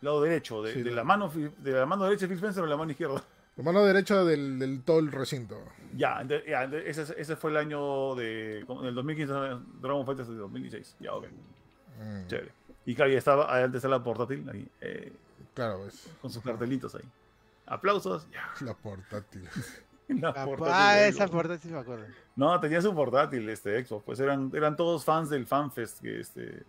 Lado 0.01 0.23
derecho, 0.23 0.63
de, 0.63 0.83
la 0.85 1.05
mano, 1.05 1.31
de 1.31 1.73
la 1.73 1.87
mano 1.87 2.05
derecha 2.05 2.23
de 2.23 2.29
Phil 2.29 2.39
Spencer 2.39 2.63
o 2.63 2.67
la 2.67 2.77
mano 2.77 2.91
izquierda. 2.91 3.23
La 3.57 3.65
mano 3.65 3.85
derecha 3.85 4.25
del, 4.25 4.59
del 4.59 4.83
todo 4.83 5.01
el 5.01 5.13
recinto. 5.13 5.59
Ya, 5.95 6.23
ese, 6.23 7.15
ese, 7.17 7.37
fue 7.37 7.51
el 7.51 7.59
año 7.59 8.15
de. 8.15 8.61
el 8.61 8.95
2015, 8.95 9.33
Dragon 9.83 10.07
Fighter 10.07 10.27
de 10.27 10.37
2016. 10.37 10.97
Ya, 11.01 11.15
ok. 11.15 11.27
Mm. 12.01 12.27
Chévere. 12.27 12.53
Y 12.87 12.95
claro, 12.95 13.11
ya 13.11 13.19
estaba, 13.19 13.63
antes 13.63 13.85
era 13.85 13.91
la 13.99 14.03
portátil, 14.03 14.49
ahí, 14.49 14.67
eh, 14.81 15.13
claro, 15.55 15.87
es. 15.87 16.09
Con 16.23 16.31
sus 16.31 16.43
cartelitos 16.43 16.95
ahí. 16.95 17.05
Aplausos. 17.71 18.27
La 18.61 18.75
portátil. 18.75 19.49
la 20.09 20.45
portátil 20.45 20.75
ah, 20.75 21.07
esa 21.07 21.29
portátil 21.29 21.71
me 21.71 21.79
acuerdo. 21.79 22.05
No, 22.35 22.59
tenía 22.59 22.83
su 22.83 22.93
portátil, 22.93 23.49
este 23.49 23.85
Xbox. 23.85 24.05
Pues 24.05 24.19
eran, 24.19 24.51
eran 24.53 24.75
todos 24.77 25.05
fans 25.05 25.31
del 25.31 25.47
FanFest, 25.47 26.01
que 26.01 26.19
este. 26.19 26.65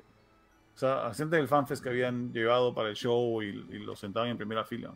O 0.76 0.78
sea, 0.78 1.12
gente 1.14 1.38
del 1.38 1.48
FanFest 1.48 1.82
que 1.82 1.90
habían 1.90 2.32
llegado 2.32 2.74
para 2.74 2.90
el 2.90 2.96
show 2.96 3.42
y, 3.42 3.52
los 3.80 4.00
sentaban 4.00 4.30
en 4.30 4.38
primera 4.38 4.64
fila. 4.64 4.94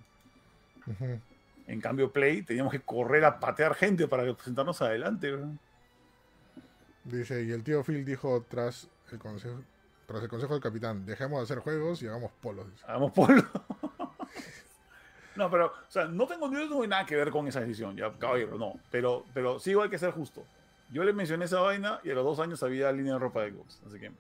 En 1.66 1.82
cambio, 1.82 2.12
Play, 2.12 2.44
teníamos 2.44 2.72
que 2.72 2.82
correr 2.82 3.26
a 3.26 3.40
patear 3.40 3.74
gente 3.74 4.08
para 4.08 4.24
sentarnos 4.38 4.82
adelante. 4.84 5.36
Dice, 7.04 7.44
y 7.44 7.52
el 7.52 7.64
tío 7.64 7.84
Phil 7.84 8.06
dijo 8.06 8.46
tras 8.48 8.90
el 9.12 9.18
consejo, 9.18 9.64
tras 10.06 10.22
el 10.22 10.30
consejo 10.30 10.54
del 10.54 10.62
capitán, 10.62 11.06
dejemos 11.06 11.40
de 11.40 11.44
hacer 11.44 11.60
juegos 11.60 12.02
y 12.04 12.08
hagamos 12.08 12.32
polos. 12.42 12.68
Hagamos 12.86 13.12
polos. 13.12 13.44
no, 15.36 15.50
pero, 15.50 15.68
o 15.68 15.92
sea, 15.92 16.06
no 16.06 16.26
tengo, 16.28 16.48
no 16.48 16.88
nada 16.88 17.06
que 17.06 17.16
ver 17.16 17.32
con 17.32 17.48
esa 17.48 17.60
decisión, 17.60 17.96
ya, 17.96 18.12
caballero, 18.18 18.58
no. 18.58 18.74
Pero, 18.92 19.26
pero 19.34 19.60
sí 19.60 19.72
igual 19.72 19.90
que 19.90 19.98
ser 19.98 20.12
justo. 20.12 20.46
Yo 20.92 21.04
le 21.04 21.14
mencioné 21.14 21.46
esa 21.46 21.60
vaina 21.60 22.00
y 22.04 22.12
a 22.12 22.14
los 22.14 22.24
dos 22.24 22.40
años 22.40 22.62
había 22.64 22.92
línea 22.92 23.14
de 23.14 23.20
ropa 23.20 23.42
de 23.42 23.52
Xbox. 23.52 23.82
Así 23.88 24.00
que 24.00 24.12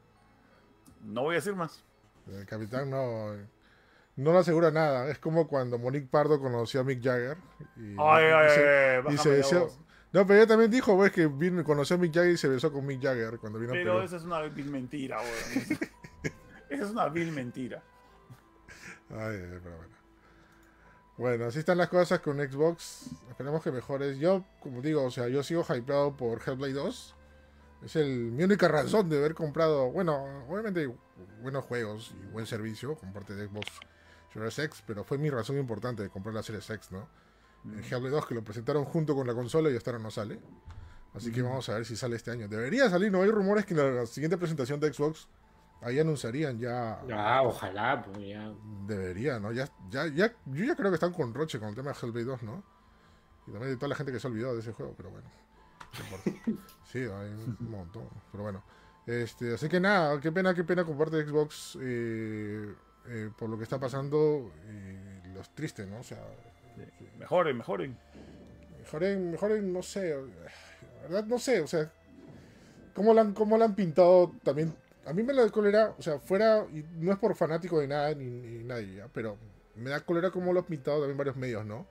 no 1.04 1.24
voy 1.24 1.36
a 1.36 1.38
decir 1.38 1.56
más. 1.56 1.84
El 2.28 2.46
capitán 2.46 2.90
no, 2.90 3.34
no 4.16 4.34
le 4.34 4.38
asegura 4.40 4.72
nada. 4.72 5.10
Es 5.10 5.20
como 5.20 5.48
cuando 5.48 5.78
Monique 5.78 6.08
Pardo 6.10 6.40
conoció 6.40 6.82
a 6.82 6.84
Mick 6.84 7.04
Jagger. 7.04 7.38
Y, 7.78 7.96
ay, 8.00 8.26
ay, 8.26 9.18
se, 9.18 9.68
no, 10.12 10.26
pero 10.26 10.40
ella 10.40 10.48
también 10.48 10.72
dijo, 10.72 10.98
ves, 10.98 11.12
que 11.12 11.28
vino, 11.28 11.62
conoció 11.64 11.98
a 11.98 12.00
Mick 12.00 12.14
Jagger 12.14 12.32
y 12.32 12.38
se 12.38 12.48
besó 12.48 12.72
con 12.72 12.86
Mick 12.86 13.02
Jagger 13.02 13.38
cuando 13.38 13.60
vino 13.60 13.74
Pero 13.74 14.02
esa 14.02 14.16
es 14.16 14.24
una 14.24 14.42
vil 14.44 14.72
mentira, 14.72 15.20
weón. 15.20 15.80
esa 16.70 16.84
es 16.86 16.90
una 16.90 17.10
vil 17.10 17.32
mentira. 17.34 17.84
Ay, 19.10 19.38
pero 19.62 19.76
bueno. 19.76 19.96
Bueno, 21.18 21.46
así 21.46 21.60
están 21.60 21.78
las 21.78 21.88
cosas 21.88 22.20
con 22.20 22.38
Xbox. 22.38 23.10
Esperemos 23.30 23.64
que 23.64 23.72
mejores. 23.72 24.18
Yo, 24.18 24.44
como 24.60 24.82
digo, 24.82 25.04
o 25.04 25.12
sea, 25.12 25.30
yo 25.30 25.44
sigo 25.44 25.64
hypeado 25.64 26.16
por 26.18 26.42
Hellblade 26.46 26.74
2. 26.74 27.16
Es 27.86 27.96
el, 27.96 28.32
mi 28.32 28.44
única 28.44 28.68
razón 28.68 29.10
de 29.10 29.18
haber 29.18 29.34
comprado, 29.34 29.92
bueno, 29.92 30.46
obviamente 30.50 30.92
buenos 31.42 31.64
juegos 31.66 32.14
y 32.20 32.32
buen 32.32 32.46
servicio 32.46 32.96
con 32.96 33.14
parte 33.14 33.36
de 33.36 33.48
Xbox 33.48 33.68
Series 34.34 34.60
X, 34.60 34.84
pero 34.86 35.04
fue 35.04 35.18
mi 35.18 35.30
razón 35.30 35.58
importante 35.58 36.02
de 36.02 36.10
comprar 36.10 36.34
la 36.34 36.44
Series 36.44 36.70
X, 36.70 36.92
¿no? 36.92 37.08
el 37.66 37.84
Hellblade 37.84 38.10
2 38.10 38.26
que 38.28 38.36
lo 38.36 38.44
presentaron 38.44 38.86
junto 38.86 39.16
con 39.16 39.26
la 39.26 39.34
consola 39.34 39.70
y 39.70 39.76
hasta 39.76 39.92
ahora 39.92 40.04
no 40.04 40.12
sale. 40.12 40.40
Así 41.14 41.32
que 41.32 41.42
vamos 41.42 41.68
a 41.70 41.76
ver 41.76 41.86
si 41.86 41.96
sale 41.96 42.18
este 42.18 42.32
año. 42.32 42.48
Debería 42.48 42.90
salir, 42.90 43.12
¿no? 43.12 43.22
Hay 43.22 43.32
rumores 43.32 43.66
que 43.66 43.74
en 43.74 43.96
la 43.96 44.06
siguiente 44.06 44.38
presentación 44.38 44.80
de 44.80 44.94
Xbox 44.94 45.28
ahí 45.86 46.00
anunciarían 46.00 46.60
ya. 46.60 47.00
Ah, 47.14 47.44
ojalá, 47.44 48.02
pues 48.04 48.28
ya. 48.28 48.52
Debería, 48.88 49.40
¿no? 49.40 49.52
Ya, 49.52 49.70
ya, 49.90 50.08
ya, 50.08 50.34
yo 50.46 50.66
ya 50.66 50.76
creo 50.76 50.90
que 50.90 50.96
están 50.96 51.14
con 51.14 51.34
Roche 51.34 51.60
con 51.60 51.70
el 51.70 51.76
tema 51.76 51.92
de 51.92 51.98
Hellblade 52.02 52.26
2, 52.26 52.44
¿no? 52.44 52.64
Y 53.48 53.52
también 53.52 53.72
de 53.72 53.78
toda 53.78 53.90
la 53.90 53.96
gente 53.96 54.12
que 54.12 54.20
se 54.20 54.28
ha 54.28 54.32
olvidado 54.32 54.56
de 54.56 54.62
ese 54.62 54.74
juego, 54.74 54.94
pero 54.98 55.12
bueno. 55.12 55.30
sí, 56.92 57.00
hay 57.00 57.08
un 57.08 57.58
montón. 57.60 58.10
Pero 58.32 58.44
bueno. 58.44 58.64
Este, 59.06 59.54
así 59.54 59.70
que 59.70 59.80
nada, 59.80 60.20
qué 60.20 60.32
pena, 60.32 60.56
qué 60.56 60.64
pena 60.64 60.84
comparte 60.84 61.24
Xbox 61.24 61.78
eh, 61.80 62.74
eh, 63.08 63.30
por 63.38 63.48
lo 63.48 63.56
que 63.56 63.64
está 63.64 63.80
pasando 63.80 64.52
y 64.68 65.28
los 65.32 65.54
tristes, 65.54 65.88
¿no? 65.88 66.00
O 66.00 66.04
sea, 66.04 66.18
Mejoren, 67.20 67.58
mejoren. 67.58 67.98
Mejoren, 68.80 69.32
mejoren, 69.32 69.72
no 69.72 69.84
sé. 69.84 70.16
verdad, 71.04 71.26
no 71.26 71.38
sé, 71.38 71.62
o 71.62 71.68
sea. 71.68 71.92
¿Cómo 72.96 73.14
la 73.14 73.22
han, 73.22 73.34
cómo 73.34 73.58
la 73.58 73.66
han 73.66 73.76
pintado 73.76 74.32
también? 74.44 74.74
A 75.06 75.14
mí 75.14 75.24
me 75.24 75.34
da 75.34 75.50
cólera, 75.50 75.94
o 75.98 76.02
sea, 76.02 76.20
fuera, 76.20 76.66
y 76.74 76.84
no 76.98 77.12
es 77.12 77.20
por 77.20 77.36
fanático 77.36 77.80
de 77.80 77.88
nada 77.88 78.14
ni, 78.16 78.64
nadie, 78.64 79.04
pero 79.14 79.38
me 79.76 79.90
da 79.90 80.00
cólera 80.00 80.32
cómo 80.32 80.52
lo 80.52 80.62
han 80.62 80.66
pintado 80.66 81.00
también 81.00 81.18
varios 81.18 81.36
medios, 81.36 81.66
¿no? 81.66 81.86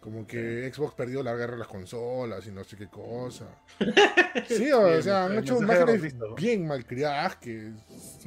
Como 0.00 0.26
que 0.26 0.70
Xbox 0.72 0.94
perdió 0.94 1.22
la 1.22 1.34
guerra 1.34 1.54
de 1.54 1.58
las 1.58 1.68
consolas 1.68 2.46
y 2.46 2.52
no 2.52 2.64
sé 2.64 2.76
qué 2.76 2.88
cosa. 2.88 3.46
Sí, 4.46 4.70
o, 4.70 5.02
sea, 5.02 5.24
han 5.24 5.38
hecho 5.38 5.60
imágenes 5.60 6.14
bien 6.36 6.66
malcriadas 6.66 7.36
que 7.36 7.72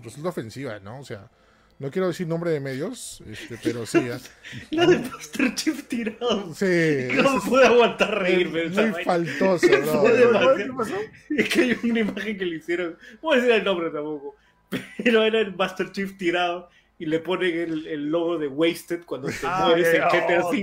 resulta 0.04 0.30
ofensiva, 0.30 0.80
¿no? 0.80 1.00
O 1.00 1.06
sea, 1.06 1.30
no 1.82 1.90
quiero 1.90 2.10
decir 2.10 2.28
nombre 2.28 2.52
de 2.52 2.60
medios, 2.60 3.24
este, 3.28 3.58
pero 3.64 3.88
sí. 3.88 4.08
La 4.70 4.86
de 4.86 5.00
Master 5.00 5.56
Chief 5.56 5.84
tirado. 5.88 6.54
Sí. 6.54 7.08
No 7.16 7.42
puedo 7.42 7.66
aguantar 7.66 8.20
reírme. 8.20 8.70
Muy 8.70 9.04
faltoso, 9.04 9.68
¿no? 9.68 10.04
¿Qué 10.56 10.70
pasó? 10.78 10.94
Es 11.36 11.50
que 11.50 11.62
hay 11.62 11.78
una 11.90 12.02
imagen 12.02 12.38
que 12.38 12.46
le 12.46 12.58
hicieron. 12.58 12.92
No 13.14 13.20
voy 13.22 13.40
a 13.40 13.42
decir 13.42 13.56
el 13.56 13.64
nombre 13.64 13.90
tampoco. 13.90 14.36
Pero 15.04 15.24
era 15.24 15.40
el 15.40 15.56
Master 15.56 15.92
Chief 15.92 16.16
tirado 16.18 16.70
y 17.02 17.08
le 17.08 17.18
ponen 17.18 17.58
el, 17.58 17.88
el 17.88 18.12
logo 18.12 18.38
de 18.38 18.48
Wasted 18.48 19.06
cuando 19.06 19.28
te 19.28 19.34
ah, 19.44 19.66
mueres 19.66 19.92
en 19.92 20.04
GTA 20.04 20.46
V 20.46 20.58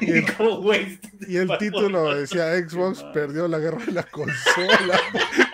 y, 0.00 0.24
como 0.32 0.54
Wasted. 0.56 1.28
Y 1.28 1.36
el 1.36 1.58
título 1.58 2.12
decía 2.16 2.56
Xbox 2.56 3.04
perdió 3.14 3.46
la 3.46 3.60
guerra 3.60 3.78
de 3.86 3.92
las 3.92 4.06
consolas. 4.06 5.00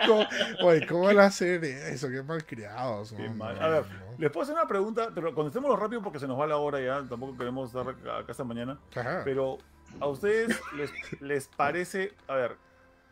Oye, 0.63 0.87
¿cómo 0.87 1.03
van 1.03 1.19
a 1.19 1.25
hacer 1.25 1.63
eso? 1.63 2.09
Qué 2.09 2.23
mal 2.23 2.43
criados. 2.47 3.13
A 3.13 3.67
ver, 3.67 3.83
les 4.17 4.31
puedo 4.31 4.41
hacer 4.41 4.55
una 4.55 4.67
pregunta, 4.67 5.11
pero 5.13 5.35
contestémoslo 5.35 5.75
rápido 5.75 6.01
porque 6.01 6.17
se 6.17 6.27
nos 6.27 6.39
va 6.39 6.47
la 6.47 6.57
hora 6.57 6.81
ya. 6.81 7.07
Tampoco 7.07 7.37
queremos 7.37 7.69
estar 7.69 7.87
acá 7.87 8.31
esta 8.31 8.43
mañana. 8.43 8.79
Pero, 9.23 9.59
¿a 9.99 10.07
ustedes 10.07 10.59
les, 10.75 10.91
les 11.21 11.47
parece, 11.47 12.15
a 12.27 12.33
ver, 12.33 12.55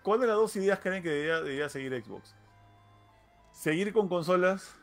cuál 0.02 0.22
de 0.22 0.26
las 0.26 0.38
dos 0.38 0.56
ideas 0.56 0.80
creen 0.80 1.04
que 1.04 1.10
debería 1.10 1.70
seguir 1.70 2.04
Xbox? 2.04 2.34
¿Seguir 3.52 3.94
con 3.94 4.10
consolas? 4.10 4.76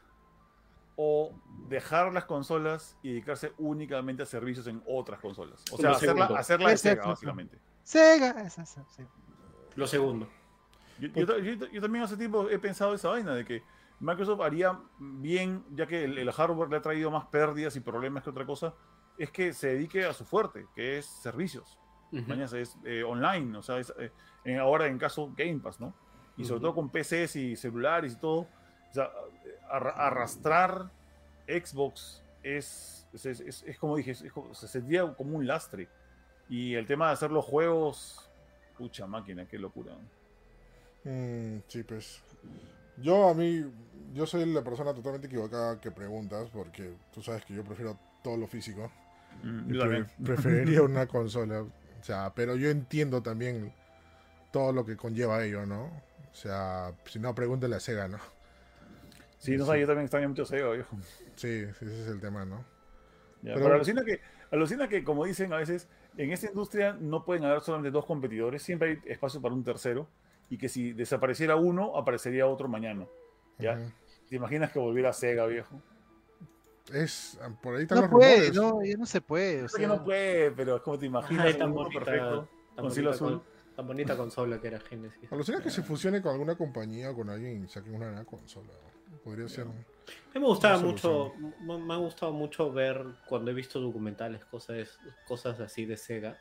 O 0.96 1.32
dejar 1.68 2.12
las 2.12 2.24
consolas 2.24 2.98
y 3.02 3.10
dedicarse 3.10 3.52
únicamente 3.58 4.22
a 4.22 4.26
servicios 4.26 4.66
en 4.66 4.82
otras 4.86 5.20
consolas. 5.20 5.64
O 5.72 5.76
sea, 5.78 5.92
hacerla, 5.92 6.26
hacerla 6.26 6.70
de 6.70 6.76
Sega, 6.76 7.06
básicamente. 7.06 7.58
Sega, 7.82 8.50
sí. 8.50 9.02
Lo 9.74 9.86
segundo. 9.86 10.28
Yo, 10.98 11.80
también 11.80 12.04
hace 12.04 12.16
tiempo 12.16 12.48
he 12.48 12.58
pensado 12.58 12.94
esa 12.94 13.08
vaina 13.08 13.34
de 13.34 13.44
que 13.44 13.62
Microsoft 14.00 14.40
haría 14.40 14.78
bien, 14.98 15.64
ya 15.70 15.86
que 15.86 16.04
el, 16.04 16.30
hardware 16.30 16.68
le 16.68 16.76
ha 16.76 16.82
traído 16.82 17.10
más 17.10 17.26
pérdidas 17.26 17.74
y 17.76 17.80
problemas 17.80 18.22
que 18.22 18.30
otra 18.30 18.44
cosa, 18.44 18.74
es 19.18 19.30
que 19.30 19.52
se 19.52 19.68
dedique 19.68 20.04
a 20.04 20.12
su 20.12 20.24
fuerte, 20.24 20.66
que 20.74 20.98
es 20.98 21.06
servicios. 21.06 21.78
Mañana 22.10 22.44
es 22.58 22.76
eh, 22.84 23.02
online, 23.02 23.56
o 23.56 23.62
sea, 23.62 23.80
eh, 24.44 24.58
ahora 24.58 24.86
en 24.86 24.98
caso 24.98 25.32
Game 25.34 25.60
Pass, 25.60 25.80
¿no? 25.80 25.94
Y 26.36 26.44
sobre 26.44 26.60
todo 26.60 26.74
con 26.74 26.90
PCs 26.90 27.36
y 27.36 27.56
celulares 27.56 28.12
y 28.12 28.16
todo. 28.16 28.40
O 28.40 28.92
sea, 28.92 29.10
arrastrar 29.72 30.90
Xbox 31.48 32.22
es, 32.42 33.06
es, 33.12 33.78
como 33.78 33.96
dije, 33.96 34.14
se 34.14 34.68
sentía 34.68 35.12
como 35.14 35.36
un 35.36 35.46
lastre. 35.46 35.88
Y 36.48 36.74
el 36.74 36.86
tema 36.86 37.06
de 37.06 37.12
hacer 37.14 37.30
los 37.30 37.44
juegos 37.44 38.28
Pucha 38.76 39.06
máquina, 39.06 39.46
qué 39.46 39.58
locura. 39.58 39.92
Mm, 41.04 41.58
sí, 41.68 41.82
pues. 41.82 42.22
Yo 42.96 43.28
a 43.28 43.34
mí, 43.34 43.64
yo 44.14 44.26
soy 44.26 44.46
la 44.46 44.62
persona 44.62 44.94
totalmente 44.94 45.26
equivocada 45.26 45.80
que 45.80 45.90
preguntas, 45.90 46.48
porque 46.52 46.94
tú 47.12 47.22
sabes 47.22 47.44
que 47.44 47.54
yo 47.54 47.64
prefiero 47.64 47.98
todo 48.22 48.36
lo 48.36 48.46
físico. 48.46 48.90
Mm, 49.42 50.24
preferiría 50.24 50.82
una 50.82 51.06
consola. 51.08 51.62
O 51.62 52.04
sea, 52.04 52.32
pero 52.34 52.56
yo 52.56 52.70
entiendo 52.70 53.22
también 53.22 53.72
todo 54.50 54.72
lo 54.72 54.84
que 54.84 54.96
conlleva 54.96 55.44
ello, 55.44 55.64
¿no? 55.66 55.84
O 55.84 56.34
sea, 56.34 56.92
si 57.04 57.18
no, 57.18 57.34
pregúntale 57.34 57.76
a 57.76 57.80
Sega, 57.80 58.08
¿no? 58.08 58.18
Sí, 59.42 59.56
no 59.56 59.66
sé, 59.66 59.80
yo 59.80 59.86
también 59.88 60.04
extraño 60.04 60.28
mucho 60.28 60.44
Sega, 60.44 60.70
viejo. 60.70 60.96
Sí, 61.34 61.64
sí, 61.64 61.84
ese 61.84 62.02
es 62.02 62.06
el 62.06 62.20
tema, 62.20 62.44
¿no? 62.44 62.64
pero, 63.42 63.74
alucina 63.74 64.04
que, 64.04 64.20
alucina 64.52 64.88
que, 64.88 65.02
como 65.02 65.24
dicen 65.24 65.52
a 65.52 65.56
veces, 65.56 65.88
en 66.16 66.30
esta 66.30 66.46
industria 66.46 66.92
no 66.92 67.24
pueden 67.24 67.44
haber 67.44 67.60
solamente 67.60 67.90
dos 67.90 68.06
competidores, 68.06 68.62
siempre 68.62 68.90
hay 68.90 69.12
espacio 69.12 69.42
para 69.42 69.52
un 69.52 69.64
tercero, 69.64 70.06
y 70.48 70.58
que 70.58 70.68
si 70.68 70.92
desapareciera 70.92 71.56
uno, 71.56 71.96
aparecería 71.96 72.46
otro 72.46 72.68
mañana. 72.68 73.08
¿Ya? 73.58 73.80
¿Te 74.28 74.36
imaginas 74.36 74.70
que 74.70 74.78
volviera 74.78 75.12
Sega, 75.12 75.44
viejo? 75.46 75.82
Es, 76.94 77.36
por 77.60 77.74
ahí 77.74 77.82
están 77.82 78.02
no 78.02 78.10
puede, 78.10 78.52
no, 78.52 78.78
no 78.96 79.06
se 79.06 79.20
puede. 79.20 79.64
O 79.64 79.68
sea... 79.68 79.80
que 79.80 79.88
no 79.88 80.04
puede, 80.04 80.52
pero 80.52 80.76
es 80.76 80.82
como 80.82 81.00
te 81.00 81.06
imaginas. 81.06 81.46
Es 81.46 81.58
tan 81.58 81.72
bonita, 81.72 81.98
perfecto, 81.98 82.48
tan, 82.76 82.84
bonita, 82.84 83.10
azul. 83.10 83.42
tan 83.74 83.86
bonita 83.88 84.16
consola 84.16 84.60
que 84.60 84.68
era 84.68 84.78
Genesis. 84.78 85.32
Alucina 85.32 85.60
que 85.60 85.70
se 85.70 85.82
fusione 85.82 86.22
con 86.22 86.30
alguna 86.30 86.54
compañía 86.54 87.10
o 87.10 87.16
con 87.16 87.28
alguien 87.28 87.64
y 87.64 87.68
saquen 87.68 87.96
una 87.96 88.06
nueva 88.06 88.24
consola. 88.24 88.70
Podría 89.24 89.48
ser. 89.48 89.66
A 90.34 90.38
me 90.38 90.46
gustaba 90.46 90.78
mucho, 90.78 91.32
me 91.60 91.94
ha 91.94 91.98
gustado 91.98 92.32
mucho 92.32 92.72
ver 92.72 93.04
cuando 93.28 93.50
he 93.50 93.54
visto 93.54 93.80
documentales, 93.80 94.44
cosas, 94.46 94.98
cosas 95.26 95.60
así 95.60 95.84
de 95.84 95.96
Sega, 95.96 96.38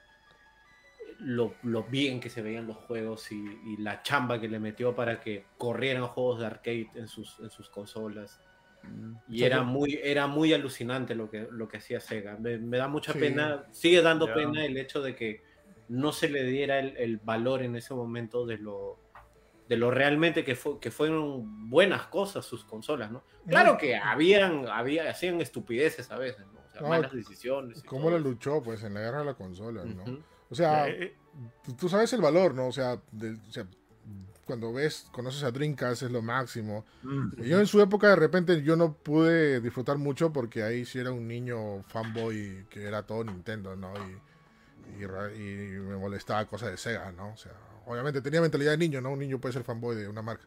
lo, 1.20 1.56
lo 1.64 1.84
bien 1.84 2.20
que 2.20 2.30
se 2.30 2.42
veían 2.42 2.68
los 2.68 2.78
juegos 2.78 3.32
y, 3.32 3.78
la 3.78 4.02
chamba 4.02 4.40
que 4.40 4.48
le 4.48 4.60
metió 4.60 4.96
para 4.96 5.20
que 5.20 5.46
corrieran 5.58 6.08
juegos 6.08 6.40
de 6.40 6.46
arcade 6.46 6.90
en 6.96 7.08
sus, 7.08 7.40
en 7.40 7.50
sus 7.50 7.70
consolas. 7.70 8.40
Mm. 8.84 9.16
Y 9.30 9.44
era 9.44 9.62
muy, 9.62 10.00
era 10.02 10.26
muy 10.28 10.54
alucinante 10.54 11.14
lo 11.14 11.30
que, 11.30 11.48
lo 11.52 11.68
que 11.68 11.78
hacía 11.78 12.00
Sega. 12.00 12.38
Me, 12.38 12.58
da 12.58 12.88
mucha 12.88 13.14
pena, 13.14 13.66
sigue 13.72 14.02
dando 14.02 14.34
pena 14.34 14.66
el 14.66 14.78
hecho 14.78 15.02
de 15.02 15.16
que 15.16 15.44
no 15.90 16.14
se 16.14 16.30
le 16.30 16.44
diera 16.46 16.80
el, 16.80 16.96
el 16.98 17.18
valor 17.18 17.62
en 17.62 17.76
ese 17.76 17.94
momento 17.94 18.46
de 18.46 18.58
lo, 18.58 18.98
de 19.72 19.78
lo 19.78 19.90
realmente 19.90 20.44
que, 20.44 20.54
fue, 20.54 20.82
que 20.82 20.92
fueron 20.92 21.70
buenas 21.70 22.08
cosas 22.08 22.46
sus 22.46 22.66
consolas, 22.66 23.10
¿no? 23.10 23.24
Claro 23.48 23.78
que 23.78 23.96
habían, 23.96 24.68
había, 24.68 25.10
hacían 25.10 25.40
estupideces 25.40 26.12
a 26.12 26.18
veces, 26.18 26.46
¿no? 26.54 26.60
O 26.60 26.72
sea, 26.74 26.82
malas 26.82 27.14
decisiones. 27.14 27.82
¿Cómo 27.84 28.10
la 28.10 28.20
luchó, 28.20 28.62
pues, 28.62 28.84
en 28.84 28.96
la 28.96 29.00
guerra 29.00 29.20
de 29.20 29.26
la 29.28 29.34
consola, 29.34 29.86
¿no? 29.86 30.04
O 30.50 30.56
sea, 30.56 30.90
eh, 30.90 31.04
eh. 31.04 31.16
tú 31.80 31.88
sabes 31.88 32.12
el 32.12 32.20
valor, 32.20 32.54
¿no? 32.54 32.68
O 32.68 32.74
sea, 32.74 33.00
cuando 34.44 34.74
ves, 34.74 35.08
conoces 35.14 35.42
a 35.44 35.52
Dreamcast 35.52 36.04
es 36.04 36.12
lo 36.12 36.22
máximo. 36.22 36.84
Yo 37.38 37.58
en 37.58 37.66
su 37.66 37.80
época 37.80 38.10
de 38.10 38.18
repente 38.18 38.62
yo 38.64 38.76
no 38.76 38.92
pude 38.92 39.62
disfrutar 39.62 39.98
mucho 39.98 40.34
porque 40.34 40.64
ahí 40.64 40.84
sí 40.84 41.00
era 41.00 41.14
un 41.14 41.30
niño 41.30 41.84
fanboy 41.84 42.66
que 42.70 42.84
era 42.84 43.04
todo 43.04 43.24
Nintendo, 43.24 43.78
¿no? 43.78 43.94
Y, 43.96 44.31
y 45.00 45.80
me 45.80 45.98
molestaba 45.98 46.46
cosas 46.46 46.72
de 46.72 46.78
Sega, 46.78 47.12
¿no? 47.12 47.34
O 47.34 47.38
sea, 47.38 47.54
obviamente 47.86 48.22
tenía 48.22 48.42
mentalidad 48.42 48.72
de 48.72 48.78
niño, 48.78 49.02
¿no? 49.02 49.12
Un 49.12 49.20
niño 49.20 49.40
puede 49.40 49.54
ser 49.54 49.64
fanboy 49.64 49.96
de 49.96 50.08
una 50.08 50.22
marca. 50.22 50.46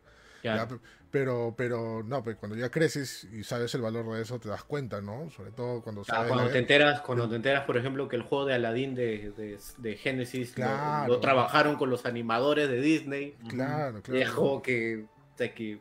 pero, 1.10 1.54
pero 1.56 2.02
no, 2.02 2.22
pues 2.22 2.36
cuando 2.36 2.56
ya 2.56 2.70
creces 2.70 3.24
y 3.24 3.44
sabes 3.44 3.74
el 3.74 3.82
valor 3.82 4.14
de 4.14 4.22
eso, 4.22 4.38
te 4.38 4.48
das 4.48 4.64
cuenta, 4.64 5.00
¿no? 5.00 5.30
Sobre 5.30 5.52
todo 5.52 5.82
cuando 5.82 6.04
sabes 6.04 6.30
cuando 6.30 6.50
te 6.50 6.58
enteras, 6.58 7.00
cuando 7.00 7.28
te 7.28 7.36
enteras, 7.36 7.64
por 7.64 7.76
ejemplo, 7.76 8.08
que 8.08 8.16
el 8.16 8.22
juego 8.22 8.46
de 8.46 8.54
Aladdin 8.54 8.94
de, 8.94 9.58
de, 9.78 9.96
Genesis 9.96 10.54
lo, 11.06 11.20
trabajaron 11.20 11.76
con 11.76 11.90
los 11.90 12.04
animadores 12.06 12.68
de 12.68 12.80
Disney. 12.80 13.36
Claro, 13.48 14.02
claro. 14.02 14.32
Juego 14.32 14.62
que, 14.62 15.06
que 15.36 15.80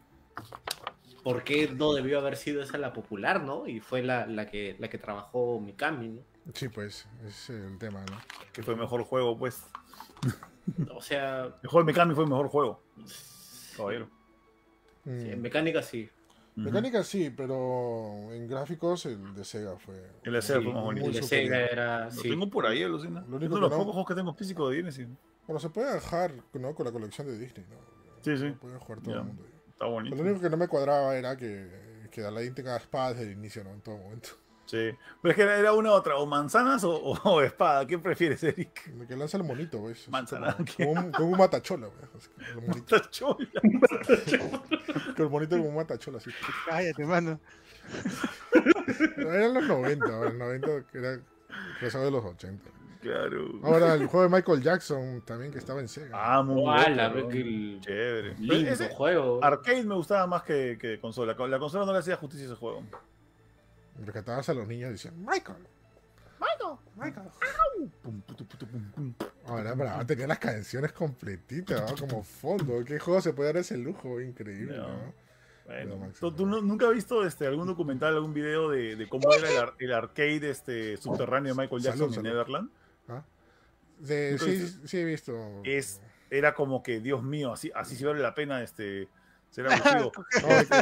¿por 1.24 1.44
qué 1.44 1.70
no 1.70 1.94
debió 1.94 2.20
haber 2.20 2.38
sido 2.38 2.62
esa 2.62 2.78
la 2.78 2.94
popular, 2.94 3.42
no? 3.42 3.68
Y 3.68 3.80
fue 3.80 4.02
la, 4.04 4.26
la 4.28 4.48
que 4.48 4.76
la 4.80 4.90
que 4.90 4.98
trabajó 4.98 5.60
Mikami, 5.60 6.10
¿no? 6.10 6.33
Sí, 6.54 6.68
pues, 6.68 7.08
es 7.26 7.50
el 7.50 7.78
tema, 7.78 8.02
¿no? 8.02 8.18
Que 8.52 8.64
fue 8.64 8.74
el 8.74 8.80
mejor 8.80 9.04
juego, 9.04 9.38
pues. 9.38 9.64
O 10.94 11.02
sea. 11.02 11.50
De 11.62 11.84
Mikami 11.84 12.14
fue 12.14 12.24
el 12.24 12.30
mejor 12.30 12.48
juego. 12.48 12.82
Caballero. 13.76 14.10
en 15.06 15.42
mecánica 15.42 15.82
sí. 15.82 16.10
Mecánica 16.56 17.04
sí, 17.04 17.34
pero 17.36 18.32
en 18.32 18.48
gráficos 18.48 19.08
el 19.08 19.34
de 19.34 19.44
Sega 19.44 19.78
fue. 19.78 19.96
El 20.24 20.34
de 20.34 20.42
Sega 20.42 20.62
fue 20.62 20.74
más 20.74 20.84
bonito. 20.84 21.08
El 21.08 21.14
de 21.14 21.24
Sega 21.24 21.66
era. 21.66 22.10
Lo 22.10 22.22
tengo 22.22 22.50
por 22.50 22.66
ahí, 22.68 22.84
alucina. 22.84 23.24
Lo 23.28 23.38
único 23.38 23.56
de 23.56 23.62
los 23.62 23.72
pocos 23.72 23.94
juegos 23.94 24.08
que 24.08 24.16
tengo 24.16 24.34
físico 24.34 24.70
de 24.70 24.84
Disney. 24.84 25.08
Bueno, 25.48 25.60
se 25.60 25.70
puede 25.70 25.94
dejar 25.94 26.34
¿no? 26.54 26.76
con 26.76 26.86
la 26.86 26.92
colección 26.92 27.28
de 27.28 27.38
Disney, 27.38 27.66
¿no? 27.70 27.78
Sí, 28.22 28.38
sí. 28.38 28.52
Puede 28.52 28.78
jugar 28.78 29.02
todo 29.02 29.16
el 29.16 29.24
mundo. 29.24 29.44
Está 29.70 29.86
bonito. 29.86 30.16
Lo 30.16 30.22
único 30.22 30.40
que 30.40 30.50
no 30.50 30.58
me 30.58 30.68
cuadraba 30.68 31.18
era 31.18 31.36
que, 31.36 32.08
que 32.12 32.24
Aladdin 32.24 32.54
tenga 32.54 32.78
espadas 32.78 33.18
desde 33.18 33.32
el 33.32 33.38
inicio, 33.38 33.64
¿no? 33.64 33.72
En 33.72 33.82
todo 33.82 33.98
momento. 33.98 34.30
Sí. 34.74 34.90
Pero 35.22 35.32
es 35.32 35.36
que 35.36 35.44
era 35.44 35.72
una 35.74 35.92
otra, 35.92 36.16
o 36.16 36.26
manzanas 36.26 36.84
o, 36.84 37.42
espada. 37.44 37.86
¿Qué 37.86 38.00
prefieres, 38.00 38.44
Eric? 38.44 38.92
El 39.00 39.06
que 39.06 39.16
lanza 39.16 39.38
el 39.38 39.44
monito, 39.44 39.84
¿ves? 39.84 40.10
Manzana. 40.10 40.58
Como, 40.76 40.92
un, 40.94 41.12
como 41.12 41.30
un 41.30 41.38
matachola, 41.38 41.90
¿ves? 41.90 42.32
Matachola. 42.68 43.48
Con 45.16 45.26
el 45.26 45.30
monito 45.30 45.58
como 45.58 45.70
un 45.70 45.76
matachola, 45.76 46.18
así. 46.18 46.32
Cállate, 46.68 47.06
mano. 47.06 47.40
Eran 49.18 49.54
los 49.54 49.64
90, 49.64 50.08
los 50.08 50.34
90 50.34 50.68
que 50.92 50.98
era 50.98 51.20
pasado 51.80 52.06
de 52.06 52.12
los 52.12 52.26
80. 52.26 52.72
Claro. 53.00 53.52
Ahora 53.62 53.94
el 53.94 54.08
juego 54.08 54.28
de 54.28 54.36
Michael 54.36 54.64
Jackson 54.64 55.22
también 55.24 55.52
que 55.52 55.60
estaba 55.60 55.82
en 55.82 55.88
Sega. 55.88 56.10
Ah, 56.14 56.42
muy 56.42 56.62
bueno. 56.62 57.30
Chévere. 57.80 58.36
Lindo 58.40 58.90
juego. 58.90 59.40
Arcade 59.44 59.84
me 59.84 59.94
gustaba 59.94 60.26
más 60.26 60.42
que, 60.42 60.80
que 60.82 61.00
consola. 61.00 61.36
La 61.48 61.60
consola 61.60 61.86
no 61.86 61.94
le 61.94 62.00
hacía 62.00 62.16
justicia 62.16 62.48
a 62.48 62.52
ese 62.54 62.60
juego 62.60 62.82
rescatabas 64.00 64.50
a 64.50 64.54
los 64.54 64.68
niños 64.68 64.90
y 64.90 64.92
decían, 64.94 65.26
Michael, 65.26 65.68
Michael, 66.40 66.78
Michael. 66.96 67.30
Ahora, 69.46 69.76
para 69.76 70.06
tener 70.06 70.28
las 70.28 70.40
canciones 70.40 70.92
completitas, 70.92 71.94
como 72.00 72.24
fondo. 72.24 72.84
¿Qué 72.86 73.00
juego 73.00 73.22
se 73.22 73.34
puede 73.34 73.50
dar 73.54 73.58
ese 73.58 73.78
lujo? 73.78 74.20
Increíble, 74.22 74.82
Bueno, 75.66 76.12
¿Tú, 76.20 76.46
nunca 76.46 76.88
has 76.88 76.94
visto 76.94 77.26
este, 77.26 77.48
algún 77.48 77.68
documental, 77.68 78.16
algún 78.16 78.34
video 78.34 78.70
de, 78.70 79.08
cómo 79.10 79.34
era 79.34 79.74
el, 79.80 79.94
arcade 79.94 80.50
este, 80.50 80.98
subterráneo 80.98 81.54
de 81.54 81.62
Michael 81.62 81.82
Jackson 81.82 82.14
en 82.14 82.24
Neverland? 82.24 82.70
¿Ah? 83.08 83.24
sí, 84.04 84.38
sí, 84.86 84.98
he 84.98 85.06
visto. 85.06 85.62
Es, 85.64 86.02
era 86.30 86.54
como 86.54 86.84
que, 86.84 87.00
Dios 87.00 87.24
mío, 87.24 87.54
así, 87.54 87.72
así 87.76 87.96
sí 87.96 88.04
vale 88.04 88.22
la 88.22 88.34
pena 88.34 88.64
este, 88.64 89.08
Será 89.54 89.76
aburrido. 89.76 90.12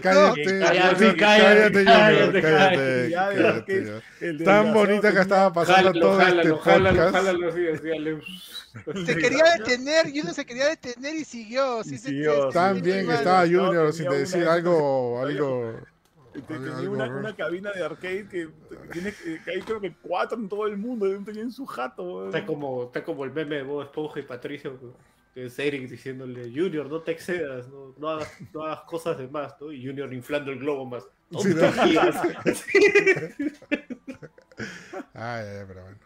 cállate, 0.02 0.44
cállate, 0.60 1.16
cállate, 1.18 1.84
cállate, 2.42 3.12
cállate, 3.12 4.44
Tan 4.46 4.74
bonita 4.74 5.12
que 5.12 5.20
estaba 5.20 5.52
pasando 5.52 5.92
todo 5.92 6.22
este 6.22 6.50
podcast. 6.52 7.16
Se 9.06 9.16
quería 9.18 9.44
detener, 9.58 10.06
Junior 10.06 10.34
se 10.34 10.46
quería 10.46 10.70
detener 10.70 11.16
y 11.16 11.26
siguió 11.26 11.82
Tan 12.54 12.82
bien 12.82 13.08
que 13.08 13.14
estaba 13.14 13.42
Junior 13.42 13.92
sin 13.92 14.10
decir 14.10 14.48
algo, 14.48 15.20
algo. 15.22 15.74
Tenía 16.48 16.90
una, 16.90 17.08
una, 17.10 17.36
cabina 17.36 17.74
de 17.74 17.84
arcade 17.84 18.26
que 18.30 18.48
tiene 18.94 19.12
que 19.12 19.52
hay 19.52 19.62
creo 19.64 19.82
que 19.82 19.94
cuatro 20.02 20.38
en 20.38 20.48
todo 20.48 20.66
el 20.66 20.78
mundo, 20.78 21.06
tenía 21.26 21.42
en 21.42 21.52
su 21.52 21.66
jato. 21.66 22.28
Está 22.28 22.46
como, 22.46 22.86
está 22.86 23.04
como 23.04 23.26
el 23.26 23.34
meme 23.34 23.58
de 23.58 23.64
Bob 23.64 23.82
Esponja 23.82 24.22
y 24.22 24.24
Patricio 24.24 24.80
que 25.34 25.46
es 25.46 25.58
Eric 25.60 25.90
diciéndole, 25.90 26.52
Junior, 26.54 26.90
no 26.90 27.02
te 27.02 27.12
excedas, 27.12 27.68
no, 27.70 27.94
no, 27.98 28.10
hagas, 28.10 28.32
no 28.54 28.64
hagas, 28.64 28.82
cosas 28.82 29.18
de 29.18 29.28
más, 29.28 29.56
¿no? 29.60 29.72
Y 29.72 29.86
Junior 29.86 30.14
inflando 30.14 30.52
el 30.52 30.60
globo 30.60 30.86
más. 30.86 31.08
Sí, 31.42 31.54
¿no? 31.54 31.62
Ay, 35.14 35.46
pero 35.68 35.84
bueno. 35.84 35.98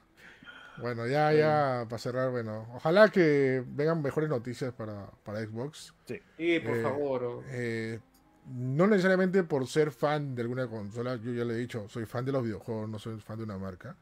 Bueno, 0.78 1.08
ya, 1.08 1.32
ya, 1.32 1.86
para 1.90 1.98
cerrar, 2.00 2.32
bueno, 2.32 2.68
ojalá 2.76 3.10
que 3.10 3.64
vengan 3.66 4.02
mejores 4.02 4.30
noticias 4.30 4.74
para, 4.74 5.10
para 5.24 5.40
Xbox. 5.40 5.94
Sí, 6.06 6.20
y 6.38 6.60
por 6.60 6.78
eh, 6.78 6.82
favor. 6.82 7.44
Eh, 7.48 8.00
no 8.48 8.86
necesariamente 8.86 9.44
por 9.44 9.66
ser 9.68 9.92
fan 9.92 10.36
de 10.36 10.42
alguna 10.42 10.68
consola, 10.68 11.16
yo 11.16 11.32
ya 11.32 11.46
le 11.46 11.54
he 11.54 11.58
dicho, 11.58 11.88
soy 11.88 12.06
fan 12.06 12.26
de 12.26 12.34
los 12.34 12.44
videojuegos, 12.44 12.90
no 12.90 13.00
soy 13.00 13.18
fan 13.20 13.38
de 13.38 13.46
una 13.46 13.58
marca 13.58 13.96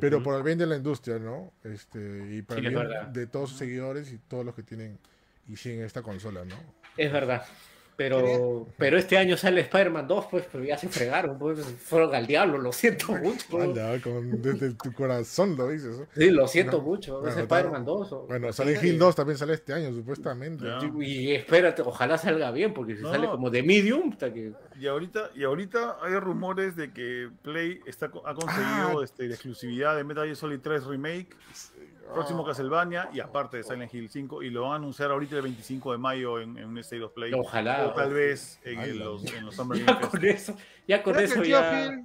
pero 0.00 0.22
por 0.22 0.36
el 0.36 0.42
bien 0.42 0.58
de 0.58 0.66
la 0.66 0.76
industria, 0.76 1.18
¿no? 1.18 1.52
Este, 1.64 1.98
y 2.30 2.42
para 2.42 2.60
el 2.60 2.68
bien 2.68 3.12
de 3.12 3.26
todos 3.26 3.50
sus 3.50 3.58
seguidores 3.58 4.12
y 4.12 4.18
todos 4.18 4.44
los 4.44 4.54
que 4.54 4.62
tienen 4.62 4.98
y 5.48 5.56
siguen 5.56 5.84
esta 5.84 6.02
consola, 6.02 6.44
¿no? 6.44 6.56
Es 6.96 7.12
verdad. 7.12 7.44
Pero, 7.96 8.66
pero 8.78 8.98
este 8.98 9.18
año 9.18 9.36
sale 9.36 9.60
Spider-Man 9.60 10.08
2, 10.08 10.26
pues, 10.30 10.46
pero 10.50 10.64
ya 10.64 10.78
se 10.78 10.88
fregaron, 10.88 11.38
pues, 11.38 11.60
fueron 11.60 12.14
al 12.14 12.26
diablo, 12.26 12.58
lo 12.58 12.72
siento 12.72 13.12
mucho. 13.22 13.60
Anda, 13.60 14.00
con, 14.00 14.40
desde 14.40 14.74
tu 14.74 14.92
corazón 14.92 15.56
lo 15.56 15.68
dices. 15.68 15.96
Sí, 16.16 16.30
lo 16.30 16.48
siento 16.48 16.80
mucho, 16.80 17.26
es 17.26 17.36
Spider-Man 17.36 17.84
2. 17.84 18.26
bueno, 18.28 18.52
sale 18.52 18.78
Hill 18.82 18.98
2 18.98 19.14
también 19.14 19.38
sale 19.38 19.54
este 19.54 19.72
año, 19.72 19.92
supuestamente. 19.92 20.64
Y, 21.00 21.32
espérate, 21.34 21.82
ojalá 21.82 22.16
salga 22.18 22.50
bien, 22.50 22.72
porque 22.72 22.96
si 22.96 23.02
sale 23.02 23.28
como 23.28 23.50
de 23.50 23.62
Medium, 23.62 24.16
que... 24.16 24.52
Y 24.80 24.86
ahorita, 24.86 25.30
y 25.34 25.44
ahorita 25.44 25.98
hay 26.02 26.14
rumores 26.14 26.76
de 26.76 26.92
que 26.92 27.28
Play 27.42 27.80
está, 27.86 28.06
ha 28.06 28.34
conseguido 28.34 29.00
ah. 29.00 29.04
este, 29.04 29.28
la 29.28 29.34
exclusividad 29.34 29.96
de 29.96 30.04
Metal 30.04 30.24
Gear 30.24 30.36
Solid 30.36 30.60
3 30.60 30.84
Remake 30.84 31.28
próximo 32.12 32.44
Castlevania 32.44 33.08
y 33.12 33.20
aparte 33.20 33.58
de 33.58 33.62
Silent 33.62 33.92
Hill 33.92 34.08
5 34.08 34.42
y 34.42 34.50
lo 34.50 34.62
van 34.62 34.72
a 34.72 34.76
anunciar 34.76 35.10
ahorita 35.10 35.36
el 35.36 35.42
25 35.42 35.92
de 35.92 35.98
mayo 35.98 36.40
en, 36.40 36.64
un 36.64 36.78
State 36.78 37.02
of 37.02 37.12
Play. 37.12 37.32
Ojalá. 37.32 37.86
O 37.86 37.92
tal 37.92 38.12
vez 38.12 38.60
en, 38.64 38.98
los, 38.98 39.24
en 39.26 39.44
los 39.44 39.54
Summer 39.54 39.78
ya 39.86 40.00
con 40.00 40.24
eso, 40.24 40.56
ya 40.86 41.02
con 41.02 41.18
eso 41.18 41.42
ya... 41.42 42.02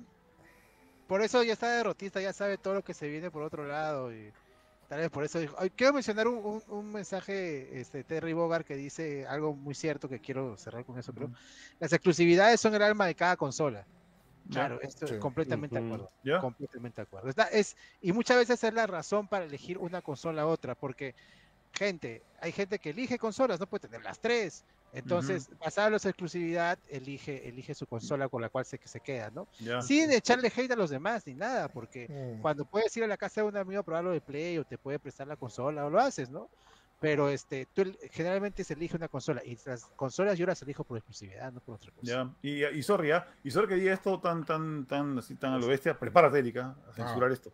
por 1.08 1.22
eso 1.22 1.43
ya 1.43 1.53
está 1.53 1.72
derrotista, 1.72 2.22
ya 2.22 2.34
sabe 2.34 2.58
todo 2.58 2.76
lo 2.76 2.84
que 2.84 2.93
se 2.93 3.08
viene 3.08 3.32
por 3.32 3.43
otro 3.43 3.66
lado 3.66 4.14
y 4.14 4.32
tal 4.88 5.00
vez 5.00 5.09
por 5.09 5.24
eso 5.24 5.40
dijo. 5.40 5.56
quiero 5.76 5.93
mencionar 5.93 6.27
un, 6.27 6.61
un, 6.67 6.92
mensaje 6.92 7.80
este 7.80 8.03
Terry 8.03 8.34
Bogard 8.34 8.64
que 8.64 8.76
dice 8.76 9.26
algo 9.27 9.53
muy 9.53 9.76
cierto 9.76 10.08
que 10.08 10.19
quiero 10.19 10.58
cerrar 10.58 10.85
con 10.85 10.98
eso, 10.98 11.14
pero 11.14 11.30
las 11.80 11.92
exclusividades 11.92 12.59
son 12.59 12.76
el 12.76 12.82
alma 12.82 13.06
de 13.06 13.16
cada 13.16 13.35
consola. 13.35 13.85
Claro, 14.51 14.82
esto 14.82 15.06
es 15.06 15.14
completamente 15.19 15.80
de 15.80 15.85
acuerdo. 15.85 16.11
Completamente 16.42 17.01
de 17.01 17.03
acuerdo. 17.03 17.30
es, 17.51 17.76
y 18.01 18.11
muchas 18.11 18.38
veces 18.38 18.64
es 18.64 18.74
la 18.74 18.88
razón 18.88 19.27
para 19.27 19.45
elegir 19.45 19.77
una 19.77 20.01
consola 20.01 20.43
a 20.43 20.48
otra, 20.48 20.76
porque, 20.76 21.16
gente, 21.74 22.24
hay 22.42 22.51
gente 22.51 22.80
que 22.80 22.92
elige 22.92 23.17
consolas, 23.17 23.59
no 23.59 23.67
puede 23.67 23.88
tener 23.88 24.03
las 24.03 24.19
tres. 24.19 24.64
Entonces, 24.93 25.50
basada 25.59 25.88
en 25.88 25.93
la 25.93 25.98
exclusividad, 25.98 26.80
elige, 26.90 27.48
elige 27.48 27.76
su 27.76 27.85
consola 27.85 28.30
con 28.30 28.42
la 28.42 28.50
cual 28.50 28.66
se, 28.66 28.80
se 28.84 29.00
queda, 29.00 29.30
¿no? 29.30 29.48
Sin 29.82 30.11
echarle 30.11 30.51
hate 30.56 30.72
a 30.72 30.76
los 30.76 30.90
demás 30.90 31.27
ni 31.27 31.34
nada, 31.34 31.67
porque 31.67 32.08
mm. 32.38 32.42
cuando 32.42 32.66
puedes 32.66 32.95
ir 32.98 33.03
a 33.03 33.08
la 33.08 33.17
casa 33.17 33.42
de 33.42 33.48
un 33.48 33.58
amigo 33.58 33.82
a 33.82 33.84
probarlo 33.84 34.11
de 34.11 34.22
Play 34.22 34.58
o 34.58 34.66
te 34.66 34.77
puede 34.77 34.98
prestar 34.98 35.27
la 35.27 35.35
consola 35.35 35.85
o 35.85 35.90
lo 35.90 36.00
haces, 36.00 36.30
¿no? 36.30 36.50
Pero 37.00 37.30
este 37.30 37.67
tú 37.74 37.84
generalmente 38.11 38.64
se 38.64 38.74
elige 38.74 38.95
una 38.95 39.08
consola 39.08 39.43
y 39.45 39.58
las 39.66 39.85
consolas 39.95 40.38
yo 40.38 40.45
las 40.45 40.61
elijo 40.64 40.84
por 40.84 40.98
exclusividad 40.98 41.51
no 41.51 41.59
por 41.59 41.76
otra 41.76 41.92
cosa. 41.92 42.06
Ya 42.06 42.32
y, 42.42 42.66
y 42.66 42.84
sorry 42.84 43.09
¿ya? 43.09 43.27
y 43.43 43.51
sorry 43.51 43.67
que 43.67 43.76
diga 43.76 43.93
esto 43.93 44.19
tan 44.19 44.45
tan 44.45 44.85
tan 44.85 45.19
así 45.19 45.35
tan 45.35 45.53
a 45.53 45.58
lo 45.59 45.67
bestia 45.67 45.98
prepárate 45.98 46.40
Erika 46.40 46.76
a 46.90 46.93
censurar 46.93 47.32
esto. 47.32 47.51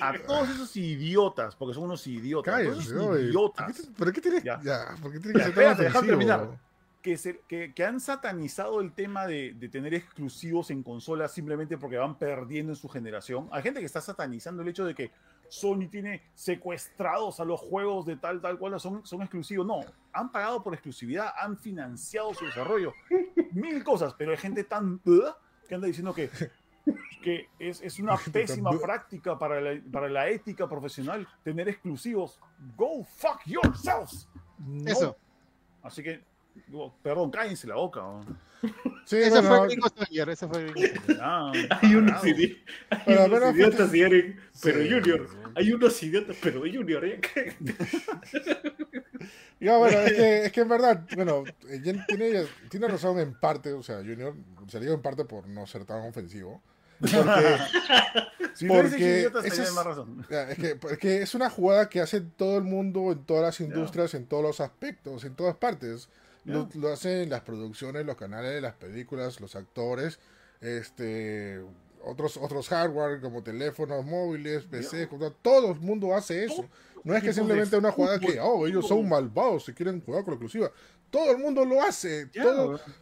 A, 0.00 0.12
todos 0.26 0.50
esos, 0.50 0.76
idiotas 0.76 1.54
porque 1.54 1.74
son 1.74 1.84
unos 1.84 2.04
idiotas 2.06 2.60
idiotas. 2.60 3.90
¿por 3.96 4.12
qué 4.12 4.20
tienes 4.20 4.42
ya, 4.42 4.60
ya 4.62 4.96
¿por 5.00 5.12
qué 5.12 5.20
tienes 5.20 5.46
que 5.46 5.52
ser 5.52 5.92
tan 5.92 6.06
terminar. 6.06 6.58
que, 7.02 7.16
se, 7.16 7.40
que, 7.46 7.72
que, 7.72 7.84
han 7.84 8.00
satanizado 8.00 8.80
el 8.80 8.92
tema 8.92 9.26
de, 9.26 9.54
de, 9.54 9.68
tener 9.68 9.94
exclusivos 9.94 10.70
en 10.70 10.82
consolas 10.82 11.32
simplemente 11.32 11.78
porque 11.78 11.98
van 11.98 12.18
perdiendo 12.18 12.72
en 12.72 12.76
su 12.76 12.88
generación. 12.88 13.48
Hay 13.52 13.62
gente 13.62 13.80
que 13.80 13.86
está 13.86 14.00
satanizando 14.00 14.62
el 14.62 14.68
hecho 14.68 14.84
de 14.84 14.94
que 14.94 15.10
Sony 15.48 15.88
tiene 15.90 16.22
secuestrados 16.34 17.40
a 17.40 17.44
los 17.44 17.60
juegos 17.60 18.06
de 18.06 18.16
tal, 18.16 18.40
tal 18.40 18.58
cual, 18.58 18.78
son, 18.80 19.04
son 19.06 19.22
exclusivos. 19.22 19.66
No, 19.66 19.80
han 20.12 20.30
pagado 20.32 20.62
por 20.62 20.74
exclusividad, 20.74 21.32
han 21.38 21.56
financiado 21.56 22.34
su 22.34 22.44
desarrollo, 22.44 22.92
mil 23.52 23.82
cosas, 23.84 24.14
pero 24.14 24.30
hay 24.32 24.36
gente 24.36 24.64
tan 24.64 25.00
que 25.68 25.74
anda 25.74 25.86
diciendo 25.86 26.14
que, 26.14 26.30
que 27.22 27.48
es, 27.58 27.80
es 27.80 27.98
una 27.98 28.16
pésima 28.16 28.70
práctica 28.78 29.38
para 29.38 29.60
la, 29.60 29.80
para 29.90 30.08
la 30.08 30.28
ética 30.28 30.68
profesional 30.68 31.26
tener 31.42 31.68
exclusivos. 31.68 32.40
Go 32.76 33.04
fuck 33.04 33.40
yourselves. 33.46 34.28
Eso. 34.86 35.16
Así 35.82 36.02
que 36.02 36.22
Perdón, 37.02 37.30
cállense 37.30 37.66
la 37.66 37.76
boca. 37.76 38.02
Sí, 39.04 39.16
eso 39.16 39.42
fue 39.42 39.66
Gringo 39.66 39.88
Sawyer, 39.88 40.28
eso 40.30 40.48
fue 40.48 40.72
ah, 41.20 41.52
hay 41.82 41.94
unos, 41.94 42.24
idiotas, 42.24 42.62
pero 44.62 44.78
Junior. 44.78 45.28
Hay 45.54 45.72
unos 45.72 46.02
idiotas, 46.02 46.36
pero 46.40 46.60
Junior. 46.60 47.04
Ya, 49.60 49.78
bueno, 49.78 49.98
es 49.98 50.12
que, 50.12 50.38
es 50.46 50.52
que 50.52 50.60
en 50.60 50.68
verdad, 50.68 51.06
bueno, 51.14 51.44
tiene, 51.82 52.46
tiene 52.68 52.88
razón 52.88 53.18
en 53.18 53.34
parte, 53.34 53.72
o 53.72 53.82
sea, 53.82 53.96
Junior, 53.98 54.34
se 54.68 54.80
digo 54.80 54.94
en 54.94 55.02
parte 55.02 55.24
por 55.24 55.46
no 55.48 55.66
ser 55.66 55.84
tan 55.84 56.06
ofensivo. 56.06 56.62
Porque, 57.00 57.12
si 58.54 58.66
porque 58.66 59.30
es, 59.44 59.72
más 59.72 59.84
razón. 59.84 60.24
Es, 60.28 60.56
que, 60.56 60.78
es 60.90 60.98
que 60.98 61.22
es 61.22 61.34
una 61.34 61.50
jugada 61.50 61.88
que 61.88 62.00
hace 62.00 62.20
todo 62.20 62.58
el 62.58 62.64
mundo 62.64 63.12
en 63.12 63.24
todas 63.24 63.42
las 63.42 63.60
industrias, 63.60 64.14
en 64.14 64.26
todos 64.26 64.42
los 64.42 64.60
aspectos, 64.60 65.24
en 65.24 65.34
todas 65.34 65.56
partes. 65.56 66.08
Lo, 66.44 66.92
hacen 66.92 67.30
las 67.30 67.40
producciones, 67.40 68.04
los 68.04 68.16
canales, 68.16 68.60
las 68.60 68.74
películas, 68.74 69.40
los 69.40 69.56
actores, 69.56 70.18
este 70.60 71.60
otros 72.04 72.36
otros 72.36 72.68
hardware 72.68 73.20
como 73.20 73.42
teléfonos 73.42 74.04
móviles, 74.04 74.64
PC, 74.64 75.08
todo 75.40 75.72
el 75.72 75.80
mundo 75.80 76.14
hace 76.14 76.44
eso. 76.44 76.68
No 77.02 77.14
es 77.14 77.22
que 77.22 77.32
simplemente 77.32 77.76
una 77.76 77.92
jugada 77.92 78.18
que, 78.18 78.38
oh, 78.40 78.66
ellos 78.66 78.88
son 78.88 79.08
malvados, 79.08 79.64
se 79.64 79.74
quieren 79.74 80.00
jugar 80.00 80.24
con 80.24 80.32
la 80.32 80.36
exclusiva. 80.36 80.70
Todo 81.10 81.30
el 81.32 81.38
mundo 81.38 81.64
lo 81.64 81.82
hace. 81.82 82.30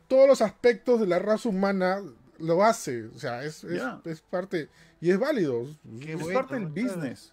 todos 0.09 0.29
los 0.29 0.43
aspectos 0.43 1.01
de 1.01 1.07
la 1.07 1.19
raza 1.19 1.49
humana 1.49 2.03
lo 2.39 2.65
hace. 2.65 3.07
O 3.07 3.19
sea, 3.19 3.45
es, 3.45 3.65
es, 3.65 4.21
parte. 4.21 4.69
Y 5.01 5.11
es 5.11 5.19
válido. 5.19 5.67
es 6.01 6.25
parte 6.33 6.55
del 6.55 6.67
business. 6.67 7.33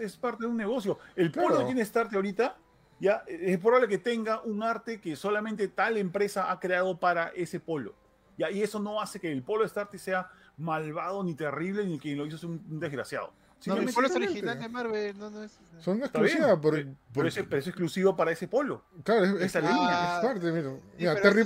es, 0.00 0.16
parte 0.16 0.44
de 0.44 0.50
un 0.50 0.56
negocio. 0.56 0.98
El 1.16 1.32
polo 1.32 1.64
tiene 1.66 1.84
start 1.84 2.14
ahorita 2.14 2.56
ya 3.02 3.24
es 3.26 3.58
probable 3.58 3.88
que 3.88 3.98
tenga 3.98 4.42
un 4.42 4.62
arte 4.62 5.00
que 5.00 5.16
solamente 5.16 5.66
tal 5.66 5.96
empresa 5.96 6.52
ha 6.52 6.60
creado 6.60 7.00
para 7.00 7.30
ese 7.34 7.58
polo. 7.58 7.96
¿ya? 8.38 8.48
Y 8.48 8.62
eso 8.62 8.78
no 8.78 9.00
hace 9.00 9.18
que 9.18 9.32
el 9.32 9.42
polo 9.42 9.64
de 9.64 9.68
Starte 9.70 9.98
sea 9.98 10.30
malvado 10.56 11.24
ni 11.24 11.34
terrible 11.34 11.84
ni 11.84 11.98
que 11.98 12.14
lo 12.14 12.24
hizo 12.26 12.46
un 12.46 12.78
desgraciado. 12.78 13.32
No, 13.66 13.76
el 13.76 13.92
polo 13.92 14.06
es 14.08 14.16
original 14.16 14.58
de 14.58 14.68
Marvel, 14.68 15.18
no, 15.18 15.30
no 15.30 15.42
es. 15.42 15.58
Son 15.80 15.98
exclusivas, 16.00 16.58
por, 16.58 16.74
pero, 16.74 16.94
por... 17.12 17.26
Ese, 17.26 17.44
pero, 17.44 17.58
es 17.58 17.66
exclusivo 17.66 18.16
para 18.16 18.30
ese 18.30 18.48
polo. 18.48 18.84
Claro, 19.04 19.24
es, 19.24 19.42
esa 19.42 19.60
línea. 19.60 20.16
Es 20.16 20.24
parte, 20.24 20.52
mira. 20.52 20.72
mira 20.98 21.20
Terry... 21.20 21.44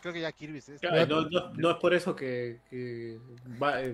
creo 0.00 0.12
que 0.12 0.20
ya 0.20 0.32
Kirby. 0.32 0.58
Es 0.58 0.68
no, 1.08 1.22
no, 1.28 1.52
no, 1.54 1.70
es 1.70 1.76
por 1.76 1.94
eso 1.94 2.14
que, 2.14 2.60
que, 2.68 3.18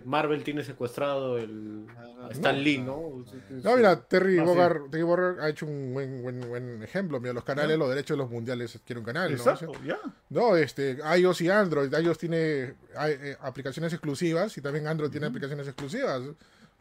Marvel 0.04 0.42
tiene 0.44 0.64
secuestrado 0.64 1.38
el 1.38 1.86
ah, 1.96 2.28
Stan 2.30 2.62
Lee, 2.62 2.78
¿no? 2.78 3.24
No, 3.62 3.76
mira, 3.76 4.00
Terry 4.00 4.38
Bogard, 4.38 4.90
Terry 4.90 5.02
Bogard 5.02 5.40
ha 5.40 5.48
hecho 5.48 5.66
un 5.66 5.92
buen, 5.92 6.22
buen, 6.22 6.40
buen 6.48 6.82
ejemplo. 6.82 7.20
Mira, 7.20 7.32
los 7.32 7.44
canales, 7.44 7.78
los 7.78 7.88
derechos 7.88 8.16
de 8.16 8.22
los 8.22 8.30
mundiales 8.30 8.78
quieren 8.84 9.00
un 9.00 9.06
canal. 9.06 9.30
Exacto, 9.32 9.72
¿no? 9.72 9.84
ya. 9.84 9.98
No, 10.30 10.56
este, 10.56 10.98
iOS 11.18 11.40
y 11.42 11.50
Android. 11.50 11.92
iOS 11.92 12.18
tiene 12.18 12.74
hay, 12.96 13.12
eh, 13.12 13.36
aplicaciones 13.40 13.92
exclusivas 13.92 14.56
y 14.56 14.60
también 14.60 14.86
Android 14.86 15.10
tiene 15.10 15.26
aplicaciones 15.26 15.66
exclusivas 15.66 16.22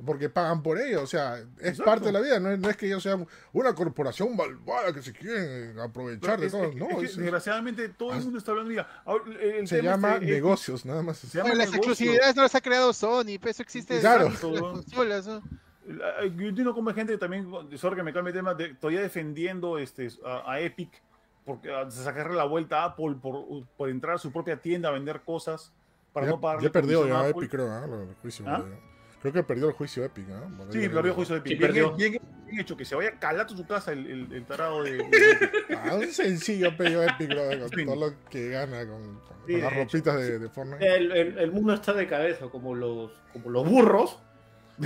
porque 0.06 0.30
pagan 0.30 0.62
por 0.62 0.80
ello, 0.80 1.02
o 1.02 1.08
sea, 1.08 1.44
es 1.60 1.80
parte 1.82 2.06
de 2.06 2.12
la 2.12 2.20
vida, 2.20 2.40
no 2.40 2.70
es, 2.70 2.78
que 2.78 2.86
ellos 2.86 3.02
sean 3.02 3.28
una 3.52 3.74
corporación 3.74 4.36
malvada 4.36 4.94
que 4.94 5.02
se 5.02 5.12
quieren 5.12 5.80
aprovechar 5.80 6.40
de 6.40 6.52
todo, 6.52 6.72
no. 6.72 7.02
desgraciadamente 7.02 7.90
todo 7.90 8.14
el 8.14 8.22
mundo 8.22 8.38
está 8.38 8.52
hablando, 8.52 8.70
mira, 8.70 8.88
se 9.66 9.82
llama 9.82 10.20
negocios, 10.20 10.86
nada 10.86 11.02
más. 11.02 11.18
Se 11.18 11.36
llama 11.36 11.56
las 11.56 11.70
exclusividades 11.70 12.36
no 12.36 12.44
las 12.44 12.54
ha 12.54 12.62
creado 12.62 12.94
Sony, 12.94 13.40
pues 13.42 13.56
eso 13.56 13.64
existe 13.64 14.00
claro. 14.00 14.30
Yo 15.88 16.48
entiendo 16.48 16.76
cómo 16.76 16.90
hay 16.90 16.96
gente 16.96 17.18
también, 17.18 17.50
sorry 17.78 17.96
que 17.96 18.04
me 18.04 18.14
cambie 18.14 18.34
de 18.34 18.40
tema, 18.40 18.56
todavía 18.80 19.02
defendiendo 19.02 19.80
este, 19.80 20.10
a, 20.24 20.60
Epic, 20.60 20.92
porque 21.44 21.72
sacarle 21.90 22.36
la 22.36 22.44
vuelta 22.44 22.84
a 22.84 22.86
Apple 22.86 23.16
por, 23.20 23.66
por, 23.76 23.90
entrar 23.90 24.16
a 24.16 24.18
su 24.20 24.32
propia 24.32 24.62
tienda 24.62 24.90
a 24.90 24.92
vender 24.92 25.22
cosas 25.22 25.74
para 26.14 26.28
no 26.28 26.40
pagar. 26.40 26.62
Ya 26.62 26.72
perdió 26.72 27.08
ya 27.08 27.30
Epic, 27.30 27.50
creo, 27.50 27.72
¿Ah? 27.72 28.64
Creo 29.22 29.34
que 29.34 29.44
perdió 29.44 29.68
el 29.68 29.74
juicio 29.74 30.04
Epic, 30.06 30.28
¿no? 30.28 30.72
sí, 30.72 30.88
perdió 30.90 31.06
el 31.06 31.12
juicio 31.14 31.36
Epic. 31.38 31.60
bien, 31.60 31.96
bien, 31.98 32.60
hecho, 32.60 32.78
que 32.78 32.86
se 32.86 32.96
vaya 32.96 33.18
calato 33.20 33.56
a 33.56 33.58
su 33.58 33.66
casa 33.66 33.92
el, 33.92 34.32
el, 34.32 34.46
tarado 34.46 34.84
de. 34.84 35.04
ah, 35.76 35.96
un 35.96 36.08
sencillo 36.12 36.76
perdió 36.78 37.04
Epic, 37.04 37.30
bro, 37.30 37.70
con 37.70 37.86
todo 37.86 37.96
lo 37.96 38.30
que 38.30 38.50
gana 38.50 38.86
con, 38.88 39.20
las 39.48 39.74
ropitas 39.74 40.18
de, 40.18 40.40
de, 40.40 40.50
Fortnite. 40.50 40.96
El, 40.96 41.12
el, 41.12 41.52
mundo 41.52 41.74
está 41.74 41.94
de 41.94 42.06
cabeza, 42.08 42.48
como 42.48 42.76
los, 42.76 43.12
como 43.34 43.50
los 43.50 43.68
burros. 43.68 44.20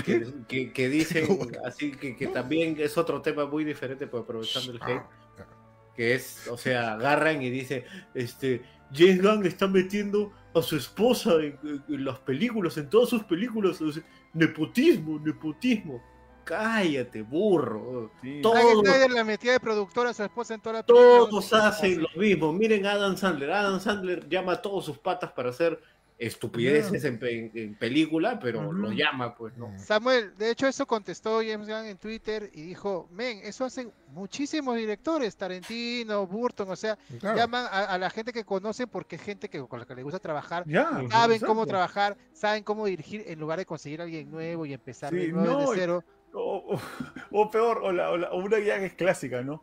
Que, 0.06 0.26
que, 0.48 0.72
que 0.72 0.88
dicen 0.88 1.28
así 1.66 1.92
que, 1.92 2.16
que, 2.16 2.28
también 2.28 2.78
es 2.80 2.98
otro 2.98 3.22
tema 3.22 3.46
muy 3.46 3.66
diferente, 3.66 4.08
pero 4.08 4.24
aprovechando 4.24 4.72
el 4.72 4.80
ah, 4.82 4.88
hate, 4.88 5.46
que 5.98 6.16
es, 6.16 6.48
o 6.48 6.58
sea, 6.58 6.94
agarran 6.94 7.42
y 7.42 7.50
dicen, 7.50 7.84
este, 8.14 8.62
James 8.94 9.22
Gunn 9.22 9.46
está 9.46 9.68
metiendo 9.68 10.32
a 10.54 10.62
su 10.62 10.76
esposa 10.76 11.36
en, 11.42 11.80
las 11.88 12.20
películas, 12.20 12.78
en 12.78 12.90
todas 12.90 13.10
sus 13.10 13.24
películas. 13.24 13.80
Nepotismo, 14.34 15.20
nepotismo. 15.20 16.02
Cállate, 16.44 17.22
burro. 17.22 18.12
Todos, 18.42 18.84
la 19.12 19.24
metida 19.24 19.54
de 19.54 19.60
productora 19.60 20.10
a 20.10 20.14
su 20.14 20.24
esposa 20.24 20.56
en 20.56 20.62
toda 20.62 20.74
la 20.74 20.84
Todos 20.84 21.54
hacen 21.54 22.02
lo 22.02 22.10
mismo. 22.16 22.52
Miren 22.52 22.86
a 22.86 22.94
Adam 22.94 23.16
Sandler. 23.16 23.52
Adam 23.52 23.80
Sandler 23.80 24.28
llama 24.28 24.54
a 24.54 24.62
todos 24.62 24.86
sus 24.86 24.98
patas 24.98 25.32
para 25.32 25.50
hacer 25.52 25.80
estupideces 26.22 27.04
en, 27.04 27.76
película, 27.76 28.40
pero 28.40 28.72
lo 28.72 28.92
llama, 28.92 29.36
pues, 29.36 29.58
¿no? 29.58 29.74
Samuel, 29.80 30.38
de 30.38 30.52
hecho, 30.52 30.68
eso 30.68 30.86
contestó 30.86 31.40
James 31.40 31.68
Gunn 31.68 31.88
en 31.88 31.98
Twitter 31.98 32.50
y 32.54 32.62
dijo: 32.62 33.10
Men, 33.12 33.40
eso 33.44 33.66
hacen 33.66 33.92
muchísimos 34.10 34.76
directores, 34.76 35.36
Tarantino, 35.36 36.28
Burton, 36.28 36.70
o 36.70 36.76
sea, 36.76 36.96
llaman 37.22 37.66
a, 37.72 37.98
la 37.98 38.12
gente 38.12 38.32
que 38.32 38.44
conocen 38.44 38.88
porque 38.88 39.16
es 39.16 39.24
gente 39.24 39.50
que 39.50 39.60
con 39.68 39.80
la 39.80 39.86
que 39.86 39.96
le 39.96 40.04
gusta 40.04 40.20
trabajar, 40.20 40.64
saben 41.10 41.42
cómo 41.42 41.66
trabajar, 41.66 42.16
saben 42.34 42.64
cómo 42.64 42.86
dirigir 42.86 43.24
en 43.26 43.40
lugar 43.40 43.58
de 43.58 43.66
conseguir 43.66 44.02
a 44.02 44.04
alguien 44.04 44.30
nuevo 44.30 44.68
y 44.68 44.74
empezar 44.74 45.12
de 45.12 45.28
nuevo 45.30 45.74
cero. 45.74 46.04
O, 46.34 47.52
peor, 47.52 47.80
o, 47.80 47.90
o, 47.90 48.38
una 48.38 48.56
guía 48.56 48.80
que 48.80 48.86
es 48.86 48.94
clásica, 48.94 49.42
¿no? 49.42 49.62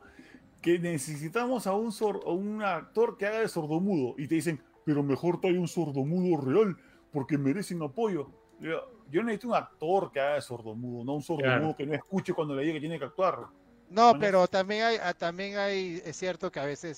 Que 0.60 0.78
necesitamos 0.78 1.66
a 1.66 1.72
un, 1.72 1.90
a 1.98 2.30
un 2.30 2.62
actor 2.62 3.16
que 3.16 3.24
haga 3.24 3.40
de 3.40 3.48
sordomudo 3.48 4.14
y 4.18 4.28
te 4.28 4.34
dicen, 4.34 4.60
pero 4.88 5.02
mejor 5.02 5.38
trae 5.38 5.58
un 5.58 5.68
sordomudo 5.68 6.40
real 6.40 6.74
porque 7.12 7.36
merecen 7.36 7.82
apoyo. 7.82 8.30
yo 8.58 9.22
necesito 9.22 9.48
un 9.48 9.54
actor 9.54 10.10
que 10.10 10.18
haga 10.18 10.36
de 10.36 10.40
sordomudo, 10.40 11.04
no 11.04 11.16
un 11.16 11.22
sordomudo 11.22 11.76
que 11.76 11.84
no 11.84 11.92
escuche 11.92 12.32
cuando 12.32 12.56
le 12.56 12.62
diga 12.62 12.72
que 12.72 12.80
tiene 12.80 12.98
que 12.98 13.04
actuar. 13.04 13.48
No, 13.90 14.18
pero 14.18 14.48
también 14.48 14.84
hay, 14.84 14.96
ah, 15.02 15.12
también 15.12 15.58
hay, 15.58 16.00
es 16.06 16.16
cierto 16.16 16.50
que 16.50 16.58
a 16.58 16.64
veces 16.64 16.96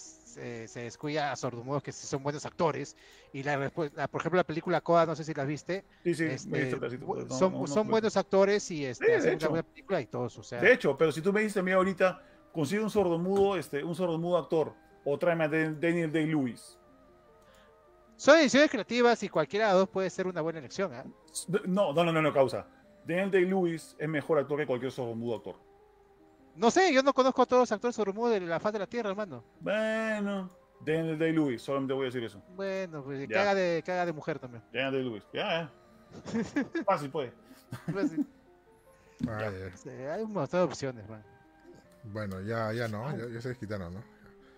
se 0.69 0.81
descuida 0.81 1.33
a 1.33 1.37
sordomudos 1.37 1.83
que 1.83 1.91
son 1.91 2.23
buenos 2.23 2.47
actores. 2.47 2.97
Y 3.33 3.43
la, 3.43 3.57
respuesta, 3.57 4.07
por 4.07 4.21
ejemplo, 4.21 4.37
la 4.37 4.45
película 4.45 4.81
Coda, 4.81 5.05
no 5.05 5.17
sé 5.17 5.25
si 5.25 5.35
la 5.35 5.45
viste. 5.45 5.85
Sí, 6.05 6.15
sí, 6.15 6.27
este, 6.27 6.71
son, 7.29 7.67
son 7.67 7.89
buenos 7.89 8.17
actores 8.17 8.71
y 8.71 8.85
este, 8.85 9.17
hacen 9.17 9.35
una 9.35 9.49
buena 9.49 9.63
película 9.65 10.01
y 10.01 10.07
todos. 10.07 10.39
O 10.39 10.45
sea. 10.45 10.61
De 10.61 10.73
hecho, 10.73 10.97
pero 10.97 11.11
si 11.11 11.23
tú 11.23 11.33
me 11.33 11.41
dices 11.41 11.57
a 11.57 11.63
mí 11.63 11.73
ahorita, 11.73 12.23
consigue 12.53 12.85
un 12.85 12.91
sordomudo, 12.91 13.57
este, 13.57 13.83
un 13.83 13.97
sordomudo 13.97 14.39
actor, 14.39 14.75
o 15.05 15.19
tráeme 15.19 15.45
a 15.45 15.49
Daniel 15.49 16.13
Day-Lewis. 16.13 16.80
Son 18.21 18.39
ediciones 18.39 18.71
creativas 18.71 19.23
y 19.23 19.31
cualquiera 19.31 19.69
de 19.69 19.73
los 19.73 19.81
dos 19.81 19.89
puede 19.89 20.11
ser 20.11 20.27
una 20.27 20.43
buena 20.43 20.59
elección. 20.59 20.93
¿eh? 20.93 21.05
No, 21.67 21.95
no, 21.95 22.05
no, 22.05 22.21
no, 22.21 22.33
causa. 22.35 22.67
Daniel 23.07 23.31
Day-Lewis 23.31 23.97
es 23.99 24.09
mejor 24.11 24.39
actor 24.39 24.59
que 24.59 24.67
cualquier 24.67 24.93
sordomudo 24.93 25.37
actor. 25.37 25.57
No 26.55 26.71
sé, 26.71 26.93
yo 26.93 27.03
no 27.03 27.15
conozco 27.15 27.41
a 27.41 27.47
todos 27.47 27.63
los 27.63 27.73
actores 27.73 27.97
sordomudos 27.97 28.33
de 28.33 28.41
la 28.41 28.61
faz 28.61 28.75
de 28.75 28.79
la 28.81 28.87
Tierra, 28.87 29.09
hermano. 29.09 29.43
Bueno, 29.61 30.51
Daniel 30.85 31.19
Day-Lewis, 31.19 31.63
solamente 31.63 31.95
voy 31.95 32.03
a 32.03 32.07
decir 32.09 32.23
eso. 32.23 32.43
Bueno, 32.55 33.03
pues 33.03 33.27
que 33.27 33.39
haga, 33.39 33.55
de, 33.55 33.83
que 33.83 33.91
de 33.91 34.13
mujer 34.13 34.39
también. 34.39 34.63
Daniel 34.71 34.93
Day-Lewis, 34.93 35.25
ya, 35.33 35.63
eh. 35.63 36.85
Fácil, 36.85 37.09
pues. 37.09 37.33
Fácil. 37.87 38.27
hay 40.13 40.23
un 40.23 40.33
montón 40.35 40.61
de 40.61 40.65
opciones, 40.65 41.09
man. 41.09 41.25
Bueno, 42.05 42.39
ya, 42.43 42.71
ya 42.75 42.87
no, 42.87 43.17
ya, 43.17 43.33
ya 43.33 43.41
se 43.41 43.49
desquitaron, 43.49 43.95
¿no? 43.95 44.05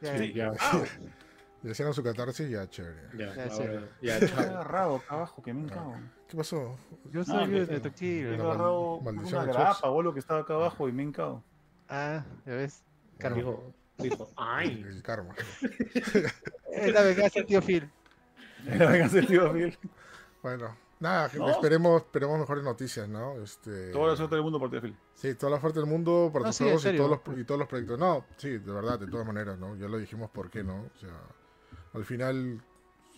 Ya, 0.01 0.19
sí, 0.19 0.33
ya. 0.33 0.53
Ya 0.53 0.59
hicieron 1.71 1.95
su 1.95 2.03
catarsis 2.03 2.49
ya, 2.51 2.69
chévere. 2.69 3.01
Ya, 3.17 3.35
ya, 3.35 3.49
chévere. 3.49 3.89
Ya, 4.01 4.19
ya 4.19 4.41
agarrado 4.41 4.97
acá 4.97 5.15
abajo, 5.15 5.43
que 5.43 5.53
me 5.53 5.63
encago. 5.63 5.95
¿Qué 6.29 6.37
pasó? 6.37 6.77
Yo 7.11 7.25
soy 7.25 7.37
ah, 7.37 7.67
detective. 7.67 8.33
He 8.33 8.41
agarrado 8.41 8.97
una 8.97 9.45
grapa 9.45 9.89
o 9.89 10.03
lo 10.03 10.13
que 10.13 10.21
estaba 10.21 10.41
acá 10.41 10.55
abajo 10.55 10.89
y 10.89 10.93
me 10.93 11.03
encago. 11.03 11.43
Ah, 11.89 12.25
ya 12.47 12.55
ves. 12.55 12.83
Karma. 13.19 13.37
Dijo, 13.37 13.75
dijo, 13.99 14.31
ay. 14.37 14.85
El 14.89 15.03
karma. 15.03 15.35
es 16.73 16.93
la 16.93 17.03
venganza 17.03 17.41
del 17.41 17.47
tío 17.47 17.63
Phil. 17.63 17.91
Es 18.67 18.79
la 18.79 18.91
venganza 18.91 19.17
del 19.17 19.27
tío 19.27 19.53
Phil. 19.53 19.79
Bueno, 20.43 20.77
Nada, 21.03 21.27
esperemos, 21.27 22.03
esperemos 22.03 22.39
mejores 22.39 22.63
noticias, 22.63 23.09
¿no? 23.09 23.35
Este... 23.43 23.91
Toda 23.91 24.11
la 24.11 24.17
suerte 24.17 24.37
del 24.37 24.45
mundo 24.45 24.61
para 24.61 24.81
ti, 24.81 24.97
Sí, 25.15 25.35
toda 25.35 25.51
la 25.51 25.61
suerte 25.61 25.81
del 25.81 25.89
mundo 25.89 26.31
para 26.33 26.45
tus 26.45 26.59
juegos 26.59 26.87
y, 26.87 26.97
todos 26.97 27.11
los, 27.11 27.39
y 27.39 27.45
todos 27.45 27.59
los 27.59 27.69
proyectos. 27.69 27.99
No, 27.99 28.25
sí, 28.37 28.51
de 28.51 28.73
verdad, 28.73 29.01
de 29.01 29.09
todas 29.09 29.27
maneras, 29.27 29.59
¿no? 29.59 29.75
Ya 29.75 29.89
lo 29.89 29.99
dijimos 29.99 30.31
por 30.31 30.49
qué, 30.49 30.63
¿no? 30.63 30.77
O 30.95 30.99
sea, 31.01 31.11
al 31.95 32.05
final 32.05 32.61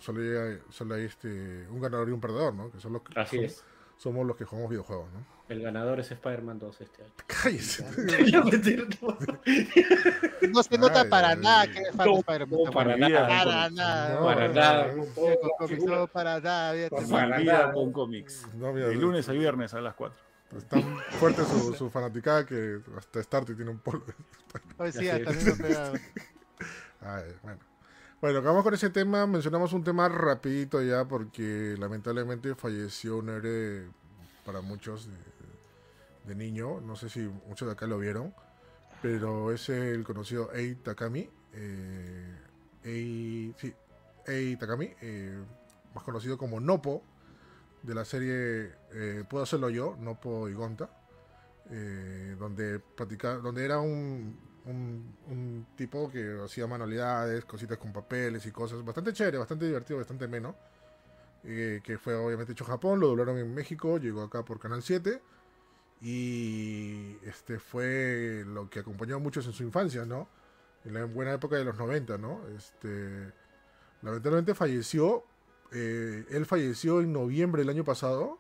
solo 0.00 0.20
hay, 0.20 0.58
solo 0.70 0.94
hay 0.94 1.04
este, 1.04 1.66
un 1.68 1.80
ganador 1.80 2.08
y 2.08 2.12
un 2.12 2.20
perdedor, 2.20 2.54
¿no? 2.54 2.70
Que 2.70 2.80
son 2.80 2.94
los 2.94 3.02
que 3.02 3.18
Así 3.18 3.36
somos, 3.36 3.52
es. 3.52 3.64
somos 3.96 4.26
los 4.26 4.36
que 4.36 4.44
jugamos 4.44 4.70
videojuegos, 4.70 5.10
¿no? 5.12 5.34
El 5.46 5.60
ganador 5.60 6.00
es 6.00 6.10
Spider-Man 6.10 6.58
2 6.58 6.80
este 6.80 7.02
año. 7.02 7.12
Cállese. 7.26 7.84
no 10.48 10.62
se 10.62 10.78
nota 10.78 11.06
para 11.08 11.36
nada 11.36 11.66
que 11.66 11.80
es 11.80 11.94
no, 11.94 12.16
Spider-Man. 12.18 12.60
No, 12.64 12.72
para, 12.72 12.96
nada. 12.96 13.28
Para 13.28 13.68
nada. 13.70 14.24
para 14.24 14.48
nada. 14.48 14.94
No, 14.94 15.04
para 16.06 16.40
nada. 16.40 16.88
Para 17.10 17.40
nada 17.40 17.72
con 17.72 17.92
cómics. 17.92 18.48
De 18.54 18.94
lunes 18.94 19.28
a 19.28 19.32
viernes 19.32 19.74
a 19.74 19.82
las 19.82 19.92
4. 19.94 20.18
Es 20.56 20.66
tan 20.66 20.82
fuerte 21.18 21.44
su, 21.44 21.74
su 21.74 21.90
fanaticada 21.90 22.46
que 22.46 22.80
hasta 22.96 23.22
Starty 23.22 23.54
tiene 23.54 23.70
un 23.72 23.80
polvo. 23.80 24.06
Hoy 24.78 24.92
sí, 24.92 25.08
hasta 25.08 25.32
mí 25.32 25.44
lo 25.44 25.56
pegado. 25.56 25.94
bueno. 27.42 27.73
Bueno, 28.24 28.38
acabamos 28.38 28.64
con 28.64 28.72
ese 28.72 28.88
tema. 28.88 29.26
Mencionamos 29.26 29.74
un 29.74 29.84
tema 29.84 30.08
rapidito 30.08 30.80
ya 30.80 31.04
porque 31.04 31.76
lamentablemente 31.78 32.54
falleció 32.54 33.18
un 33.18 33.28
héroe 33.28 33.86
para 34.46 34.62
muchos 34.62 35.10
de, 36.24 36.34
niño. 36.34 36.80
No 36.80 36.96
sé 36.96 37.10
si 37.10 37.20
muchos 37.46 37.68
de 37.68 37.72
acá 37.72 37.86
lo 37.86 37.98
vieron. 37.98 38.34
Pero 39.02 39.52
es 39.52 39.68
el 39.68 40.04
conocido 40.04 40.50
Ei 40.54 40.74
Takami. 40.74 41.28
Eh, 41.52 42.38
Ei, 42.82 43.54
sí, 43.58 43.74
Ei 44.26 44.56
Takami. 44.56 44.88
Eh, 45.02 45.38
más 45.94 46.02
conocido 46.02 46.38
como 46.38 46.60
Nopo. 46.60 47.02
De 47.82 47.94
la 47.94 48.06
serie 48.06 48.72
eh, 48.94 49.24
Puedo 49.28 49.44
hacerlo 49.44 49.68
yo, 49.68 49.98
Nopo 50.00 50.48
y 50.48 50.54
Gonta. 50.54 50.88
Eh, 51.68 52.36
donde, 52.38 52.78
practica, 52.78 53.34
donde 53.34 53.66
era 53.66 53.80
un 53.80 54.53
un, 54.67 55.67
tipo 55.76 56.10
que 56.10 56.41
hacía 56.44 56.67
manualidades, 56.67 57.44
cositas 57.44 57.78
con 57.78 57.93
papeles 57.93 58.44
y 58.47 58.51
cosas. 58.51 58.84
Bastante 58.84 59.12
chévere, 59.12 59.39
bastante 59.39 59.67
divertido, 59.67 59.99
bastante 59.99 60.28
menos. 60.28 60.55
Eh, 61.47 61.81
que 61.84 61.99
fue 61.99 62.15
obviamente 62.15 62.52
hecho 62.52 62.65
en 62.65 62.70
Japón, 62.70 63.01
lo 63.01 63.09
doblaron 63.09 63.36
en 63.36 63.52
México, 63.52 63.99
llegó 63.99 64.23
acá 64.23 64.44
por 64.44 64.59
Canal 64.59 64.83
7. 64.83 65.20
Y 66.01 67.17
este 67.25 67.59
fue 67.59 68.44
lo 68.47 68.68
que 68.68 68.81
acompañó 68.81 69.17
a 69.17 69.18
muchos 69.18 69.47
en 69.47 69.52
su 69.52 69.62
infancia, 69.62 70.05
¿no? 70.05 70.28
En 70.84 70.94
la 70.94 71.05
buena 71.05 71.33
época 71.34 71.57
de 71.57 71.65
los 71.65 71.76
90, 71.76 72.18
¿no? 72.18 72.41
Este, 72.57 73.33
lamentablemente 74.02 74.55
falleció. 74.55 75.25
Eh, 75.73 76.25
él 76.31 76.47
falleció 76.47 77.01
en 77.01 77.12
noviembre 77.12 77.62
del 77.62 77.70
año 77.70 77.84
pasado. 77.84 78.39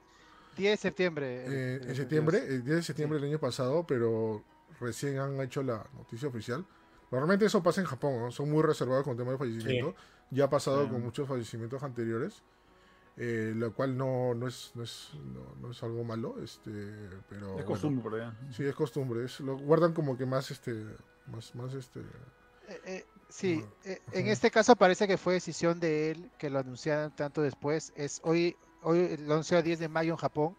10 0.56 0.72
de 0.72 0.76
septiembre. 0.76 1.44
Eh, 1.46 1.80
en 1.82 1.96
septiembre, 1.96 2.38
el 2.46 2.64
10 2.64 2.76
de 2.76 2.82
septiembre 2.82 3.18
del 3.18 3.30
año 3.30 3.40
pasado, 3.40 3.86
pero 3.86 4.44
recién 4.80 5.18
han 5.18 5.40
hecho 5.40 5.62
la 5.62 5.86
noticia 5.94 6.28
oficial. 6.28 6.64
Normalmente 7.10 7.46
eso 7.46 7.62
pasa 7.62 7.80
en 7.80 7.86
Japón, 7.86 8.32
son 8.32 8.50
muy 8.50 8.62
reservados 8.62 9.04
con 9.04 9.12
el 9.12 9.18
tema 9.18 9.32
de 9.32 9.38
fallecimiento. 9.38 9.94
Ya 10.30 10.44
ha 10.44 10.50
pasado 10.50 10.88
con 10.88 11.02
muchos 11.02 11.28
fallecimientos 11.28 11.82
anteriores, 11.82 12.42
eh, 13.16 13.52
lo 13.54 13.72
cual 13.72 13.96
no, 13.96 14.34
no, 14.34 14.48
es, 14.48 14.72
no, 14.74 14.82
es, 14.82 15.10
no, 15.60 15.70
es 15.70 15.82
algo 15.82 16.02
malo, 16.02 16.36
este, 16.42 16.70
pero... 17.28 17.58
Es 17.58 17.64
costumbre, 17.64 18.32
Sí, 18.50 18.64
es 18.64 18.74
costumbre, 18.74 19.26
lo 19.40 19.56
guardan 19.58 19.92
como 19.92 20.18
que 20.18 20.26
más, 20.26 20.50
este, 20.50 20.84
más, 21.26 21.54
más, 21.54 21.74
este... 21.74 22.00
Eh, 22.00 22.80
eh, 22.86 23.06
sí, 23.28 23.64
en 23.84 24.26
este 24.26 24.50
caso 24.50 24.74
parece 24.74 25.06
que 25.06 25.16
fue 25.16 25.34
decisión 25.34 25.78
de 25.78 26.10
él 26.10 26.30
que 26.38 26.50
lo 26.50 26.58
anunciaran 26.58 27.14
tanto 27.14 27.42
después. 27.42 27.92
Es 27.94 28.20
hoy, 28.24 28.56
hoy 28.82 28.98
el 28.98 29.30
11 29.30 29.56
a 29.56 29.62
10 29.62 29.78
de 29.78 29.88
mayo 29.88 30.14
en 30.14 30.16
Japón, 30.16 30.56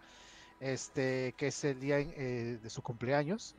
este, 0.61 1.33
que 1.35 1.47
es 1.47 1.63
el 1.65 1.79
día 1.81 1.97
de 1.97 2.69
su 2.69 2.81
cumpleaños. 2.81 3.55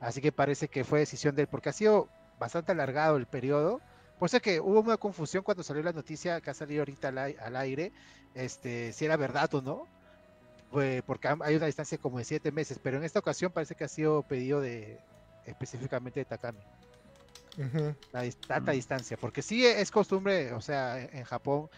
Así 0.00 0.22
que 0.22 0.32
parece 0.32 0.68
que 0.68 0.82
fue 0.82 1.00
decisión 1.00 1.36
de 1.36 1.42
él, 1.42 1.48
porque 1.48 1.68
ha 1.68 1.72
sido 1.72 2.08
bastante 2.38 2.72
alargado 2.72 3.16
el 3.16 3.26
periodo. 3.26 3.80
Por 4.18 4.26
eso 4.26 4.40
que 4.40 4.60
hubo 4.60 4.80
una 4.80 4.96
confusión 4.96 5.42
cuando 5.42 5.62
salió 5.62 5.82
la 5.82 5.92
noticia 5.92 6.40
que 6.40 6.50
ha 6.50 6.54
salido 6.54 6.80
ahorita 6.80 7.08
al, 7.08 7.56
aire, 7.56 7.92
este, 8.34 8.92
si 8.92 9.04
era 9.04 9.16
verdad 9.16 9.54
o 9.54 9.62
no, 9.62 9.86
pues 10.70 11.02
porque 11.02 11.28
hay 11.28 11.56
una 11.56 11.66
distancia 11.66 11.98
como 11.98 12.18
de 12.18 12.24
siete 12.24 12.50
meses, 12.50 12.78
pero 12.82 12.96
en 12.96 13.04
esta 13.04 13.18
ocasión 13.18 13.52
parece 13.52 13.74
que 13.74 13.84
ha 13.84 13.88
sido 13.88 14.22
pedido 14.22 14.60
de 14.60 15.00
específicamente 15.44 16.20
de 16.20 16.24
Takami. 16.24 16.60
La 18.12 18.22
tanta 18.46 18.72
distancia, 18.72 19.16
porque 19.16 19.42
sí 19.42 19.66
es 19.66 19.90
costumbre, 19.90 20.52
o 20.52 20.60
sea, 20.60 21.00
en 21.00 21.24
Japón 21.24 21.68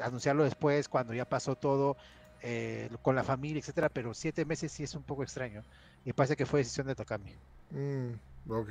anunciarlo 0.00 0.44
después 0.44 0.88
cuando 0.88 1.12
ya 1.12 1.24
pasó 1.24 1.56
todo 1.56 1.96
eh, 2.42 2.88
con 3.02 3.14
la 3.14 3.24
familia, 3.24 3.60
etcétera, 3.60 3.88
pero 3.88 4.14
siete 4.14 4.44
meses 4.44 4.72
sí 4.72 4.84
es 4.84 4.94
un 4.94 5.02
poco 5.02 5.22
extraño 5.22 5.64
y 6.04 6.12
parece 6.12 6.36
que 6.36 6.46
fue 6.46 6.60
decisión 6.60 6.86
de 6.86 6.94
Takami. 6.94 7.34
Mm, 7.70 8.50
ok. 8.50 8.70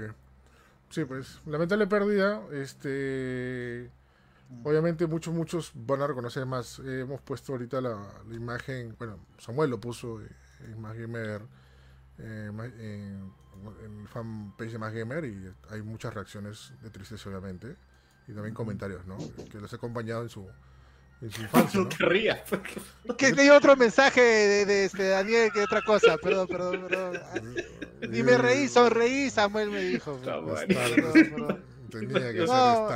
Sí, 0.89 1.05
pues, 1.05 1.39
lamentable 1.45 1.87
pérdida. 1.87 2.41
Este. 2.51 3.89
Mm. 4.49 4.67
Obviamente 4.67 5.05
muchos, 5.05 5.33
muchos 5.33 5.71
van 5.75 6.01
a 6.01 6.07
reconocer 6.07 6.45
más. 6.45 6.79
hemos 6.79 7.21
puesto 7.21 7.53
ahorita 7.53 7.81
la, 7.81 7.97
imagen, 8.31 8.95
bueno, 8.97 9.19
Samuel 9.37 9.69
lo 9.69 9.79
puso 9.79 10.19
en 10.21 10.81
Más 10.81 10.97
Gamer, 10.97 11.41
eh, 12.17 12.49
en, 12.49 13.31
el 13.83 14.07
fanpage 14.07 14.71
de 14.71 14.77
Más 14.77 14.93
Gamer 14.93 15.25
y 15.25 15.53
hay 15.69 15.81
muchas 15.81 16.13
reacciones 16.13 16.73
de 16.81 16.89
tristeza 16.89 17.29
obviamente 17.29 17.75
y 18.27 18.33
también 18.33 18.53
comentarios, 18.53 19.05
¿no? 19.05 19.17
Que 19.51 19.59
les 19.59 19.71
ha 19.73 19.75
acompañado 19.75 20.23
en 20.23 20.29
su, 20.29 20.47
en 21.21 21.31
su 21.31 21.41
infancia, 21.41 21.79
¿no? 21.81 21.89
te 21.89 22.05
rías. 22.05 22.41
Que 23.17 23.31
leí 23.31 23.49
otro 23.49 23.75
mensaje 23.75 24.21
de, 24.21 24.85
este 24.85 25.09
Daniel 25.09 25.51
que 25.53 25.61
otra 25.61 25.81
cosa, 25.81 26.17
perdón, 26.17 26.47
perdón, 26.47 26.87
perdón. 26.87 27.19
Ni 28.09 28.23
me 28.23 28.37
reí, 28.37 28.67
sonreí, 28.67 29.29
Samuel 29.29 29.69
me 29.69 29.81
dijo. 29.81 30.17
Tenía 31.89 32.33
que 32.33 32.45
no, 32.45 32.89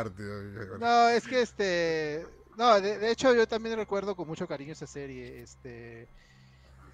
no, 0.79 1.09
es 1.09 1.27
que 1.27 1.41
este. 1.41 2.25
No, 2.57 2.79
de, 2.79 3.09
hecho 3.09 3.33
yo 3.33 3.47
también 3.47 3.75
recuerdo 3.75 4.15
con 4.15 4.27
mucho 4.27 4.47
cariño 4.47 4.73
esa 4.73 4.87
serie. 4.87 5.41
Este. 5.41 6.07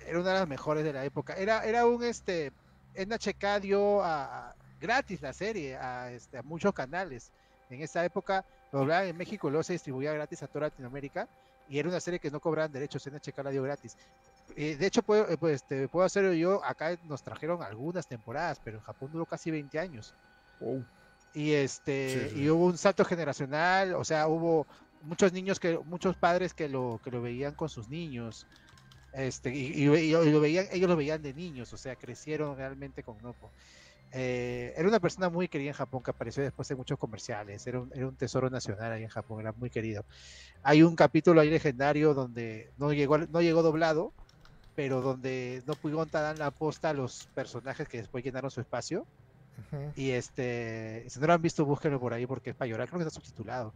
Era 0.07 0.19
una 0.19 0.29
de 0.33 0.39
las 0.39 0.47
mejores 0.47 0.83
de 0.83 0.93
la 0.93 1.03
época. 1.03 1.33
Era, 1.33 1.63
era 1.65 1.85
un 1.85 2.03
este. 2.03 2.51
NHK 2.95 3.61
dio 3.61 4.03
a, 4.03 4.55
gratis 4.79 5.21
la 5.21 5.33
serie 5.33 5.75
a, 5.77 6.11
este, 6.11 6.37
a 6.37 6.41
muchos 6.41 6.73
canales. 6.73 7.31
En 7.69 7.81
esa 7.81 8.03
época 8.03 8.45
lo 8.71 8.93
en 8.93 9.17
México, 9.17 9.49
luego 9.49 9.63
se 9.63 9.73
distribuía 9.73 10.13
gratis 10.13 10.43
a 10.43 10.47
toda 10.47 10.67
Latinoamérica 10.67 11.27
y 11.69 11.79
era 11.79 11.89
una 11.89 11.99
serie 11.99 12.19
que 12.19 12.31
no 12.31 12.39
cobraban 12.39 12.71
derechos, 12.71 13.05
en 13.07 13.13
NHK 13.15 13.37
la 13.43 13.51
dio 13.51 13.63
gratis. 13.63 13.95
Eh, 14.55 14.75
de 14.75 14.85
hecho, 14.87 15.03
puedo, 15.03 15.29
eh, 15.29 15.37
pues, 15.37 15.55
este, 15.55 15.87
puedo 15.87 16.05
hacerlo 16.05 16.33
yo, 16.33 16.63
acá 16.63 16.97
nos 17.07 17.21
trajeron 17.21 17.61
algunas 17.61 18.07
temporadas, 18.07 18.59
pero 18.63 18.77
en 18.77 18.83
Japón 18.83 19.09
duró 19.11 19.25
casi 19.25 19.51
20 19.51 19.79
años. 19.79 20.13
Y 21.33 21.53
este 21.53 22.31
y 22.35 22.49
hubo 22.49 22.65
un 22.65 22.77
salto 22.77 23.05
generacional, 23.05 23.93
o 23.93 24.03
sea, 24.03 24.27
hubo 24.27 24.65
muchos 25.03 25.31
niños 25.31 25.59
que 25.59 25.77
muchos 25.77 26.17
padres 26.17 26.53
que 26.53 26.67
lo 26.67 26.99
que 27.03 27.11
lo 27.11 27.21
veían 27.21 27.53
con 27.53 27.69
sus 27.69 27.87
niños. 27.87 28.47
Este, 29.13 29.53
y, 29.55 29.85
lo 29.85 30.39
veían, 30.39 30.67
ellos 30.71 30.89
lo 30.89 30.95
veían 30.95 31.21
de 31.21 31.33
niños, 31.33 31.73
o 31.73 31.77
sea, 31.77 31.95
crecieron 31.95 32.55
realmente 32.55 33.03
con 33.03 33.17
Nopo. 33.21 33.51
Eh, 34.11 34.73
era 34.75 34.87
una 34.87 34.99
persona 34.99 35.29
muy 35.29 35.47
querida 35.47 35.69
en 35.69 35.75
Japón 35.75 36.01
que 36.01 36.11
apareció 36.11 36.41
después 36.41 36.69
en 36.71 36.77
muchos 36.77 36.97
comerciales, 36.97 37.65
era 37.67 37.79
un, 37.79 37.91
era 37.93 38.07
un, 38.07 38.15
tesoro 38.15 38.49
nacional 38.49 38.91
ahí 38.91 39.03
en 39.03 39.09
Japón, 39.09 39.41
era 39.41 39.51
muy 39.51 39.69
querido. 39.69 40.03
Hay 40.63 40.81
un 40.81 40.95
capítulo 40.95 41.41
ahí 41.41 41.49
legendario 41.49 42.13
donde 42.13 42.71
no 42.77 42.91
llegó, 42.91 43.19
no 43.19 43.41
llegó 43.41 43.61
doblado, 43.61 44.11
pero 44.75 45.01
donde 45.01 45.61
no 45.67 45.75
pudieron 45.75 46.09
dar 46.09 46.37
la 46.39 46.51
posta 46.51 46.89
a 46.89 46.93
los 46.93 47.27
personajes 47.35 47.87
que 47.87 47.97
después 47.97 48.23
llenaron 48.23 48.49
su 48.49 48.61
espacio. 48.61 49.05
Y 49.95 50.11
este, 50.11 51.03
si 51.09 51.19
no 51.19 51.27
lo 51.27 51.33
han 51.33 51.41
visto, 51.41 51.65
búsquenlo 51.65 51.99
por 51.99 52.13
ahí 52.13 52.25
porque 52.25 52.51
es 52.51 52.55
para 52.55 52.69
llorar, 52.69 52.87
creo 52.87 52.99
que 52.99 53.07
está 53.07 53.19
subtitulado. 53.19 53.73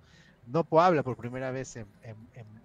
Nopo 0.48 0.82
habla 0.82 1.04
por 1.04 1.18
primera 1.18 1.52
vez 1.52 1.76
en, 1.76 1.88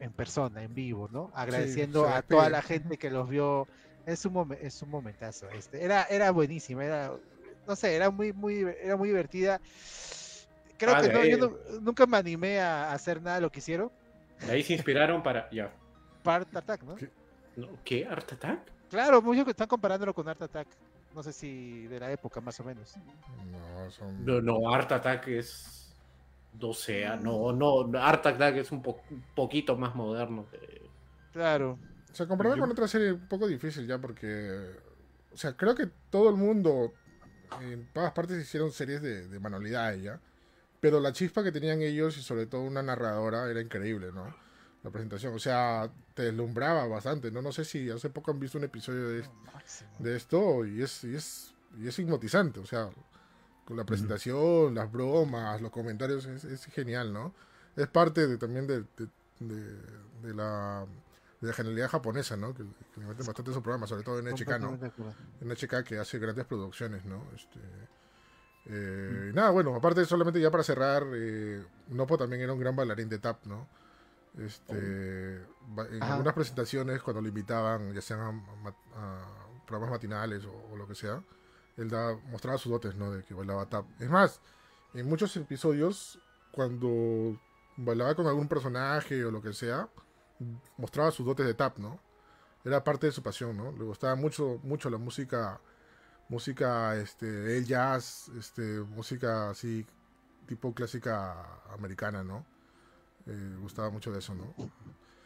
en, 0.01 0.13
persona, 0.13 0.63
en 0.63 0.73
vivo, 0.73 1.09
¿no? 1.13 1.31
Agradeciendo 1.35 2.09
a 2.09 2.23
toda 2.23 2.49
la 2.49 2.63
gente 2.63 2.97
que 2.97 3.11
los 3.11 3.29
vio. 3.29 3.67
Es 4.07 4.25
un, 4.25 4.57
es 4.61 4.81
un 4.83 4.91
momentazo. 4.91 5.51
Este. 5.51 5.85
Era, 5.85 6.05
era 6.05 6.31
buenísima, 6.31 6.85
era, 6.85 7.13
no 7.69 7.77
sé, 7.77 7.95
era 7.95 8.11
muy, 8.11 8.33
muy, 8.33 8.67
era 8.83 8.97
muy 8.97 9.09
divertida. 9.09 9.61
Creo 10.79 10.95
ah, 10.95 11.03
que 11.03 11.09
no, 11.13 11.25
yo 11.25 11.59
nunca 11.81 12.07
me 12.07 12.17
animé 12.17 12.61
a 12.61 12.93
hacer 12.93 13.21
nada 13.23 13.37
de 13.37 13.43
lo 13.43 13.51
que 13.51 13.59
hicieron. 13.59 13.91
De 14.47 14.53
ahí 14.53 14.63
se 14.63 14.73
inspiraron 14.73 15.23
para, 15.23 15.51
ya. 15.51 15.71
Para 16.23 16.39
Art 16.45 16.57
Attack, 16.57 16.83
¿no? 16.83 16.97
¿Qué? 17.85 18.07
¿Art 18.07 18.33
Attack? 18.33 18.61
Claro, 18.89 19.21
muchos 19.21 19.45
que 19.45 19.51
están 19.51 19.69
comparándolo 19.69 20.15
con 20.15 20.29
Art 20.29 20.41
Attack. 20.43 20.69
No 21.15 21.23
sé 21.23 21.33
si 21.33 21.87
de 21.87 22.01
la 22.01 22.11
época, 22.13 22.41
más 22.41 22.59
o 22.61 22.65
menos. 22.65 22.95
No, 23.51 23.91
son... 23.91 24.25
no, 24.25 24.41
no 24.41 24.73
Art 24.73 24.93
Attack 24.93 25.29
es 25.29 25.79
12 26.53 27.19
no, 27.21 27.53
no, 27.53 27.99
Art 27.99 28.27
Attack 28.27 28.57
es 28.57 28.73
un, 28.73 28.83
poquito 29.35 29.77
más 29.77 29.95
moderno. 29.95 30.47
Claro. 31.33 31.79
O 32.11 32.15
sea, 32.15 32.27
comparado 32.27 32.59
con 32.59 32.71
otra 32.71 32.89
serie 32.89 33.13
un 33.13 33.29
poco 33.29 33.47
difícil 33.47 33.87
ya 33.87 33.99
porque, 33.99 34.71
o 35.33 35.37
sea, 35.37 35.57
creo 35.57 35.75
que 35.75 35.89
todo 36.11 36.31
el 36.31 36.37
mundo, 36.37 36.93
en 37.61 37.87
todas 37.93 38.13
partes 38.13 38.41
hicieron 38.41 38.73
series 38.73 39.03
de, 39.03 39.29
de 39.29 39.41
manualidades 39.41 40.03
ya, 40.03 40.21
pero 40.81 41.01
la 41.01 41.13
chispa 41.13 41.43
que 41.43 41.53
tenían 41.53 41.83
ellos 41.83 42.17
y 42.19 42.23
sobre 42.23 42.47
todo 42.47 42.63
una 42.63 42.83
narradora 42.83 43.51
era 43.51 43.61
increíble, 43.61 44.11
¿no? 44.13 44.35
La 44.85 44.91
presentación, 44.91 45.35
o 45.35 45.39
sea, 45.39 45.91
te 46.15 46.23
deslumbraba 46.23 46.87
bastante, 46.87 47.31
¿no? 47.33 47.43
No 47.43 47.51
sé 47.51 47.65
si 47.65 47.91
hace 47.91 48.11
poco 48.11 48.31
han 48.31 48.39
visto 48.39 48.59
un 48.59 48.65
episodio 48.65 49.09
de, 49.09 49.25
de 49.99 50.17
esto 50.17 50.65
y 50.65 50.83
es, 50.83 51.03
y 51.05 51.17
es, 51.17 51.55
y 51.81 51.89
es 51.89 51.99
hipnotizante, 51.99 52.61
o 52.61 52.67
sea, 52.67 52.91
con 53.65 53.77
la 53.77 53.85
presentación, 53.85 54.75
las 54.75 54.91
bromas, 54.91 55.61
los 55.61 55.71
comentarios, 55.71 56.27
es, 56.27 56.65
genial, 56.67 57.13
¿no? 57.13 57.35
Es 57.77 57.89
parte 57.89 58.27
de, 58.27 58.39
también 58.39 58.67
de, 58.67 58.85
de, 59.41 60.35
la, 60.35 60.87
de 61.41 61.47
la 61.47 61.53
genialidad 61.53 61.89
japonesa, 61.89 62.37
¿no? 62.37 62.53
Que, 62.53 62.65
que 62.65 63.01
le 63.01 63.07
meten 63.07 63.27
bastante 63.27 63.51
esos 63.51 63.63
programas, 63.63 63.89
sobre 63.89 64.03
todo 64.03 64.19
en 64.19 64.27
HK, 64.27 64.59
¿no? 64.61 64.79
En 65.41 65.49
HK 65.49 65.85
que 65.85 65.99
hace 65.99 66.19
grandes 66.19 66.47
producciones, 66.47 67.05
¿no? 67.05 67.25
Este, 67.35 67.61
eh, 68.71 69.31
nada, 69.35 69.51
bueno, 69.51 69.75
aparte 69.75 70.05
solamente 70.05 70.41
ya 70.41 70.51
para 70.51 70.63
cerrar, 70.63 71.05
eh, 71.15 71.65
Nopo 71.89 72.19
también 72.19 72.43
era 72.43 72.53
un 72.53 72.61
gran 72.61 72.75
bailarín 72.75 73.09
de 73.09 73.19
tap, 73.19 73.45
¿no? 73.47 73.69
Este, 74.37 75.37
en 75.37 76.03
algunas 76.03 76.35
presentaciones 76.35 77.03
cuando 77.03 77.23
lo 77.23 77.29
invitaban, 77.29 77.93
ya 77.95 78.01
sean 78.01 78.45
a, 78.95 79.65
programas 79.67 79.91
matinales 79.91 80.45
o, 80.45 80.77
lo 80.77 80.87
que 80.87 80.95
sea, 80.95 81.23
él 81.77 81.91
mostraba 82.31 82.59
sus 82.59 82.73
dotes, 82.73 82.95
¿no? 82.95 83.11
De 83.11 83.23
que 83.23 83.35
bailaba 83.35 83.67
tap. 83.67 83.87
Es 84.01 84.11
más, 84.11 84.41
en 84.95 85.09
muchos 85.09 85.37
episodios, 85.37 86.19
cuando 86.51 87.41
bailaba 87.77 88.15
con 88.15 88.27
algún 88.27 88.49
personaje 88.49 89.25
o 89.25 89.31
lo 89.31 89.41
que 89.41 89.53
sea, 89.53 89.89
mostraba 90.77 91.11
sus 91.11 91.27
dotes 91.27 91.47
de 91.47 91.55
tap, 91.55 91.79
¿no? 91.79 92.01
Era 92.65 92.83
parte 92.85 93.07
de 93.07 93.13
su 93.13 93.23
pasión, 93.23 93.57
¿no? 93.57 93.73
Le 93.73 93.85
gustaba 93.85 94.15
mucho, 94.15 94.61
mucho 94.63 94.91
la 94.91 94.99
música, 94.99 95.61
música, 96.29 96.97
este, 96.97 97.57
el 97.57 97.65
jazz, 97.65 98.31
este, 98.39 98.81
música 98.81 99.51
así, 99.51 99.87
tipo 100.47 100.75
clásica 100.75 101.63
americana, 101.73 102.23
¿no? 102.23 102.45
Eh, 103.27 103.57
gustaba 103.61 103.91
mucho 103.91 104.11
de 104.13 104.19
eso, 104.19 104.35
¿no? 104.35 104.55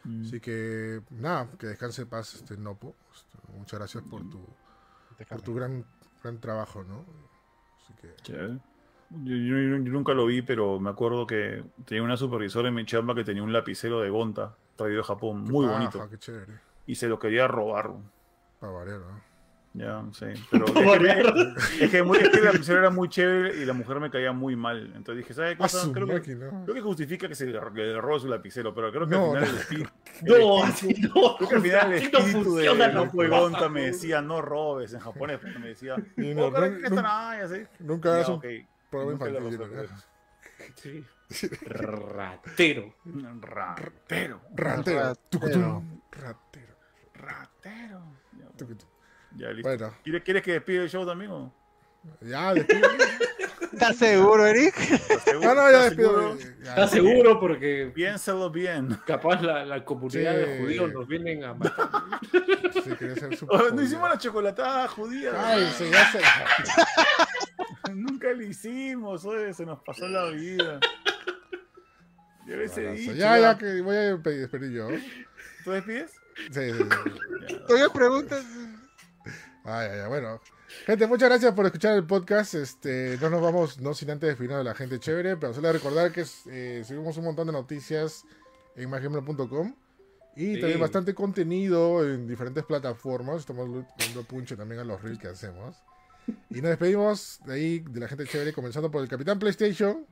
Mm. 0.04 0.22
Así 0.26 0.40
que, 0.40 1.02
nada, 1.10 1.48
que 1.58 1.68
descanse 1.68 2.02
en 2.02 2.08
paz, 2.08 2.34
este 2.34 2.56
Nopo. 2.56 2.94
Este, 3.14 3.38
muchas 3.56 3.78
gracias 3.78 4.04
por 4.04 4.28
tu, 4.28 4.44
por 5.28 5.42
tu 5.42 5.54
gran 5.54 5.84
gran 6.22 6.38
trabajo, 6.40 6.84
¿no? 6.84 7.04
Así 7.82 7.94
que... 8.00 8.60
Yo, 9.24 9.34
nunca 9.34 10.14
lo 10.14 10.24
vi, 10.24 10.40
pero 10.40 10.80
me 10.80 10.88
acuerdo 10.88 11.26
que 11.26 11.62
tenía 11.84 12.02
una 12.02 12.16
supervisora 12.16 12.68
en 12.68 12.74
mi 12.74 12.86
chamba 12.86 13.14
que 13.14 13.24
tenía 13.24 13.42
un 13.42 13.52
lapicero 13.52 14.00
de 14.00 14.08
Gonta 14.08 14.56
traído 14.76 14.98
de 14.98 15.04
Japón, 15.04 15.44
muy 15.44 15.66
bonito. 15.66 16.08
Qué 16.08 16.18
chévere. 16.18 16.52
Y 16.86 16.94
se 16.94 17.08
lo 17.08 17.18
quería 17.18 17.46
robar. 17.46 17.90
Para 18.60 18.72
variar, 18.72 19.00
¿no? 19.00 19.32
Ya, 19.74 20.04
sí. 20.12 20.26
Pero 20.50 20.66
es, 20.66 21.90
que, 21.90 22.02
muy, 22.02 22.18
la 22.18 22.52
mujer 22.52 22.76
era 22.76 22.90
muy 22.90 23.08
chévere 23.08 23.62
y 23.62 23.64
la 23.64 23.72
mujer 23.72 24.00
me 24.00 24.10
caía 24.10 24.32
muy 24.32 24.54
mal. 24.54 24.92
Entonces 24.94 25.16
dije, 25.16 25.32
¿sabes 25.32 25.52
qué 25.52 25.62
cosa? 25.62 25.90
Creo, 25.92 26.06
que, 26.06 26.36
creo 26.36 26.74
que 26.74 26.80
justifica 26.82 27.26
que 27.26 27.34
se 27.34 27.46
le, 27.46 27.52
le 27.52 28.00
robe 28.00 28.20
su 28.20 28.28
lapicero, 28.28 28.74
pero 28.74 28.92
creo 28.92 29.08
que 29.08 29.14
al 29.14 29.22
final 29.22 29.44
el 29.44 29.56
espíritu. 29.56 29.90
No, 30.22 30.66
no. 30.66 31.36
Creo 31.36 31.48
que 31.48 31.54
al 31.54 31.62
final 31.62 31.92
el 31.92 32.02
espíritu 32.02 32.56
de 32.56 33.28
Gonta 33.28 33.68
me 33.70 33.86
decía, 33.86 34.20
no 34.20 34.42
robes 34.42 34.92
en 34.92 35.00
japonés, 35.00 35.38
porque 35.38 35.58
me 35.58 35.68
decía, 35.68 35.96
no, 36.16 36.50
no, 36.50 36.60
nunca, 36.90 37.48
nunca 37.78 38.14
hagas 38.14 38.28
un 38.28 38.42
programa 38.90 39.28
infantil. 39.48 39.88
Sí. 40.74 41.04
Ratero. 41.64 42.94
Ratero. 43.04 43.34
Ratero. 43.40 44.40
Ratero. 44.54 45.82
Ratero. 46.10 46.72
Ratero. 47.14 48.02
Ya, 49.36 49.50
listo. 49.50 49.68
Bueno. 49.68 49.94
¿Quieres, 50.02 50.22
¿Quieres 50.22 50.42
que 50.42 50.52
despide 50.52 50.82
el 50.82 50.90
show 50.90 51.06
también 51.06 51.30
o? 51.30 51.54
Ya, 52.20 52.54
despide. 52.54 52.82
¿Estás 53.72 53.96
seguro, 53.96 54.46
Eric? 54.46 54.74
¿Estás 54.78 55.22
seguro? 55.22 55.42
No, 55.54 55.54
no, 55.54 55.70
ya 55.70 55.84
despido. 55.84 56.34
¿Estás 56.34 56.90
seguro? 56.90 57.40
Porque. 57.40 57.90
Piénsalo 57.94 58.50
bien. 58.50 58.98
Capaz 59.06 59.42
la, 59.42 59.64
la 59.64 59.84
comunidad 59.84 60.34
de 60.36 60.58
judíos 60.58 60.92
nos 60.92 61.08
vienen 61.08 61.44
a 61.44 61.54
matar. 61.54 62.20
Sí, 62.72 62.94
ser 62.96 63.38
oh, 63.48 63.70
no 63.70 63.82
hicimos 63.82 64.08
la 64.08 64.18
chocolatada 64.18 64.88
judía. 64.88 65.32
Ay, 65.36 65.66
se 65.76 65.90
ya 65.90 66.12
se. 66.12 66.20
Nunca 67.94 68.32
lo 68.32 68.42
hicimos, 68.42 69.24
oye, 69.24 69.52
se 69.52 69.66
nos 69.66 69.80
pasó 69.82 70.06
la 70.08 70.30
vida. 70.30 70.80
Yo 72.46 72.56
les 72.56 72.76
he 72.76 72.92
dicho. 72.92 73.12
Ya, 73.12 73.38
ya, 73.38 73.56
que 73.56 73.80
voy 73.80 73.96
a 73.96 74.16
despedir 74.16 74.72
yo. 74.72 74.88
¿Tú 75.64 75.70
despides? 75.70 76.12
Sí, 76.50 76.72
sí, 76.72 76.78
sí. 77.48 77.56
Todavía 77.66 77.88
preguntas. 77.92 78.44
Ay, 79.64 79.88
ay, 79.90 80.08
bueno. 80.08 80.40
Gente, 80.86 81.06
muchas 81.06 81.28
gracias 81.28 81.52
por 81.54 81.66
escuchar 81.66 81.96
el 81.96 82.04
podcast. 82.04 82.54
Este, 82.54 83.16
no 83.20 83.30
nos 83.30 83.40
vamos, 83.40 83.78
no 83.78 83.94
sin 83.94 84.10
antes 84.10 84.28
despedirnos 84.28 84.58
de 84.58 84.64
la 84.64 84.74
gente 84.74 84.98
chévere, 84.98 85.36
pero 85.36 85.54
solo 85.54 85.72
recordar 85.72 86.10
que 86.10 86.24
eh, 86.50 86.82
subimos 86.84 87.16
un 87.16 87.24
montón 87.24 87.46
de 87.46 87.52
noticias 87.52 88.24
en 88.74 88.90
magimel.com 88.90 89.74
y 90.34 90.58
también 90.58 90.80
bastante 90.80 91.14
contenido 91.14 92.08
en 92.08 92.26
diferentes 92.26 92.64
plataformas. 92.64 93.40
Estamos 93.40 93.84
dando 93.98 94.24
punche 94.24 94.56
también 94.56 94.80
a 94.80 94.84
los 94.84 95.00
reels 95.02 95.18
que 95.18 95.28
hacemos. 95.28 95.76
Y 96.50 96.60
nos 96.60 96.70
despedimos 96.70 97.40
de 97.44 97.52
ahí, 97.52 97.78
de 97.80 98.00
la 98.00 98.08
gente 98.08 98.26
chévere, 98.26 98.52
comenzando 98.52 98.90
por 98.90 99.02
el 99.02 99.08
Capitán 99.08 99.38
PlayStation. 99.38 100.06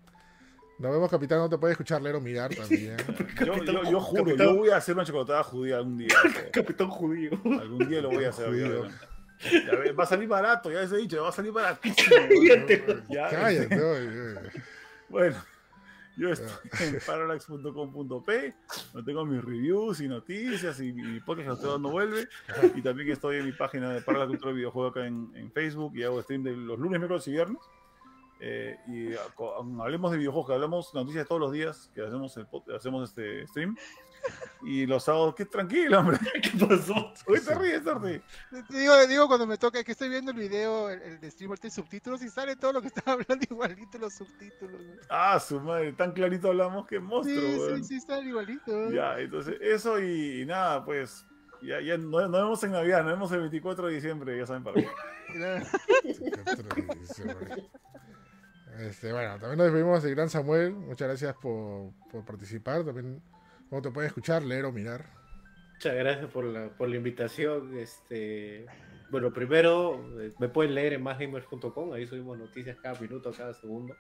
Nos 0.81 0.93
vemos, 0.93 1.11
Capitán. 1.11 1.41
No 1.41 1.49
te 1.51 1.59
puedes 1.59 1.75
escuchar, 1.75 2.01
leer 2.01 2.17
o 2.17 2.23
mirar 2.23 2.55
también. 2.55 2.97
yo, 3.45 3.83
yo, 3.83 4.01
juro, 4.01 4.35
yo 4.35 4.55
voy 4.57 4.71
a 4.71 4.79
hacer 4.79 4.95
una 4.95 5.05
chocolatada 5.05 5.43
judía 5.43 5.77
algún 5.77 5.99
día. 5.99 6.15
Capitán 6.53 6.89
judío. 6.89 7.33
Algún 7.45 7.87
día 7.87 8.01
lo 8.01 8.09
voy 8.09 8.25
a 8.25 8.31
hacer. 8.31 8.49
va 9.95 10.05
a 10.05 10.07
salir 10.07 10.27
barato, 10.27 10.73
ya 10.73 10.81
les 10.81 10.91
he 10.93 10.97
dicho, 10.97 11.23
va 11.23 11.29
a 11.29 11.33
salir 11.33 11.53
baratísimo. 11.53 12.17
Cállate. 13.13 13.79
bueno, 15.11 15.37
yo 16.17 16.31
estoy 16.31 16.49
en 16.81 16.99
parallax.com.p, 17.07 18.55
donde 18.95 19.13
tengo 19.13 19.27
mis 19.27 19.45
reviews 19.45 20.01
y 20.01 20.09
noticias 20.09 20.81
y 20.81 20.95
mi 20.95 21.21
podcast 21.21 21.61
todo 21.61 21.79
no 21.79 21.91
vuelve. 21.91 22.27
Y 22.75 22.81
también 22.81 23.11
estoy 23.11 23.37
en 23.37 23.45
mi 23.45 23.53
página 23.53 23.93
de 23.93 24.01
Parallax 24.01 24.31
Cultura 24.31 24.55
Videojuego 24.55 24.89
acá 24.89 25.07
en, 25.07 25.31
en, 25.35 25.53
Facebook 25.53 25.93
y 25.95 26.05
hago 26.05 26.23
stream 26.23 26.43
de 26.43 26.57
los 26.57 26.79
lunes, 26.79 26.99
miércoles 26.99 27.29
y 27.29 27.33
viernes. 27.33 27.61
Eh, 28.41 28.79
y 28.87 29.11
hablemos 29.81 30.13
de 30.13 30.19
videojuegos, 30.19 30.49
que 30.49 30.55
hablamos 30.55 30.95
noticias 30.95 31.29
todos 31.29 31.41
los 31.41 31.53
días, 31.53 31.91
que 31.95 32.03
hacemos, 32.03 32.37
el, 32.37 32.47
hacemos 32.75 33.11
este 33.11 33.47
stream. 33.47 33.77
Y 34.63 34.87
los 34.87 35.05
sábados, 35.05 35.35
qué 35.35 35.47
tranquilo, 35.47 35.99
hombre. 35.99 36.19
¿Qué 36.43 36.67
pasó? 36.67 37.13
Hoy 37.27 37.41
te 37.41 37.55
ríes, 37.55 37.87
Arti. 37.87 38.21
Digo, 38.69 39.07
digo 39.07 39.29
cuando 39.29 39.47
me 39.47 39.57
toca 39.57 39.83
que 39.83 39.93
estoy 39.93 40.11
viendo 40.11 40.31
el 40.31 40.37
video, 40.37 40.91
el, 40.91 41.19
el 41.23 41.31
streamer 41.31 41.59
tiene 41.59 41.75
subtítulos 41.75 42.23
y 42.23 42.29
sale 42.29 42.57
todo 42.57 42.75
lo 42.75 42.83
que 42.83 42.89
estaba 42.89 43.13
hablando 43.13 43.47
igualito 43.49 43.99
los 43.99 44.15
subtítulos. 44.15 44.83
Ah, 45.09 45.41
su 45.41 45.61
madre, 45.61 45.93
tan 45.93 46.13
clarito 46.13 46.49
hablamos 46.49 46.87
que 46.87 46.99
monstruo. 46.99 47.41
Sí, 47.41 47.77
sí, 47.77 47.85
sí, 47.85 47.97
están 47.97 48.27
igualito. 48.27 48.91
Ya, 48.91 49.19
entonces, 49.19 49.57
eso 49.61 50.01
y, 50.01 50.45
nada, 50.47 50.85
pues. 50.85 51.27
Ya, 51.63 51.79
ya 51.81 51.99
nos, 51.99 52.31
nos, 52.31 52.43
vemos 52.43 52.65
en 52.65 52.73
Navidad, 52.73 53.03
nos 53.03 53.13
vemos 53.13 53.33
el 53.33 53.41
24 53.41 53.89
de 53.89 53.95
diciembre, 53.95 54.39
ya 54.39 54.47
saben 54.47 54.65
para 54.65 54.81
qué. 54.81 54.89
Este, 58.79 59.13
bueno, 59.13 59.33
también 59.39 59.59
nos 59.59 59.67
despedimos 59.67 60.03
de 60.03 60.11
Gran 60.11 60.31
Samuel. 60.31 60.73
Muchas 60.73 61.09
gracias 61.09 61.35
por, 61.37 61.93
por 62.11 62.25
participar. 62.25 62.85
También, 62.85 63.23
¿cómo 63.69 63.83
te 63.83 63.91
puedes 63.91 64.09
escuchar, 64.09 64.43
leer 64.43 64.65
o 64.65 64.73
mirar? 64.73 65.05
Muchas 65.75 65.95
gracias 65.95 66.31
por 66.31 66.45
la, 66.45 66.69
por 66.69 66.89
la 66.89 66.97
invitación. 66.97 67.77
Este, 67.79 68.67
bueno, 69.11 69.33
primero 69.33 70.21
eh, 70.21 70.33
me 70.39 70.49
pueden 70.49 70.75
leer 70.75 70.93
en 70.93 71.03
másgamers.com, 71.03 71.93
ahí 71.93 72.07
subimos 72.07 72.39
noticias 72.39 72.77
cada 72.81 72.99
minuto, 73.01 73.33
cada 73.33 73.55
segundo, 73.55 73.97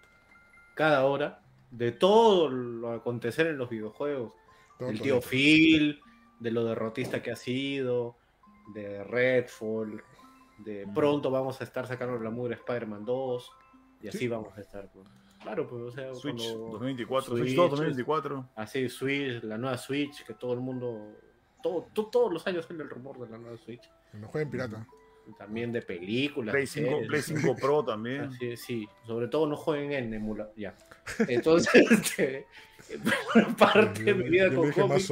cada 0.74 1.04
hora, 1.04 1.42
de 1.70 1.92
todo 1.92 2.48
lo 2.48 2.92
acontecer 2.92 3.48
en 3.48 3.58
los 3.58 3.68
videojuegos. 3.68 4.32
el 4.80 5.00
tío 5.00 5.20
Phil, 5.20 6.00
de 6.38 6.50
lo 6.50 6.64
derrotista 6.64 7.22
que 7.22 7.32
ha 7.32 7.36
sido, 7.36 8.16
de 8.72 9.02
Redfall, 9.02 10.02
de 10.58 10.86
pronto 10.94 11.30
vamos 11.30 11.60
a 11.60 11.64
estar 11.64 11.86
sacando 11.86 12.18
la 12.18 12.30
mugre 12.30 12.54
Spider-Man 12.54 13.04
2, 13.04 13.52
y 14.00 14.08
así 14.08 14.28
vamos 14.28 14.56
a 14.56 14.60
estar. 14.60 14.88
Pues. 14.92 15.06
Claro, 15.42 15.66
pues, 15.66 15.82
o 15.82 15.90
sea, 15.90 16.14
Switch 16.14 16.52
2024, 16.52 17.36
Switch 17.36 17.54
2 17.54 17.70
2024. 17.70 18.50
Así, 18.56 18.88
Switch, 18.88 19.42
la 19.42 19.56
nueva 19.56 19.78
Switch, 19.78 20.24
que 20.24 20.34
todo 20.34 20.52
el 20.52 20.60
mundo, 20.60 21.16
todo, 21.62 21.86
todos 21.94 22.32
los 22.32 22.46
años 22.46 22.66
sale 22.66 22.82
el 22.82 22.90
rumor 22.90 23.18
de 23.18 23.30
la 23.30 23.38
nueva 23.38 23.56
Switch. 23.56 23.90
No 24.12 24.28
jueguen 24.28 24.50
pirata. 24.50 24.86
También 25.38 25.72
de 25.72 25.82
películas. 25.82 26.52
Play 26.52 26.66
5, 26.66 27.02
Play 27.06 27.22
5 27.22 27.56
Pro 27.56 27.84
también. 27.84 28.22
Así, 28.22 28.56
sí, 28.56 28.88
sobre 29.06 29.28
todo 29.28 29.46
no 29.46 29.56
jueguen 29.56 29.92
en 29.92 30.14
emulador. 30.14 30.52
Ya. 30.56 30.76
Entonces, 31.28 31.72
este, 31.90 32.46
parte 33.58 34.02
de 34.02 34.14
mi 34.14 34.28
vida 34.28 34.52
con 34.54 34.70
cómics. 34.72 35.06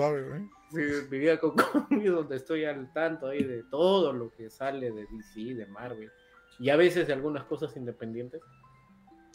Sí, 0.70 0.80
mi 1.10 1.18
vida 1.18 1.38
con 1.38 1.52
cómics, 1.52 2.10
donde 2.10 2.36
estoy 2.36 2.64
al 2.64 2.92
tanto 2.92 3.28
ahí 3.28 3.42
de 3.42 3.62
todo 3.64 4.12
lo 4.12 4.30
que 4.32 4.50
sale 4.50 4.90
de 4.90 5.06
DC, 5.06 5.54
de 5.54 5.66
Marvel. 5.66 6.10
Y 6.58 6.70
a 6.70 6.76
veces 6.76 7.06
de 7.06 7.12
algunas 7.12 7.44
cosas 7.44 7.76
independientes. 7.76 8.42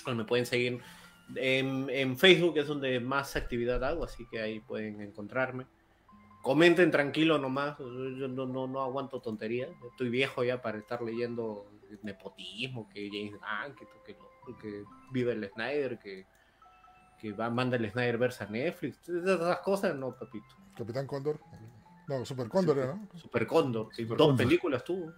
Me 0.07 0.25
pueden 0.25 0.45
seguir 0.45 0.81
en, 1.35 1.89
en, 1.89 2.17
Facebook, 2.17 2.57
es 2.57 2.67
donde 2.67 2.99
más 2.99 3.35
actividad 3.35 3.83
hago, 3.83 4.03
así 4.03 4.25
que 4.27 4.41
ahí 4.41 4.59
pueden 4.59 5.01
encontrarme. 5.01 5.65
Comenten 6.41 6.91
tranquilo 6.91 7.37
nomás, 7.37 7.77
yo 7.77 8.27
no, 8.27 8.45
no, 8.45 8.67
no 8.67 8.81
aguanto 8.81 9.21
tonterías. 9.21 9.69
Estoy 9.91 10.09
viejo 10.09 10.43
ya 10.43 10.61
para 10.61 10.77
estar 10.77 11.01
leyendo 11.01 11.65
nepotismo, 12.01 12.89
que 12.89 13.07
James 13.07 13.39
Gunn, 13.39 13.75
que, 13.75 14.15
que, 14.61 14.83
vive 15.11 15.31
el 15.31 15.49
Snyder, 15.51 15.99
que, 15.99 16.25
que 17.19 17.31
va, 17.31 17.49
manda 17.49 17.77
el 17.77 17.89
Snyder 17.89 18.17
versa 18.17 18.45
Netflix. 18.45 19.07
Esas 19.07 19.59
cosas 19.59 19.95
no, 19.95 20.13
papito. 20.13 20.55
Capitán 20.75 21.07
Cóndor. 21.07 21.39
No, 22.07 22.25
Super 22.25 22.49
Cóndor 22.49 22.77
era, 22.77 22.95
¿no? 22.95 23.07
Super 23.17 23.47
Cóndor. 23.47 23.89
dos 24.17 24.37
películas 24.37 24.83
tuvo. 24.83 25.13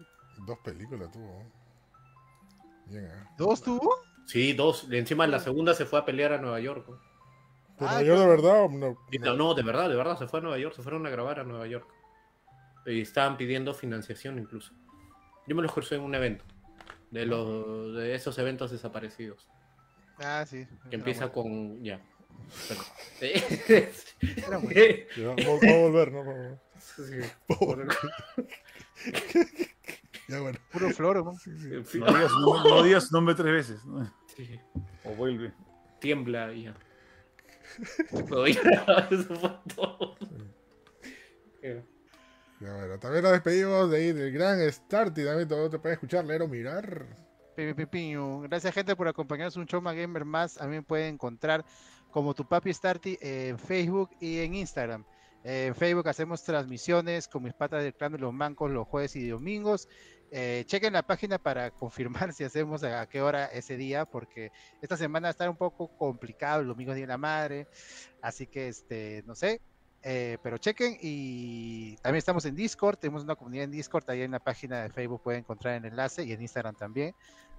Dos 0.45 0.59
películas 0.59 1.11
tuvo. 1.11 1.43
Bien, 2.87 3.05
¿eh? 3.05 3.23
¿Dos 3.35 3.63
tuvo? 3.63 3.95
Sí, 4.25 4.53
dos. 4.53 4.87
Encima 4.91 5.27
la 5.27 5.39
segunda 5.39 5.73
se 5.73 5.85
fue 5.85 5.99
a 5.99 6.05
pelear 6.05 6.33
a 6.33 6.37
Nueva 6.37 6.59
York. 6.59 6.85
¿Pero 7.77 7.91
Nueva 7.91 8.03
York 8.03 8.19
de 8.19 8.27
verdad 8.27 8.69
no? 8.69 9.35
No, 9.35 9.53
de 9.53 9.63
verdad, 9.63 9.89
de 9.89 9.95
verdad. 9.95 10.17
Se 10.17 10.27
fue 10.27 10.39
a 10.39 10.43
Nueva 10.43 10.57
York, 10.57 10.75
se 10.75 10.81
fueron 10.81 11.05
a 11.05 11.09
grabar 11.09 11.39
a 11.39 11.43
Nueva 11.43 11.67
York. 11.67 11.87
Y 12.85 13.01
estaban 13.01 13.37
pidiendo 13.37 13.73
financiación 13.73 14.39
incluso. 14.39 14.73
Yo 15.47 15.55
me 15.55 15.61
los 15.61 15.71
crucé 15.71 15.95
en 15.95 16.01
un 16.01 16.15
evento. 16.15 16.43
De, 17.11 17.25
los, 17.25 17.95
de 17.95 18.15
esos 18.15 18.37
eventos 18.39 18.71
desaparecidos. 18.71 19.47
Ah, 20.19 20.45
sí. 20.47 20.67
Que 20.89 20.95
empieza 20.95 21.31
con. 21.31 21.83
Ya. 21.83 22.01
vamos, 25.17 25.63
a 25.63 25.77
volver, 25.77 26.11
¿no? 26.11 26.59
Sí. 26.79 27.19
ya 30.27 30.39
bueno. 30.39 30.57
Puro 30.71 30.89
floro, 30.91 31.23
¿no? 31.23 31.33
No, 32.63 32.83
digas, 32.83 33.11
nombre 33.11 33.35
tres 33.35 33.51
veces. 33.53 33.81
O 35.03 35.11
vuelve. 35.15 35.53
Tiembla 35.99 36.53
y 36.53 36.63
ya. 36.63 36.75
Ya, 42.61 42.73
bueno, 42.73 42.97
también 42.99 43.21
nos 43.21 43.33
despedimos 43.33 43.91
de 43.91 43.97
ahí 43.97 44.13
del 44.13 44.31
gran 44.31 44.71
Start 44.71 45.17
y 45.17 45.25
también 45.25 45.47
todo 45.47 45.69
te 45.69 45.77
puede 45.77 45.95
escuchar, 45.95 46.23
leer 46.23 46.41
o 46.41 46.47
mirar. 46.47 47.05
Gracias 47.57 48.73
gente 48.73 48.95
por 48.95 49.07
acompañarnos 49.07 49.57
un 49.57 49.65
show 49.65 49.81
más 49.81 49.95
gamer 49.95 50.23
más. 50.23 50.59
A 50.61 50.65
mí 50.65 50.75
me 50.75 50.81
pueden 50.81 51.15
encontrar 51.15 51.65
como 52.11 52.33
tu 52.33 52.47
papi 52.47 52.73
Starty 52.73 53.17
en 53.19 53.59
Facebook 53.59 54.11
y 54.21 54.39
en 54.39 54.55
Instagram. 54.55 55.05
En 55.43 55.75
Facebook 55.75 56.07
hacemos 56.07 56.43
transmisiones 56.43 57.27
con 57.27 57.43
mis 57.43 57.53
patas 57.53 57.83
del 57.83 57.93
clan 57.93 58.13
de 58.13 58.17
los 58.17 58.33
mancos 58.33 58.71
los 58.71 58.87
jueves 58.87 59.15
y 59.15 59.27
domingos. 59.27 59.87
Eh, 60.37 60.65
chequen 60.65 60.91
la 60.91 61.01
página 61.01 61.37
para 61.37 61.71
confirmar 61.71 62.33
si 62.33 62.43
hacemos 62.43 62.83
a, 62.83 63.07
qué 63.07 63.21
hora 63.21 63.45
ese 63.45 63.77
día, 63.77 64.03
porque 64.03 64.51
esta 64.81 64.97
semana 64.97 65.29
está 65.29 65.49
un 65.49 65.55
poco 65.55 65.87
complicado, 65.97 66.59
el 66.59 66.67
domingo 66.67 66.93
Día 66.93 67.03
de 67.03 67.07
la 67.07 67.17
Madre, 67.17 67.69
así 68.21 68.45
que 68.45 68.67
este, 68.67 69.23
no 69.25 69.33
sé, 69.33 69.61
eh, 70.03 70.37
pero 70.43 70.57
chequen 70.57 70.97
y 70.99 71.95
también 72.01 72.17
estamos 72.17 72.43
en 72.43 72.53
Discord, 72.53 72.97
tenemos 72.97 73.23
una 73.23 73.35
comunidad 73.35 73.63
en 73.63 73.71
Discord, 73.71 74.03
ahí 74.09 74.23
en 74.23 74.31
la 74.31 74.39
página 74.39 74.83
de 74.83 74.89
Facebook 74.89 75.21
pueden 75.23 75.39
encontrar 75.39 75.75
el 75.75 75.85
enlace 75.85 76.25
y 76.25 76.33
en 76.33 76.41
Instagram 76.41 76.75
también, 76.75 77.15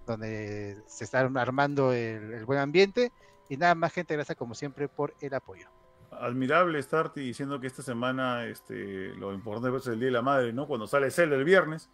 donde 0.06 0.76
se 0.86 1.04
está 1.04 1.20
armando 1.20 1.94
el, 1.94 2.44
buen 2.44 2.58
ambiente 2.58 3.10
y 3.48 3.56
nada 3.56 3.74
más 3.74 3.90
gente, 3.94 4.12
gracias 4.12 4.36
como 4.36 4.54
siempre 4.54 4.86
por 4.86 5.14
el 5.22 5.32
apoyo 5.32 5.70
admirable 6.18 6.78
estar 6.78 7.12
diciendo 7.12 7.60
que 7.60 7.66
esta 7.66 7.82
semana 7.82 8.46
este, 8.46 9.14
lo 9.16 9.34
importante 9.34 9.74
es 9.76 9.86
el 9.86 9.98
Día 9.98 10.06
de 10.06 10.12
la 10.12 10.22
Madre, 10.22 10.52
¿no? 10.52 10.66
Cuando 10.66 10.86
sale 10.86 11.10
Cel 11.10 11.30
el 11.32 11.44
viernes, 11.44 11.90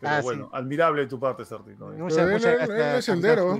pero 0.00 0.14
ah, 0.14 0.20
bueno, 0.22 0.50
admirable 0.52 1.02
de 1.02 1.08
tu 1.08 1.20
parte, 1.20 1.44
Sarti. 1.44 1.72
¿no? 1.78 1.88
Muchas, 1.88 2.28
muchas 2.28 3.04
sendero. 3.04 3.58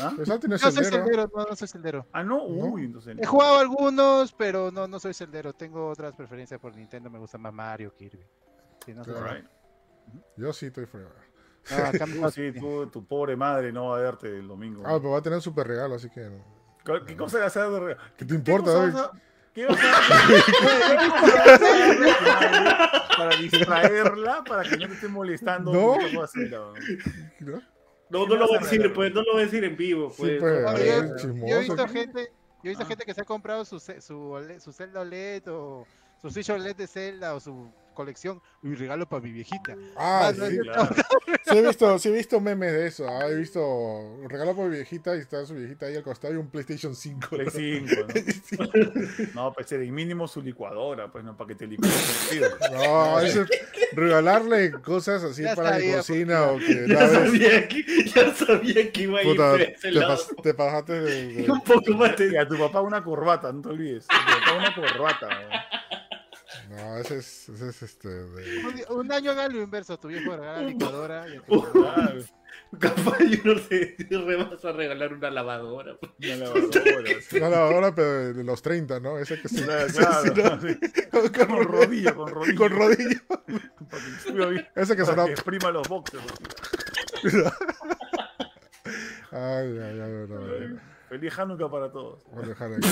¿Ah? 0.00 0.14
no 0.16 0.58
soy 0.58 0.84
sendero, 0.84 1.30
no, 1.34 1.44
no 1.44 1.56
soy 1.56 1.68
sendero. 1.68 2.06
Ah, 2.12 2.24
no, 2.24 2.44
uy, 2.44 2.86
entonces. 2.86 3.16
He 3.20 3.26
jugado 3.26 3.58
algunos, 3.58 4.32
pero 4.32 4.70
no, 4.70 4.88
no 4.88 4.98
soy 4.98 5.12
sendero. 5.12 5.52
Tengo 5.52 5.88
otras 5.88 6.14
preferencias 6.16 6.58
por 6.58 6.74
Nintendo, 6.74 7.10
me 7.10 7.18
gusta 7.18 7.36
más 7.36 7.52
Mario, 7.52 7.94
Kirby. 7.94 8.26
Sí, 8.84 8.94
no 8.94 9.02
Yo 10.36 10.52
sí 10.52 10.66
estoy 10.66 10.86
frío. 10.86 11.08
Ah, 11.70 11.92
tú, 11.98 12.30
sí, 12.30 12.52
tú, 12.52 12.86
tu 12.88 13.06
pobre 13.06 13.36
madre 13.36 13.72
no 13.72 13.88
va 13.88 13.98
a 13.98 14.00
verte 14.00 14.28
el 14.28 14.48
domingo. 14.48 14.82
Ah, 14.86 14.96
pero 14.98 15.10
va 15.10 15.18
a 15.18 15.22
tener 15.22 15.36
un 15.36 15.42
super 15.42 15.66
regalo, 15.66 15.94
así 15.94 16.08
que. 16.10 16.30
¿Qué 17.06 17.16
cosa 17.16 17.38
le 17.38 17.44
hacer 17.44 17.68
de 17.68 17.80
regalo? 17.80 18.10
¿Qué 18.16 18.24
te 18.24 18.34
importa? 18.34 19.12
¿Qué 19.12 19.20
vas 19.62 19.78
a 19.78 21.44
para 23.16 23.36
distraerla, 23.36 24.44
para 24.44 24.68
que 24.68 24.76
no 24.76 24.88
te 24.88 24.94
esté 24.94 25.08
molestando. 25.08 25.72
No, 25.72 25.96
no, 28.10 28.26
no, 28.26 28.36
lo 28.36 28.46
voy 28.48 28.56
a 28.56 28.60
decir, 28.60 28.92
pues, 28.92 29.14
no 29.14 29.22
lo 29.22 29.32
voy 29.32 29.42
a 29.42 29.44
decir 29.44 29.64
en 29.64 29.76
vivo. 29.76 30.12
Pues. 30.16 30.40
pues 30.40 31.22
yo, 31.22 31.56
he 31.56 31.60
visto 31.60 31.88
gente, 31.88 32.32
yo 32.62 32.64
he 32.64 32.68
visto 32.70 32.86
gente 32.86 33.04
que 33.04 33.14
se 33.14 33.20
ha 33.22 33.24
comprado 33.24 33.64
su, 33.64 33.78
su, 33.80 34.58
su 34.60 34.72
Zelda 34.72 35.00
OLED 35.00 35.48
o 35.48 35.86
su 36.20 36.30
Switch 36.30 36.50
OLED 36.50 36.76
de 36.76 36.86
Zelda 36.86 37.34
o 37.34 37.40
su 37.40 37.72
colección 37.94 38.42
un 38.62 38.76
regalo 38.76 39.08
para 39.08 39.22
mi 39.22 39.32
viejita. 39.32 39.76
Ah, 39.96 40.32
sí, 40.34 40.40
sí, 41.44 41.58
he 41.58 41.62
visto, 41.66 41.98
sí 41.98 42.08
he 42.08 42.12
visto 42.12 42.40
memes 42.40 42.72
de 42.72 42.86
eso. 42.86 43.08
Ah, 43.08 43.26
he 43.28 43.34
visto 43.34 43.64
un 43.64 44.28
regalo 44.28 44.54
para 44.54 44.68
mi 44.68 44.76
viejita 44.76 45.16
y 45.16 45.20
está 45.20 45.44
su 45.46 45.54
viejita 45.54 45.86
ahí 45.86 45.96
al 45.96 46.02
costado 46.02 46.34
y 46.34 46.36
un 46.36 46.48
PlayStation 46.48 46.94
5. 46.94 47.28
Play 47.28 47.48
5, 47.50 47.94
¿no? 48.58 48.70
no, 49.34 49.52
pues 49.52 49.68
de 49.70 49.78
mínimo 49.90 50.26
su 50.28 50.42
licuadora, 50.42 51.10
pues 51.10 51.24
no 51.24 51.36
para 51.36 51.48
que 51.48 51.54
te 51.54 51.66
licúe. 51.66 51.86
no, 52.72 53.20
eso, 53.20 53.44
regalarle 53.92 54.72
cosas 54.72 55.22
así 55.24 55.42
para 55.54 55.78
la 55.78 55.96
cocina 55.96 56.42
o 56.44 56.58
que 56.58 56.86
ya, 56.88 57.08
sabía 57.08 57.68
que, 57.68 57.84
ya 58.04 58.34
sabía 58.34 58.92
que 58.92 59.02
iba 59.02 59.18
a 59.18 59.22
ir 59.22 59.28
Puta, 59.28 59.56
ese 59.56 59.74
te, 59.80 59.92
lado. 59.92 60.18
te 60.42 60.54
pasaste 60.54 61.00
de, 61.00 61.50
un 61.50 61.60
poco 61.62 61.92
más 61.92 62.16
de... 62.16 62.38
a 62.38 62.46
tu 62.46 62.58
papá 62.58 62.80
una 62.80 63.02
corbata, 63.02 63.52
no 63.52 63.62
te 63.62 63.68
olvides. 63.68 64.06
A 64.08 64.24
tu 64.24 64.40
papá 64.40 64.56
una 64.56 64.74
corbata. 64.74 65.28
No, 65.28 65.83
ese 67.00 67.18
es, 67.18 67.48
ese 67.48 67.68
es 67.68 67.82
este. 67.82 68.08
De... 68.08 68.86
Un, 68.90 69.12
año 69.12 69.32
haga 69.32 69.48
lo 69.48 69.62
inverso, 69.62 69.98
tu 69.98 70.08
viejo 70.08 70.36
regala 70.36 70.62
la 70.62 70.68
licuadora. 70.68 71.26
Capaz 72.78 73.18
yo 73.20 73.54
no 73.54 73.58
sé, 73.58 73.96
re 74.10 74.36
vas 74.36 74.64
a 74.64 74.72
regalar 74.72 75.12
una 75.12 75.30
lavadora. 75.30 75.96
Una 76.18 76.36
lavadora. 76.36 77.10
Sí. 77.28 77.36
Una 77.36 77.48
lavadora, 77.48 77.94
pero 77.94 78.32
de 78.34 78.44
los 78.44 78.62
30, 78.62 79.00
¿no? 79.00 79.18
Esa 79.18 79.40
que 79.40 79.48
se. 79.48 79.64
Claro, 79.64 80.32
claro, 80.32 80.60
sí. 80.60 80.78
con, 81.10 81.28
con, 81.28 81.64
rodilla, 81.64 82.14
con 82.14 82.28
rodilla. 82.28 82.56
Con 82.58 82.72
rodilla. 82.72 83.22
Esa 84.74 84.96
que 84.96 85.04
sonaba. 85.04 85.26
Que 85.26 85.32
exprima 85.32 85.70
los 85.70 85.88
boxes. 85.88 86.20
ay, 89.30 89.78
ay, 89.78 90.00
ay, 90.00 90.26
no, 90.28 90.38
no, 90.38 90.80
Feliz 91.08 91.38
Hanukkah 91.38 91.70
para 91.70 91.92
todos. 91.92 92.22
Feliz 92.34 92.60
Hanukkah. 92.60 92.88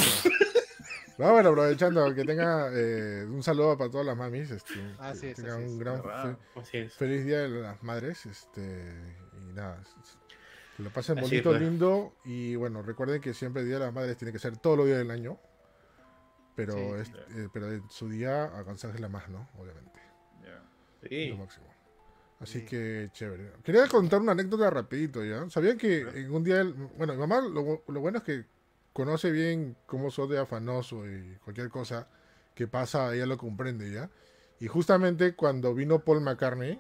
No, 1.19 1.33
bueno, 1.33 1.51
aprovechando 1.51 2.15
que 2.15 2.25
tenga 2.25 2.71
eh, 2.73 3.25
un 3.25 3.43
saludo 3.43 3.77
para 3.77 3.91
todas 3.91 4.07
las 4.07 4.17
mamis. 4.17 4.51
Este, 4.51 4.75
que 5.21 5.35
tenga 5.35 5.57
un 5.57 5.79
gran 5.79 6.39
feliz 6.97 7.25
día 7.25 7.41
de 7.41 7.49
las 7.49 7.83
madres. 7.83 8.27
Este, 8.27 8.93
y 9.41 9.53
nada, 9.53 9.83
que 10.77 10.83
lo 10.83 10.91
pasen 10.91 11.21
bonito, 11.21 11.57
lindo. 11.59 12.15
Y 12.25 12.57
bueno, 12.57 12.83
recuerden 12.83 13.21
que 13.21 13.35
siempre 13.35 13.63
el 13.63 13.69
día 13.69 13.79
de 13.79 13.87
las 13.87 13.95
madres 13.95 14.17
tiene 14.17 14.33
que 14.33 14.39
ser 14.39 14.57
todos 14.57 14.79
los 14.79 14.87
días 14.87 14.99
del 14.99 15.11
año. 15.11 15.39
Pero, 16.55 16.77
eh, 16.77 17.05
pero 17.53 17.73
en 17.73 17.89
su 17.89 18.09
día 18.09 18.51
la 18.99 19.09
más, 19.09 19.29
¿no? 19.29 19.49
Obviamente. 19.59 20.01
Sí. 21.09 21.29
Lo 21.29 21.39
máximo. 21.39 21.67
Así 22.41 22.65
que 22.65 23.09
chévere. 23.13 23.53
Quería 23.63 23.87
contar 23.87 24.21
una 24.21 24.33
anécdota 24.33 24.69
rapidito, 24.69 25.25
¿ya? 25.25 25.49
¿Sabían 25.49 25.79
que 25.79 26.01
en 26.01 26.33
un 26.33 26.43
día... 26.43 26.65
Bueno, 26.97 27.15
mi 27.15 27.21
mamá, 27.21 27.41
lo, 27.41 27.83
lo 27.87 28.01
bueno 28.01 28.19
es 28.19 28.25
que 28.25 28.45
conoce 28.93 29.31
bien 29.31 29.77
cómo 29.87 30.11
soy 30.11 30.29
de 30.29 30.39
afanoso 30.39 31.07
y 31.07 31.39
cualquier 31.45 31.71
cosa 31.71 32.09
que 32.55 32.67
pasa, 32.67 33.15
ella 33.15 33.27
lo 33.27 33.39
comprende 33.39 33.91
ya. 33.91 34.11
Y 34.61 34.69
justamente 34.69 35.35
cuando 35.35 35.75
vino 35.75 36.01
Paul 36.01 36.21
McCartney, 36.21 36.79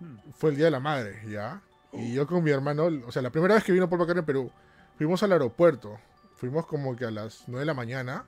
hmm. 0.00 0.30
fue 0.36 0.50
el 0.50 0.56
Día 0.56 0.66
de 0.66 0.70
la 0.70 0.80
Madre, 0.80 1.20
¿ya? 1.28 1.62
Y 1.92 2.14
yo 2.14 2.26
con 2.26 2.42
mi 2.42 2.50
hermano, 2.50 2.88
o 3.06 3.12
sea, 3.12 3.22
la 3.22 3.30
primera 3.30 3.54
vez 3.54 3.64
que 3.64 3.72
vino 3.72 3.88
Paul 3.88 4.00
McCartney 4.00 4.20
en 4.20 4.26
Perú, 4.26 4.50
fuimos 4.96 5.22
al 5.22 5.32
aeropuerto. 5.32 5.98
Fuimos 6.36 6.66
como 6.66 6.96
que 6.96 7.04
a 7.04 7.10
las 7.10 7.44
9 7.46 7.60
de 7.60 7.66
la 7.66 7.74
mañana. 7.74 8.24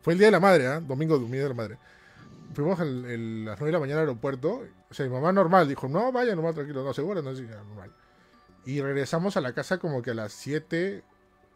Fue 0.00 0.14
el 0.14 0.18
Día 0.18 0.28
de 0.28 0.32
la 0.32 0.40
Madre, 0.40 0.64
¿eh? 0.64 0.80
Domingo, 0.80 1.18
domingo 1.18 1.42
de 1.42 1.48
la 1.50 1.54
Madre. 1.54 1.78
Fuimos 2.54 2.80
a 2.80 2.84
las 2.84 3.58
9 3.60 3.66
de 3.66 3.72
la 3.72 3.78
mañana 3.78 4.00
al 4.00 4.08
aeropuerto. 4.08 4.62
O 4.90 4.94
sea, 4.94 5.06
mi 5.06 5.12
mamá 5.12 5.32
normal 5.32 5.68
dijo, 5.68 5.88
no, 5.88 6.12
vaya 6.12 6.34
nomás 6.34 6.54
tranquilo, 6.54 6.82
no, 6.82 6.94
seguro, 6.94 7.20
no, 7.22 7.34
sí, 7.34 7.42
normal. 7.42 7.92
Y 8.64 8.80
regresamos 8.80 9.36
a 9.36 9.40
la 9.40 9.52
casa 9.52 9.78
como 9.78 10.00
que 10.00 10.12
a 10.12 10.14
las 10.14 10.32
7, 10.32 11.02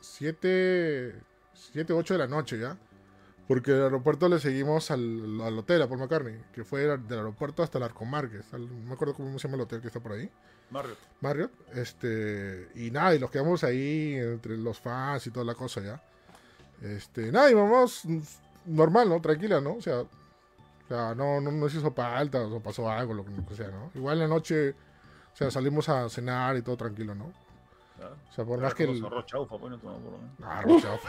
7, 0.01 1.15
7, 1.55 1.93
8 1.93 2.15
de 2.15 2.19
la 2.19 2.27
noche 2.27 2.59
ya. 2.59 2.77
Porque 3.49 3.71
del 3.71 3.85
aeropuerto 3.85 4.29
le 4.29 4.41
seguimos 4.41 4.91
al, 4.91 5.41
al 5.41 5.59
hotel, 5.59 5.81
a 5.83 5.89
Paul 5.89 6.01
McCartney, 6.01 6.37
que 6.53 6.65
fue 6.65 6.81
del 6.81 7.19
aeropuerto 7.19 7.63
hasta 7.63 7.79
el 7.79 7.85
Arco 7.85 8.05
no 8.05 8.11
me 8.89 8.93
acuerdo 8.93 9.15
cómo 9.15 9.39
se 9.39 9.47
llama 9.47 9.57
el 9.57 9.63
hotel 9.63 9.81
que 9.81 9.87
está 9.87 10.01
por 10.01 10.13
ahí. 10.13 10.29
Marriott. 10.71 10.99
Marriott. 11.21 11.53
Este, 11.75 12.69
y 12.75 12.91
nada, 12.91 13.15
y 13.15 13.21
los 13.21 13.31
quedamos 13.31 13.63
ahí 13.63 14.15
entre 14.17 14.57
los 14.57 14.81
fans 14.81 15.29
y 15.29 15.31
toda 15.31 15.47
la 15.47 15.55
cosa 15.55 15.81
ya. 15.81 16.03
Este, 16.83 17.31
nada, 17.31 17.49
y 17.49 17.55
vamos 17.55 18.03
normal, 18.65 19.09
¿no? 19.09 19.21
Tranquila, 19.21 19.61
¿no? 19.61 19.75
O 19.75 19.81
sea, 19.81 20.01
o 20.01 20.09
sea 20.89 21.15
no, 21.15 21.41
no, 21.41 21.53
no 21.53 21.69
se 21.69 21.79
hizo 21.79 21.93
falta 21.93 22.41
o 22.41 22.61
pasó 22.61 22.91
algo, 22.91 23.15
lo 23.15 23.25
que 23.25 23.55
sea, 23.55 23.69
¿no? 23.69 23.93
Igual 23.95 24.17
en 24.17 24.29
la 24.29 24.35
noche, 24.35 24.71
o 24.71 25.37
sea, 25.37 25.53
salimos 25.53 25.89
a 25.89 26.09
cenar 26.09 26.57
y 26.57 26.63
todo 26.63 26.77
tranquilo, 26.77 27.15
¿no? 27.15 27.33
O 27.99 28.33
sea, 28.33 28.45
por 28.45 28.61
más 28.61 28.75
que 28.75 28.85
el... 28.85 29.05
Arroz 29.05 29.27
chaufa, 29.27 29.59
pues 29.59 29.71
no 29.71 29.79
tomamos 29.79 30.03
por 30.03 30.13
lo 30.13 30.19
menos. 30.19 30.41
Arroz 30.43 30.83
chaufa. 30.83 31.09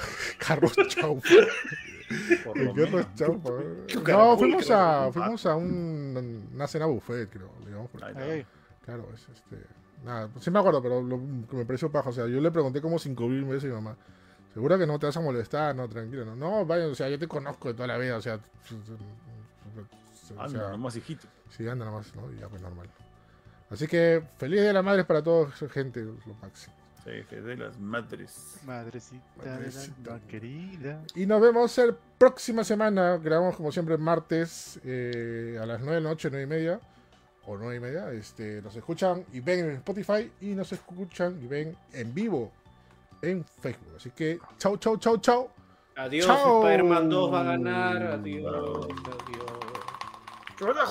Arroz 0.54 0.76
chaufa. 0.88 1.30
¿Qué 2.54 2.82
arroz 2.82 3.16
chaufa? 3.16 3.50
No, 4.08 4.38
fuimos 4.38 4.72
a, 4.72 5.12
fuimos 5.12 5.46
a 5.46 5.56
un, 5.56 6.50
una 6.54 6.68
cena 6.68 6.86
buffet, 6.86 7.30
creo. 7.30 7.52
Digamos, 7.66 7.90
claro, 8.84 9.08
es 9.14 9.28
este... 9.30 9.58
Nada, 10.06 10.30
sí 10.40 10.52
me 10.52 10.60
acuerdo, 10.60 10.82
pero 10.82 11.02
lo 11.02 11.18
me 11.18 11.66
pareció 11.66 11.92
paja. 11.92 12.10
O 12.10 12.14
sea, 12.14 12.28
yo 12.28 12.40
le 12.40 12.52
pregunté 12.52 12.82
como 12.82 13.00
cinco 13.00 13.28
mil 13.28 13.44
veces 13.44 13.66
a 13.66 13.68
mi 13.68 13.74
mamá. 13.74 13.98
¿Seguro 14.54 14.78
que 14.78 14.88
no 14.88 14.98
te 15.00 15.08
vas 15.08 15.18
a 15.18 15.22
molestar? 15.22 15.76
No, 15.76 15.90
tranquilo. 15.90 16.24
No, 16.24 16.36
no 16.36 16.66
vaya, 16.66 16.88
o 16.88 16.96
sea, 16.96 17.10
yo 17.10 17.20
te 17.20 17.28
conozco 17.28 17.68
de 17.68 17.74
toda 17.74 17.88
la 17.88 17.98
vida, 17.98 18.18
o 18.18 18.22
sea... 18.22 18.40
Anda, 20.38 20.72
nomás 20.72 20.96
hijito. 20.96 21.28
Sí, 21.50 21.68
anda 21.68 21.86
nomás, 21.86 22.14
¿no? 22.16 22.32
Y 22.32 22.40
ya 22.40 22.48
pues 22.48 22.62
normal. 22.62 22.90
Así 23.70 23.88
que 23.88 24.24
feliz 24.38 24.60
Día 24.60 24.70
de 24.70 24.74
la 24.74 24.82
Madre 24.82 25.04
para 25.04 25.22
toda 25.22 25.52
gente, 25.52 26.02
lo 26.02 26.34
máximo. 26.42 26.74
Sí, 27.04 27.36
de 27.36 27.56
las 27.56 27.80
madres. 27.80 28.60
Madrecita, 28.66 29.58
de 29.58 29.72
la 30.04 30.20
querida. 30.28 31.02
Y 31.16 31.26
nos 31.26 31.40
vemos 31.40 31.78
el 31.78 31.96
próxima 32.18 32.66
semana. 32.66 33.18
Grabamos 33.18 33.56
como 33.56 33.72
siempre 33.72 33.98
martes 33.98 34.78
eh, 34.84 35.58
a 35.62 35.66
las 35.66 35.80
9 35.80 35.96
de 35.96 36.02
la 36.02 36.10
noche, 36.10 36.30
9 36.30 36.44
y 36.44 36.48
media. 36.48 36.82
O 37.46 37.58
9 37.58 37.78
y 37.78 37.80
media. 37.80 38.12
Este, 38.12 38.62
nos 38.62 38.76
escuchan 38.76 39.24
y 39.32 39.40
ven 39.40 39.60
en 39.60 39.72
Spotify. 39.78 40.30
Y 40.42 40.48
nos 40.48 40.70
escuchan 40.74 41.40
y 41.42 41.48
ven 41.48 41.78
en 41.94 42.14
vivo 42.14 42.52
en 43.22 43.46
Facebook. 43.46 43.94
Así 43.96 44.12
que 44.12 44.40
chau, 44.58 44.76
chau, 44.78 44.98
chau, 44.98 45.18
chau. 45.18 45.50
Adiós, 45.96 46.28
Spider-Man 46.28 47.10
2 47.10 47.34
va 47.34 47.40
a 47.40 47.44
ganar. 47.44 48.04
Adiós, 48.04 48.54
adiós. 48.54 49.48
¡Que 50.58 50.66
vaya, 50.66 50.84